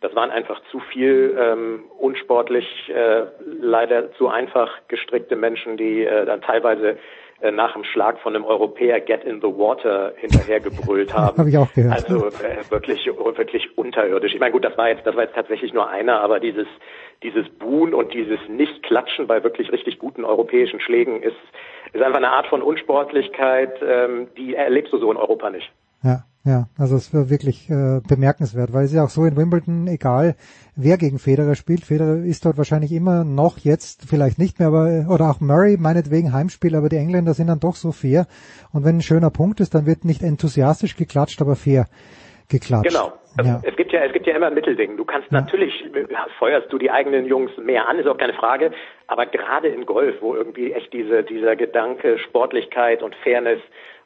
Das 0.00 0.16
waren 0.16 0.32
einfach 0.32 0.60
zu 0.72 0.80
viel 0.80 1.38
ähm, 1.38 1.84
unsportlich, 1.96 2.66
äh, 2.92 3.22
leider 3.46 4.12
zu 4.14 4.26
einfach 4.26 4.68
gestrickte 4.88 5.36
Menschen, 5.36 5.76
die 5.76 6.04
äh, 6.04 6.26
dann 6.26 6.42
teilweise 6.42 6.98
äh, 7.42 7.50
nach 7.50 7.72
dem 7.74 7.84
Schlag 7.84 8.18
von 8.20 8.34
einem 8.34 8.44
Europäer 8.44 9.00
Get 9.00 9.24
in 9.24 9.40
the 9.40 9.48
Water 9.48 10.12
hinterhergebrüllt 10.16 11.12
haben. 11.16 11.38
Habe 11.38 11.48
ich 11.48 11.58
auch 11.58 11.72
gehört. 11.74 11.94
Also 11.94 12.26
äh, 12.26 12.70
wirklich, 12.70 13.06
wirklich 13.06 13.76
unterirdisch. 13.76 14.34
Ich 14.34 14.40
meine, 14.40 14.52
gut, 14.52 14.64
das 14.64 14.76
war 14.78 14.88
jetzt, 14.88 15.06
das 15.06 15.16
war 15.16 15.24
jetzt 15.24 15.34
tatsächlich 15.34 15.72
nur 15.72 15.88
einer, 15.88 16.20
aber 16.20 16.40
dieses, 16.40 16.66
dieses 17.22 17.48
Buhen 17.48 17.94
und 17.94 18.14
dieses 18.14 18.38
Nicht-Klatschen 18.48 19.26
bei 19.26 19.42
wirklich 19.42 19.72
richtig 19.72 19.98
guten 19.98 20.24
europäischen 20.24 20.80
Schlägen 20.80 21.22
ist, 21.22 21.36
ist 21.92 22.02
einfach 22.02 22.18
eine 22.18 22.30
Art 22.30 22.46
von 22.46 22.62
Unsportlichkeit, 22.62 23.74
ähm, 23.82 24.28
die 24.36 24.54
erlebst 24.54 24.92
du 24.92 24.98
so 24.98 25.10
in 25.10 25.16
Europa 25.16 25.50
nicht. 25.50 25.70
Ja, 26.02 26.24
ja, 26.44 26.66
also 26.76 26.96
es 26.96 27.14
war 27.14 27.30
wirklich 27.30 27.70
äh, 27.70 28.00
bemerkenswert, 28.08 28.72
weil 28.72 28.84
es 28.84 28.90
ist 28.90 28.96
ja 28.96 29.04
auch 29.04 29.10
so 29.10 29.24
in 29.24 29.36
Wimbledon, 29.36 29.86
egal 29.86 30.34
wer 30.74 30.98
gegen 30.98 31.18
Federer 31.18 31.54
spielt, 31.54 31.84
Federer 31.84 32.16
ist 32.16 32.44
dort 32.44 32.58
wahrscheinlich 32.58 32.92
immer 32.92 33.24
noch 33.24 33.58
jetzt, 33.58 34.08
vielleicht 34.08 34.38
nicht 34.38 34.58
mehr, 34.58 34.68
aber 34.68 35.06
oder 35.08 35.30
auch 35.30 35.40
Murray 35.40 35.76
meinetwegen 35.78 36.32
Heimspiel, 36.32 36.74
aber 36.74 36.88
die 36.88 36.96
Engländer 36.96 37.34
sind 37.34 37.46
dann 37.46 37.60
doch 37.60 37.76
so 37.76 37.92
fair 37.92 38.26
und 38.72 38.84
wenn 38.84 38.96
ein 38.96 39.02
schöner 39.02 39.30
Punkt 39.30 39.60
ist, 39.60 39.74
dann 39.74 39.86
wird 39.86 40.04
nicht 40.04 40.22
enthusiastisch 40.22 40.96
geklatscht, 40.96 41.40
aber 41.40 41.54
fair 41.54 41.86
geklatscht. 42.48 42.90
Genau. 42.90 43.12
Also 43.36 43.50
ja. 43.50 43.60
Es 43.62 43.76
gibt 43.76 43.92
ja, 43.92 44.04
es 44.04 44.12
gibt 44.12 44.26
ja 44.26 44.36
immer 44.36 44.48
ein 44.48 44.54
Mittelding. 44.54 44.96
Du 44.96 45.04
kannst 45.04 45.30
ja. 45.32 45.40
natürlich, 45.40 45.72
feuerst 46.38 46.70
du 46.72 46.78
die 46.78 46.90
eigenen 46.90 47.26
Jungs 47.26 47.50
mehr 47.56 47.88
an, 47.88 47.98
ist 47.98 48.06
auch 48.06 48.18
keine 48.18 48.34
Frage. 48.34 48.72
Aber 49.06 49.26
gerade 49.26 49.68
in 49.68 49.86
Golf, 49.86 50.16
wo 50.20 50.34
irgendwie 50.34 50.72
echt 50.72 50.92
diese, 50.92 51.22
dieser 51.22 51.56
Gedanke 51.56 52.18
Sportlichkeit 52.18 53.02
und 53.02 53.14
Fairness 53.16 53.60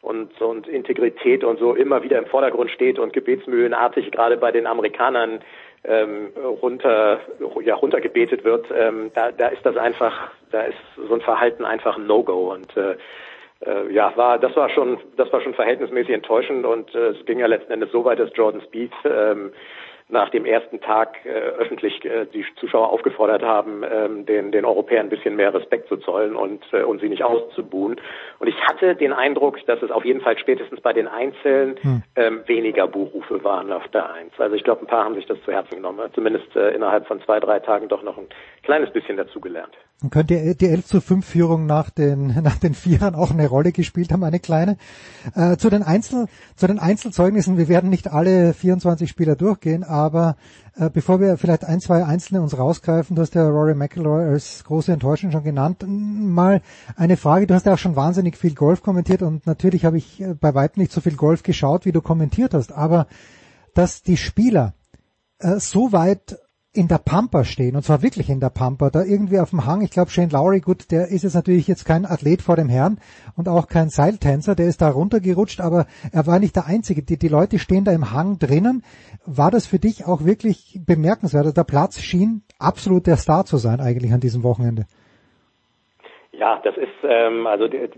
und, 0.07 0.41
und 0.41 0.68
Integrität 0.68 1.43
und 1.43 1.59
so 1.59 1.75
immer 1.75 2.02
wieder 2.05 2.18
im 2.18 2.26
Vordergrund 2.26 2.70
steht 2.70 2.99
und 2.99 3.12
gebetsmühlenartig 3.12 4.12
gerade 4.12 4.36
bei 4.36 4.52
den 4.52 4.67
Amerikanern 4.67 5.41
ähm, 5.85 6.28
runter, 6.36 7.20
ja, 7.65 7.75
runtergebetet 7.75 8.44
wird, 8.44 8.67
ähm, 8.73 9.10
da, 9.15 9.33
da 9.33 9.49
ist 9.49 9.67
das 9.67 9.76
einfach, 9.76 10.31
da 10.52 10.62
ist 10.62 10.78
so 11.09 11.15
ein 11.15 11.20
Verhalten 11.20 11.65
einfach 11.65 11.97
ein 11.97 12.07
No-Go 12.07 12.52
und 12.52 12.76
äh, 12.76 12.97
äh, 13.65 13.93
ja, 13.93 14.12
war 14.17 14.39
das 14.39 14.55
war 14.55 14.68
schon 14.68 14.99
das 15.17 15.33
war 15.33 15.41
schon 15.41 15.55
verhältnismäßig 15.55 16.15
enttäuschend 16.15 16.65
und 16.65 16.94
äh, 16.94 17.09
es 17.09 17.26
ging 17.26 17.41
ja 17.41 17.47
letzten 17.47 17.73
Endes 17.73 17.91
so 17.91 18.05
weit, 18.05 18.20
dass 18.20 18.31
Jordan 18.35 18.60
Speed 18.62 18.93
ähm, 19.05 19.52
nach 20.09 20.31
dem 20.31 20.44
ersten 20.44 20.81
Tag 20.81 21.17
äh, 21.25 21.28
öffentlich 21.28 22.05
äh, 22.05 22.26
die 22.26 22.44
Zuschauer 22.60 22.91
aufgefordert 22.91 23.43
haben, 23.43 23.83
ähm, 23.83 24.25
den, 24.25 24.52
den 24.52 24.65
Europäern 24.65 25.07
ein 25.07 25.10
bisschen 25.10 25.35
mehr 25.35 25.52
Respekt 25.52 25.89
zu 25.89 25.97
zollen 25.97 26.36
und, 26.36 26.62
äh, 26.73 26.83
und 26.83 27.01
sie 27.01 27.09
nicht 27.09 27.25
auszubuhen. 27.25 27.97
Und 28.39 28.47
ich 28.47 28.55
hatte 28.68 28.94
den 28.94 29.12
Eindruck, 29.12 29.59
dass 29.67 29.83
es 29.83 29.91
auf 29.91 30.05
jeden 30.05 30.20
Fall 30.20 30.39
spätestens 30.39 30.81
bei 30.81 30.93
den 30.93 31.09
Einzelnen 31.09 31.76
hm. 31.81 32.02
ähm, 32.15 32.43
weniger 32.47 32.86
Buchrufe 32.86 33.43
waren 33.43 33.73
auf 33.73 33.89
der 33.89 34.12
Eins. 34.12 34.33
Also 34.39 34.55
ich 34.55 34.62
glaube, 34.62 34.83
ein 34.83 34.86
paar 34.86 35.05
haben 35.05 35.17
sich 35.17 35.26
das 35.26 35.43
zu 35.44 35.51
Herzen 35.51 35.76
genommen. 35.76 36.09
Zumindest 36.15 36.55
äh, 36.55 36.70
innerhalb 36.70 37.09
von 37.09 37.20
zwei, 37.23 37.41
drei 37.41 37.59
Tagen 37.59 37.89
doch 37.89 38.05
noch 38.05 38.17
ein 38.17 38.28
kleines 38.62 38.93
bisschen 38.93 39.17
dazugelernt. 39.17 39.73
Und 40.02 40.10
könnte 40.12 40.55
die 40.55 40.67
11 40.67 40.85
zu 40.85 41.01
5 41.01 41.26
Führung 41.26 41.65
nach 41.67 41.89
den, 41.89 42.26
nach 42.43 42.59
den 42.59 42.75
Vierern 42.75 43.15
auch 43.15 43.31
eine 43.31 43.49
Rolle 43.49 43.73
gespielt 43.73 44.12
haben, 44.12 44.23
eine 44.25 44.41
kleine? 44.41 44.76
Äh, 45.35 45.57
zu 45.57 45.70
den 45.70 45.83
Einzel, 45.83 46.26
zu 46.55 46.67
den 46.67 46.78
Einzelzeugnissen, 46.78 47.57
wir 47.57 47.68
werden 47.68 47.89
nicht 47.89 48.09
alle 48.12 48.52
24 48.52 49.09
Spieler 49.09 49.36
durchgehen, 49.36 49.85
aber 49.97 50.36
äh, 50.76 50.91
bevor 50.91 51.20
wir 51.20 51.39
vielleicht 51.39 51.65
ein, 51.65 51.81
zwei 51.81 52.05
Einzelne 52.05 52.42
uns 52.42 52.58
rausgreifen, 52.58 53.16
du 53.16 53.23
hast 53.23 53.34
ja 53.34 53.49
Rory 53.49 53.75
McIlroy 53.75 54.26
als 54.26 54.62
große 54.65 54.92
Enttäuschung 54.92 55.33
schon 55.33 55.42
genannt, 55.42 55.84
mal 55.86 56.60
eine 56.97 57.16
Frage, 57.16 57.47
du 57.47 57.55
hast 57.55 57.65
ja 57.65 57.75
auch 57.75 57.78
schon 57.78 57.97
wahnsinnig 57.97 58.36
viel 58.36 58.55
Golf 58.55 58.83
kommentiert 58.83 59.23
und 59.23 59.47
natürlich 59.47 59.84
habe 59.84 59.97
ich 59.97 60.20
äh, 60.20 60.34
bei 60.34 60.55
weitem 60.55 60.83
nicht 60.83 60.92
so 60.92 61.00
viel 61.00 61.16
Golf 61.16 61.42
geschaut, 61.42 61.86
wie 61.86 61.92
du 61.92 62.02
kommentiert 62.02 62.52
hast, 62.52 62.73
aber 62.73 63.07
dass 63.75 64.02
die 64.02 64.18
Spieler 64.18 64.75
äh, 65.39 65.58
so 65.58 65.92
weit 65.92 66.39
in 66.76 66.88
der 66.88 66.98
Pampa 66.98 67.44
stehen, 67.44 67.76
und 67.76 67.84
zwar 67.84 68.02
wirklich 68.02 68.28
in 68.28 68.40
der 68.40 68.50
Pampa, 68.50 68.90
da 68.90 69.02
irgendwie 69.02 69.38
auf 69.38 69.50
dem 69.50 69.64
Hang, 69.64 69.80
ich 69.80 69.90
glaube 69.90 70.10
Shane 70.10 70.30
Lowry, 70.30 70.60
gut, 70.60 70.90
der 70.90 71.08
ist 71.08 71.22
jetzt 71.22 71.34
natürlich 71.34 71.66
jetzt 71.66 71.84
kein 71.84 72.05
Athlet 72.05 72.42
vor 72.42 72.56
dem 72.56 72.68
Herrn 72.68 72.98
und 73.34 73.48
auch 73.48 73.66
kein 73.66 73.88
Seiltänzer, 73.88 74.55
der 74.55 74.66
ist 74.66 74.82
da 74.82 74.88
runtergerutscht, 74.88 75.60
aber 75.60 75.86
er 76.12 76.26
war 76.26 76.38
nicht 76.38 76.56
der 76.56 76.66
Einzige. 76.66 77.02
Die, 77.02 77.18
die 77.18 77.28
Leute 77.28 77.58
stehen 77.58 77.84
da 77.84 77.92
im 77.92 78.12
Hang 78.12 78.38
drinnen. 78.38 78.82
War 79.24 79.50
das 79.50 79.66
für 79.66 79.78
dich 79.78 80.05
auch 80.06 80.24
wirklich 80.24 80.80
bemerkenswert? 80.84 81.46
Also 81.46 81.55
der 81.55 81.64
Platz 81.64 82.00
schien 82.00 82.42
absolut 82.58 83.06
der 83.06 83.16
Star 83.16 83.44
zu 83.44 83.56
sein 83.56 83.80
eigentlich 83.80 84.12
an 84.12 84.20
diesem 84.20 84.42
Wochenende. 84.42 84.86
Ja, 86.39 86.60
das 86.62 86.76
ist 86.76 86.89
ähm, 87.02 87.47
also 87.47 87.66
der, 87.66 87.89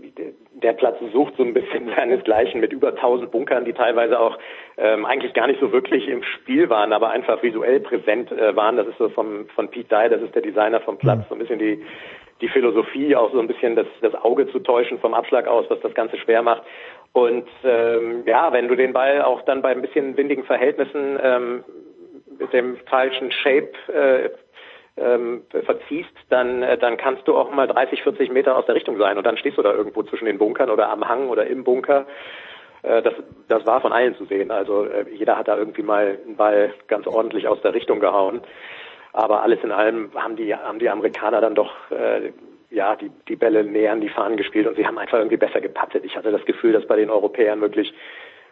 der 0.53 0.73
Platz 0.73 0.97
sucht 1.11 1.35
so 1.37 1.43
ein 1.43 1.53
bisschen 1.53 1.89
seinesgleichen 1.95 2.61
mit 2.61 2.71
über 2.71 2.89
1000 2.89 3.31
Bunkern, 3.31 3.65
die 3.65 3.73
teilweise 3.73 4.19
auch 4.19 4.37
ähm, 4.77 5.05
eigentlich 5.05 5.33
gar 5.33 5.47
nicht 5.47 5.59
so 5.59 5.71
wirklich 5.71 6.07
im 6.07 6.23
Spiel 6.23 6.69
waren, 6.69 6.93
aber 6.93 7.09
einfach 7.09 7.43
visuell 7.43 7.81
präsent 7.81 8.31
äh, 8.31 8.55
waren. 8.55 8.77
Das 8.77 8.87
ist 8.87 8.97
so 8.97 9.09
vom 9.09 9.47
von 9.49 9.69
Pete 9.69 9.89
Dye, 9.89 10.09
das 10.09 10.21
ist 10.21 10.35
der 10.35 10.41
Designer 10.41 10.79
vom 10.81 10.97
Platz, 10.97 11.27
so 11.27 11.35
ein 11.35 11.39
bisschen 11.39 11.59
die 11.59 11.83
die 12.41 12.47
Philosophie, 12.47 13.15
auch 13.15 13.33
so 13.33 13.39
ein 13.39 13.47
bisschen 13.47 13.75
das, 13.75 13.87
das 14.01 14.15
Auge 14.15 14.47
zu 14.47 14.59
täuschen 14.59 14.99
vom 14.99 15.13
Abschlag 15.13 15.45
aus, 15.45 15.65
was 15.69 15.79
das 15.81 15.93
Ganze 15.93 16.17
schwer 16.17 16.41
macht. 16.41 16.63
Und 17.11 17.47
ähm, 17.63 18.23
ja, 18.25 18.53
wenn 18.53 18.67
du 18.67 18.75
den 18.75 18.93
Ball 18.93 19.21
auch 19.21 19.41
dann 19.41 19.61
bei 19.61 19.71
ein 19.71 19.81
bisschen 19.81 20.15
windigen 20.15 20.45
Verhältnissen 20.45 21.19
ähm, 21.21 21.63
mit 22.39 22.53
dem 22.53 22.77
falschen 22.89 23.31
Shape 23.31 23.71
äh, 23.93 24.29
ähm, 24.99 25.41
verziehst, 25.65 26.13
dann, 26.29 26.63
äh, 26.63 26.77
dann 26.77 26.97
kannst 26.97 27.27
du 27.27 27.35
auch 27.35 27.51
mal 27.51 27.67
30, 27.67 28.03
40 28.03 28.31
Meter 28.31 28.57
aus 28.57 28.65
der 28.65 28.75
Richtung 28.75 28.97
sein 28.97 29.17
und 29.17 29.25
dann 29.25 29.37
stehst 29.37 29.57
du 29.57 29.61
da 29.61 29.73
irgendwo 29.73 30.03
zwischen 30.03 30.25
den 30.25 30.37
Bunkern 30.37 30.69
oder 30.69 30.89
am 30.89 31.07
Hang 31.07 31.29
oder 31.29 31.47
im 31.47 31.63
Bunker. 31.63 32.05
Äh, 32.83 33.01
das, 33.01 33.13
das 33.47 33.65
war 33.65 33.81
von 33.81 33.91
allen 33.91 34.15
zu 34.15 34.25
sehen. 34.25 34.51
Also 34.51 34.85
äh, 34.85 35.05
jeder 35.13 35.37
hat 35.37 35.47
da 35.47 35.57
irgendwie 35.57 35.83
mal 35.83 36.17
einen 36.25 36.35
Ball 36.35 36.73
ganz 36.87 37.07
ordentlich 37.07 37.47
aus 37.47 37.61
der 37.61 37.73
Richtung 37.73 37.99
gehauen. 37.99 38.41
Aber 39.13 39.41
alles 39.41 39.59
in 39.63 39.71
allem 39.71 40.11
haben 40.15 40.35
die, 40.35 40.53
haben 40.53 40.79
die 40.79 40.89
Amerikaner 40.89 41.41
dann 41.41 41.55
doch 41.55 41.73
äh, 41.91 42.31
ja, 42.69 42.95
die, 42.95 43.09
die 43.27 43.35
Bälle 43.35 43.63
näher 43.63 43.91
an 43.91 44.01
die 44.01 44.09
Fahnen 44.09 44.37
gespielt 44.37 44.67
und 44.67 44.75
sie 44.75 44.85
haben 44.85 44.97
einfach 44.97 45.17
irgendwie 45.17 45.37
besser 45.37 45.61
gepattet. 45.61 46.05
Ich 46.05 46.15
hatte 46.15 46.31
das 46.31 46.45
Gefühl, 46.45 46.73
dass 46.73 46.85
bei 46.85 46.95
den 46.95 47.09
Europäern 47.09 47.61
wirklich 47.61 47.93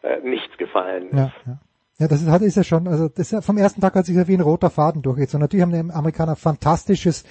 äh, 0.02 0.20
nichts 0.22 0.58
gefallen 0.58 1.10
Ja, 1.12 1.32
ja. 1.46 1.58
Ja, 2.00 2.08
das 2.08 2.22
ist, 2.22 2.28
hat, 2.28 2.42
ist 2.44 2.56
ja 2.56 2.64
schon, 2.64 2.88
also 2.88 3.10
das 3.10 3.36
vom 3.42 3.58
ersten 3.58 3.82
Tag 3.82 3.96
hat 3.96 4.06
sich 4.06 4.16
ja 4.16 4.28
wie 4.28 4.36
ein 4.36 4.42
roter 4.42 4.70
Faden 4.70 5.02
durchgezogen. 5.02 5.42
Natürlich 5.42 5.64
haben 5.64 5.72
die 5.72 5.94
Amerikaner 5.94 6.36
fantastisches 6.36 7.24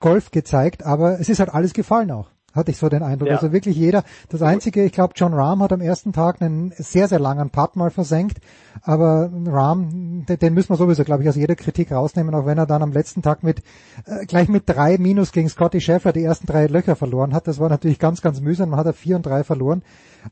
Golf 0.00 0.30
gezeigt, 0.30 0.82
aber 0.82 1.20
es 1.20 1.28
ist 1.28 1.40
halt 1.40 1.52
alles 1.52 1.74
gefallen 1.74 2.10
auch 2.10 2.33
hatte 2.54 2.70
ich 2.70 2.78
so 2.78 2.88
den 2.88 3.02
Eindruck. 3.02 3.28
Ja. 3.28 3.36
Also 3.36 3.52
wirklich 3.52 3.76
jeder. 3.76 4.04
Das 4.28 4.42
Einzige, 4.42 4.84
ich 4.84 4.92
glaube, 4.92 5.14
John 5.16 5.34
Rahm 5.34 5.62
hat 5.62 5.72
am 5.72 5.80
ersten 5.80 6.12
Tag 6.12 6.40
einen 6.40 6.72
sehr, 6.76 7.08
sehr 7.08 7.18
langen 7.18 7.50
Putt 7.50 7.76
mal 7.76 7.90
versenkt. 7.90 8.38
Aber 8.82 9.30
Rahm, 9.46 10.24
den, 10.28 10.38
den 10.38 10.54
müssen 10.54 10.70
wir 10.70 10.76
sowieso, 10.76 11.04
glaube 11.04 11.22
ich, 11.22 11.28
aus 11.28 11.36
jeder 11.36 11.56
Kritik 11.56 11.92
rausnehmen, 11.92 12.34
auch 12.34 12.46
wenn 12.46 12.58
er 12.58 12.66
dann 12.66 12.82
am 12.82 12.92
letzten 12.92 13.22
Tag 13.22 13.42
mit 13.42 13.62
äh, 14.06 14.24
gleich 14.26 14.48
mit 14.48 14.64
drei 14.66 14.98
Minus 14.98 15.32
gegen 15.32 15.48
Scotty 15.48 15.80
Scheffler 15.80 16.12
die 16.12 16.24
ersten 16.24 16.46
drei 16.46 16.66
Löcher 16.66 16.96
verloren 16.96 17.34
hat. 17.34 17.48
Das 17.48 17.58
war 17.58 17.68
natürlich 17.68 17.98
ganz, 17.98 18.22
ganz 18.22 18.40
mühsam. 18.40 18.70
Man 18.70 18.78
hat 18.78 18.86
er 18.86 18.92
vier 18.92 19.16
und 19.16 19.26
drei 19.26 19.44
verloren. 19.44 19.82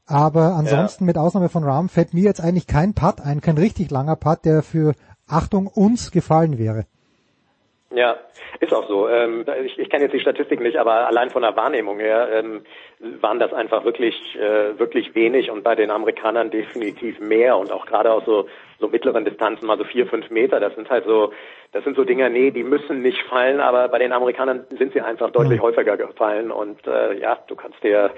Aber 0.06 0.54
ansonsten, 0.54 1.04
ja. 1.04 1.06
mit 1.06 1.18
Ausnahme 1.18 1.48
von 1.48 1.64
Rahm, 1.64 1.88
fällt 1.88 2.14
mir 2.14 2.22
jetzt 2.22 2.40
eigentlich 2.40 2.66
kein 2.66 2.94
Putt 2.94 3.20
ein, 3.20 3.40
kein 3.40 3.58
richtig 3.58 3.90
langer 3.90 4.16
Putt, 4.16 4.44
der 4.44 4.62
für 4.62 4.94
Achtung 5.26 5.66
uns 5.66 6.10
gefallen 6.10 6.58
wäre. 6.58 6.86
Ja, 7.94 8.16
ist 8.60 8.72
auch 8.72 8.88
so. 8.88 9.08
Ähm, 9.08 9.44
ich, 9.64 9.78
ich 9.78 9.90
kenne 9.90 10.04
jetzt 10.04 10.12
die 10.12 10.20
Statistik 10.20 10.60
nicht, 10.60 10.76
aber 10.76 11.06
allein 11.06 11.30
von 11.30 11.42
der 11.42 11.56
Wahrnehmung 11.56 11.98
her 11.98 12.28
ähm, 12.32 12.62
waren 13.20 13.38
das 13.38 13.52
einfach 13.52 13.84
wirklich 13.84 14.14
äh, 14.36 14.78
wirklich 14.78 15.14
wenig 15.14 15.50
und 15.50 15.62
bei 15.62 15.74
den 15.74 15.90
Amerikanern 15.90 16.50
definitiv 16.50 17.20
mehr 17.20 17.58
und 17.58 17.70
auch 17.70 17.86
gerade 17.86 18.12
aus 18.12 18.24
so 18.24 18.46
so 18.82 18.88
mittleren 18.88 19.24
Distanzen, 19.24 19.66
mal 19.66 19.78
so 19.78 19.84
vier, 19.84 20.06
fünf 20.06 20.28
Meter. 20.28 20.60
Das 20.60 20.74
sind 20.74 20.90
halt 20.90 21.04
so, 21.06 21.32
das 21.72 21.84
sind 21.84 21.96
so 21.96 22.04
Dinger, 22.04 22.28
nee, 22.28 22.50
die 22.50 22.64
müssen 22.64 23.00
nicht 23.00 23.22
fallen, 23.22 23.60
aber 23.60 23.88
bei 23.88 23.98
den 23.98 24.12
Amerikanern 24.12 24.66
sind 24.76 24.92
sie 24.92 25.00
einfach 25.00 25.30
deutlich 25.30 25.60
mhm. 25.60 25.62
häufiger 25.62 25.96
gefallen 25.96 26.50
und 26.50 26.86
äh, 26.86 27.18
ja, 27.18 27.38
du 27.46 27.54
kannst 27.54 27.82
dir 27.82 28.10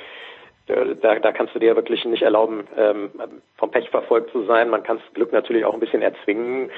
da, 0.66 1.18
da 1.18 1.32
kannst 1.32 1.54
du 1.54 1.58
dir 1.58 1.76
wirklich 1.76 2.04
nicht 2.06 2.22
erlauben, 2.22 2.66
ähm, 2.76 3.10
vom 3.58 3.70
Pech 3.70 3.90
verfolgt 3.90 4.30
zu 4.30 4.44
sein. 4.44 4.70
Man 4.70 4.82
kann 4.82 4.98
das 4.98 5.14
Glück 5.14 5.32
natürlich 5.32 5.64
auch 5.64 5.74
ein 5.74 5.80
bisschen 5.80 6.00
erzwingen. 6.00 6.70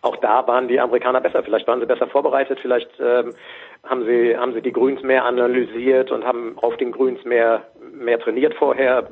Auch 0.00 0.16
da 0.16 0.46
waren 0.46 0.68
die 0.68 0.80
Amerikaner 0.80 1.20
besser. 1.20 1.42
Vielleicht 1.42 1.66
waren 1.66 1.80
sie 1.80 1.86
besser 1.86 2.06
vorbereitet. 2.06 2.58
Vielleicht 2.60 2.88
ähm, 3.00 3.34
haben 3.82 4.06
sie 4.06 4.36
haben 4.36 4.54
sie 4.54 4.62
die 4.62 4.72
Grüns 4.72 5.02
mehr 5.02 5.24
analysiert 5.24 6.10
und 6.10 6.24
haben 6.24 6.58
auf 6.58 6.76
den 6.78 6.92
Grüns 6.92 7.22
mehr 7.24 7.64
mehr 7.92 8.18
trainiert 8.18 8.54
vorher, 8.54 9.06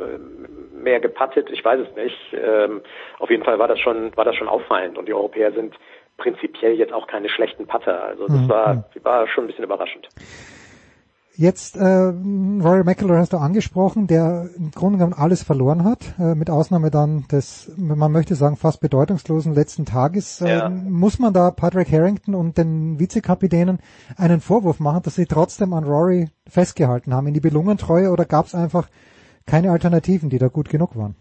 mehr 0.72 1.00
gepattet. 1.00 1.50
Ich 1.50 1.64
weiß 1.64 1.80
es 1.80 1.96
nicht. 1.96 2.18
Ähm, 2.32 2.80
auf 3.18 3.30
jeden 3.30 3.44
Fall 3.44 3.58
war 3.58 3.68
das 3.68 3.80
schon 3.80 4.16
war 4.16 4.24
das 4.24 4.36
schon 4.36 4.48
auffallend. 4.48 4.96
Und 4.96 5.08
die 5.08 5.14
Europäer 5.14 5.52
sind 5.52 5.74
prinzipiell 6.16 6.74
jetzt 6.74 6.92
auch 6.92 7.06
keine 7.06 7.28
schlechten 7.28 7.66
Patter. 7.66 8.02
Also 8.02 8.26
das 8.28 8.36
mhm. 8.36 8.48
war 8.48 8.84
war 9.02 9.28
schon 9.28 9.44
ein 9.44 9.48
bisschen 9.48 9.64
überraschend. 9.64 10.08
Jetzt 11.34 11.76
äh, 11.76 11.84
Rory 11.84 12.84
McIlroy 12.84 13.16
hast 13.16 13.32
du 13.32 13.38
angesprochen, 13.38 14.06
der 14.06 14.50
im 14.56 14.70
Grunde 14.70 14.98
genommen 14.98 15.14
alles 15.14 15.42
verloren 15.42 15.82
hat, 15.82 16.14
äh, 16.18 16.34
mit 16.34 16.50
Ausnahme 16.50 16.90
dann 16.90 17.26
des, 17.28 17.70
man 17.76 18.12
möchte 18.12 18.34
sagen, 18.34 18.56
fast 18.56 18.80
bedeutungslosen 18.80 19.54
letzten 19.54 19.86
Tages. 19.86 20.42
Äh, 20.42 20.58
ja. 20.58 20.68
Muss 20.68 21.18
man 21.18 21.32
da 21.32 21.50
Patrick 21.50 21.90
Harrington 21.90 22.34
und 22.34 22.58
den 22.58 22.98
Vizekapitänen 23.00 23.78
einen 24.16 24.42
Vorwurf 24.42 24.78
machen, 24.78 25.02
dass 25.04 25.14
sie 25.14 25.26
trotzdem 25.26 25.72
an 25.72 25.84
Rory 25.84 26.28
festgehalten 26.46 27.14
haben 27.14 27.26
in 27.26 27.34
die 27.34 27.40
Belungentreue 27.40 28.10
oder 28.10 28.26
gab 28.26 28.46
es 28.46 28.54
einfach 28.54 28.88
keine 29.46 29.70
Alternativen, 29.70 30.28
die 30.28 30.38
da 30.38 30.48
gut 30.48 30.68
genug 30.68 30.96
waren? 30.96 31.16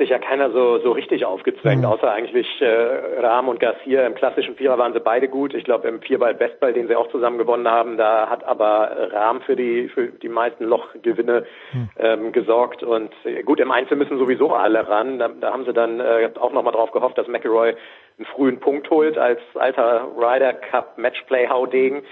Sich 0.00 0.10
ja 0.10 0.18
keiner 0.18 0.50
so, 0.50 0.78
so 0.78 0.92
richtig 0.92 1.24
aufgezwängt, 1.24 1.82
mhm. 1.82 1.88
außer 1.88 2.10
eigentlich 2.10 2.60
äh, 2.60 3.20
Rahm 3.20 3.48
und 3.48 3.60
Garcia. 3.60 4.06
Im 4.06 4.14
klassischen 4.14 4.56
Vierer 4.56 4.78
waren 4.78 4.92
sie 4.92 5.00
beide 5.00 5.28
gut. 5.28 5.54
Ich 5.54 5.64
glaube, 5.64 5.88
im 5.88 6.00
Vierball-Bestball, 6.00 6.72
den 6.72 6.88
sie 6.88 6.96
auch 6.96 7.08
zusammen 7.10 7.38
gewonnen 7.38 7.68
haben, 7.68 7.96
da 7.96 8.28
hat 8.28 8.42
aber 8.44 9.10
Rahm 9.12 9.42
für 9.42 9.56
die, 9.56 9.88
für 9.88 10.08
die 10.08 10.28
meisten 10.28 10.64
Lochgewinne 10.64 11.44
mhm. 11.72 11.90
ähm, 11.98 12.32
gesorgt. 12.32 12.82
Und 12.82 13.12
äh, 13.24 13.42
gut, 13.42 13.60
im 13.60 13.70
Einzel 13.70 13.96
müssen 13.96 14.18
sowieso 14.18 14.52
alle 14.54 14.88
ran. 14.88 15.18
Da, 15.18 15.28
da 15.28 15.52
haben 15.52 15.64
sie 15.66 15.72
dann 15.72 16.00
äh, 16.00 16.30
auch 16.40 16.52
nochmal 16.52 16.72
drauf 16.72 16.90
gehofft, 16.90 17.18
dass 17.18 17.28
McElroy 17.28 17.74
einen 18.18 18.26
frühen 18.34 18.58
Punkt 18.58 18.90
holt 18.90 19.18
als 19.18 19.40
alter 19.54 20.08
Ryder 20.16 20.54
Cup 20.54 20.96
Matchplay-Haudegen. 20.98 22.02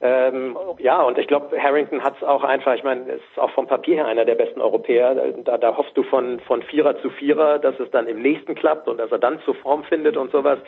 Ähm, 0.00 0.56
ja, 0.78 1.02
und 1.02 1.18
ich 1.18 1.26
glaube, 1.26 1.60
Harrington 1.60 2.04
hat 2.04 2.16
es 2.16 2.22
auch 2.22 2.44
einfach, 2.44 2.74
ich 2.74 2.84
meine, 2.84 3.12
ist 3.12 3.38
auch 3.38 3.50
vom 3.50 3.66
Papier 3.66 3.96
her 3.96 4.06
einer 4.06 4.24
der 4.24 4.36
besten 4.36 4.60
Europäer. 4.60 5.14
Da, 5.44 5.58
da 5.58 5.76
hoffst 5.76 5.96
du 5.96 6.04
von, 6.04 6.38
von 6.40 6.62
Vierer 6.62 7.00
zu 7.02 7.10
Vierer, 7.10 7.58
dass 7.58 7.78
es 7.80 7.90
dann 7.90 8.06
im 8.06 8.22
nächsten 8.22 8.54
klappt 8.54 8.86
und 8.86 8.98
dass 8.98 9.10
er 9.10 9.18
dann 9.18 9.40
zur 9.40 9.56
Form 9.56 9.82
findet 9.84 10.16
und 10.16 10.30
sowas. 10.30 10.58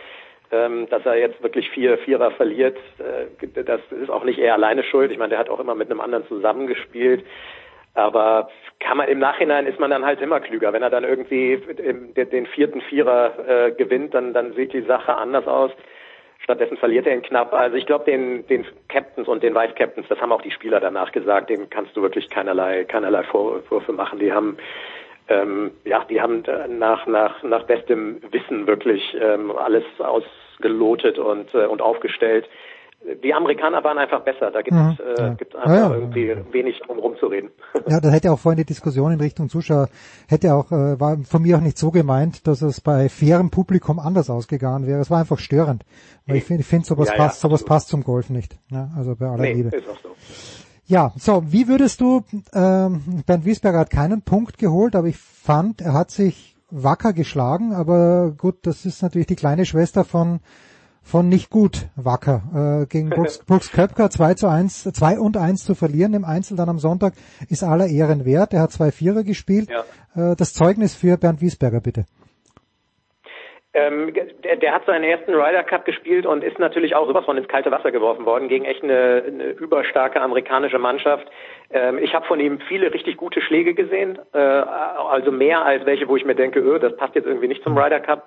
Ähm, 0.53 0.89
dass 0.91 1.07
er 1.07 1.17
jetzt 1.17 1.41
wirklich 1.45 1.71
vier 1.71 1.97
Vierer 1.99 2.33
verliert, 2.33 2.77
äh, 2.99 3.47
das 3.63 3.81
ist 3.93 4.11
auch 4.11 4.25
nicht 4.25 4.41
er 4.41 4.55
alleine 4.55 4.83
schuld. 4.83 5.13
Ich 5.13 5.19
meine, 5.19 5.31
der 5.31 5.39
hat 5.39 5.49
auch 5.49 5.61
immer 5.61 5.77
mit 5.77 5.89
einem 5.89 6.01
anderen 6.01 6.27
zusammengespielt. 6.27 7.25
Aber 7.95 8.49
kann 8.81 8.97
man 8.97 9.09
im 9.09 9.21
Nachhinein 9.21 9.67
ist 9.67 9.79
man 9.79 9.91
dann 9.91 10.05
halt 10.05 10.21
immer 10.21 10.41
klüger. 10.41 10.73
Wenn 10.73 10.83
er 10.83 10.91
dann 10.91 11.05
irgendwie 11.05 11.57
den, 12.17 12.47
vierten 12.47 12.81
Vierer 12.81 13.49
äh, 13.49 13.73
gewinnt, 13.73 14.15
dann, 14.15 14.33
dann 14.33 14.55
sieht 14.55 14.73
die 14.73 14.83
Sache 14.83 15.15
anders 15.15 15.47
aus. 15.47 15.71
Stattdessen 16.43 16.77
verliert 16.77 17.07
er 17.07 17.15
ihn 17.15 17.23
knapp. 17.23 17.53
Also 17.53 17.77
ich 17.77 17.87
glaube, 17.87 18.05
den, 18.05 18.47
den 18.47 18.67
Captains 18.89 19.29
und 19.29 19.43
den 19.43 19.55
Vice 19.55 19.75
Captains, 19.75 20.09
das 20.09 20.21
haben 20.21 20.33
auch 20.33 20.43
die 20.43 20.51
Spieler 20.51 20.81
danach 20.81 21.13
gesagt, 21.13 21.51
dem 21.51 21.71
kannst 21.71 21.97
du 21.97 22.03
wirklich 22.03 22.29
keinerlei, 22.31 22.85
keinerlei 22.85 23.23
Vorwürfe 23.25 23.93
machen. 23.93 24.19
Die 24.19 24.33
haben 24.33 24.57
ähm, 25.31 25.71
ja, 25.85 26.05
die 26.11 26.21
haben 26.21 26.43
nach, 26.69 27.07
nach, 27.07 27.43
nach 27.43 27.63
bestem 27.65 28.21
Wissen 28.33 28.67
wirklich 28.67 29.17
ähm, 29.21 29.53
alles 29.53 29.85
ausgelotet 29.99 31.19
und, 31.19 31.55
äh, 31.55 31.67
und 31.67 31.81
aufgestellt 31.81 32.49
die 33.25 33.33
Amerikaner 33.33 33.83
waren 33.83 33.99
einfach 33.99 34.23
besser. 34.23 34.51
Da 34.51 34.63
gibt 34.63 34.77
es 34.77 34.99
mhm, 34.99 35.05
äh, 35.05 35.23
ja. 35.23 35.35
gibt's 35.35 35.55
einfach 35.57 35.71
ja, 35.71 35.89
ja. 35.89 35.95
irgendwie 35.95 36.37
wenig 36.53 36.81
um 36.89 36.99
rumzureden. 36.99 37.51
Ja, 37.89 38.01
da 38.01 38.11
hätte 38.11 38.31
auch 38.31 38.39
vorhin 38.39 38.59
die 38.59 38.67
Diskussion 38.67 39.13
in 39.13 39.21
Richtung 39.21 39.49
Zuschauer, 39.49 39.89
hätte 40.29 40.55
auch, 40.55 40.71
äh, 40.71 41.01
war 41.01 41.17
von 41.19 41.43
mir 41.43 41.57
auch 41.57 41.63
nicht 41.63 41.79
so 41.79 41.91
gemeint, 41.91 42.47
dass 42.47 42.63
es 42.63 42.81
bei 42.81 43.09
fairem 43.09 43.51
Publikum 43.51 43.99
anders 43.99 44.29
ausgegangen 44.29 44.87
wäre. 44.87 45.01
Es 45.01 45.11
war 45.11 45.21
einfach 45.21 45.39
störend. 45.39 45.85
Weil 46.27 46.37
ich 46.37 46.45
finde, 46.45 46.61
ich 46.61 46.67
finde 46.67 46.87
sowas 46.87 47.11
passt, 47.15 47.41
sowas 47.41 47.65
passt 47.65 47.89
zum 47.89 48.05
Golf 48.05 48.31
nicht. 48.31 48.57
Ja, 48.71 48.91
also 48.97 49.17
bei 49.17 49.27
aller 49.27 49.43
nee, 49.43 49.53
Liebe. 49.55 49.77
Ist 49.77 49.89
auch 49.89 49.99
so. 50.03 50.11
Ja, 50.87 51.13
so, 51.17 51.45
wie 51.53 51.69
würdest 51.69 52.01
du, 52.01 52.25
ähm, 52.53 53.23
Bernd 53.25 53.45
Wiesberger 53.45 53.79
hat 53.79 53.91
keinen 53.91 54.23
Punkt 54.23 54.59
geholt, 54.59 54.97
aber 54.97 55.07
ich 55.07 55.17
fand, 55.19 55.81
er 55.81 55.95
hat 55.95 56.11
sich 56.11 56.57
wacker 56.69 57.13
geschlagen, 57.13 57.73
aber 57.73 58.33
gut, 58.37 58.67
das 58.67 58.85
ist 58.85 59.03
natürlich 59.03 59.29
die 59.29 59.37
kleine 59.37 59.65
Schwester 59.67 60.05
von 60.05 60.41
von 61.11 61.29
nicht 61.29 61.51
gut 61.51 61.89
Wacker 61.97 62.83
äh, 62.83 62.87
gegen 62.87 63.11
Brooks, 63.11 63.45
Brooks 63.45 63.73
Köpker 63.73 64.11
2 64.11 64.35
zu 64.35 64.49
1, 64.49 64.85
2 64.85 65.19
und 65.19 65.37
1 65.37 65.65
zu 65.65 65.75
verlieren 65.75 66.15
im 66.15 66.25
Einzel 66.25 66.57
dann 66.57 66.69
am 66.69 66.79
Sonntag 66.79 67.15
ist 67.49 67.65
aller 67.65 67.87
Ehren 67.87 68.25
wert. 68.25 68.55
Er 68.55 68.63
hat 68.63 68.71
zwei 68.71 68.91
Vierer 68.91 69.25
gespielt. 69.25 69.69
Ja. 69.69 70.33
Äh, 70.33 70.37
das 70.37 70.55
Zeugnis 70.55 70.95
für 70.95 71.17
Bernd 71.17 71.41
Wiesberger 71.41 71.81
bitte. 71.81 72.05
Ähm, 73.73 74.13
der, 74.43 74.57
der 74.57 74.73
hat 74.75 74.85
seinen 74.85 75.05
ersten 75.05 75.33
Ryder 75.33 75.63
Cup 75.63 75.85
gespielt 75.85 76.27
und 76.27 76.43
ist 76.43 76.59
natürlich 76.59 76.97
auch 76.97 77.07
sowas 77.07 77.25
von 77.25 77.37
ins 77.37 77.47
kalte 77.47 77.71
Wasser 77.71 77.93
geworfen 77.93 78.27
worden 78.27 78.49
gegen 78.49 78.65
echt 78.65 78.83
eine, 78.83 79.23
eine 79.25 79.45
überstarke 79.51 80.21
amerikanische 80.21 80.79
Mannschaft. 80.79 81.29
Ähm, 81.71 81.99
ich 81.99 82.13
habe 82.13 82.27
von 82.27 82.41
ihm 82.41 82.59
viele 82.67 82.93
richtig 82.93 83.17
gute 83.17 83.41
Schläge 83.41 83.75
gesehen, 83.75 84.19
äh, 84.33 84.39
also 84.39 85.31
mehr 85.31 85.65
als 85.65 85.87
welche, 85.87 86.09
wo 86.09 86.17
ich 86.17 86.25
mir 86.25 86.35
denke, 86.35 86.59
öh, 86.59 86.81
das 86.81 86.97
passt 86.97 87.15
jetzt 87.15 87.27
irgendwie 87.27 87.47
nicht 87.47 87.63
zum 87.63 87.79
Ryder 87.79 88.01
Cup. 88.01 88.27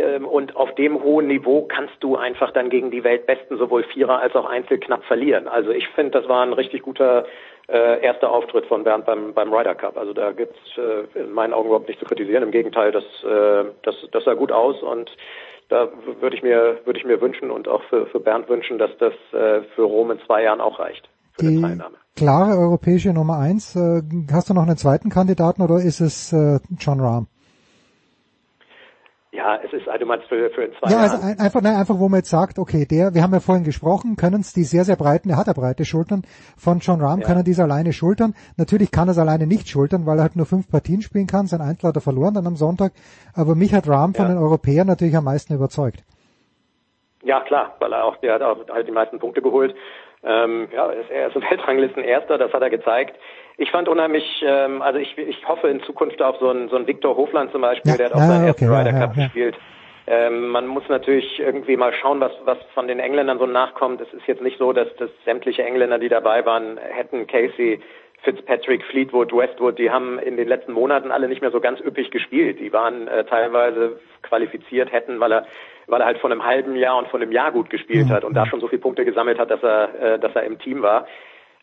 Ähm, 0.00 0.26
und 0.26 0.56
auf 0.56 0.74
dem 0.74 1.02
hohen 1.02 1.26
Niveau 1.26 1.62
kannst 1.62 1.94
du 2.00 2.16
einfach 2.16 2.52
dann 2.52 2.70
gegen 2.70 2.90
die 2.90 3.04
Weltbesten 3.04 3.58
sowohl 3.58 3.84
Vierer 3.84 4.20
als 4.20 4.34
auch 4.34 4.46
Einzel 4.48 4.78
knapp 4.78 5.04
verlieren. 5.04 5.48
Also 5.48 5.70
ich 5.70 5.86
finde, 5.88 6.18
das 6.20 6.28
war 6.28 6.42
ein 6.42 6.52
richtig 6.52 6.82
guter 6.82 7.24
äh, 7.68 8.02
erster 8.02 8.30
Auftritt 8.30 8.66
von 8.66 8.82
Bernd 8.84 9.04
beim, 9.06 9.32
beim 9.34 9.52
Ryder 9.52 9.74
Cup. 9.74 9.96
Also 9.96 10.12
da 10.12 10.32
gibt's 10.32 10.58
äh, 10.76 11.18
in 11.20 11.32
meinen 11.32 11.52
Augen 11.52 11.66
überhaupt 11.68 11.88
nicht 11.88 12.00
zu 12.00 12.06
kritisieren. 12.06 12.42
Im 12.42 12.50
Gegenteil, 12.50 12.92
das, 12.92 13.04
äh, 13.24 13.70
das, 13.82 13.94
das 14.12 14.24
sah 14.24 14.34
gut 14.34 14.52
aus 14.52 14.82
und 14.82 15.10
da 15.68 15.88
würde 16.20 16.34
ich 16.34 16.42
mir 16.42 16.78
würde 16.84 16.98
ich 16.98 17.04
mir 17.04 17.20
wünschen 17.20 17.50
und 17.50 17.68
auch 17.68 17.82
für, 17.84 18.06
für 18.06 18.18
Bernd 18.18 18.48
wünschen, 18.48 18.78
dass 18.78 18.90
das 18.98 19.12
äh, 19.32 19.62
für 19.76 19.82
Rom 19.82 20.10
in 20.10 20.18
zwei 20.26 20.42
Jahren 20.42 20.60
auch 20.60 20.80
reicht. 20.80 21.08
für 21.38 21.46
eine 21.46 21.50
Die 21.56 21.60
Teilnahme. 21.62 21.96
klare 22.16 22.58
europäische 22.58 23.12
Nummer 23.12 23.38
eins. 23.38 23.76
Äh, 23.76 24.02
hast 24.32 24.50
du 24.50 24.54
noch 24.54 24.62
einen 24.62 24.76
zweiten 24.76 25.10
Kandidaten 25.10 25.62
oder 25.62 25.76
ist 25.76 26.00
es 26.00 26.32
äh, 26.32 26.58
John 26.76 27.00
Rahm? 27.00 27.28
Ja, 29.32 29.60
es 29.64 29.72
ist, 29.72 29.88
also 29.88 30.04
meinst 30.06 30.26
für, 30.26 30.50
für 30.50 30.72
zwei 30.80 30.90
Ja, 30.90 30.98
also 30.98 31.16
ein, 31.24 31.38
einfach, 31.38 31.60
nein, 31.62 31.76
einfach, 31.76 31.98
wo 32.00 32.08
man 32.08 32.18
jetzt 32.18 32.30
sagt, 32.30 32.58
okay, 32.58 32.84
der, 32.84 33.14
wir 33.14 33.22
haben 33.22 33.32
ja 33.32 33.38
vorhin 33.38 33.62
gesprochen, 33.62 34.16
können 34.16 34.40
es 34.40 34.52
die 34.52 34.64
sehr, 34.64 34.84
sehr 34.84 34.96
breiten, 34.96 35.30
er 35.30 35.36
hat 35.36 35.46
ja 35.46 35.52
breite 35.52 35.84
Schultern 35.84 36.22
von 36.56 36.80
John 36.80 37.00
Rahm, 37.00 37.20
Ja. 37.20 37.26
können 37.28 37.44
dies 37.44 37.60
alleine 37.60 37.92
schultern. 37.92 38.34
Natürlich 38.56 38.90
kann 38.90 39.06
er 39.06 39.12
es 39.12 39.18
alleine 39.18 39.46
nicht 39.46 39.68
schultern, 39.68 40.04
weil 40.04 40.18
er 40.18 40.22
halt 40.22 40.34
nur 40.34 40.46
fünf 40.46 40.68
Partien 40.68 41.00
spielen 41.00 41.28
kann. 41.28 41.46
Sein 41.46 41.60
Einzel 41.60 41.88
hat 41.88 41.94
er 41.96 42.00
verloren 42.02 42.34
dann 42.34 42.46
am 42.48 42.56
Sonntag. 42.56 42.92
Aber 43.32 43.54
mich 43.54 43.72
hat 43.72 43.88
Rahm 43.88 44.14
von 44.14 44.26
Ja. 44.26 44.32
den 44.34 44.38
Europäern 44.42 44.88
natürlich 44.88 45.16
am 45.16 45.24
meisten 45.24 45.54
überzeugt. 45.54 46.02
Ja, 47.22 47.40
klar, 47.42 47.76
weil 47.78 47.92
er 47.92 48.04
auch, 48.04 48.16
der 48.16 48.34
hat 48.34 48.42
auch 48.42 48.56
halt 48.68 48.88
die 48.88 48.92
meisten 48.92 49.20
Punkte 49.20 49.42
geholt. 49.42 49.76
Ähm, 50.22 50.68
ja, 50.74 50.86
er 50.90 51.00
ist- 51.00 51.10
er 51.10 51.28
ist 51.28 51.36
ein 51.36 51.42
Weltranglisten 51.50 52.02
Erster, 52.02 52.36
das 52.36 52.52
hat 52.52 52.62
er 52.62 52.70
gezeigt. 52.70 53.16
Ich 53.60 53.70
fand 53.70 53.90
unheimlich, 53.90 54.24
ähm, 54.42 54.80
also 54.80 54.98
ich, 54.98 55.18
ich 55.18 55.46
hoffe 55.46 55.68
in 55.68 55.82
Zukunft 55.82 56.22
auf 56.22 56.38
so 56.40 56.48
einen, 56.48 56.70
so 56.70 56.76
einen 56.76 56.86
Viktor 56.86 57.14
Hofland 57.14 57.52
zum 57.52 57.60
Beispiel, 57.60 57.90
Ja, 57.92 57.98
der 57.98 58.06
hat 58.06 58.14
auch 58.14 58.20
ja, 58.20 58.26
seinen 58.26 58.46
ersten 58.46 58.68
Ryder 58.68 58.92
Cup 58.92 59.14
ja. 59.14 59.24
gespielt. 59.24 59.54
Ähm, 60.06 60.48
man 60.48 60.66
muss 60.66 60.82
natürlich 60.88 61.38
irgendwie 61.38 61.76
mal 61.76 61.92
schauen, 61.92 62.20
was, 62.20 62.32
was 62.46 62.56
von 62.72 62.88
den 62.88 63.00
Engländern 63.00 63.38
so 63.38 63.44
nachkommt. 63.44 64.00
Es 64.00 64.10
ist 64.14 64.26
jetzt 64.26 64.40
nicht 64.40 64.56
so, 64.58 64.72
dass, 64.72 64.88
dass 64.96 65.10
sämtliche 65.26 65.62
Engländer, 65.62 65.98
die 65.98 66.08
dabei 66.08 66.46
waren, 66.46 66.78
hätten 66.78 67.26
Casey, 67.26 67.80
Fitzpatrick, 68.22 68.82
Fleetwood, 68.84 69.30
Westwood, 69.30 69.78
die 69.78 69.90
haben 69.90 70.18
in 70.18 70.38
den 70.38 70.48
letzten 70.48 70.72
Monaten 70.72 71.10
alle 71.10 71.28
nicht 71.28 71.42
mehr 71.42 71.50
so 71.50 71.60
ganz 71.60 71.80
üppig 71.80 72.10
gespielt. 72.10 72.60
Die 72.60 72.72
waren 72.72 73.08
äh, 73.08 73.24
teilweise 73.24 74.00
qualifiziert, 74.22 74.90
hätten, 74.90 75.20
weil 75.20 75.32
er 75.32 75.46
weil 75.86 76.00
er 76.00 76.06
halt 76.06 76.18
von 76.18 76.32
einem 76.32 76.44
halben 76.44 76.76
Jahr 76.76 76.96
und 76.96 77.08
von 77.08 77.20
einem 77.20 77.32
Jahr 77.32 77.52
gut 77.52 77.68
gespielt 77.68 78.08
hat 78.10 78.24
und 78.24 78.34
da 78.34 78.46
schon 78.46 78.60
so 78.60 78.68
viele 78.68 78.80
Punkte 78.80 79.04
gesammelt 79.04 79.38
hat, 79.38 79.50
dass 79.50 79.62
er, 79.62 80.00
äh, 80.00 80.18
dass 80.18 80.34
er 80.34 80.44
im 80.44 80.58
Team 80.58 80.82
war. 80.82 81.06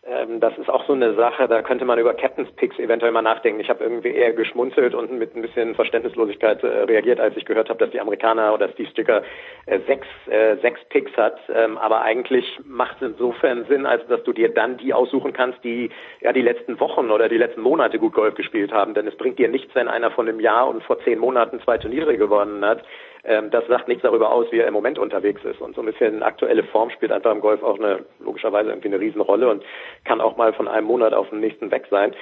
Ähm, 0.08 0.40
das 0.40 0.56
ist 0.56 0.70
auch 0.70 0.86
so 0.86 0.94
eine 0.94 1.14
Sache, 1.14 1.48
da 1.48 1.60
könnte 1.60 1.84
man 1.84 1.98
über 1.98 2.14
Captain's 2.14 2.50
Picks 2.52 2.78
eventuell 2.78 3.12
mal 3.12 3.22
nachdenken. 3.22 3.60
Ich 3.60 3.68
habe 3.68 3.84
irgendwie 3.84 4.08
eher 4.08 4.32
geschmunzelt 4.32 4.94
und 4.94 5.12
mit 5.12 5.36
ein 5.36 5.42
bisschen 5.42 5.74
Verständnislosigkeit 5.74 6.62
äh, 6.62 6.66
reagiert, 6.66 7.20
als 7.20 7.36
ich 7.36 7.44
gehört 7.44 7.68
habe, 7.68 7.78
dass 7.78 7.90
die 7.90 8.00
Amerikaner 8.00 8.54
oder 8.54 8.70
Steve 8.70 8.88
Sticker 8.88 9.22
äh, 9.66 9.80
sechs, 9.86 10.06
äh, 10.30 10.56
sechs 10.56 10.80
Picks 10.88 11.14
hat. 11.16 11.38
Ähm, 11.54 11.76
aber 11.76 12.02
eigentlich 12.02 12.58
macht 12.64 12.96
es 13.02 13.10
insofern 13.10 13.66
Sinn, 13.66 13.84
als 13.84 14.06
dass 14.06 14.22
du 14.24 14.32
dir 14.32 14.48
dann 14.48 14.78
die 14.78 14.94
aussuchen 14.94 15.32
kannst, 15.34 15.62
die 15.62 15.90
ja 16.20 16.32
die 16.32 16.42
letzten 16.42 16.80
Wochen 16.80 17.10
oder 17.10 17.28
die 17.28 17.38
letzten 17.38 17.60
Monate 17.60 17.98
gut 17.98 18.14
Golf 18.14 18.34
gespielt 18.34 18.72
haben. 18.72 18.94
Denn 18.94 19.06
es 19.06 19.16
bringt 19.16 19.38
dir 19.38 19.48
nichts, 19.48 19.74
wenn 19.74 19.88
einer 19.88 20.10
von 20.10 20.26
einem 20.26 20.40
Jahr 20.40 20.68
und 20.68 20.82
vor 20.84 20.98
zehn 21.00 21.18
Monaten 21.18 21.60
zwei 21.60 21.76
Turniere 21.76 22.16
gewonnen 22.16 22.64
hat. 22.64 22.82
Ähm, 23.28 23.50
das 23.50 23.66
sagt 23.66 23.88
nichts 23.88 24.02
darüber 24.02 24.32
aus, 24.32 24.46
wie 24.50 24.58
er 24.58 24.66
im 24.66 24.72
Moment 24.72 24.98
unterwegs 24.98 25.44
ist. 25.44 25.60
Und 25.60 25.74
so 25.74 25.82
ein 25.82 25.86
bisschen 25.86 26.22
aktuelle 26.22 26.64
Form 26.64 26.90
spielt 26.90 27.12
einfach 27.12 27.30
im 27.30 27.40
Golf 27.40 27.62
auch 27.62 27.78
eine 27.78 28.04
logischerweise 28.20 28.70
irgendwie 28.70 28.88
eine 28.88 29.00
Riesenrolle 29.00 29.48
und 29.50 29.62
kann 30.04 30.20
auch 30.22 30.36
mal 30.36 30.54
von 30.54 30.66
einem 30.66 30.86
Monat 30.86 31.12
auf 31.12 31.28
den 31.28 31.40
nächsten 31.40 31.70
weg 31.70 31.86
sein. 31.90 32.14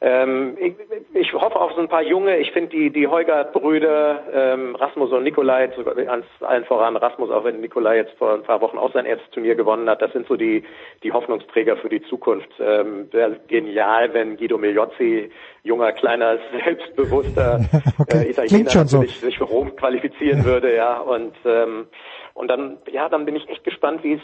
Ähm, 0.00 0.56
ich, 0.60 0.74
ich 1.12 1.32
hoffe 1.32 1.56
auf 1.58 1.72
so 1.72 1.80
ein 1.80 1.88
paar 1.88 2.02
junge. 2.02 2.36
Ich 2.38 2.52
finde 2.52 2.68
die 2.68 2.90
die 2.90 3.08
Heugart-Brüder 3.08 4.22
ähm, 4.32 4.76
Rasmus 4.76 5.10
und 5.10 5.24
Nikolai, 5.24 5.70
sogar 5.74 5.96
ans 5.96 6.26
allen 6.40 6.64
voran 6.66 6.96
Rasmus, 6.96 7.30
auch 7.30 7.42
wenn 7.42 7.60
Nikolai 7.60 7.96
jetzt 7.96 8.16
vor 8.16 8.34
ein 8.34 8.44
paar 8.44 8.60
Wochen 8.60 8.78
auch 8.78 8.92
sein 8.92 9.06
erstes 9.06 9.28
Turnier 9.30 9.56
gewonnen 9.56 9.90
hat. 9.90 10.00
Das 10.00 10.12
sind 10.12 10.28
so 10.28 10.36
die 10.36 10.62
die 11.02 11.12
Hoffnungsträger 11.12 11.76
für 11.78 11.88
die 11.88 12.02
Zukunft. 12.02 12.48
Ähm, 12.60 13.08
Wäre 13.10 13.40
genial, 13.48 14.14
wenn 14.14 14.36
Guido 14.36 14.56
Migliozzi, 14.56 15.30
junger, 15.64 15.90
kleiner, 15.92 16.38
selbstbewusster 16.64 17.60
Okay, 17.98 18.26
äh, 18.26 18.30
Italiener 18.30 18.86
so. 18.86 19.02
sich 19.02 19.36
für 19.36 19.44
Rom 19.44 19.74
qualifizieren 19.74 20.44
würde, 20.44 20.76
ja. 20.76 20.98
Und 20.98 21.34
ähm, 21.44 21.88
und 22.38 22.48
dann, 22.48 22.78
ja, 22.90 23.08
dann 23.08 23.24
bin 23.24 23.34
ich 23.34 23.48
echt 23.48 23.64
gespannt, 23.64 24.04
wie 24.04 24.14
es, 24.14 24.20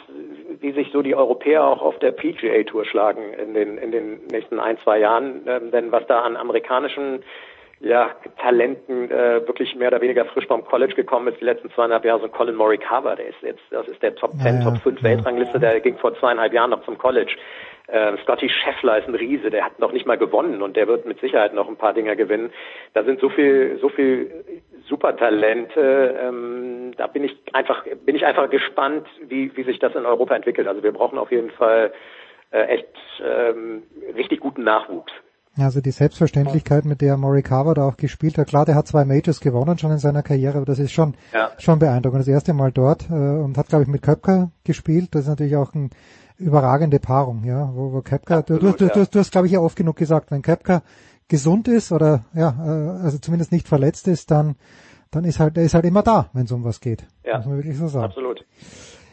wie 0.61 0.71
sich 0.71 0.89
so 0.93 1.01
die 1.01 1.15
Europäer 1.15 1.65
auch 1.65 1.81
auf 1.81 1.99
der 1.99 2.11
PGA 2.11 2.63
Tour 2.63 2.85
schlagen 2.85 3.33
in 3.33 3.53
den 3.53 3.77
in 3.77 3.91
den 3.91 4.25
nächsten 4.27 4.57
ein 4.57 4.77
zwei 4.83 4.99
Jahren, 4.99 5.41
ähm, 5.47 5.69
denn 5.71 5.91
was 5.91 6.07
da 6.07 6.21
an 6.21 6.37
amerikanischen 6.37 7.23
ja, 7.81 8.11
Talenten 8.41 9.11
äh, 9.11 9.45
wirklich 9.45 9.75
mehr 9.75 9.89
oder 9.89 9.99
weniger 9.99 10.23
frisch 10.25 10.47
vom 10.47 10.63
College 10.63 10.95
gekommen 10.95 11.27
ist, 11.27 11.41
die 11.41 11.45
letzten 11.45 11.69
zweieinhalb 11.71 12.05
Jahre, 12.05 12.21
so 12.21 12.25
ein 12.27 12.31
Colin 12.31 12.55
Morikawa, 12.55 13.15
der 13.15 13.27
ist 13.27 13.41
jetzt, 13.41 13.61
das 13.69 13.87
ist 13.89 14.01
der 14.01 14.15
Top 14.15 14.31
10, 14.31 14.45
Ja, 14.45 14.51
ja, 14.53 14.63
Top 14.63 14.81
5 14.81 15.03
Weltrangliste, 15.03 15.59
der 15.59 15.81
ging 15.81 15.97
vor 15.97 16.17
zweieinhalb 16.17 16.53
Jahren 16.53 16.69
noch 16.69 16.85
zum 16.85 16.97
College. 16.97 17.35
Äh, 17.87 18.17
Scotty 18.23 18.49
Scheffler 18.49 18.97
ist 18.97 19.07
ein 19.07 19.15
Riese, 19.15 19.49
der 19.51 19.65
hat 19.65 19.79
noch 19.79 19.91
nicht 19.91 20.05
mal 20.07 20.17
gewonnen 20.17 20.61
und 20.61 20.75
der 20.75 20.87
wird 20.87 21.05
mit 21.05 21.19
Sicherheit 21.19 21.53
noch 21.53 21.67
ein 21.67 21.75
paar 21.75 21.93
Dinger 21.93 22.15
gewinnen. 22.15 22.51
Da 22.93 23.03
sind 23.03 23.19
so 23.19 23.29
viel, 23.29 23.77
so 23.81 23.89
viel 23.89 24.43
Supertalente. 24.87 26.15
Ähm, 26.21 26.93
da 26.97 27.07
bin 27.07 27.23
ich 27.23 27.37
einfach, 27.53 27.83
bin 28.05 28.15
ich 28.15 28.25
einfach 28.25 28.49
gespannt, 28.49 29.07
wie, 29.27 29.55
wie 29.55 29.63
sich 29.63 29.79
das 29.79 29.93
in 29.95 30.05
Europa 30.05 30.35
entwickelt. 30.35 30.67
Also 30.67 30.81
wir 30.83 30.91
brauchen 30.91 31.17
auf 31.19 31.31
jeden 31.31 31.51
Fall 31.51 31.91
äh, 32.51 32.61
echt 32.63 32.87
ähm, 33.23 33.83
richtig 34.15 34.39
guten 34.39 34.63
Nachwuchs. 34.63 35.11
Also 35.57 35.79
die 35.79 35.91
Selbstverständlichkeit, 35.91 36.83
mit 36.83 36.99
der 36.99 37.15
Morikawa 37.15 37.73
da 37.73 37.87
auch 37.87 37.95
gespielt 37.95 38.37
hat. 38.37 38.47
Klar, 38.49 38.65
der 38.65 38.75
hat 38.75 38.87
zwei 38.87 39.05
Majors 39.05 39.39
gewonnen 39.39 39.77
schon 39.77 39.91
in 39.91 39.99
seiner 39.99 40.21
Karriere, 40.21 40.57
aber 40.57 40.65
das 40.65 40.79
ist 40.79 40.91
schon, 40.91 41.15
Ja. 41.33 41.51
schon 41.59 41.79
beeindruckend. 41.79 42.21
Das 42.21 42.27
erste 42.27 42.53
Mal 42.53 42.71
dort 42.73 43.09
äh, 43.09 43.13
und 43.13 43.57
hat, 43.57 43.69
glaube 43.69 43.83
ich, 43.83 43.87
mit 43.89 44.01
Köpker 44.01 44.51
gespielt. 44.65 45.09
Das 45.13 45.21
ist 45.21 45.29
natürlich 45.29 45.55
auch 45.55 45.73
eine 45.73 45.89
überragende 46.37 46.99
Paarung, 46.99 47.43
ja, 47.43 47.71
wo, 47.73 47.93
wo 47.93 48.01
du, 48.01 48.09
du, 48.27 48.33
Absolut, 48.35 48.81
du, 48.81 48.85
ja. 48.85 48.93
du, 48.93 48.99
hast- 49.01 49.15
du 49.15 49.19
hast, 49.19 49.31
glaube 49.31 49.47
ich, 49.47 49.53
ja 49.53 49.59
oft 49.59 49.75
genug 49.75 49.95
gesagt, 49.95 50.31
wenn 50.31 50.41
Köpker 50.41 50.81
gesund 51.27 51.67
ist 51.67 51.91
oder 51.91 52.25
ja, 52.33 52.49
äh, 52.59 53.03
also 53.03 53.17
zumindest 53.17 53.51
nicht 53.51 53.67
verletzt 53.67 54.07
ist, 54.07 54.31
dann 54.31 54.55
dann 55.11 55.23
ist 55.23 55.39
halt, 55.39 55.57
er 55.57 55.63
ist 55.63 55.73
halt 55.73 55.85
immer 55.85 56.03
da, 56.03 56.29
wenn 56.33 56.43
es 56.45 56.51
um 56.51 56.65
was 56.65 56.81
geht. 56.81 57.05
Ja, 57.23 57.37
Muss 57.37 57.45
man 57.45 57.57
wirklich 57.57 57.77
so 57.77 57.87
sagen. 57.87 58.03
absolut. 58.05 58.43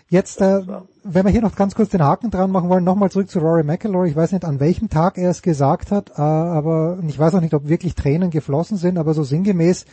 Jetzt, 0.09 0.41
äh, 0.41 0.60
wenn 1.05 1.25
wir 1.25 1.31
hier 1.31 1.42
noch 1.42 1.55
ganz 1.55 1.75
kurz 1.76 1.91
den 1.91 2.02
Haken 2.02 2.31
dran 2.31 2.51
machen 2.51 2.68
wollen, 2.68 2.83
nochmal 2.83 3.10
zurück 3.10 3.31
zu 3.31 3.39
Rory 3.39 3.62
McIlroy. 3.62 4.09
Ich 4.09 4.17
weiß 4.17 4.33
nicht, 4.33 4.44
an 4.44 4.59
welchem 4.59 4.91
Tag 4.91 5.17
er 5.17 5.31
es 5.31 5.42
gesagt 5.42 5.91
hat, 5.92 6.10
äh, 6.10 6.20
aber 6.20 6.99
ich 7.07 7.18
weiß 7.18 7.34
auch 7.36 7.41
nicht, 7.41 7.55
ob 7.55 7.68
wirklich 7.68 7.94
Tränen 7.94 8.31
geflossen 8.31 8.76
sind, 8.78 8.99
aber 8.99 9.15
so 9.15 9.23
sinngemäß 9.23 9.84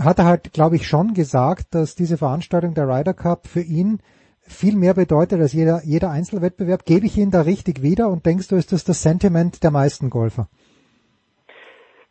hat 0.00 0.18
er 0.18 0.24
halt, 0.24 0.52
glaube 0.52 0.76
ich, 0.76 0.88
schon 0.88 1.12
gesagt, 1.14 1.74
dass 1.74 1.94
diese 1.94 2.16
Veranstaltung 2.16 2.72
der 2.74 2.88
Ryder 2.88 3.14
Cup 3.14 3.46
für 3.46 3.60
ihn 3.60 4.00
viel 4.46 4.76
mehr 4.76 4.94
bedeutet 4.94 5.40
als 5.40 5.52
jeder, 5.52 5.82
jeder 5.84 6.10
Einzelwettbewerb. 6.10 6.84
Gebe 6.84 7.06
ich 7.06 7.16
ihn 7.16 7.30
da 7.30 7.42
richtig 7.42 7.82
wieder 7.82 8.08
und 8.08 8.26
denkst 8.26 8.48
du, 8.48 8.56
ist 8.56 8.72
das 8.72 8.84
das 8.84 9.02
Sentiment 9.02 9.62
der 9.62 9.70
meisten 9.70 10.10
Golfer? 10.10 10.48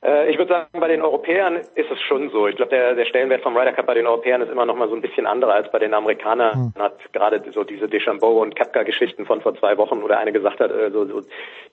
Äh, 0.05 0.29
ich 0.29 0.37
würde 0.37 0.53
sagen, 0.53 0.67
bei 0.79 0.87
den 0.87 1.01
Europäern 1.01 1.55
ist 1.55 1.89
es 1.91 2.01
schon 2.01 2.29
so. 2.29 2.47
Ich 2.47 2.55
glaube, 2.55 2.69
der, 2.69 2.93
der 2.93 3.05
Stellenwert 3.05 3.41
vom 3.41 3.57
Ryder 3.57 3.73
Cup 3.73 3.87
bei 3.87 3.95
den 3.95 4.05
Europäern 4.05 4.41
ist 4.41 4.51
immer 4.51 4.65
noch 4.65 4.75
mal 4.75 4.87
so 4.87 4.95
ein 4.95 5.01
bisschen 5.01 5.25
anderer 5.25 5.53
als 5.53 5.71
bei 5.71 5.79
den 5.79 5.93
Amerikanern. 5.93 6.73
Man 6.75 6.83
hat 6.83 6.97
gerade 7.11 7.41
so 7.51 7.63
diese 7.63 7.87
Deschambeau 7.87 8.41
und 8.41 8.55
Kapka-Geschichten 8.55 9.25
von 9.25 9.41
vor 9.41 9.55
zwei 9.55 9.77
Wochen, 9.77 10.01
wo 10.03 10.07
der 10.07 10.19
eine 10.19 10.31
gesagt 10.31 10.59
hat, 10.59 10.71
äh, 10.71 10.91
so, 10.91 11.05
so 11.05 11.21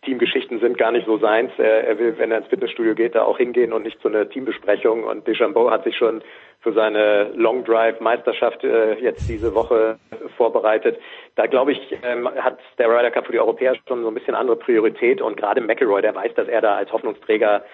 Teamgeschichten 0.04 0.60
sind 0.60 0.78
gar 0.78 0.92
nicht 0.92 1.06
so 1.06 1.18
seins. 1.18 1.52
Er, 1.58 1.86
er 1.86 1.98
will, 1.98 2.14
wenn 2.18 2.30
er 2.30 2.38
ins 2.38 2.48
Fitnessstudio 2.48 2.94
geht, 2.94 3.14
da 3.14 3.24
auch 3.24 3.36
hingehen 3.36 3.72
und 3.72 3.82
nicht 3.82 4.00
zu 4.00 4.08
einer 4.08 4.28
Teambesprechung. 4.28 5.04
Und 5.04 5.26
Deschambeau 5.26 5.70
hat 5.70 5.84
sich 5.84 5.96
schon 5.96 6.22
für 6.60 6.72
seine 6.72 7.32
Long 7.34 7.64
Drive 7.64 8.00
Meisterschaft 8.00 8.64
äh, 8.64 8.94
jetzt 8.94 9.28
diese 9.28 9.54
Woche 9.54 9.98
vorbereitet. 10.36 10.98
Da 11.34 11.46
glaube 11.46 11.72
ich, 11.72 11.98
ähm, 12.04 12.28
hat 12.28 12.58
der 12.78 12.88
Ryder 12.88 13.10
Cup 13.10 13.26
für 13.26 13.32
die 13.32 13.40
Europäer 13.40 13.74
schon 13.88 14.02
so 14.02 14.08
ein 14.08 14.14
bisschen 14.14 14.36
andere 14.36 14.56
Priorität 14.56 15.20
und 15.20 15.36
gerade 15.36 15.60
McElroy, 15.60 16.02
der 16.02 16.14
weiß, 16.14 16.34
dass 16.34 16.46
er 16.46 16.60
da 16.60 16.76
als 16.76 16.92
Hoffnungsträger 16.92 17.64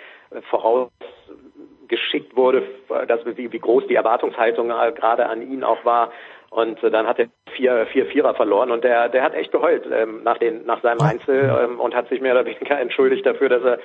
vorausgeschickt 0.51 2.37
wurde, 2.37 2.63
dass 3.07 3.25
wie, 3.25 3.53
wie 3.53 3.59
groß 3.59 3.87
die 3.87 3.95
Erwartungshaltung 3.95 4.71
äh, 4.71 4.93
gerade 4.93 5.27
an 5.27 5.43
ihn 5.43 5.65
auch 5.65 5.85
war. 5.85 6.11
Und 6.51 6.83
äh, 6.83 6.91
dann 6.91 7.07
hat 7.07 7.19
er 7.19 7.29
vier, 7.53 7.87
vier 7.87 8.07
Vierer 8.07 8.35
verloren 8.35 8.71
und 8.71 8.85
der, 8.85 9.09
der 9.09 9.23
hat 9.23 9.35
echt 9.35 9.53
geheult 9.53 9.85
ähm, 9.93 10.23
nach, 10.23 10.39
den, 10.39 10.65
nach 10.65 10.83
seinem 10.83 11.01
Einzel 11.03 11.55
ähm, 11.63 11.81
und 11.81 11.95
hat 11.95 12.09
sich 12.09 12.21
mehr 12.21 12.33
oder 12.33 12.47
weniger 12.47 12.81
entschuldigt 12.81 13.27
dafür, 13.27 13.49
dass 13.49 13.63
er 13.63 13.79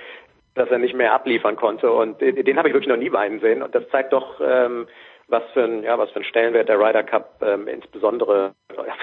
dass 0.55 0.69
er 0.69 0.77
nicht 0.77 0.93
mehr 0.93 1.13
abliefern 1.13 1.55
konnte. 1.55 1.91
Und 1.91 2.21
den, 2.21 2.35
den 2.35 2.57
habe 2.57 2.67
ich 2.67 2.75
wirklich 2.75 2.89
noch 2.89 2.97
nie 2.97 3.11
weinen 3.11 3.39
sehen. 3.39 3.63
Und 3.63 3.73
das 3.73 3.89
zeigt 3.89 4.13
doch, 4.13 4.39
ähm, 4.39 4.87
was 5.27 5.43
für 5.53 5.63
ein, 5.63 5.83
ja, 5.83 5.97
was 5.97 6.11
für 6.11 6.19
ein 6.19 6.25
Stellenwert 6.25 6.69
der 6.69 6.79
Ryder 6.79 7.03
Cup 7.03 7.41
ähm, 7.41 7.67
insbesondere 7.67 8.53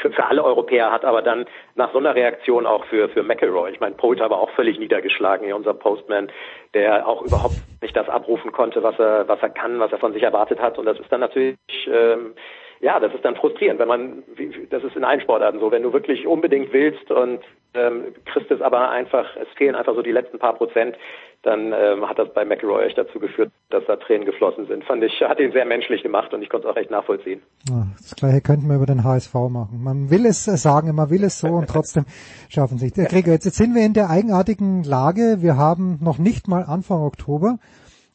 für, 0.00 0.12
für 0.12 0.24
alle 0.24 0.44
Europäer 0.44 0.90
hat, 0.90 1.04
aber 1.04 1.22
dann 1.22 1.46
nach 1.74 1.92
so 1.92 1.98
einer 1.98 2.14
Reaktion 2.14 2.66
auch 2.66 2.84
für, 2.86 3.08
für 3.08 3.22
McElroy. 3.22 3.70
Ich 3.70 3.80
meine, 3.80 3.94
Poulter 3.94 4.30
war 4.30 4.38
auch 4.38 4.50
völlig 4.50 4.78
niedergeschlagen, 4.78 5.46
hier 5.46 5.56
unser 5.56 5.74
Postman, 5.74 6.30
der 6.74 7.06
auch 7.06 7.22
überhaupt 7.22 7.60
nicht 7.82 7.96
das 7.96 8.08
abrufen 8.08 8.52
konnte, 8.52 8.82
was 8.82 8.98
er, 8.98 9.26
was 9.28 9.40
er 9.40 9.50
kann, 9.50 9.80
was 9.80 9.92
er 9.92 9.98
von 9.98 10.12
sich 10.12 10.22
erwartet 10.22 10.60
hat. 10.60 10.78
Und 10.78 10.86
das 10.86 10.98
ist 10.98 11.10
dann 11.10 11.20
natürlich, 11.20 11.56
ähm, 11.86 12.34
ja, 12.80 12.98
das 12.98 13.12
ist 13.14 13.24
dann 13.24 13.36
frustrierend, 13.36 13.78
wenn 13.78 13.88
man, 13.88 14.22
das 14.70 14.82
ist 14.82 14.96
in 14.96 15.04
allen 15.04 15.20
Sportarten 15.20 15.60
so, 15.60 15.70
wenn 15.70 15.82
du 15.82 15.92
wirklich 15.92 16.26
unbedingt 16.26 16.72
willst 16.72 17.10
und 17.10 17.40
ähm, 17.74 18.14
kriegst 18.24 18.50
es 18.50 18.62
aber 18.62 18.90
einfach, 18.90 19.36
es 19.36 19.48
fehlen 19.56 19.74
einfach 19.74 19.94
so 19.94 20.02
die 20.02 20.12
letzten 20.12 20.38
paar 20.38 20.54
Prozent, 20.54 20.96
dann 21.42 21.72
ähm, 21.72 22.06
hat 22.08 22.18
das 22.18 22.32
bei 22.34 22.44
McElroy 22.44 22.84
echt 22.84 22.98
dazu 22.98 23.18
geführt, 23.18 23.50
dass 23.70 23.84
da 23.86 23.96
Tränen 23.96 24.26
geflossen 24.26 24.66
sind. 24.66 24.84
Fand 24.84 25.02
ich, 25.04 25.20
hat 25.20 25.40
ihn 25.40 25.52
sehr 25.52 25.64
menschlich 25.64 26.02
gemacht 26.02 26.34
und 26.34 26.42
ich 26.42 26.48
konnte 26.50 26.68
es 26.68 26.72
auch 26.72 26.76
echt 26.76 26.90
nachvollziehen. 26.90 27.42
Ja, 27.68 27.86
Das 27.98 28.14
gleiche 28.16 28.40
könnten 28.40 28.68
wir 28.68 28.76
über 28.76 28.86
den 28.86 29.04
HSV 29.04 29.34
machen. 29.50 29.82
Man 29.82 30.10
will 30.10 30.26
es 30.26 30.48
äh, 30.48 30.56
sagen, 30.56 30.94
man 30.94 31.10
will 31.10 31.24
es 31.24 31.38
so 31.38 31.48
und 31.48 31.68
trotzdem 31.70 32.04
schaffen 32.48 32.78
sie 32.78 32.86
es. 32.86 32.92
Der 32.92 33.06
Krieger, 33.06 33.32
jetzt, 33.32 33.44
jetzt 33.44 33.56
sind 33.56 33.74
wir 33.74 33.84
in 33.84 33.94
der 33.94 34.10
eigenartigen 34.10 34.84
Lage, 34.84 35.38
wir 35.40 35.56
haben 35.56 35.98
noch 36.02 36.18
nicht 36.18 36.48
mal 36.48 36.64
Anfang 36.64 37.02
Oktober. 37.02 37.58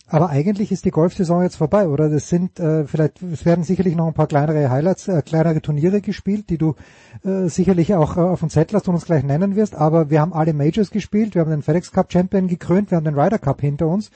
Aber 0.08 0.30
eigentlich 0.30 0.72
ist 0.72 0.86
die 0.86 0.92
Golfsaison 0.92 1.42
jetzt 1.42 1.56
vorbei, 1.56 1.88
oder? 1.88 2.10
Das 2.10 2.30
sind 2.30 2.60
äh, 2.60 2.86
vielleicht, 2.86 3.24
es 3.24 3.44
werden 3.44 3.64
sicherlich 3.64 3.96
noch 3.96 4.06
ein 4.06 4.14
paar 4.14 4.28
kleinere 4.28 4.70
Highlights, 4.70 5.08
äh, 5.08 5.22
kleinere 5.24 5.62
Turniere 5.62 6.00
gespielt, 6.00 6.50
die 6.52 6.60
du 6.60 6.76
äh, 7.24 7.48
sicherlich 7.48 7.96
auch 7.96 8.16
äh, 8.16 8.20
auf 8.20 8.42
dem 8.42 8.52
Zettel 8.52 8.78
hast 8.78 8.88
und 8.88 8.96
uns 8.96 9.06
gleich 9.06 9.24
nennen 9.24 9.56
wirst. 9.56 9.74
Aber 9.74 10.12
wir 10.12 10.22
haben 10.22 10.34
alle 10.34 10.54
Majors 10.54 10.92
gespielt, 10.92 11.34
wir 11.34 11.42
haben 11.42 11.50
den 11.50 11.64
FedEx 11.64 11.92
Cup 11.92 12.14
Champion 12.14 12.48
gekrönt, 12.48 12.92
wir 12.92 12.98
haben 12.98 13.06
den 13.06 13.18
Ryder 13.20 13.40
Cup 13.40 13.62
hinter 13.62 13.88
uns. 13.88 14.12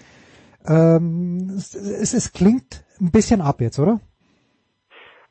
Ähm, 0.67 1.53
es, 1.57 1.73
es, 1.73 2.13
es 2.13 2.33
klingt 2.33 2.83
ein 3.01 3.09
bisschen 3.09 3.41
ab 3.41 3.59
jetzt, 3.59 3.79
oder? 3.79 3.99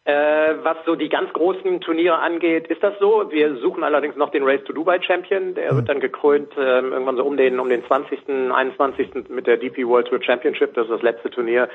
Äh, 0.09 0.65
was 0.65 0.79
so 0.87 0.95
die 0.95 1.11
ganz 1.11 1.31
großen 1.35 1.83
Turniere 1.83 2.19
angeht, 2.19 2.69
ist 2.69 2.83
das 2.83 2.99
so. 2.99 3.31
Wir 3.31 3.57
suchen 3.57 3.85
allerdings 3.85 4.17
noch 4.17 4.31
den 4.31 4.43
Race 4.43 4.65
to 4.65 4.73
Dubai 4.73 5.03
Champion. 5.03 5.55
Der 5.55 5.77
wird 5.77 5.91
dann 5.91 6.01
gekrönt 6.01 6.51
äh, 6.57 6.81
irgendwann 6.81 7.19
so 7.19 7.25
um 7.25 7.37
den 7.37 7.61
um 7.61 7.69
den 7.69 7.85
20., 7.85 8.21
21. 8.27 9.29
mit 9.29 9.47
der 9.47 9.59
DP 9.59 9.87
World 9.87 10.09
Tour 10.09 10.23
Championship. 10.23 10.73
Das 10.73 10.85
ist 10.87 10.93
das 10.93 11.03
letzte 11.03 11.29
Turnier 11.29 11.69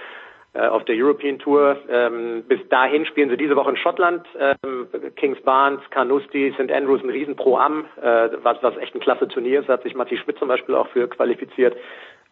äh, 0.54 0.66
auf 0.66 0.84
der 0.86 0.96
European 0.96 1.38
Tour. 1.38 1.78
Ähm, 1.88 2.44
bis 2.48 2.60
dahin 2.70 3.06
spielen 3.06 3.30
sie 3.30 3.38
diese 3.38 3.56
Woche 3.56 3.70
in 3.70 3.78
Schottland. 3.78 4.26
Ähm, 4.40 4.88
Kings 5.16 5.40
Barnes, 5.42 5.82
Carnoustie, 5.92 6.54
St. 6.54 6.72
Andrews, 6.72 7.04
ein 7.04 7.12
riesen 7.12 7.36
Pro-Am, 7.36 7.86
äh, 8.02 8.30
was, 8.42 8.58
was 8.64 8.76
echt 8.78 8.96
ein 8.96 9.00
klasse 9.00 9.28
Turnier 9.28 9.60
ist. 9.60 9.70
Da 9.70 9.74
hat 9.74 9.84
sich 9.84 9.94
Matthias 9.94 10.22
Schmidt 10.22 10.40
zum 10.40 10.48
Beispiel 10.48 10.74
auch 10.74 10.88
für 10.88 11.08
qualifiziert. 11.08 11.76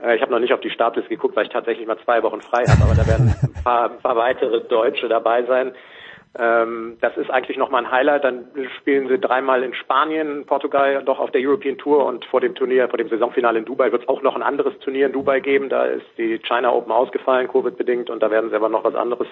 Äh, 0.04 0.16
ich 0.16 0.22
habe 0.22 0.32
noch 0.32 0.40
nicht 0.40 0.54
auf 0.54 0.62
die 0.62 0.70
Startliste 0.70 1.10
geguckt, 1.10 1.36
weil 1.36 1.46
ich 1.46 1.52
tatsächlich 1.52 1.88
mal 1.88 1.98
zwei 2.04 2.24
Wochen 2.24 2.42
frei 2.42 2.66
habe, 2.66 2.84
aber 2.84 2.96
da 2.96 3.08
werden 3.08 3.34
ein 3.42 3.64
paar, 3.64 3.92
ein 3.92 3.98
paar 4.00 4.16
weitere 4.16 4.62
Deutsche 4.62 5.08
dabei 5.08 5.44
sein. 5.44 5.74
Ähm, 6.40 6.98
das 7.02 7.18
ist 7.18 7.30
eigentlich 7.30 7.58
nochmal 7.58 7.84
ein 7.84 7.92
Highlight. 7.92 8.24
Dann 8.24 8.46
spielen 8.78 9.10
sie 9.10 9.20
dreimal 9.20 9.64
in 9.64 9.74
Spanien, 9.74 10.46
Portugal, 10.46 11.04
doch 11.04 11.20
auf 11.20 11.32
der 11.32 11.42
European 11.42 11.78
Tour 11.78 12.06
und 12.06 12.24
vor 12.26 12.40
dem 12.40 12.56
Turnier, 12.56 12.88
vor 12.88 12.98
dem 12.98 13.10
Saisonfinale 13.10 13.60
in 13.60 13.66
Dubai 13.66 13.92
wird 13.92 14.04
es 14.04 14.08
auch 14.08 14.22
noch 14.22 14.36
ein 14.36 14.42
anderes 14.42 14.78
Turnier 14.80 15.08
in 15.08 15.12
Dubai 15.12 15.42
geben. 15.42 15.68
Da 15.68 15.86
ist 15.86 16.06
die 16.18 16.40
China 16.40 16.72
Open 16.72 16.92
ausgefallen, 16.92 17.50
Covid-bedingt, 17.50 18.10
und 18.10 18.24
da 18.24 18.32
werden 18.32 18.50
sie 18.50 18.56
aber 18.56 18.70
noch 18.70 18.86
was 18.86 18.96
anderes 18.96 19.28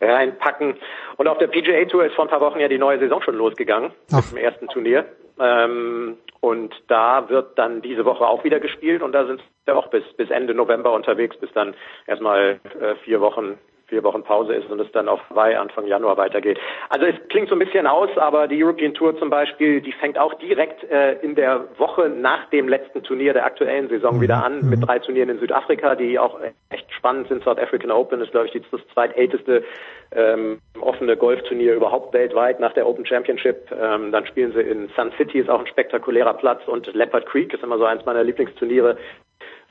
reinpacken. 0.00 0.74
Und 1.16 1.28
auf 1.28 1.38
der 1.38 1.46
PGA 1.46 1.84
Tour 1.84 2.04
ist 2.04 2.16
vor 2.16 2.24
ein 2.24 2.30
paar 2.30 2.40
Wochen 2.40 2.58
ja 2.58 2.66
die 2.66 2.78
neue 2.78 2.98
Saison 2.98 3.22
schon 3.22 3.36
losgegangen, 3.36 3.92
Ach. 4.12 4.16
mit 4.16 4.32
dem 4.32 4.38
ersten 4.38 4.66
Turnier. 4.68 5.04
Ähm, 5.40 6.18
und 6.40 6.74
da 6.88 7.28
wird 7.28 7.58
dann 7.58 7.82
diese 7.82 8.04
Woche 8.04 8.26
auch 8.26 8.44
wieder 8.44 8.60
gespielt 8.60 9.02
und 9.02 9.12
da 9.12 9.26
sind 9.26 9.42
wir 9.64 9.76
auch 9.76 9.88
bis, 9.88 10.04
bis 10.16 10.30
Ende 10.30 10.54
November 10.54 10.92
unterwegs, 10.92 11.36
bis 11.36 11.52
dann 11.52 11.74
erstmal 12.06 12.60
äh, 12.80 12.94
vier 13.04 13.20
Wochen 13.20 13.58
vier 13.90 14.02
Wochen 14.04 14.22
Pause 14.22 14.54
ist 14.54 14.70
und 14.70 14.80
es 14.80 14.90
dann 14.92 15.08
auf 15.08 15.20
Mai 15.34 15.58
Anfang 15.58 15.86
Januar 15.86 16.16
weitergeht. 16.16 16.58
Also 16.88 17.06
es 17.06 17.16
klingt 17.28 17.48
so 17.48 17.54
ein 17.54 17.58
bisschen 17.58 17.86
aus, 17.86 18.08
aber 18.16 18.48
die 18.48 18.62
European 18.62 18.94
Tour 18.94 19.18
zum 19.18 19.28
Beispiel, 19.28 19.80
die 19.82 19.92
fängt 19.92 20.18
auch 20.18 20.32
direkt 20.34 20.82
äh, 20.90 21.14
in 21.20 21.34
der 21.34 21.66
Woche 21.76 22.08
nach 22.08 22.48
dem 22.50 22.68
letzten 22.68 23.02
Turnier 23.02 23.34
der 23.34 23.44
aktuellen 23.44 23.88
Saison 23.88 24.20
wieder 24.20 24.42
an 24.44 24.68
mit 24.70 24.86
drei 24.86 24.98
Turnieren 25.00 25.28
in 25.28 25.38
Südafrika, 25.38 25.94
die 25.94 26.18
auch 26.18 26.40
echt 26.70 26.90
spannend 26.94 27.28
sind. 27.28 27.44
South 27.44 27.58
African 27.58 27.90
Open 27.90 28.20
ist, 28.20 28.30
glaube 28.30 28.46
ich, 28.46 28.62
das 28.70 28.80
zweitälteste 28.94 29.64
ähm, 30.12 30.60
offene 30.80 31.16
Golfturnier 31.16 31.74
überhaupt 31.74 32.14
weltweit 32.14 32.60
nach 32.60 32.72
der 32.72 32.86
Open 32.86 33.04
Championship. 33.04 33.70
Ähm, 33.72 34.12
dann 34.12 34.26
spielen 34.26 34.52
sie 34.52 34.60
in 34.60 34.88
Sun 34.96 35.12
City, 35.16 35.38
ist 35.38 35.50
auch 35.50 35.60
ein 35.60 35.66
spektakulärer 35.66 36.34
Platz 36.34 36.66
und 36.66 36.92
Leopard 36.94 37.26
Creek 37.26 37.52
ist 37.52 37.62
immer 37.62 37.78
so 37.78 37.84
eins 37.84 38.04
meiner 38.04 38.24
Lieblingsturniere 38.24 38.96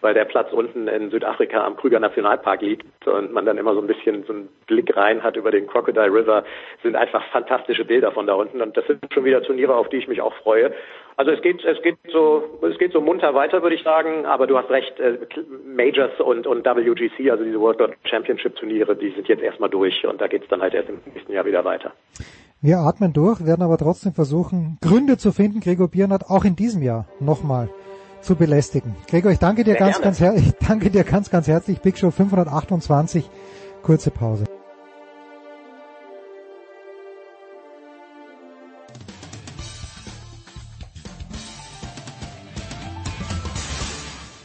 weil 0.02 0.14
der 0.14 0.26
Platz 0.26 0.52
unten 0.52 0.88
in 0.88 1.10
Südafrika 1.10 1.66
am 1.66 1.76
Krüger 1.76 2.00
Nationalpark 2.00 2.62
liegt 2.62 3.08
und 3.08 3.32
man 3.32 3.46
dann 3.46 3.58
immer 3.58 3.74
so 3.74 3.82
ein 3.82 3.88
bisschen 3.88 4.24
so 4.26 4.34
einen 4.34 4.50
Blick 4.68 4.96
rein 4.96 5.24
hat 5.24 5.36
über 5.36 5.52
den 5.52 5.68
Crocodile 5.68 6.14
River, 6.14 6.44
sind 6.84 6.96
einfach 6.96 7.24
fantastische 7.32 7.86
Bilder 7.86 8.12
von 8.12 8.28
da 8.28 8.34
unten 8.34 8.62
und 8.62 8.76
das 8.78 8.86
sind 8.88 9.00
schon 9.14 9.26
wieder 9.26 9.42
Turniere, 9.42 9.76
auf 9.76 9.90
die 9.90 9.98
ich 9.98 10.08
mich 10.08 10.22
auch 10.22 10.34
freue. 10.36 10.74
Also 11.18 11.32
es 11.32 11.42
geht, 11.42 11.64
es 11.66 11.82
geht 11.82 11.98
so, 12.14 12.60
es 12.62 12.78
geht 12.78 12.94
so 12.94 13.02
munter 13.02 13.34
weiter, 13.34 13.62
würde 13.62 13.76
ich 13.76 13.84
sagen, 13.84 14.26
aber 14.26 14.48
du 14.48 14.58
hast 14.58 14.70
recht, 14.70 14.98
äh, 15.00 15.18
Majors 15.66 16.18
und, 16.20 16.48
und 16.48 16.66
WGC, 16.66 17.30
also 17.30 17.44
diese 17.44 17.60
World 17.60 17.80
Championship 18.06 18.56
Turniere, 18.56 18.96
die 18.96 19.10
sind 19.12 19.28
jetzt 19.28 19.44
erstmal 19.44 19.70
durch 19.70 20.06
und 20.06 20.22
da 20.22 20.28
geht's 20.28 20.48
dann 20.48 20.62
halt 20.62 20.74
erst 20.74 20.90
im 20.90 21.02
nächsten 21.14 21.34
Jahr 21.34 21.46
wieder 21.46 21.66
weiter. 21.66 21.92
Wir 22.62 22.80
atmen 22.80 23.14
durch, 23.14 23.46
werden 23.46 23.62
aber 23.62 23.78
trotzdem 23.78 24.14
versuchen, 24.14 24.78
Gründe 24.82 25.18
zu 25.18 25.32
finden, 25.32 25.62
Gregor 25.62 25.90
Biernat, 25.90 26.26
auch 26.30 26.44
in 26.44 26.58
diesem 26.58 26.82
Jahr 26.84 27.06
nochmal 27.20 27.70
zu 28.22 28.36
belästigen. 28.36 28.96
Gregor, 29.08 29.32
ich 29.32 29.40
danke 29.40 29.64
dir 29.64 29.72
Sehr 29.72 29.80
ganz, 29.80 29.94
gerne. 29.94 30.06
ganz 30.06 30.20
herzlich. 30.20 30.48
Ich 30.48 30.68
danke 30.68 30.90
dir 30.90 31.04
ganz, 31.04 31.30
ganz 31.30 31.48
herzlich. 31.48 31.82
Big 31.82 31.98
Show 31.98 32.12
528. 32.12 33.30
Kurze 33.84 34.12
Pause. 34.12 34.46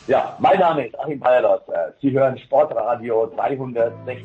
Ja, 0.07 0.37
mein 0.39 0.59
Name 0.59 0.87
ist 0.87 0.99
Achim 1.01 1.19
Pallers. 1.19 1.63
Sie 2.01 2.11
hören 2.13 2.37
Sportradio 2.39 3.27
360. 3.35 4.25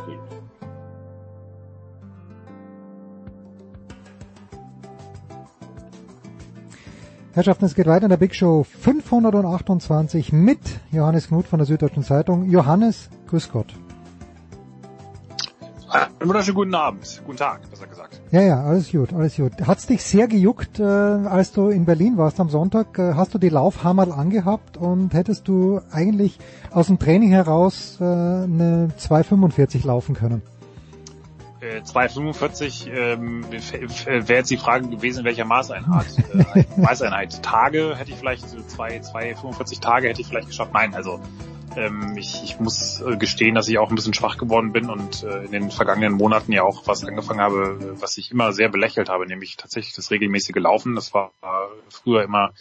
Herrschaften, 7.32 7.66
es 7.66 7.76
geht 7.76 7.86
weiter 7.86 8.06
in 8.06 8.10
der 8.10 8.18
Big 8.18 8.34
Show 8.34 8.64
528 8.64 10.34
mit 10.34 10.60
Johannes 10.92 11.28
Knut 11.28 11.46
von 11.46 11.60
der 11.60 11.68
Süddeutschen 11.68 12.02
Zeitung. 12.02 12.50
Johannes, 12.50 13.10
grüß 13.28 13.52
Gott. 13.52 13.68
Einen 15.90 16.28
wunderschönen 16.28 16.56
guten 16.56 16.76
Abend, 16.76 17.22
guten 17.26 17.38
Tag, 17.38 17.70
besser 17.70 17.86
gesagt. 17.86 18.20
Ja, 18.32 18.42
ja, 18.42 18.64
alles 18.64 18.92
gut, 18.92 19.14
alles 19.14 19.36
gut. 19.36 19.54
Hat's 19.66 19.86
dich 19.86 20.04
sehr 20.04 20.28
gejuckt, 20.28 20.80
äh, 20.80 20.84
als 20.84 21.52
du 21.52 21.70
in 21.70 21.86
Berlin 21.86 22.18
warst 22.18 22.40
am 22.40 22.50
Sonntag? 22.50 22.98
Äh, 22.98 23.14
hast 23.14 23.34
du 23.36 23.38
die 23.38 23.50
Laufhammerl 23.50 24.12
angehabt 24.12 24.78
und 24.78 25.14
hättest 25.14 25.48
du 25.48 25.82
eigentlich 25.92 26.40
aus 26.72 26.88
dem 26.88 26.98
Training 26.98 27.30
heraus 27.30 27.98
äh, 28.02 28.04
eine 28.04 28.90
2,45 29.00 29.86
laufen 29.86 30.16
können? 30.16 30.42
2,45 31.62 32.92
ähm, 32.92 33.46
wäre 33.50 34.40
jetzt 34.40 34.50
die 34.50 34.58
Frage 34.58 34.88
gewesen, 34.88 35.20
in 35.20 35.26
welcher 35.26 35.46
Maßeinheit. 35.46 36.08
äh, 36.34 36.64
Maßeinheit. 36.78 37.44
Tage 37.44 37.96
hätte 37.98 38.12
ich 38.12 38.18
vielleicht, 38.18 38.48
so 38.50 38.58
2,45 38.58 39.82
Tage 39.82 40.10
hätte 40.10 40.22
ich 40.22 40.28
vielleicht 40.28 40.48
geschafft. 40.48 40.74
Nein, 40.74 40.96
also 40.96 41.20
ähm, 41.76 42.16
ich, 42.18 42.44
ich 42.44 42.60
muss 42.60 43.02
äh, 43.02 43.18
gestehen, 43.18 43.56
dass 43.56 43.68
ich 43.68 43.78
auch 43.78 43.90
ein 43.90 43.96
bisschen 43.96 44.14
schwach 44.14 44.38
geworden 44.38 44.72
bin 44.72 44.90
und 44.90 45.24
äh, 45.24 45.44
in 45.44 45.52
den 45.52 45.72
vergangenen 45.72 46.14
Monaten 46.14 46.52
ja 46.52 46.64
auch 46.64 46.88
was 46.88 47.06
angefangen 47.06 47.42
habe, 47.42 47.96
was 48.00 48.18
ich 48.18 48.32
immer 48.32 48.54
sehr 48.54 48.70
belächelt 48.70 49.10
habe, 49.10 49.28
nämlich 49.28 49.58
tatsächlich 49.58 49.96
das 49.96 50.12
regelmäßige 50.12 50.58
Laufen. 50.58 50.96
Das 50.96 51.14
war 51.14 51.32
früher 51.90 52.24
immer 52.24 52.54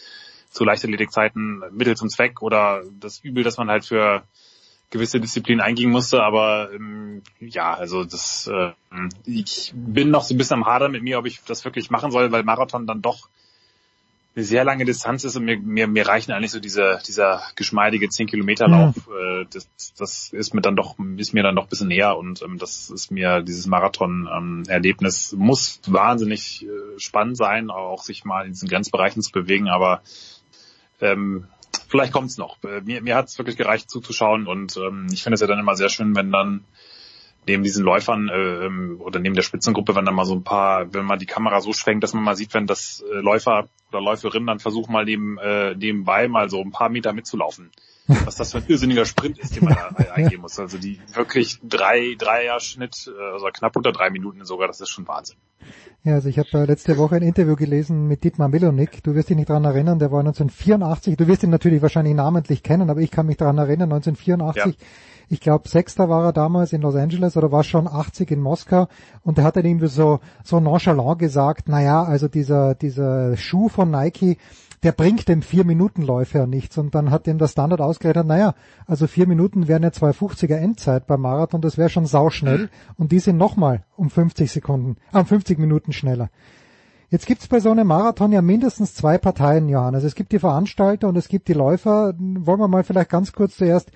zu 0.49 0.63
Leichtathletikzeiten 0.63 1.63
Mittel 1.71 1.95
zum 1.95 2.09
Zweck 2.09 2.41
oder 2.41 2.83
das 2.99 3.19
Übel, 3.19 3.43
dass 3.43 3.57
man 3.57 3.69
halt 3.69 3.85
für 3.85 4.23
gewisse 4.89 5.19
Disziplin 5.19 5.61
eingehen 5.61 5.91
musste, 5.91 6.23
aber 6.23 6.71
ähm, 6.73 7.21
ja, 7.39 7.73
also 7.73 8.03
das 8.03 8.49
äh, 8.51 8.71
ich 9.25 9.71
bin 9.75 10.09
noch 10.09 10.23
so 10.23 10.33
ein 10.33 10.37
bisschen 10.37 10.57
am 10.57 10.65
Hadern 10.65 10.91
mit 10.91 11.03
mir, 11.03 11.19
ob 11.19 11.25
ich 11.25 11.41
das 11.43 11.63
wirklich 11.63 11.91
machen 11.91 12.11
soll, 12.11 12.31
weil 12.31 12.43
Marathon 12.43 12.87
dann 12.87 13.01
doch 13.01 13.29
eine 14.35 14.45
sehr 14.45 14.63
lange 14.63 14.85
Distanz 14.85 15.23
ist 15.23 15.35
und 15.35 15.45
mir, 15.45 15.59
mir, 15.59 15.87
mir 15.87 16.07
reichen 16.07 16.31
eigentlich 16.31 16.51
so 16.51 16.59
diese, 16.59 16.99
dieser 17.05 17.41
geschmeidige 17.55 18.09
10 18.09 18.27
Kilometer 18.27 18.67
Lauf. 18.67 18.95
Mhm. 19.07 19.13
Äh, 19.13 19.45
das, 19.51 19.67
das 19.97 20.33
ist 20.33 20.53
mir 20.53 20.61
dann 20.61 20.75
doch, 20.75 20.95
ist 21.17 21.33
mir 21.33 21.43
dann 21.43 21.55
doch 21.55 21.65
ein 21.65 21.69
bisschen 21.69 21.87
näher 21.87 22.17
und 22.17 22.41
ähm, 22.41 22.57
das 22.57 22.89
ist 22.89 23.11
mir, 23.11 23.41
dieses 23.41 23.65
Marathon-Erlebnis 23.67 25.33
ähm, 25.33 25.39
muss 25.39 25.81
wahnsinnig 25.87 26.65
äh, 26.65 26.99
spannend 26.99 27.37
sein, 27.37 27.69
auch 27.69 28.03
sich 28.03 28.23
mal 28.23 28.45
in 28.45 28.51
diesen 28.51 28.69
Grenzbereichen 28.69 29.21
zu 29.21 29.31
bewegen, 29.31 29.67
aber 29.67 30.01
ähm, 31.01 31.47
vielleicht 31.89 32.13
kommt's 32.13 32.37
noch. 32.37 32.63
Äh, 32.63 32.81
mir, 32.81 33.01
mir 33.01 33.15
hat's 33.15 33.37
wirklich 33.37 33.57
gereicht 33.57 33.89
zuzuschauen 33.89 34.47
und 34.47 34.77
ähm, 34.77 35.07
ich 35.11 35.23
finde 35.23 35.35
es 35.35 35.41
ja 35.41 35.47
dann 35.47 35.59
immer 35.59 35.75
sehr 35.75 35.89
schön, 35.89 36.15
wenn 36.15 36.31
dann 36.31 36.63
neben 37.47 37.63
diesen 37.63 37.83
Läufern 37.83 38.29
äh, 38.29 38.65
ähm, 38.65 39.01
oder 39.01 39.19
neben 39.19 39.35
der 39.35 39.41
Spitzengruppe, 39.41 39.95
wenn 39.95 40.05
dann 40.05 40.15
mal 40.15 40.25
so 40.25 40.35
ein 40.35 40.43
paar, 40.43 40.93
wenn 40.93 41.05
man 41.05 41.19
die 41.19 41.25
Kamera 41.25 41.61
so 41.61 41.73
schwenkt, 41.73 42.03
dass 42.03 42.13
man 42.13 42.23
mal 42.23 42.35
sieht, 42.35 42.53
wenn 42.53 42.67
das 42.67 43.03
äh, 43.11 43.15
Läufer 43.15 43.67
oder 43.89 44.01
Läuferinnen 44.01 44.47
dann 44.47 44.59
versuchen 44.59 44.93
mal 44.93 45.05
neben, 45.05 45.37
äh, 45.39 45.75
nebenbei 45.75 46.27
mal 46.27 46.49
so 46.49 46.61
ein 46.61 46.71
paar 46.71 46.89
Meter 46.89 47.11
mitzulaufen. 47.13 47.71
Was 48.25 48.37
das 48.37 48.51
für 48.51 48.57
ein 48.57 48.63
irrsinniger 48.67 49.05
Sprint 49.05 49.37
ist, 49.37 49.55
den 49.55 49.65
man 49.65 49.75
da 49.75 50.03
eingehen 50.13 50.41
muss. 50.41 50.59
Also 50.59 50.79
die 50.79 50.99
wirklich 51.13 51.59
drei, 51.63 52.15
dreier 52.17 52.59
Schnitt, 52.59 53.07
äh, 53.07 53.33
also 53.33 53.47
knapp 53.53 53.75
unter 53.75 53.91
drei 53.91 54.09
Minuten 54.09 54.43
sogar, 54.45 54.67
das 54.67 54.81
ist 54.81 54.89
schon 54.89 55.07
Wahnsinn. 55.07 55.37
Ja, 56.03 56.15
also 56.15 56.29
ich 56.29 56.39
habe 56.39 56.49
äh, 56.53 56.65
letzte 56.65 56.97
Woche 56.97 57.17
ein 57.17 57.21
Interview 57.21 57.55
gelesen 57.55 58.07
mit 58.07 58.23
Dietmar 58.23 58.47
Milonik. 58.47 59.03
Du 59.03 59.13
wirst 59.13 59.29
dich 59.29 59.37
nicht 59.37 59.49
daran 59.49 59.65
erinnern, 59.65 59.99
der 59.99 60.11
war 60.11 60.21
1984. 60.21 61.17
Du 61.17 61.27
wirst 61.27 61.43
ihn 61.43 61.51
natürlich 61.51 61.81
wahrscheinlich 61.81 62.15
namentlich 62.15 62.63
kennen, 62.63 62.89
aber 62.89 63.01
ich 63.01 63.11
kann 63.11 63.27
mich 63.27 63.37
daran 63.37 63.57
erinnern, 63.57 63.91
1984. 63.91 64.79
Ja. 64.79 64.87
Ich 65.31 65.41
glaube, 65.41 65.69
Sechster 65.69 66.09
war 66.09 66.25
er 66.25 66.33
damals 66.33 66.73
in 66.73 66.81
Los 66.81 66.95
Angeles 66.95 67.37
oder 67.37 67.51
war 67.51 67.63
schon 67.63 67.87
80 67.87 68.31
in 68.31 68.41
Moskau 68.41 68.87
und 69.21 69.37
er 69.37 69.43
hat 69.43 69.57
dann 69.57 69.65
irgendwie 69.65 69.87
so, 69.87 70.21
so 70.43 70.59
nonchalant 70.59 71.19
gesagt, 71.19 71.69
naja, 71.69 72.01
also 72.03 72.27
dieser, 72.27 72.73
dieser 72.73 73.37
Schuh 73.37 73.69
von 73.69 73.91
Nike, 73.91 74.39
der 74.83 74.91
bringt 74.91 75.27
dem 75.27 75.41
vier 75.41 75.65
Minuten 75.65 76.01
Läufer 76.01 76.47
nichts. 76.47 76.77
Und 76.77 76.95
dann 76.95 77.11
hat 77.11 77.27
ihm 77.27 77.37
der 77.37 77.47
Standard 77.47 77.81
ausgerechnet, 77.81 78.27
naja, 78.27 78.53
also 78.85 79.07
vier 79.07 79.27
Minuten 79.27 79.67
wären 79.67 79.83
ja 79.83 79.89
250er 79.89 80.55
Endzeit 80.55 81.07
beim 81.07 81.21
Marathon, 81.21 81.61
das 81.61 81.77
wäre 81.77 81.89
schon 81.89 82.05
sauschnell. 82.05 82.69
Und 82.97 83.11
die 83.11 83.19
sind 83.19 83.37
nochmal 83.37 83.83
um 83.95 84.09
50 84.09 84.51
Sekunden, 84.51 84.97
äh, 85.13 85.19
um 85.19 85.25
50 85.25 85.59
Minuten 85.59 85.91
schneller. 85.91 86.29
Jetzt 87.09 87.25
gibt's 87.25 87.47
bei 87.47 87.59
so 87.59 87.71
einem 87.71 87.87
Marathon 87.87 88.31
ja 88.31 88.41
mindestens 88.41 88.93
zwei 88.93 89.17
Parteien, 89.17 89.67
Johannes. 89.67 90.03
Es 90.03 90.13
gibt 90.13 90.31
die 90.31 90.39
Veranstalter 90.39 91.07
und 91.07 91.15
es 91.17 91.27
gibt 91.27 91.47
die 91.47 91.53
Läufer. 91.53 92.13
Wollen 92.17 92.59
wir 92.59 92.67
mal 92.67 92.83
vielleicht 92.83 93.09
ganz 93.09 93.33
kurz 93.33 93.57
zuerst 93.57 93.91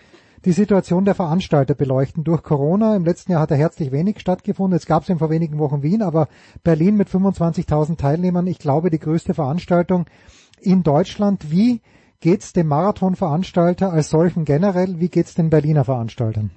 die 0.45 0.51
Situation 0.51 1.05
der 1.05 1.15
Veranstalter 1.15 1.75
beleuchten. 1.75 2.23
Durch 2.23 2.43
Corona, 2.43 2.95
im 2.95 3.05
letzten 3.05 3.31
Jahr 3.31 3.41
hat 3.41 3.51
er 3.51 3.57
herzlich 3.57 3.91
wenig 3.91 4.19
stattgefunden. 4.19 4.75
Jetzt 4.75 4.87
gab 4.87 5.07
es 5.07 5.17
vor 5.17 5.29
wenigen 5.29 5.59
Wochen 5.59 5.83
Wien, 5.83 6.01
aber 6.01 6.27
Berlin 6.63 6.95
mit 6.95 7.07
25.000 7.07 7.97
Teilnehmern, 7.97 8.47
ich 8.47 8.59
glaube, 8.59 8.89
die 8.89 8.99
größte 8.99 9.33
Veranstaltung 9.33 10.05
in 10.63 10.83
Deutschland. 10.83 11.51
Wie 11.51 11.81
geht's 12.19 12.53
dem 12.53 12.67
Marathonveranstalter 12.67 13.91
als 13.91 14.09
solchen 14.09 14.45
generell? 14.45 14.99
Wie 14.99 15.09
geht's 15.09 15.35
den 15.35 15.49
Berliner 15.49 15.83
Veranstaltern? 15.83 16.51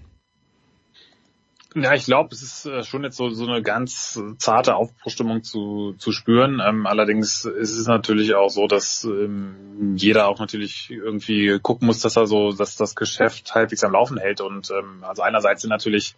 Ja, 1.79 1.93
ich 1.93 2.07
glaube, 2.07 2.31
es 2.33 2.41
ist 2.41 2.65
äh, 2.65 2.83
schon 2.85 3.05
jetzt 3.05 3.19
so, 3.19 3.29
so 3.29 3.47
eine 3.47 3.61
ganz 3.61 4.19
zarte 4.39 4.77
Aufbruchstimmung 4.77 5.43
zu, 5.43 5.95
zu 5.99 6.11
spüren. 6.11 6.59
Ähm, 6.67 6.87
allerdings 6.87 7.45
ist 7.45 7.77
es 7.77 7.87
natürlich 7.87 8.35
auch 8.35 8.49
so, 8.49 8.67
dass 8.67 9.05
ähm, 9.05 9.95
jeder 9.95 10.27
auch 10.29 10.39
natürlich 10.39 10.91
irgendwie 10.91 11.59
gucken 11.61 11.87
muss, 11.87 12.01
dass 12.01 12.17
er 12.17 12.27
so, 12.27 12.53
dass 12.53 12.77
das 12.77 12.95
Geschäft 12.95 13.55
halbwegs 13.55 13.85
am 13.85 13.93
Laufen 13.93 14.17
hält. 14.17 14.41
Und 14.41 14.71
ähm, 14.71 15.05
also 15.05 15.21
einerseits 15.21 15.61
sind 15.61 15.69
natürlich 15.69 16.17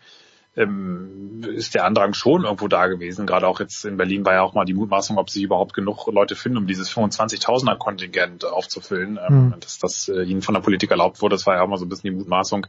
ähm, 0.59 1.19
ist 1.43 1.75
der 1.75 1.85
Andrang 1.85 2.15
schon 2.15 2.45
irgendwo 2.45 2.69
da 2.69 2.87
gewesen. 2.87 3.27
Gerade 3.27 3.47
auch 3.47 3.61
jetzt 3.61 3.85
in 3.85 3.97
Berlin 3.97 4.25
war 4.25 4.35
ja 4.35 4.43
auch 4.43 4.55
mal 4.55 4.65
die 4.65 4.75
Mutmaßung, 4.75 5.19
ob 5.19 5.31
sich 5.31 5.43
überhaupt 5.43 5.73
genug 5.73 6.07
Leute 6.07 6.35
finden, 6.35 6.59
um 6.59 6.67
dieses 6.67 6.91
25.000er 6.91 7.77
Kontingent 7.77 8.45
aufzufüllen, 8.45 9.19
ähm, 9.27 9.47
mhm. 9.47 9.55
dass 9.61 9.79
das 9.79 10.09
äh, 10.09 10.23
ihnen 10.23 10.43
von 10.43 10.55
der 10.55 10.63
Politik 10.63 10.91
erlaubt 10.91 11.23
wurde. 11.23 11.37
Das 11.37 11.47
war 11.47 11.57
ja 11.57 11.63
auch 11.63 11.69
mal 11.69 11.77
so 11.77 11.85
ein 11.85 11.89
bisschen 11.89 12.11
die 12.11 12.17
Mutmaßung, 12.17 12.67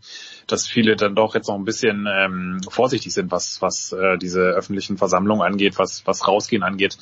dass 0.48 0.68
viele 0.68 0.96
dann 0.96 1.16
doch 1.16 1.36
jetzt 1.36 1.48
noch 1.48 1.56
ein 1.56 1.66
bisschen 1.66 2.08
ähm, 2.10 2.62
vorsichtig 2.68 3.14
sind, 3.14 3.32
was 3.32 3.62
was 3.62 3.92
äh, 3.92 4.18
diese 4.18 4.42
öffentlichen 4.42 4.98
Versammlungen 4.98 5.46
angeht, 5.46 5.80
was 5.80 6.06
was 6.06 6.28
rausgehen 6.28 6.64
angeht 6.64 6.98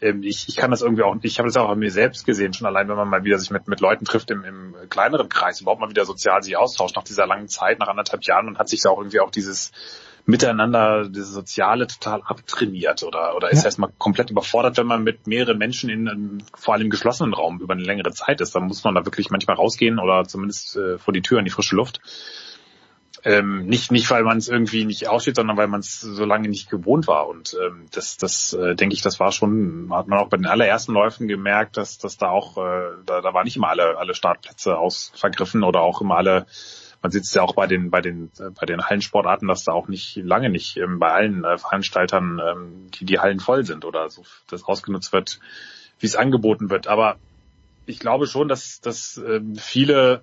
ähm, 0.00 0.24
ich, 0.24 0.48
ich 0.48 0.56
kann 0.56 0.72
das 0.72 0.82
irgendwie 0.82 1.04
auch, 1.04 1.14
ich 1.22 1.38
habe 1.38 1.46
das 1.48 1.56
auch 1.56 1.68
an 1.68 1.78
mir 1.78 1.92
selbst 1.92 2.26
gesehen, 2.26 2.52
schon 2.52 2.66
allein, 2.66 2.88
wenn 2.88 2.96
man 2.96 3.08
mal 3.08 3.22
wieder 3.22 3.38
sich 3.38 3.52
mit, 3.52 3.68
mit 3.68 3.78
Leuten 3.78 4.04
trifft 4.04 4.32
im, 4.32 4.42
im 4.42 4.74
kleineren 4.90 5.28
Kreis, 5.28 5.60
überhaupt 5.60 5.80
mal 5.80 5.90
wieder 5.90 6.04
sozial 6.04 6.42
sich 6.42 6.56
austauscht 6.56 6.96
nach 6.96 7.04
dieser 7.04 7.28
langen 7.28 7.46
Zeit, 7.46 7.78
nach 7.78 7.86
anderthalb 7.86 8.24
Jahren 8.24 8.48
und 8.48 8.58
hat 8.58 8.68
sich 8.68 8.80
da 8.82 8.90
auch 8.90 8.98
irgendwie 8.98 9.20
auch 9.20 9.30
dieses 9.30 9.70
Miteinander, 10.24 11.08
dieses 11.08 11.32
Soziale 11.32 11.88
total 11.88 12.22
abtrainiert 12.22 13.02
oder, 13.02 13.34
oder 13.34 13.50
ist 13.50 13.60
ja. 13.60 13.64
erstmal 13.64 13.90
komplett 13.98 14.30
überfordert, 14.30 14.76
wenn 14.76 14.86
man 14.86 15.02
mit 15.02 15.26
mehreren 15.26 15.58
Menschen 15.58 15.90
in 15.90 16.08
einem 16.08 16.38
vor 16.54 16.74
allem 16.74 16.90
geschlossenen 16.90 17.34
Raum 17.34 17.60
über 17.60 17.74
eine 17.74 17.82
längere 17.82 18.12
Zeit 18.12 18.40
ist. 18.40 18.54
Dann 18.54 18.66
muss 18.66 18.84
man 18.84 18.94
da 18.94 19.04
wirklich 19.04 19.30
manchmal 19.30 19.56
rausgehen 19.56 19.98
oder 19.98 20.24
zumindest 20.24 20.76
äh, 20.76 20.98
vor 20.98 21.12
die 21.12 21.22
Tür 21.22 21.40
in 21.40 21.44
die 21.44 21.50
frische 21.50 21.74
Luft. 21.74 22.00
Ähm, 23.24 23.66
nicht, 23.66 23.92
nicht, 23.92 24.10
weil 24.10 24.24
man 24.24 24.38
es 24.38 24.48
irgendwie 24.48 24.84
nicht 24.84 25.08
aussteht, 25.08 25.36
sondern 25.36 25.56
weil 25.56 25.68
man 25.68 25.80
es 25.80 26.00
so 26.00 26.24
lange 26.24 26.48
nicht 26.48 26.68
gewohnt 26.68 27.06
war. 27.06 27.28
Und 27.28 27.56
ähm, 27.64 27.86
das, 27.92 28.16
das 28.16 28.52
äh, 28.52 28.74
denke 28.74 28.94
ich, 28.94 29.02
das 29.02 29.20
war 29.20 29.30
schon, 29.30 29.90
hat 29.92 30.08
man 30.08 30.18
auch 30.18 30.28
bei 30.28 30.36
den 30.36 30.46
allerersten 30.46 30.92
Läufen 30.92 31.28
gemerkt, 31.28 31.76
dass, 31.76 31.98
dass 31.98 32.16
da 32.16 32.30
auch, 32.30 32.58
äh, 32.58 32.90
da, 33.06 33.20
da 33.20 33.32
war 33.32 33.44
nicht 33.44 33.56
immer 33.56 33.68
alle, 33.68 33.96
alle 33.98 34.14
Startplätze 34.14 34.76
ausvergriffen 34.76 35.62
oder 35.62 35.80
auch 35.82 36.00
immer 36.00 36.16
alle 36.16 36.46
man 37.02 37.10
sitzt 37.10 37.34
ja 37.34 37.42
auch 37.42 37.54
bei 37.54 37.66
den 37.66 37.90
bei 37.90 38.00
den 38.00 38.30
äh, 38.38 38.50
bei 38.50 38.64
den 38.66 38.82
Hallensportarten, 38.82 39.48
dass 39.48 39.64
da 39.64 39.72
auch 39.72 39.88
nicht 39.88 40.16
lange 40.16 40.48
nicht 40.48 40.76
ähm, 40.76 40.98
bei 40.98 41.10
allen 41.10 41.44
äh, 41.44 41.58
Veranstaltern 41.58 42.40
ähm, 42.44 42.90
die 42.94 43.04
die 43.04 43.18
Hallen 43.18 43.40
voll 43.40 43.64
sind 43.64 43.84
oder 43.84 44.08
so 44.08 44.22
das 44.48 44.64
ausgenutzt 44.64 45.12
wird, 45.12 45.40
wie 45.98 46.06
es 46.06 46.16
angeboten 46.16 46.70
wird. 46.70 46.86
Aber 46.86 47.16
ich 47.86 47.98
glaube 47.98 48.26
schon, 48.26 48.48
dass 48.48 48.80
dass 48.80 49.20
ähm, 49.26 49.56
viele 49.56 50.22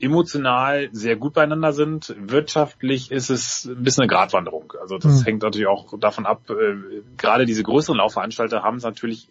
emotional 0.00 0.88
sehr 0.92 1.16
gut 1.16 1.34
beieinander 1.34 1.72
sind. 1.72 2.14
Wirtschaftlich 2.18 3.10
ist 3.10 3.30
es 3.30 3.64
ein 3.64 3.82
bisschen 3.82 4.02
eine 4.02 4.10
Gratwanderung. 4.10 4.72
Also 4.80 4.98
das 4.98 5.20
mhm. 5.20 5.24
hängt 5.24 5.42
natürlich 5.42 5.66
auch 5.66 5.98
davon 5.98 6.26
ab, 6.26 6.48
äh, 6.50 7.02
gerade 7.16 7.46
diese 7.46 7.64
größeren 7.64 7.96
Laufveranstalter 7.96 8.62
haben 8.62 8.76
es 8.76 8.84
natürlich 8.84 9.28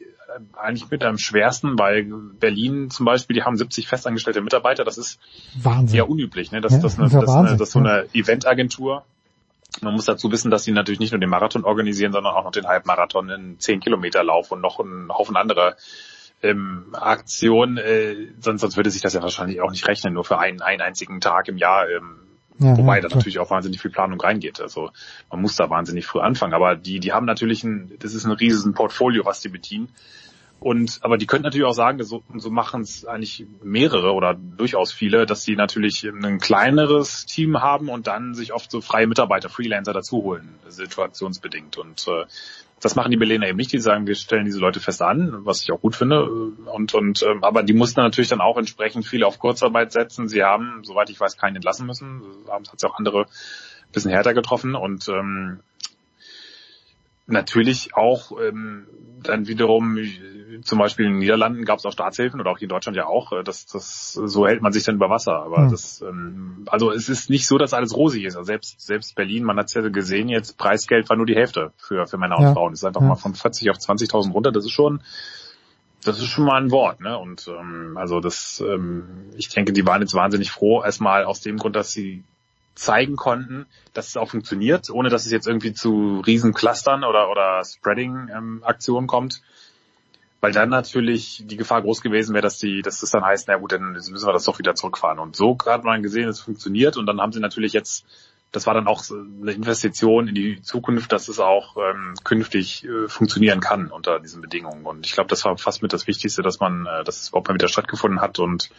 eigentlich 0.54 0.90
mit 0.90 1.04
am 1.04 1.18
schwersten, 1.18 1.78
weil 1.78 2.04
Berlin 2.40 2.90
zum 2.90 3.06
Beispiel, 3.06 3.36
die 3.36 3.44
haben 3.44 3.58
70 3.58 3.88
festangestellte 3.88 4.42
Mitarbeiter, 4.42 4.84
das 4.84 4.98
ist 4.98 5.20
Wahnsinn. 5.62 5.98
eher 5.98 6.10
unüblich. 6.10 6.52
Ne? 6.52 6.62
Das, 6.62 6.74
ja, 6.74 6.80
das, 6.80 6.98
eine, 6.98 7.10
das, 7.10 7.14
Wahnsinn, 7.14 7.38
eine, 7.38 7.58
das 7.58 7.70
ist 7.70 7.74
so 7.74 7.80
eine 7.80 8.06
Eventagentur. 8.14 9.04
Man 9.82 9.94
muss 9.94 10.06
dazu 10.06 10.32
wissen, 10.32 10.50
dass 10.50 10.64
sie 10.64 10.72
natürlich 10.72 11.00
nicht 11.00 11.12
nur 11.12 11.20
den 11.20 11.30
Marathon 11.30 11.64
organisieren, 11.64 12.12
sondern 12.12 12.34
auch 12.34 12.44
noch 12.44 12.52
den 12.52 12.68
Halbmarathon, 12.68 13.30
einen 13.30 13.60
10 13.60 13.80
Kilometer 13.80 14.24
Lauf 14.24 14.52
und 14.52 14.62
noch 14.62 14.80
einen 14.80 15.10
Haufen 15.10 15.36
anderer 15.36 15.76
ähm, 16.42 16.86
Aktion, 16.94 17.78
äh, 17.78 18.16
sonst, 18.40 18.62
sonst 18.62 18.78
würde 18.78 18.92
sich 18.92 19.02
das 19.02 19.14
ja 19.14 19.22
wahrscheinlich 19.22 19.62
auch 19.62 19.72
nicht 19.72 19.88
rechnen, 19.88 20.14
nur 20.14 20.24
für 20.24 20.40
einen, 20.40 20.62
einen 20.62 20.82
einzigen 20.82 21.20
Tag 21.20 21.48
im 21.48 21.58
Jahr, 21.58 21.90
ähm, 21.90 22.16
ja, 22.60 22.78
wobei 22.78 22.98
ja, 22.98 23.02
da 23.08 23.16
natürlich 23.16 23.40
auch 23.40 23.52
wahnsinnig 23.52 23.82
viel 23.82 23.92
Planung 23.92 24.20
reingeht. 24.20 24.62
Also 24.62 24.90
man 25.30 25.42
muss 25.42 25.56
da 25.56 25.70
wahnsinnig 25.70 26.06
früh 26.08 26.20
anfangen. 26.20 26.54
Aber 26.54 26.76
die, 26.76 27.00
die 27.00 27.14
haben 27.14 27.26
natürlich 27.26 27.64
ein, 27.64 27.92
das 28.00 28.14
ist 28.14 28.26
ein 28.26 28.32
riesen 28.32 28.74
Portfolio, 28.74 29.26
was 29.26 29.42
die 29.42 29.50
bedienen. 29.50 29.90
Und 30.60 31.00
aber 31.02 31.18
die 31.18 31.28
könnten 31.28 31.44
natürlich 31.44 31.68
auch 31.68 31.74
sagen, 31.74 32.04
so, 32.04 32.24
so 32.36 32.50
machen 32.50 32.82
es 32.82 33.06
eigentlich 33.06 33.46
mehrere 33.64 34.14
oder 34.14 34.34
durchaus 34.34 34.92
viele, 34.92 35.26
dass 35.26 35.44
sie 35.44 35.56
natürlich 35.56 36.04
ein 36.04 36.40
kleineres 36.40 37.26
Team 37.26 37.62
haben 37.62 37.90
und 37.90 38.08
dann 38.08 38.34
sich 38.34 38.54
oft 38.54 38.72
so 38.72 38.82
freie 38.82 39.08
Mitarbeiter, 39.08 39.50
Freelancer 39.50 39.94
dazu 39.94 40.24
holen, 40.24 40.56
situationsbedingt. 40.68 41.78
Und 41.78 42.08
äh, 42.08 42.26
das 42.80 42.96
machen 42.96 43.12
die 43.12 43.18
Berliner 43.18 43.48
eben 43.48 43.58
nicht. 43.58 43.72
Die 43.72 43.80
sagen, 43.80 44.08
wir 44.08 44.16
stellen 44.16 44.46
diese 44.46 44.60
Leute 44.60 44.80
fest 44.80 45.02
an, 45.02 45.46
was 45.46 45.62
ich 45.62 45.72
auch 45.72 45.82
gut 45.82 45.96
finde. 45.96 46.24
Und, 46.26 46.94
und 46.96 47.24
ähm, 47.24 47.44
aber 47.44 47.62
die 47.62 47.74
mussten 47.74 48.02
natürlich 48.02 48.30
dann 48.30 48.42
auch 48.42 48.58
entsprechend 48.58 49.06
viele 49.06 49.28
auf 49.28 49.38
Kurzarbeit 49.40 49.92
setzen. 49.92 50.28
Sie 50.28 50.44
haben, 50.44 50.82
soweit 50.84 51.10
ich 51.12 51.20
weiß, 51.20 51.38
keinen 51.38 51.58
entlassen 51.58 51.86
müssen. 51.86 52.24
Haben 52.50 52.66
hat 52.68 52.84
auch 52.84 52.98
andere 52.98 53.28
bisschen 53.92 54.12
härter 54.12 54.34
getroffen 54.34 54.76
und 54.76 55.08
ähm, 55.08 55.60
natürlich 57.28 57.96
auch 57.96 58.32
ähm, 58.42 58.88
dann 59.22 59.48
wiederum 59.48 59.98
zum 60.64 60.80
Beispiel 60.80 61.06
in 61.06 61.14
den 61.14 61.20
Niederlanden 61.20 61.66
gab 61.66 61.80
es 61.80 61.86
auch 61.86 61.92
Staatshilfen 61.92 62.40
oder 62.40 62.52
auch 62.52 62.58
hier 62.58 62.66
in 62.66 62.70
Deutschland 62.70 62.96
ja 62.96 63.06
auch. 63.06 63.32
Äh, 63.32 63.44
das, 63.44 63.66
das, 63.66 64.14
so 64.14 64.48
hält 64.48 64.62
man 64.62 64.72
sich 64.72 64.84
dann 64.84 64.96
über 64.96 65.10
Wasser. 65.10 65.44
Aber 65.44 65.60
mhm. 65.60 65.72
das, 65.72 66.02
ähm, 66.02 66.66
also 66.68 66.92
es 66.92 67.10
ist 67.10 67.30
nicht 67.30 67.48
so, 67.48 67.58
dass 67.58 67.74
alles 67.74 67.96
rosig 67.96 68.24
ist. 68.24 68.36
Also 68.36 68.46
selbst, 68.46 68.82
selbst 68.82 69.16
Berlin, 69.16 69.44
man 69.44 69.58
hat 69.58 69.68
es 69.68 69.74
ja 69.74 69.88
gesehen, 69.90 70.30
jetzt 70.30 70.58
Preisgeld 70.58 71.10
war 71.10 71.18
nur 71.18 71.26
die 71.26 71.36
Hälfte 71.36 71.72
für, 71.78 72.08
für 72.08 72.18
Männer 72.18 72.40
ja. 72.40 72.48
und 72.50 72.54
Frauen. 72.54 72.72
Das 72.72 72.80
ist 72.80 72.86
einfach 72.86 73.02
ja. 73.02 73.08
mal 73.08 73.16
von 73.16 73.36
40 73.36 73.70
auf 73.70 73.78
20.000 73.78 74.32
runter. 74.32 74.52
Das 74.52 74.66
ist 74.66 74.72
schon, 74.72 75.02
das 76.04 76.20
ist 76.20 76.28
schon 76.28 76.46
mal 76.46 76.62
ein 76.62 76.72
Wort, 76.72 77.02
ne? 77.02 77.18
Und 77.18 77.48
ähm, 77.48 77.98
also 77.98 78.20
das, 78.20 78.64
ähm, 78.66 79.32
ich 79.36 79.50
denke, 79.50 79.74
die 79.74 79.86
waren 79.86 80.02
jetzt 80.02 80.14
wahnsinnig 80.14 80.52
froh, 80.52 80.84
erstmal 80.84 81.26
aus 81.26 81.42
dem 81.42 81.58
Grund, 81.58 81.76
dass 81.76 81.92
sie 81.92 82.24
zeigen 82.78 83.16
konnten, 83.16 83.66
dass 83.94 84.08
es 84.08 84.18
auch 84.18 84.30
funktioniert, 84.30 84.90
ohne 84.90 85.10
dass 85.10 85.26
es 85.26 85.32
jetzt 85.32 85.48
irgendwie 85.48 85.74
zu 85.74 86.22
riesen 86.26 86.54
Clustern 86.54 87.04
oder, 87.04 87.30
oder 87.30 87.64
Spreading-Aktionen 87.66 89.08
kommt. 89.08 89.42
Weil 90.40 90.52
dann 90.52 90.70
natürlich 90.70 91.44
die 91.46 91.58
Gefahr 91.58 91.82
groß 91.82 92.02
gewesen 92.02 92.36
wäre, 92.36 92.44
dass 92.44 92.60
die, 92.60 92.84
dass 92.84 93.00
das 93.02 93.10
dann 93.10 93.26
heißt, 93.26 93.48
na 93.48 93.58
gut, 93.58 93.72
dann 93.72 93.94
müssen 93.94 94.14
wir 94.14 94.34
das 94.34 94.44
doch 94.44 94.60
wieder 94.60 94.76
zurückfahren. 94.76 95.18
Und 95.18 95.36
so 95.36 95.58
hat 95.66 95.84
man 95.84 96.04
gesehen, 96.04 96.30
es 96.30 96.40
funktioniert 96.40 96.96
und 96.96 97.08
dann 97.08 97.20
haben 97.20 97.32
sie 97.32 97.40
natürlich 97.40 97.74
jetzt, 97.74 98.06
das 98.52 98.68
war 98.68 98.76
dann 98.76 98.86
auch 98.86 99.04
eine 99.10 99.52
Investition 99.52 100.28
in 100.28 100.36
die 100.36 100.62
Zukunft, 100.62 101.12
dass 101.12 101.28
es 101.28 101.40
auch 101.40 101.76
ähm, 101.78 102.14
künftig 102.24 102.86
äh, 102.86 103.08
funktionieren 103.08 103.60
kann 103.60 103.88
unter 103.88 104.20
diesen 104.20 104.42
Bedingungen. 104.42 104.86
Und 104.86 105.08
ich 105.08 105.14
glaube, 105.14 105.30
das 105.30 105.44
war 105.44 105.58
fast 105.58 105.82
mit 105.82 105.92
das 105.92 106.06
Wichtigste, 106.06 106.44
dass 106.44 106.60
man, 106.60 106.86
äh, 106.86 107.04
dass 107.04 107.24
es 107.24 107.30
überhaupt 107.30 107.48
mal 107.48 107.56
wieder 107.56 107.68
stattgefunden 107.68 108.22
hat 108.22 108.38
und 108.38 108.70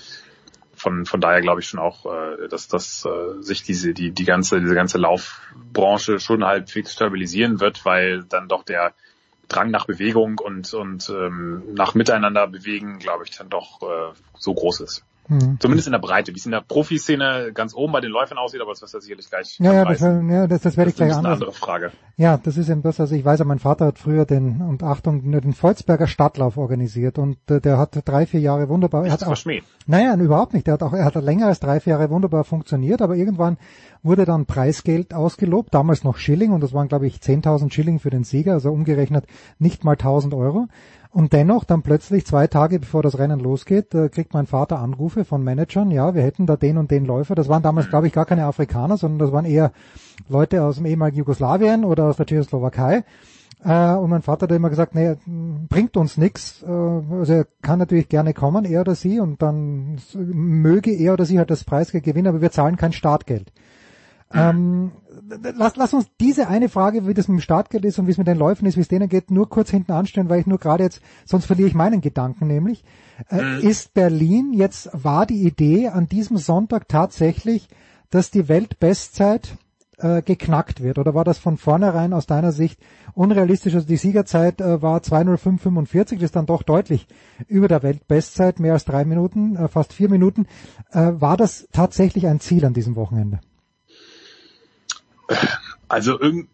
von, 0.78 1.04
von 1.04 1.20
daher 1.20 1.40
glaube 1.40 1.60
ich 1.60 1.68
schon 1.68 1.80
auch, 1.80 2.06
äh, 2.06 2.48
dass, 2.48 2.68
dass 2.68 3.04
äh, 3.04 3.42
sich 3.42 3.62
diese, 3.62 3.94
die, 3.94 4.12
die 4.12 4.24
ganze, 4.24 4.60
diese 4.60 4.74
ganze 4.74 4.98
Laufbranche 4.98 6.20
schon 6.20 6.44
halbwegs 6.44 6.92
stabilisieren 6.92 7.60
wird, 7.60 7.84
weil 7.84 8.24
dann 8.24 8.48
doch 8.48 8.64
der 8.64 8.94
Drang 9.48 9.70
nach 9.70 9.86
Bewegung 9.86 10.38
und, 10.38 10.72
und 10.74 11.08
ähm, 11.08 11.62
nach 11.74 11.94
Miteinander 11.94 12.46
bewegen, 12.46 12.98
glaube 12.98 13.24
ich, 13.24 13.36
dann 13.36 13.48
doch 13.48 13.82
äh, 13.82 14.14
so 14.34 14.54
groß 14.54 14.80
ist. 14.80 15.04
Mhm. 15.28 15.58
Zumindest 15.60 15.88
in 15.88 15.92
der 15.92 15.98
Breite. 15.98 16.32
Wie 16.34 16.38
es 16.38 16.46
in 16.46 16.52
der 16.52 16.62
Profiszene 16.62 17.52
ganz 17.52 17.74
oben 17.74 17.92
bei 17.92 18.00
den 18.00 18.10
Läufern 18.10 18.38
aussieht, 18.38 18.60
aber 18.60 18.72
das 18.72 18.82
wirst 18.82 18.94
du 18.94 19.00
sicherlich 19.00 19.28
gleich 19.28 19.58
Ja, 19.60 19.72
ja, 19.72 19.84
das, 19.84 20.00
ja 20.00 20.46
das, 20.46 20.62
das 20.62 20.76
werde 20.76 20.90
ich 20.90 20.96
gleich 20.96 21.10
anders. 21.12 21.24
eine 21.24 21.34
andere 21.34 21.52
Frage. 21.52 21.92
Ja, 22.16 22.36
das 22.36 22.56
ist 22.56 22.68
eben 22.68 22.82
das, 22.82 22.98
also 22.98 23.14
ich 23.14 23.24
weiß 23.24 23.38
ja, 23.38 23.44
mein 23.44 23.58
Vater 23.58 23.86
hat 23.86 23.98
früher 23.98 24.24
den, 24.24 24.60
und 24.62 24.82
Achtung, 24.82 25.30
den 25.30 25.52
Volzberger 25.52 26.06
Stadtlauf 26.06 26.56
organisiert 26.56 27.18
und 27.18 27.38
äh, 27.50 27.60
der 27.60 27.78
hat 27.78 28.00
drei, 28.04 28.26
vier 28.26 28.40
Jahre 28.40 28.68
wunderbar, 28.68 29.06
er 29.06 29.12
hat 29.12 29.22
auch, 29.22 29.36
naja, 29.86 30.16
überhaupt 30.16 30.54
nicht, 30.54 30.66
der 30.66 30.74
hat 30.74 30.82
auch, 30.82 30.92
er 30.92 31.04
hat 31.04 31.14
länger 31.14 31.46
als 31.46 31.60
drei, 31.60 31.78
vier 31.80 31.92
Jahre 31.92 32.10
wunderbar 32.10 32.44
funktioniert, 32.44 33.02
aber 33.02 33.14
irgendwann 33.14 33.58
wurde 34.02 34.24
dann 34.24 34.46
Preisgeld 34.46 35.14
ausgelobt, 35.14 35.74
damals 35.74 36.04
noch 36.04 36.16
Schilling 36.16 36.52
und 36.52 36.62
das 36.62 36.72
waren 36.72 36.88
glaube 36.88 37.06
ich 37.06 37.18
10.000 37.18 37.72
Schilling 37.72 37.98
für 37.98 38.10
den 38.10 38.24
Sieger, 38.24 38.54
also 38.54 38.70
umgerechnet 38.70 39.26
nicht 39.58 39.84
mal 39.84 39.96
1.000 39.96 40.36
Euro. 40.36 40.68
Und 41.10 41.32
dennoch, 41.32 41.64
dann 41.64 41.82
plötzlich 41.82 42.26
zwei 42.26 42.46
Tage 42.46 42.78
bevor 42.78 43.02
das 43.02 43.18
Rennen 43.18 43.40
losgeht, 43.40 43.94
äh, 43.94 44.08
kriegt 44.08 44.34
mein 44.34 44.46
Vater 44.46 44.78
Anrufe 44.78 45.24
von 45.24 45.42
Managern, 45.42 45.90
ja, 45.90 46.14
wir 46.14 46.22
hätten 46.22 46.46
da 46.46 46.56
den 46.56 46.76
und 46.76 46.90
den 46.90 47.06
Läufer. 47.06 47.34
Das 47.34 47.48
waren 47.48 47.62
damals, 47.62 47.88
glaube 47.88 48.06
ich, 48.06 48.12
gar 48.12 48.26
keine 48.26 48.44
Afrikaner, 48.44 48.98
sondern 48.98 49.18
das 49.18 49.32
waren 49.32 49.46
eher 49.46 49.72
Leute 50.28 50.62
aus 50.62 50.76
dem 50.76 50.86
ehemaligen 50.86 51.18
Jugoslawien 51.18 51.84
oder 51.84 52.04
aus 52.04 52.18
der 52.18 52.26
Tschechoslowakei. 52.26 53.04
Äh, 53.64 53.94
und 53.94 54.10
mein 54.10 54.22
Vater 54.22 54.44
hat 54.44 54.52
immer 54.52 54.70
gesagt, 54.70 54.94
nee, 54.94 55.16
bringt 55.68 55.96
uns 55.96 56.18
nix. 56.18 56.62
Äh, 56.62 56.70
also 56.70 57.32
er 57.32 57.46
kann 57.62 57.78
natürlich 57.78 58.08
gerne 58.08 58.34
kommen, 58.34 58.64
er 58.64 58.82
oder 58.82 58.94
sie, 58.94 59.18
und 59.18 59.40
dann 59.42 59.98
möge 60.14 60.92
er 60.92 61.14
oder 61.14 61.24
sie 61.24 61.38
halt 61.38 61.50
das 61.50 61.64
Preisgeld 61.64 62.04
gewinnen, 62.04 62.28
aber 62.28 62.42
wir 62.42 62.50
zahlen 62.50 62.76
kein 62.76 62.92
Startgeld. 62.92 63.50
Ähm, 64.32 64.92
lass, 65.56 65.76
lass 65.76 65.94
uns 65.94 66.06
diese 66.20 66.48
eine 66.48 66.68
Frage, 66.68 67.06
wie 67.06 67.14
das 67.14 67.28
mit 67.28 67.38
dem 67.38 67.42
Startgeld 67.42 67.84
ist 67.84 67.98
und 67.98 68.06
wie 68.06 68.10
es 68.10 68.18
mit 68.18 68.26
den 68.26 68.38
Läufen 68.38 68.66
ist, 68.66 68.76
wie 68.76 68.80
es 68.80 68.88
denen 68.88 69.08
geht, 69.08 69.30
nur 69.30 69.48
kurz 69.48 69.70
hinten 69.70 69.92
anstellen, 69.92 70.28
weil 70.28 70.40
ich 70.40 70.46
nur 70.46 70.58
gerade 70.58 70.84
jetzt, 70.84 71.00
sonst 71.24 71.46
verliere 71.46 71.68
ich 71.68 71.74
meinen 71.74 72.00
Gedanken 72.00 72.46
nämlich. 72.46 72.84
Äh, 73.30 73.42
mhm. 73.42 73.60
Ist 73.60 73.94
Berlin 73.94 74.52
jetzt, 74.52 74.90
war 74.92 75.26
die 75.26 75.42
Idee 75.42 75.88
an 75.88 76.08
diesem 76.08 76.36
Sonntag 76.36 76.88
tatsächlich, 76.88 77.68
dass 78.10 78.30
die 78.30 78.48
Weltbestzeit 78.48 79.58
äh, 79.98 80.22
geknackt 80.22 80.82
wird? 80.82 80.98
Oder 80.98 81.14
war 81.14 81.24
das 81.24 81.38
von 81.38 81.56
vornherein 81.56 82.12
aus 82.12 82.26
deiner 82.26 82.52
Sicht 82.52 82.80
unrealistisch? 83.14 83.74
Also 83.74 83.86
die 83.86 83.96
Siegerzeit 83.96 84.60
äh, 84.60 84.80
war 84.80 85.00
2.05.45, 85.00 86.14
das 86.14 86.22
ist 86.24 86.36
dann 86.36 86.46
doch 86.46 86.62
deutlich 86.62 87.06
über 87.46 87.68
der 87.68 87.82
Weltbestzeit, 87.82 88.60
mehr 88.60 88.74
als 88.74 88.84
drei 88.84 89.04
Minuten, 89.04 89.56
äh, 89.56 89.68
fast 89.68 89.92
vier 89.92 90.08
Minuten. 90.08 90.46
Äh, 90.92 91.12
war 91.14 91.36
das 91.36 91.68
tatsächlich 91.72 92.26
ein 92.26 92.40
Ziel 92.40 92.64
an 92.64 92.74
diesem 92.74 92.96
Wochenende? 92.96 93.40
Also 95.88 96.20
irgend, 96.20 96.48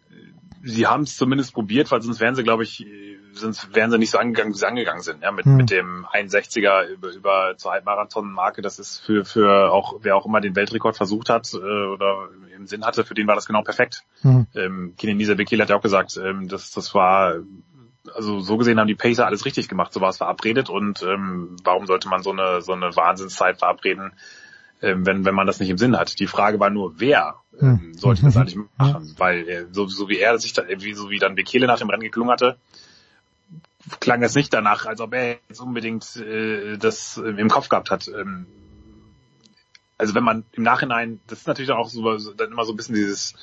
sie 0.63 0.87
haben 0.87 1.03
es 1.03 1.17
zumindest 1.17 1.55
probiert, 1.55 1.91
weil 1.91 2.03
sonst 2.03 2.21
wären 2.21 2.35
sie, 2.35 2.43
glaube 2.43 2.63
ich, 2.63 2.87
sonst 3.33 3.75
wären 3.75 3.91
sie 3.91 3.99
nicht 3.99 4.11
so 4.11 4.19
angegangen, 4.19 4.55
wie 4.55 4.59
sie 4.59 4.67
angegangen 4.67 5.03
sind. 5.03 5.23
Ja, 5.23 5.33
mit, 5.33 5.45
Hm. 5.45 5.57
mit 5.57 5.71
dem 5.71 6.07
61er 6.07 6.87
über, 6.87 7.13
über 7.13 7.55
zur 7.57 7.73
Halbmarathon-Marke, 7.73 8.63
das 8.63 8.79
ist 8.79 8.99
für, 8.99 9.25
für 9.25 9.73
auch, 9.73 9.97
wer 10.03 10.17
auch 10.17 10.27
immer 10.27 10.41
den 10.41 10.57
Weltrekord 10.57 10.97
versucht 10.97 11.29
hat 11.29 11.53
äh, 11.55 11.57
oder 11.57 12.29
im 12.57 12.67
Sinn 12.67 12.85
hatte, 12.85 13.05
für 13.05 13.15
den 13.15 13.27
war 13.27 13.35
das 13.35 13.47
genau 13.47 13.63
perfekt. 13.63 14.05
Hm. 14.23 14.47
Ähm, 14.55 14.95
Kenenisa 14.97 15.35
Bekele 15.35 15.63
hat 15.63 15.71
ja 15.71 15.77
auch 15.77 15.83
gesagt, 15.83 16.17
ähm, 16.17 16.49
das, 16.49 16.71
das 16.71 16.95
war, 16.95 17.35
also 18.15 18.41
so 18.41 18.57
gesehen 18.57 18.79
haben 18.79 18.87
die 18.87 18.95
Pacer 18.95 19.27
alles 19.27 19.45
richtig 19.45 19.69
gemacht, 19.69 19.93
so 19.93 20.01
war 20.01 20.11
es 20.11 20.19
verabredet 20.19 20.71
und 20.71 21.03
ähm, 21.03 21.57
warum 21.65 21.87
sollte 21.87 22.09
man 22.09 22.23
so 22.23 22.31
eine, 22.31 22.63
so 22.63 22.73
eine 22.73 22.95
Wahnsinnszeit 22.95 23.59
verabreden, 23.59 24.13
wenn, 24.85 25.25
wenn 25.25 25.35
man 25.35 25.47
das 25.47 25.61
nicht 25.61 25.71
im 25.71 25.79
Sinn 25.79 25.97
hat. 25.97 26.19
Die 26.19 26.27
Frage 26.27 26.61
war 26.61 26.71
nur, 26.71 27.01
wer 27.01 27.37
ähm, 27.61 27.95
sollte 27.95 28.23
das 28.23 28.37
eigentlich 28.37 28.59
machen, 28.77 29.15
weil 29.19 29.49
äh, 29.49 29.67
so, 29.73 29.87
so 29.87 30.09
wie 30.09 30.19
er 30.19 30.39
sich, 30.39 30.53
da, 30.53 30.65
wie, 30.69 30.95
so 30.95 31.11
wie 31.11 31.19
dann 31.19 31.35
Bekele 31.35 31.67
nach 31.67 31.79
dem 31.79 31.91
Rennen 31.91 32.03
geklungen 32.03 32.33
hatte, 32.33 32.57
klang 34.01 34.23
es 34.23 34.35
nicht 34.35 34.53
danach, 34.53 34.87
als 34.87 35.01
ob 35.01 35.15
er 35.15 35.39
jetzt 35.49 35.61
unbedingt 35.61 36.17
äh, 36.17 36.77
das 36.79 37.19
äh, 37.19 37.29
im 37.29 37.49
Kopf 37.49 37.69
gehabt 37.69 37.91
hat. 37.91 38.09
Ähm, 38.09 38.47
also 39.99 40.15
wenn 40.15 40.25
man 40.25 40.45
im 40.53 40.63
Nachhinein, 40.63 41.21
das 41.27 41.41
ist 41.41 41.47
natürlich 41.47 41.71
auch 41.71 41.89
so, 41.89 42.19
so 42.19 42.35
dann 42.35 42.51
immer 42.51 42.65
so 42.65 42.73
ein 42.73 42.77
bisschen 42.77 42.95
dieses 42.95 43.35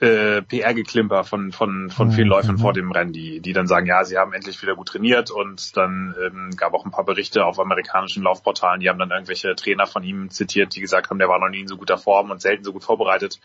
äh, 0.00 0.42
PR-Geklimper 0.42 1.24
von 1.24 1.50
von 1.50 1.90
von 1.90 2.12
vielen 2.12 2.28
Mhm, 2.28 2.32
Läufern 2.32 2.54
mhm. 2.54 2.60
vor 2.60 2.72
dem 2.72 2.92
Rennen, 2.92 3.12
die 3.12 3.40
die 3.40 3.52
dann 3.52 3.66
sagen, 3.66 3.86
ja, 3.86 4.04
sie 4.04 4.16
haben 4.16 4.32
endlich 4.32 4.62
wieder 4.62 4.76
gut 4.76 4.88
trainiert 4.88 5.30
und 5.30 5.76
dann 5.76 6.14
ähm, 6.24 6.50
gab 6.56 6.72
auch 6.74 6.84
ein 6.84 6.92
paar 6.92 7.04
Berichte 7.04 7.44
auf 7.44 7.58
amerikanischen 7.58 8.22
Laufportalen, 8.22 8.80
die 8.80 8.88
haben 8.88 8.98
dann 8.98 9.10
irgendwelche 9.10 9.56
Trainer 9.56 9.86
von 9.86 10.04
ihm 10.04 10.30
zitiert, 10.30 10.76
die 10.76 10.80
gesagt 10.80 11.10
haben, 11.10 11.18
der 11.18 11.28
war 11.28 11.40
noch 11.40 11.48
nie 11.48 11.60
in 11.60 11.68
so 11.68 11.76
guter 11.76 11.98
Form 11.98 12.30
und 12.30 12.40
selten 12.40 12.62
so 12.64 12.72
gut 12.72 12.84
vorbereitet. 12.84 13.40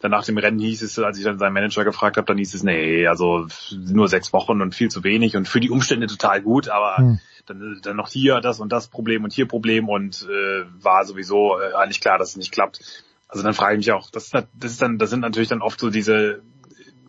Dann 0.00 0.10
nach 0.12 0.24
dem 0.24 0.38
Rennen 0.38 0.58
hieß 0.58 0.80
es, 0.80 0.98
als 0.98 1.18
ich 1.18 1.24
dann 1.24 1.38
seinen 1.38 1.52
Manager 1.52 1.84
gefragt 1.84 2.16
habe, 2.16 2.24
dann 2.26 2.38
hieß 2.38 2.54
es, 2.54 2.62
nee, 2.62 3.06
also 3.06 3.46
nur 3.76 4.08
sechs 4.08 4.32
Wochen 4.32 4.62
und 4.62 4.74
viel 4.74 4.88
zu 4.88 5.04
wenig 5.04 5.36
und 5.36 5.46
für 5.46 5.60
die 5.60 5.68
Umstände 5.68 6.06
total 6.06 6.40
gut, 6.40 6.70
aber 6.70 6.96
Hm. 6.96 7.20
dann, 7.44 7.80
dann 7.82 7.96
noch 7.96 8.08
hier 8.08 8.40
das 8.40 8.60
und 8.60 8.72
das 8.72 8.88
Problem 8.88 9.24
und 9.24 9.34
hier 9.34 9.46
Problem 9.46 9.90
und 9.90 10.26
äh, 10.26 10.64
war 10.82 11.04
sowieso 11.04 11.60
äh, 11.60 11.74
eigentlich 11.74 12.00
klar, 12.00 12.16
dass 12.16 12.30
es 12.30 12.36
nicht 12.38 12.52
klappt. 12.52 13.04
Also 13.30 13.44
dann 13.44 13.54
frage 13.54 13.74
ich 13.74 13.78
mich 13.78 13.92
auch, 13.92 14.10
das, 14.10 14.30
das 14.30 14.44
ist 14.72 14.82
dann, 14.82 14.98
das 14.98 15.10
sind 15.10 15.20
natürlich 15.20 15.48
dann 15.48 15.62
oft 15.62 15.78
so 15.78 15.90
diese, 15.90 16.42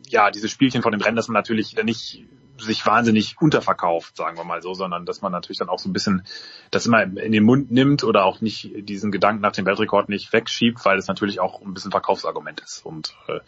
ja, 0.08 0.30
diese 0.30 0.50
Spielchen 0.50 0.84
von 0.84 0.92
dem 0.92 1.02
Rennen, 1.02 1.16
dass 1.16 1.28
man 1.28 1.34
natürlich 1.34 1.76
nicht 1.84 2.24
sich 2.60 2.86
wahnsinnig 2.86 3.38
unterverkauft, 3.40 4.16
sagen 4.16 4.38
wir 4.38 4.44
mal 4.44 4.62
so, 4.62 4.76
sondern 4.76 5.06
dass 5.06 5.22
man 5.22 5.32
natürlich 5.32 5.58
dann 5.58 5.70
auch 5.70 5.80
so 5.80 5.90
ein 5.90 5.94
bisschen 5.94 6.24
das 6.70 6.86
immer 6.86 7.02
in 7.02 7.32
den 7.32 7.44
Mund 7.44 7.72
nimmt 7.72 8.04
oder 8.04 8.24
auch 8.26 8.40
nicht 8.42 8.70
diesen 8.88 9.12
Gedanken 9.12 9.42
nach 9.42 9.54
dem 9.54 9.66
Weltrekord 9.66 10.10
nicht 10.10 10.32
wegschiebt, 10.32 10.86
weil 10.86 11.00
es 11.00 11.08
natürlich 11.08 11.40
auch 11.40 11.62
ein 11.62 11.74
bisschen 11.74 11.90
Verkaufsargument 11.90 12.62
ist. 12.62 12.86
Und 12.86 13.16
äh, 13.28 13.40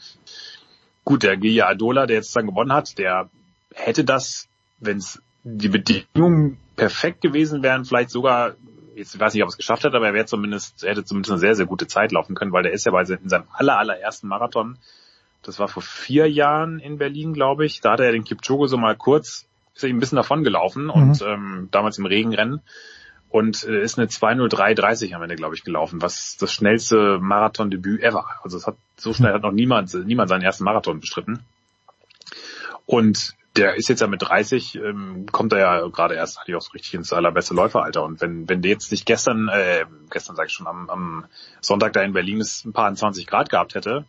gut, 1.06 1.22
der 1.22 1.38
Gia 1.38 1.68
Adola, 1.68 2.08
der 2.08 2.18
jetzt 2.18 2.36
dann 2.36 2.48
gewonnen 2.48 2.74
hat, 2.74 2.98
der 2.98 3.30
hätte 3.76 4.04
das, 4.04 4.48
wenn 4.80 4.98
es 4.98 5.22
die 5.44 5.70
Bedingungen 5.70 6.58
perfekt 6.76 7.22
gewesen 7.22 7.62
wären, 7.62 7.86
vielleicht 7.86 8.10
sogar, 8.10 8.56
jetzt 8.96 9.20
weiß 9.20 9.34
nicht, 9.34 9.44
ob 9.44 9.48
er 9.48 9.52
es 9.52 9.58
geschafft 9.58 9.84
hat, 9.84 9.94
aber 9.94 10.08
er 10.08 10.14
wäre 10.14 10.26
zumindest, 10.26 10.84
er 10.84 10.92
hätte 10.92 11.06
zumindest 11.06 11.32
eine 11.32 11.40
sehr, 11.40 11.56
sehr 11.56 11.66
gute 11.66 11.88
Zeit 11.88 12.12
laufen 12.12 12.36
können, 12.36 12.52
weil 12.52 12.64
der 12.64 12.74
ist 12.74 12.86
ja 12.86 12.92
bei 12.92 13.02
in 13.02 13.30
seinem 13.30 13.46
aller, 13.54 13.78
allerersten 13.78 14.28
Marathon, 14.28 14.78
das 15.42 15.60
war 15.60 15.68
vor 15.68 15.84
vier 15.84 16.30
Jahren 16.30 16.80
in 16.80 16.98
Berlin, 16.98 17.34
glaube 17.34 17.66
ich, 17.66 17.82
da 17.82 17.94
hat 17.94 18.00
er 18.00 18.12
den 18.12 18.24
Kipchoge 18.24 18.68
so 18.68 18.78
mal 18.78 18.96
kurz, 18.96 19.46
ist 19.76 19.84
er 19.84 19.90
ihm 19.90 19.98
ein 19.98 20.00
bisschen 20.00 20.16
davon 20.16 20.44
gelaufen 20.44 20.90
und 20.90 21.22
ähm, 21.22 21.68
damals 21.72 21.98
im 21.98 22.06
Regenrennen 22.06 22.62
und 23.34 23.64
äh, 23.64 23.82
ist 23.82 23.98
eine 23.98 24.08
2.03.30 24.08 25.16
am 25.16 25.24
Ende, 25.24 25.36
glaube 25.36 25.56
ich, 25.56 25.64
gelaufen, 25.64 26.02
was 26.02 26.38
das 26.38 26.54
schnellste 26.54 27.18
Marathon-Debüt 27.20 28.02
ever. 28.02 28.26
Also 28.44 28.58
es 28.58 28.68
hat 28.68 28.76
so 28.96 29.12
schnell 29.12 29.34
hat 29.34 29.42
noch 29.42 29.52
niemand, 29.52 29.92
niemand 30.06 30.30
seinen 30.30 30.44
ersten 30.44 30.64
Marathon 30.64 31.00
bestritten. 31.00 31.44
Und 32.86 33.34
der 33.56 33.76
ist 33.76 33.88
jetzt 33.88 34.02
ja 34.02 34.08
mit 34.08 34.22
30, 34.22 34.76
ähm, 34.76 35.28
kommt 35.32 35.54
er 35.54 35.60
ja 35.60 35.88
gerade 35.88 36.16
erst 36.16 36.40
eigentlich 36.40 36.56
auch 36.56 36.62
so 36.62 36.72
richtig 36.72 36.94
ins 36.96 37.14
allerbeste 37.14 37.54
Läuferalter. 37.54 38.04
Und 38.04 38.20
wenn, 38.20 38.50
wenn 38.50 38.62
der 38.62 38.72
jetzt 38.72 38.92
nicht 38.92 39.06
gestern, 39.06 39.48
äh, 39.48 39.86
gestern 40.10 40.36
sage 40.36 40.48
ich 40.48 40.54
schon, 40.54 40.68
am, 40.68 40.90
am 40.90 41.26
Sonntag 41.62 41.94
da 41.94 42.02
in 42.02 42.14
Berlin 42.14 42.42
es 42.42 42.66
ein 42.66 42.74
paar 42.74 42.94
20 42.94 43.28
Grad 43.28 43.50
gehabt 43.50 43.76
hätte, 43.76 44.06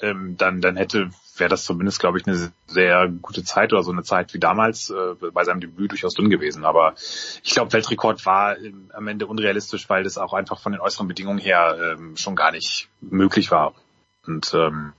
ähm, 0.00 0.36
dann, 0.38 0.62
dann 0.62 0.76
hätte, 0.76 1.10
wäre 1.36 1.50
das 1.50 1.64
zumindest, 1.64 2.00
glaube 2.00 2.18
ich, 2.18 2.26
eine 2.26 2.52
sehr 2.66 3.08
gute 3.08 3.44
Zeit 3.44 3.72
oder 3.72 3.82
so 3.82 3.92
eine 3.92 4.02
Zeit 4.02 4.32
wie 4.32 4.40
damals 4.40 4.90
äh, 4.90 5.14
bei 5.32 5.44
seinem 5.44 5.60
Debüt 5.60 5.92
durchaus 5.92 6.14
drin 6.14 6.30
gewesen. 6.30 6.64
Aber 6.64 6.94
ich 7.42 7.52
glaube, 7.52 7.72
Weltrekord 7.72 8.24
war 8.24 8.58
ähm, 8.58 8.90
am 8.94 9.06
Ende 9.08 9.26
unrealistisch, 9.26 9.90
weil 9.90 10.04
das 10.04 10.16
auch 10.16 10.32
einfach 10.32 10.58
von 10.58 10.72
den 10.72 10.80
äußeren 10.80 11.06
Bedingungen 11.06 11.38
her 11.38 11.96
ähm, 11.98 12.16
schon 12.16 12.34
gar 12.34 12.50
nicht 12.50 12.88
möglich 13.02 13.50
war. 13.50 13.74
Und 14.26 14.54
ähm, 14.54 14.94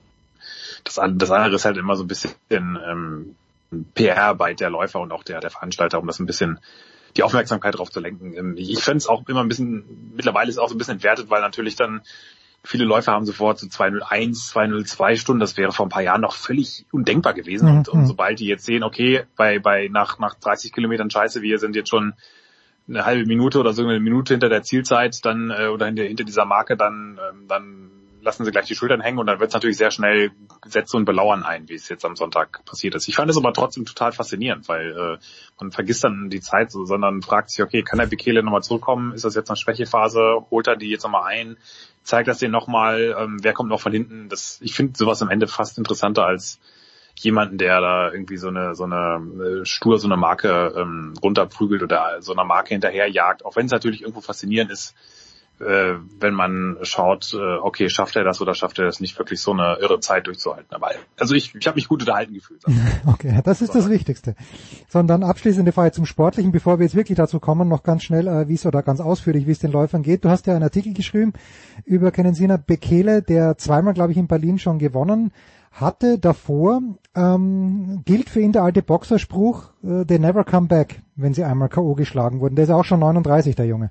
das, 0.84 0.94
das 0.94 1.30
andere 1.30 1.56
ist 1.56 1.64
halt 1.64 1.76
immer 1.76 1.96
so 1.96 2.04
ein 2.04 2.08
bisschen 2.08 2.32
ähm, 2.50 3.34
PR-Arbeit 3.94 4.60
der 4.60 4.70
Läufer 4.70 5.00
und 5.00 5.12
auch 5.12 5.24
der, 5.24 5.40
der 5.40 5.50
Veranstalter, 5.50 5.98
um 5.98 6.06
das 6.06 6.18
ein 6.18 6.26
bisschen 6.26 6.60
die 7.16 7.22
Aufmerksamkeit 7.22 7.74
darauf 7.74 7.90
zu 7.90 8.00
lenken. 8.00 8.34
Ähm, 8.34 8.54
Ich, 8.56 8.82
finde 8.82 8.98
es 8.98 9.06
auch 9.06 9.26
immer 9.28 9.42
ein 9.42 9.48
bisschen, 9.48 10.12
mittlerweile 10.14 10.48
ist 10.48 10.56
es 10.56 10.58
auch 10.58 10.68
so 10.68 10.74
ein 10.74 10.78
bisschen 10.78 10.94
entwertet, 10.94 11.30
weil 11.30 11.40
natürlich 11.40 11.76
dann 11.76 12.02
viele 12.62 12.84
Läufer 12.84 13.12
haben 13.12 13.24
sofort 13.24 13.58
so 13.58 13.68
201, 13.68 14.48
202 14.48 15.16
Stunden, 15.16 15.40
das 15.40 15.56
wäre 15.56 15.72
vor 15.72 15.86
ein 15.86 15.90
paar 15.90 16.02
Jahren 16.02 16.20
noch 16.20 16.34
völlig 16.34 16.84
undenkbar 16.90 17.32
gewesen. 17.32 17.68
Und, 17.68 17.92
Mhm. 17.92 18.00
und 18.00 18.06
sobald 18.06 18.40
die 18.40 18.46
jetzt 18.46 18.64
sehen, 18.64 18.82
okay, 18.82 19.24
bei, 19.36 19.58
bei 19.58 19.88
nach, 19.88 20.18
nach 20.18 20.34
30 20.34 20.72
Kilometern 20.72 21.10
Scheiße, 21.10 21.42
wir 21.42 21.58
sind 21.58 21.76
jetzt 21.76 21.88
schon 21.90 22.14
eine 22.88 23.04
halbe 23.04 23.26
Minute 23.26 23.58
oder 23.58 23.72
so 23.72 23.82
eine 23.82 23.98
Minute 24.00 24.34
hinter 24.34 24.48
der 24.48 24.62
Zielzeit 24.62 25.24
dann 25.24 25.50
äh, 25.50 25.66
oder 25.68 25.86
hinter, 25.86 26.04
hinter 26.04 26.24
dieser 26.24 26.44
Marke, 26.44 26.76
dann, 26.76 27.18
ähm, 27.30 27.46
dann 27.48 27.85
lassen 28.26 28.44
sie 28.44 28.50
gleich 28.50 28.66
die 28.66 28.74
Schultern 28.74 29.00
hängen 29.00 29.18
und 29.18 29.26
dann 29.26 29.38
wird 29.40 29.48
es 29.48 29.54
natürlich 29.54 29.76
sehr 29.76 29.92
schnell 29.92 30.32
gesetzt 30.60 30.94
und 30.94 31.04
belauern 31.04 31.44
ein, 31.44 31.68
wie 31.68 31.74
es 31.74 31.88
jetzt 31.88 32.04
am 32.04 32.16
Sonntag 32.16 32.64
passiert 32.64 32.94
ist. 32.96 33.08
Ich 33.08 33.14
fand 33.14 33.30
es 33.30 33.38
aber 33.38 33.52
trotzdem 33.52 33.86
total 33.86 34.12
faszinierend, 34.12 34.68
weil 34.68 34.90
äh, 34.90 35.18
man 35.60 35.70
vergisst 35.70 36.04
dann 36.04 36.28
die 36.28 36.40
Zeit 36.40 36.72
so, 36.72 36.84
sondern 36.84 37.22
fragt 37.22 37.50
sich, 37.50 37.62
okay, 37.62 37.82
kann 37.82 38.00
der 38.00 38.06
Bekele 38.06 38.42
nochmal 38.42 38.62
zurückkommen? 38.62 39.12
Ist 39.12 39.24
das 39.24 39.36
jetzt 39.36 39.48
eine 39.48 39.56
Schwächephase? 39.56 40.44
Holt 40.50 40.66
er 40.66 40.76
die 40.76 40.90
jetzt 40.90 41.04
nochmal 41.04 41.32
ein? 41.32 41.56
Zeigt 42.02 42.28
das 42.28 42.38
den 42.38 42.50
nochmal? 42.50 43.16
Ähm, 43.18 43.38
wer 43.42 43.52
kommt 43.52 43.70
noch 43.70 43.80
von 43.80 43.92
hinten? 43.92 44.28
Das, 44.28 44.58
ich 44.60 44.74
finde 44.74 44.98
sowas 44.98 45.22
am 45.22 45.30
Ende 45.30 45.46
fast 45.46 45.78
interessanter 45.78 46.26
als 46.26 46.58
jemanden, 47.18 47.58
der 47.58 47.80
da 47.80 48.12
irgendwie 48.12 48.36
so 48.36 48.48
eine 48.48 48.74
so 48.74 48.84
eine 48.84 49.62
äh, 49.62 49.64
stur 49.64 49.98
so 49.98 50.06
eine 50.06 50.16
Marke 50.16 50.74
ähm, 50.76 51.14
runterprügelt 51.22 51.82
oder 51.82 52.20
so 52.20 52.32
einer 52.32 52.44
Marke 52.44 52.70
hinterherjagt, 52.70 53.44
auch 53.44 53.56
wenn 53.56 53.66
es 53.66 53.72
natürlich 53.72 54.02
irgendwo 54.02 54.20
faszinierend 54.20 54.70
ist, 54.70 54.94
äh, 55.60 55.94
wenn 56.20 56.34
man 56.34 56.76
schaut, 56.82 57.32
äh, 57.32 57.56
okay, 57.58 57.88
schafft 57.88 58.16
er 58.16 58.24
das 58.24 58.40
oder 58.40 58.54
schafft 58.54 58.78
er 58.78 58.84
das 58.84 59.00
nicht 59.00 59.18
wirklich 59.18 59.40
so 59.40 59.52
eine 59.52 59.78
irre 59.80 60.00
Zeit 60.00 60.26
durchzuhalten. 60.26 60.74
Aber 60.74 60.90
also 61.18 61.34
ich, 61.34 61.54
ich 61.54 61.66
habe 61.66 61.76
mich 61.76 61.88
gut 61.88 62.00
unterhalten 62.00 62.34
gefühlt. 62.34 62.62
Okay, 63.06 63.40
das 63.44 63.62
ist 63.62 63.74
das 63.74 63.88
Wichtigste. 63.88 64.34
Sondern 64.88 65.22
abschließende 65.22 65.72
Frage 65.72 65.92
zum 65.92 66.06
Sportlichen, 66.06 66.52
bevor 66.52 66.78
wir 66.78 66.84
jetzt 66.84 66.94
wirklich 66.94 67.16
dazu 67.16 67.40
kommen, 67.40 67.68
noch 67.68 67.82
ganz 67.82 68.02
schnell, 68.02 68.26
äh, 68.26 68.48
wie 68.48 68.54
es 68.54 68.66
oder 68.66 68.82
ganz 68.82 69.00
ausführlich, 69.00 69.46
wie 69.46 69.52
es 69.52 69.58
den 69.58 69.72
Läufern 69.72 70.02
geht. 70.02 70.24
Du 70.24 70.28
hast 70.28 70.46
ja 70.46 70.54
einen 70.54 70.62
Artikel 70.62 70.92
geschrieben 70.92 71.32
über 71.84 72.10
Kenensina 72.10 72.56
Bekele, 72.56 73.22
der 73.22 73.56
zweimal, 73.58 73.94
glaube 73.94 74.12
ich, 74.12 74.18
in 74.18 74.26
Berlin 74.26 74.58
schon 74.58 74.78
gewonnen 74.78 75.32
hatte. 75.72 76.18
Davor 76.18 76.80
ähm, 77.14 78.02
gilt 78.04 78.28
für 78.28 78.40
ihn 78.40 78.52
der 78.52 78.62
alte 78.62 78.82
Boxerspruch, 78.82 79.70
äh, 79.82 80.04
they 80.04 80.18
never 80.18 80.44
come 80.44 80.68
back, 80.68 81.00
wenn 81.14 81.34
sie 81.34 81.44
einmal 81.44 81.68
K.O. 81.68 81.94
geschlagen 81.94 82.40
wurden. 82.40 82.56
Der 82.56 82.64
ist 82.64 82.70
auch 82.70 82.84
schon 82.84 83.00
39, 83.00 83.56
der 83.56 83.66
Junge. 83.66 83.90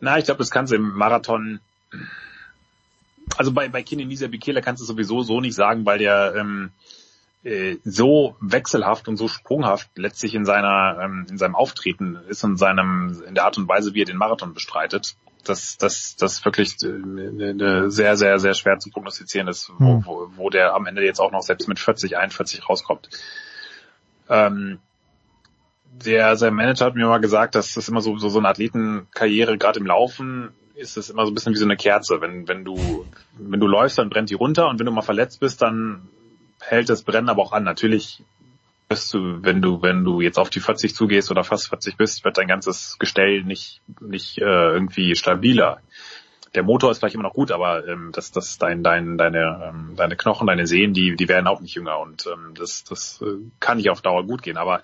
Na, 0.00 0.18
ich 0.18 0.24
glaube, 0.24 0.38
das 0.38 0.50
kannst 0.50 0.72
du 0.72 0.76
im 0.76 0.94
Marathon, 0.94 1.60
also 3.36 3.52
bei, 3.52 3.68
bei 3.68 3.82
Kinenisa 3.82 4.28
Bekele 4.28 4.60
kannst 4.62 4.82
du 4.82 4.86
sowieso 4.86 5.22
so 5.22 5.40
nicht 5.40 5.54
sagen, 5.54 5.84
weil 5.86 5.98
der 5.98 6.34
ähm, 6.36 6.70
äh, 7.44 7.76
so 7.84 8.36
wechselhaft 8.40 9.08
und 9.08 9.16
so 9.16 9.28
sprunghaft 9.28 9.90
letztlich 9.96 10.34
in 10.34 10.44
seiner 10.44 10.98
ähm, 11.02 11.26
in 11.30 11.38
seinem 11.38 11.54
Auftreten 11.54 12.18
ist 12.28 12.44
und 12.44 12.56
seinem 12.56 13.22
in 13.26 13.34
der 13.34 13.44
Art 13.44 13.58
und 13.58 13.68
Weise, 13.68 13.94
wie 13.94 14.02
er 14.02 14.06
den 14.06 14.16
Marathon 14.16 14.54
bestreitet, 14.54 15.16
dass 15.44 15.76
das 15.78 16.16
das 16.16 16.44
wirklich 16.44 16.76
äh, 16.82 16.88
eine 16.88 17.90
sehr 17.90 18.16
sehr 18.16 18.38
sehr 18.38 18.54
schwer 18.54 18.78
zu 18.78 18.90
prognostizieren 18.90 19.48
ist, 19.48 19.70
wo, 19.78 19.94
Hm. 19.94 20.06
wo, 20.06 20.30
wo 20.36 20.50
der 20.50 20.74
am 20.74 20.86
Ende 20.86 21.04
jetzt 21.04 21.20
auch 21.20 21.32
noch 21.32 21.42
selbst 21.42 21.68
mit 21.68 21.78
40 21.78 22.16
41 22.16 22.68
rauskommt. 22.68 23.08
Ähm, 24.28 24.80
der 25.90 26.36
sein 26.36 26.54
Manager 26.54 26.86
hat 26.86 26.94
mir 26.94 27.06
mal 27.06 27.18
gesagt, 27.18 27.54
dass 27.54 27.74
das 27.74 27.88
immer 27.88 28.00
so 28.00 28.16
so, 28.18 28.28
so 28.28 28.38
eine 28.38 28.48
Athletenkarriere 28.48 29.58
gerade 29.58 29.80
im 29.80 29.86
Laufen 29.86 30.50
ist 30.74 30.96
es 30.96 31.10
immer 31.10 31.24
so 31.24 31.32
ein 31.32 31.34
bisschen 31.34 31.52
wie 31.54 31.58
so 31.58 31.64
eine 31.64 31.76
Kerze. 31.76 32.20
Wenn 32.20 32.46
wenn 32.46 32.64
du 32.64 33.04
wenn 33.36 33.60
du 33.60 33.66
läufst, 33.66 33.98
dann 33.98 34.10
brennt 34.10 34.30
die 34.30 34.34
runter 34.34 34.68
und 34.68 34.78
wenn 34.78 34.86
du 34.86 34.92
mal 34.92 35.02
verletzt 35.02 35.40
bist, 35.40 35.60
dann 35.60 36.08
hält 36.60 36.88
das 36.88 37.02
Brennen 37.02 37.28
aber 37.28 37.42
auch 37.42 37.52
an. 37.52 37.64
Natürlich 37.64 38.22
wirst 38.88 39.12
du, 39.12 39.42
wenn 39.42 39.60
du 39.60 39.82
wenn 39.82 40.04
du 40.04 40.20
jetzt 40.20 40.38
auf 40.38 40.50
die 40.50 40.60
40 40.60 40.94
zugehst 40.94 41.30
oder 41.30 41.42
fast 41.44 41.68
40 41.68 41.96
bist, 41.96 42.24
wird 42.24 42.38
dein 42.38 42.48
ganzes 42.48 42.96
Gestell 42.98 43.42
nicht 43.42 43.80
nicht 44.00 44.38
äh, 44.38 44.44
irgendwie 44.44 45.16
stabiler. 45.16 45.80
der 46.54 46.62
Motor 46.62 46.90
ist 46.90 46.98
vielleicht 46.98 47.14
immer 47.14 47.24
noch 47.24 47.34
gut, 47.34 47.52
aber 47.52 47.86
ähm, 47.86 48.10
das, 48.12 48.32
das 48.32 48.58
dein, 48.58 48.82
dein, 48.82 49.18
deine, 49.18 49.68
ähm, 49.68 49.94
deine 49.96 50.16
Knochen, 50.16 50.46
deine 50.46 50.66
Sehnen, 50.66 50.94
die, 50.94 51.14
die 51.16 51.28
werden 51.28 51.46
auch 51.46 51.60
nicht 51.60 51.74
jünger 51.74 51.98
und 51.98 52.26
ähm, 52.26 52.54
das, 52.54 52.84
das 52.84 53.20
äh, 53.22 53.36
kann 53.60 53.76
nicht 53.76 53.90
auf 53.90 54.00
Dauer 54.00 54.24
gut 54.26 54.42
gehen. 54.42 54.56
Aber 54.56 54.82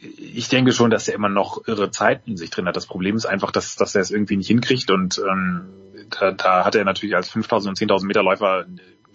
ich 0.00 0.48
denke 0.48 0.72
schon, 0.72 0.90
dass 0.90 1.08
er 1.08 1.14
immer 1.14 1.28
noch 1.28 1.66
irre 1.66 1.90
Zeit 1.90 2.22
in 2.26 2.36
sich 2.36 2.50
drin 2.50 2.66
hat. 2.66 2.76
Das 2.76 2.86
Problem 2.86 3.16
ist 3.16 3.26
einfach, 3.26 3.50
dass, 3.50 3.76
dass 3.76 3.94
er 3.94 4.02
es 4.02 4.10
irgendwie 4.10 4.36
nicht 4.36 4.48
hinkriegt 4.48 4.90
und 4.90 5.18
ähm, 5.18 5.68
da, 6.10 6.32
da 6.32 6.64
hat 6.64 6.74
er 6.74 6.84
natürlich 6.84 7.16
als 7.16 7.32
5.000 7.32 7.68
und 7.68 7.78
10.000 7.78 8.06
Meter 8.06 8.22
Läufer 8.22 8.66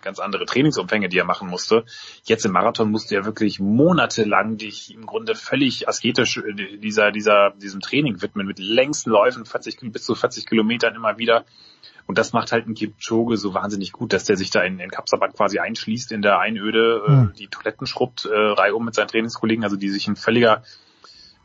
ganz 0.02 0.20
andere 0.20 0.46
Trainingsumfänge, 0.46 1.10
die 1.10 1.18
er 1.18 1.26
machen 1.26 1.48
musste. 1.48 1.86
Jetzt 2.24 2.46
im 2.46 2.52
Marathon 2.52 2.92
musste 2.92 3.16
er 3.16 3.26
wirklich 3.26 3.60
monatelang 3.60 4.58
dich 4.58 4.94
im 4.94 5.06
Grunde 5.06 5.36
völlig 5.36 5.88
asketisch 5.88 6.38
äh, 6.38 6.78
dieser, 6.78 7.12
dieser, 7.12 7.52
diesem 7.52 7.82
Training 7.82 8.22
widmen, 8.22 8.48
mit 8.48 8.60
längsten 8.60 9.10
Läufen, 9.10 9.46
40, 9.46 9.92
bis 9.92 10.04
zu 10.04 10.16
40 10.16 10.46
Kilometern 10.46 10.96
immer 10.96 11.18
wieder. 11.18 11.46
Und 12.08 12.18
das 12.18 12.34
macht 12.34 12.52
halt 12.52 12.68
ein 12.68 12.74
Kipchoge 12.74 13.38
so 13.38 13.54
wahnsinnig 13.54 13.92
gut, 13.94 14.12
dass 14.12 14.26
der 14.26 14.36
sich 14.36 14.50
da 14.50 14.62
in, 14.62 14.80
in 14.80 14.90
Kapstabat 14.90 15.34
quasi 15.34 15.60
einschließt 15.60 16.12
in 16.12 16.22
der 16.22 16.40
Einöde, 16.40 17.04
Hm. 17.06 17.32
äh, 17.34 17.38
die 17.38 17.48
Toiletten 17.48 17.88
schrubbt, 17.88 18.26
äh, 18.26 18.36
reihum 18.36 18.86
mit 18.86 18.96
seinen 18.96 19.08
Trainingskollegen, 19.08 19.64
also 19.64 19.76
die 19.76 19.90
sich 19.90 20.08
in 20.08 20.16
völliger 20.16 20.64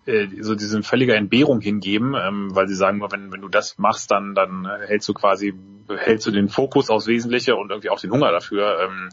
äh, 0.06 0.28
so 0.40 0.54
diese 0.54 0.82
völliger 0.82 1.16
Entbehrung 1.16 1.60
hingeben, 1.60 2.14
ähm, 2.14 2.54
weil 2.54 2.68
sie 2.68 2.74
sagen, 2.74 3.02
wenn, 3.10 3.32
wenn 3.32 3.40
du 3.40 3.48
das 3.48 3.76
machst, 3.78 4.10
dann, 4.10 4.34
dann 4.34 4.64
äh, 4.64 4.86
hältst 4.86 5.08
du 5.08 5.14
quasi, 5.14 5.52
hältst 5.88 6.26
du 6.26 6.30
den 6.30 6.48
Fokus 6.48 6.90
aufs 6.90 7.06
Wesentliche 7.06 7.56
und 7.56 7.70
irgendwie 7.70 7.90
auch 7.90 8.00
den 8.00 8.12
Hunger 8.12 8.30
dafür 8.30 8.80
ähm, 8.82 9.08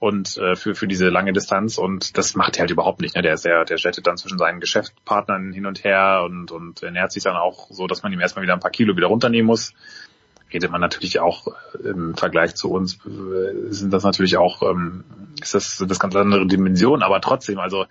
und 0.00 0.36
äh, 0.36 0.56
für, 0.56 0.74
für 0.74 0.86
diese 0.86 1.08
lange 1.08 1.32
Distanz 1.32 1.78
und 1.78 2.18
das 2.18 2.34
macht 2.34 2.56
er 2.56 2.62
halt 2.62 2.70
überhaupt 2.70 3.00
nicht. 3.00 3.16
Ne? 3.16 3.22
Der 3.22 3.34
ist 3.34 3.44
der, 3.44 3.64
der 3.64 3.78
jettet 3.78 4.06
dann 4.06 4.16
zwischen 4.16 4.38
seinen 4.38 4.60
Geschäftspartnern 4.60 5.52
hin 5.52 5.66
und 5.66 5.84
her 5.84 6.22
und, 6.24 6.50
und 6.50 6.82
ernährt 6.82 7.12
sich 7.12 7.22
dann 7.22 7.36
auch 7.36 7.68
so, 7.70 7.86
dass 7.86 8.02
man 8.02 8.12
ihm 8.12 8.20
erstmal 8.20 8.42
wieder 8.42 8.54
ein 8.54 8.60
paar 8.60 8.70
Kilo 8.70 8.96
wieder 8.96 9.08
runternehmen 9.08 9.46
muss. 9.46 9.72
Redet 10.52 10.70
man 10.70 10.80
natürlich 10.80 11.20
auch 11.20 11.48
äh, 11.48 11.88
im 11.88 12.16
Vergleich 12.16 12.54
zu 12.54 12.70
uns, 12.70 12.98
äh, 13.06 13.70
sind 13.70 13.92
das 13.92 14.02
natürlich 14.02 14.36
auch, 14.36 14.62
ähm, 14.62 15.04
ist 15.40 15.54
das, 15.54 15.84
das 15.86 16.00
ganz 16.00 16.16
andere 16.16 16.46
Dimensionen, 16.46 17.02
aber 17.02 17.20
trotzdem, 17.20 17.58
also 17.58 17.86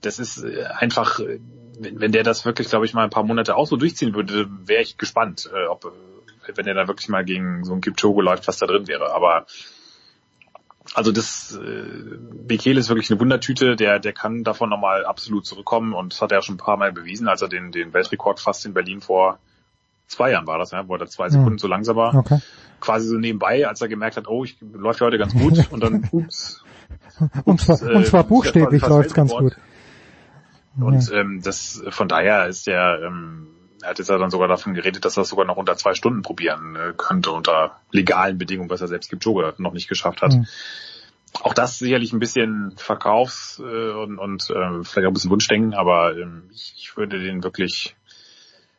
das 0.00 0.18
ist 0.18 0.44
äh, 0.44 0.64
einfach, 0.64 1.20
äh, 1.20 1.40
wenn, 1.78 2.00
wenn 2.00 2.12
der 2.12 2.22
das 2.22 2.44
wirklich, 2.44 2.68
glaube 2.68 2.86
ich, 2.86 2.94
mal 2.94 3.04
ein 3.04 3.10
paar 3.10 3.24
Monate 3.24 3.56
auch 3.56 3.66
so 3.66 3.76
durchziehen 3.76 4.14
würde, 4.14 4.48
wäre 4.64 4.82
ich 4.82 4.98
gespannt, 4.98 5.50
äh, 5.52 5.66
ob, 5.66 5.84
äh, 5.84 6.52
wenn 6.54 6.66
er 6.66 6.74
da 6.74 6.88
wirklich 6.88 7.08
mal 7.08 7.24
gegen 7.24 7.64
so 7.64 7.72
einen 7.72 7.80
Kipchoge 7.80 8.22
läuft, 8.22 8.48
was 8.48 8.58
da 8.58 8.66
drin 8.66 8.88
wäre. 8.88 9.12
Aber 9.14 9.46
also 10.94 11.12
das 11.12 11.58
äh, 11.62 12.16
Bekele 12.46 12.80
ist 12.80 12.88
wirklich 12.88 13.10
eine 13.10 13.20
Wundertüte, 13.20 13.76
der, 13.76 13.98
der 13.98 14.12
kann 14.12 14.44
davon 14.44 14.70
nochmal 14.70 15.04
absolut 15.04 15.44
zurückkommen 15.44 15.92
und 15.92 16.14
das 16.14 16.22
hat 16.22 16.32
er 16.32 16.42
schon 16.42 16.54
ein 16.54 16.58
paar 16.58 16.78
Mal 16.78 16.92
bewiesen, 16.92 17.28
als 17.28 17.42
er 17.42 17.48
den, 17.48 17.72
den 17.72 17.92
Weltrekord 17.92 18.40
fast 18.40 18.64
in 18.64 18.72
Berlin 18.72 19.00
vor 19.00 19.38
zwei 20.06 20.30
Jahren 20.30 20.46
war 20.46 20.58
das, 20.58 20.70
ja, 20.70 20.88
wo 20.88 20.96
er 20.96 21.06
zwei 21.06 21.28
Sekunden 21.28 21.52
Hm. 21.52 21.58
zu 21.58 21.68
langsam 21.68 21.96
war. 21.96 22.14
Okay. 22.14 22.40
Quasi 22.80 23.08
so 23.08 23.16
nebenbei, 23.16 23.68
als 23.68 23.82
er 23.82 23.88
gemerkt 23.88 24.16
hat, 24.16 24.28
oh, 24.28 24.44
ich 24.44 24.56
läuft 24.60 25.00
ja 25.00 25.06
heute 25.06 25.18
ganz 25.18 25.34
gut 25.34 25.66
und 25.70 25.82
dann, 25.82 26.08
ups, 26.10 26.64
Und 27.44 27.60
zwar, 27.60 27.82
äh, 27.82 27.94
und 27.94 28.06
zwar 28.06 28.24
buchstäblich 28.24 28.82
ja 28.82 28.88
läuft's 28.88 29.14
ganz 29.14 29.30
Weltrekord. 29.30 29.56
Gut. 30.78 30.94
Und 30.94 31.12
ähm, 31.12 31.40
das 31.42 31.82
von 31.90 32.08
daher 32.08 32.46
ist 32.46 32.66
der, 32.66 33.00
ähm, 33.04 33.48
er 33.82 33.90
hat 33.90 33.98
jetzt 33.98 34.08
ja 34.08 34.18
dann 34.18 34.30
sogar 34.30 34.48
davon 34.48 34.74
geredet, 34.74 35.04
dass 35.04 35.16
er 35.16 35.22
es 35.22 35.28
sogar 35.28 35.44
noch 35.44 35.56
unter 35.56 35.76
zwei 35.76 35.94
Stunden 35.94 36.22
probieren 36.22 36.76
äh, 36.76 36.92
könnte, 36.96 37.30
unter 37.30 37.76
legalen 37.92 38.38
Bedingungen, 38.38 38.70
was 38.70 38.80
er 38.80 38.88
selbst 38.88 39.10
Kipchoge 39.10 39.54
noch 39.58 39.72
nicht 39.72 39.88
geschafft 39.88 40.22
hat. 40.22 40.32
Hm. 40.32 40.46
Auch 41.42 41.54
das 41.54 41.78
sicherlich 41.78 42.12
ein 42.12 42.18
bisschen 42.18 42.72
Verkaufs- 42.76 43.60
äh, 43.60 43.90
und, 43.92 44.18
und 44.18 44.50
äh, 44.50 44.82
vielleicht 44.82 45.06
auch 45.06 45.10
ein 45.10 45.14
bisschen 45.14 45.30
Wunschdenken, 45.30 45.74
aber 45.74 46.16
ähm, 46.16 46.44
ich, 46.52 46.74
ich 46.76 46.96
würde 46.96 47.18
den 47.18 47.44
wirklich 47.44 47.96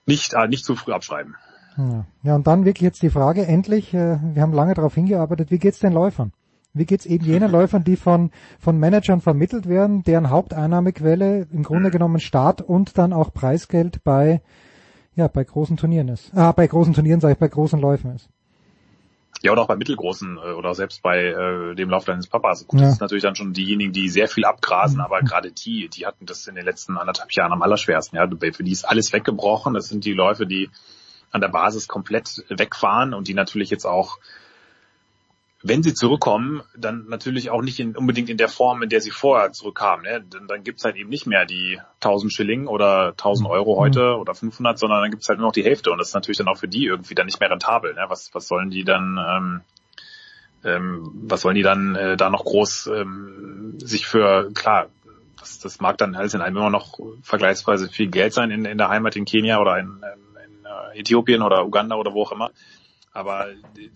nicht, 0.05 0.33
äh, 0.33 0.47
nicht 0.47 0.65
zu 0.65 0.75
früh 0.75 0.91
abschreiben. 0.91 1.35
Ja. 1.77 2.05
ja, 2.23 2.35
und 2.35 2.47
dann 2.47 2.65
wirklich 2.65 2.81
jetzt 2.81 3.01
die 3.03 3.09
Frage, 3.09 3.45
endlich, 3.45 3.93
äh, 3.93 4.17
wir 4.21 4.41
haben 4.41 4.53
lange 4.53 4.73
darauf 4.73 4.95
hingearbeitet, 4.95 5.51
wie 5.51 5.59
geht's 5.59 5.79
den 5.79 5.93
Läufern? 5.93 6.33
Wie 6.73 6.85
geht's 6.85 7.05
eben 7.05 7.25
jenen 7.25 7.51
Läufern, 7.51 7.83
die 7.83 7.95
von, 7.95 8.31
von 8.59 8.77
Managern 8.77 9.21
vermittelt 9.21 9.67
werden, 9.67 10.03
deren 10.03 10.29
Haupteinnahmequelle 10.29 11.47
im 11.51 11.63
Grunde 11.63 11.91
genommen 11.91 12.19
Start 12.19 12.61
und 12.61 12.97
dann 12.97 13.13
auch 13.13 13.33
Preisgeld 13.33 14.03
bei, 14.03 14.41
ja, 15.15 15.27
bei 15.27 15.43
großen 15.43 15.77
Turnieren 15.77 16.09
ist. 16.09 16.31
Ah, 16.35 16.51
bei 16.51 16.67
großen 16.67 16.93
Turnieren 16.93 17.19
sage 17.19 17.33
ich, 17.33 17.39
bei 17.39 17.47
großen 17.47 17.79
Läufen 17.79 18.15
ist. 18.15 18.29
Ja, 19.41 19.53
oder 19.53 19.61
auch 19.61 19.67
bei 19.67 19.77
mittelgroßen 19.77 20.37
äh, 20.37 20.51
oder 20.51 20.75
selbst 20.75 21.01
bei 21.01 21.23
äh, 21.23 21.75
dem 21.75 21.89
Lauf 21.89 22.03
deines 22.03 22.27
Papas. 22.27 22.67
Gut, 22.67 22.79
Ja. 22.79 22.87
das 22.87 22.95
ist 22.95 23.01
natürlich 23.01 23.23
dann 23.23 23.35
schon 23.35 23.53
diejenigen, 23.53 23.93
die 23.93 24.09
sehr 24.09 24.27
viel 24.27 24.43
abgrasen, 24.43 24.99
aber 24.99 25.21
gerade 25.21 25.51
die, 25.51 25.87
die 25.87 26.05
hatten 26.05 26.25
das 26.25 26.47
in 26.47 26.55
den 26.55 26.65
letzten 26.65 26.97
anderthalb 26.97 27.31
Jahren 27.31 27.53
am 27.53 27.61
allerschwersten. 27.61 28.17
Ja, 28.17 28.27
für 28.27 28.63
die 28.63 28.71
ist 28.71 28.83
alles 28.83 29.13
weggebrochen. 29.13 29.73
Das 29.73 29.87
sind 29.87 30.03
die 30.03 30.13
Läufe, 30.13 30.45
die 30.45 30.69
an 31.31 31.41
der 31.41 31.47
Basis 31.49 31.87
komplett 31.87 32.43
wegfahren 32.49 33.13
und 33.13 33.27
die 33.27 33.33
natürlich 33.33 33.69
jetzt 33.69 33.85
auch, 33.85 34.17
wenn 35.61 35.83
sie 35.83 35.93
zurückkommen, 35.93 36.61
dann 36.77 37.05
natürlich 37.09 37.49
auch 37.49 37.61
nicht 37.61 37.79
in, 37.79 37.95
unbedingt 37.95 38.29
in 38.29 38.37
der 38.37 38.47
Form, 38.47 38.81
in 38.81 38.89
der 38.89 39.01
sie 39.01 39.11
vorher 39.11 39.51
zurückkamen. 39.51 40.05
Ne? 40.05 40.25
Dann, 40.29 40.47
dann 40.47 40.63
gibt's 40.63 40.85
halt 40.85 40.95
eben 40.95 41.09
nicht 41.09 41.27
mehr 41.27 41.45
die 41.45 41.79
1000 41.95 42.31
Schilling 42.31 42.67
oder 42.67 43.09
1000 43.09 43.49
Euro 43.49 43.77
heute 43.77 44.17
oder 44.17 44.33
500, 44.33 44.79
sondern 44.79 45.01
dann 45.01 45.11
gibt's 45.11 45.27
halt 45.27 45.39
nur 45.39 45.47
noch 45.47 45.53
die 45.53 45.63
Hälfte 45.63 45.91
und 45.91 45.97
das 45.97 46.09
ist 46.09 46.13
natürlich 46.13 46.37
dann 46.37 46.47
auch 46.47 46.57
für 46.57 46.69
die 46.69 46.85
irgendwie 46.85 47.15
dann 47.15 47.25
nicht 47.25 47.39
mehr 47.39 47.51
rentabel. 47.51 47.93
Ne? 47.93 48.05
Was, 48.07 48.33
was 48.33 48.47
sollen 48.47 48.69
die 48.69 48.85
dann 48.85 49.17
ähm, 49.17 49.61
ähm, 50.63 51.11
was 51.23 51.41
sollen 51.41 51.55
die 51.55 51.63
dann 51.63 51.95
äh, 51.95 52.17
da 52.17 52.29
noch 52.29 52.43
groß 52.43 52.87
ähm, 52.87 53.75
sich 53.79 54.07
für, 54.07 54.51
klar, 54.53 54.87
das, 55.39 55.59
das 55.59 55.79
mag 55.79 55.97
dann 55.97 56.15
alles 56.15 56.33
in 56.33 56.41
allem 56.41 56.57
immer 56.57 56.69
noch 56.69 56.99
vergleichsweise 57.21 57.87
viel 57.89 58.07
Geld 58.07 58.33
sein 58.33 58.51
in, 58.51 58.65
in 58.65 58.77
der 58.77 58.89
Heimat 58.89 59.15
in 59.15 59.25
Kenia 59.25 59.59
oder 59.59 59.79
in, 59.79 59.87
in, 59.87 60.59
in 60.59 60.65
äh, 60.65 60.99
Äthiopien 60.99 61.41
oder 61.41 61.65
Uganda 61.65 61.95
oder 61.95 62.13
wo 62.13 62.23
auch 62.23 62.31
immer. 62.31 62.51
Aber 63.11 63.47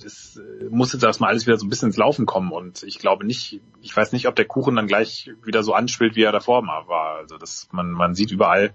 das 0.04 0.38
äh, 0.38 0.70
muss 0.70 0.94
jetzt 0.94 1.04
erstmal 1.04 1.30
alles 1.30 1.46
wieder 1.46 1.58
so 1.58 1.66
ein 1.66 1.70
bisschen 1.70 1.90
ins 1.90 1.98
Laufen 1.98 2.26
kommen 2.26 2.52
und 2.52 2.82
ich 2.84 2.98
glaube 2.98 3.26
nicht, 3.26 3.62
ich 3.82 3.96
weiß 3.96 4.12
nicht, 4.12 4.28
ob 4.28 4.36
der 4.36 4.46
Kuchen 4.46 4.76
dann 4.76 4.88
gleich 4.88 5.30
wieder 5.44 5.62
so 5.64 5.74
anschwillt, 5.74 6.16
wie 6.16 6.24
er 6.24 6.32
davor 6.32 6.64
mal 6.64 6.88
war. 6.88 7.18
Also 7.18 7.38
das, 7.38 7.68
man, 7.72 7.92
man 7.92 8.16
sieht 8.16 8.32
überall, 8.32 8.74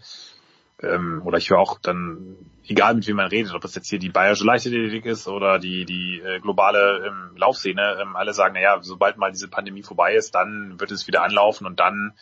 ähm, 0.80 1.22
oder 1.24 1.38
ich 1.38 1.50
höre 1.50 1.58
auch 1.58 1.80
dann, 1.80 2.36
egal 2.66 2.94
mit 2.94 3.06
wem 3.08 3.16
man 3.16 3.26
redet, 3.26 3.52
ob 3.52 3.62
das 3.62 3.74
jetzt 3.74 3.88
hier 3.88 3.98
die 3.98 4.10
bayerische 4.10 4.44
Leichtathletik 4.44 5.06
ist 5.06 5.26
oder 5.26 5.58
die, 5.58 5.84
die 5.84 6.20
äh, 6.20 6.38
globale 6.38 7.04
ähm, 7.06 7.36
Laufszene, 7.36 7.98
ähm, 8.00 8.14
alle 8.14 8.32
sagen, 8.32 8.54
naja, 8.54 8.78
sobald 8.80 9.16
mal 9.16 9.32
diese 9.32 9.48
Pandemie 9.48 9.82
vorbei 9.82 10.14
ist, 10.14 10.36
dann 10.36 10.78
wird 10.78 10.92
es 10.92 11.08
wieder 11.08 11.22
anlaufen 11.24 11.66
und 11.66 11.80
dann 11.80 12.14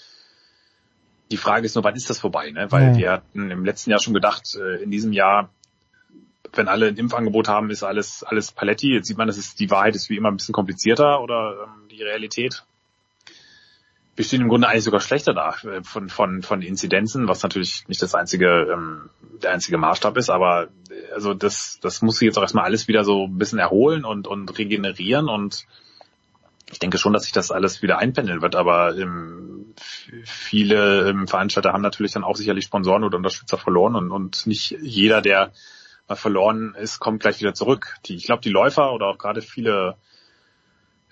die 1.30 1.36
Frage 1.36 1.66
ist 1.66 1.74
nur, 1.74 1.84
wann 1.84 1.96
ist 1.96 2.08
das 2.08 2.20
vorbei? 2.20 2.50
Ne? 2.50 2.70
Weil 2.70 2.88
Ja. 2.88 2.96
wir 2.96 3.12
hatten 3.12 3.50
im 3.50 3.64
letzten 3.64 3.90
Jahr 3.90 4.00
schon 4.00 4.14
gedacht, 4.14 4.54
äh, 4.54 4.82
in 4.82 4.90
diesem 4.90 5.12
Jahr, 5.12 5.50
wenn 6.56 6.68
alle 6.68 6.88
ein 6.88 6.96
Impfangebot 6.96 7.48
haben, 7.48 7.70
ist 7.70 7.82
alles 7.82 8.22
alles 8.22 8.52
Paletti. 8.52 8.92
Jetzt 8.92 9.08
sieht 9.08 9.18
man, 9.18 9.26
dass 9.26 9.36
es 9.36 9.54
die 9.54 9.70
Wahrheit 9.70 9.94
ist 9.94 10.10
wie 10.10 10.16
immer 10.16 10.30
ein 10.30 10.36
bisschen 10.36 10.54
komplizierter 10.54 11.20
oder 11.20 11.54
ähm, 11.64 11.88
die 11.90 12.02
Realität. 12.02 12.64
Wir 14.14 14.24
stehen 14.24 14.40
im 14.40 14.48
Grunde 14.48 14.68
eigentlich 14.68 14.84
sogar 14.84 15.00
schlechter 15.00 15.34
da 15.34 15.56
äh, 15.68 15.82
von 15.82 16.08
von 16.08 16.42
von 16.42 16.62
Inzidenzen, 16.62 17.28
was 17.28 17.42
natürlich 17.42 17.86
nicht 17.88 18.02
das 18.02 18.14
einzige 18.14 18.68
ähm, 18.72 19.10
der 19.42 19.52
einzige 19.52 19.78
Maßstab 19.78 20.16
ist, 20.16 20.30
aber 20.30 20.68
äh, 20.90 21.12
also 21.14 21.34
das 21.34 21.78
das 21.82 22.02
muss 22.02 22.18
sich 22.18 22.26
jetzt 22.26 22.38
auch 22.38 22.42
erstmal 22.42 22.64
alles 22.64 22.88
wieder 22.88 23.04
so 23.04 23.26
ein 23.26 23.38
bisschen 23.38 23.58
erholen 23.58 24.04
und 24.04 24.26
und 24.26 24.58
regenerieren 24.58 25.28
und 25.28 25.66
ich 26.70 26.78
denke 26.80 26.98
schon, 26.98 27.12
dass 27.12 27.24
sich 27.24 27.32
das 27.32 27.52
alles 27.52 27.80
wieder 27.82 27.98
einpendeln 27.98 28.42
wird, 28.42 28.56
aber 28.56 28.96
ähm, 28.96 29.74
viele 30.24 31.08
ähm, 31.08 31.28
Veranstalter 31.28 31.72
haben 31.72 31.82
natürlich 31.82 32.12
dann 32.12 32.24
auch 32.24 32.36
sicherlich 32.36 32.64
Sponsoren 32.64 33.04
oder 33.04 33.16
Unterstützer 33.16 33.58
verloren 33.58 33.94
und, 33.94 34.10
und 34.10 34.46
nicht 34.46 34.76
jeder, 34.80 35.22
der 35.22 35.52
mal 36.08 36.16
verloren 36.16 36.74
ist, 36.78 37.00
kommt 37.00 37.20
gleich 37.20 37.40
wieder 37.40 37.54
zurück. 37.54 37.96
Die, 38.06 38.16
ich 38.16 38.24
glaube, 38.24 38.42
die 38.42 38.50
Läufer 38.50 38.92
oder 38.92 39.06
auch 39.06 39.18
gerade 39.18 39.42
viele 39.42 39.96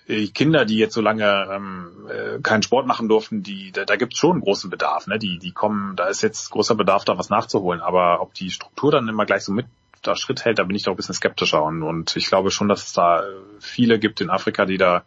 äh, 0.07 0.27
Kinder, 0.27 0.65
die 0.65 0.77
jetzt 0.77 0.93
so 0.93 1.01
lange 1.01 1.47
ähm, 1.51 2.07
äh, 2.09 2.39
keinen 2.41 2.63
Sport 2.63 2.87
machen 2.87 3.09
durften, 3.09 3.43
die, 3.43 3.71
da, 3.71 3.85
da 3.85 3.95
gibt 3.95 4.13
es 4.13 4.19
schon 4.19 4.33
einen 4.33 4.41
großen 4.41 4.69
Bedarf. 4.69 5.07
Ne? 5.07 5.19
Die, 5.19 5.39
die 5.39 5.51
kommen, 5.51 5.95
da 5.95 6.07
ist 6.07 6.21
jetzt 6.21 6.49
großer 6.51 6.75
Bedarf, 6.75 7.05
da 7.05 7.17
was 7.17 7.29
nachzuholen. 7.29 7.81
Aber 7.81 8.21
ob 8.21 8.33
die 8.33 8.51
Struktur 8.51 8.91
dann 8.91 9.07
immer 9.07 9.25
gleich 9.25 9.43
so 9.43 9.51
mit 9.51 9.65
da 10.01 10.15
Schritt 10.15 10.45
hält, 10.45 10.59
da 10.59 10.63
bin 10.63 10.75
ich 10.75 10.83
doch 10.83 10.93
ein 10.93 10.97
bisschen 10.97 11.15
skeptischer. 11.15 11.63
Und, 11.63 11.81
und 11.81 12.15
ich 12.15 12.27
glaube 12.27 12.51
schon, 12.51 12.69
dass 12.69 12.85
es 12.85 12.93
da 12.93 13.21
äh, 13.23 13.31
viele 13.59 13.99
gibt 13.99 14.21
in 14.21 14.29
Afrika, 14.29 14.65
die 14.65 14.77
da 14.77 15.03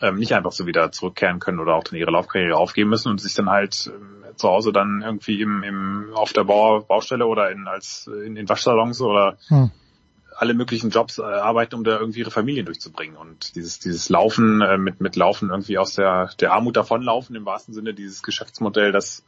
ähm, 0.00 0.16
nicht 0.16 0.34
einfach 0.34 0.52
so 0.52 0.66
wieder 0.66 0.92
zurückkehren 0.92 1.40
können 1.40 1.60
oder 1.60 1.74
auch 1.74 1.84
dann 1.84 1.98
ihre 1.98 2.10
Laufkarriere 2.10 2.56
aufgeben 2.56 2.90
müssen 2.90 3.10
und 3.10 3.20
sich 3.20 3.34
dann 3.34 3.50
halt 3.50 3.90
ähm, 3.94 4.24
zu 4.36 4.48
Hause 4.48 4.72
dann 4.72 5.02
irgendwie 5.04 5.40
im, 5.40 5.62
im 5.62 6.10
auf 6.14 6.32
der 6.32 6.44
Bau, 6.44 6.80
Baustelle 6.80 7.26
oder 7.26 7.50
in 7.50 7.66
als 7.68 8.06
in, 8.06 8.36
in 8.36 8.48
Waschsalons 8.48 9.00
oder 9.00 9.36
Hm. 9.48 9.70
alle 10.36 10.54
möglichen 10.54 10.90
Jobs 10.90 11.18
äh, 11.18 11.22
arbeiten, 11.22 11.74
um 11.74 11.84
da 11.84 11.98
irgendwie 11.98 12.20
ihre 12.20 12.30
Familien 12.30 12.66
durchzubringen. 12.66 13.16
Und 13.16 13.54
dieses, 13.56 13.78
dieses 13.78 14.08
Laufen, 14.08 14.62
äh, 14.62 14.78
mit, 14.78 15.00
mit 15.00 15.16
Laufen 15.16 15.50
irgendwie 15.50 15.76
aus 15.76 15.94
der, 15.94 16.30
der 16.40 16.52
Armut 16.52 16.76
davonlaufen, 16.76 17.36
im 17.36 17.44
wahrsten 17.44 17.74
Sinne, 17.74 17.92
dieses 17.92 18.22
Geschäftsmodell, 18.22 18.92
das 18.92 19.24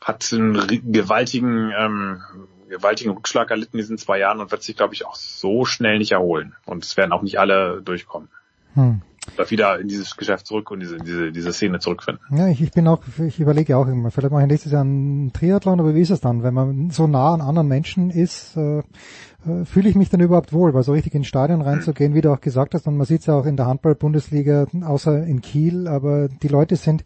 hat 0.00 0.30
einen 0.32 0.92
gewaltigen, 0.92 1.72
ähm, 1.76 2.22
gewaltigen 2.68 3.10
Rückschlag 3.10 3.50
erlitten 3.50 3.76
in 3.76 3.82
diesen 3.82 3.98
zwei 3.98 4.18
Jahren 4.18 4.40
und 4.40 4.50
wird 4.50 4.62
sich, 4.62 4.76
glaube 4.76 4.94
ich, 4.94 5.04
auch 5.04 5.16
so 5.16 5.64
schnell 5.64 5.98
nicht 5.98 6.12
erholen. 6.12 6.54
Und 6.64 6.84
es 6.84 6.96
werden 6.96 7.12
auch 7.12 7.22
nicht 7.22 7.38
alle 7.38 7.82
durchkommen. 7.82 8.28
Hm. 8.74 9.02
Wieder 9.48 9.78
in 9.78 9.88
dieses 9.88 10.16
Geschäft 10.16 10.46
zurück 10.46 10.70
und 10.70 10.80
diese, 10.80 10.98
diese, 10.98 11.32
diese 11.32 11.52
Szene 11.52 11.78
zurückfinden. 11.78 12.22
Ja, 12.36 12.48
ich, 12.48 12.60
ich 12.60 12.70
bin 12.70 12.88
auch, 12.88 13.02
ich 13.26 13.40
überlege 13.40 13.76
auch 13.76 13.86
immer, 13.86 14.10
vielleicht 14.10 14.32
mache 14.32 14.42
ich 14.42 14.48
nächstes 14.48 14.72
Jahr 14.72 14.82
einen 14.82 15.32
Triathlon, 15.32 15.80
aber 15.80 15.94
wie 15.94 16.00
ist 16.00 16.10
es 16.10 16.20
dann, 16.20 16.42
wenn 16.42 16.54
man 16.54 16.90
so 16.90 17.06
nah 17.06 17.34
an 17.34 17.40
anderen 17.40 17.68
Menschen 17.68 18.10
ist, 18.10 18.56
äh, 18.56 18.78
äh, 18.78 19.64
fühle 19.64 19.88
ich 19.88 19.94
mich 19.94 20.10
dann 20.10 20.20
überhaupt 20.20 20.52
wohl, 20.52 20.74
weil 20.74 20.82
so 20.82 20.92
richtig 20.92 21.14
ins 21.14 21.26
Stadion 21.26 21.62
reinzugehen, 21.62 22.14
wie 22.14 22.20
du 22.20 22.32
auch 22.32 22.40
gesagt 22.40 22.74
hast, 22.74 22.86
und 22.86 22.96
man 22.96 23.06
sieht 23.06 23.20
es 23.20 23.26
ja 23.26 23.34
auch 23.34 23.46
in 23.46 23.56
der 23.56 23.66
Handball-Bundesliga, 23.66 24.66
außer 24.82 25.24
in 25.24 25.40
Kiel, 25.40 25.88
aber 25.88 26.28
die 26.28 26.48
Leute 26.48 26.76
sind 26.76 27.04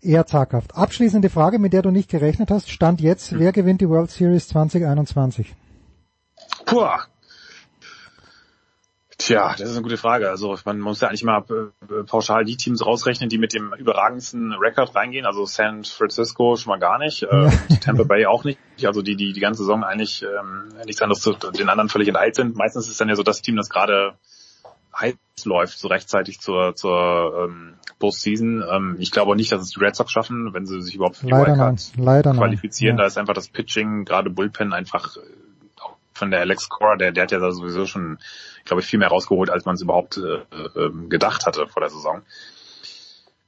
eher 0.00 0.26
zaghaft. 0.26 0.76
Abschließende 0.76 1.28
Frage, 1.30 1.58
mit 1.58 1.72
der 1.72 1.82
du 1.82 1.90
nicht 1.90 2.10
gerechnet 2.10 2.50
hast, 2.50 2.70
Stand 2.70 3.00
jetzt, 3.00 3.38
wer 3.38 3.52
gewinnt 3.52 3.80
die 3.80 3.88
World 3.88 4.10
Series 4.10 4.48
2021? 4.48 5.54
Puh. 6.66 6.86
Tja, 9.18 9.50
das 9.58 9.68
ist 9.68 9.74
eine 9.74 9.82
gute 9.82 9.96
Frage. 9.96 10.30
Also 10.30 10.56
man 10.64 10.78
muss 10.78 11.00
ja 11.00 11.08
eigentlich 11.08 11.24
mal 11.24 11.44
äh, 11.50 12.04
pauschal 12.04 12.44
die 12.44 12.56
Teams 12.56 12.86
rausrechnen, 12.86 13.28
die 13.28 13.38
mit 13.38 13.52
dem 13.52 13.74
überragendsten 13.76 14.52
Rekord 14.52 14.94
reingehen. 14.94 15.26
Also 15.26 15.44
San 15.44 15.82
Francisco 15.82 16.54
schon 16.54 16.70
mal 16.70 16.78
gar 16.78 16.98
nicht, 16.98 17.24
äh, 17.24 17.50
Tampa 17.80 18.04
Bay 18.04 18.26
auch 18.26 18.44
nicht. 18.44 18.60
Also 18.84 19.02
die, 19.02 19.16
die 19.16 19.32
die 19.32 19.40
ganze 19.40 19.64
Saison 19.64 19.82
eigentlich 19.82 20.22
ähm, 20.22 20.68
nichts 20.86 21.02
anderes 21.02 21.20
zu 21.20 21.32
den 21.32 21.68
anderen 21.68 21.88
völlig 21.88 22.06
enteilt 22.06 22.36
sind. 22.36 22.56
Meistens 22.56 22.84
ist 22.84 22.92
es 22.92 22.96
dann 22.96 23.08
ja 23.08 23.16
so 23.16 23.24
das 23.24 23.42
Team, 23.42 23.56
das 23.56 23.68
gerade 23.68 24.14
heiß 24.98 25.16
läuft, 25.44 25.78
so 25.78 25.88
rechtzeitig 25.88 26.40
zur, 26.40 26.76
zur 26.76 27.48
ähm, 27.48 27.74
Postseason. 27.98 28.62
Ähm, 28.70 28.96
ich 29.00 29.10
glaube 29.10 29.32
auch 29.32 29.36
nicht, 29.36 29.50
dass 29.50 29.62
es 29.62 29.70
die 29.70 29.80
Red 29.80 29.96
Sox 29.96 30.12
schaffen, 30.12 30.54
wenn 30.54 30.64
sie 30.64 30.80
sich 30.80 30.94
überhaupt 30.94 31.16
für 31.16 31.26
die 31.26 31.32
Leider 31.32 31.56
Wildcard 31.96 32.36
qualifizieren. 32.36 32.96
Ja. 32.96 33.02
Da 33.02 33.06
ist 33.08 33.18
einfach 33.18 33.34
das 33.34 33.48
Pitching, 33.48 34.04
gerade 34.04 34.30
Bullpen, 34.30 34.72
einfach 34.72 35.16
äh, 35.16 35.20
von 36.18 36.30
der 36.30 36.40
Alex 36.40 36.68
Cora, 36.68 36.96
der, 36.96 37.12
der 37.12 37.24
hat 37.24 37.32
ja 37.32 37.38
da 37.38 37.50
sowieso 37.52 37.86
schon, 37.86 38.18
glaube 38.64 38.82
ich, 38.82 38.86
viel 38.86 38.98
mehr 38.98 39.08
rausgeholt, 39.08 39.50
als 39.50 39.64
man 39.64 39.76
es 39.76 39.82
überhaupt 39.82 40.18
äh, 40.18 40.42
äh, 40.78 40.90
gedacht 41.08 41.46
hatte 41.46 41.66
vor 41.66 41.80
der 41.80 41.90
Saison. 41.90 42.22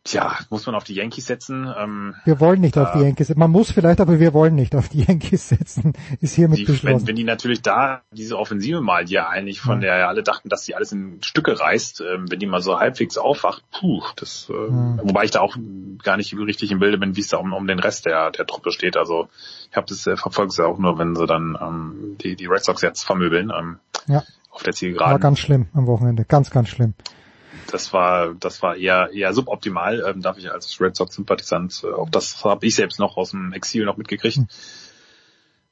Tja, 0.02 0.34
muss 0.48 0.64
man 0.64 0.74
auf 0.74 0.84
die 0.84 0.94
Yankees 0.94 1.26
setzen? 1.26 1.70
Ähm, 1.76 2.14
Wir 2.24 2.40
wollen 2.40 2.62
nicht 2.62 2.78
auf 2.78 2.92
da- 2.92 2.98
die 2.98 3.04
Yankees 3.04 3.26
setzen. 3.26 3.38
Man 3.38 3.50
muss 3.50 3.70
vielleicht, 3.70 4.00
aber 4.00 4.18
wir 4.18 4.32
wollen 4.32 4.54
nicht 4.54 4.74
auf 4.74 4.88
die 4.88 5.02
Yankees 5.06 5.50
setzen. 5.50 5.92
Ist 6.22 6.34
hiermit 6.34 6.58
die, 6.58 6.66
wenn, 6.68 6.74
beschlossen. 6.74 7.06
wenn 7.06 7.16
die 7.16 7.24
natürlich 7.24 7.60
da 7.60 8.00
diese 8.10 8.38
Offensive 8.38 8.80
mal, 8.80 9.04
die 9.04 9.12
ja 9.12 9.28
eigentlich 9.28 9.60
von 9.60 9.80
der 9.82 9.98
ja 9.98 10.08
alle 10.08 10.22
dachten, 10.22 10.48
dass 10.48 10.64
die 10.64 10.74
alles 10.74 10.92
in 10.92 11.22
Stücke 11.22 11.60
reißt, 11.60 12.00
ähm, 12.00 12.30
wenn 12.30 12.38
die 12.38 12.46
mal 12.46 12.62
so 12.62 12.80
halbwegs 12.80 13.18
aufwacht, 13.18 13.62
puh, 13.78 14.02
das, 14.16 14.48
äh, 14.48 14.52
Mhm. 14.70 15.00
wobei 15.02 15.24
ich 15.24 15.32
da 15.32 15.40
auch 15.40 15.56
gar 16.02 16.16
nicht 16.16 16.34
richtig 16.34 16.72
im 16.72 16.78
Bilde 16.78 16.96
bin, 16.96 17.14
wie 17.16 17.20
es 17.20 17.28
da 17.28 17.36
um, 17.36 17.52
um 17.52 17.66
den 17.66 17.78
Rest 17.78 18.06
der, 18.06 18.30
der 18.30 18.46
Truppe 18.46 18.72
steht. 18.72 18.96
Also 18.96 19.28
ich 19.70 19.76
habe 19.76 19.86
das 19.86 20.06
äh, 20.06 20.16
verfolgt 20.16 20.56
ja 20.56 20.64
auch 20.64 20.78
nur, 20.78 20.98
wenn 20.98 21.14
sie 21.14 21.26
dann 21.26 21.58
ähm, 21.60 22.16
die, 22.22 22.36
die 22.36 22.46
Red 22.46 22.64
Sox 22.64 22.80
jetzt 22.80 23.02
vermöbeln 23.04 23.52
ähm, 23.54 23.78
Ja, 24.06 24.22
auf 24.50 24.62
der 24.62 24.68
war 24.68 24.76
Zielgeraden. 24.76 25.20
ganz 25.20 25.38
schlimm 25.40 25.66
am 25.74 25.86
Wochenende. 25.86 26.24
Ganz, 26.24 26.50
ganz 26.50 26.70
schlimm. 26.70 26.94
Das 27.70 27.92
war 27.92 28.34
das 28.34 28.62
war 28.62 28.76
eher 28.76 29.10
eher 29.12 29.32
suboptimal, 29.32 30.04
ähm, 30.06 30.22
darf 30.22 30.38
ich 30.38 30.50
als 30.50 30.80
Red 30.80 30.96
Sox 30.96 31.14
Sympathisant. 31.14 31.82
Äh, 31.84 31.92
auch 31.92 32.10
das 32.10 32.44
habe 32.44 32.66
ich 32.66 32.74
selbst 32.74 32.98
noch 32.98 33.16
aus 33.16 33.30
dem 33.30 33.52
Exil 33.52 33.84
noch 33.84 33.96
mitgekriegt. 33.96 34.36
Hm. 34.36 34.48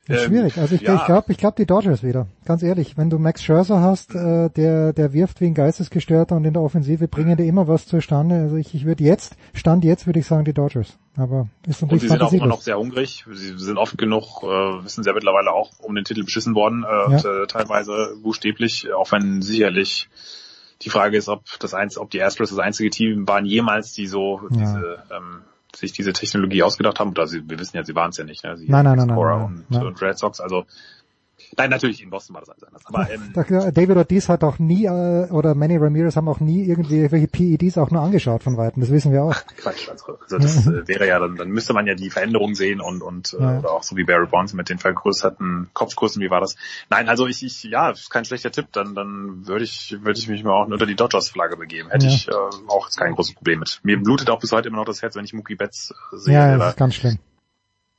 Ist 0.07 0.23
Ähm, 0.23 0.29
schwierig. 0.29 0.57
Also 0.57 0.75
ich, 0.75 0.81
ja. 0.81 0.95
ich 0.95 1.05
glaube, 1.05 1.31
ich 1.33 1.37
glaube 1.37 1.57
die 1.59 1.67
Dodgers 1.67 2.03
wieder. 2.03 2.29
Ganz 2.47 2.63
ehrlich, 2.63 2.97
wenn 2.97 3.11
du 3.11 3.19
Max 3.19 3.43
Scherzer 3.43 3.83
hast, 3.83 4.15
äh, 4.15 4.49
der 4.49 4.95
der 4.95 5.13
wirft 5.13 5.43
wie 5.43 5.47
ein 5.47 5.55
Geistesgestörter 5.55 6.35
und 6.35 6.47
in 6.47 6.55
der 6.55 6.63
Offensive 6.63 7.09
bringen 7.09 7.37
die 7.37 7.47
immer 7.47 7.69
was 7.69 7.87
zustande. 7.87 8.37
Also 8.37 8.57
ich, 8.57 8.75
ich 8.75 8.87
würde 8.87 9.05
jetzt 9.05 9.37
stand 9.53 9.85
jetzt 9.85 10.07
würde 10.07 10.21
ich 10.21 10.27
sagen 10.27 10.47
die 10.47 10.55
Dodgers. 10.55 10.97
Aber 11.17 11.49
ist 11.67 11.83
Und 11.83 11.89
natürlich 11.93 12.03
sie 12.03 12.09
sind 12.09 12.23
auch 12.23 12.33
immer 12.33 12.47
noch 12.47 12.63
sehr 12.63 12.79
hungrig. 12.79 13.27
Sie 13.31 13.59
sind 13.59 13.77
oft 13.77 13.99
genug, 13.99 14.43
äh, 14.45 14.47
wissen 14.47 15.03
sie 15.03 15.11
ja 15.11 15.15
mittlerweile 15.15 15.53
auch 15.53 15.73
um 15.81 15.95
den 15.95 16.05
Titel 16.05 16.25
beschissen 16.25 16.55
worden, 16.55 16.85
äh, 16.85 16.87
Ja. 16.87 17.05
und, 17.05 17.25
äh, 17.25 17.47
teilweise 17.47 18.15
buchstäblich, 18.23 18.91
auch 18.95 19.13
wenn 19.13 19.43
sicherlich 19.43 20.09
die 20.83 20.91
Frage 20.91 21.17
ist, 21.17 21.29
ob 21.29 21.45
das 21.61 21.75
eins, 21.75 21.99
ob 21.99 22.11
die 22.11 22.23
Astros 22.23 22.51
das 22.51 22.59
einzige 22.59 22.91
Team 22.91 23.27
waren 23.27 23.45
jemals, 23.45 23.93
die 23.93 24.07
so 24.07 24.41
Ja. 24.51 24.57
diese 24.57 25.03
ähm, 25.11 25.43
sich 25.75 25.93
diese 25.93 26.13
Technologie 26.13 26.63
ausgedacht 26.63 26.99
haben. 26.99 27.11
Oder 27.11 27.27
sie, 27.27 27.49
wir 27.49 27.59
wissen 27.59 27.77
ja, 27.77 27.85
sie 27.85 27.95
waren 27.95 28.11
es 28.11 28.17
ja 28.17 28.25
nicht. 28.25 28.43
Ne? 28.45 28.57
Sie, 28.57 28.69
Nein, 28.69 28.85
nein, 28.85 28.97
nein, 28.97 29.09
Explorer 29.09 29.37
nein, 29.37 29.47
und, 29.47 29.71
nein. 29.71 29.87
und 29.87 30.01
Red 30.03 30.19
Sox. 30.19 30.41
Also 30.41 30.65
nein, 31.57 31.71
natürlich 31.71 32.03
in 32.03 32.11
Boston 32.11 32.35
war 32.35 32.43
das 32.43 32.51
alles 32.51 32.65
anders. 32.65 32.83
Aber 32.87 33.11
ähm, 33.11 33.21
Da- 33.35 33.71
David 33.71 33.97
Ortiz 33.97 34.29
hat 34.29 34.45
auch 34.45 34.59
nie, 34.59 34.85
äh, 34.87 35.29
oder 35.31 35.55
Manny 35.55 35.77
Ramirez 35.77 36.17
haben 36.17 36.29
auch 36.29 36.41
nie 36.41 36.65
irgendwie 36.65 37.11
welche 37.11 37.29
PEDs 37.29 37.79
auch 37.79 37.91
nur 37.91 38.03
angeschaut 38.03 38.43
von 38.43 38.57
Weitem. 38.57 38.81
Das 38.83 38.91
wissen 38.91 39.13
wir 39.13 39.23
auch. 39.25 39.37
Quatsch. 39.57 39.89
Also, 39.89 40.19
also 40.21 40.39
das 40.39 40.67
äh, 40.67 40.87
wäre 40.89 41.07
ja 41.07 41.19
dann, 41.19 41.37
dann 41.37 41.49
müsste 41.51 41.73
man 41.75 41.87
ja 41.87 41.95
die 41.95 42.11
Veränderung 42.11 42.55
sehen 42.55 42.81
und 42.81 43.03
und 43.03 43.35
äh, 43.39 43.43
Ja. 43.43 43.59
oder 43.61 43.71
auch 43.73 43.83
so 43.83 43.97
wie 43.97 44.05
Barry 44.05 44.27
Bonds 44.27 44.53
mit 44.53 44.69
den 44.69 44.79
vergrößerten 44.79 45.71
Kopfkursen, 45.73 46.23
wie 46.23 46.31
war 46.31 46.41
das? 46.41 46.57
Nein, 46.91 47.09
also 47.09 47.27
ich, 47.27 47.43
ich 47.45 47.63
ja, 47.65 47.91
ist 47.91 48.11
kein 48.11 48.25
schlechter 48.25 48.51
Tipp, 48.51 48.67
dann 48.73 48.95
dann 48.95 49.47
würde 49.47 49.65
ich 49.65 49.97
würde 50.03 50.19
ich 50.19 50.29
mich 50.29 50.45
mal 50.45 50.53
auch 50.53 50.67
unter 50.69 50.87
die 50.87 50.95
Dodgers 50.97 51.29
Flagge 51.31 51.57
begeben. 51.57 51.91
Hätte 51.91 52.07
Ja. 52.07 52.13
ich 52.13 52.29
äh, 52.29 52.33
auch 52.69 52.87
jetzt 52.87 52.97
kein 52.99 53.15
großes 53.15 53.35
Problem 53.35 53.61
mit. 53.61 53.81
Mir 53.83 53.99
blutet 54.01 54.31
auch 54.31 54.39
bis 54.41 54.53
heute 54.53 54.69
immer 54.69 54.79
noch 54.79 54.85
das 54.87 55.03
Herz, 55.03 55.15
wenn 55.17 55.25
ich 55.25 55.33
Mookie 55.33 55.55
Betts 55.57 55.93
äh, 56.13 56.17
sehe, 56.17 56.35
Ja, 56.35 56.51
das 56.53 56.59
da, 56.59 56.69
ist 56.71 56.77
ganz 56.77 56.95
schlimm. 56.95 57.19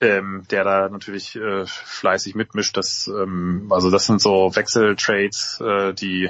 Ähm, 0.02 0.46
der 0.50 0.64
da 0.64 0.90
natürlich 0.90 1.36
äh, 1.36 1.66
fleißig 1.66 2.36
mitmischt. 2.36 2.78
Das 2.78 3.08
ähm, 3.08 3.68
also 3.70 3.92
das 3.92 4.06
sind 4.06 4.22
so 4.22 4.56
Wechseltrades, 4.56 5.62
äh, 5.62 5.94
die 5.94 6.30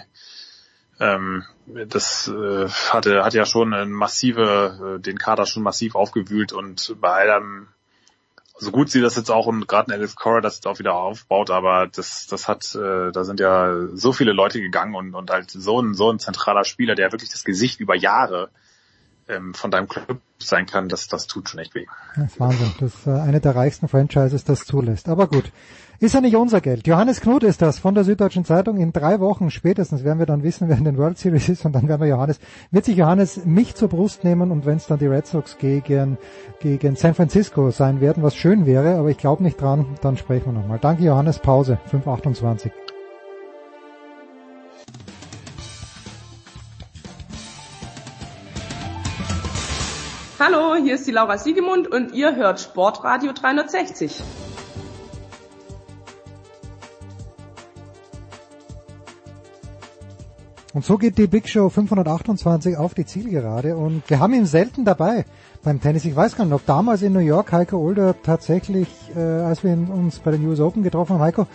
ähm, 1.00 1.44
das 1.66 2.28
äh, 2.28 2.68
hatte 2.68 3.24
hat 3.24 3.34
ja 3.34 3.46
schon 3.46 3.74
eine 3.74 3.86
massive 3.86 4.98
äh, 4.98 5.02
den 5.02 5.18
Kader 5.18 5.46
schon 5.46 5.64
massiv 5.64 5.96
aufgewühlt 5.96 6.52
und 6.52 6.96
bei 7.00 7.10
allem 7.10 7.68
so 8.58 8.72
gut 8.72 8.90
sie 8.90 9.00
das 9.00 9.16
jetzt 9.16 9.32
auch 9.32 9.46
und 9.46 9.68
gerade 9.68 9.94
Alex 9.94 10.16
Cora 10.16 10.42
das 10.42 10.56
jetzt 10.56 10.68
auch 10.68 10.80
wieder 10.80 10.96
aufbaut, 10.96 11.50
aber 11.52 11.88
das 11.88 12.28
das 12.28 12.48
hat 12.48 12.76
äh, 12.76 13.12
da 13.12 13.24
sind 13.24 13.40
ja 13.40 13.88
so 13.94 14.12
viele 14.12 14.34
Leute 14.34 14.60
gegangen 14.60 14.96
und 14.96 15.14
und 15.14 15.30
halt 15.30 15.52
so 15.52 15.82
ein 15.82 15.94
so 15.94 16.12
ein 16.12 16.20
zentraler 16.20 16.66
Spieler, 16.66 16.96
der 16.96 17.12
wirklich 17.12 17.32
das 17.32 17.46
Gesicht 17.46 17.80
über 17.80 17.96
Jahre 17.96 18.50
ähm, 19.30 19.54
von 19.54 19.72
deinem 19.72 19.88
Club 19.88 20.20
sein 20.40 20.66
kann, 20.66 20.90
das 20.90 21.08
das 21.08 21.28
tut 21.28 21.50
schon 21.50 21.60
echt 21.60 21.76
weh. 21.76 21.86
Das 22.16 22.32
ist 22.32 22.40
Wahnsinn. 22.40 22.72
Das 22.80 22.96
ist 22.96 23.08
äh, 23.08 23.12
eine 23.12 23.40
der 23.40 23.56
reichsten 23.56 23.88
Franchises, 23.88 24.44
das 24.44 24.66
zulässt. 24.66 25.10
Aber 25.10 25.28
gut. 25.28 25.52
Ist 26.02 26.14
ja 26.14 26.22
nicht 26.22 26.38
unser 26.38 26.62
Geld. 26.62 26.88
Johannes 26.88 27.20
Knut 27.20 27.44
ist 27.44 27.62
das 27.62 27.78
von 27.78 27.94
der 27.94 28.06
Süddeutschen 28.06 28.46
Zeitung. 28.46 28.78
In 28.78 28.94
drei 28.94 29.20
Wochen 29.20 29.52
spätestens 29.52 30.06
werden 30.06 30.18
wir 30.18 30.26
dann 30.26 30.44
wissen, 30.44 30.70
wer 30.70 30.78
in 30.78 30.86
den 30.86 30.98
World 30.98 31.18
Series 31.18 31.50
ist 31.50 31.66
und 31.66 31.74
dann 31.74 31.90
werden 31.90 32.00
wir 32.00 32.08
Johannes, 32.08 32.40
wird 32.72 32.86
sich 32.86 32.96
Johannes 32.96 33.46
mich 33.46 33.76
zur 33.76 33.90
Brust 33.90 34.24
nehmen 34.24 34.52
und 34.52 34.66
wenn 34.66 34.78
es 34.78 34.88
dann 34.88 35.00
die 35.00 35.08
Red 35.08 35.28
Sox 35.28 35.58
gegen, 35.58 36.18
gegen 36.62 36.96
San 36.96 37.16
Francisco 37.16 37.70
sein 37.72 38.00
werden, 38.00 38.24
was 38.24 38.34
schön 38.34 38.66
wäre, 38.66 38.96
aber 38.96 39.10
ich 39.10 39.18
glaube 39.18 39.44
nicht 39.44 39.60
dran, 39.60 39.98
dann 40.02 40.16
sprechen 40.16 40.54
wir 40.54 40.62
nochmal. 40.62 40.80
Danke 40.80 41.04
Johannes, 41.04 41.40
Pause, 41.40 41.80
5.28. 41.92 42.72
Hallo, 50.42 50.74
hier 50.82 50.96
ist 50.96 51.06
die 51.06 51.12
Laura 51.12 51.38
Siegemund 51.38 51.90
und 51.90 52.14
ihr 52.14 52.34
hört 52.34 52.62
Sportradio 52.62 53.34
360. 53.34 54.24
Und 60.74 60.86
so 60.86 60.98
geht 60.98 61.18
die 61.18 61.28
Big 61.28 61.50
Show 61.50 61.68
528 61.68 62.78
auf 62.78 62.94
die 62.94 63.06
Zielgerade 63.06 63.76
und 63.76 64.10
wir 64.10 64.20
haben 64.20 64.34
ihn 64.34 64.46
selten 64.46 64.86
dabei 64.86 65.26
beim 65.62 65.82
Tennis. 65.82 66.06
Ich 66.06 66.16
weiß 66.16 66.38
gar 66.38 66.46
nicht, 66.46 66.54
ob 66.54 66.66
damals 66.66 67.02
in 67.02 67.12
New 67.12 67.20
York 67.20 67.52
Heiko 67.52 67.78
Older 67.78 68.16
tatsächlich, 68.24 68.88
äh, 69.18 69.20
als 69.20 69.66
wir 69.66 69.74
uns 69.74 70.20
bei 70.20 70.32
den 70.32 70.48
US 70.48 70.62
Open 70.62 70.84
getroffen 70.84 71.16
haben, 71.16 71.22
Heiko, 71.22 71.48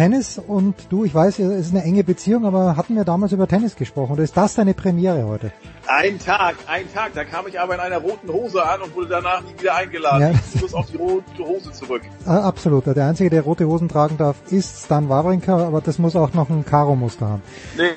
Tennis 0.00 0.38
und 0.38 0.74
du, 0.88 1.04
ich 1.04 1.14
weiß, 1.14 1.40
es 1.40 1.66
ist 1.66 1.74
eine 1.74 1.84
enge 1.84 2.02
Beziehung, 2.02 2.46
aber 2.46 2.74
hatten 2.74 2.96
wir 2.96 3.04
damals 3.04 3.32
über 3.32 3.46
Tennis 3.46 3.76
gesprochen 3.76 4.12
oder 4.12 4.22
ist 4.22 4.34
das 4.34 4.54
deine 4.54 4.72
Premiere 4.72 5.26
heute? 5.26 5.52
Ein 5.86 6.18
Tag, 6.18 6.56
ein 6.68 6.90
Tag, 6.94 7.12
da 7.12 7.24
kam 7.24 7.46
ich 7.46 7.60
aber 7.60 7.74
in 7.74 7.80
einer 7.80 7.98
roten 7.98 8.32
Hose 8.32 8.66
an 8.66 8.80
und 8.80 8.96
wurde 8.96 9.08
danach 9.08 9.42
nie 9.42 9.52
wieder 9.60 9.74
eingeladen. 9.74 10.22
Ja. 10.22 10.40
Ich 10.54 10.62
muss 10.62 10.72
auf 10.72 10.86
die 10.90 10.96
rote 10.96 11.44
Hose 11.44 11.70
zurück. 11.72 12.00
Ah, 12.24 12.48
absolut, 12.48 12.86
der 12.86 13.08
Einzige, 13.08 13.28
der 13.28 13.42
rote 13.42 13.66
Hosen 13.66 13.90
tragen 13.90 14.16
darf, 14.16 14.36
ist 14.50 14.86
Stan 14.86 15.06
Wawrinka, 15.10 15.66
aber 15.66 15.82
das 15.82 15.98
muss 15.98 16.16
auch 16.16 16.32
noch 16.32 16.48
ein 16.48 16.64
Karo-Muster 16.64 17.28
haben. 17.28 17.42
Nee. 17.76 17.90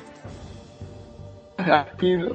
Ja, 1.66 1.86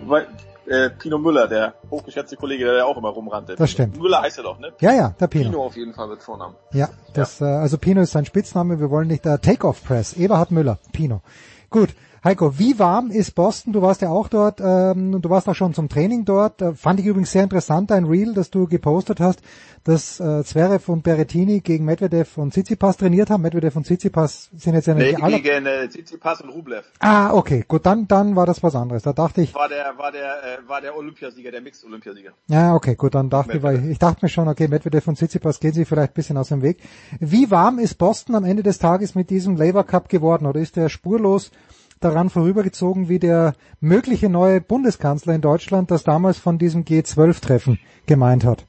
weil- 0.07 0.25
äh, 0.69 0.89
Pino 0.91 1.17
Müller, 1.17 1.47
der 1.47 1.73
hochgeschätzte 1.89 2.35
Kollege, 2.35 2.65
der 2.65 2.85
auch 2.85 2.97
immer 2.97 3.09
rumrannte. 3.09 3.55
Das 3.55 3.71
stimmt. 3.71 3.99
Müller 3.99 4.21
heißt 4.21 4.37
er 4.37 4.43
doch, 4.43 4.59
ne? 4.59 4.71
Ja, 4.79 4.93
ja, 4.93 5.15
der 5.19 5.27
Pino. 5.27 5.49
Pino 5.49 5.65
auf 5.65 5.75
jeden 5.75 5.93
Fall 5.93 6.07
mit 6.07 6.21
Vornamen. 6.21 6.55
Ja, 6.73 6.89
das, 7.13 7.41
Äh, 7.41 7.45
also 7.45 7.77
Pino 7.77 8.01
ist 8.01 8.11
sein 8.11 8.25
Spitzname, 8.25 8.79
wir 8.79 8.89
wollen 8.89 9.07
nicht 9.07 9.25
äh, 9.25 9.39
Take-Off 9.39 9.83
Press, 9.83 10.13
Eberhard 10.13 10.51
Müller, 10.51 10.77
Pino. 10.93 11.21
Gut, 11.69 11.89
Heiko, 12.21 12.59
wie 12.59 12.77
warm 12.77 13.11
ist 13.11 13.33
Boston? 13.33 13.71
Du 13.71 13.81
warst 13.81 14.01
ja 14.01 14.09
auch 14.09 14.27
dort, 14.27 14.59
ähm, 14.59 15.21
du 15.21 15.29
warst 15.29 15.47
auch 15.47 15.55
schon 15.55 15.73
zum 15.73 15.87
Training 15.87 16.25
dort. 16.25 16.61
Äh, 16.61 16.73
fand 16.73 16.99
ich 16.99 17.05
übrigens 17.05 17.31
sehr 17.31 17.43
interessant, 17.43 17.93
ein 17.93 18.03
Reel, 18.03 18.33
das 18.33 18.49
du 18.49 18.67
gepostet 18.67 19.21
hast, 19.21 19.41
dass 19.85 20.19
äh, 20.19 20.43
Zverev 20.43 20.91
und 20.91 21.03
Berrettini 21.03 21.61
gegen 21.61 21.85
Medvedev 21.85 22.37
und 22.37 22.51
Tsitsipas 22.51 22.97
trainiert 22.97 23.29
haben. 23.29 23.41
Medvedev 23.41 23.77
und 23.77 23.85
Tsitsipas 23.85 24.49
sind 24.53 24.73
jetzt 24.73 24.87
ja 24.87 24.95
nicht 24.95 25.05
Nee, 25.05 25.15
die 25.15 25.23
aller... 25.23 25.39
gegen 25.39 25.65
äh, 25.65 25.87
Tsitsipas 25.87 26.41
und 26.41 26.49
Rublev. 26.49 26.83
Ah, 26.99 27.33
okay, 27.33 27.63
gut, 27.65 27.85
dann, 27.85 28.05
dann 28.09 28.35
war 28.35 28.45
das 28.45 28.61
was 28.63 28.75
anderes. 28.75 29.03
Da 29.03 29.13
dachte 29.13 29.41
ich, 29.41 29.55
War 29.55 29.69
der, 29.69 29.93
war 29.97 30.11
der, 30.11 30.43
äh, 30.43 30.67
war 30.67 30.81
der 30.81 30.97
Olympiasieger, 30.97 31.51
der 31.51 31.61
Mixed-Olympiasieger. 31.61 32.31
Ja, 32.47 32.75
okay, 32.75 32.95
gut, 32.95 33.15
dann 33.15 33.29
dachte 33.29 33.55
ich, 33.55 33.63
weil 33.63 33.89
ich 33.89 33.97
dachte 33.97 34.25
mir 34.25 34.29
schon, 34.29 34.49
okay, 34.49 34.67
Medvedev 34.67 35.07
und 35.07 35.15
Tsitsipas 35.15 35.61
gehen 35.61 35.71
sich 35.71 35.87
vielleicht 35.87 36.11
ein 36.11 36.15
bisschen 36.15 36.35
aus 36.35 36.49
dem 36.49 36.61
Weg. 36.63 36.79
Wie 37.21 37.49
warm 37.49 37.79
ist 37.79 37.97
Boston 37.97 38.35
am 38.35 38.43
Ende 38.43 38.61
des 38.61 38.77
Tages 38.77 39.15
mit 39.15 39.29
diesem 39.29 39.55
Labour 39.55 39.85
Cup 39.85 40.09
geworden 40.09 40.45
oder 40.47 40.59
ist 40.59 40.75
der 40.75 40.89
spurlos 40.89 41.51
daran 41.99 42.29
vorübergezogen 42.29 43.09
wie 43.09 43.19
der 43.19 43.53
mögliche 43.79 44.29
neue 44.29 44.61
Bundeskanzler 44.61 45.35
in 45.35 45.41
Deutschland, 45.41 45.91
das 45.91 46.03
damals 46.03 46.37
von 46.37 46.57
diesem 46.57 46.85
G12-Treffen 46.85 47.79
gemeint 48.05 48.45
hat. 48.45 48.65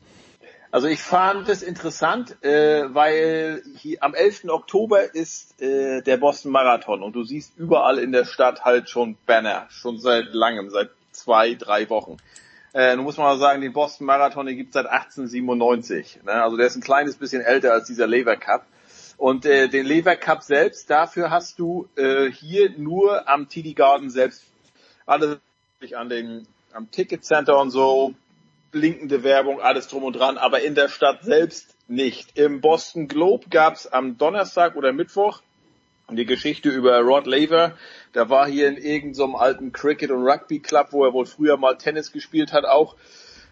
Also 0.73 0.87
ich 0.87 1.01
fand 1.01 1.49
es 1.49 1.63
interessant, 1.63 2.37
äh, 2.45 2.85
weil 2.95 3.61
hier, 3.77 4.03
am 4.03 4.15
11. 4.15 4.45
Oktober 4.49 5.15
ist 5.15 5.61
äh, 5.61 6.01
der 6.03 6.17
Boston 6.17 6.53
Marathon 6.53 7.03
und 7.03 7.17
du 7.17 7.25
siehst 7.25 7.57
überall 7.57 7.99
in 7.99 8.13
der 8.13 8.25
Stadt 8.25 8.65
halt 8.65 8.89
schon 8.89 9.17
Banner, 9.27 9.67
schon 9.71 9.99
seit 9.99 10.33
langem, 10.33 10.71
seit 10.71 10.91
zwei, 11.11 11.55
drei 11.55 11.91
Wochen. 11.91 12.19
Äh, 12.73 12.95
nun 12.95 13.05
muss 13.05 13.17
man 13.17 13.27
mal 13.27 13.39
sagen, 13.39 13.63
den 13.63 13.73
Boston 13.73 14.07
Marathon, 14.07 14.47
den 14.47 14.57
gibt 14.57 14.75
seit 14.75 14.87
1897. 14.87 16.21
Ne? 16.25 16.33
Also 16.33 16.57
der 16.57 16.67
ist 16.67 16.77
ein 16.77 16.83
kleines 16.83 17.17
bisschen 17.17 17.43
älter 17.43 17.73
als 17.73 17.89
dieser 17.89 18.07
Lever 18.07 18.37
Cup. 18.37 18.65
Und 19.21 19.45
äh, 19.45 19.69
den 19.69 19.85
Lever 19.85 20.17
Cup 20.17 20.43
selbst, 20.43 20.89
dafür 20.89 21.31
hast 21.31 21.59
du 21.59 21.91
äh, 21.95 22.31
hier 22.31 22.71
nur 22.79 23.29
am 23.29 23.51
TD 23.51 23.75
Garden 23.75 24.09
selbst 24.09 24.47
alles 25.05 25.37
an 25.95 26.09
den 26.09 26.47
am 26.73 26.91
Ticket 26.91 27.23
Center 27.23 27.61
und 27.61 27.71
so 27.71 28.15
blinkende 28.71 29.23
Werbung, 29.23 29.61
alles 29.61 29.89
drum 29.89 30.05
und 30.05 30.15
dran, 30.15 30.39
aber 30.39 30.63
in 30.63 30.75
der 30.75 30.89
Stadt 30.89 31.23
selbst 31.23 31.77
nicht. 31.87 32.39
Im 32.39 32.63
Boston 32.63 33.09
Globe 33.09 33.51
gab's 33.51 33.87
am 33.87 34.17
Donnerstag 34.17 34.75
oder 34.75 34.95
Mittwoch 34.95 35.43
die 36.09 36.25
Geschichte 36.25 36.71
über 36.71 36.99
Rod 37.01 37.27
Laver. 37.27 37.77
Der 38.15 38.31
war 38.31 38.49
hier 38.49 38.69
in 38.69 38.79
irgendeinem 38.79 39.33
so 39.33 39.37
alten 39.37 39.73
Cricket- 39.73 40.13
und 40.13 40.27
Rugby-Club, 40.27 40.89
wo 40.93 41.05
er 41.05 41.13
wohl 41.13 41.27
früher 41.27 41.59
mal 41.59 41.77
Tennis 41.77 42.11
gespielt 42.11 42.55
hat, 42.55 42.65
auch 42.65 42.97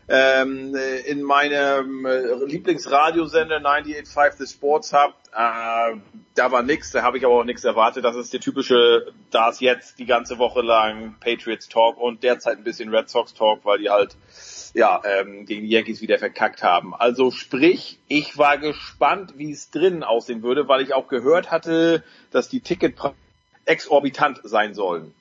ähm, 0.08 0.74
in 1.06 1.22
meinem 1.22 2.06
äh, 2.06 2.44
Lieblingsradiosender 2.46 3.58
98.5 3.58 4.32
The 4.38 4.46
Sports 4.46 4.92
Hub, 4.92 5.14
äh, 5.32 5.96
da 6.34 6.52
war 6.52 6.62
nix, 6.62 6.92
da 6.92 7.02
habe 7.02 7.18
ich 7.18 7.24
aber 7.24 7.34
auch 7.34 7.44
nichts 7.44 7.64
erwartet. 7.64 8.04
Das 8.04 8.16
ist 8.16 8.32
der 8.32 8.40
typische, 8.40 9.12
da 9.30 9.50
ist 9.50 9.60
jetzt 9.60 9.98
die 9.98 10.06
ganze 10.06 10.38
Woche 10.38 10.62
lang 10.62 11.16
Patriots 11.20 11.68
Talk 11.68 11.98
und 11.98 12.22
derzeit 12.22 12.58
ein 12.58 12.64
bisschen 12.64 12.94
Red 12.94 13.08
Sox 13.08 13.34
Talk, 13.34 13.64
weil 13.64 13.78
die 13.78 13.90
halt 13.90 14.16
ja, 14.74 15.00
ähm, 15.04 15.44
gegen 15.46 15.62
die 15.62 15.70
Yankees 15.70 16.00
wieder 16.00 16.18
verkackt 16.18 16.62
haben. 16.62 16.94
Also 16.94 17.30
sprich, 17.30 17.98
ich 18.08 18.38
war 18.38 18.58
gespannt, 18.58 19.34
wie 19.36 19.50
es 19.50 19.70
drinnen 19.70 20.02
aussehen 20.02 20.42
würde, 20.42 20.68
weil 20.68 20.82
ich 20.82 20.94
auch 20.94 21.08
gehört 21.08 21.50
hatte, 21.50 22.02
dass 22.30 22.48
die 22.48 22.60
Ticket 22.60 22.94
exorbitant 23.64 24.40
sein 24.44 24.74
sollen. 24.74 25.14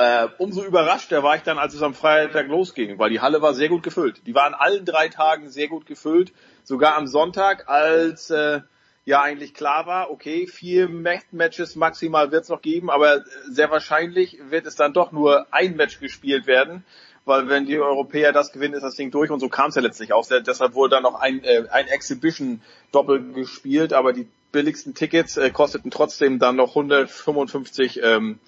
Äh, 0.00 0.28
umso 0.38 0.64
überraschter 0.64 1.22
war 1.22 1.36
ich 1.36 1.42
dann, 1.42 1.58
als 1.58 1.74
es 1.74 1.82
am 1.82 1.92
Freitag 1.92 2.48
losging, 2.48 2.98
weil 2.98 3.10
die 3.10 3.20
Halle 3.20 3.42
war 3.42 3.52
sehr 3.52 3.68
gut 3.68 3.82
gefüllt. 3.82 4.22
Die 4.26 4.34
war 4.34 4.44
an 4.44 4.54
allen 4.54 4.86
drei 4.86 5.10
Tagen 5.10 5.50
sehr 5.50 5.68
gut 5.68 5.84
gefüllt, 5.84 6.32
sogar 6.64 6.96
am 6.96 7.06
Sonntag, 7.06 7.68
als 7.68 8.30
äh, 8.30 8.62
ja 9.04 9.20
eigentlich 9.20 9.52
klar 9.52 9.84
war, 9.84 10.10
okay, 10.10 10.46
vier 10.46 10.88
Matches 10.88 11.76
maximal 11.76 12.32
wird 12.32 12.44
es 12.44 12.48
noch 12.48 12.62
geben, 12.62 12.88
aber 12.88 13.24
sehr 13.50 13.70
wahrscheinlich 13.70 14.38
wird 14.48 14.64
es 14.66 14.74
dann 14.74 14.94
doch 14.94 15.12
nur 15.12 15.46
ein 15.50 15.76
Match 15.76 16.00
gespielt 16.00 16.46
werden 16.46 16.82
weil 17.26 17.48
wenn 17.50 17.66
die 17.66 17.78
Europäer 17.78 18.32
das 18.32 18.50
gewinnen, 18.50 18.74
ist 18.74 18.82
das 18.82 18.96
Ding 18.96 19.10
durch 19.10 19.30
und 19.30 19.40
so 19.40 19.50
kam 19.50 19.68
es 19.68 19.74
ja 19.74 19.82
letztlich 19.82 20.14
auch. 20.14 20.26
Deshalb 20.26 20.74
wurde 20.74 20.96
dann 20.96 21.02
noch 21.02 21.14
ein, 21.20 21.44
äh, 21.44 21.64
ein 21.70 21.86
Exhibition-Doppel 21.86 23.34
gespielt, 23.34 23.92
aber 23.92 24.14
die 24.14 24.26
billigsten 24.50 24.94
Tickets 24.94 25.36
äh, 25.36 25.50
kosteten 25.50 25.90
trotzdem 25.90 26.38
dann 26.38 26.56
noch 26.56 26.70
155 26.70 28.00
ähm, 28.02 28.40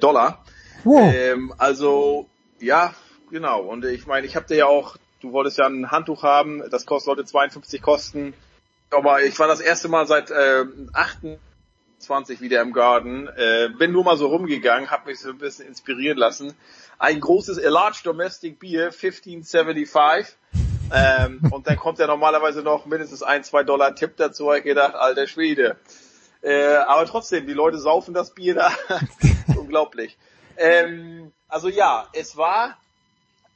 Dollar. 0.00 0.42
Wow. 0.84 1.12
Ähm, 1.14 1.54
also 1.58 2.28
ja, 2.60 2.94
genau. 3.30 3.62
Und 3.62 3.84
ich 3.84 4.06
meine, 4.06 4.26
ich 4.26 4.36
habe 4.36 4.46
dir 4.46 4.56
ja 4.56 4.66
auch, 4.66 4.96
du 5.20 5.32
wolltest 5.32 5.58
ja 5.58 5.66
ein 5.66 5.90
Handtuch 5.90 6.22
haben, 6.22 6.62
das 6.70 6.86
kostet 6.86 7.06
sollte 7.06 7.24
52 7.24 7.82
kosten. 7.82 8.34
Aber 8.90 9.22
ich 9.22 9.38
war 9.38 9.48
das 9.48 9.60
erste 9.60 9.88
Mal 9.88 10.06
seit 10.06 10.30
äh, 10.30 10.64
28 10.92 12.40
wieder 12.40 12.62
im 12.62 12.72
Garden, 12.72 13.28
äh, 13.28 13.68
bin 13.78 13.92
nur 13.92 14.04
mal 14.04 14.16
so 14.16 14.28
rumgegangen, 14.28 14.90
habe 14.90 15.10
mich 15.10 15.20
so 15.20 15.28
ein 15.28 15.38
bisschen 15.38 15.66
inspirieren 15.66 16.16
lassen 16.16 16.54
ein 16.98 17.20
großes 17.20 17.64
A 17.64 17.68
Large 17.68 18.00
Domestic 18.04 18.58
Beer 18.58 18.86
1575. 18.86 20.36
ähm, 20.92 21.40
und 21.50 21.66
dann 21.66 21.76
kommt 21.76 21.98
ja 21.98 22.06
normalerweise 22.06 22.62
noch 22.62 22.86
mindestens 22.86 23.22
ein, 23.22 23.44
zwei 23.44 23.62
Dollar 23.62 23.94
Tipp 23.94 24.16
dazu. 24.16 24.52
Ich 24.52 24.64
gedacht, 24.64 24.94
alter 24.94 25.26
Schwede. 25.26 25.76
Äh, 26.42 26.76
aber 26.76 27.06
trotzdem, 27.06 27.46
die 27.46 27.52
Leute 27.52 27.78
saufen 27.78 28.14
das 28.14 28.34
Bier 28.34 28.54
da. 28.54 28.72
Unglaublich. 29.56 30.16
Ähm, 30.58 31.32
also 31.48 31.68
ja, 31.68 32.08
es 32.12 32.36
war 32.36 32.76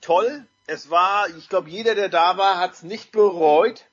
toll. 0.00 0.46
Es 0.66 0.88
war, 0.88 1.28
ich 1.36 1.48
glaube, 1.48 1.68
jeder, 1.68 1.94
der 1.94 2.08
da 2.08 2.36
war, 2.38 2.58
hat 2.58 2.74
es 2.74 2.82
nicht 2.82 3.12
bereut. 3.12 3.84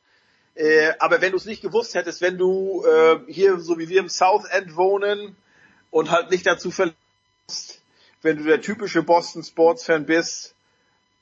Äh, 0.55 0.93
aber 0.99 1.21
wenn 1.21 1.31
du 1.31 1.37
es 1.37 1.45
nicht 1.45 1.61
gewusst 1.61 1.95
hättest, 1.95 2.21
wenn 2.21 2.37
du 2.37 2.85
äh, 2.85 3.19
hier 3.27 3.59
so 3.59 3.79
wie 3.79 3.89
wir 3.89 3.99
im 3.99 4.09
South 4.09 4.45
End 4.49 4.75
wohnen 4.75 5.35
und 5.89 6.11
halt 6.11 6.31
nicht 6.31 6.45
dazu 6.45 6.69
verlust, 6.69 7.81
wenn 8.21 8.37
du 8.37 8.43
der 8.43 8.61
typische 8.61 9.01
Boston 9.01 9.43
Sports 9.43 9.85
Fan 9.85 10.05
bist, 10.05 10.53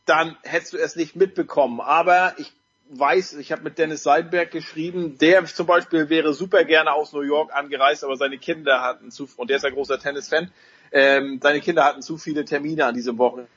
dann 0.06 0.38
hättest 0.44 0.74
du 0.74 0.78
es 0.78 0.96
nicht 0.96 1.16
mitbekommen. 1.16 1.80
Aber 1.80 2.34
ich 2.38 2.52
weiß, 2.90 3.34
ich 3.34 3.52
habe 3.52 3.64
mit 3.64 3.78
Dennis 3.78 4.04
Seidenberg 4.04 4.52
geschrieben, 4.52 5.18
der 5.18 5.46
zum 5.46 5.68
Beispiel 5.68 6.10
wäre 6.10 6.34
super 6.34 6.64
gerne 6.64 6.94
aus 6.94 7.14
New 7.14 7.22
York 7.22 7.54
angereist, 7.54 8.04
aber 8.04 8.16
seine 8.16 8.38
Kinder 8.38 8.82
hatten 8.82 9.12
zu, 9.12 9.30
und 9.38 9.50
der 9.50 9.58
ist 9.58 9.66
ein 9.66 9.74
großer 9.74 10.00
Tennis-Fan, 10.00 10.52
ähm, 10.92 11.40
seine 11.42 11.62
Kinder 11.62 11.84
hatten 11.84 12.02
zu 12.02 12.18
viele 12.18 12.46
Termine 12.46 12.86
an 12.86 12.96
diesem 12.96 13.18
Wochenende. 13.18 13.52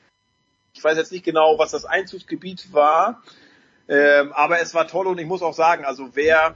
Ich 0.73 0.83
weiß 0.83 0.97
jetzt 0.97 1.11
nicht 1.11 1.25
genau, 1.25 1.59
was 1.59 1.71
das 1.71 1.85
Einzugsgebiet 1.85 2.71
war, 2.73 3.21
ähm, 3.87 4.31
aber 4.33 4.61
es 4.61 4.73
war 4.73 4.87
toll 4.87 5.07
und 5.07 5.19
ich 5.19 5.25
muss 5.25 5.41
auch 5.41 5.53
sagen, 5.53 5.85
also 5.85 6.11
wer, 6.13 6.55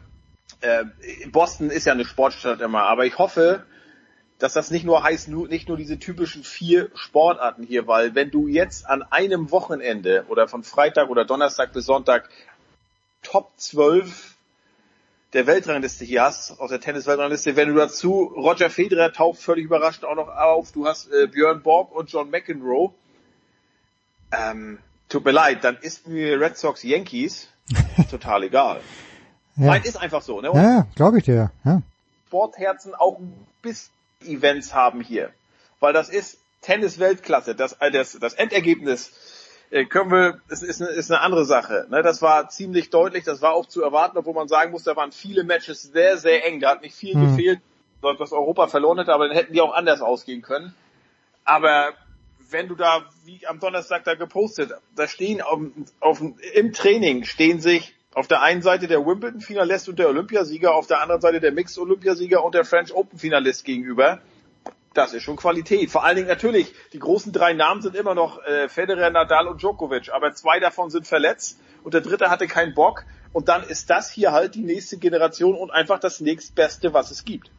äh, 0.62 0.86
Boston 1.32 1.70
ist 1.70 1.86
ja 1.86 1.94
eine 1.94 2.06
Sportstadt 2.06 2.62
immer, 2.62 2.84
aber 2.84 3.06
ich 3.06 3.18
hoffe, 3.18 3.66
dass 4.40 4.54
das 4.54 4.72
nicht 4.72 4.86
nur 4.86 5.04
heißt, 5.04 5.28
nur, 5.28 5.48
nicht 5.48 5.68
nur 5.68 5.78
diese 5.78 6.00
typischen 6.00 6.44
vier 6.44 6.90
Sportarten 6.96 7.64
hier, 7.64 7.88
weil 7.88 8.16
wenn 8.16 8.32
du 8.32 8.48
jetzt 8.48 8.86
an 8.88 9.02
einem 9.04 9.52
Wochenende 9.52 10.26
oder 10.28 10.48
von 10.48 10.64
Freitag 10.64 11.10
oder 11.10 11.26
Donnerstag 11.26 11.74
bis 11.74 11.86
Sonntag 11.86 12.30
Top 13.22 13.52
12 13.58 14.35
der 15.36 15.48
Weltrangliste 15.48 16.06
hier 16.06 16.24
hast, 16.24 16.60
aus 16.60 16.70
der 16.70 16.80
Tennis-Weltrangliste, 16.80 17.58
wenn 17.58 17.68
du 17.68 17.76
dazu 17.76 18.24
Roger 18.36 18.70
Federer 18.70 19.12
taucht 19.12 19.40
völlig 19.40 19.66
überraschend 19.66 20.06
auch 20.06 20.16
noch 20.16 20.30
auf, 20.30 20.72
du 20.72 20.88
hast 20.88 21.12
äh, 21.12 21.28
Björn 21.28 21.62
Borg 21.62 21.94
und 21.94 22.10
John 22.10 22.30
McEnroe, 22.30 22.94
ähm, 24.32 24.80
tut 25.10 25.26
mir 25.26 25.32
leid, 25.32 25.64
dann 25.66 25.78
ist 25.78 26.08
mir 26.08 26.40
Red 26.40 26.58
Sox 26.58 26.84
Yankees 26.84 27.50
total 28.10 28.44
egal. 28.44 28.80
Ja. 29.58 29.66
Nein, 29.68 29.82
ist 29.84 29.98
einfach 29.98 30.22
so, 30.22 30.40
ne? 30.40 30.52
Und 30.52 30.62
ja, 30.62 30.88
glaube 30.96 31.18
ich 31.18 31.26
dir, 31.26 31.52
ja. 31.66 31.82
Sportherzen 32.28 32.96
auch 32.96 33.20
bis 33.62 33.92
Events 34.22 34.74
haben 34.74 35.02
hier. 35.02 35.32
Weil 35.82 35.92
das 35.92 36.08
ist 36.10 36.40
Tennis-Weltklasse. 36.62 37.56
Das, 37.56 37.74
äh, 37.74 37.92
das, 37.92 38.18
das 38.20 38.34
Endergebnis 38.34 39.12
können 39.84 40.10
wir, 40.10 40.40
es 40.48 40.64
ist, 40.64 40.82
eine, 40.82 40.92
ist 40.92 41.12
eine 41.12 41.20
andere 41.20 41.44
Sache. 41.44 41.86
Ne? 41.90 42.02
Das 42.02 42.22
war 42.22 42.48
ziemlich 42.48 42.90
deutlich, 42.90 43.26
das 43.26 43.42
war 43.42 43.54
auch 43.54 43.66
zu 43.66 43.84
erwarten, 43.84 44.18
obwohl 44.18 44.34
man 44.34 44.48
sagen 44.48 44.72
muss, 44.72 44.84
da 44.84 44.96
waren 44.96 45.12
viele 45.12 45.44
Matches 45.44 45.82
sehr, 45.84 46.18
sehr 46.18 46.46
eng. 46.46 46.62
Da 46.62 46.72
hat 46.72 46.82
nicht 46.82 46.96
viel 46.96 47.18
mhm. 47.18 47.32
gefehlt, 47.32 47.60
dass 48.02 48.32
Europa 48.32 48.68
verloren 48.68 49.00
hätte, 49.00 49.14
aber 49.14 49.28
dann 49.28 49.36
hätten 49.36 49.54
die 49.54 49.60
auch 49.60 49.74
anders 49.74 50.02
ausgehen 50.02 50.42
können. 50.42 50.74
Aber 51.44 51.94
wenn 52.50 52.70
du 52.70 52.76
da, 52.76 53.04
wie 53.26 53.46
am 53.48 53.60
Donnerstag 53.60 54.06
da 54.06 54.16
gepostet, 54.16 54.72
da 54.96 55.08
stehen 55.08 55.42
auf, 55.42 55.60
auf, 56.00 56.22
im 56.54 56.72
Training 56.72 57.26
stehen 57.26 57.60
sich 57.60 57.96
auf 58.14 58.28
der 58.28 58.42
einen 58.42 58.62
Seite 58.62 58.88
der 58.88 59.06
Wimbledon-Finalist 59.06 59.90
und 59.90 60.00
der 60.00 60.08
Olympiasieger, 60.08 60.74
auf 60.74 60.88
der 60.88 61.02
anderen 61.02 61.20
Seite 61.20 61.42
der 61.42 61.52
Mixed-Olympiasieger 61.52 62.44
und 62.46 62.56
der 62.56 62.64
French 62.64 62.94
Open-Finalist 62.94 63.66
gegenüber. 63.66 64.22
Das 64.96 65.14
ist 65.14 65.24
schon 65.24 65.36
Qualität. 65.36 65.92
Vor 65.92 66.06
allen 66.06 66.16
Dingen 66.16 66.30
natürlich, 66.30 66.74
die 66.94 67.00
großen 67.00 67.34
drei 67.34 67.52
Namen 67.52 67.82
sind 67.82 67.96
immer 67.96 68.16
noch 68.16 68.42
äh, 68.46 68.70
Federer, 68.70 69.10
Nadal 69.10 69.48
und 69.48 69.62
Djokovic, 69.62 70.10
aber 70.14 70.34
zwei 70.34 70.62
davon 70.62 70.90
sind 70.90 71.06
verletzt 71.06 71.60
und 71.84 71.94
der 71.94 72.00
dritte 72.00 72.30
hatte 72.30 72.48
keinen 72.48 72.74
Bock. 72.74 73.04
Und 73.34 73.50
dann 73.50 73.64
ist 73.64 73.90
das 73.90 74.10
hier 74.10 74.32
halt 74.32 74.56
die 74.56 74.64
nächste 74.64 74.98
Generation 74.98 75.56
und 75.56 75.70
einfach 75.70 76.00
das 76.00 76.22
nächstbeste, 76.22 76.94
was 76.94 77.12
es 77.12 77.26
gibt. 77.26 77.52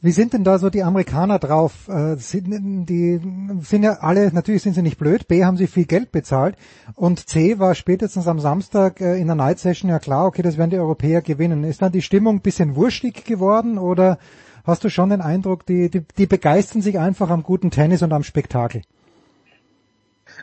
Wie 0.00 0.12
sind 0.12 0.34
denn 0.34 0.44
da 0.44 0.58
so 0.60 0.70
die 0.70 0.84
Amerikaner 0.84 1.40
drauf? 1.40 1.88
Äh, 1.88 2.14
sind, 2.14 2.86
die 2.88 3.20
sind 3.62 3.82
ja 3.82 3.94
alle, 3.94 4.32
natürlich 4.32 4.62
sind 4.62 4.74
sie 4.74 4.82
nicht 4.82 4.98
blöd, 4.98 5.26
B 5.26 5.44
haben 5.44 5.56
sie 5.56 5.66
viel 5.66 5.86
Geld 5.86 6.12
bezahlt 6.12 6.54
und 6.94 7.28
C 7.28 7.58
war 7.58 7.74
spätestens 7.74 8.28
am 8.28 8.38
Samstag 8.38 9.00
äh, 9.00 9.18
in 9.18 9.26
der 9.26 9.34
Night 9.34 9.58
Session 9.58 9.90
ja 9.90 9.98
klar, 9.98 10.26
okay, 10.26 10.42
das 10.42 10.58
werden 10.58 10.70
die 10.70 10.78
Europäer 10.78 11.22
gewinnen. 11.22 11.64
Ist 11.64 11.82
dann 11.82 11.90
die 11.90 12.02
Stimmung 12.02 12.36
ein 12.36 12.42
bisschen 12.42 12.76
wurstig 12.76 13.24
geworden 13.24 13.78
oder 13.78 14.18
hast 14.66 14.84
du 14.84 14.90
schon 14.90 15.10
den 15.10 15.20
Eindruck, 15.20 15.64
die, 15.66 15.90
die, 15.90 16.04
die 16.16 16.26
begeistern 16.26 16.82
sich 16.82 16.98
einfach 16.98 17.30
am 17.30 17.42
guten 17.42 17.70
Tennis 17.70 18.02
und 18.02 18.12
am 18.12 18.22
Spektakel? 18.22 18.82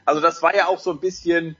Also 0.05 0.21
das 0.21 0.41
war 0.41 0.55
ja 0.55 0.67
auch 0.67 0.79
so 0.79 0.91
ein 0.91 0.99
bisschen, 0.99 1.55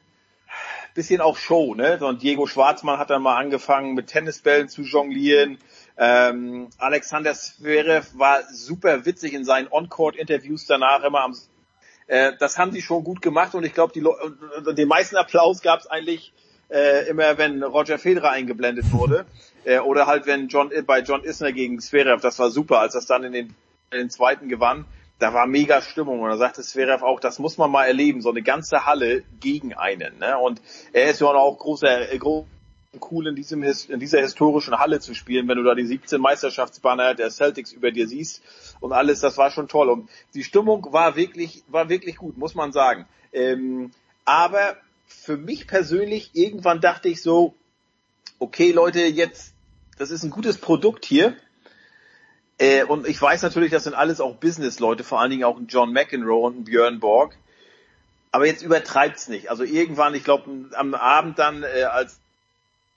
bisschen 0.93 1.21
auch 1.21 1.37
Show, 1.37 1.75
ne? 1.75 1.97
So 1.99 2.07
ein 2.07 2.17
Diego 2.17 2.47
Schwarzmann 2.47 2.99
hat 2.99 3.09
dann 3.09 3.21
mal 3.21 3.37
angefangen 3.37 3.93
mit 3.93 4.07
Tennisbällen 4.07 4.69
zu 4.69 4.81
jonglieren. 4.81 5.57
Ähm, 5.97 6.69
Alexander 6.77 7.33
Zverev 7.33 8.17
war 8.17 8.41
super 8.51 9.05
witzig 9.05 9.33
in 9.33 9.45
seinen 9.45 9.67
On-Court-Interviews 9.69 10.65
danach 10.65 11.03
immer 11.03 11.21
am 11.21 11.35
äh, 12.07 12.33
das 12.37 12.57
haben 12.57 12.71
sie 12.71 12.81
schon 12.81 13.03
gut 13.03 13.21
gemacht 13.21 13.55
und 13.55 13.63
ich 13.63 13.73
glaube, 13.73 13.93
den 14.73 14.87
meisten 14.87 15.15
Applaus 15.15 15.61
gab 15.61 15.79
es 15.79 15.87
eigentlich 15.87 16.33
äh, 16.69 17.07
immer, 17.07 17.37
wenn 17.37 17.63
Roger 17.63 17.97
Federer 17.97 18.31
eingeblendet 18.31 18.91
wurde 18.91 19.25
äh, 19.65 19.79
oder 19.79 20.07
halt 20.07 20.25
wenn 20.25 20.47
John 20.47 20.71
bei 20.85 21.01
John 21.01 21.23
Isner 21.23 21.51
gegen 21.51 21.79
Zverev, 21.79 22.21
das 22.21 22.39
war 22.39 22.49
super, 22.49 22.79
als 22.79 22.93
das 22.93 23.05
dann 23.05 23.23
in 23.23 23.33
den, 23.33 23.55
in 23.91 23.97
den 23.97 24.09
zweiten 24.09 24.49
gewann. 24.49 24.85
da 25.19 25.33
war 25.33 25.47
mega 25.47 25.81
Stimmung 25.81 26.19
und 26.19 26.29
da 26.29 26.37
sagte 26.37 26.61
Zverev 26.61 27.03
auch, 27.03 27.19
das 27.19 27.39
muss 27.39 27.57
man 27.57 27.71
mal 27.71 27.85
erleben, 27.85 28.21
so 28.21 28.29
eine 28.29 28.41
ganze 28.41 28.85
Halle 28.85 29.23
gegen 29.39 29.73
einen. 29.73 30.17
Ne? 30.19 30.37
Und 30.37 30.61
er 30.91 31.09
ist 31.09 31.21
ja 31.21 31.27
auch 31.27 31.57
großer, 31.57 32.11
äh, 32.11 32.17
groß, 32.17 32.45
cool 33.11 33.27
in 33.27 33.35
diesem 33.35 33.63
in 33.63 33.99
dieser 33.99 34.19
historischen 34.19 34.77
Halle 34.77 34.99
zu 34.99 35.13
spielen, 35.15 35.47
wenn 35.47 35.57
du 35.57 35.63
da 35.63 35.75
die 35.75 35.85
17 35.85 36.21
Meisterschaftsbanner 36.21 37.15
der 37.15 37.31
Celtics 37.31 37.71
über 37.71 37.91
dir 37.91 38.07
siehst 38.07 38.43
und 38.79 38.93
alles, 38.93 39.19
das 39.19 39.37
war 39.37 39.49
schon 39.51 39.67
toll. 39.67 39.89
Und 39.89 40.09
die 40.33 40.43
Stimmung 40.43 40.87
war 40.91 41.15
wirklich, 41.15 41.63
war 41.67 41.89
wirklich 41.89 42.17
gut, 42.17 42.37
muss 42.37 42.55
man 42.55 42.71
sagen. 42.71 43.07
Ähm, 43.31 43.91
aber 44.25 44.77
für 45.07 45.37
mich 45.37 45.67
persönlich, 45.67 46.31
irgendwann 46.33 46.81
dachte 46.81 47.09
ich 47.09 47.21
so, 47.21 47.55
okay 48.43 48.71
Leute, 48.71 49.01
jetzt, 49.01 49.53
das 49.97 50.11
ist 50.11 50.23
ein 50.23 50.29
gutes 50.29 50.57
Produkt 50.57 51.05
hier. 51.05 51.35
Äh, 52.57 52.83
und 52.83 53.07
ich 53.07 53.19
weiß 53.19 53.41
natürlich, 53.41 53.71
das 53.71 53.85
sind 53.85 53.95
alles 53.95 54.21
auch 54.21 54.35
Business-Leute, 54.35 55.03
vor 55.03 55.19
allen 55.19 55.31
Dingen 55.31 55.45
auch 55.45 55.57
ein 55.57 55.67
John 55.67 55.91
McEnroe 55.93 56.45
und 56.45 56.59
ein 56.59 56.63
Björn 56.65 56.99
Borg. 56.99 57.35
Aber 58.31 58.45
jetzt 58.45 58.61
übertreibt's 58.61 59.27
nicht. 59.29 59.49
Also 59.49 59.63
irgendwann, 59.63 60.13
ich 60.13 60.23
glaube, 60.23 60.69
am 60.73 60.93
Abend 60.93 61.39
dann, 61.39 61.63
äh, 61.63 61.83
als 61.83 62.19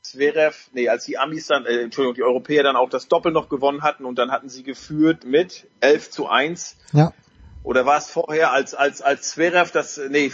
Zverev, 0.02 0.68
nee, 0.72 0.88
als 0.88 1.04
die 1.04 1.18
Amis 1.18 1.46
dann, 1.46 1.64
äh, 1.64 1.80
Entschuldigung, 1.80 2.14
die 2.14 2.22
Europäer 2.22 2.62
dann 2.62 2.76
auch 2.76 2.90
das 2.90 3.08
Doppel 3.08 3.32
noch 3.32 3.48
gewonnen 3.48 3.82
hatten 3.82 4.04
und 4.04 4.18
dann 4.18 4.30
hatten 4.30 4.48
sie 4.48 4.62
geführt 4.62 5.24
mit 5.24 5.68
11 5.80 6.10
zu 6.10 6.28
1. 6.28 6.76
Ja. 6.92 7.12
Oder 7.62 7.86
war 7.86 7.98
es 7.98 8.10
vorher 8.10 8.52
als, 8.52 8.74
als, 8.74 9.02
als 9.02 9.30
Zverev 9.30 9.72
das, 9.72 10.00
nee, 10.08 10.30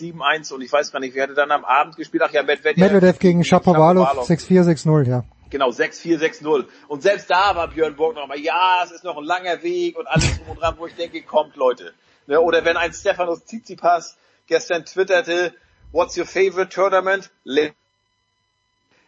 na, 0.00 0.06
7-1 0.06 0.52
und 0.52 0.62
ich 0.62 0.72
weiß 0.72 0.92
gar 0.92 1.00
nicht, 1.00 1.14
wer 1.14 1.24
hatte 1.24 1.34
dann 1.34 1.50
am 1.50 1.64
Abend 1.64 1.96
gespielt? 1.96 2.22
Ach 2.26 2.32
ja, 2.32 2.42
Medvedev, 2.42 2.78
Medvedev 2.78 3.18
gegen 3.18 3.44
Shapovalov 3.44 4.28
6-4, 4.28 4.62
6-0, 4.62 5.08
ja. 5.08 5.24
Genau, 5.50 5.68
6-4, 5.68 6.18
6-0. 6.18 6.64
Und 6.88 7.02
selbst 7.02 7.30
da 7.30 7.54
war 7.54 7.68
Björn 7.68 7.94
Borg 7.94 8.16
noch 8.16 8.26
mal, 8.26 8.38
ja, 8.38 8.82
es 8.84 8.90
ist 8.90 9.04
noch 9.04 9.16
ein 9.16 9.24
langer 9.24 9.62
Weg 9.62 9.96
und 9.96 10.06
alles 10.06 10.38
drum 10.38 10.50
und 10.50 10.60
dran, 10.60 10.74
wo 10.78 10.86
ich 10.86 10.94
denke, 10.94 11.22
kommt 11.22 11.56
Leute. 11.56 11.94
Ne, 12.26 12.40
oder 12.40 12.64
wenn 12.64 12.76
ein 12.76 12.92
Stefanos 12.92 13.44
Tsitsipas 13.44 14.16
gestern 14.48 14.84
twitterte, 14.84 15.54
what's 15.92 16.16
your 16.18 16.26
favorite 16.26 16.70
tournament? 16.70 17.30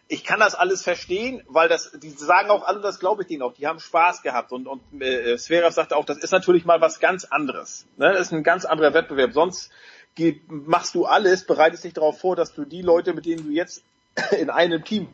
Ich 0.07 0.25
kann 0.25 0.41
das 0.41 0.55
alles 0.55 0.83
verstehen, 0.83 1.43
weil 1.49 1.69
das, 1.69 1.91
die 2.01 2.11
sagen 2.11 2.51
auch 2.51 2.65
alle, 2.65 2.81
das 2.81 3.01
glaube 3.01 3.23
ich 3.23 3.29
denen 3.29 3.43
auch, 3.43 3.53
die 3.53 3.67
haben 3.67 3.81
Spaß 3.81 4.23
gehabt 4.23 4.53
und, 4.53 4.67
und 4.67 5.03
äh, 5.03 5.37
Sverev 5.37 5.75
sagte 5.75 5.97
auch, 5.97 6.05
das 6.05 6.19
ist 6.19 6.31
natürlich 6.31 6.65
mal 6.65 6.81
was 6.81 7.01
ganz 7.01 7.25
anderes. 7.25 7.87
Ne? 7.97 8.13
Das 8.13 8.29
ist 8.29 8.33
ein 8.33 8.45
ganz 8.45 8.65
anderer 8.65 8.95
Wettbewerb. 8.95 9.33
Sonst 9.33 9.71
machst 10.49 10.95
du 10.95 11.05
alles, 11.07 11.45
bereitest 11.45 11.85
dich 11.85 11.95
darauf 11.95 12.21
vor, 12.21 12.37
dass 12.37 12.55
du 12.55 12.65
die 12.65 12.83
Leute, 12.83 13.13
mit 13.13 13.27
denen 13.27 13.45
du 13.45 13.51
jetzt 13.51 13.83
in 14.39 14.51
einem 14.51 14.85
Team 14.85 15.09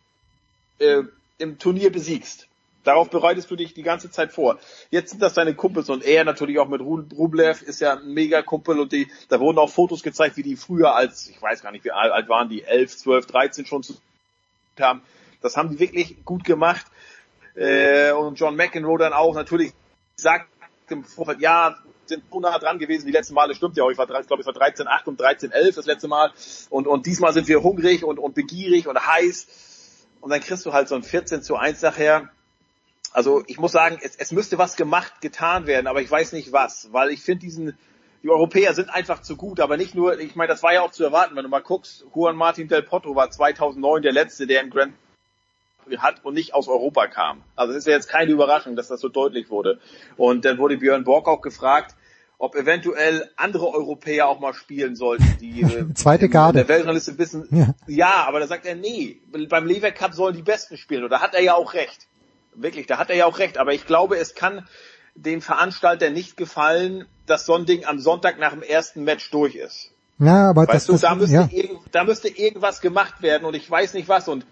äh, 0.79 1.03
im 1.39 1.59
Turnier 1.59 1.91
besiegst. 1.91 2.49
Darauf 2.85 3.09
bereitest 3.09 3.51
du 3.51 3.57
dich 3.57 3.73
die 3.73 3.83
ganze 3.83 4.11
Zeit 4.11 4.33
vor. 4.33 4.59
Jetzt 4.91 5.11
sind 5.11 5.23
das 5.23 5.33
deine 5.33 5.55
Kumpels 5.55 5.89
und 5.89 6.05
er 6.05 6.25
natürlich 6.25 6.59
auch 6.59 6.69
mit 6.69 6.83
Rublev 6.83 7.63
ist 7.63 7.81
ja 7.81 7.95
ein 7.95 8.13
mega 8.13 8.43
Kumpel 8.43 8.79
und 8.79 8.93
die, 8.93 9.11
da 9.31 9.41
wurden 9.41 9.59
auch 9.59 9.71
Fotos 9.71 10.03
gezeigt, 10.03 10.37
wie 10.37 10.43
die 10.43 10.57
früher 10.57 10.95
als, 10.95 11.29
ich 11.31 11.41
weiß 11.41 11.63
gar 11.63 11.73
nicht, 11.73 11.85
wie 11.85 11.93
alt 11.93 12.29
waren 12.29 12.51
die, 12.51 12.63
11, 12.63 12.99
12, 12.99 13.27
13 13.27 13.67
schon 13.67 13.83
haben. 14.79 15.03
Das 15.41 15.57
haben 15.57 15.71
die 15.71 15.79
wirklich 15.79 16.25
gut 16.27 16.45
gemacht. 16.45 16.87
Äh, 17.55 18.13
und 18.13 18.39
John 18.39 18.57
McEnroe 18.57 18.99
dann 18.99 19.15
auch 19.15 19.35
natürlich 19.35 19.73
sagt 20.17 20.49
im 20.91 21.05
Vorfeld, 21.05 21.41
ja, 21.41 21.77
sind 22.09 22.25
so 22.31 22.41
nah 22.41 22.59
dran 22.59 22.79
gewesen. 22.79 23.07
Die 23.07 23.13
letzten 23.13 23.35
Male 23.35 23.55
stimmt 23.55 23.77
ja 23.77 23.85
auch. 23.85 23.91
Ich 23.91 23.99
war, 23.99 24.07
glaube 24.07 24.41
ich, 24.41 24.47
war 24.47 24.53
13, 24.53 24.87
8 24.87 25.09
und 25.09 25.21
13, 25.21 25.53
11 25.53 25.75
das 25.75 25.87
letzte 25.87 26.09
Mal. 26.09 26.33
Und, 26.71 26.87
und 26.87 27.07
diesmal 27.07 27.33
sind 27.33 27.49
wir 27.49 27.63
hungrig 27.63 28.05
und, 28.05 28.19
und 28.19 28.35
begierig 28.35 28.87
und 28.89 28.99
heiß. 28.99 30.07
Und 30.21 30.31
dann 30.31 30.41
kriegst 30.41 30.65
du 30.67 30.73
halt 30.73 30.89
so 30.89 30.95
ein 30.95 31.03
14 31.03 31.43
zu 31.43 31.57
1 31.57 31.83
nachher 31.83 32.31
also 33.15 33.45
ich 33.47 33.59
muss 33.59 33.71
sagen, 33.71 33.99
es, 34.03 34.17
es 34.17 34.33
müsste 34.33 34.59
was 34.59 34.75
gemacht, 34.75 35.21
getan 35.21 35.67
werden, 35.67 35.87
aber 35.87 36.03
ich 36.03 36.11
weiß 36.11 36.33
nicht 36.33 36.53
was, 36.53 36.93
weil 36.93 37.11
ich 37.11 37.23
finde 37.23 37.43
diesen, 37.43 37.79
die 38.25 38.29
Europäer 38.29 38.75
sind 38.75 38.91
einfach 38.91 39.23
zu 39.23 39.37
gut, 39.37 39.61
aber 39.61 39.77
nicht 39.77 39.95
nur, 39.95 40.19
ich 40.19 40.35
meine, 40.35 40.49
das 40.49 40.65
war 40.65 40.75
ja 40.75 40.83
auch 40.83 40.91
zu 40.91 41.05
erwarten, 41.05 41.37
wenn 41.37 41.45
du 41.45 41.49
mal 41.49 41.63
guckst, 41.63 42.05
Juan 42.13 42.35
Martin 42.35 42.67
del 42.67 42.83
Potro 42.83 43.15
war 43.15 43.31
2009 43.31 44.03
der 44.03 44.13
Letzte, 44.13 44.49
der 44.49 44.63
im 44.63 44.71
Grand 44.71 44.95
hat 45.99 46.25
und 46.25 46.35
nicht 46.35 46.55
aus 46.55 46.69
Europa 46.69 47.07
kam. 47.07 47.43
Also 47.57 47.73
es 47.73 47.81
ist 47.81 47.87
ja 47.87 47.93
jetzt 47.93 48.09
keine 48.09 48.33
Überraschung, 48.33 48.77
dass 48.77 48.89
das 48.89 49.01
so 49.01 49.09
deutlich 49.09 49.51
wurde. 49.51 49.79
Und 50.17 50.45
dann 50.45 50.59
wurde 50.59 50.77
Björn 50.77 51.05
Borg 51.05 51.29
auch 51.29 51.41
gefragt, 51.41 51.95
ob 52.39 52.57
eventuell 52.57 53.31
andere 53.37 53.69
Europäer 53.69 54.29
auch 54.29 54.41
mal 54.41 54.55
spielen 54.55 54.97
sollten, 54.97 55.39
die 55.41 55.63
äh, 55.63 55.95
zweite 55.95 56.29
Garde 56.29 56.59
der 56.59 56.69
Weltrangliste 56.69 57.17
wissen. 57.19 57.49
Ja. 57.51 57.75
ja, 57.87 58.25
aber 58.27 58.41
da 58.41 58.47
sagt 58.47 58.67
er, 58.67 58.75
nee, 58.75 59.21
beim 59.49 59.67
Lever 59.67 59.93
Cup 59.93 60.15
sollen 60.15 60.35
die 60.35 60.43
Besten 60.43 60.77
spielen. 60.77 61.05
Und 61.05 61.11
da 61.11 61.21
hat 61.21 61.35
er 61.35 61.43
ja 61.43 61.55
auch 61.55 61.75
recht. 61.75 62.07
Wirklich, 62.55 62.87
da 62.87 62.99
hat 62.99 63.11
er 63.11 63.17
ja 63.17 63.27
auch 63.27 63.39
recht. 63.39 63.59
Aber 63.59 63.73
ich 63.73 63.87
glaube, 63.87 64.17
es 64.17 64.35
kann 64.35 64.67
den 65.15 65.41
Veranstalter 65.41 66.11
nicht 66.11 66.37
gefallen, 66.37 67.07
dass 67.27 67.47
so 67.47 67.55
ein 67.55 67.67
Ding 67.67 67.85
am 67.85 67.99
Sonntag 67.99 68.39
nach 68.39 68.53
dem 68.53 68.63
ersten 68.63 69.05
Match 69.05 69.31
durch 69.31 69.55
ist. 69.55 69.93
Ja, 70.19 70.51
aber 70.51 70.63
weißt 70.63 70.75
das, 70.75 70.87
du, 70.87 70.93
das, 70.93 71.01
da, 71.03 71.15
müsste 71.15 71.35
ja. 71.35 71.49
irgend, 71.51 71.81
da 71.93 72.05
müsste 72.05 72.29
irgendwas 72.29 72.81
gemacht 72.81 73.23
werden 73.23 73.45
und 73.45 73.55
ich 73.55 73.69
weiß 73.69 73.95
nicht 73.95 74.09
was. 74.09 74.29
Und 74.29 74.47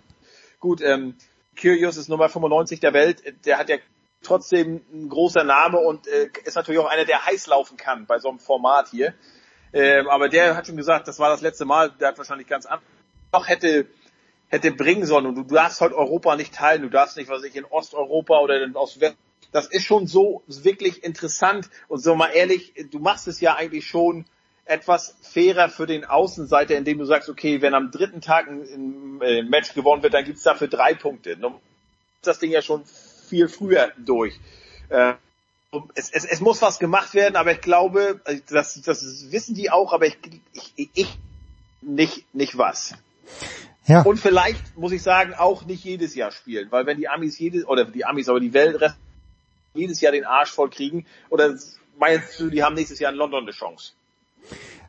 gut, 0.63 0.81
ähm, 0.81 1.17
Kyrgios 1.57 1.99
ist 1.99 2.09
Nummer 2.09 2.31
95 2.31 2.81
der 2.81 2.95
Welt. 2.95 3.23
Der 3.45 3.59
hat 3.59 3.69
ja 3.69 3.77
trotzdem 4.23 4.81
ein 4.91 5.11
großer 5.11 5.45
Name 5.45 5.79
und 5.79 6.07
äh, 6.07 6.31
ist 6.45 6.55
natürlich 6.55 6.81
auch 6.81 6.89
einer, 6.89 7.05
der 7.05 7.27
heiß 7.27 7.49
laufen 7.49 7.77
kann 7.77 8.07
bei 8.07 8.19
so 8.19 8.31
einem 8.31 8.39
Format 8.39 8.89
hier. 8.89 9.13
Ähm, 9.75 10.09
aber 10.09 10.31
der 10.31 10.57
hat 10.57 10.67
schon 10.67 10.77
gesagt, 10.77 11.09
das 11.09 11.19
war 11.19 11.29
das 11.29 11.43
letzte 11.43 11.67
Mal. 11.67 11.91
Der 11.91 12.09
hat 12.09 12.19
wahrscheinlich 12.19 12.47
ganz 12.47 12.65
anders 12.65 12.87
noch 13.33 13.49
hätte 13.49 13.87
hätte 14.49 14.71
bringen 14.71 15.07
sollen. 15.07 15.27
Und 15.27 15.35
du 15.35 15.43
darfst 15.43 15.81
halt 15.81 15.93
Europa 15.93 16.37
nicht 16.37 16.55
teilen. 16.55 16.83
Du 16.83 16.91
darfst 16.91 17.17
nicht, 17.17 17.31
was 17.31 17.43
ich, 17.43 17.57
in 17.57 17.65
Osteuropa 17.65 18.39
oder 18.39 18.63
in 18.63 18.77
Ostwest. 18.77 19.17
Das 19.51 19.67
ist 19.67 19.85
schon 19.85 20.07
so 20.07 20.43
wirklich 20.47 21.03
interessant. 21.03 21.71
Und 21.89 22.01
so 22.01 22.15
mal 22.15 22.29
ehrlich, 22.29 22.75
du 22.91 22.99
machst 22.99 23.27
es 23.29 23.41
ja 23.41 23.57
eigentlich 23.57 23.87
schon 23.87 24.27
etwas 24.65 25.17
fairer 25.23 25.69
für 25.69 25.87
den 25.87 26.05
Außenseiter, 26.05 26.77
indem 26.77 26.99
du 26.99 27.05
sagst, 27.05 27.29
okay, 27.29 27.61
wenn 27.63 27.75
am 27.75 27.91
dritten 27.91 28.21
Tag 28.21 28.49
ein, 28.49 29.21
ein 29.23 29.49
Match 29.49 29.75
gewonnen 29.75 30.03
wird, 30.03 30.15
dann 30.15 30.25
gibt's 30.25 30.43
dafür 30.43 30.69
drei 30.69 30.95
Punkte. 30.95 31.37
Dann 31.37 31.55
ist 31.55 32.27
das 32.27 32.39
Ding 32.39 32.51
ja 32.51 32.63
schon 32.63 32.85
viel 33.29 33.49
früher 33.49 33.93
durch. 33.99 34.39
Äh, 34.89 35.15
es, 35.95 36.11
es, 36.11 36.25
es 36.25 36.41
muss 36.41 36.61
was 36.63 36.79
gemacht 36.79 37.15
werden, 37.15 37.37
aber 37.37 37.53
ich 37.53 37.61
glaube, 37.61 38.21
das, 38.49 38.81
das 38.83 39.33
wissen 39.33 39.55
die 39.55 39.71
auch, 39.71 39.93
aber 39.93 40.07
ich, 40.07 40.19
ich, 40.53 40.91
ich 40.95 41.19
nicht, 41.81 42.35
nicht 42.35 42.59
was. 42.59 42.95
Ja. 43.87 44.03
Und 44.03 44.19
vielleicht, 44.19 44.77
muss 44.77 44.93
ich 44.93 45.03
sagen, 45.03 45.35
auch 45.35 45.65
nicht 45.65 45.83
jedes 45.85 46.15
Jahr 46.15 46.31
spielen, 46.31 46.71
weil 46.71 46.87
wenn 46.87 46.99
die 46.99 47.09
Amis 47.09 47.39
jedes, 47.39 47.67
oder 47.67 47.85
die 47.85 48.05
Amis, 48.05 48.29
aber 48.29 48.39
die 48.39 48.53
Welt 48.53 48.81
jedes 49.75 50.01
Jahr 50.01 50.13
den 50.13 50.25
Arsch 50.25 50.51
voll 50.51 50.71
kriegen, 50.71 51.07
oder 51.31 51.57
meinst 51.99 52.39
du, 52.39 52.51
die 52.51 52.63
haben 52.63 52.75
nächstes 52.75 53.01
Jahr 53.01 53.11
in 53.11 53.19
London 53.19 53.43
eine 53.43 53.53
Chance? 53.53 53.93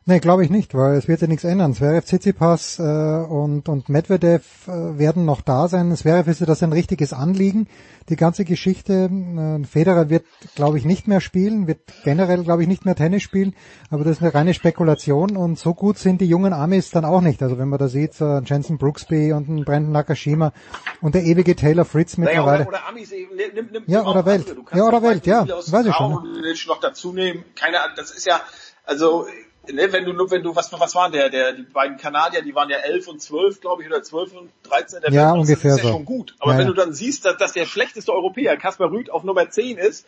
Nee, 0.06 0.20
glaube 0.20 0.44
ich 0.44 0.50
nicht, 0.50 0.74
weil 0.74 0.96
es 0.96 1.08
wird 1.08 1.22
ja 1.22 1.26
nichts 1.26 1.44
ändern. 1.44 1.72
Zverev, 1.72 2.04
Tsitsipas 2.04 2.78
äh, 2.78 2.82
und, 2.82 3.70
und 3.70 3.88
Medvedev 3.88 4.68
äh, 4.68 4.98
werden 4.98 5.24
noch 5.24 5.40
da 5.40 5.66
sein. 5.66 5.96
Zverev 5.96 6.30
ist 6.30 6.40
ja 6.40 6.46
das 6.46 6.62
ein 6.62 6.74
richtiges 6.74 7.14
Anliegen, 7.14 7.68
die 8.10 8.16
ganze 8.16 8.44
Geschichte. 8.44 9.08
Äh, 9.10 9.64
Federer 9.64 10.10
wird, 10.10 10.26
glaube 10.56 10.76
ich, 10.76 10.84
nicht 10.84 11.08
mehr 11.08 11.22
spielen, 11.22 11.66
wird 11.66 11.80
generell, 12.04 12.44
glaube 12.44 12.60
ich, 12.60 12.68
nicht 12.68 12.84
mehr 12.84 12.94
Tennis 12.94 13.22
spielen, 13.22 13.54
aber 13.88 14.04
das 14.04 14.18
ist 14.18 14.22
eine 14.22 14.34
reine 14.34 14.52
Spekulation 14.52 15.38
und 15.38 15.58
so 15.58 15.72
gut 15.72 15.96
sind 15.96 16.20
die 16.20 16.28
jungen 16.28 16.52
Amis 16.52 16.90
dann 16.90 17.06
auch 17.06 17.22
nicht. 17.22 17.42
Also 17.42 17.56
wenn 17.56 17.70
man 17.70 17.78
da 17.78 17.88
sieht, 17.88 18.20
ein 18.20 18.44
Jensen 18.44 18.76
Brooksby 18.76 19.32
und 19.32 19.48
ein 19.48 19.64
Brandon 19.64 19.92
Nakashima 19.92 20.52
und 21.00 21.14
der 21.14 21.22
ewige 21.22 21.56
Taylor 21.56 21.86
Fritz 21.86 22.18
mittlerweile. 22.18 22.64
Naja, 22.64 22.68
oder, 22.68 22.78
oder 22.80 22.88
Amis, 22.88 23.10
nimm, 23.10 23.68
nimm, 23.72 23.84
ja, 23.86 24.04
oder 24.04 24.26
Welt. 24.26 24.54
Ja, 24.74 24.84
oder 24.84 25.02
Welt, 25.02 25.26
ja, 25.26 25.48
weiß 25.48 25.86
ich 25.86 25.94
schon. 25.94 26.12
Ne? 26.12 26.54
noch 26.68 26.80
dazu 26.80 27.14
nehmen. 27.14 27.42
Keine 27.54 27.80
Ahnung, 27.80 27.94
das 27.96 28.10
ist 28.10 28.26
ja, 28.26 28.42
also 28.84 29.26
ne, 29.72 29.92
wenn 29.92 30.04
du 30.04 30.30
wenn 30.30 30.42
du 30.42 30.54
was 30.54 30.72
was 30.72 30.94
waren 30.94 31.12
der 31.12 31.30
der 31.30 31.52
die 31.52 31.62
beiden 31.62 31.96
Kanadier, 31.96 32.42
die 32.42 32.54
waren 32.54 32.70
ja 32.70 32.78
11 32.78 33.08
und 33.08 33.22
12, 33.22 33.60
glaube 33.60 33.82
ich, 33.82 33.88
oder 33.88 34.02
12 34.02 34.32
und 34.34 34.50
13 34.64 35.00
der 35.00 35.12
ja, 35.12 35.32
Welt, 35.32 35.40
ungefähr 35.40 35.70
das 35.70 35.78
ist 35.78 35.84
ja 35.84 35.90
so. 35.90 35.96
schon 35.96 36.04
gut. 36.04 36.34
Aber 36.38 36.52
ja, 36.52 36.58
wenn 36.58 36.66
ja. 36.66 36.72
du 36.72 36.76
dann 36.76 36.92
siehst, 36.92 37.24
dass, 37.24 37.36
dass 37.36 37.52
der 37.52 37.66
schlechteste 37.66 38.12
Europäer 38.12 38.56
Kaspar 38.56 38.90
Rüth 38.90 39.10
auf 39.10 39.24
Nummer 39.24 39.48
10 39.48 39.78
ist, 39.78 40.06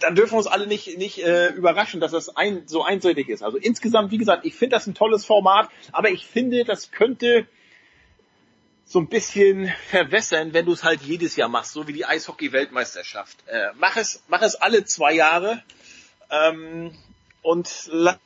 dann 0.00 0.14
dürfen 0.14 0.32
wir 0.32 0.38
uns 0.38 0.46
alle 0.46 0.66
nicht 0.66 0.98
nicht 0.98 1.22
äh, 1.22 1.48
überraschen, 1.48 2.00
dass 2.00 2.12
das 2.12 2.34
ein, 2.36 2.62
so 2.66 2.82
einseitig 2.82 3.28
ist. 3.28 3.42
Also 3.42 3.58
insgesamt, 3.58 4.10
wie 4.10 4.18
gesagt, 4.18 4.44
ich 4.44 4.54
finde 4.54 4.76
das 4.76 4.86
ein 4.86 4.94
tolles 4.94 5.24
Format, 5.24 5.68
aber 5.92 6.10
ich 6.10 6.26
finde, 6.26 6.64
das 6.64 6.90
könnte 6.90 7.46
so 8.90 8.98
ein 8.98 9.08
bisschen 9.08 9.72
verwässern, 9.88 10.52
wenn 10.52 10.66
du 10.66 10.72
es 10.72 10.82
halt 10.82 11.02
jedes 11.02 11.36
Jahr 11.36 11.48
machst, 11.48 11.72
so 11.72 11.86
wie 11.86 11.92
die 11.92 12.06
Eishockey-Weltmeisterschaft. 12.06 13.36
Äh, 13.46 13.68
mach 13.78 13.96
es, 13.96 14.24
mach 14.26 14.42
es 14.42 14.56
alle 14.56 14.84
zwei 14.84 15.12
Jahre 15.12 15.62
ähm, 16.28 16.92
und 17.42 17.88
la 17.92 18.18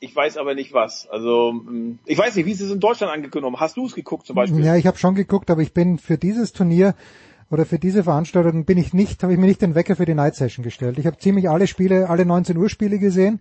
ich 0.00 0.14
weiß 0.14 0.36
aber 0.38 0.54
nicht 0.54 0.72
was. 0.72 1.08
Also 1.10 1.52
ich 2.06 2.16
weiß 2.16 2.36
nicht, 2.36 2.46
wie 2.46 2.52
ist 2.52 2.60
es 2.60 2.70
in 2.70 2.80
Deutschland 2.80 3.12
angekündigt? 3.12 3.56
Hast 3.58 3.76
du 3.76 3.86
es 3.86 3.94
geguckt 3.94 4.26
zum 4.26 4.36
Beispiel? 4.36 4.64
Ja, 4.64 4.76
ich 4.76 4.86
habe 4.86 4.98
schon 4.98 5.14
geguckt, 5.14 5.50
aber 5.50 5.62
ich 5.62 5.74
bin 5.74 5.98
für 5.98 6.16
dieses 6.16 6.52
Turnier 6.52 6.94
oder 7.50 7.66
für 7.66 7.78
diese 7.78 8.04
Veranstaltung 8.04 8.64
bin 8.64 8.78
ich 8.78 8.94
nicht, 8.94 9.22
habe 9.22 9.32
ich 9.32 9.38
mir 9.38 9.46
nicht 9.46 9.60
den 9.60 9.74
Wecker 9.74 9.96
für 9.96 10.06
die 10.06 10.14
Night 10.14 10.36
Session 10.36 10.62
gestellt. 10.62 10.98
Ich 10.98 11.06
habe 11.06 11.18
ziemlich 11.18 11.50
alle 11.50 11.66
Spiele, 11.66 12.08
alle 12.08 12.24
19 12.24 12.56
Uhr 12.56 12.68
Spiele 12.68 12.98
gesehen. 12.98 13.40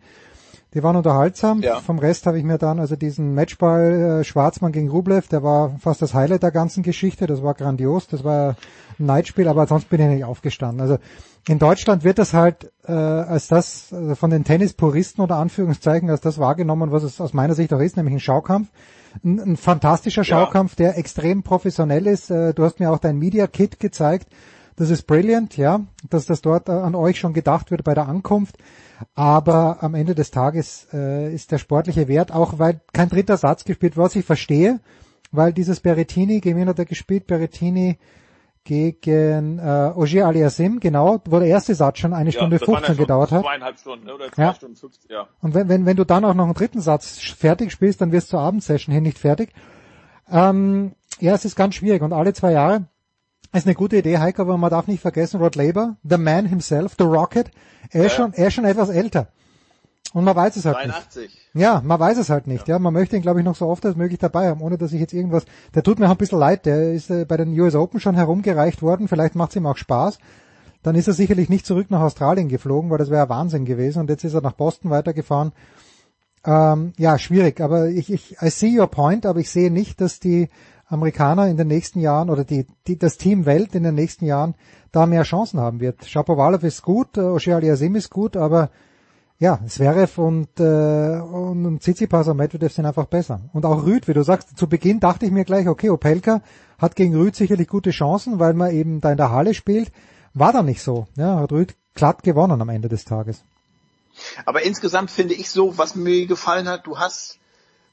Die 0.73 0.83
waren 0.83 0.95
unterhaltsam. 0.95 1.61
Ja. 1.61 1.80
Vom 1.80 1.98
Rest 1.98 2.27
habe 2.27 2.38
ich 2.38 2.43
mir 2.43 2.59
dann 2.59 2.80
also 2.80 2.95
diesen 2.95 3.33
Matchball 3.33 4.19
äh, 4.19 4.23
Schwarzmann 4.23 4.72
gegen 4.72 4.89
Rublev, 4.89 5.27
der 5.27 5.41
war 5.41 5.77
fast 5.80 6.01
das 6.01 6.14
Highlight 6.14 6.43
der 6.43 6.51
ganzen 6.51 6.83
Geschichte. 6.83 7.25
Das 7.25 7.41
war 7.41 7.56
grandios. 7.56 8.07
Das 8.07 8.23
war 8.23 8.56
ein 8.99 9.06
Neidspiel, 9.06 9.48
aber 9.48 9.65
sonst 9.65 9.89
bin 9.89 9.99
ich 10.01 10.07
nicht 10.07 10.25
aufgestanden. 10.25 10.81
Also 10.81 10.99
in 11.49 11.57
Deutschland 11.57 12.03
wird 12.03 12.19
das 12.19 12.35
halt 12.35 12.71
äh, 12.85 12.91
als 12.91 13.47
das 13.47 13.91
also 13.91 14.13
von 14.13 14.29
den 14.29 14.43
Tennispuristen 14.43 15.23
oder 15.23 15.37
Anführungszeichen 15.37 16.07
als 16.11 16.21
das 16.21 16.37
wahrgenommen, 16.37 16.91
was 16.91 17.01
es 17.01 17.19
aus 17.19 17.33
meiner 17.33 17.55
Sicht 17.55 17.73
auch 17.73 17.79
ist, 17.79 17.97
nämlich 17.97 18.13
ein 18.13 18.19
Schaukampf. 18.19 18.69
Ein, 19.23 19.39
ein 19.39 19.57
fantastischer 19.57 20.23
Schaukampf, 20.23 20.75
der 20.75 20.99
extrem 20.99 21.41
professionell 21.41 22.05
ist. 22.05 22.29
Äh, 22.29 22.53
du 22.53 22.63
hast 22.63 22.79
mir 22.79 22.91
auch 22.91 22.99
dein 22.99 23.17
Media 23.17 23.47
Kit 23.47 23.79
gezeigt. 23.79 24.27
Das 24.75 24.91
ist 24.91 25.07
brilliant, 25.07 25.57
ja, 25.57 25.81
dass 26.07 26.27
das 26.27 26.41
dort 26.41 26.69
äh, 26.69 26.73
an 26.73 26.93
euch 26.93 27.19
schon 27.19 27.33
gedacht 27.33 27.71
wird 27.71 27.83
bei 27.83 27.95
der 27.95 28.07
Ankunft. 28.07 28.59
Aber 29.15 29.81
am 29.81 29.95
Ende 29.95 30.13
des 30.13 30.29
Tages 30.29 30.87
äh, 30.93 31.33
ist 31.33 31.51
der 31.51 31.57
sportliche 31.57 32.07
Wert, 32.07 32.31
auch 32.31 32.59
weil 32.59 32.79
kein 32.93 33.09
dritter 33.09 33.37
Satz 33.37 33.63
gespielt 33.63 33.97
wird, 33.97 34.05
was 34.05 34.15
ich 34.15 34.23
verstehe, 34.23 34.81
weil 35.31 35.51
dieses 35.51 35.79
Berettini, 35.79 36.41
wen 36.43 36.69
hat 36.69 36.77
er 36.77 36.85
gespielt? 36.85 37.25
Berettini 37.25 37.97
gegen 38.69 39.57
äh, 39.57 39.91
Ogier 39.95 40.27
Aliasim, 40.27 40.80
genau, 40.80 41.19
wo 41.25 41.39
der 41.39 41.48
erste 41.48 41.73
Satz 41.73 41.98
schon 41.98 42.14
eine 42.14 42.31
Stunde 42.31 42.59
das 42.59 42.67
waren 42.67 42.75
15 42.77 42.95
schon 42.95 43.03
gedauert 43.03 43.31
hat. 43.31 43.41
Zweieinhalb 43.41 43.80
Stunden, 43.80 44.07
oder 44.11 44.31
zwei 44.31 44.43
Ja. 44.43 44.53
Stunden 44.53 44.75
50, 44.75 45.09
ja. 45.09 45.27
Und 45.41 45.56
wenn, 45.56 45.67
wenn, 45.69 45.88
wenn 45.88 45.98
du 45.98 46.06
dann 46.06 46.23
auch 46.23 46.35
noch 46.35 46.45
einen 46.45 46.53
dritten 46.53 46.80
Satz 46.80 47.17
fertig 47.17 47.72
spielst, 47.72 47.99
dann 47.99 48.11
wirst 48.11 48.27
du 48.27 48.31
zur 48.38 48.41
Abendsession 48.41 48.93
hin 48.93 49.01
nicht 49.03 49.17
fertig. 49.17 49.53
Ähm, 50.31 50.91
ja, 51.19 51.33
es 51.33 51.45
ist 51.45 51.56
ganz 51.56 51.73
schwierig 51.75 52.03
und 52.03 52.14
alle 52.14 52.33
zwei 52.33 52.51
Jahre 52.51 52.85
ist 53.53 53.65
eine 53.65 53.73
gute 53.73 53.98
Idee, 53.98 54.19
Heiko, 54.19 54.43
aber 54.43 54.57
man 54.59 54.69
darf 54.69 54.85
nicht 54.85 55.01
vergessen, 55.01 55.41
Rod 55.41 55.56
Laver, 55.56 55.98
the 56.07 56.17
man 56.19 56.45
himself, 56.45 56.93
the 56.99 57.06
Rocket, 57.06 57.49
er 57.89 58.06
ist 58.06 58.11
Ja. 58.11 58.17
schon, 58.25 58.33
er 58.33 58.48
ist 58.49 58.53
schon 58.53 58.65
etwas 58.65 58.89
älter. 58.89 59.30
Und 60.13 60.23
man 60.23 60.35
weiß 60.35 60.55
es 60.55 60.65
halt 60.65 60.77
83. 60.77 61.21
nicht. 61.21 61.38
Ja, 61.53 61.81
man 61.85 61.99
weiß 61.99 62.17
es 62.17 62.29
halt 62.29 62.47
nicht. 62.47 62.67
Ja, 62.67 62.79
man 62.79 62.93
möchte 62.93 63.15
ihn, 63.15 63.21
glaube 63.21 63.39
ich, 63.39 63.45
noch 63.45 63.55
so 63.55 63.67
oft 63.67 63.85
als 63.85 63.95
möglich 63.95 64.19
dabei 64.19 64.47
haben, 64.49 64.61
ohne 64.61 64.77
dass 64.77 64.91
ich 64.91 64.99
jetzt 64.99 65.13
irgendwas. 65.13 65.45
Der 65.75 65.83
tut 65.83 65.99
mir 65.99 66.07
auch 66.07 66.11
ein 66.11 66.17
bisschen 66.17 66.39
leid. 66.39 66.65
Der 66.65 66.93
ist 66.93 67.11
äh, 67.11 67.25
bei 67.25 67.38
den 67.38 67.57
US 67.59 67.75
Open 67.75 67.99
schon 67.99 68.15
herumgereicht 68.15 68.81
worden. 68.81 69.07
Vielleicht 69.07 69.35
macht 69.35 69.51
es 69.51 69.55
ihm 69.57 69.67
auch 69.67 69.77
Spaß. 69.77 70.17
Dann 70.81 70.95
ist 70.95 71.07
er 71.07 71.13
sicherlich 71.13 71.49
nicht 71.49 71.65
zurück 71.65 71.91
nach 71.91 72.01
Australien 72.01 72.49
geflogen, 72.49 72.89
weil 72.89 72.97
das 72.97 73.11
wäre 73.11 73.29
Wahnsinn 73.29 73.65
gewesen. 73.65 73.99
Und 73.99 74.09
jetzt 74.09 74.23
ist 74.23 74.33
er 74.33 74.41
nach 74.41 74.53
Boston 74.53 74.89
weitergefahren. 74.89 75.51
Ähm, 76.43 76.93
ja, 76.97 77.19
schwierig. 77.19 77.61
Aber 77.61 77.89
ich, 77.89 78.11
ich, 78.11 78.38
I 78.41 78.49
see 78.49 78.79
your 78.79 78.88
point, 78.88 79.25
aber 79.27 79.39
ich 79.39 79.51
sehe 79.51 79.69
nicht, 79.69 80.01
dass 80.01 80.19
die 80.19 80.49
Amerikaner 80.88 81.47
in 81.47 81.57
den 81.57 81.67
nächsten 81.67 81.99
Jahren 81.99 82.31
oder 82.31 82.43
die, 82.43 82.65
die 82.88 82.97
das 82.97 83.17
Team 83.17 83.45
Welt 83.45 83.75
in 83.75 83.83
den 83.83 83.93
nächsten 83.93 84.25
Jahren 84.25 84.55
da 84.91 85.05
mehr 85.05 85.21
Chancen 85.21 85.59
haben 85.59 85.79
wird. 85.79 86.05
Shapovalov 86.05 86.63
ist 86.63 86.81
gut, 86.81 87.15
äh, 87.17 87.21
Osher 87.21 87.57
Aliasim 87.57 87.95
ist 87.95 88.09
gut, 88.09 88.35
aber 88.35 88.71
ja, 89.40 89.59
Zverev 89.66 90.18
und, 90.22 90.59
äh, 90.59 91.19
und, 91.22 91.66
und 91.66 91.82
Tsitsipas 91.82 92.27
und 92.27 92.38
Medvedev 92.38 92.74
sind 92.74 92.85
einfach 92.85 93.06
besser. 93.06 93.40
Und 93.53 93.66
auch 93.66 93.85
Rüd, 93.85 94.08
wie 94.09 94.14
du 94.14 94.24
sagst, 94.24 94.58
zu 94.58 94.68
Beginn 94.68 95.00
dachte 95.00 95.26
ich 95.26 95.32
mir 95.32 95.45
gleich, 95.45 95.68
okay, 95.68 95.90
Opelka 95.90 96.42
hat 96.77 96.95
gegen 96.95 97.16
Rüd 97.16 97.35
sicherlich 97.35 97.68
gute 97.69 97.92
Chancen, 97.92 98.40
weil 98.40 98.53
man 98.53 98.72
eben 98.72 99.00
da 99.00 99.11
in 99.11 99.18
der 99.18 99.32
Halle 99.32 99.53
spielt. 99.53 99.92
War 100.34 100.51
dann 100.51 100.66
nicht 100.66 100.82
so. 100.84 101.08
Ja, 101.16 101.38
hat 101.40 101.51
Rüd 101.53 101.76
glatt 101.95 102.22
gewonnen 102.24 102.61
am 102.61 102.69
Ende 102.69 102.90
des 102.90 103.06
Tages. 103.06 103.43
Aber 104.45 104.64
insgesamt 104.64 105.09
finde 105.09 105.34
ich 105.34 105.50
so, 105.50 105.77
was 105.77 105.95
mir 105.95 106.26
gefallen 106.26 106.68
hat, 106.68 106.85
du 106.85 107.00
hast, 107.00 107.40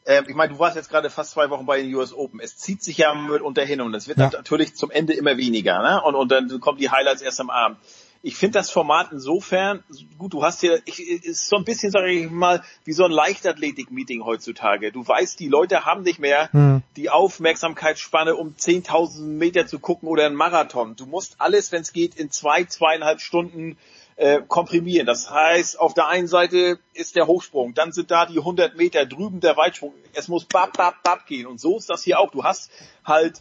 äh, 0.05 0.23
ich 0.27 0.35
meine, 0.35 0.53
du 0.55 0.59
warst 0.59 0.75
jetzt 0.75 0.91
gerade 0.91 1.11
fast 1.11 1.31
zwei 1.31 1.49
Wochen 1.51 1.67
bei 1.67 1.81
den 1.81 1.95
US 1.95 2.13
Open. 2.13 2.41
Es 2.41 2.57
zieht 2.57 2.83
sich 2.83 2.99
ja 2.99 3.15
mitunter 3.15 3.65
hin 3.65 3.81
und 3.81 3.95
es 3.95 4.09
wird 4.09 4.19
Ja. 4.19 4.31
natürlich 4.33 4.75
zum 4.75 4.91
Ende 4.91 5.13
immer 5.13 5.37
weniger, 5.37 5.81
ne? 5.81 6.03
Und, 6.03 6.17
und 6.17 6.33
dann 6.33 6.59
kommen 6.61 6.79
die 6.79 6.91
Highlights 6.91 7.23
erst 7.23 7.41
am 7.41 7.51
Abend. 7.51 7.79
Ich 8.27 8.35
finde 8.35 8.59
das 8.59 8.73
Format 8.73 9.13
insofern, 9.13 9.85
gut, 10.19 10.33
du 10.33 10.43
hast 10.43 10.61
hier, 10.61 10.83
ich, 10.85 10.99
ist 10.99 11.47
so 11.47 11.55
ein 11.55 11.65
bisschen, 11.65 11.93
sage 11.93 12.11
ich 12.11 12.29
mal, 12.29 12.61
wie 12.85 12.93
so 12.93 13.05
ein 13.05 13.13
Leichtathletik-Meeting 13.13 14.25
heutzutage. 14.25 14.91
Du 14.91 15.07
weißt, 15.07 15.39
die 15.39 15.47
Leute 15.47 15.85
haben 15.85 16.03
nicht 16.03 16.19
mehr 16.19 16.53
Hm. 16.53 16.83
die 16.97 17.09
Aufmerksamkeitsspanne, 17.09 18.35
um 18.35 18.57
10.000 18.57 19.21
Meter 19.21 19.69
zu 19.69 19.79
gucken 19.79 20.09
oder 20.09 20.27
einen 20.27 20.35
Marathon. 20.35 20.97
Du 20.97 21.07
musst 21.07 21.37
alles, 21.39 21.71
wenn 21.71 21.83
es 21.83 21.93
geht, 21.93 22.17
in 22.17 22.33
zwei, 22.33 22.65
zweieinhalb 22.65 23.21
Stunden 23.21 23.79
äh, 24.17 24.41
komprimieren. 24.49 25.07
Das 25.07 25.31
heißt, 25.31 25.79
auf 25.79 25.95
der 25.95 26.09
einen 26.09 26.27
Seite 26.27 26.81
ist 26.95 27.15
der 27.15 27.29
Hochsprung, 27.29 27.75
dann 27.75 27.93
sind 27.93 28.11
da 28.11 28.27
die 28.27 28.39
100 28.39 28.77
Meter, 28.77 29.07
drüben 29.07 29.39
der 29.39 29.57
Weitsprung. 29.57 29.95
Es 30.15 30.27
muss 30.27 30.47
bap, 30.47 30.77
bap, 30.77 31.01
bap 31.05 31.27
gehen. 31.27 31.47
Und 31.47 31.61
so 31.61 31.77
ist 31.77 31.89
das 31.91 32.03
hier 32.03 32.19
auch. 32.19 32.33
Du 32.33 32.43
hast 32.43 32.73
halt 33.05 33.41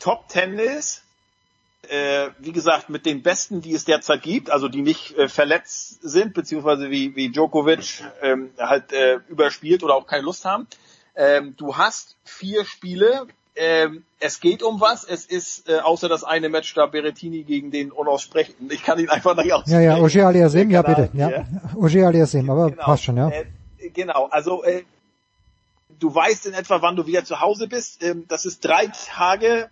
Top-Tennis, 0.00 1.04
äh, 1.90 2.30
wie 2.38 2.52
gesagt, 2.52 2.88
mit 2.88 3.04
den 3.04 3.22
Besten, 3.22 3.60
die 3.60 3.74
es 3.74 3.84
derzeit 3.84 4.22
gibt, 4.22 4.50
also 4.50 4.68
die 4.68 4.82
nicht 4.82 5.16
äh, 5.18 5.28
verletzt 5.28 5.98
sind, 6.02 6.34
beziehungsweise 6.34 6.90
wie, 6.90 7.16
wie 7.16 7.30
Djokovic 7.30 8.04
ähm, 8.22 8.50
halt 8.58 8.92
äh, 8.92 9.18
überspielt 9.28 9.82
oder 9.82 9.94
auch 9.96 10.06
keine 10.06 10.22
Lust 10.22 10.44
haben. 10.44 10.66
Ähm, 11.16 11.54
du 11.56 11.76
hast 11.76 12.16
vier 12.24 12.64
Spiele. 12.64 13.26
Ähm, 13.56 14.04
es 14.20 14.40
geht 14.40 14.62
um 14.62 14.80
was. 14.80 15.02
Es 15.04 15.26
ist 15.26 15.68
äh, 15.68 15.80
außer 15.80 16.08
das 16.08 16.22
eine 16.24 16.48
Match 16.48 16.72
da 16.74 16.86
Berettini 16.86 17.42
gegen 17.42 17.70
den 17.72 17.90
Unaussprechlichen. 17.90 18.70
Ich 18.70 18.82
kann 18.84 18.98
ihn 19.00 19.08
einfach 19.10 19.34
nicht 19.36 19.46
Ja, 19.46 19.56
aussprechen. 19.56 19.82
ja, 19.82 19.98
Ogier 19.98 20.26
Aliasim, 20.28 20.70
ja 20.70 20.82
bitte. 20.82 21.10
Ja, 21.12 21.44
Ogier 21.76 22.06
Aliasim, 22.06 22.48
aber 22.48 22.70
passt 22.70 23.02
schon, 23.04 23.16
ja. 23.16 23.28
Äh, 23.30 23.46
genau, 23.92 24.26
also 24.30 24.62
äh, 24.62 24.84
du 25.98 26.14
weißt 26.14 26.46
in 26.46 26.54
etwa, 26.54 26.80
wann 26.80 26.94
du 26.96 27.06
wieder 27.06 27.24
zu 27.24 27.40
Hause 27.40 27.66
bist. 27.66 28.02
Ähm, 28.04 28.24
das 28.28 28.46
ist 28.46 28.64
drei 28.64 28.86
Tage. 28.86 29.68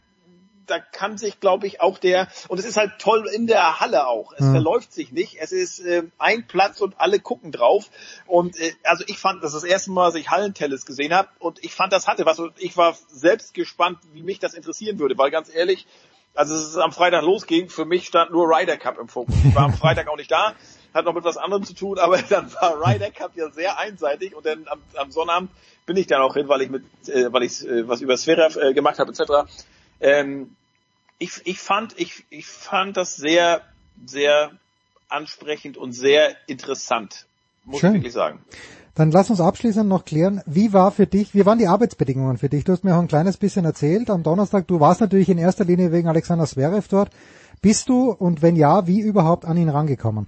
Da 0.68 0.78
kann 0.78 1.18
sich, 1.18 1.40
glaube 1.40 1.66
ich, 1.66 1.80
auch 1.80 1.98
der 1.98 2.28
und 2.48 2.58
es 2.58 2.64
ist 2.64 2.76
halt 2.76 2.92
toll 2.98 3.28
in 3.34 3.46
der 3.46 3.80
Halle 3.80 4.06
auch. 4.06 4.32
Es 4.32 4.40
Mhm. 4.40 4.52
verläuft 4.52 4.92
sich 4.92 5.12
nicht. 5.12 5.36
Es 5.40 5.52
ist 5.52 5.80
äh, 5.80 6.02
ein 6.18 6.46
Platz 6.46 6.80
und 6.80 6.94
alle 6.98 7.18
gucken 7.20 7.52
drauf. 7.52 7.90
Und 8.26 8.58
äh, 8.60 8.72
also 8.84 9.04
ich 9.06 9.18
fand, 9.18 9.42
das 9.42 9.54
ist 9.54 9.62
das 9.62 9.70
erste 9.70 9.90
Mal, 9.90 10.06
dass 10.06 10.14
ich 10.14 10.30
Hallentennis 10.30 10.86
gesehen 10.86 11.12
habe 11.14 11.28
und 11.38 11.62
ich 11.64 11.74
fand, 11.74 11.92
das 11.92 12.06
hatte 12.06 12.26
was. 12.26 12.38
Und 12.38 12.52
ich 12.58 12.76
war 12.76 12.96
selbst 13.08 13.54
gespannt, 13.54 13.98
wie 14.12 14.22
mich 14.22 14.38
das 14.38 14.54
interessieren 14.54 14.98
würde, 14.98 15.16
weil 15.18 15.30
ganz 15.30 15.52
ehrlich, 15.54 15.86
als 16.34 16.50
es 16.50 16.76
am 16.76 16.92
Freitag 16.92 17.22
losging, 17.22 17.68
für 17.68 17.84
mich 17.84 18.06
stand 18.06 18.30
nur 18.30 18.46
Ryder 18.48 18.76
Cup 18.76 18.98
im 18.98 19.08
Fokus. 19.08 19.34
Ich 19.44 19.54
war 19.56 19.64
am 19.64 19.72
Freitag 19.72 20.06
auch 20.08 20.16
nicht 20.16 20.30
da, 20.30 20.54
hat 20.94 21.04
noch 21.04 21.14
mit 21.14 21.24
was 21.24 21.36
anderem 21.36 21.64
zu 21.64 21.74
tun, 21.74 21.98
aber 21.98 22.18
dann 22.22 22.52
war 22.54 22.76
Ryder 22.80 23.10
Cup 23.10 23.32
ja 23.34 23.50
sehr 23.50 23.78
einseitig 23.78 24.36
und 24.36 24.46
dann 24.46 24.66
am, 24.68 24.80
am 24.94 25.10
Sonnabend 25.10 25.50
bin 25.84 25.96
ich 25.96 26.06
dann 26.06 26.20
auch 26.20 26.34
hin, 26.34 26.46
weil 26.48 26.62
ich 26.62 26.70
mit, 26.70 26.84
äh, 27.08 27.32
weil 27.32 27.42
ich 27.42 27.66
äh, 27.66 27.88
was 27.88 28.02
über 28.02 28.16
Sphäre 28.16 28.46
äh, 28.60 28.72
gemacht 28.74 28.98
habe 29.00 29.10
etc. 29.10 29.50
Ähm, 30.00 30.56
ich, 31.18 31.40
ich 31.44 31.58
fand, 31.58 31.98
ich, 31.98 32.24
ich 32.30 32.46
fand 32.46 32.96
das 32.96 33.16
sehr, 33.16 33.62
sehr 34.06 34.52
ansprechend 35.08 35.76
und 35.76 35.92
sehr 35.92 36.36
interessant, 36.46 37.26
muss 37.64 37.80
Schön. 37.80 37.90
ich 37.90 37.94
wirklich 37.96 38.12
sagen. 38.12 38.44
Dann 38.94 39.12
lass 39.12 39.30
uns 39.30 39.40
abschließend 39.40 39.88
noch 39.88 40.04
klären, 40.04 40.42
wie 40.46 40.72
war 40.72 40.90
für 40.90 41.06
dich, 41.06 41.32
wie 41.32 41.46
waren 41.46 41.58
die 41.58 41.68
Arbeitsbedingungen 41.68 42.36
für 42.36 42.48
dich? 42.48 42.64
Du 42.64 42.72
hast 42.72 42.82
mir 42.82 42.96
auch 42.96 43.00
ein 43.00 43.06
kleines 43.08 43.36
bisschen 43.36 43.64
erzählt 43.64 44.10
am 44.10 44.24
Donnerstag. 44.24 44.66
Du 44.66 44.80
warst 44.80 45.00
natürlich 45.00 45.28
in 45.28 45.38
erster 45.38 45.64
Linie 45.64 45.92
wegen 45.92 46.08
Alexander 46.08 46.46
Zverev 46.46 46.88
dort. 46.88 47.10
Bist 47.62 47.88
du 47.88 48.10
und 48.10 48.42
wenn 48.42 48.56
ja, 48.56 48.86
wie 48.86 49.00
überhaupt 49.00 49.44
an 49.44 49.56
ihn 49.56 49.68
rangekommen? 49.68 50.26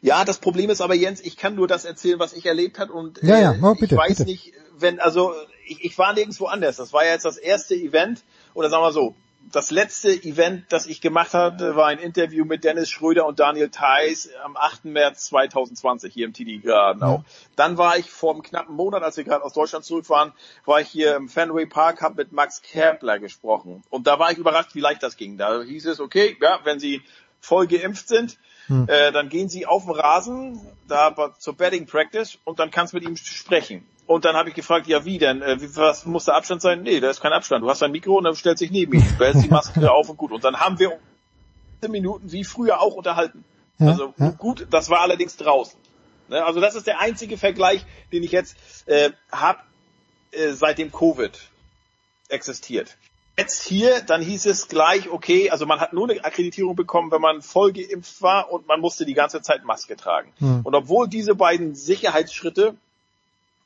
Ja, 0.00 0.24
das 0.24 0.38
Problem 0.38 0.70
ist 0.70 0.80
aber, 0.80 0.94
Jens, 0.94 1.20
ich 1.20 1.36
kann 1.36 1.54
nur 1.54 1.68
das 1.68 1.84
erzählen, 1.84 2.18
was 2.18 2.32
ich 2.32 2.46
erlebt 2.46 2.78
habe 2.78 2.92
und 2.94 3.22
Ja, 3.22 3.38
ja, 3.38 3.54
oh, 3.62 3.74
bitte, 3.74 3.94
ich 3.94 4.00
weiß 4.00 4.18
bitte. 4.18 4.30
nicht, 4.30 4.52
wenn, 4.78 4.98
also 5.00 5.34
ich, 5.66 5.84
ich 5.84 5.98
war 5.98 6.12
nirgendwo 6.12 6.46
anders. 6.46 6.76
Das 6.76 6.92
war 6.92 7.04
ja 7.04 7.12
jetzt 7.12 7.24
das 7.24 7.36
erste 7.36 7.74
Event 7.74 8.22
oder 8.54 8.70
sagen 8.70 8.82
wir 8.82 8.92
so, 8.92 9.14
das 9.52 9.70
letzte 9.70 10.10
Event, 10.10 10.64
das 10.70 10.86
ich 10.86 11.00
gemacht 11.00 11.32
hatte, 11.32 11.76
war 11.76 11.86
ein 11.86 11.98
Interview 11.98 12.44
mit 12.44 12.64
Dennis 12.64 12.90
Schröder 12.90 13.26
und 13.26 13.38
Daniel 13.38 13.68
Theiss 13.68 14.28
am 14.42 14.56
8. 14.56 14.86
März 14.86 15.26
2020 15.26 16.12
hier 16.12 16.26
im 16.26 16.32
TD 16.32 16.58
Garden 16.62 17.02
auch. 17.02 17.22
Dann 17.54 17.78
war 17.78 17.96
ich 17.96 18.10
vor 18.10 18.32
einem 18.32 18.42
knappen 18.42 18.74
Monat, 18.74 19.02
als 19.02 19.16
wir 19.16 19.24
gerade 19.24 19.44
aus 19.44 19.52
Deutschland 19.52 19.84
zurück 19.84 20.08
waren, 20.10 20.32
war 20.64 20.80
ich 20.80 20.88
hier 20.88 21.14
im 21.14 21.28
Fenway 21.28 21.66
Park, 21.66 22.02
habe 22.02 22.16
mit 22.16 22.32
Max 22.32 22.60
Kepler 22.62 23.18
gesprochen. 23.18 23.84
Und 23.88 24.06
da 24.06 24.18
war 24.18 24.32
ich 24.32 24.38
überrascht, 24.38 24.74
wie 24.74 24.80
leicht 24.80 25.02
das 25.02 25.16
ging. 25.16 25.38
Da 25.38 25.62
hieß 25.62 25.86
es, 25.86 26.00
okay, 26.00 26.36
ja, 26.40 26.58
wenn 26.64 26.80
Sie 26.80 27.02
voll 27.40 27.68
geimpft 27.68 28.08
sind, 28.08 28.38
Hm. 28.66 28.88
äh, 28.88 29.12
dann 29.12 29.28
gehen 29.28 29.48
Sie 29.48 29.66
auf 29.66 29.84
den 29.84 29.94
Rasen, 29.94 30.60
da 30.88 31.14
zur 31.38 31.56
Betting 31.56 31.86
Practice 31.86 32.38
und 32.44 32.58
dann 32.58 32.70
kannst 32.70 32.92
du 32.92 32.98
mit 32.98 33.08
ihm 33.08 33.16
sprechen. 33.16 33.86
Und 34.06 34.24
dann 34.24 34.36
habe 34.36 34.48
ich 34.48 34.54
gefragt, 34.54 34.86
ja 34.86 35.04
wie 35.04 35.18
denn? 35.18 35.42
Äh, 35.42 35.58
was 35.76 36.06
muss 36.06 36.26
der 36.26 36.34
Abstand 36.34 36.62
sein? 36.62 36.82
Nee, 36.82 37.00
da 37.00 37.10
ist 37.10 37.20
kein 37.20 37.32
Abstand. 37.32 37.64
Du 37.64 37.68
hast 37.68 37.82
ein 37.82 37.90
Mikro 37.90 38.18
und 38.18 38.24
dann 38.24 38.36
stellt 38.36 38.58
sich 38.58 38.70
neben 38.70 38.92
ihn. 38.94 39.04
Du 39.18 39.24
hältst 39.24 39.44
die 39.44 39.48
Maske 39.48 39.90
auf 39.92 40.08
und 40.08 40.16
gut. 40.16 40.32
Und 40.32 40.44
dann 40.44 40.56
haben 40.60 40.78
wir 40.78 40.92
uns 40.92 41.02
15 41.80 41.90
Minuten 41.90 42.32
wie 42.32 42.44
früher 42.44 42.80
auch 42.80 42.94
unterhalten. 42.94 43.44
Ja, 43.78 43.88
also 43.88 44.14
ja. 44.16 44.30
gut, 44.30 44.66
das 44.70 44.90
war 44.90 45.00
allerdings 45.00 45.36
draußen. 45.36 45.78
Ne? 46.28 46.44
Also 46.44 46.60
das 46.60 46.74
ist 46.74 46.86
der 46.86 47.00
einzige 47.00 47.36
Vergleich, 47.36 47.84
den 48.12 48.22
ich 48.22 48.32
jetzt 48.32 48.56
äh, 48.86 49.10
habe, 49.30 49.60
äh, 50.32 50.52
seitdem 50.52 50.92
Covid 50.92 51.38
existiert. 52.28 52.96
Jetzt 53.38 53.64
hier, 53.64 54.00
dann 54.00 54.22
hieß 54.22 54.46
es 54.46 54.68
gleich, 54.68 55.10
okay, 55.10 55.50
also 55.50 55.66
man 55.66 55.78
hat 55.80 55.92
nur 55.92 56.08
eine 56.08 56.24
Akkreditierung 56.24 56.74
bekommen, 56.74 57.10
wenn 57.10 57.20
man 57.20 57.42
voll 57.42 57.72
geimpft 57.72 58.22
war 58.22 58.50
und 58.50 58.66
man 58.66 58.80
musste 58.80 59.04
die 59.04 59.12
ganze 59.12 59.42
Zeit 59.42 59.64
Maske 59.64 59.96
tragen. 59.96 60.32
Hm. 60.38 60.62
Und 60.64 60.74
obwohl 60.74 61.06
diese 61.06 61.34
beiden 61.34 61.74
Sicherheitsschritte 61.74 62.76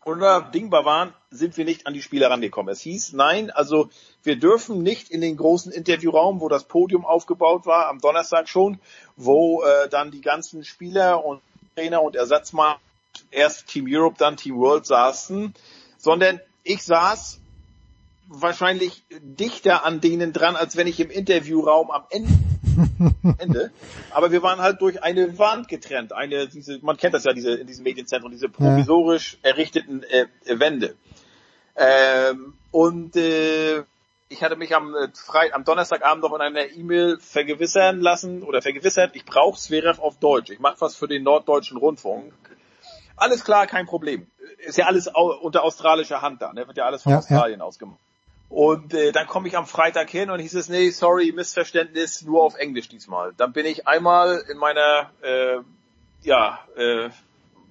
unabdingbar 0.05 0.85
waren, 0.85 1.13
sind 1.31 1.57
wir 1.57 1.65
nicht 1.65 1.87
an 1.87 1.95
die 1.95 2.03
Spieler 2.03 2.31
rangekommen. 2.31 2.73
Es 2.73 2.81
hieß, 2.81 3.13
nein, 3.13 3.51
also 3.51 3.91
wir 4.25 4.37
dürfen 4.37 4.83
nicht 4.83 5.11
in 5.11 5.21
den 5.21 5.37
großen 5.37 5.71
Interviewraum, 5.71 6.41
wo 6.41 6.49
das 6.49 6.65
Podium 6.65 7.05
aufgebaut 7.05 7.67
war, 7.67 7.89
am 7.89 8.01
Donnerstag 8.01 8.49
schon, 8.49 8.81
wo 9.17 9.63
äh, 9.63 9.89
dann 9.89 10.11
die 10.11 10.21
ganzen 10.21 10.65
Spieler 10.65 11.25
und 11.25 11.41
Trainer 11.77 12.03
und 12.03 12.17
Ersatzmann 12.17 12.77
erst 13.31 13.69
Team 13.69 13.87
Europe, 13.89 14.17
dann 14.19 14.37
Team 14.37 14.57
World 14.59 14.87
saßen, 14.87 15.55
sondern 15.99 16.41
ich 16.65 16.83
saß 16.83 17.40
wahrscheinlich 18.31 19.05
dichter 19.21 19.85
an 19.85 20.01
denen 20.01 20.33
dran, 20.33 20.57
als 20.57 20.77
wenn 20.77 20.87
ich 20.87 21.01
im 21.01 21.11
Interviewraum 21.11 21.91
am 21.91 22.05
Ende 22.11 22.33
Ende. 23.39 23.73
Aber 24.11 24.31
wir 24.33 24.43
waren 24.43 24.61
halt 24.61 24.81
durch 24.81 25.03
eine 25.03 25.39
Wand 25.39 25.69
getrennt. 25.69 26.13
Eine, 26.13 26.47
diese, 26.49 26.79
man 26.83 26.97
kennt 26.97 27.15
das 27.15 27.25
ja, 27.25 27.33
diese, 27.33 27.55
in 27.55 27.67
diesem 27.67 27.85
Medienzentrum, 27.85 28.31
diese 28.31 28.49
provisorisch 28.49 29.39
errichteten 29.43 30.05
äh, 30.05 30.27
Wände. 30.47 30.95
Ähm, 31.77 32.55
und 32.71 33.17
äh, 33.17 33.83
ich 34.29 34.43
hatte 34.43 34.57
mich 34.57 34.75
am, 34.75 34.95
äh, 34.95 35.09
Frei 35.15 35.53
am 35.53 35.65
Donnerstagabend 35.65 36.23
noch 36.23 36.35
in 36.35 36.41
einer 36.41 36.71
E-Mail 36.71 37.19
vergewissern 37.19 38.01
lassen 38.01 38.43
oder 38.43 38.63
vergewissert, 38.63 39.13
ich 39.15 39.25
brauche 39.25 39.59
Sverev 39.59 40.01
auf 40.01 40.19
Deutsch. 40.19 40.51
Ich 40.51 40.61
mache 40.61 40.81
was 40.81 40.95
für 40.97 41.09
den 41.09 41.25
norddeutschen 41.25 41.77
Rundfunk. 41.77 42.33
Alles 43.17 43.45
klar, 43.45 43.67
kein 43.67 43.87
Problem. 43.87 44.27
Ist 44.59 44.79
ja 44.79 44.87
alles 44.87 45.15
au 45.15 45.33
unter 45.41 45.65
australischer 45.65 46.23
Hand 46.23 46.41
da, 46.43 46.53
ne? 46.53 46.67
Wird 46.67 46.77
ja 46.77 46.85
alles 46.85 47.03
von 47.03 47.13
Ja, 47.13 47.19
Australien 47.19 47.61
ausgemacht. 47.61 47.99
Und 48.51 48.95
äh, 48.95 49.13
dann 49.13 49.29
komme 49.29 49.47
ich 49.47 49.57
am 49.57 49.65
Freitag 49.65 50.11
hin 50.11 50.29
und 50.29 50.41
hieß 50.41 50.55
es, 50.55 50.69
nee, 50.69 50.91
sorry, 50.91 51.33
Missverständnis, 51.33 52.23
nur 52.23 52.43
auf 52.43 52.57
Englisch 52.57 52.89
diesmal. 52.89 53.33
Dann 53.37 53.53
bin 53.53 53.65
ich 53.65 53.87
einmal 53.87 54.45
in 54.51 54.59
meiner 54.59 55.13
äh, 55.23 55.59
ja, 56.23 56.59
äh, 56.77 57.11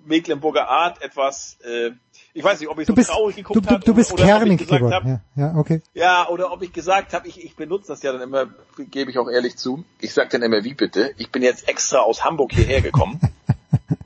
Mecklenburger 0.05 0.69
Art 0.69 1.01
etwas, 1.01 1.57
äh, 1.65 1.91
ich 2.33 2.45
weiß 2.45 2.61
nicht, 2.61 2.69
ob 2.69 2.79
ich 2.79 2.87
Du 2.87 2.93
so 2.93 2.95
bist, 2.95 3.09
traurig 3.09 3.35
du, 3.35 3.41
geguckt 3.41 3.65
du, 3.65 3.69
habe 3.71 3.83
du 3.83 3.93
bist 3.93 4.13
oder 4.13 4.23
kernig 4.23 4.57
gesagt 4.57 4.79
geworden. 4.79 4.93
habe, 4.93 5.21
Ja, 5.35 5.47
ja, 5.47 5.55
okay. 5.57 5.81
ja, 5.93 6.29
oder 6.29 6.49
ob 6.53 6.61
ich 6.61 6.71
gesagt 6.71 7.13
habe, 7.13 7.27
ich, 7.27 7.43
ich 7.43 7.57
benutze 7.57 7.89
das 7.89 8.01
ja 8.01 8.13
dann 8.13 8.21
immer, 8.21 8.47
gebe 8.77 9.11
ich 9.11 9.17
auch 9.17 9.29
ehrlich 9.29 9.57
zu. 9.57 9.83
Ich 9.99 10.13
sage 10.13 10.29
dann 10.29 10.43
immer, 10.43 10.63
wie 10.63 10.75
bitte? 10.75 11.13
Ich 11.17 11.29
bin 11.29 11.43
jetzt 11.43 11.67
extra 11.67 11.99
aus 11.99 12.23
Hamburg 12.23 12.53
hierher 12.53 12.79
gekommen. 12.79 13.19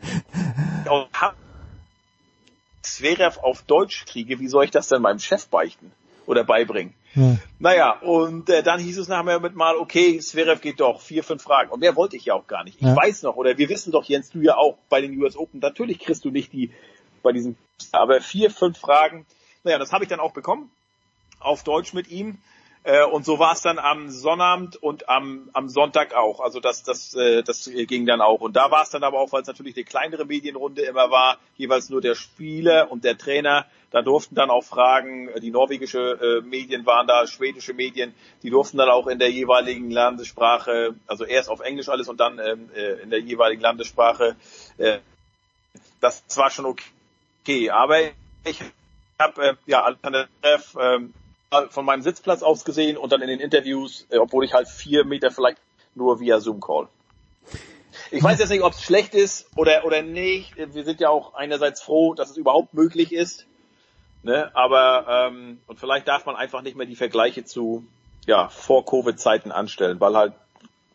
aus 0.87 1.07
Zverev 2.81 3.39
auf 3.43 3.61
Deutsch 3.61 4.05
kriege, 4.05 4.39
wie 4.39 4.47
soll 4.47 4.65
ich 4.65 4.71
das 4.71 4.87
denn 4.87 5.03
meinem 5.03 5.19
Chef 5.19 5.47
beichten 5.47 5.91
oder 6.25 6.43
beibringen? 6.43 6.93
Ja. 7.15 7.37
Naja, 7.59 7.91
und 8.01 8.49
äh, 8.49 8.63
dann 8.63 8.79
hieß 8.79 8.97
es 8.97 9.07
nachher 9.07 9.39
mit 9.39 9.55
mal, 9.55 9.75
okay, 9.75 10.19
Zverev 10.19 10.61
geht 10.61 10.79
doch, 10.79 11.01
vier, 11.01 11.23
fünf 11.23 11.43
Fragen. 11.43 11.69
Und 11.71 11.79
mehr 11.79 11.95
wollte 11.95 12.17
ich 12.17 12.25
ja 12.25 12.33
auch 12.33 12.47
gar 12.47 12.63
nicht. 12.63 12.77
Ich 12.81 12.87
Ja. 12.87 12.95
weiß 12.95 13.23
noch, 13.23 13.35
oder 13.35 13.57
wir 13.57 13.69
wissen 13.69 13.91
doch, 13.91 14.03
Jens, 14.05 14.31
du 14.31 14.41
ja 14.41 14.57
auch 14.57 14.77
bei 14.89 15.01
den 15.01 15.21
US 15.21 15.37
Open, 15.37 15.59
natürlich 15.59 15.99
kriegst 15.99 16.25
du 16.25 16.31
nicht 16.31 16.51
die 16.53 16.71
bei 17.21 17.31
diesem, 17.31 17.55
aber 17.91 18.19
vier, 18.19 18.51
fünf 18.51 18.77
Fragen. 18.77 19.25
Naja, 19.63 19.77
das 19.77 19.93
habe 19.93 20.03
ich 20.03 20.09
dann 20.09 20.19
auch 20.19 20.33
bekommen, 20.33 20.69
auf 21.39 21.63
Deutsch 21.63 21.93
mit 21.93 22.09
ihm. 22.09 22.37
Äh, 22.83 23.05
und 23.05 23.25
so 23.25 23.39
war 23.39 23.53
es 23.53 23.61
dann 23.61 23.79
am 23.79 24.09
Sonnabend 24.09 24.75
und 24.75 25.07
am, 25.07 25.49
am 25.53 25.69
Sonntag 25.69 26.13
auch. 26.13 26.41
Also 26.41 26.59
das, 26.59 26.83
das, 26.83 27.15
äh, 27.15 27.41
das 27.41 27.69
ging 27.71 28.05
dann 28.05 28.19
auch. 28.19 28.41
Und 28.41 28.55
da 28.57 28.71
war 28.71 28.83
es 28.83 28.89
dann 28.89 29.03
aber 29.03 29.19
auch, 29.19 29.31
weil 29.31 29.41
es 29.41 29.47
natürlich 29.47 29.75
eine 29.77 29.85
kleinere 29.85 30.25
Medienrunde 30.25 30.81
immer 30.81 31.09
war, 31.09 31.37
jeweils 31.55 31.89
nur 31.89 32.01
der 32.01 32.15
Spieler 32.15 32.91
und 32.91 33.05
der 33.05 33.17
Trainer. 33.17 33.65
Da 33.91 34.01
durften 34.01 34.35
dann 34.35 34.49
auch 34.49 34.65
Fragen, 34.65 35.29
äh, 35.29 35.39
die 35.39 35.51
norwegische 35.51 36.41
Medien 36.45 36.85
waren 36.85 37.07
da, 37.07 37.25
schwedische 37.25 37.73
Medien, 37.73 38.13
die 38.41 38.49
durften 38.49 38.77
dann 38.77 38.89
auch 38.89 39.07
in 39.07 39.19
der 39.19 39.31
jeweiligen 39.31 39.89
Landessprache, 39.89 40.95
also 41.07 41.23
erst 41.23 41.49
auf 41.49 41.61
Englisch 41.61 41.89
alles 41.89 42.09
und 42.09 42.19
dann 42.19 42.39
ähm, 42.39 42.69
äh, 42.75 43.01
in 43.01 43.09
der 43.09 43.19
jeweiligen 43.19 43.61
Landessprache. 43.61 44.35
Das 46.01 46.23
war 46.35 46.49
schon 46.49 46.65
okay. 46.65 47.69
Aber 47.69 47.97
ich 48.45 48.59
habe 49.19 49.41
äh, 49.41 49.55
ja 49.65 49.89
Treff, 50.41 50.75
ähm, 50.79 51.13
von 51.69 51.85
meinem 51.85 52.01
Sitzplatz 52.01 52.43
aus 52.43 52.65
gesehen 52.65 52.97
und 52.97 53.11
dann 53.11 53.21
in 53.21 53.27
den 53.27 53.39
Interviews, 53.39 54.05
äh, 54.09 54.17
obwohl 54.17 54.45
ich 54.45 54.53
halt 54.53 54.67
vier 54.67 55.05
Meter 55.05 55.31
vielleicht 55.31 55.57
nur 55.95 56.19
via 56.19 56.39
Zoom-Call. 56.39 56.87
Ich 58.11 58.23
weiß 58.23 58.39
jetzt 58.39 58.49
nicht, 58.49 58.63
ob 58.63 58.73
es 58.73 58.81
schlecht 58.81 59.13
ist 59.13 59.47
oder 59.55 59.85
oder 59.85 60.01
nicht. 60.01 60.55
Wir 60.57 60.83
sind 60.83 60.99
ja 60.99 61.09
auch 61.09 61.35
einerseits 61.35 61.81
froh, 61.81 62.13
dass 62.15 62.31
es 62.31 62.37
überhaupt 62.37 62.73
möglich 62.73 63.11
ist. 63.11 63.45
Ne? 64.23 64.49
Aber 64.55 65.27
ähm, 65.27 65.59
und 65.67 65.79
vielleicht 65.79 66.07
darf 66.07 66.25
man 66.25 66.35
einfach 66.35 66.61
nicht 66.61 66.75
mehr 66.75 66.87
die 66.87 66.95
Vergleiche 66.95 67.43
zu 67.45 67.85
ja 68.25 68.49
vor 68.49 68.85
Covid-Zeiten 68.85 69.51
anstellen, 69.51 69.99
weil 69.99 70.15
halt 70.15 70.33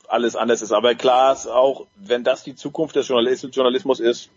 alles 0.09 0.37
anders 0.37 0.63
ist. 0.63 0.73
Aber 0.73 0.95
klar 0.95 1.33
ist 1.35 1.47
auch, 1.47 1.87
wenn 1.97 2.25
das 2.25 2.43
die 2.43 2.57
Zukunft 2.57 2.97
des 2.97 3.09
Journalismus, 3.09 4.01
ist, 4.01 4.31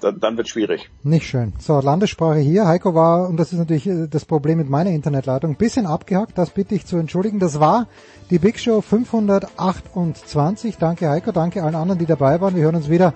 dann, 0.00 0.20
dann 0.20 0.36
wird 0.36 0.48
schwierig. 0.48 0.90
Nicht 1.02 1.26
schön. 1.26 1.52
So, 1.58 1.80
Landessprache 1.80 2.38
hier. 2.38 2.66
Heiko 2.66 2.94
war, 2.94 3.28
und 3.28 3.36
das 3.36 3.52
ist 3.52 3.58
natürlich 3.58 3.86
äh, 3.86 4.06
das 4.08 4.24
Problem 4.24 4.58
mit 4.58 4.68
meiner 4.68 4.90
Internetleitung, 4.90 5.52
ein 5.52 5.56
bisschen 5.56 5.86
abgehackt. 5.86 6.36
Das 6.36 6.50
bitte 6.50 6.74
ich 6.74 6.86
zu 6.86 6.96
entschuldigen. 6.96 7.38
Das 7.38 7.60
war 7.60 7.86
die 8.30 8.38
Big 8.38 8.58
Show 8.58 8.80
528. 8.80 10.76
Danke 10.78 11.08
Heiko, 11.08 11.32
danke 11.32 11.62
allen 11.62 11.74
anderen, 11.74 11.98
die 11.98 12.06
dabei 12.06 12.40
waren. 12.40 12.54
Wir 12.54 12.64
hören 12.64 12.76
uns 12.76 12.88
wieder 12.88 13.14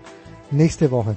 nächste 0.50 0.90
Woche. 0.90 1.16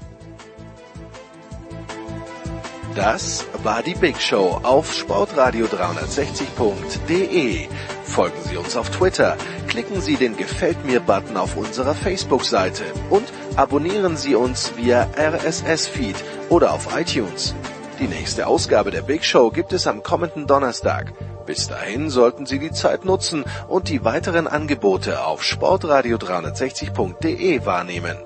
Das 2.96 3.46
war 3.64 3.84
die 3.84 3.96
Big 3.96 4.22
Show 4.22 4.60
auf 4.64 4.94
sportradio360.de. 4.94 7.68
Folgen 8.06 8.42
Sie 8.44 8.58
uns 8.58 8.76
auf 8.78 8.90
Twitter, 8.90 9.38
klicken 9.68 10.02
Sie 10.02 10.16
den 10.16 10.38
Gefällt 10.38 10.86
mir 10.86 11.00
Button 11.00 11.38
auf 11.38 11.58
unserer 11.58 11.96
Facebook-Seite 11.96 12.84
und 13.10 13.26
abonnieren 13.56 14.16
Sie 14.16 14.36
uns 14.36 14.78
via 14.78 15.08
RSS-Feed 15.18 16.16
oder 16.50 16.74
auf 16.74 16.96
iTunes. 16.98 17.56
Die 18.00 18.08
nächste 18.08 18.48
Ausgabe 18.48 18.92
der 18.92 19.02
Big 19.02 19.26
Show 19.26 19.50
gibt 19.52 19.74
es 19.74 19.88
am 19.88 20.04
kommenden 20.04 20.48
Donnerstag. 20.48 21.14
Bis 21.46 21.68
dahin 21.68 22.10
sollten 22.10 22.46
Sie 22.46 22.60
die 22.60 22.72
Zeit 22.72 23.04
nutzen 23.06 23.44
und 23.68 23.90
die 23.90 24.04
weiteren 24.04 24.48
Angebote 24.48 25.26
auf 25.26 25.42
sportradio360.de 25.42 27.66
wahrnehmen. 27.66 28.18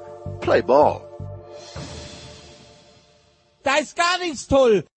Play 0.41 0.61
Ball! 0.61 1.01
Da 3.64 3.77
ist 3.77 3.95
gar 3.95 4.17
nichts 4.19 4.48
toll. 4.48 4.83